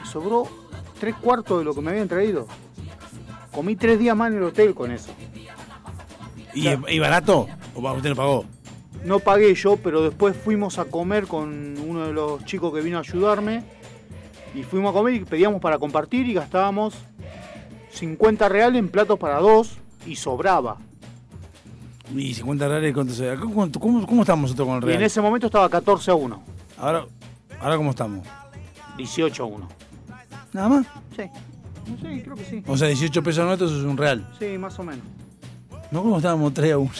Me 0.00 0.06
sobró 0.10 0.48
tres 0.98 1.14
cuartos 1.16 1.58
de 1.60 1.64
lo 1.64 1.74
que 1.74 1.80
me 1.80 1.90
habían 1.90 2.08
traído. 2.08 2.46
Comí 3.52 3.76
tres 3.76 3.98
días 3.98 4.16
más 4.16 4.30
en 4.32 4.38
el 4.38 4.42
hotel 4.44 4.74
con 4.74 4.90
eso. 4.90 5.10
¿Y, 6.54 6.68
y 6.92 6.98
barato? 6.98 7.48
¿O 7.76 7.92
usted 7.92 8.10
lo 8.10 8.16
pagó? 8.16 8.44
No 9.04 9.18
pagué 9.20 9.54
yo, 9.54 9.76
pero 9.76 10.02
después 10.02 10.36
fuimos 10.36 10.78
a 10.78 10.86
comer 10.86 11.26
con 11.26 11.76
uno 11.78 12.06
de 12.06 12.12
los 12.12 12.44
chicos 12.44 12.72
que 12.74 12.80
vino 12.80 12.96
a 12.96 13.00
ayudarme. 13.00 13.62
Y 14.54 14.62
fuimos 14.62 14.90
a 14.90 14.94
comer 14.98 15.14
y 15.14 15.20
pedíamos 15.24 15.60
para 15.60 15.78
compartir 15.78 16.26
y 16.26 16.32
gastábamos 16.34 16.94
50 17.92 18.48
reales 18.48 18.78
en 18.78 18.88
platos 18.88 19.18
para 19.18 19.38
dos 19.38 19.76
y 20.06 20.16
sobraba. 20.16 20.78
¿Y 22.14 22.32
50 22.34 22.68
reales 22.68 22.94
cuánto 22.94 23.12
se 23.12 23.36
cuánto- 23.52 23.80
¿Cómo, 23.80 24.06
¿Cómo 24.06 24.22
estamos 24.22 24.42
nosotros 24.50 24.66
con 24.68 24.76
el 24.78 24.82
Y 24.84 24.86
real? 24.86 24.98
en 25.00 25.06
ese 25.06 25.20
momento 25.20 25.46
estaba 25.46 25.68
14 25.68 26.10
a 26.10 26.14
1, 26.14 26.42
Ahora, 26.78 27.04
ahora 27.60 27.76
¿cómo 27.76 27.90
estamos? 27.90 28.26
18 28.96 29.42
a 29.42 29.46
1. 29.46 29.68
¿Nada 30.52 30.68
más? 30.68 30.86
Sí, 31.16 31.24
sí, 32.00 32.20
creo 32.22 32.36
que 32.36 32.44
sí. 32.44 32.62
O 32.66 32.76
sea, 32.76 32.88
18 32.88 33.22
pesos 33.22 33.44
nuestros 33.44 33.72
es 33.72 33.82
un 33.82 33.96
real. 33.96 34.26
Sí, 34.38 34.56
más 34.56 34.78
o 34.78 34.84
menos. 34.84 35.04
No, 35.90 36.02
¿cómo 36.02 36.16
estábamos 36.16 36.54
3 36.54 36.72
a 36.72 36.78
1? 36.78 36.90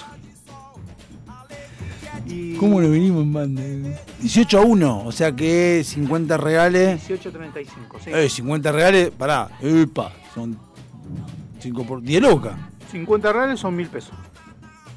Y 2.27 2.55
¿Cómo 2.57 2.81
nos 2.81 2.91
vinimos 2.91 3.23
en 3.23 3.33
banda? 3.33 3.63
18 4.21 4.59
a 4.59 4.63
1, 4.63 5.03
o 5.05 5.13
sea 5.13 5.33
que 5.33 5.83
50 5.85 6.37
reales. 6.37 7.07
18 7.07 7.29
a 7.29 7.33
35, 7.33 7.97
sí. 8.05 8.11
Eh, 8.13 8.29
50 8.29 8.73
reales, 8.73 9.11
pará, 9.17 9.49
epa, 9.61 10.13
son 10.35 10.59
5 11.61 11.85
por 11.87 12.03
10 12.03 12.23
lucas. 12.23 12.55
50 12.91 13.33
reales 13.33 13.61
son 13.61 13.77
1000 13.77 13.89
pesos. 13.89 14.13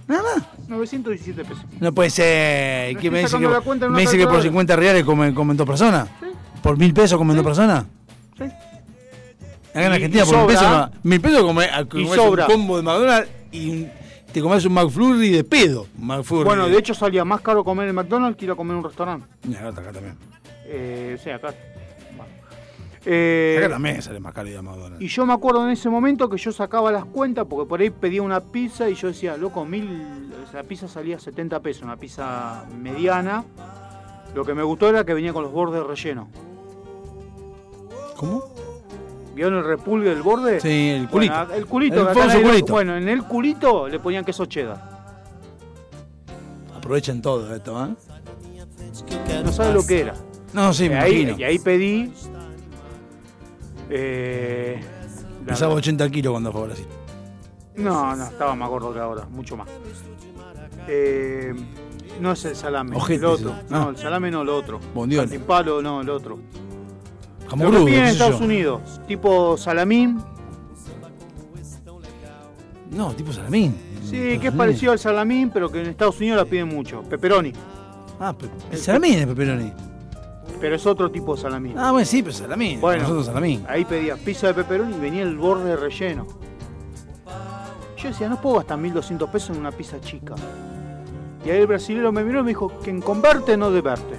Nada 0.07 0.23
más. 0.23 0.43
917 0.67 1.43
pesos. 1.43 1.63
No 1.79 1.91
puede 1.93 2.09
ser. 2.09 2.95
Me 2.95 2.99
¿Qué 2.99 3.11
me 3.11 3.19
dice 3.19 3.37
que, 3.37 3.47
me 3.47 4.01
dice 4.01 4.17
que 4.17 4.23
por 4.23 4.33
calculadora. 4.33 4.41
50 4.43 4.75
reales 4.75 5.03
comen, 5.03 5.33
comen 5.35 5.57
dos 5.57 5.67
personas? 5.67 6.07
¿Por 6.63 6.77
mil 6.77 6.93
pesos 6.93 7.17
comen 7.17 7.35
dos 7.35 7.45
personas? 7.45 7.85
Sí. 8.37 8.43
Acá 8.43 9.85
en 9.85 9.91
Y- 9.91 9.95
Argentina 9.95 10.23
y 10.23 10.25
por 10.27 10.37
mil 10.37 10.47
pesos, 10.47 10.63
sobra. 10.63 10.79
no- 10.87 10.91
mil 11.03 11.21
pesos 11.21 11.43
comes, 11.43 11.69
comes 11.89 12.15
sobra. 12.15 12.45
un 12.47 12.51
combo 12.51 12.77
de 12.77 12.83
McDonald's 12.83 13.29
y 13.51 13.69
un- 13.69 13.91
te 14.31 14.41
comes 14.41 14.65
un 14.65 14.73
McFlurry 14.73 15.29
de 15.31 15.43
pedo. 15.43 15.87
McFlurry. 15.97 16.45
Bueno, 16.45 16.67
de 16.67 16.77
hecho 16.77 16.93
salía 16.93 17.25
más 17.25 17.41
caro 17.41 17.63
comer 17.63 17.89
en 17.89 17.95
McDonald's 17.95 18.37
que 18.37 18.45
ir 18.45 18.51
a 18.51 18.55
comer 18.55 18.73
en 18.73 18.77
un 18.79 18.83
restaurante. 18.83 19.27
Y 19.47 19.55
acá, 19.55 19.69
acá 19.69 19.91
también. 19.91 20.15
Eh, 20.65 21.17
sí, 21.23 21.29
acá. 21.29 21.53
Bueno. 22.15 22.31
Eh, 23.05 23.55
Acá 23.57 23.69
también 23.69 24.01
sale 24.01 24.19
más 24.19 24.33
caro 24.33 24.49
ir 24.49 24.57
a 24.57 24.61
McDonald's. 24.61 25.01
y 25.01 25.07
yo 25.07 25.25
me 25.25 25.33
acuerdo 25.33 25.63
en 25.65 25.71
ese 25.71 25.89
momento 25.89 26.29
que 26.29 26.37
yo 26.37 26.51
sacaba 26.51 26.91
las 26.91 27.05
cuentas 27.05 27.45
porque 27.49 27.67
por 27.67 27.79
ahí 27.79 27.89
pedía 27.89 28.21
una 28.21 28.39
pizza 28.41 28.89
y 28.89 28.95
yo 28.95 29.07
decía, 29.07 29.37
loco, 29.37 29.65
mil, 29.65 30.29
la 30.53 30.63
pizza 30.63 30.87
salía 30.87 31.17
70 31.19 31.59
pesos, 31.61 31.83
una 31.83 31.95
pizza 31.97 32.65
mediana. 32.77 33.43
Lo 34.35 34.45
que 34.45 34.53
me 34.53 34.61
gustó 34.63 34.89
era 34.89 35.03
que 35.05 35.13
venía 35.13 35.33
con 35.33 35.43
los 35.43 35.51
bordes 35.51 35.83
rellenos. 35.83 36.27
¿Cómo? 38.15 38.43
¿Vieron 39.39 39.59
el 39.59 39.63
repulgue 39.63 40.09
del 40.09 40.21
borde? 40.21 40.59
Sí, 40.59 40.89
el 40.89 41.07
culito. 41.07 41.33
Bueno, 41.33 41.53
el 41.53 41.65
culito. 41.65 42.09
El 42.09 42.13
famoso 42.13 42.41
culito. 42.41 42.73
Bueno, 42.73 42.97
en 42.97 43.07
el 43.07 43.23
culito 43.23 43.87
le 43.87 43.97
ponían 43.97 44.25
queso 44.25 44.45
cheddar. 44.47 44.81
Aprovechan 46.75 47.21
todo 47.21 47.55
esto, 47.55 47.85
¿eh? 47.85 47.95
No 49.45 49.51
sabe 49.53 49.73
lo 49.73 49.87
que 49.87 50.01
era. 50.01 50.13
No, 50.51 50.73
sí, 50.73 50.87
y 50.87 50.89
me 50.89 50.99
ahí, 50.99 51.21
imagino. 51.21 51.39
y 51.39 51.43
ahí 51.45 51.59
pedí. 51.59 52.11
eh, 53.89 54.81
Pesaba 55.45 55.73
80 55.75 56.09
kilos 56.09 56.31
cuando 56.31 56.51
fue 56.51 56.61
a 56.61 56.65
Brasil. 56.65 56.87
No, 57.77 58.13
no, 58.17 58.25
estaba 58.25 58.55
más 58.55 58.67
gordo 58.69 58.93
que 58.93 58.99
ahora, 58.99 59.25
mucho 59.29 59.55
más. 59.55 59.69
Eh, 60.85 61.53
no 62.19 62.33
es 62.33 62.43
el 62.43 62.57
salame, 62.57 62.93
Ojete 62.93 63.19
el 63.19 63.25
otro. 63.25 63.55
No, 63.69 63.83
Ah. 63.83 63.87
el 63.91 63.95
salame 63.97 64.31
no, 64.31 64.41
el 64.41 64.49
otro. 64.49 64.81
Bondiola. 64.93 65.29
Palo, 65.47 65.81
no, 65.81 66.01
el 66.01 66.09
otro. 66.09 66.39
Jamón 67.49 67.65
Lo 67.65 67.71
que 67.71 67.75
crudo, 67.77 67.85
piden 67.85 68.01
en 68.01 68.07
Estados 68.07 68.39
yo. 68.39 68.45
Unidos, 68.45 69.01
tipo 69.07 69.57
salamín. 69.57 70.19
No, 72.91 73.11
tipo 73.13 73.31
salamín. 73.31 73.75
Sí, 74.03 74.39
que 74.39 74.47
es 74.47 74.53
parecido 74.53 74.91
al 74.91 74.99
salamín, 74.99 75.51
pero 75.51 75.71
que 75.71 75.81
en 75.81 75.87
Estados 75.87 76.19
Unidos 76.19 76.37
la 76.37 76.45
piden 76.45 76.67
mucho. 76.67 77.03
Pepperoni. 77.03 77.53
Ah, 78.19 78.33
pe- 78.33 78.49
el 78.71 78.77
salamín 78.79 79.13
es 79.19 79.27
pepperoni. 79.27 79.71
pero 80.59 80.75
es 80.75 80.85
otro 80.85 81.09
tipo 81.11 81.35
de 81.35 81.41
salamín. 81.41 81.77
Ah, 81.77 81.91
bueno, 81.91 82.05
sí, 82.05 82.21
pero 82.23 82.33
salamín. 82.35 82.81
Bueno, 82.81 83.03
Nosotros 83.03 83.27
salamín. 83.27 83.63
ahí 83.69 83.85
pedía 83.85 84.15
pizza 84.17 84.47
de 84.47 84.55
pepperoni 84.55 84.95
y 84.95 84.99
venía 84.99 85.21
el 85.23 85.37
borde 85.37 85.75
relleno. 85.75 86.25
Yo 87.97 88.09
decía, 88.09 88.27
no 88.29 88.41
puedo 88.41 88.55
gastar 88.57 88.77
1200 88.77 89.29
pesos 89.29 89.51
en 89.51 89.57
una 89.61 89.71
pizza 89.71 89.99
chica. 90.01 90.33
Y 91.45 91.49
ahí 91.49 91.59
el 91.61 91.67
brasilero 91.67 92.11
me 92.11 92.23
miró 92.23 92.39
y 92.39 92.43
me 92.43 92.49
dijo 92.49 92.77
que 92.79 92.89
en 92.89 93.01
converte 93.01 93.55
no 93.57 93.71
de 93.71 93.81
verte. 93.81 94.15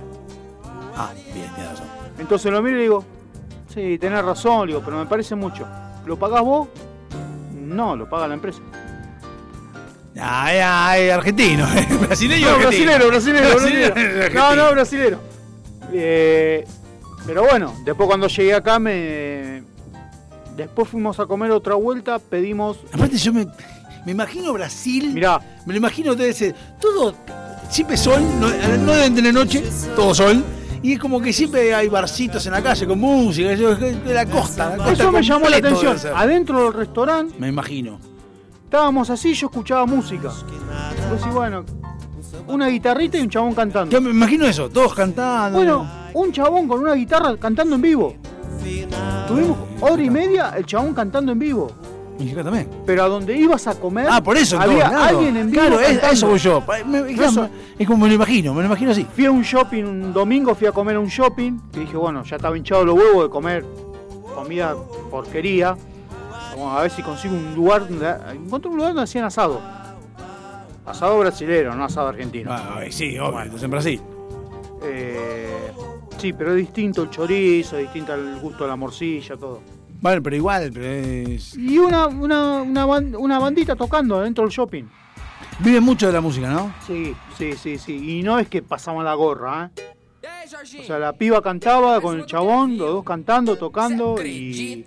Ah, 0.97 1.11
bien, 1.15 1.33
tienes 1.55 1.73
razón. 1.73 1.87
Entonces 2.19 2.53
lo 2.53 2.63
miro 2.63 2.77
y 2.77 2.79
le 2.79 2.83
digo, 2.85 3.05
sí, 3.73 3.99
tenés 3.99 4.25
razón, 4.25 4.67
digo, 4.69 4.83
pero 4.85 4.99
me 4.99 5.07
parece 5.07 5.35
mucho. 5.35 5.67
¿Lo 6.07 6.19
pagás 6.19 6.43
vos? 6.43 6.69
No, 7.55 7.95
lo 7.97 8.09
paga 8.09 8.29
la 8.29 8.35
empresa. 8.35 8.61
Ay, 10.21 10.59
ay, 10.63 11.09
argentino. 11.11 11.67
brasileño 12.01 12.49
No, 12.49 12.57
argentino. 12.57 12.87
brasilero, 12.99 13.09
brasilero, 13.09 13.49
brasilero. 13.95 14.35
No, 14.35 14.57
no, 14.57 14.71
brasilero. 14.73 15.21
Eh, 15.93 16.67
pero 17.27 17.45
bueno, 17.45 17.75
después 17.85 18.07
cuando 18.07 18.27
llegué 18.27 18.55
acá 18.55 18.79
me... 18.79 19.63
Después 20.57 20.89
fuimos 20.89 21.19
a 21.21 21.27
comer 21.27 21.53
otra 21.53 21.75
vuelta, 21.75 22.19
pedimos... 22.19 22.79
Aparte 22.93 23.17
yo 23.17 23.33
me, 23.33 23.47
me 24.05 24.13
imagino 24.13 24.53
Brasil. 24.53 25.13
Mirá. 25.15 25.41
Me 25.65 25.73
lo 25.73 25.79
imagino 25.79 26.15
ser 26.33 26.55
todo, 26.81 27.15
siempre 27.71 27.97
sol, 27.97 28.21
no, 28.41 28.49
no 28.79 28.93
deben 28.93 29.15
tener 29.15 29.33
noche, 29.33 29.63
todo 29.95 30.15
sol. 30.15 30.45
Y 30.83 30.95
es 30.95 30.99
como 30.99 31.21
que 31.21 31.33
siempre 31.33 31.75
hay 31.75 31.89
barcitos 31.89 32.45
en 32.47 32.53
la 32.53 32.63
calle 32.63 32.87
con 32.87 32.99
música, 32.99 33.51
de 33.51 34.15
la 34.15 34.27
costa. 34.27 34.71
la 34.71 34.77
costa 34.77 34.93
Eso 34.93 35.13
me 35.13 35.23
llamó 35.23 35.49
la 35.49 35.57
atención. 35.59 35.97
Adentro 36.15 36.65
del 36.65 36.73
restaurante 36.73 37.35
Me 37.39 37.49
imagino. 37.49 37.99
estábamos 38.65 39.11
así, 39.11 39.35
yo 39.35 39.49
escuchaba 39.49 39.85
música. 39.85 40.31
Pues 41.09 41.23
sí, 41.23 41.29
bueno, 41.31 41.65
una 42.47 42.69
guitarrita 42.69 43.19
y 43.19 43.23
un 43.23 43.29
chabón 43.31 43.55
cantando. 43.55 43.93
Yo 43.93 44.01
me 44.01 44.11
imagino 44.11 44.47
eso, 44.47 44.71
todos 44.71 44.95
cantando. 44.95 45.59
Bueno, 45.59 45.87
un 46.15 46.33
chabón 46.33 46.67
con 46.67 46.81
una 46.81 46.95
guitarra 46.95 47.37
cantando 47.37 47.75
en 47.77 47.83
vivo. 47.83 48.15
Tuvimos 49.29 49.59
hora 49.81 50.03
y 50.03 50.11
media 50.11 50.55
el 50.57 50.65
chabón 50.67 50.95
cantando 50.95 51.33
en 51.33 51.39
vivo. 51.39 51.71
También. 52.45 52.69
Pero 52.87 53.05
a 53.05 53.09
donde 53.09 53.37
ibas 53.37 53.67
a 53.67 53.75
comer, 53.75 54.07
Ah, 54.11 54.23
por 54.23 54.37
eso 54.37 54.59
había 54.61 54.89
alguien 54.89 55.37
en 55.37 55.51
vivo. 55.51 55.63
Claro, 55.63 55.81
es- 55.81 56.03
eso 56.13 56.29
voy 56.29 56.39
yo. 56.39 56.63
Me- 56.87 57.13
eso- 57.13 57.49
Es 57.79 57.87
como 57.87 58.03
me 58.05 58.09
lo 58.09 58.15
imagino, 58.15 58.53
me 58.55 58.61
lo 58.61 58.67
imagino 58.67 58.91
así. 58.91 59.07
Fui 59.15 59.25
a 59.27 59.31
un 59.31 59.43
shopping 59.43 59.85
un 59.85 60.13
domingo, 60.13 60.55
fui 60.55 60.67
a 60.67 60.73
comer 60.73 60.97
a 60.97 61.01
un 61.01 61.07
shopping, 61.09 61.59
que 61.73 61.81
dije, 61.81 61.97
bueno, 61.97 62.23
ya 62.25 62.37
estaba 62.37 62.57
hinchado 62.57 62.85
los 62.85 62.97
huevos 62.97 63.25
de 63.25 63.31
comer 63.31 63.65
comida 64.35 64.75
porquería. 65.11 65.77
Vamos 66.53 66.77
a 66.79 66.83
ver 66.83 66.91
si 66.91 67.03
consigo 67.03 67.35
un 67.35 67.55
lugar, 67.55 67.89
donde, 67.89 68.09
encontré 68.35 68.71
un 68.71 68.77
lugar 68.77 68.91
donde 68.93 69.05
hacían 69.05 69.25
asado. 69.25 69.61
Asado 70.87 71.19
brasilero, 71.21 71.75
no 71.75 71.85
asado 71.85 72.09
argentino. 72.09 72.51
Ah, 72.53 72.81
sí, 72.91 73.19
obvio, 73.19 73.41
entonces 73.43 73.63
en 73.65 73.71
Brasil. 73.71 74.01
Eh, 74.83 75.71
sí, 76.19 76.33
pero 76.33 76.51
es 76.53 76.57
distinto 76.57 77.03
el 77.03 77.11
chorizo, 77.11 77.77
es 77.77 77.83
distinto 77.85 78.15
el 78.15 78.39
gusto 78.41 78.65
de 78.65 78.71
la 78.71 78.77
morcilla, 78.77 79.37
todo. 79.37 79.61
Bueno, 80.01 80.23
pero 80.23 80.37
igual, 80.37 80.71
pero 80.73 80.87
es... 80.87 81.57
Y 81.57 81.79
una, 81.79 82.07
una, 82.07 82.63
una, 82.63 82.87
una 82.87 83.39
bandita 83.39 83.77
tocando 83.77 84.17
adentro 84.17 84.45
del 84.45 84.53
shopping. 84.53 84.85
Vive 85.59 85.81
mucho 85.81 86.07
de 86.07 86.15
la 86.15 86.21
música, 86.21 86.49
¿no? 86.49 86.75
Sí, 86.87 87.15
sí, 87.37 87.53
sí, 87.53 87.77
sí. 87.77 88.19
Y 88.19 88.23
no 88.23 88.39
es 88.39 88.49
que 88.49 88.63
pasaban 88.63 89.05
la 89.05 89.15
gorra, 89.15 89.71
¿eh? 89.77 89.91
O 90.81 90.85
sea, 90.85 90.99
la 90.99 91.13
piba 91.13 91.43
cantaba 91.43 92.01
con 92.01 92.19
el 92.19 92.27
chabón, 92.27 92.77
los 92.77 92.89
dos 92.91 93.05
cantando, 93.05 93.57
tocando 93.57 94.17
y. 94.25 94.85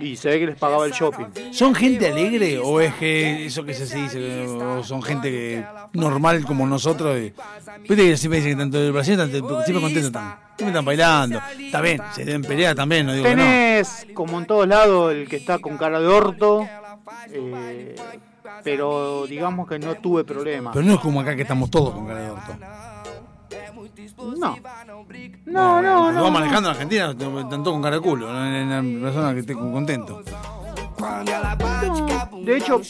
Y 0.00 0.16
se 0.16 0.30
ve 0.30 0.40
que 0.40 0.46
les 0.46 0.56
pagaba 0.56 0.86
el 0.86 0.92
shopping. 0.92 1.26
¿Son 1.52 1.74
gente 1.74 2.08
alegre 2.08 2.58
o 2.58 2.80
es 2.80 2.94
que 2.94 3.46
eso 3.46 3.64
que 3.64 3.74
se 3.74 3.84
dice, 3.96 4.46
o 4.46 4.82
son 4.82 5.02
gente 5.02 5.30
que 5.30 5.64
normal 5.92 6.44
como 6.44 6.66
nosotros? 6.66 7.16
Viste 7.16 7.96
que 7.96 8.16
siempre 8.16 8.38
dicen 8.38 8.52
que 8.52 8.62
tanto 8.62 8.78
el 8.78 8.92
Brasil 8.92 9.16
tanto, 9.16 9.36
siempre 9.64 9.80
contentos 9.80 10.06
están. 10.06 10.36
Siempre 10.56 10.68
están 10.68 10.84
bailando. 10.84 11.40
Está 11.58 11.80
bien, 11.80 12.00
se 12.14 12.24
deben 12.24 12.42
pelear 12.42 12.74
también, 12.74 13.06
no 13.06 13.12
digo 13.12 13.24
que 13.24 13.36
no. 13.36 13.42
Tenés, 13.42 14.06
como 14.14 14.38
en 14.38 14.46
todos 14.46 14.66
lados, 14.66 15.12
el 15.12 15.28
que 15.28 15.36
está 15.36 15.58
con 15.58 15.76
cara 15.76 16.00
de 16.00 16.06
orto. 16.06 16.66
eh, 17.32 17.94
pero 18.62 19.26
digamos 19.26 19.68
que 19.68 19.78
no 19.78 19.94
tuve 19.96 20.24
problemas. 20.24 20.72
Pero 20.74 20.84
no 20.84 20.94
es 20.94 21.00
como 21.00 21.20
acá 21.20 21.34
que 21.36 21.42
estamos 21.42 21.70
todos 21.70 21.94
con 21.94 22.06
cara 22.06 22.20
de 22.20 22.30
orto. 22.30 22.56
No. 24.38 24.56
No, 25.46 25.82
no, 25.82 26.12
no. 26.12 26.22
vas 26.22 26.32
manejando 26.32 26.68
en 26.68 26.74
Argentina, 26.74 27.16
todos 27.16 27.62
con 27.62 27.82
cara 27.82 27.96
de 27.96 28.02
culo. 28.02 28.28
Una 28.30 28.82
persona 29.02 29.34
que 29.34 29.40
esté 29.40 29.54
contento. 29.54 30.22
No, 31.00 32.40
De 32.44 32.56
hecho, 32.56 32.80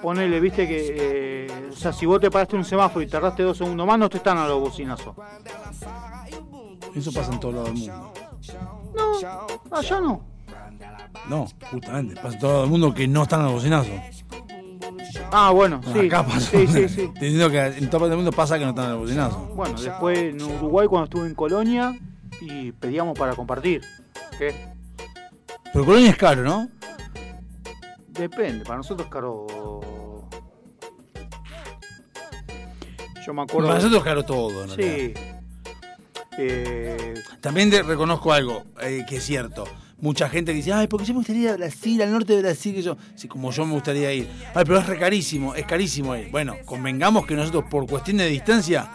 ponele, 0.00 0.40
viste 0.40 0.66
que. 0.66 1.46
eh, 1.46 1.68
o 1.72 1.76
sea, 1.76 1.92
si 1.92 2.06
vos 2.06 2.20
te 2.20 2.30
paraste 2.30 2.56
un 2.56 2.64
semáforo 2.64 3.02
y 3.02 3.06
tardaste 3.08 3.42
dos 3.42 3.58
segundos 3.58 3.86
más, 3.86 3.98
no 3.98 4.08
te 4.08 4.18
están 4.18 4.38
a 4.38 4.46
los 4.46 4.60
bocinazos. 4.60 5.14
Eso 6.94 7.12
pasa 7.12 7.32
en 7.32 7.40
todo 7.40 7.52
lado 7.52 7.64
del 7.64 7.74
mundo. 7.74 8.12
No, 8.94 9.76
allá 9.76 10.00
no. 10.00 10.20
No, 11.28 11.46
justamente. 11.70 12.16
Pasa 12.16 12.34
en 12.34 12.38
todo 12.38 12.64
el 12.64 12.70
mundo 12.70 12.92
que 12.92 13.06
no 13.08 13.22
están 13.22 13.40
a 13.40 13.44
los 13.44 13.52
bocinazos. 13.54 13.92
Ah, 15.30 15.50
bueno, 15.50 15.80
sí. 15.92 16.06
Acá. 16.06 16.26
Sí, 16.40 16.66
sí, 16.66 16.88
sí. 16.88 17.08
Te 17.20 17.30
que 17.50 17.66
en 17.78 17.90
todo 17.90 18.06
el 18.06 18.16
mundo 18.16 18.32
pasa 18.32 18.58
que 18.58 18.64
no 18.64 18.70
están 18.70 18.86
a 18.86 18.90
los 18.90 19.00
bocinazos. 19.00 19.54
Bueno, 19.54 19.80
después 19.80 20.18
en 20.18 20.42
Uruguay 20.42 20.86
cuando 20.86 21.04
estuve 21.04 21.26
en 21.26 21.34
Colonia 21.34 21.98
y 22.40 22.72
pedíamos 22.72 23.18
para 23.18 23.34
compartir. 23.34 23.82
¿Qué? 24.38 24.54
Pero 25.72 25.84
Colonia 25.84 26.10
es 26.10 26.16
caro, 26.16 26.42
¿no? 26.42 26.68
Depende, 28.08 28.64
para 28.64 28.78
nosotros 28.78 29.06
es 29.06 29.12
caro. 29.12 29.46
Yo 33.24 33.34
me 33.34 33.42
acuerdo. 33.42 33.68
Para 33.68 33.78
nosotros 33.78 33.98
es 34.00 34.04
caro 34.04 34.24
todo, 34.24 34.66
¿no? 34.66 34.74
Sí. 34.74 35.14
Eh, 36.38 37.14
También 37.40 37.70
te 37.70 37.82
reconozco 37.82 38.32
algo 38.32 38.64
eh, 38.80 39.04
que 39.08 39.16
es 39.16 39.24
cierto. 39.24 39.64
Mucha 40.02 40.28
gente 40.28 40.50
que 40.50 40.56
dice, 40.56 40.72
ay, 40.72 40.88
porque 40.88 41.06
yo 41.06 41.14
me 41.14 41.18
gustaría 41.20 41.42
ir 41.42 41.48
a 41.50 41.56
Brasil, 41.56 42.02
al 42.02 42.10
norte 42.10 42.34
de 42.34 42.42
Brasil, 42.42 42.74
que 42.74 42.82
yo, 42.82 42.96
sí, 43.14 43.28
como 43.28 43.52
yo 43.52 43.64
me 43.64 43.74
gustaría 43.74 44.12
ir. 44.12 44.28
Ay, 44.52 44.64
pero 44.66 44.80
es 44.80 44.86
re 44.88 44.98
carísimo, 44.98 45.54
es 45.54 45.64
carísimo 45.64 46.16
ir. 46.16 46.28
Bueno, 46.32 46.56
convengamos 46.64 47.24
que 47.24 47.36
nosotros, 47.36 47.66
por 47.70 47.86
cuestión 47.86 48.16
de 48.16 48.26
distancia, 48.26 48.90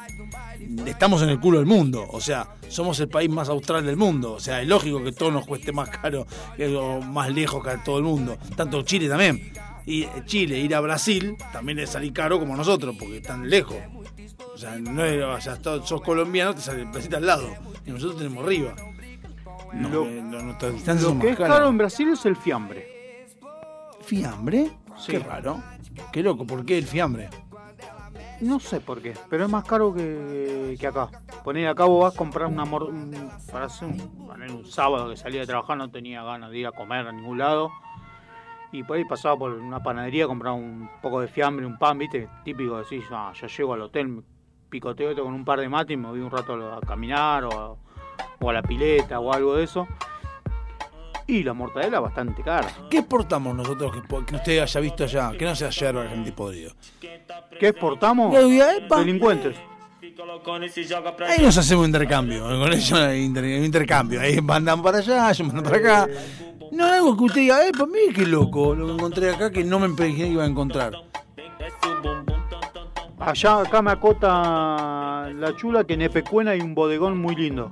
estamos 0.85 1.21
en 1.21 1.29
el 1.29 1.39
culo 1.39 1.59
del 1.59 1.65
mundo. 1.65 2.05
O 2.11 2.19
sea, 2.19 2.49
somos 2.67 2.99
el 2.99 3.07
país 3.07 3.29
más 3.29 3.47
austral 3.47 3.85
del 3.85 3.95
mundo. 3.95 4.33
O 4.33 4.39
sea, 4.41 4.61
es 4.61 4.67
lógico 4.67 5.01
que 5.01 5.13
todo 5.13 5.31
nos 5.31 5.47
cueste 5.47 5.71
más 5.71 5.87
caro 5.87 6.27
o 6.77 6.99
más 6.99 7.31
lejos 7.33 7.63
que 7.63 7.77
todo 7.85 7.99
el 7.99 8.03
mundo. 8.03 8.37
Tanto 8.57 8.81
Chile 8.81 9.07
también. 9.07 9.53
Y 9.85 10.03
eh, 10.03 10.09
Chile, 10.25 10.59
ir 10.59 10.75
a 10.75 10.81
Brasil, 10.81 11.37
también 11.53 11.79
es 11.79 11.91
salir 11.91 12.11
caro 12.11 12.37
como 12.37 12.57
nosotros, 12.57 12.97
porque 12.99 13.17
están 13.17 13.49
lejos. 13.49 13.77
O 14.53 14.57
sea, 14.57 14.75
no 14.77 15.05
es, 15.05 15.23
o 15.23 15.39
sea, 15.39 15.57
sos 15.85 16.01
colombiano, 16.01 16.53
te 16.53 16.59
sale 16.59 16.83
Brasil 16.83 17.15
al 17.15 17.25
lado. 17.25 17.49
Y 17.85 17.91
nosotros 17.91 18.17
tenemos 18.17 18.43
arriba. 18.43 18.75
No, 19.73 19.89
Lo- 19.89 20.05
eh, 20.05 20.21
no, 20.23 20.41
distancias 20.71 21.01
lo 21.13 21.19
que 21.19 21.29
es 21.31 21.37
caro 21.37 21.67
en 21.67 21.77
Brasil 21.77 22.09
es 22.09 22.25
el 22.25 22.35
fiambre. 22.35 23.25
¿Fiambre? 24.01 24.71
Sí. 24.97 25.11
Qué 25.13 25.19
raro. 25.19 25.61
Qué 26.11 26.23
loco, 26.23 26.45
¿por 26.45 26.65
qué 26.65 26.77
el 26.77 26.85
fiambre? 26.85 27.29
No 28.39 28.59
sé 28.59 28.79
por 28.81 29.01
qué, 29.01 29.13
pero 29.29 29.45
es 29.45 29.49
más 29.51 29.63
caro 29.65 29.93
que, 29.93 30.77
que 30.79 30.87
acá. 30.87 31.09
Poner 31.43 31.67
acá 31.67 31.85
vos 31.85 32.03
vas 32.03 32.13
a 32.13 32.17
comprar 32.17 32.47
una 32.47 32.65
mor- 32.65 32.83
un- 32.83 33.29
para 33.51 33.65
hacer 33.65 33.87
un, 33.87 34.27
poner 34.27 34.51
un 34.51 34.63
sábado 34.65 35.09
que 35.09 35.17
salía 35.17 35.41
de 35.41 35.47
trabajar, 35.47 35.75
no 35.77 35.89
tenía 35.89 36.23
ganas 36.23 36.51
de 36.51 36.59
ir 36.59 36.67
a 36.67 36.71
comer 36.71 37.07
a 37.07 37.11
ningún 37.11 37.39
lado. 37.39 37.71
Y 38.71 38.83
por 38.83 38.97
ahí 38.97 39.05
pasaba 39.05 39.35
por 39.37 39.53
una 39.53 39.81
panadería, 39.81 40.27
compraba 40.27 40.55
un 40.55 40.87
poco 41.01 41.19
de 41.21 41.27
fiambre, 41.27 41.65
un 41.65 41.77
pan, 41.79 41.97
viste, 41.97 42.27
típico, 42.43 42.77
decís, 42.77 43.05
ah, 43.11 43.31
ya 43.39 43.47
llego 43.47 43.73
al 43.73 43.81
hotel, 43.81 44.07
me 44.07 44.21
picoteo 44.69 45.09
esto 45.09 45.23
con 45.23 45.33
un 45.33 45.45
par 45.45 45.59
de 45.59 45.69
mates 45.69 45.93
y 45.93 45.97
me 45.97 46.07
voy 46.09 46.19
un 46.19 46.29
rato 46.29 46.53
a, 46.53 46.77
a 46.77 46.81
caminar 46.81 47.45
o 47.45 47.51
a, 47.51 47.75
o 48.39 48.49
a 48.49 48.53
la 48.53 48.61
pileta 48.61 49.19
o 49.19 49.33
algo 49.33 49.55
de 49.55 49.63
eso. 49.63 49.87
Y 51.25 51.43
la 51.43 51.53
mortadela 51.53 51.99
bastante 51.99 52.41
cara. 52.41 52.67
¿Qué 52.89 52.99
exportamos 52.99 53.53
nosotros 53.53 53.91
que, 54.25 54.35
usted 54.35 54.59
haya 54.61 54.79
visto 54.79 55.03
allá? 55.03 55.31
Que 55.37 55.43
no 55.43 55.55
sea 55.55 55.69
yerba 55.69 56.03
argentina 56.03 56.35
podrido. 56.35 56.71
¿Qué 57.01 57.67
exportamos? 57.67 58.33
Delincuentes. 58.33 59.57
Ahí 61.27 61.43
nos 61.43 61.57
hacemos 61.57 61.85
intercambio. 61.85 62.43
Con 62.43 62.73
inter- 63.13 63.63
intercambio. 63.63 64.21
Ahí 64.21 64.39
mandan 64.41 64.81
para 64.81 64.99
allá, 64.99 65.31
yo 65.33 65.43
mando 65.43 65.63
para 65.63 65.77
acá. 65.77 66.07
No, 66.71 66.85
algo 66.85 67.17
que 67.17 67.23
usted 67.25 67.41
diga, 67.41 67.65
eh, 67.67 67.71
para 67.71 67.85
mí 67.85 67.99
qué 68.13 68.25
loco 68.25 68.75
lo 68.75 68.87
que 68.87 68.93
encontré 68.93 69.29
acá 69.33 69.51
que 69.51 69.63
no 69.63 69.79
me 69.79 69.87
imaginé 69.87 70.15
que 70.15 70.27
iba 70.27 70.43
a 70.43 70.47
encontrar. 70.47 70.93
Allá 73.19 73.61
acá 73.61 73.81
me 73.81 73.91
acota 73.91 75.29
la 75.33 75.55
chula 75.55 75.83
que 75.83 75.93
en 75.95 76.03
Epecuén 76.03 76.47
hay 76.47 76.61
un 76.61 76.75
bodegón 76.75 77.17
muy 77.17 77.35
lindo. 77.35 77.71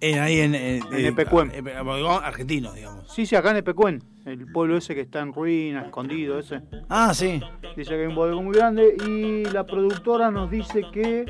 En, 0.00 0.20
ahí 0.20 0.40
en, 0.40 0.54
en, 0.54 0.82
En 0.92 1.06
Epecuén. 1.06 1.50
eh, 1.52 1.62
eh, 1.64 1.80
bodegón 1.82 2.24
argentino, 2.24 2.72
digamos. 2.72 3.12
Sí, 3.12 3.26
sí, 3.26 3.34
acá 3.34 3.50
en 3.50 3.56
Epecuén, 3.58 4.02
el 4.26 4.50
pueblo 4.52 4.76
ese 4.76 4.94
que 4.94 5.00
está 5.00 5.20
en 5.20 5.32
ruina, 5.32 5.82
escondido 5.82 6.38
ese. 6.38 6.60
Ah, 6.88 7.12
sí. 7.14 7.40
Dice 7.76 7.90
que 7.90 8.00
hay 8.02 8.06
un 8.06 8.14
bodegón 8.14 8.44
muy 8.44 8.54
grande 8.56 8.96
y 9.06 9.44
la 9.46 9.64
productora 9.64 10.30
nos 10.30 10.50
dice 10.50 10.82
que 10.92 11.26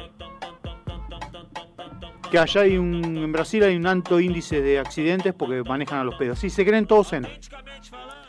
que 2.30 2.38
allá 2.38 2.60
hay 2.60 2.76
un 2.76 3.02
en 3.16 3.32
Brasil 3.32 3.62
hay 3.64 3.74
un 3.74 3.86
alto 3.86 4.20
índice 4.20 4.60
de 4.60 4.78
accidentes 4.78 5.32
porque 5.32 5.62
manejan 5.62 6.00
a 6.00 6.04
los 6.04 6.16
pedos. 6.16 6.38
Sí, 6.38 6.50
se 6.50 6.64
creen 6.66 6.86
todos 6.86 7.14
en. 7.14 7.26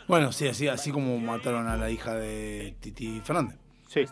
Bueno, 0.08 0.32
sí, 0.32 0.48
así, 0.48 0.68
así 0.68 0.90
como 0.90 1.18
mataron 1.18 1.68
a 1.68 1.76
la 1.76 1.90
hija 1.90 2.14
de 2.14 2.74
Titi 2.80 3.20
Fernández. 3.20 3.58
Sí. 3.86 4.04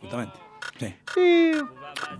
Justamente. 0.00 0.34
Sí. 0.78 0.94
Sí, 1.14 1.52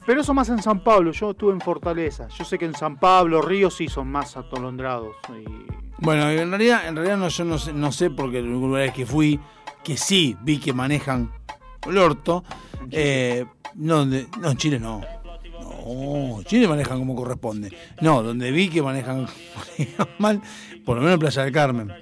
pero 0.07 0.21
eso 0.21 0.35
más 0.35 0.49
en 0.49 0.63
San 0.63 0.83
Pablo. 0.83 1.13
Yo 1.13 1.31
estuve 1.31 1.53
en 1.53 1.61
Fortaleza. 1.61 2.29
Yo 2.29 2.45
sé 2.45 2.59
que 2.59 2.65
en 2.65 2.75
San 2.75 2.99
Pablo, 2.99 3.43
Río 3.43 3.71
sí 3.71 3.89
son 3.89 4.09
más 4.09 4.37
atolondrados. 4.37 5.17
Y... 5.29 5.45
Bueno, 5.99 6.31
en 6.31 6.51
realidad, 6.51 6.89
en 6.89 6.97
realidad 6.97 7.17
no, 7.17 7.29
yo 7.29 7.45
no 7.45 7.59
sé, 7.59 7.73
no 7.73 7.93
sé 7.93 8.11
porque 8.11 8.41
la 8.41 8.49
última 8.49 8.79
vez 8.79 8.93
que 8.93 9.07
fui, 9.07 9.39
que 9.83 9.97
sí 9.97 10.37
vi 10.43 10.59
que 10.59 10.73
manejan 10.73 11.31
el 11.87 11.99
orto. 11.99 12.45
Eh, 12.91 13.45
no, 13.75 14.03
en 14.03 14.57
Chile 14.57 14.81
no. 14.81 15.01
No, 15.85 16.39
en 16.39 16.45
Chile 16.45 16.69
manejan 16.69 16.99
como 16.99 17.15
corresponde. 17.15 17.75
No, 18.01 18.23
donde 18.23 18.51
vi 18.51 18.69
que 18.69 18.83
manejan, 18.83 19.27
manejan 19.57 20.09
mal, 20.19 20.43
por 20.85 20.97
lo 20.97 21.03
menos 21.03 21.15
en 21.15 21.21
Playa 21.21 21.45
del 21.45 21.53
Carmen. 21.53 21.93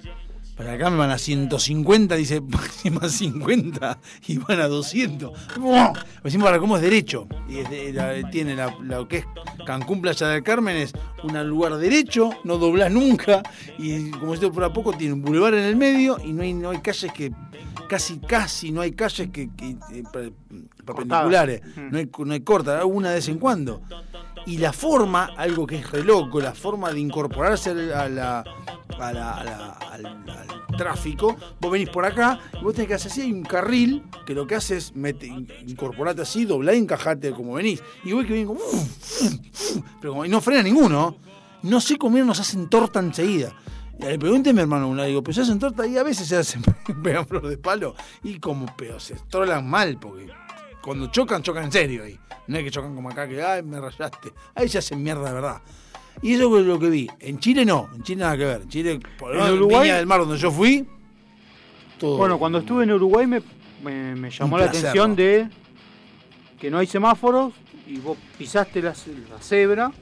Playa 0.59 0.73
del 0.73 0.81
Carmen 0.81 0.99
van 0.99 1.11
a 1.11 1.19
150, 1.19 2.17
dice 2.17 2.41
máxima 2.49 3.09
50 3.09 3.99
y 4.27 4.39
van 4.39 4.61
a 4.61 4.69
200. 4.69 5.57
¡Buah! 5.59 5.93
Decimos 6.25 6.47
para 6.47 6.59
cómo 6.59 6.77
es 6.77 6.83
derecho. 6.83 7.27
Y 7.49 7.59
es 7.59 7.71
de- 7.71 7.93
la- 7.93 8.29
tiene 8.31 8.55
la- 8.57 8.75
lo 8.83 9.07
que 9.09 9.19
es 9.19 9.27
Cancún, 9.65 10.03
Playa 10.03 10.27
del 10.29 10.43
Carmen, 10.43 10.77
es 10.77 10.93
un 11.23 11.49
lugar 11.49 11.77
derecho, 11.77 12.31
no 12.45 12.59
doblás 12.59 12.91
nunca. 12.93 13.43
Y 13.79 14.11
como 14.11 14.35
esto 14.35 14.53
por 14.53 14.65
a 14.65 14.73
poco, 14.73 14.93
tiene 14.93 15.15
un 15.15 15.23
bulevar 15.23 15.55
en 15.55 15.65
el 15.65 15.77
medio 15.77 16.19
y 16.25 16.33
no 16.33 16.43
hay, 16.43 16.53
no 16.55 16.71
hay 16.71 16.79
calles 16.81 17.13
que. 17.13 17.33
Casi, 17.89 18.19
casi 18.19 18.71
no 18.71 18.83
hay 18.83 18.93
calles 18.93 19.31
que, 19.31 19.49
que, 19.57 19.71
eh, 19.93 20.03
per- 20.13 20.33
perpendiculares. 20.85 21.63
No 21.91 21.97
hay, 21.99 22.11
no 22.19 22.33
hay 22.35 22.41
corta, 22.41 22.85
una 22.85 23.09
de 23.11 23.15
vez 23.15 23.29
en 23.29 23.39
cuando. 23.39 23.81
Y 24.49 24.57
la 24.59 24.73
forma, 24.73 25.27
algo 25.37 25.67
que 25.67 25.77
es 25.77 25.91
re 25.91 26.03
loco, 26.03 26.41
la 26.41 26.55
forma 26.55 26.91
de 26.91 27.01
incorporarse 27.01 27.71
a 27.93 28.09
la, 28.09 28.45
al, 28.99 29.17
al 29.19 30.77
tráfico, 30.77 31.37
vos 31.61 31.71
venís 31.71 31.91
por 31.91 32.05
acá 32.07 32.39
y 32.59 32.65
vos 32.65 32.73
tenés 32.73 32.89
que 32.89 32.95
hacer 32.95 33.13
así, 33.13 33.21
hay 33.23 33.33
un 33.33 33.43
carril 33.43 34.03
que 34.25 34.35
lo 34.35 34.47
que 34.47 34.55
hace 34.55 34.77
es 34.79 34.95
mete, 34.97 35.27
in- 35.27 35.49
incorporarte 35.67 36.23
así, 36.23 36.45
doblar 36.47 36.75
y 36.75 36.79
encajarte 36.79 37.33
como 37.33 37.55
venís. 37.55 37.83
Y 38.05 38.13
vos 38.13 38.25
que 38.25 38.33
vienen 38.33 38.47
como... 38.49 38.61
Pero 40.01 40.13
como 40.13 40.25
y 40.25 40.29
no 40.29 40.41
frena 40.41 40.63
ninguno. 40.63 41.17
No 41.63 41.81
sé 41.81 41.97
cómo 41.99 42.17
nos 42.19 42.41
hacen 42.41 42.69
torta 42.71 43.01
enseguida. 43.01 43.53
Y 44.01 44.05
le 44.05 44.19
pregunté 44.19 44.51
a 44.51 44.53
mi 44.53 44.61
hermano 44.61 44.89
una, 44.89 45.05
digo, 45.05 45.23
pero 45.23 45.35
se 45.35 45.41
hacen 45.43 45.59
torta 45.59 45.87
y 45.87 45.99
a 45.99 46.05
veces 46.05 46.29
se 46.29 46.37
hacen, 46.37 46.63
pegan 47.03 47.27
flor 47.27 47.49
de 47.49 47.59
palo 47.59 47.95
y 48.23 48.39
como, 48.39 48.67
pero 48.77 49.01
se 49.01 49.17
trolan 49.29 49.69
mal, 49.69 49.99
porque 49.99 50.29
cuando 50.89 51.07
chocan, 51.09 51.43
chocan 51.43 51.65
en 51.65 51.73
serio 51.73 52.03
ahí. 52.05 52.19
No 52.49 52.59
es 52.59 52.65
que 52.65 52.71
chocan 52.71 52.95
como 52.95 53.11
acá, 53.11 53.29
que, 53.29 53.43
ay, 53.43 53.63
me 53.63 53.81
rayaste. 53.81 54.33
Ahí 54.55 54.69
se 54.69 54.79
hacen 54.79 55.03
mierda 55.03 55.29
de 55.29 55.35
verdad. 55.35 55.61
Y 56.23 56.35
eso 56.35 56.59
es 56.59 56.67
lo 56.67 56.79
que 56.79 56.89
vi. 56.89 57.09
En 57.21 57.39
Chile 57.39 57.65
no, 57.65 57.89
en 57.95 58.03
Chile 58.03 58.23
nada 58.23 58.37
que 58.37 58.45
ver. 58.45 58.63
En 58.63 58.69
Chile, 58.69 59.01
por 59.19 59.37
En 59.37 59.53
Uruguay- 59.53 59.83
Viña 59.85 59.97
del 59.99 60.07
Mar, 60.07 60.21
donde 60.21 60.37
yo 60.39 60.51
fui, 60.51 60.87
todo. 61.99 62.17
Bueno, 62.17 62.39
cuando 62.39 62.59
estuve 62.59 62.85
en 62.85 62.93
Uruguay 62.93 63.27
me, 63.27 63.41
me- 63.85 64.15
me 64.17 64.31
llamó 64.31 64.55
Un 64.57 64.61
la 64.63 64.67
placer, 64.71 64.89
atención 64.91 65.11
¿no? 65.11 65.17
de 65.17 65.49
que 66.59 66.71
no 66.71 66.79
hay 66.79 66.87
semáforos 66.87 67.53
y 67.87 67.99
vos 67.99 68.17
pisaste 68.37 68.83
la, 68.83 68.91
la 69.31 69.39
cebra 69.41 69.93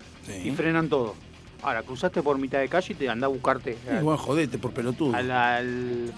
y 0.44 0.50
frenan 0.52 0.88
todo. 0.88 1.14
Ahora, 1.62 1.82
cruzaste 1.82 2.22
por 2.22 2.38
mitad 2.38 2.58
de 2.60 2.68
calle 2.68 2.92
y 2.92 2.96
te 2.96 3.08
andás 3.08 3.26
a 3.28 3.32
buscarte. 3.32 3.76
Bueno, 4.02 4.16
jodete 4.18 4.56
por 4.58 4.72
pelotudo. 4.72 5.14
al- 5.16 5.30
al- 5.30 6.12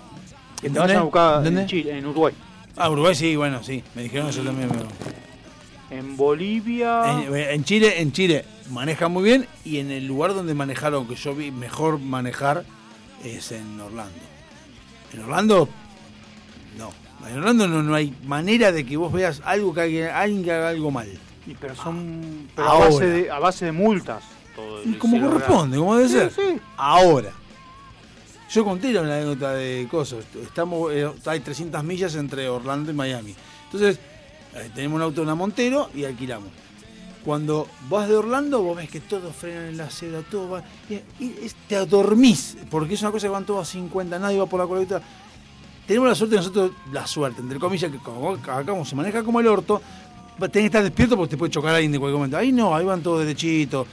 que 0.60 0.66
¿En 0.66 0.72
te 0.74 0.78
vayan 0.78 0.96
a 0.98 1.02
buscar 1.02 1.46
en 1.46 1.66
Chile, 1.66 1.96
en 1.98 2.06
Uruguay. 2.06 2.34
Ah, 2.78 2.90
Uruguay 2.90 3.14
sí, 3.14 3.34
bueno, 3.36 3.62
sí. 3.62 3.82
Me 3.94 4.02
dijeron 4.04 4.28
eso 4.28 4.42
también. 4.42 4.68
pero- 4.70 4.88
En 5.90 6.16
Bolivia. 6.16 7.22
En, 7.22 7.34
en 7.34 7.64
Chile, 7.64 8.00
en 8.00 8.12
Chile 8.12 8.44
manejan 8.70 9.10
muy 9.10 9.24
bien 9.24 9.46
y 9.64 9.78
en 9.78 9.90
el 9.90 10.06
lugar 10.06 10.34
donde 10.34 10.54
manejaron, 10.54 11.06
que 11.08 11.14
yo 11.14 11.34
vi 11.34 11.50
mejor 11.50 11.98
manejar, 11.98 12.64
es 13.24 13.52
en 13.52 13.80
Orlando. 13.80 14.12
En 15.14 15.20
Orlando, 15.20 15.68
no. 16.76 16.90
En 17.26 17.38
Orlando 17.38 17.66
no, 17.66 17.82
no 17.82 17.94
hay 17.94 18.14
manera 18.26 18.70
de 18.70 18.84
que 18.84 18.96
vos 18.96 19.12
veas 19.12 19.40
algo 19.44 19.72
que 19.74 19.80
alguien, 19.80 20.08
alguien 20.08 20.44
que 20.44 20.52
haga 20.52 20.68
algo 20.68 20.90
mal. 20.90 21.08
Y 21.46 21.54
pero 21.54 21.74
son 21.74 22.48
pero 22.54 22.68
a, 22.68 22.78
base 22.78 23.06
de, 23.06 23.30
a 23.30 23.38
base 23.38 23.64
de 23.64 23.72
multas. 23.72 24.22
todo 24.54 24.82
Como 24.98 25.18
corresponde, 25.20 25.78
como 25.78 25.96
debe 25.96 26.08
Sí, 26.08 26.14
ser. 26.14 26.30
sí. 26.32 26.60
Ahora. 26.76 27.30
Yo 28.50 28.64
conté 28.64 28.92
la 28.92 29.00
anécdota 29.00 29.52
de 29.52 29.86
cosas. 29.90 30.24
Estamos, 30.42 30.90
eh, 30.92 31.08
hay 31.26 31.40
300 31.40 31.84
millas 31.84 32.14
entre 32.14 32.48
Orlando 32.48 32.90
y 32.90 32.94
Miami. 32.94 33.34
Entonces, 33.64 33.98
eh, 34.54 34.70
tenemos 34.74 34.96
un 34.96 35.02
auto 35.02 35.20
en 35.20 35.28
la 35.28 35.34
Montero 35.34 35.90
y 35.94 36.04
alquilamos. 36.04 36.48
Cuando 37.24 37.68
vas 37.90 38.08
de 38.08 38.16
Orlando, 38.16 38.62
vos 38.62 38.76
ves 38.76 38.88
que 38.88 39.00
todos 39.00 39.36
frenan 39.36 39.66
en 39.66 39.76
la 39.76 39.84
acera, 39.84 40.22
todo 40.30 40.48
va. 40.48 40.62
Y, 40.88 41.00
te 41.68 41.84
dormís, 41.84 42.56
porque 42.70 42.94
es 42.94 43.02
una 43.02 43.10
cosa 43.10 43.26
que 43.26 43.32
van 43.32 43.44
todos 43.44 43.68
a 43.68 43.70
50, 43.70 44.18
nadie 44.18 44.38
va 44.38 44.46
por 44.46 44.60
la 44.60 44.66
colecta. 44.66 45.02
Tenemos 45.86 46.08
la 46.08 46.14
suerte 46.14 46.36
nosotros, 46.36 46.70
la 46.90 47.06
suerte, 47.06 47.42
entre 47.42 47.58
comillas, 47.58 47.90
que 47.90 47.98
como 47.98 48.32
acá 48.32 48.64
como 48.64 48.84
se 48.84 48.94
maneja 48.94 49.22
como 49.22 49.40
el 49.40 49.46
orto, 49.46 49.82
tenés 50.38 50.52
que 50.52 50.66
estar 50.66 50.82
despierto 50.82 51.16
porque 51.16 51.30
te 51.32 51.36
puede 51.36 51.50
chocar 51.50 51.74
alguien 51.74 51.92
de 51.92 51.98
cualquier 51.98 52.16
momento. 52.16 52.38
Ahí 52.38 52.52
no, 52.52 52.74
ahí 52.74 52.86
van 52.86 53.02
todos 53.02 53.20
derechitos. 53.20 53.86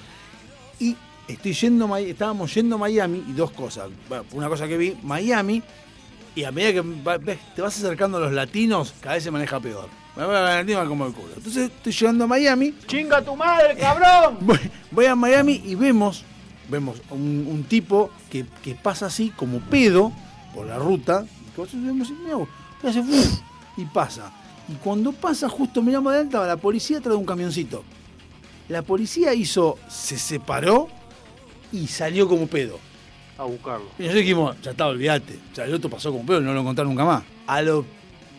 Y 0.80 0.96
estoy 1.28 1.54
yendo, 1.54 1.96
estábamos 1.98 2.54
yendo 2.54 2.76
a 2.76 2.80
Miami 2.80 3.24
y 3.28 3.34
dos 3.34 3.52
cosas. 3.52 3.90
Bueno, 4.10 4.26
una 4.34 4.48
cosa 4.50 4.68
que 4.68 4.78
vi, 4.78 4.96
Miami, 5.04 5.62
y 6.36 6.44
a 6.44 6.52
medida 6.52 6.74
que 6.74 6.82
va- 6.82 7.18
ves, 7.18 7.40
te 7.56 7.62
vas 7.62 7.78
acercando 7.78 8.18
a 8.18 8.22
los 8.22 8.32
latinos, 8.34 8.94
cada 9.02 9.16
vez 9.16 9.24
se 9.24 9.32
maneja 9.32 9.60
peor. 9.60 9.88
Me 10.16 10.26
voy 10.26 10.36
a 10.36 10.42
la 10.42 10.56
latina 10.58 10.86
como 10.86 11.06
el 11.08 11.14
culo. 11.14 11.34
Entonces 11.36 11.72
estoy 11.72 11.92
llegando 11.92 12.24
a 12.24 12.28
Miami. 12.28 12.74
¡Chinga 12.88 13.22
tu 13.22 13.36
madre, 13.36 13.76
cabrón! 13.78 14.38
Voy, 14.42 14.60
voy 14.92 15.06
a 15.08 15.16
Miami 15.16 15.62
y 15.66 15.76
vemos, 15.76 16.24
vemos 16.70 17.02
un, 17.10 17.46
un 17.50 17.64
tipo 17.66 18.10
que, 18.30 18.46
que 18.64 18.76
pasa 18.76 19.08
así 19.08 19.32
como 19.36 19.60
pedo 19.60 20.14
por 20.54 20.68
la 20.68 20.78
ruta. 20.80 21.26
Y 22.84 22.88
hace 22.88 23.04
¡fuf! 23.04 23.40
y 23.78 23.86
pasa. 23.86 24.32
Y 24.70 24.74
cuando 24.76 25.12
pasa, 25.12 25.50
justo 25.50 25.82
miramos 25.82 26.12
adelante, 26.14 26.38
la 26.38 26.58
policía 26.58 26.98
atrás 27.00 27.14
de 27.14 27.18
un 27.18 27.26
camioncito. 27.26 27.84
La 28.70 28.82
policía 28.82 29.34
hizo, 29.34 29.78
se 29.90 30.18
separó 30.18 30.88
y 31.72 31.88
salió 31.88 32.28
como 32.28 32.48
pedo. 32.48 32.80
A 33.38 33.44
buscarlo. 33.44 33.88
Y 34.00 34.04
nosotros 34.04 34.22
dijimos, 34.22 34.56
ya 34.62 34.72
está, 34.72 34.88
olvídate. 34.88 35.38
O 35.52 35.56
sea, 35.56 35.66
el 35.66 35.74
otro 35.74 35.90
pasó 35.90 36.12
como 36.12 36.26
pedo, 36.26 36.40
no 36.42 36.54
lo 36.54 36.62
encontraron 36.62 36.92
nunca 36.94 37.04
más. 37.06 37.24
A 37.48 37.62
los 37.62 37.84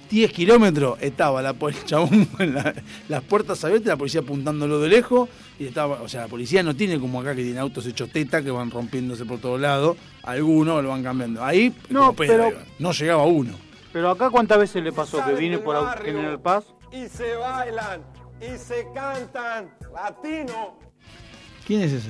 10 0.08 0.32
kilómetros 0.32 0.96
estaba 1.02 1.42
la 1.42 1.52
poli- 1.52 1.76
chabón 1.84 2.24
con 2.26 2.54
la- 2.54 2.74
las 3.08 3.22
puertas 3.22 3.62
abiertas, 3.64 3.88
la 3.88 3.96
policía 3.96 4.20
apuntándolo 4.22 4.80
de 4.80 4.88
lejos. 4.88 5.28
Y 5.58 5.66
estaba, 5.66 6.00
o 6.00 6.08
sea, 6.08 6.22
la 6.22 6.28
policía 6.28 6.62
no 6.62 6.74
tiene 6.74 6.98
como 6.98 7.20
acá 7.20 7.34
que 7.34 7.42
tiene 7.42 7.58
autos 7.58 7.86
hechos 7.86 8.10
teta 8.10 8.42
que 8.42 8.50
van 8.50 8.70
rompiéndose 8.70 9.24
por 9.26 9.38
todos 9.38 9.60
lados. 9.60 9.96
Algunos 10.22 10.82
lo 10.82 10.88
van 10.90 11.02
cambiando. 11.02 11.44
Ahí, 11.44 11.74
No, 11.90 12.12
pedo, 12.14 12.32
pero- 12.32 12.48
iba. 12.50 12.62
no 12.78 12.92
llegaba 12.92 13.24
uno. 13.24 13.52
Pero 13.92 14.10
acá 14.10 14.30
cuántas 14.30 14.58
veces 14.58 14.82
le 14.82 14.92
pasó 14.92 15.22
que 15.24 15.32
vine 15.34 15.58
por 15.58 15.76
Au- 15.76 16.02
General 16.02 16.38
Paz 16.40 16.64
Y 16.92 17.06
se 17.08 17.34
bailan, 17.36 18.02
y 18.40 18.56
se 18.58 18.86
cantan, 18.94 19.70
latino. 19.94 20.78
¿Quién 21.66 21.82
es 21.82 21.92
ese? 21.92 22.08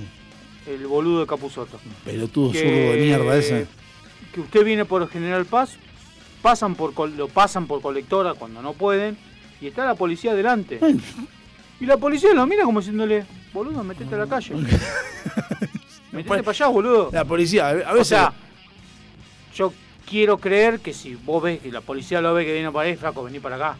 El 0.67 0.87
boludo 0.87 1.21
de 1.21 1.27
Capuzoto. 1.27 1.79
Pelotudo 2.05 2.53
zurdo 2.53 2.65
de 2.65 2.97
mierda 3.01 3.37
ese. 3.37 3.67
Que 4.33 4.41
usted 4.41 4.65
viene 4.65 4.85
por 4.85 5.09
General 5.09 5.45
Paz, 5.47 5.77
pasan 6.43 6.75
por 6.75 7.09
lo 7.11 7.29
pasan 7.29 7.67
por 7.67 7.81
colectora 7.81 8.35
cuando 8.35 8.61
no 8.63 8.73
pueden 8.73 9.17
y 9.61 9.69
está 9.69 9.85
la 9.85 9.95
policía 9.95 10.33
adelante. 10.33 10.79
Y 11.81 11.87
la 11.87 11.97
policía 11.97 12.33
lo 12.35 12.47
mira 12.47 12.65
como 12.65 12.81
diciéndole, 12.81 13.25
boludo, 13.53 13.83
metete 13.85 14.15
a 14.15 14.19
la 14.19 14.27
calle. 14.27 14.55
metete 16.13 16.43
para 16.43 16.51
allá, 16.51 16.67
boludo. 16.69 17.11
La 17.13 17.25
policía, 17.25 17.69
a 17.69 17.71
a 17.71 17.93
O 17.93 17.95
veces. 17.95 18.09
sea, 18.09 18.33
yo 19.55 19.73
quiero 20.09 20.39
creer 20.39 20.81
que 20.81 20.93
si 20.93 21.15
vos 21.15 21.43
ves 21.43 21.61
que 21.61 21.71
la 21.73 21.81
policía 21.81 22.21
lo 22.21 22.33
ve 22.35 22.45
que 22.45 22.53
viene 22.53 22.71
para 22.71 22.89
ahí, 22.89 22.97
flaco, 22.97 23.25
vení 23.25 23.41
para 23.41 23.57
acá. 23.57 23.77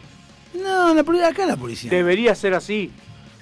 no, 0.53 0.93
la 0.93 1.03
policía, 1.03 1.27
acá 1.29 1.45
la 1.45 1.57
policía. 1.57 1.89
Debería 1.91 2.35
ser 2.35 2.53
así. 2.53 2.91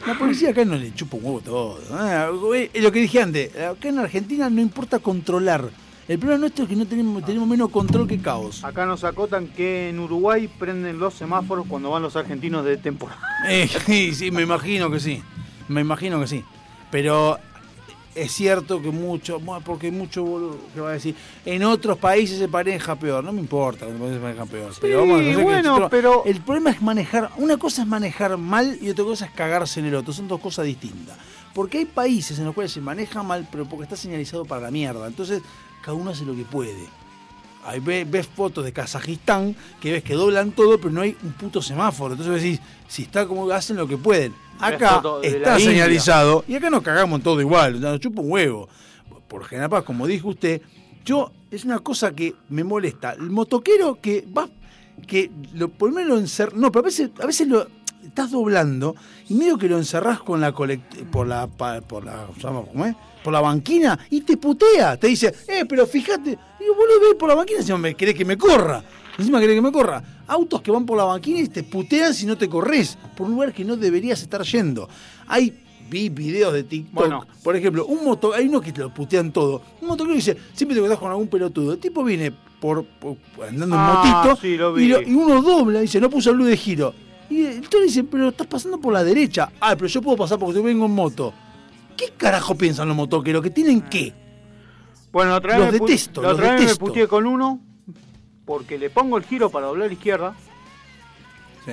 La 0.05 0.17
policía 0.17 0.51
acá 0.51 0.65
no 0.65 0.75
le 0.75 0.93
chupa 0.93 1.17
un 1.17 1.25
huevo 1.25 1.41
todo. 1.41 1.79
Ah, 1.91 2.29
güey, 2.33 2.69
Es 2.73 2.83
lo 2.83 2.91
que 2.91 2.99
dije 3.01 3.21
antes. 3.21 3.55
Acá 3.57 3.89
en 3.89 3.99
Argentina 3.99 4.49
no 4.49 4.61
importa 4.61 4.99
controlar. 4.99 5.69
El 6.07 6.19
problema 6.19 6.41
nuestro 6.41 6.65
es 6.65 6.69
que 6.69 6.75
no 6.75 6.85
tenemos, 6.85 7.25
tenemos 7.25 7.47
menos 7.47 7.69
control 7.71 8.07
que 8.07 8.19
caos. 8.19 8.63
Acá 8.63 8.85
nos 8.85 9.03
acotan 9.03 9.47
que 9.47 9.89
en 9.89 9.99
Uruguay 9.99 10.47
prenden 10.47 10.99
los 10.99 11.15
semáforos 11.15 11.65
cuando 11.67 11.89
van 11.89 12.03
los 12.03 12.15
argentinos 12.15 12.63
de 12.65 12.77
temporada. 12.77 13.19
Eh, 13.47 13.67
sí, 13.85 14.13
sí, 14.15 14.31
me 14.31 14.41
imagino 14.41 14.89
que 14.89 14.99
sí. 14.99 15.21
Me 15.67 15.81
imagino 15.81 16.19
que 16.19 16.27
sí. 16.27 16.43
Pero 16.91 17.37
es 18.15 18.31
cierto 18.31 18.81
que 18.81 18.89
mucho, 18.91 19.39
bueno, 19.39 19.61
porque 19.63 19.91
mucho 19.91 20.23
boludo 20.23 20.57
que 20.73 20.79
va 20.81 20.89
a 20.89 20.93
decir, 20.93 21.15
en 21.45 21.63
otros 21.63 21.97
países 21.97 22.39
se 22.39 22.47
maneja 22.47 22.95
peor. 22.95 23.23
No 23.23 23.31
me 23.33 23.41
importa 23.41 23.85
en 23.85 23.91
otros 23.95 24.01
países 24.07 24.17
se 24.17 24.23
maneja 24.23 24.45
peor. 24.45 24.73
pero 24.81 24.99
vamos 25.01 25.17
a 25.17 25.19
hacer 25.21 25.35
que 25.35 25.43
bueno, 25.43 25.61
nosotros- 25.69 25.89
pero- 25.91 26.23
El 26.25 26.41
problema 26.41 26.69
es 26.71 26.81
manejar. 26.81 27.29
Una 27.37 27.57
cosa 27.57 27.81
es 27.83 27.87
manejar 27.87 28.37
mal 28.37 28.77
y 28.81 28.89
otra 28.89 29.03
cosa 29.05 29.25
es 29.25 29.31
cagarse 29.31 29.79
en 29.81 29.87
el 29.87 29.95
otro. 29.95 30.13
Son 30.13 30.27
dos 30.27 30.39
cosas 30.39 30.65
distintas. 30.65 31.17
Porque 31.53 31.77
hay 31.79 31.85
países 31.85 32.37
en 32.39 32.45
los 32.45 32.53
cuales 32.53 32.71
se 32.71 32.81
maneja 32.81 33.21
mal, 33.23 33.47
pero 33.51 33.65
porque 33.65 33.83
está 33.83 33.95
señalizado 33.95 34.43
para 34.45 34.61
la 34.61 34.71
mierda. 34.71 35.07
Entonces, 35.07 35.41
cada 35.81 35.95
uno 35.95 36.11
hace 36.11 36.25
lo 36.25 36.35
que 36.35 36.43
puede. 36.43 36.87
Ahí 37.65 37.79
ves, 37.79 38.09
ves 38.09 38.27
fotos 38.27 38.63
de 38.63 38.71
Kazajistán 38.71 39.55
que 39.81 39.91
ves 39.91 40.03
que 40.03 40.13
doblan 40.13 40.51
todo, 40.51 40.77
pero 40.77 40.91
no 40.91 41.01
hay 41.01 41.17
un 41.23 41.33
puto 41.33 41.61
semáforo. 41.61 42.13
Entonces 42.13 42.41
decís, 42.43 42.59
si 42.87 43.03
está 43.03 43.27
como 43.27 43.49
hacen 43.51 43.75
lo 43.77 43.87
que 43.87 43.97
pueden. 43.97 44.33
Acá 44.59 45.01
está 45.23 45.59
India. 45.59 45.59
señalizado 45.59 46.45
y 46.47 46.55
acá 46.55 46.69
nos 46.69 46.83
cagamos 46.83 47.21
todo 47.23 47.41
igual. 47.41 47.81
Nos 47.81 47.99
chupa 47.99 48.21
un 48.21 48.31
huevo. 48.31 48.69
Por 49.27 49.43
General 49.45 49.69
Paz, 49.69 49.83
como 49.83 50.05
dijo 50.07 50.29
usted, 50.29 50.61
yo 51.03 51.31
es 51.51 51.65
una 51.65 51.79
cosa 51.79 52.11
que 52.13 52.35
me 52.49 52.63
molesta. 52.63 53.13
El 53.13 53.31
motoquero 53.31 53.99
que 54.01 54.25
va 54.35 54.47
que 55.07 55.29
lo, 55.53 55.67
por 55.69 55.89
lo 55.89 55.95
menos 55.95 56.17
lo 56.19 56.23
encer- 56.25 56.53
No, 56.53 56.71
pero 56.71 56.81
a 56.81 56.85
veces, 56.85 57.09
a 57.21 57.25
veces 57.25 57.47
lo 57.47 57.67
estás 58.07 58.31
doblando 58.31 58.95
y 59.29 59.33
medio 59.33 59.57
que 59.57 59.67
lo 59.67 59.77
encerrás 59.77 60.19
con 60.19 60.39
la 60.41 60.53
colect- 60.53 61.05
por 61.11 61.27
la 61.27 61.47
por 61.47 62.03
la 62.05 62.27
¿sabes 62.41 62.65
cómo 62.71 62.85
es? 62.85 62.95
por 63.23 63.33
la 63.33 63.41
banquina 63.41 63.97
y 64.11 64.21
te 64.21 64.37
putea, 64.37 64.97
te 64.97 65.07
dice, 65.07 65.33
eh, 65.47 65.65
pero 65.67 65.87
fíjate, 65.87 66.29
digo, 66.59 66.75
vos 66.75 66.85
lo 66.93 66.99
ves 67.01 67.15
por 67.17 67.27
la 67.27 67.35
banquina 67.35 67.57
y 67.57 67.61
encima 67.61 67.77
me 67.79 67.95
querés 67.95 68.13
que 68.15 68.23
me 68.25 68.37
corra. 68.37 68.83
Encima 69.17 69.39
querés 69.39 69.55
que 69.55 69.61
me 69.61 69.71
corra. 69.71 70.03
Autos 70.27 70.61
que 70.61 70.69
van 70.71 70.85
por 70.85 70.97
la 70.97 71.05
banquina 71.05 71.39
y 71.39 71.47
te 71.47 71.63
putean 71.63 72.13
si 72.13 72.25
no 72.27 72.37
te 72.37 72.47
corres 72.49 72.97
por 73.17 73.25
un 73.27 73.33
lugar 73.33 73.51
que 73.53 73.65
no 73.65 73.77
deberías 73.77 74.21
estar 74.21 74.43
yendo. 74.43 74.87
Hay 75.27 75.57
vi 75.89 76.09
videos 76.09 76.53
de 76.53 76.63
TikTok, 76.63 76.93
Bueno. 76.93 77.25
por 77.43 77.55
ejemplo, 77.55 77.85
un 77.87 78.03
moto, 78.05 78.33
hay 78.33 78.47
uno 78.47 78.59
que 78.61 78.71
te 78.71 78.81
lo 78.81 78.93
putean 78.93 79.31
todo. 79.31 79.61
Un 79.81 79.87
motoquero 79.87 80.15
dice, 80.15 80.35
siempre 80.53 80.75
te 80.75 80.79
encontrás 80.79 80.99
con 80.99 81.09
algún 81.09 81.27
pelotudo. 81.27 81.73
El 81.73 81.79
tipo 81.79 82.03
viene 82.03 82.31
por, 82.59 82.85
por- 82.85 83.17
andando 83.47 83.75
en 83.75 83.81
Ah, 83.81 84.23
motito 84.23 84.41
sí, 84.41 84.57
lo 84.57 84.77
y, 84.79 84.87
lo- 84.87 85.01
y 85.01 85.13
uno 85.13 85.41
dobla 85.41 85.79
y 85.79 85.83
dice, 85.83 85.99
no 86.01 86.09
puso 86.11 86.31
luz 86.33 86.47
de 86.47 86.57
giro. 86.57 86.93
Y 87.29 87.45
el 87.45 87.67
toro 87.69 87.83
dice, 87.83 88.03
pero 88.03 88.29
estás 88.29 88.47
pasando 88.47 88.79
por 88.79 88.93
la 88.93 89.03
derecha. 89.03 89.51
Ah, 89.59 89.75
pero 89.75 89.87
yo 89.87 90.01
puedo 90.01 90.17
pasar 90.17 90.37
porque 90.39 90.55
yo 90.59 90.63
vengo 90.63 90.85
en 90.85 90.91
moto. 90.91 91.33
¿Qué 91.97 92.11
carajo 92.17 92.55
piensan 92.55 92.87
los 92.87 92.95
motoqueros? 92.97 93.41
¿Que 93.41 93.49
tienen 93.49 93.81
qué? 93.81 94.13
Bueno, 95.11 95.33
otra 95.35 95.57
Los 95.57 95.71
vez 95.71 95.81
pu- 95.81 95.85
detesto, 95.87 96.21
la 96.21 96.29
los 96.29 96.37
otra 96.39 96.53
vez 96.55 96.65
me 96.65 96.75
puteé 96.75 97.07
con 97.07 97.25
uno 97.25 97.59
porque 98.45 98.77
le 98.77 98.89
pongo 98.89 99.17
el 99.17 99.23
giro 99.23 99.49
para 99.49 99.67
doblar 99.67 99.85
a 99.85 99.87
la 99.87 99.93
izquierda 99.93 100.35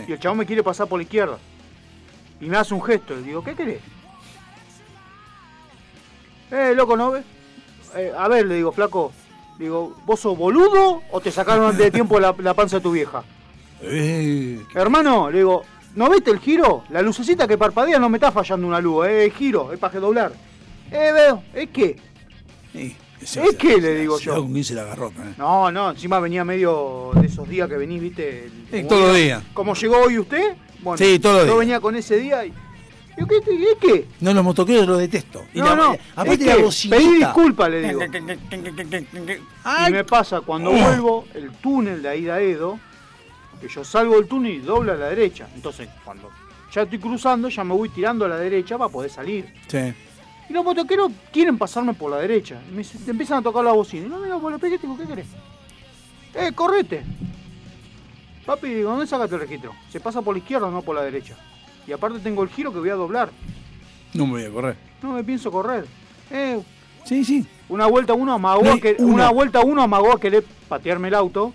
y 0.09 0.13
el 0.13 0.19
chabón 0.21 0.39
me 0.39 0.47
quiere 0.47 0.63
pasar 0.63 0.87
por 0.87 0.99
la 0.99 1.03
izquierda. 1.03 1.39
Y 2.41 2.47
me 2.47 2.57
hace 2.57 2.73
un 2.73 2.83
gesto. 2.83 3.15
Le 3.15 3.23
digo, 3.23 3.43
¿qué 3.45 3.55
querés? 3.55 3.81
Eh, 6.51 6.73
loco, 6.75 6.97
¿no 6.97 7.11
ves? 7.13 7.25
Eh, 7.97 8.13
a 8.17 8.29
ver, 8.29 8.47
le 8.47 8.57
digo, 8.57 8.73
flaco. 8.73 9.13
Digo, 9.59 9.97
¿vos 10.07 10.21
sos 10.21 10.37
boludo 10.37 11.03
o 11.11 11.21
te 11.21 11.31
sacaron 11.31 11.67
antes 11.67 11.79
de 11.85 11.91
tiempo 11.91 12.19
la, 12.19 12.35
la 12.39 12.55
panza 12.55 12.77
de 12.77 12.83
tu 12.83 12.93
vieja? 12.93 13.23
Eh, 13.85 14.61
Hermano, 14.75 15.31
le 15.31 15.39
digo, 15.39 15.63
¿no 15.97 16.11
viste 16.11 16.31
el 16.31 16.39
giro? 16.39 16.85
La 16.91 17.03
lucecita 17.03 17.47
que 17.49 17.59
parpadea 17.59 17.99
no 17.99 18.09
me 18.09 18.17
está 18.19 18.31
fallando 18.33 18.67
una 18.67 18.81
luz, 18.81 19.07
eh, 19.09 19.33
giro, 19.37 19.73
es 19.73 19.79
para 19.79 19.99
doblar. 20.01 20.33
Eh, 20.91 21.11
veo, 21.13 21.43
¿es 21.55 21.69
qué? 21.71 21.97
¿Es 22.75 23.37
¿Es 23.37 23.57
qué? 23.57 23.81
Le 23.81 23.95
digo 24.01 24.19
yo. 24.19 24.35
con 24.43 24.65
se 24.65 24.75
la 24.75 24.83
agarró, 24.83 25.09
eh. 25.09 25.35
No, 25.39 25.71
no, 25.71 25.91
encima 25.91 26.19
venía 26.21 26.45
medio 26.45 27.11
de 27.15 27.27
esos 27.27 27.49
días 27.49 27.69
que 27.69 27.77
venís, 27.77 28.01
viste. 28.01 28.45
el- 28.47 28.83
Sí, 28.83 28.89
todos 28.89 29.09
los 29.09 29.17
días. 29.17 29.43
Como 29.55 29.75
llegó 29.75 29.97
hoy 29.99 30.19
usted, 30.19 30.55
bueno, 30.81 30.99
Sí, 30.99 31.19
todos 31.19 31.39
los 31.43 31.47
yo 31.47 31.57
venía 31.59 31.81
con 31.81 31.95
ese 31.97 32.17
día 32.19 32.45
y. 32.45 32.53
Digo, 33.17 33.29
¿qué, 33.29 33.41
qué, 33.45 33.77
qué? 33.81 34.07
No, 34.21 34.33
los 34.33 34.43
motoqueros 34.43 34.87
los 34.89 34.99
detesto. 34.99 35.45
Y 35.55 35.59
No, 35.59 35.67
la- 35.67 35.77
no, 35.77 35.97
aparte 36.17 36.47
la 36.47 36.57
bocinita. 36.57 36.97
pedí 36.97 37.17
disculpas, 37.19 37.71
le 37.71 37.83
digo. 37.89 38.01
Ay. 39.65 39.87
Y 39.91 39.93
me 39.93 40.05
pasa 40.05 40.41
cuando 40.41 40.71
Oh. 40.71 40.75
vuelvo 40.75 41.25
el 41.35 41.51
túnel 41.53 42.03
de 42.03 42.09
Aida 42.09 42.41
Edo, 42.41 42.81
que 43.63 43.69
yo 43.69 43.85
salgo 43.85 44.17
del 44.17 44.27
túnel 44.27 44.53
y 44.53 44.59
doblo 44.59 44.93
a 44.93 44.97
la 44.97 45.09
derecha. 45.09 45.49
Entonces, 45.55 45.89
cuando 46.05 46.29
ya 46.73 46.83
estoy 46.83 46.99
cruzando, 46.99 47.49
ya 47.49 47.63
me 47.63 47.73
voy 47.75 47.89
tirando 47.89 48.25
a 48.25 48.29
la 48.29 48.37
derecha 48.37 48.77
para 48.77 48.91
poder 48.91 49.11
salir. 49.11 49.55
Sí. 49.69 49.95
Y 50.51 50.53
los 50.53 50.65
motoqueros 50.65 51.13
quieren 51.33 51.57
pasarme 51.57 51.95
por 51.95 52.11
la 52.11 52.19
derecha. 52.19 52.61
Y 52.71 52.75
me, 52.75 52.83
te 52.83 53.11
empiezan 53.13 53.39
a 53.39 53.43
tocar 53.43 53.65
la 53.65 53.73
bocina. 53.73 54.07
Y 54.07 54.09
no, 54.11 54.19
mira, 54.19 54.37
por 54.39 54.53
el 54.53 54.61
¿qué 54.61 54.79
querés? 55.07 55.29
Eh, 56.35 56.51
correte. 56.53 57.05
Papi, 58.45 58.69
digo, 58.69 58.91
¿dónde 58.91 59.07
sacaste 59.07 59.37
el 59.37 59.43
registro? 59.43 59.73
Se 59.91 60.01
pasa 60.01 60.21
por 60.21 60.35
la 60.35 60.39
izquierda, 60.39 60.69
no 60.69 60.83
por 60.83 60.97
la 60.97 61.03
derecha. 61.03 61.37
Y 61.87 61.93
aparte 61.93 62.19
tengo 62.19 62.43
el 62.43 62.49
giro 62.49 62.73
que 62.73 62.81
voy 62.81 62.91
a 62.91 62.95
doblar. 62.95 63.31
No 64.15 64.27
me 64.27 64.33
voy 64.33 64.45
a 64.45 64.51
correr. 64.51 64.77
No 65.03 65.13
me 65.13 65.23
pienso 65.23 65.53
correr. 65.53 65.87
Eh, 66.31 66.61
sí, 67.05 67.25
sí. 67.25 67.47
Una 67.69 67.87
vuelta 67.87 68.15
uno 68.15 68.33
amagó 68.33 68.65
No 68.65 68.81
que, 68.81 68.97
una. 68.99 69.15
una 69.15 69.31
vuelta 69.31 69.61
uno 69.61 69.83
amagó 69.83 70.13
a 70.13 70.21
querer 70.21 70.45
patearme 70.69 71.09
el 71.09 71.15
auto. 71.15 71.53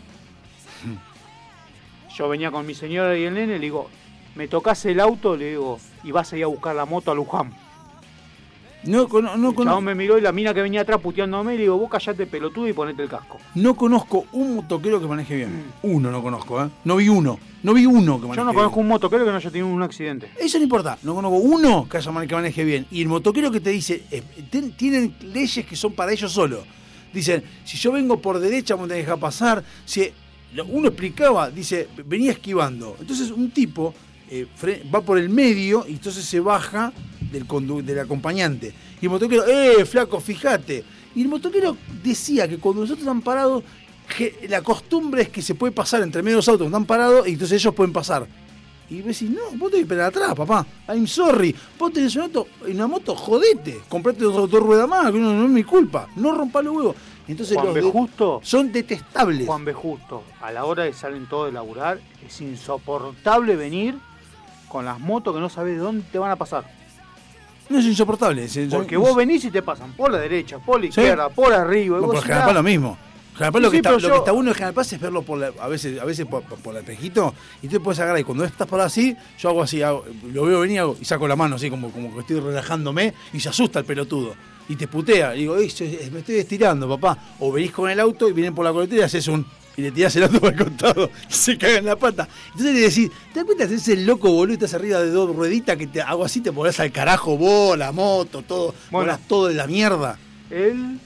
Yo 2.18 2.28
venía 2.30 2.50
con 2.52 2.66
mi 2.66 2.74
señora 2.74 3.18
y 3.18 3.24
el 3.26 3.34
nene, 3.34 3.54
le 3.54 3.60
digo, 3.60 3.90
me 4.36 4.48
tocas 4.48 4.84
el 4.86 5.00
auto, 5.00 5.36
le 5.38 5.50
digo, 5.52 5.80
y 6.04 6.12
vas 6.12 6.32
a 6.34 6.38
ir 6.38 6.44
a 6.44 6.48
buscar 6.48 6.76
la 6.76 6.86
moto 6.86 7.12
a 7.12 7.16
Luján. 7.16 7.54
No, 8.84 9.08
cono- 9.10 9.36
no, 9.36 9.50
El 9.78 9.84
me 9.84 9.96
miró 9.96 10.18
y 10.18 10.22
la 10.22 10.32
mina 10.32 10.54
que 10.54 10.62
venía 10.62 10.82
atrás 10.82 11.02
puteándome, 11.02 11.56
le 11.56 11.62
digo, 11.64 11.78
vos 11.78 11.90
callate 11.90 12.26
pelotudo 12.26 12.68
y 12.68 12.74
ponete 12.74 13.04
el 13.04 13.10
casco. 13.10 13.38
no 13.56 13.76
conozco 13.76 14.26
un 14.32 14.56
motoquero 14.56 15.02
que 15.02 15.08
maneje 15.08 15.36
bien. 15.36 15.66
Uno 15.84 16.10
no 16.10 16.22
conozco, 16.22 16.64
¿eh? 16.64 16.70
No 16.86 16.96
vi 16.96 17.10
uno. 17.10 17.38
No 17.64 17.74
vi 17.74 17.86
uno 17.86 18.16
que 18.22 18.28
maneje 18.28 18.38
Yo 18.38 18.44
no 18.46 18.52
bien. 18.52 18.56
conozco 18.60 18.80
un 18.80 18.88
motoquero 18.88 19.26
que 19.26 19.32
no 19.32 19.38
haya 19.38 19.50
tenido 19.50 19.68
un 19.68 19.82
accidente. 19.84 20.32
Eso 20.40 20.58
no 20.58 20.64
importa, 20.64 20.98
no 21.04 21.16
conozco 21.16 21.38
uno 21.38 21.88
que, 21.90 21.98
haya 21.98 22.12
que 22.28 22.36
maneje 22.36 22.64
bien. 22.64 22.86
Y 22.92 23.02
el 23.02 23.08
motoquero 23.10 23.52
que 23.52 23.60
te 23.60 23.72
dice, 23.72 24.04
eh, 24.12 24.24
ten- 24.50 24.72
tienen 24.72 25.14
leyes 25.22 25.66
que 25.66 25.76
son 25.76 25.94
para 25.94 26.12
ellos 26.14 26.32
solos. 26.32 26.62
Dicen, 27.12 27.44
si 27.66 27.78
yo 27.78 27.92
vengo 27.92 28.20
por 28.22 28.40
derecha, 28.40 28.76
me 28.76 28.84
tenés 28.84 28.98
que 28.98 29.02
dejar 29.02 29.20
pasar. 29.20 29.64
Si 29.86 30.12
uno 30.70 30.88
explicaba, 30.88 31.50
dice, 31.50 31.88
venía 32.06 32.32
esquivando. 32.32 32.96
Entonces 33.00 33.32
un 33.32 33.52
tipo 33.52 33.94
eh, 34.30 34.48
va 34.94 35.02
por 35.02 35.18
el 35.18 35.30
medio 35.30 35.86
y 35.88 35.94
entonces 35.94 36.26
se 36.26 36.40
baja 36.40 36.92
del, 37.32 37.46
del 37.86 38.00
acompañante. 38.00 38.74
Y 39.02 39.06
el 39.06 39.12
motoquero, 39.12 39.46
eh, 39.48 39.86
flaco, 39.86 40.20
fíjate. 40.20 40.84
Y 41.16 41.22
el 41.22 41.28
motoquero 41.28 41.78
decía 42.04 42.48
que 42.48 42.58
cuando 42.58 42.82
nosotros 42.82 43.04
están 43.04 43.22
parados, 43.22 43.64
la 44.48 44.62
costumbre 44.62 45.24
es 45.24 45.30
que 45.30 45.42
se 45.42 45.56
puede 45.56 45.72
pasar 45.72 46.02
entre 46.02 46.22
medio 46.22 46.36
de 46.36 46.40
los 46.40 46.50
autos 46.50 46.68
están 46.68 46.86
parados 46.86 47.28
y 47.28 47.32
entonces 47.34 47.62
ellos 47.62 47.74
pueden 47.74 47.94
pasar. 47.94 48.28
Y 48.90 49.02
vos 49.02 49.08
decís, 49.08 49.30
no, 49.30 49.42
vos 49.58 49.70
tenés 49.70 49.72
que 49.72 49.82
esperar 49.82 50.06
atrás, 50.08 50.34
papá. 50.34 50.66
I'm 50.88 51.08
sorry. 51.08 51.54
Vos 51.78 51.92
tenés 51.92 52.16
un 52.16 52.24
auto, 52.24 52.48
una 52.66 52.88
moto, 52.88 53.16
jodete. 53.16 53.82
Comprate 53.90 54.24
dos, 54.24 54.50
dos 54.50 54.64
ruedas 54.64 54.88
más, 54.88 55.12
que 55.12 55.20
no 55.20 55.44
es 55.44 55.50
mi 55.50 55.64
culpa. 55.64 56.08
No 56.16 56.34
rompa 56.34 56.62
los 56.62 56.76
huevos. 56.76 56.96
Entonces 57.28 57.56
Juan 57.56 57.66
los 57.68 57.76
B. 57.76 57.82
Justo. 57.82 58.40
son 58.44 58.72
detestables. 58.72 59.46
Juan 59.46 59.66
B. 59.66 59.74
Justo, 59.74 60.24
a 60.42 60.52
la 60.52 60.66
hora 60.66 60.84
de 60.84 60.94
salen 60.94 61.26
todos 61.28 61.48
de 61.48 61.52
laburar, 61.54 62.00
es 62.26 62.42
insoportable 62.42 63.56
venir 63.56 63.96
con 64.70 64.86
las 64.86 65.00
motos 65.00 65.34
que 65.34 65.40
no 65.42 65.50
sabes 65.50 65.76
de 65.76 65.80
dónde 65.82 66.06
te 66.12 66.20
van 66.20 66.32
a 66.32 66.36
pasar. 66.36 66.66
No 67.70 67.80
es 67.80 67.86
insoportable. 67.86 68.46
es- 68.46 68.56
es- 68.56 68.74
Porque 68.74 68.96
vos 68.96 69.14
venís 69.16 69.44
y 69.46 69.52
te 69.52 69.62
pasan 69.62 69.92
por 69.94 70.12
la 70.12 70.20
derecha, 70.20 70.58
por 70.60 70.78
la 70.78 70.84
Sí. 70.84 70.88
izquierda, 70.88 71.28
por 71.30 71.54
arriba. 71.54 71.98
y 71.98 72.02
No, 72.02 72.08
vos 72.08 72.16
por 72.16 72.24
General 72.24 72.44
"Ah". 72.44 72.46
Paz 72.46 72.56
lo 72.56 72.64
mismo. 72.64 72.98
General 73.34 73.52
Paz 73.54 73.62
lo, 73.62 73.70
que 73.70 73.76
sí, 73.76 73.78
está, 73.80 73.92
lo 73.92 74.00
yo- 74.00 74.10
que 74.12 74.18
está 74.18 74.32
bueno 74.32 74.50
de 74.50 74.54
General 74.56 74.74
Paz 74.74 74.94
es 74.94 75.00
verlo 75.02 75.22
por 75.22 75.38
la- 75.38 75.52
a 75.60 75.68
veces, 75.68 76.00
a 76.00 76.06
veces 76.06 76.26
por, 76.26 76.44
por- 76.44 76.58
por 76.60 76.76
el 76.76 76.82
espejito 76.82 77.34
y 77.62 77.68
tú 77.68 77.74
te 77.74 77.80
puedes 77.82 78.00
agarrar 78.00 78.20
y 78.22 78.24
cuando 78.24 78.46
estás 78.46 78.68
parado 78.68 78.88
así, 78.88 79.16
yo 79.38 79.50
hago 79.50 79.62
así, 79.64 79.82
hago- 79.84 80.06
lo 80.32 80.46
veo 80.46 80.62
venir 80.62 80.80
hago- 80.80 80.96
y 81.00 81.04
saco 81.06 81.28
la 81.28 81.36
mano 81.36 81.58
así 81.58 81.70
como, 81.70 81.92
como 81.92 82.14
que 82.14 82.22
estoy 82.22 82.40
relajándome 82.40 83.14
y 83.34 83.40
se 83.42 83.50
asusta 83.50 83.80
el 83.80 83.86
pelotudo. 83.86 84.34
Y 84.70 84.76
te 84.76 84.88
putea. 84.88 85.36
Y 85.36 85.40
digo, 85.40 85.58
"Ey, 85.58 85.70
se- 85.70 86.10
me 86.12 86.20
estoy 86.20 86.36
estirando, 86.36 86.88
papá. 86.90 87.36
O 87.40 87.52
venís 87.52 87.72
con 87.72 87.90
el 87.90 88.00
auto 88.00 88.28
y 88.30 88.34
vienen 88.34 88.54
por 88.54 88.66
la 88.66 88.72
coletera 88.74 89.02
y 89.02 89.06
haces 89.06 89.28
un. 89.28 89.46
Y 89.78 89.82
le 89.82 89.92
tirás 89.92 90.16
el 90.16 90.24
auto 90.24 90.40
para 90.42 90.58
el 90.58 90.64
costado 90.64 91.10
y 91.30 91.34
se 91.34 91.58
caga 91.58 91.78
en 91.78 91.86
la 91.86 91.96
pata. 91.96 92.28
Entonces 92.48 92.74
le 92.74 92.82
decís, 92.82 93.12
¿te 93.32 93.40
das 93.40 93.46
cuenta? 93.46 93.64
Haces 93.66 93.88
el 93.90 94.06
loco 94.06 94.32
boludo 94.32 94.54
estás 94.56 94.74
arriba 94.74 95.00
de 95.00 95.12
dos 95.12 95.36
rueditas 95.36 95.78
que 95.78 95.86
te 95.88 96.02
hago 96.02 96.26
así, 96.26 96.42
te 96.42 96.50
volás 96.50 96.80
al 96.80 96.92
carajo, 96.92 97.38
vos, 97.38 97.78
la 97.78 97.92
moto, 97.92 98.42
todo. 98.42 98.74
Bueno. 98.92 99.18
todo 99.28 99.48
de 99.48 99.54
la 99.54 99.68
mierda. 99.68 100.18
El 100.50 101.00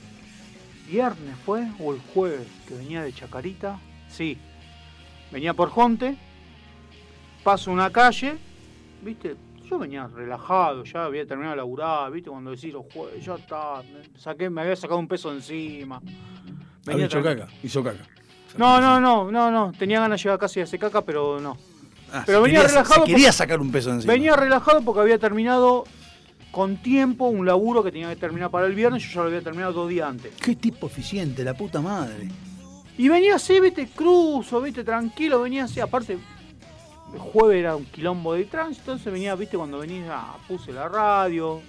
viernes 0.89 1.35
fue, 1.45 1.67
o 1.79 1.93
el 1.93 1.99
jueves, 2.13 2.47
que 2.67 2.73
venía 2.75 3.03
de 3.03 3.13
Chacarita. 3.13 3.77
Sí, 4.09 4.37
venía 5.31 5.53
por 5.53 5.69
Jonte, 5.69 6.15
paso 7.43 7.71
una 7.71 7.89
calle, 7.91 8.35
viste, 9.01 9.35
yo 9.71 9.79
venía 9.79 10.05
relajado, 10.05 10.83
ya 10.83 11.05
había 11.05 11.25
terminado 11.25 11.51
de 11.53 11.57
laburar, 11.57 12.11
viste, 12.11 12.29
cuando 12.29 12.51
decís 12.51 12.73
los 12.73 12.83
jueves, 12.93 13.23
ya 13.23 13.35
está, 13.35 13.81
me, 13.81 14.19
saqué, 14.19 14.49
me 14.49 14.61
había 14.61 14.75
sacado 14.75 14.99
un 14.99 15.07
peso 15.07 15.31
encima. 15.31 16.01
Había 16.85 17.05
hecho 17.05 17.19
tranqui- 17.21 17.39
caca, 17.39 17.47
hizo 17.63 17.81
caca. 17.81 18.03
No, 18.57 18.81
no, 18.81 18.99
no, 18.99 19.31
no, 19.31 19.49
no, 19.49 19.71
tenía 19.71 20.01
ganas 20.01 20.19
de 20.19 20.23
llegar 20.25 20.39
casi 20.39 20.59
a 20.59 20.63
hacer 20.63 20.77
caca, 20.77 21.01
pero 21.03 21.39
no. 21.39 21.57
Ah, 22.11 22.23
pero 22.25 22.41
venía 22.41 22.59
quería- 22.59 22.69
relajado. 22.75 23.05
se 23.05 23.11
quería 23.13 23.31
sacar 23.31 23.61
un 23.61 23.71
peso 23.71 23.91
encima. 23.93 24.11
Venía 24.11 24.35
relajado 24.35 24.81
porque 24.81 24.99
había 24.99 25.17
terminado 25.17 25.85
con 26.51 26.75
tiempo 26.81 27.27
un 27.29 27.45
laburo 27.45 27.81
que 27.81 27.93
tenía 27.93 28.09
que 28.09 28.17
terminar 28.17 28.51
para 28.51 28.65
el 28.67 28.75
viernes, 28.75 29.01
yo 29.03 29.09
ya 29.13 29.21
lo 29.21 29.27
había 29.27 29.41
terminado 29.41 29.71
dos 29.71 29.87
días 29.89 30.09
antes. 30.09 30.33
Qué 30.35 30.57
tipo 30.57 30.87
eficiente, 30.87 31.45
la 31.45 31.53
puta 31.53 31.79
madre. 31.79 32.27
Y 32.97 33.07
venía 33.07 33.35
así, 33.35 33.57
viste, 33.61 33.87
cruzo, 33.87 34.59
viste, 34.59 34.83
tranquilo, 34.83 35.41
venía 35.41 35.63
así. 35.63 35.79
Aparte, 35.79 36.17
el 37.13 37.19
jueves 37.19 37.57
era 37.59 37.75
un 37.75 37.85
quilombo 37.85 38.33
de 38.33 38.45
tránsito, 38.45 38.91
entonces 38.91 39.11
venía, 39.13 39.35
viste, 39.35 39.57
cuando 39.57 39.79
venía, 39.79 40.05
ah, 40.11 40.37
puse 40.47 40.71
la 40.71 40.87
radio. 40.87 41.61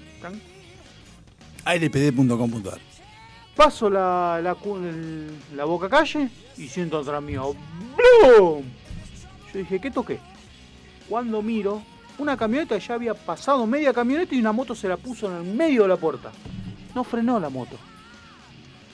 ALPD.com.ar 1.65 2.79
Paso 3.57 3.91
la, 3.91 4.41
la, 4.43 4.55
cu- 4.55 4.77
el- 4.79 5.31
la 5.55 5.65
boca 5.65 5.89
calle 5.89 6.29
y 6.57 6.69
siento 6.69 6.99
atrás 6.99 7.23
mío. 7.23 7.55
¡Blum! 7.97 8.63
Yo 9.53 9.59
dije, 9.59 9.79
¿qué 9.81 9.91
toqué? 9.91 10.19
Cuando 11.09 11.43
miro, 11.43 11.83
una 12.19 12.37
camioneta 12.37 12.79
ya 12.79 12.95
había 12.95 13.13
pasado 13.15 13.67
media 13.67 13.93
camioneta 13.93 14.35
y 14.35 14.39
una 14.39 14.53
moto 14.53 14.75
se 14.75 14.89
la 14.89 14.97
puso 14.97 15.31
en 15.31 15.47
el 15.47 15.55
medio 15.55 15.83
de 15.83 15.89
la 15.89 15.97
puerta. 15.97 16.33
No 16.95 17.05
frenó 17.05 17.39
la 17.39 17.51
moto. 17.51 17.77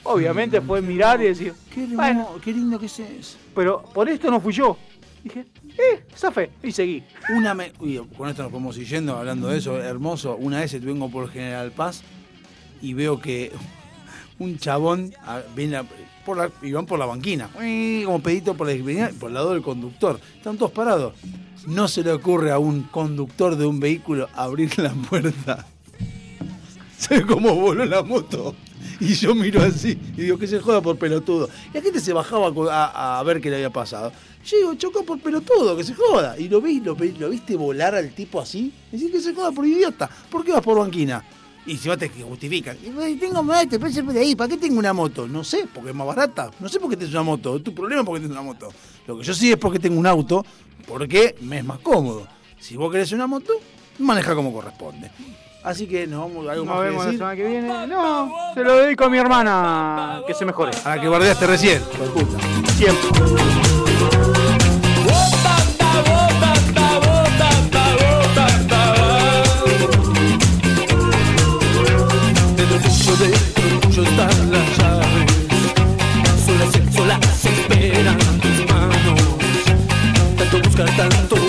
Obviamente 0.03 0.59
fue 0.61 0.81
mirar 0.81 1.21
y 1.21 1.25
decir, 1.25 1.53
Qué, 1.73 1.85
bueno, 1.87 2.29
qué 2.43 2.51
lindo 2.51 2.77
que 2.79 2.87
es 2.87 2.99
eso. 2.99 3.37
pero 3.55 3.81
por 3.93 4.09
esto 4.09 4.29
no 4.29 4.41
fui 4.41 4.51
yo. 4.53 4.77
Dije, 5.23 5.45
eh, 5.77 6.03
zafé, 6.15 6.49
y 6.63 6.71
seguí. 6.71 7.03
Una 7.35 7.53
me- 7.53 7.73
uy, 7.79 8.01
con 8.17 8.29
esto 8.29 8.43
nos 8.43 8.51
podemos 8.51 8.77
ir 8.77 8.87
yendo, 8.87 9.17
hablando 9.17 9.47
de 9.47 9.57
eso, 9.57 9.77
hermoso. 9.81 10.35
Una 10.37 10.59
vez 10.61 10.79
vengo 10.83 11.09
por 11.09 11.29
General 11.29 11.71
Paz 11.71 12.01
y 12.81 12.93
veo 12.93 13.19
que 13.19 13.51
un 14.39 14.57
chabón, 14.57 15.13
a- 15.25 15.41
ven 15.55 15.71
la- 15.71 15.85
por 16.25 16.37
la, 16.37 16.51
y 16.61 16.71
van 16.71 16.85
por 16.85 16.99
la 16.99 17.05
banquina, 17.05 17.49
como 18.05 18.21
pedito 18.21 18.53
por 18.55 18.67
la 18.67 18.73
por 19.19 19.29
el 19.29 19.33
lado 19.33 19.51
del 19.53 19.61
conductor. 19.61 20.19
Están 20.37 20.57
todos 20.57 20.71
parados. 20.71 21.13
No 21.67 21.87
se 21.87 22.03
le 22.03 22.11
ocurre 22.11 22.51
a 22.51 22.59
un 22.59 22.83
conductor 22.83 23.55
de 23.57 23.65
un 23.65 23.79
vehículo 23.79 24.29
abrir 24.35 24.77
la 24.79 24.91
puerta. 24.93 25.65
¿Sabe 26.97 27.25
cómo 27.25 27.53
voló 27.55 27.85
la 27.85 28.01
moto? 28.03 28.55
Y 29.09 29.13
yo 29.15 29.33
miro 29.33 29.61
así 29.63 29.97
y 30.17 30.21
digo 30.23 30.37
que 30.37 30.45
se 30.47 30.59
joda 30.59 30.81
por 30.81 30.97
pelotudo. 30.97 31.49
Y 31.71 31.77
la 31.77 31.81
gente 31.81 31.99
se 31.99 32.11
bajaba 32.13 32.51
a, 32.71 33.23
ver 33.23 33.39
qué 33.39 33.49
le 33.49 33.55
había 33.57 33.69
pasado. 33.69 34.11
Yo 34.45 34.57
digo, 34.57 34.73
chocó 34.75 35.03
por 35.05 35.19
pelotudo, 35.21 35.75
que 35.77 35.83
se 35.83 35.93
joda. 35.93 36.37
Y 36.37 36.49
lo 36.49 36.59
vi, 36.61 36.79
lo, 36.81 36.95
vi- 36.95 37.13
lo 37.17 37.29
viste 37.29 37.55
volar 37.55 37.95
al 37.95 38.11
tipo 38.13 38.41
así. 38.41 38.73
Decir 38.91 39.11
que 39.11 39.21
se 39.21 39.33
joda 39.33 39.51
por 39.51 39.65
idiota. 39.65 40.09
¿Por 40.29 40.43
qué 40.43 40.51
vas 40.51 40.61
por 40.61 40.77
banquina? 40.79 41.23
Y 41.65 41.77
si 41.77 41.89
te 41.97 42.09
justifican. 42.09 42.77
Y, 42.83 42.91
"Ay, 42.99 43.15
Tengo 43.15 43.43
moto, 43.43 43.79
pero 43.79 44.05
por 44.05 44.17
ahí. 44.17 44.35
¿Para 44.35 44.49
qué 44.49 44.57
tengo 44.57 44.79
una 44.79 44.91
moto? 44.93 45.27
No 45.27 45.43
sé, 45.43 45.65
porque 45.73 45.91
es 45.91 45.95
más 45.95 46.07
barata. 46.07 46.49
No 46.59 46.67
sé 46.67 46.79
por 46.79 46.89
qué 46.89 46.97
tienes 46.97 47.13
una 47.13 47.23
moto. 47.23 47.57
Es 47.57 47.63
tu 47.63 47.73
problema 47.73 48.03
porque 48.03 48.21
tienes 48.21 48.35
una 48.35 48.45
moto. 48.45 48.69
Lo 49.07 49.17
que 49.17 49.23
yo 49.23 49.33
sí 49.33 49.51
es 49.51 49.57
porque 49.57 49.77
tengo 49.79 49.99
un 49.99 50.07
auto, 50.07 50.43
porque 50.87 51.35
me 51.41 51.59
es 51.59 51.65
más 51.65 51.79
cómodo. 51.79 52.27
Si 52.59 52.75
vos 52.75 52.91
querés 52.91 53.11
una 53.11 53.27
moto, 53.27 53.53
maneja 53.99 54.33
como 54.35 54.51
corresponde. 54.51 55.11
Así 55.61 55.87
que 55.87 56.07
nos 56.07 56.21
vamos 56.21 56.47
a 56.47 56.53
algo 56.53 56.65
Nos 56.65 56.75
más 56.75 56.83
que 56.83 56.89
vemos 56.89 57.05
la 57.05 57.11
semana 57.11 57.35
que 57.35 57.45
viene. 57.45 57.87
No, 57.87 58.31
se 58.53 58.63
lo 58.63 58.77
dedico 58.77 59.03
a 59.03 59.09
mi 59.09 59.17
hermana 59.17 60.21
que 60.25 60.33
se 60.33 60.45
mejore. 60.45 60.71
A 60.85 60.95
la 60.95 61.01
que 61.01 61.07
bardeaste 61.07 61.47
recién. 61.47 61.81
Siempre. 62.77 63.09
Dentro 72.55 72.77
tuyo, 72.79 73.15
dentro 73.17 73.89
tuyo 73.89 74.03
están 74.03 74.51
las 74.51 74.77
llaves. 74.77 75.31
Solas, 76.45 76.93
solas 76.95 77.45
esperan 77.45 78.17
tus 78.39 78.65
manos. 78.71 79.19
Tanto 80.37 80.59
buscar, 80.61 80.89
tanto 80.95 81.48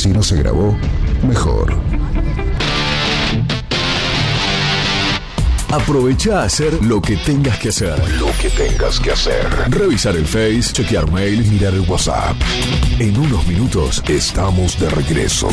Si 0.00 0.08
no 0.08 0.22
se 0.22 0.34
grabó, 0.34 0.74
mejor. 1.28 1.74
Aprovecha 5.70 6.40
a 6.40 6.44
hacer 6.44 6.72
lo 6.82 7.02
que 7.02 7.18
tengas 7.18 7.58
que 7.58 7.68
hacer. 7.68 7.98
Lo 8.18 8.28
que 8.40 8.48
tengas 8.48 8.98
que 8.98 9.10
hacer. 9.10 9.46
Revisar 9.68 10.16
el 10.16 10.24
Face, 10.24 10.72
chequear 10.72 11.10
mail, 11.12 11.44
mirar 11.50 11.74
el 11.74 11.80
WhatsApp. 11.80 12.34
En 12.98 13.14
unos 13.18 13.46
minutos 13.46 14.02
estamos 14.08 14.80
de 14.80 14.88
regreso. 14.88 15.50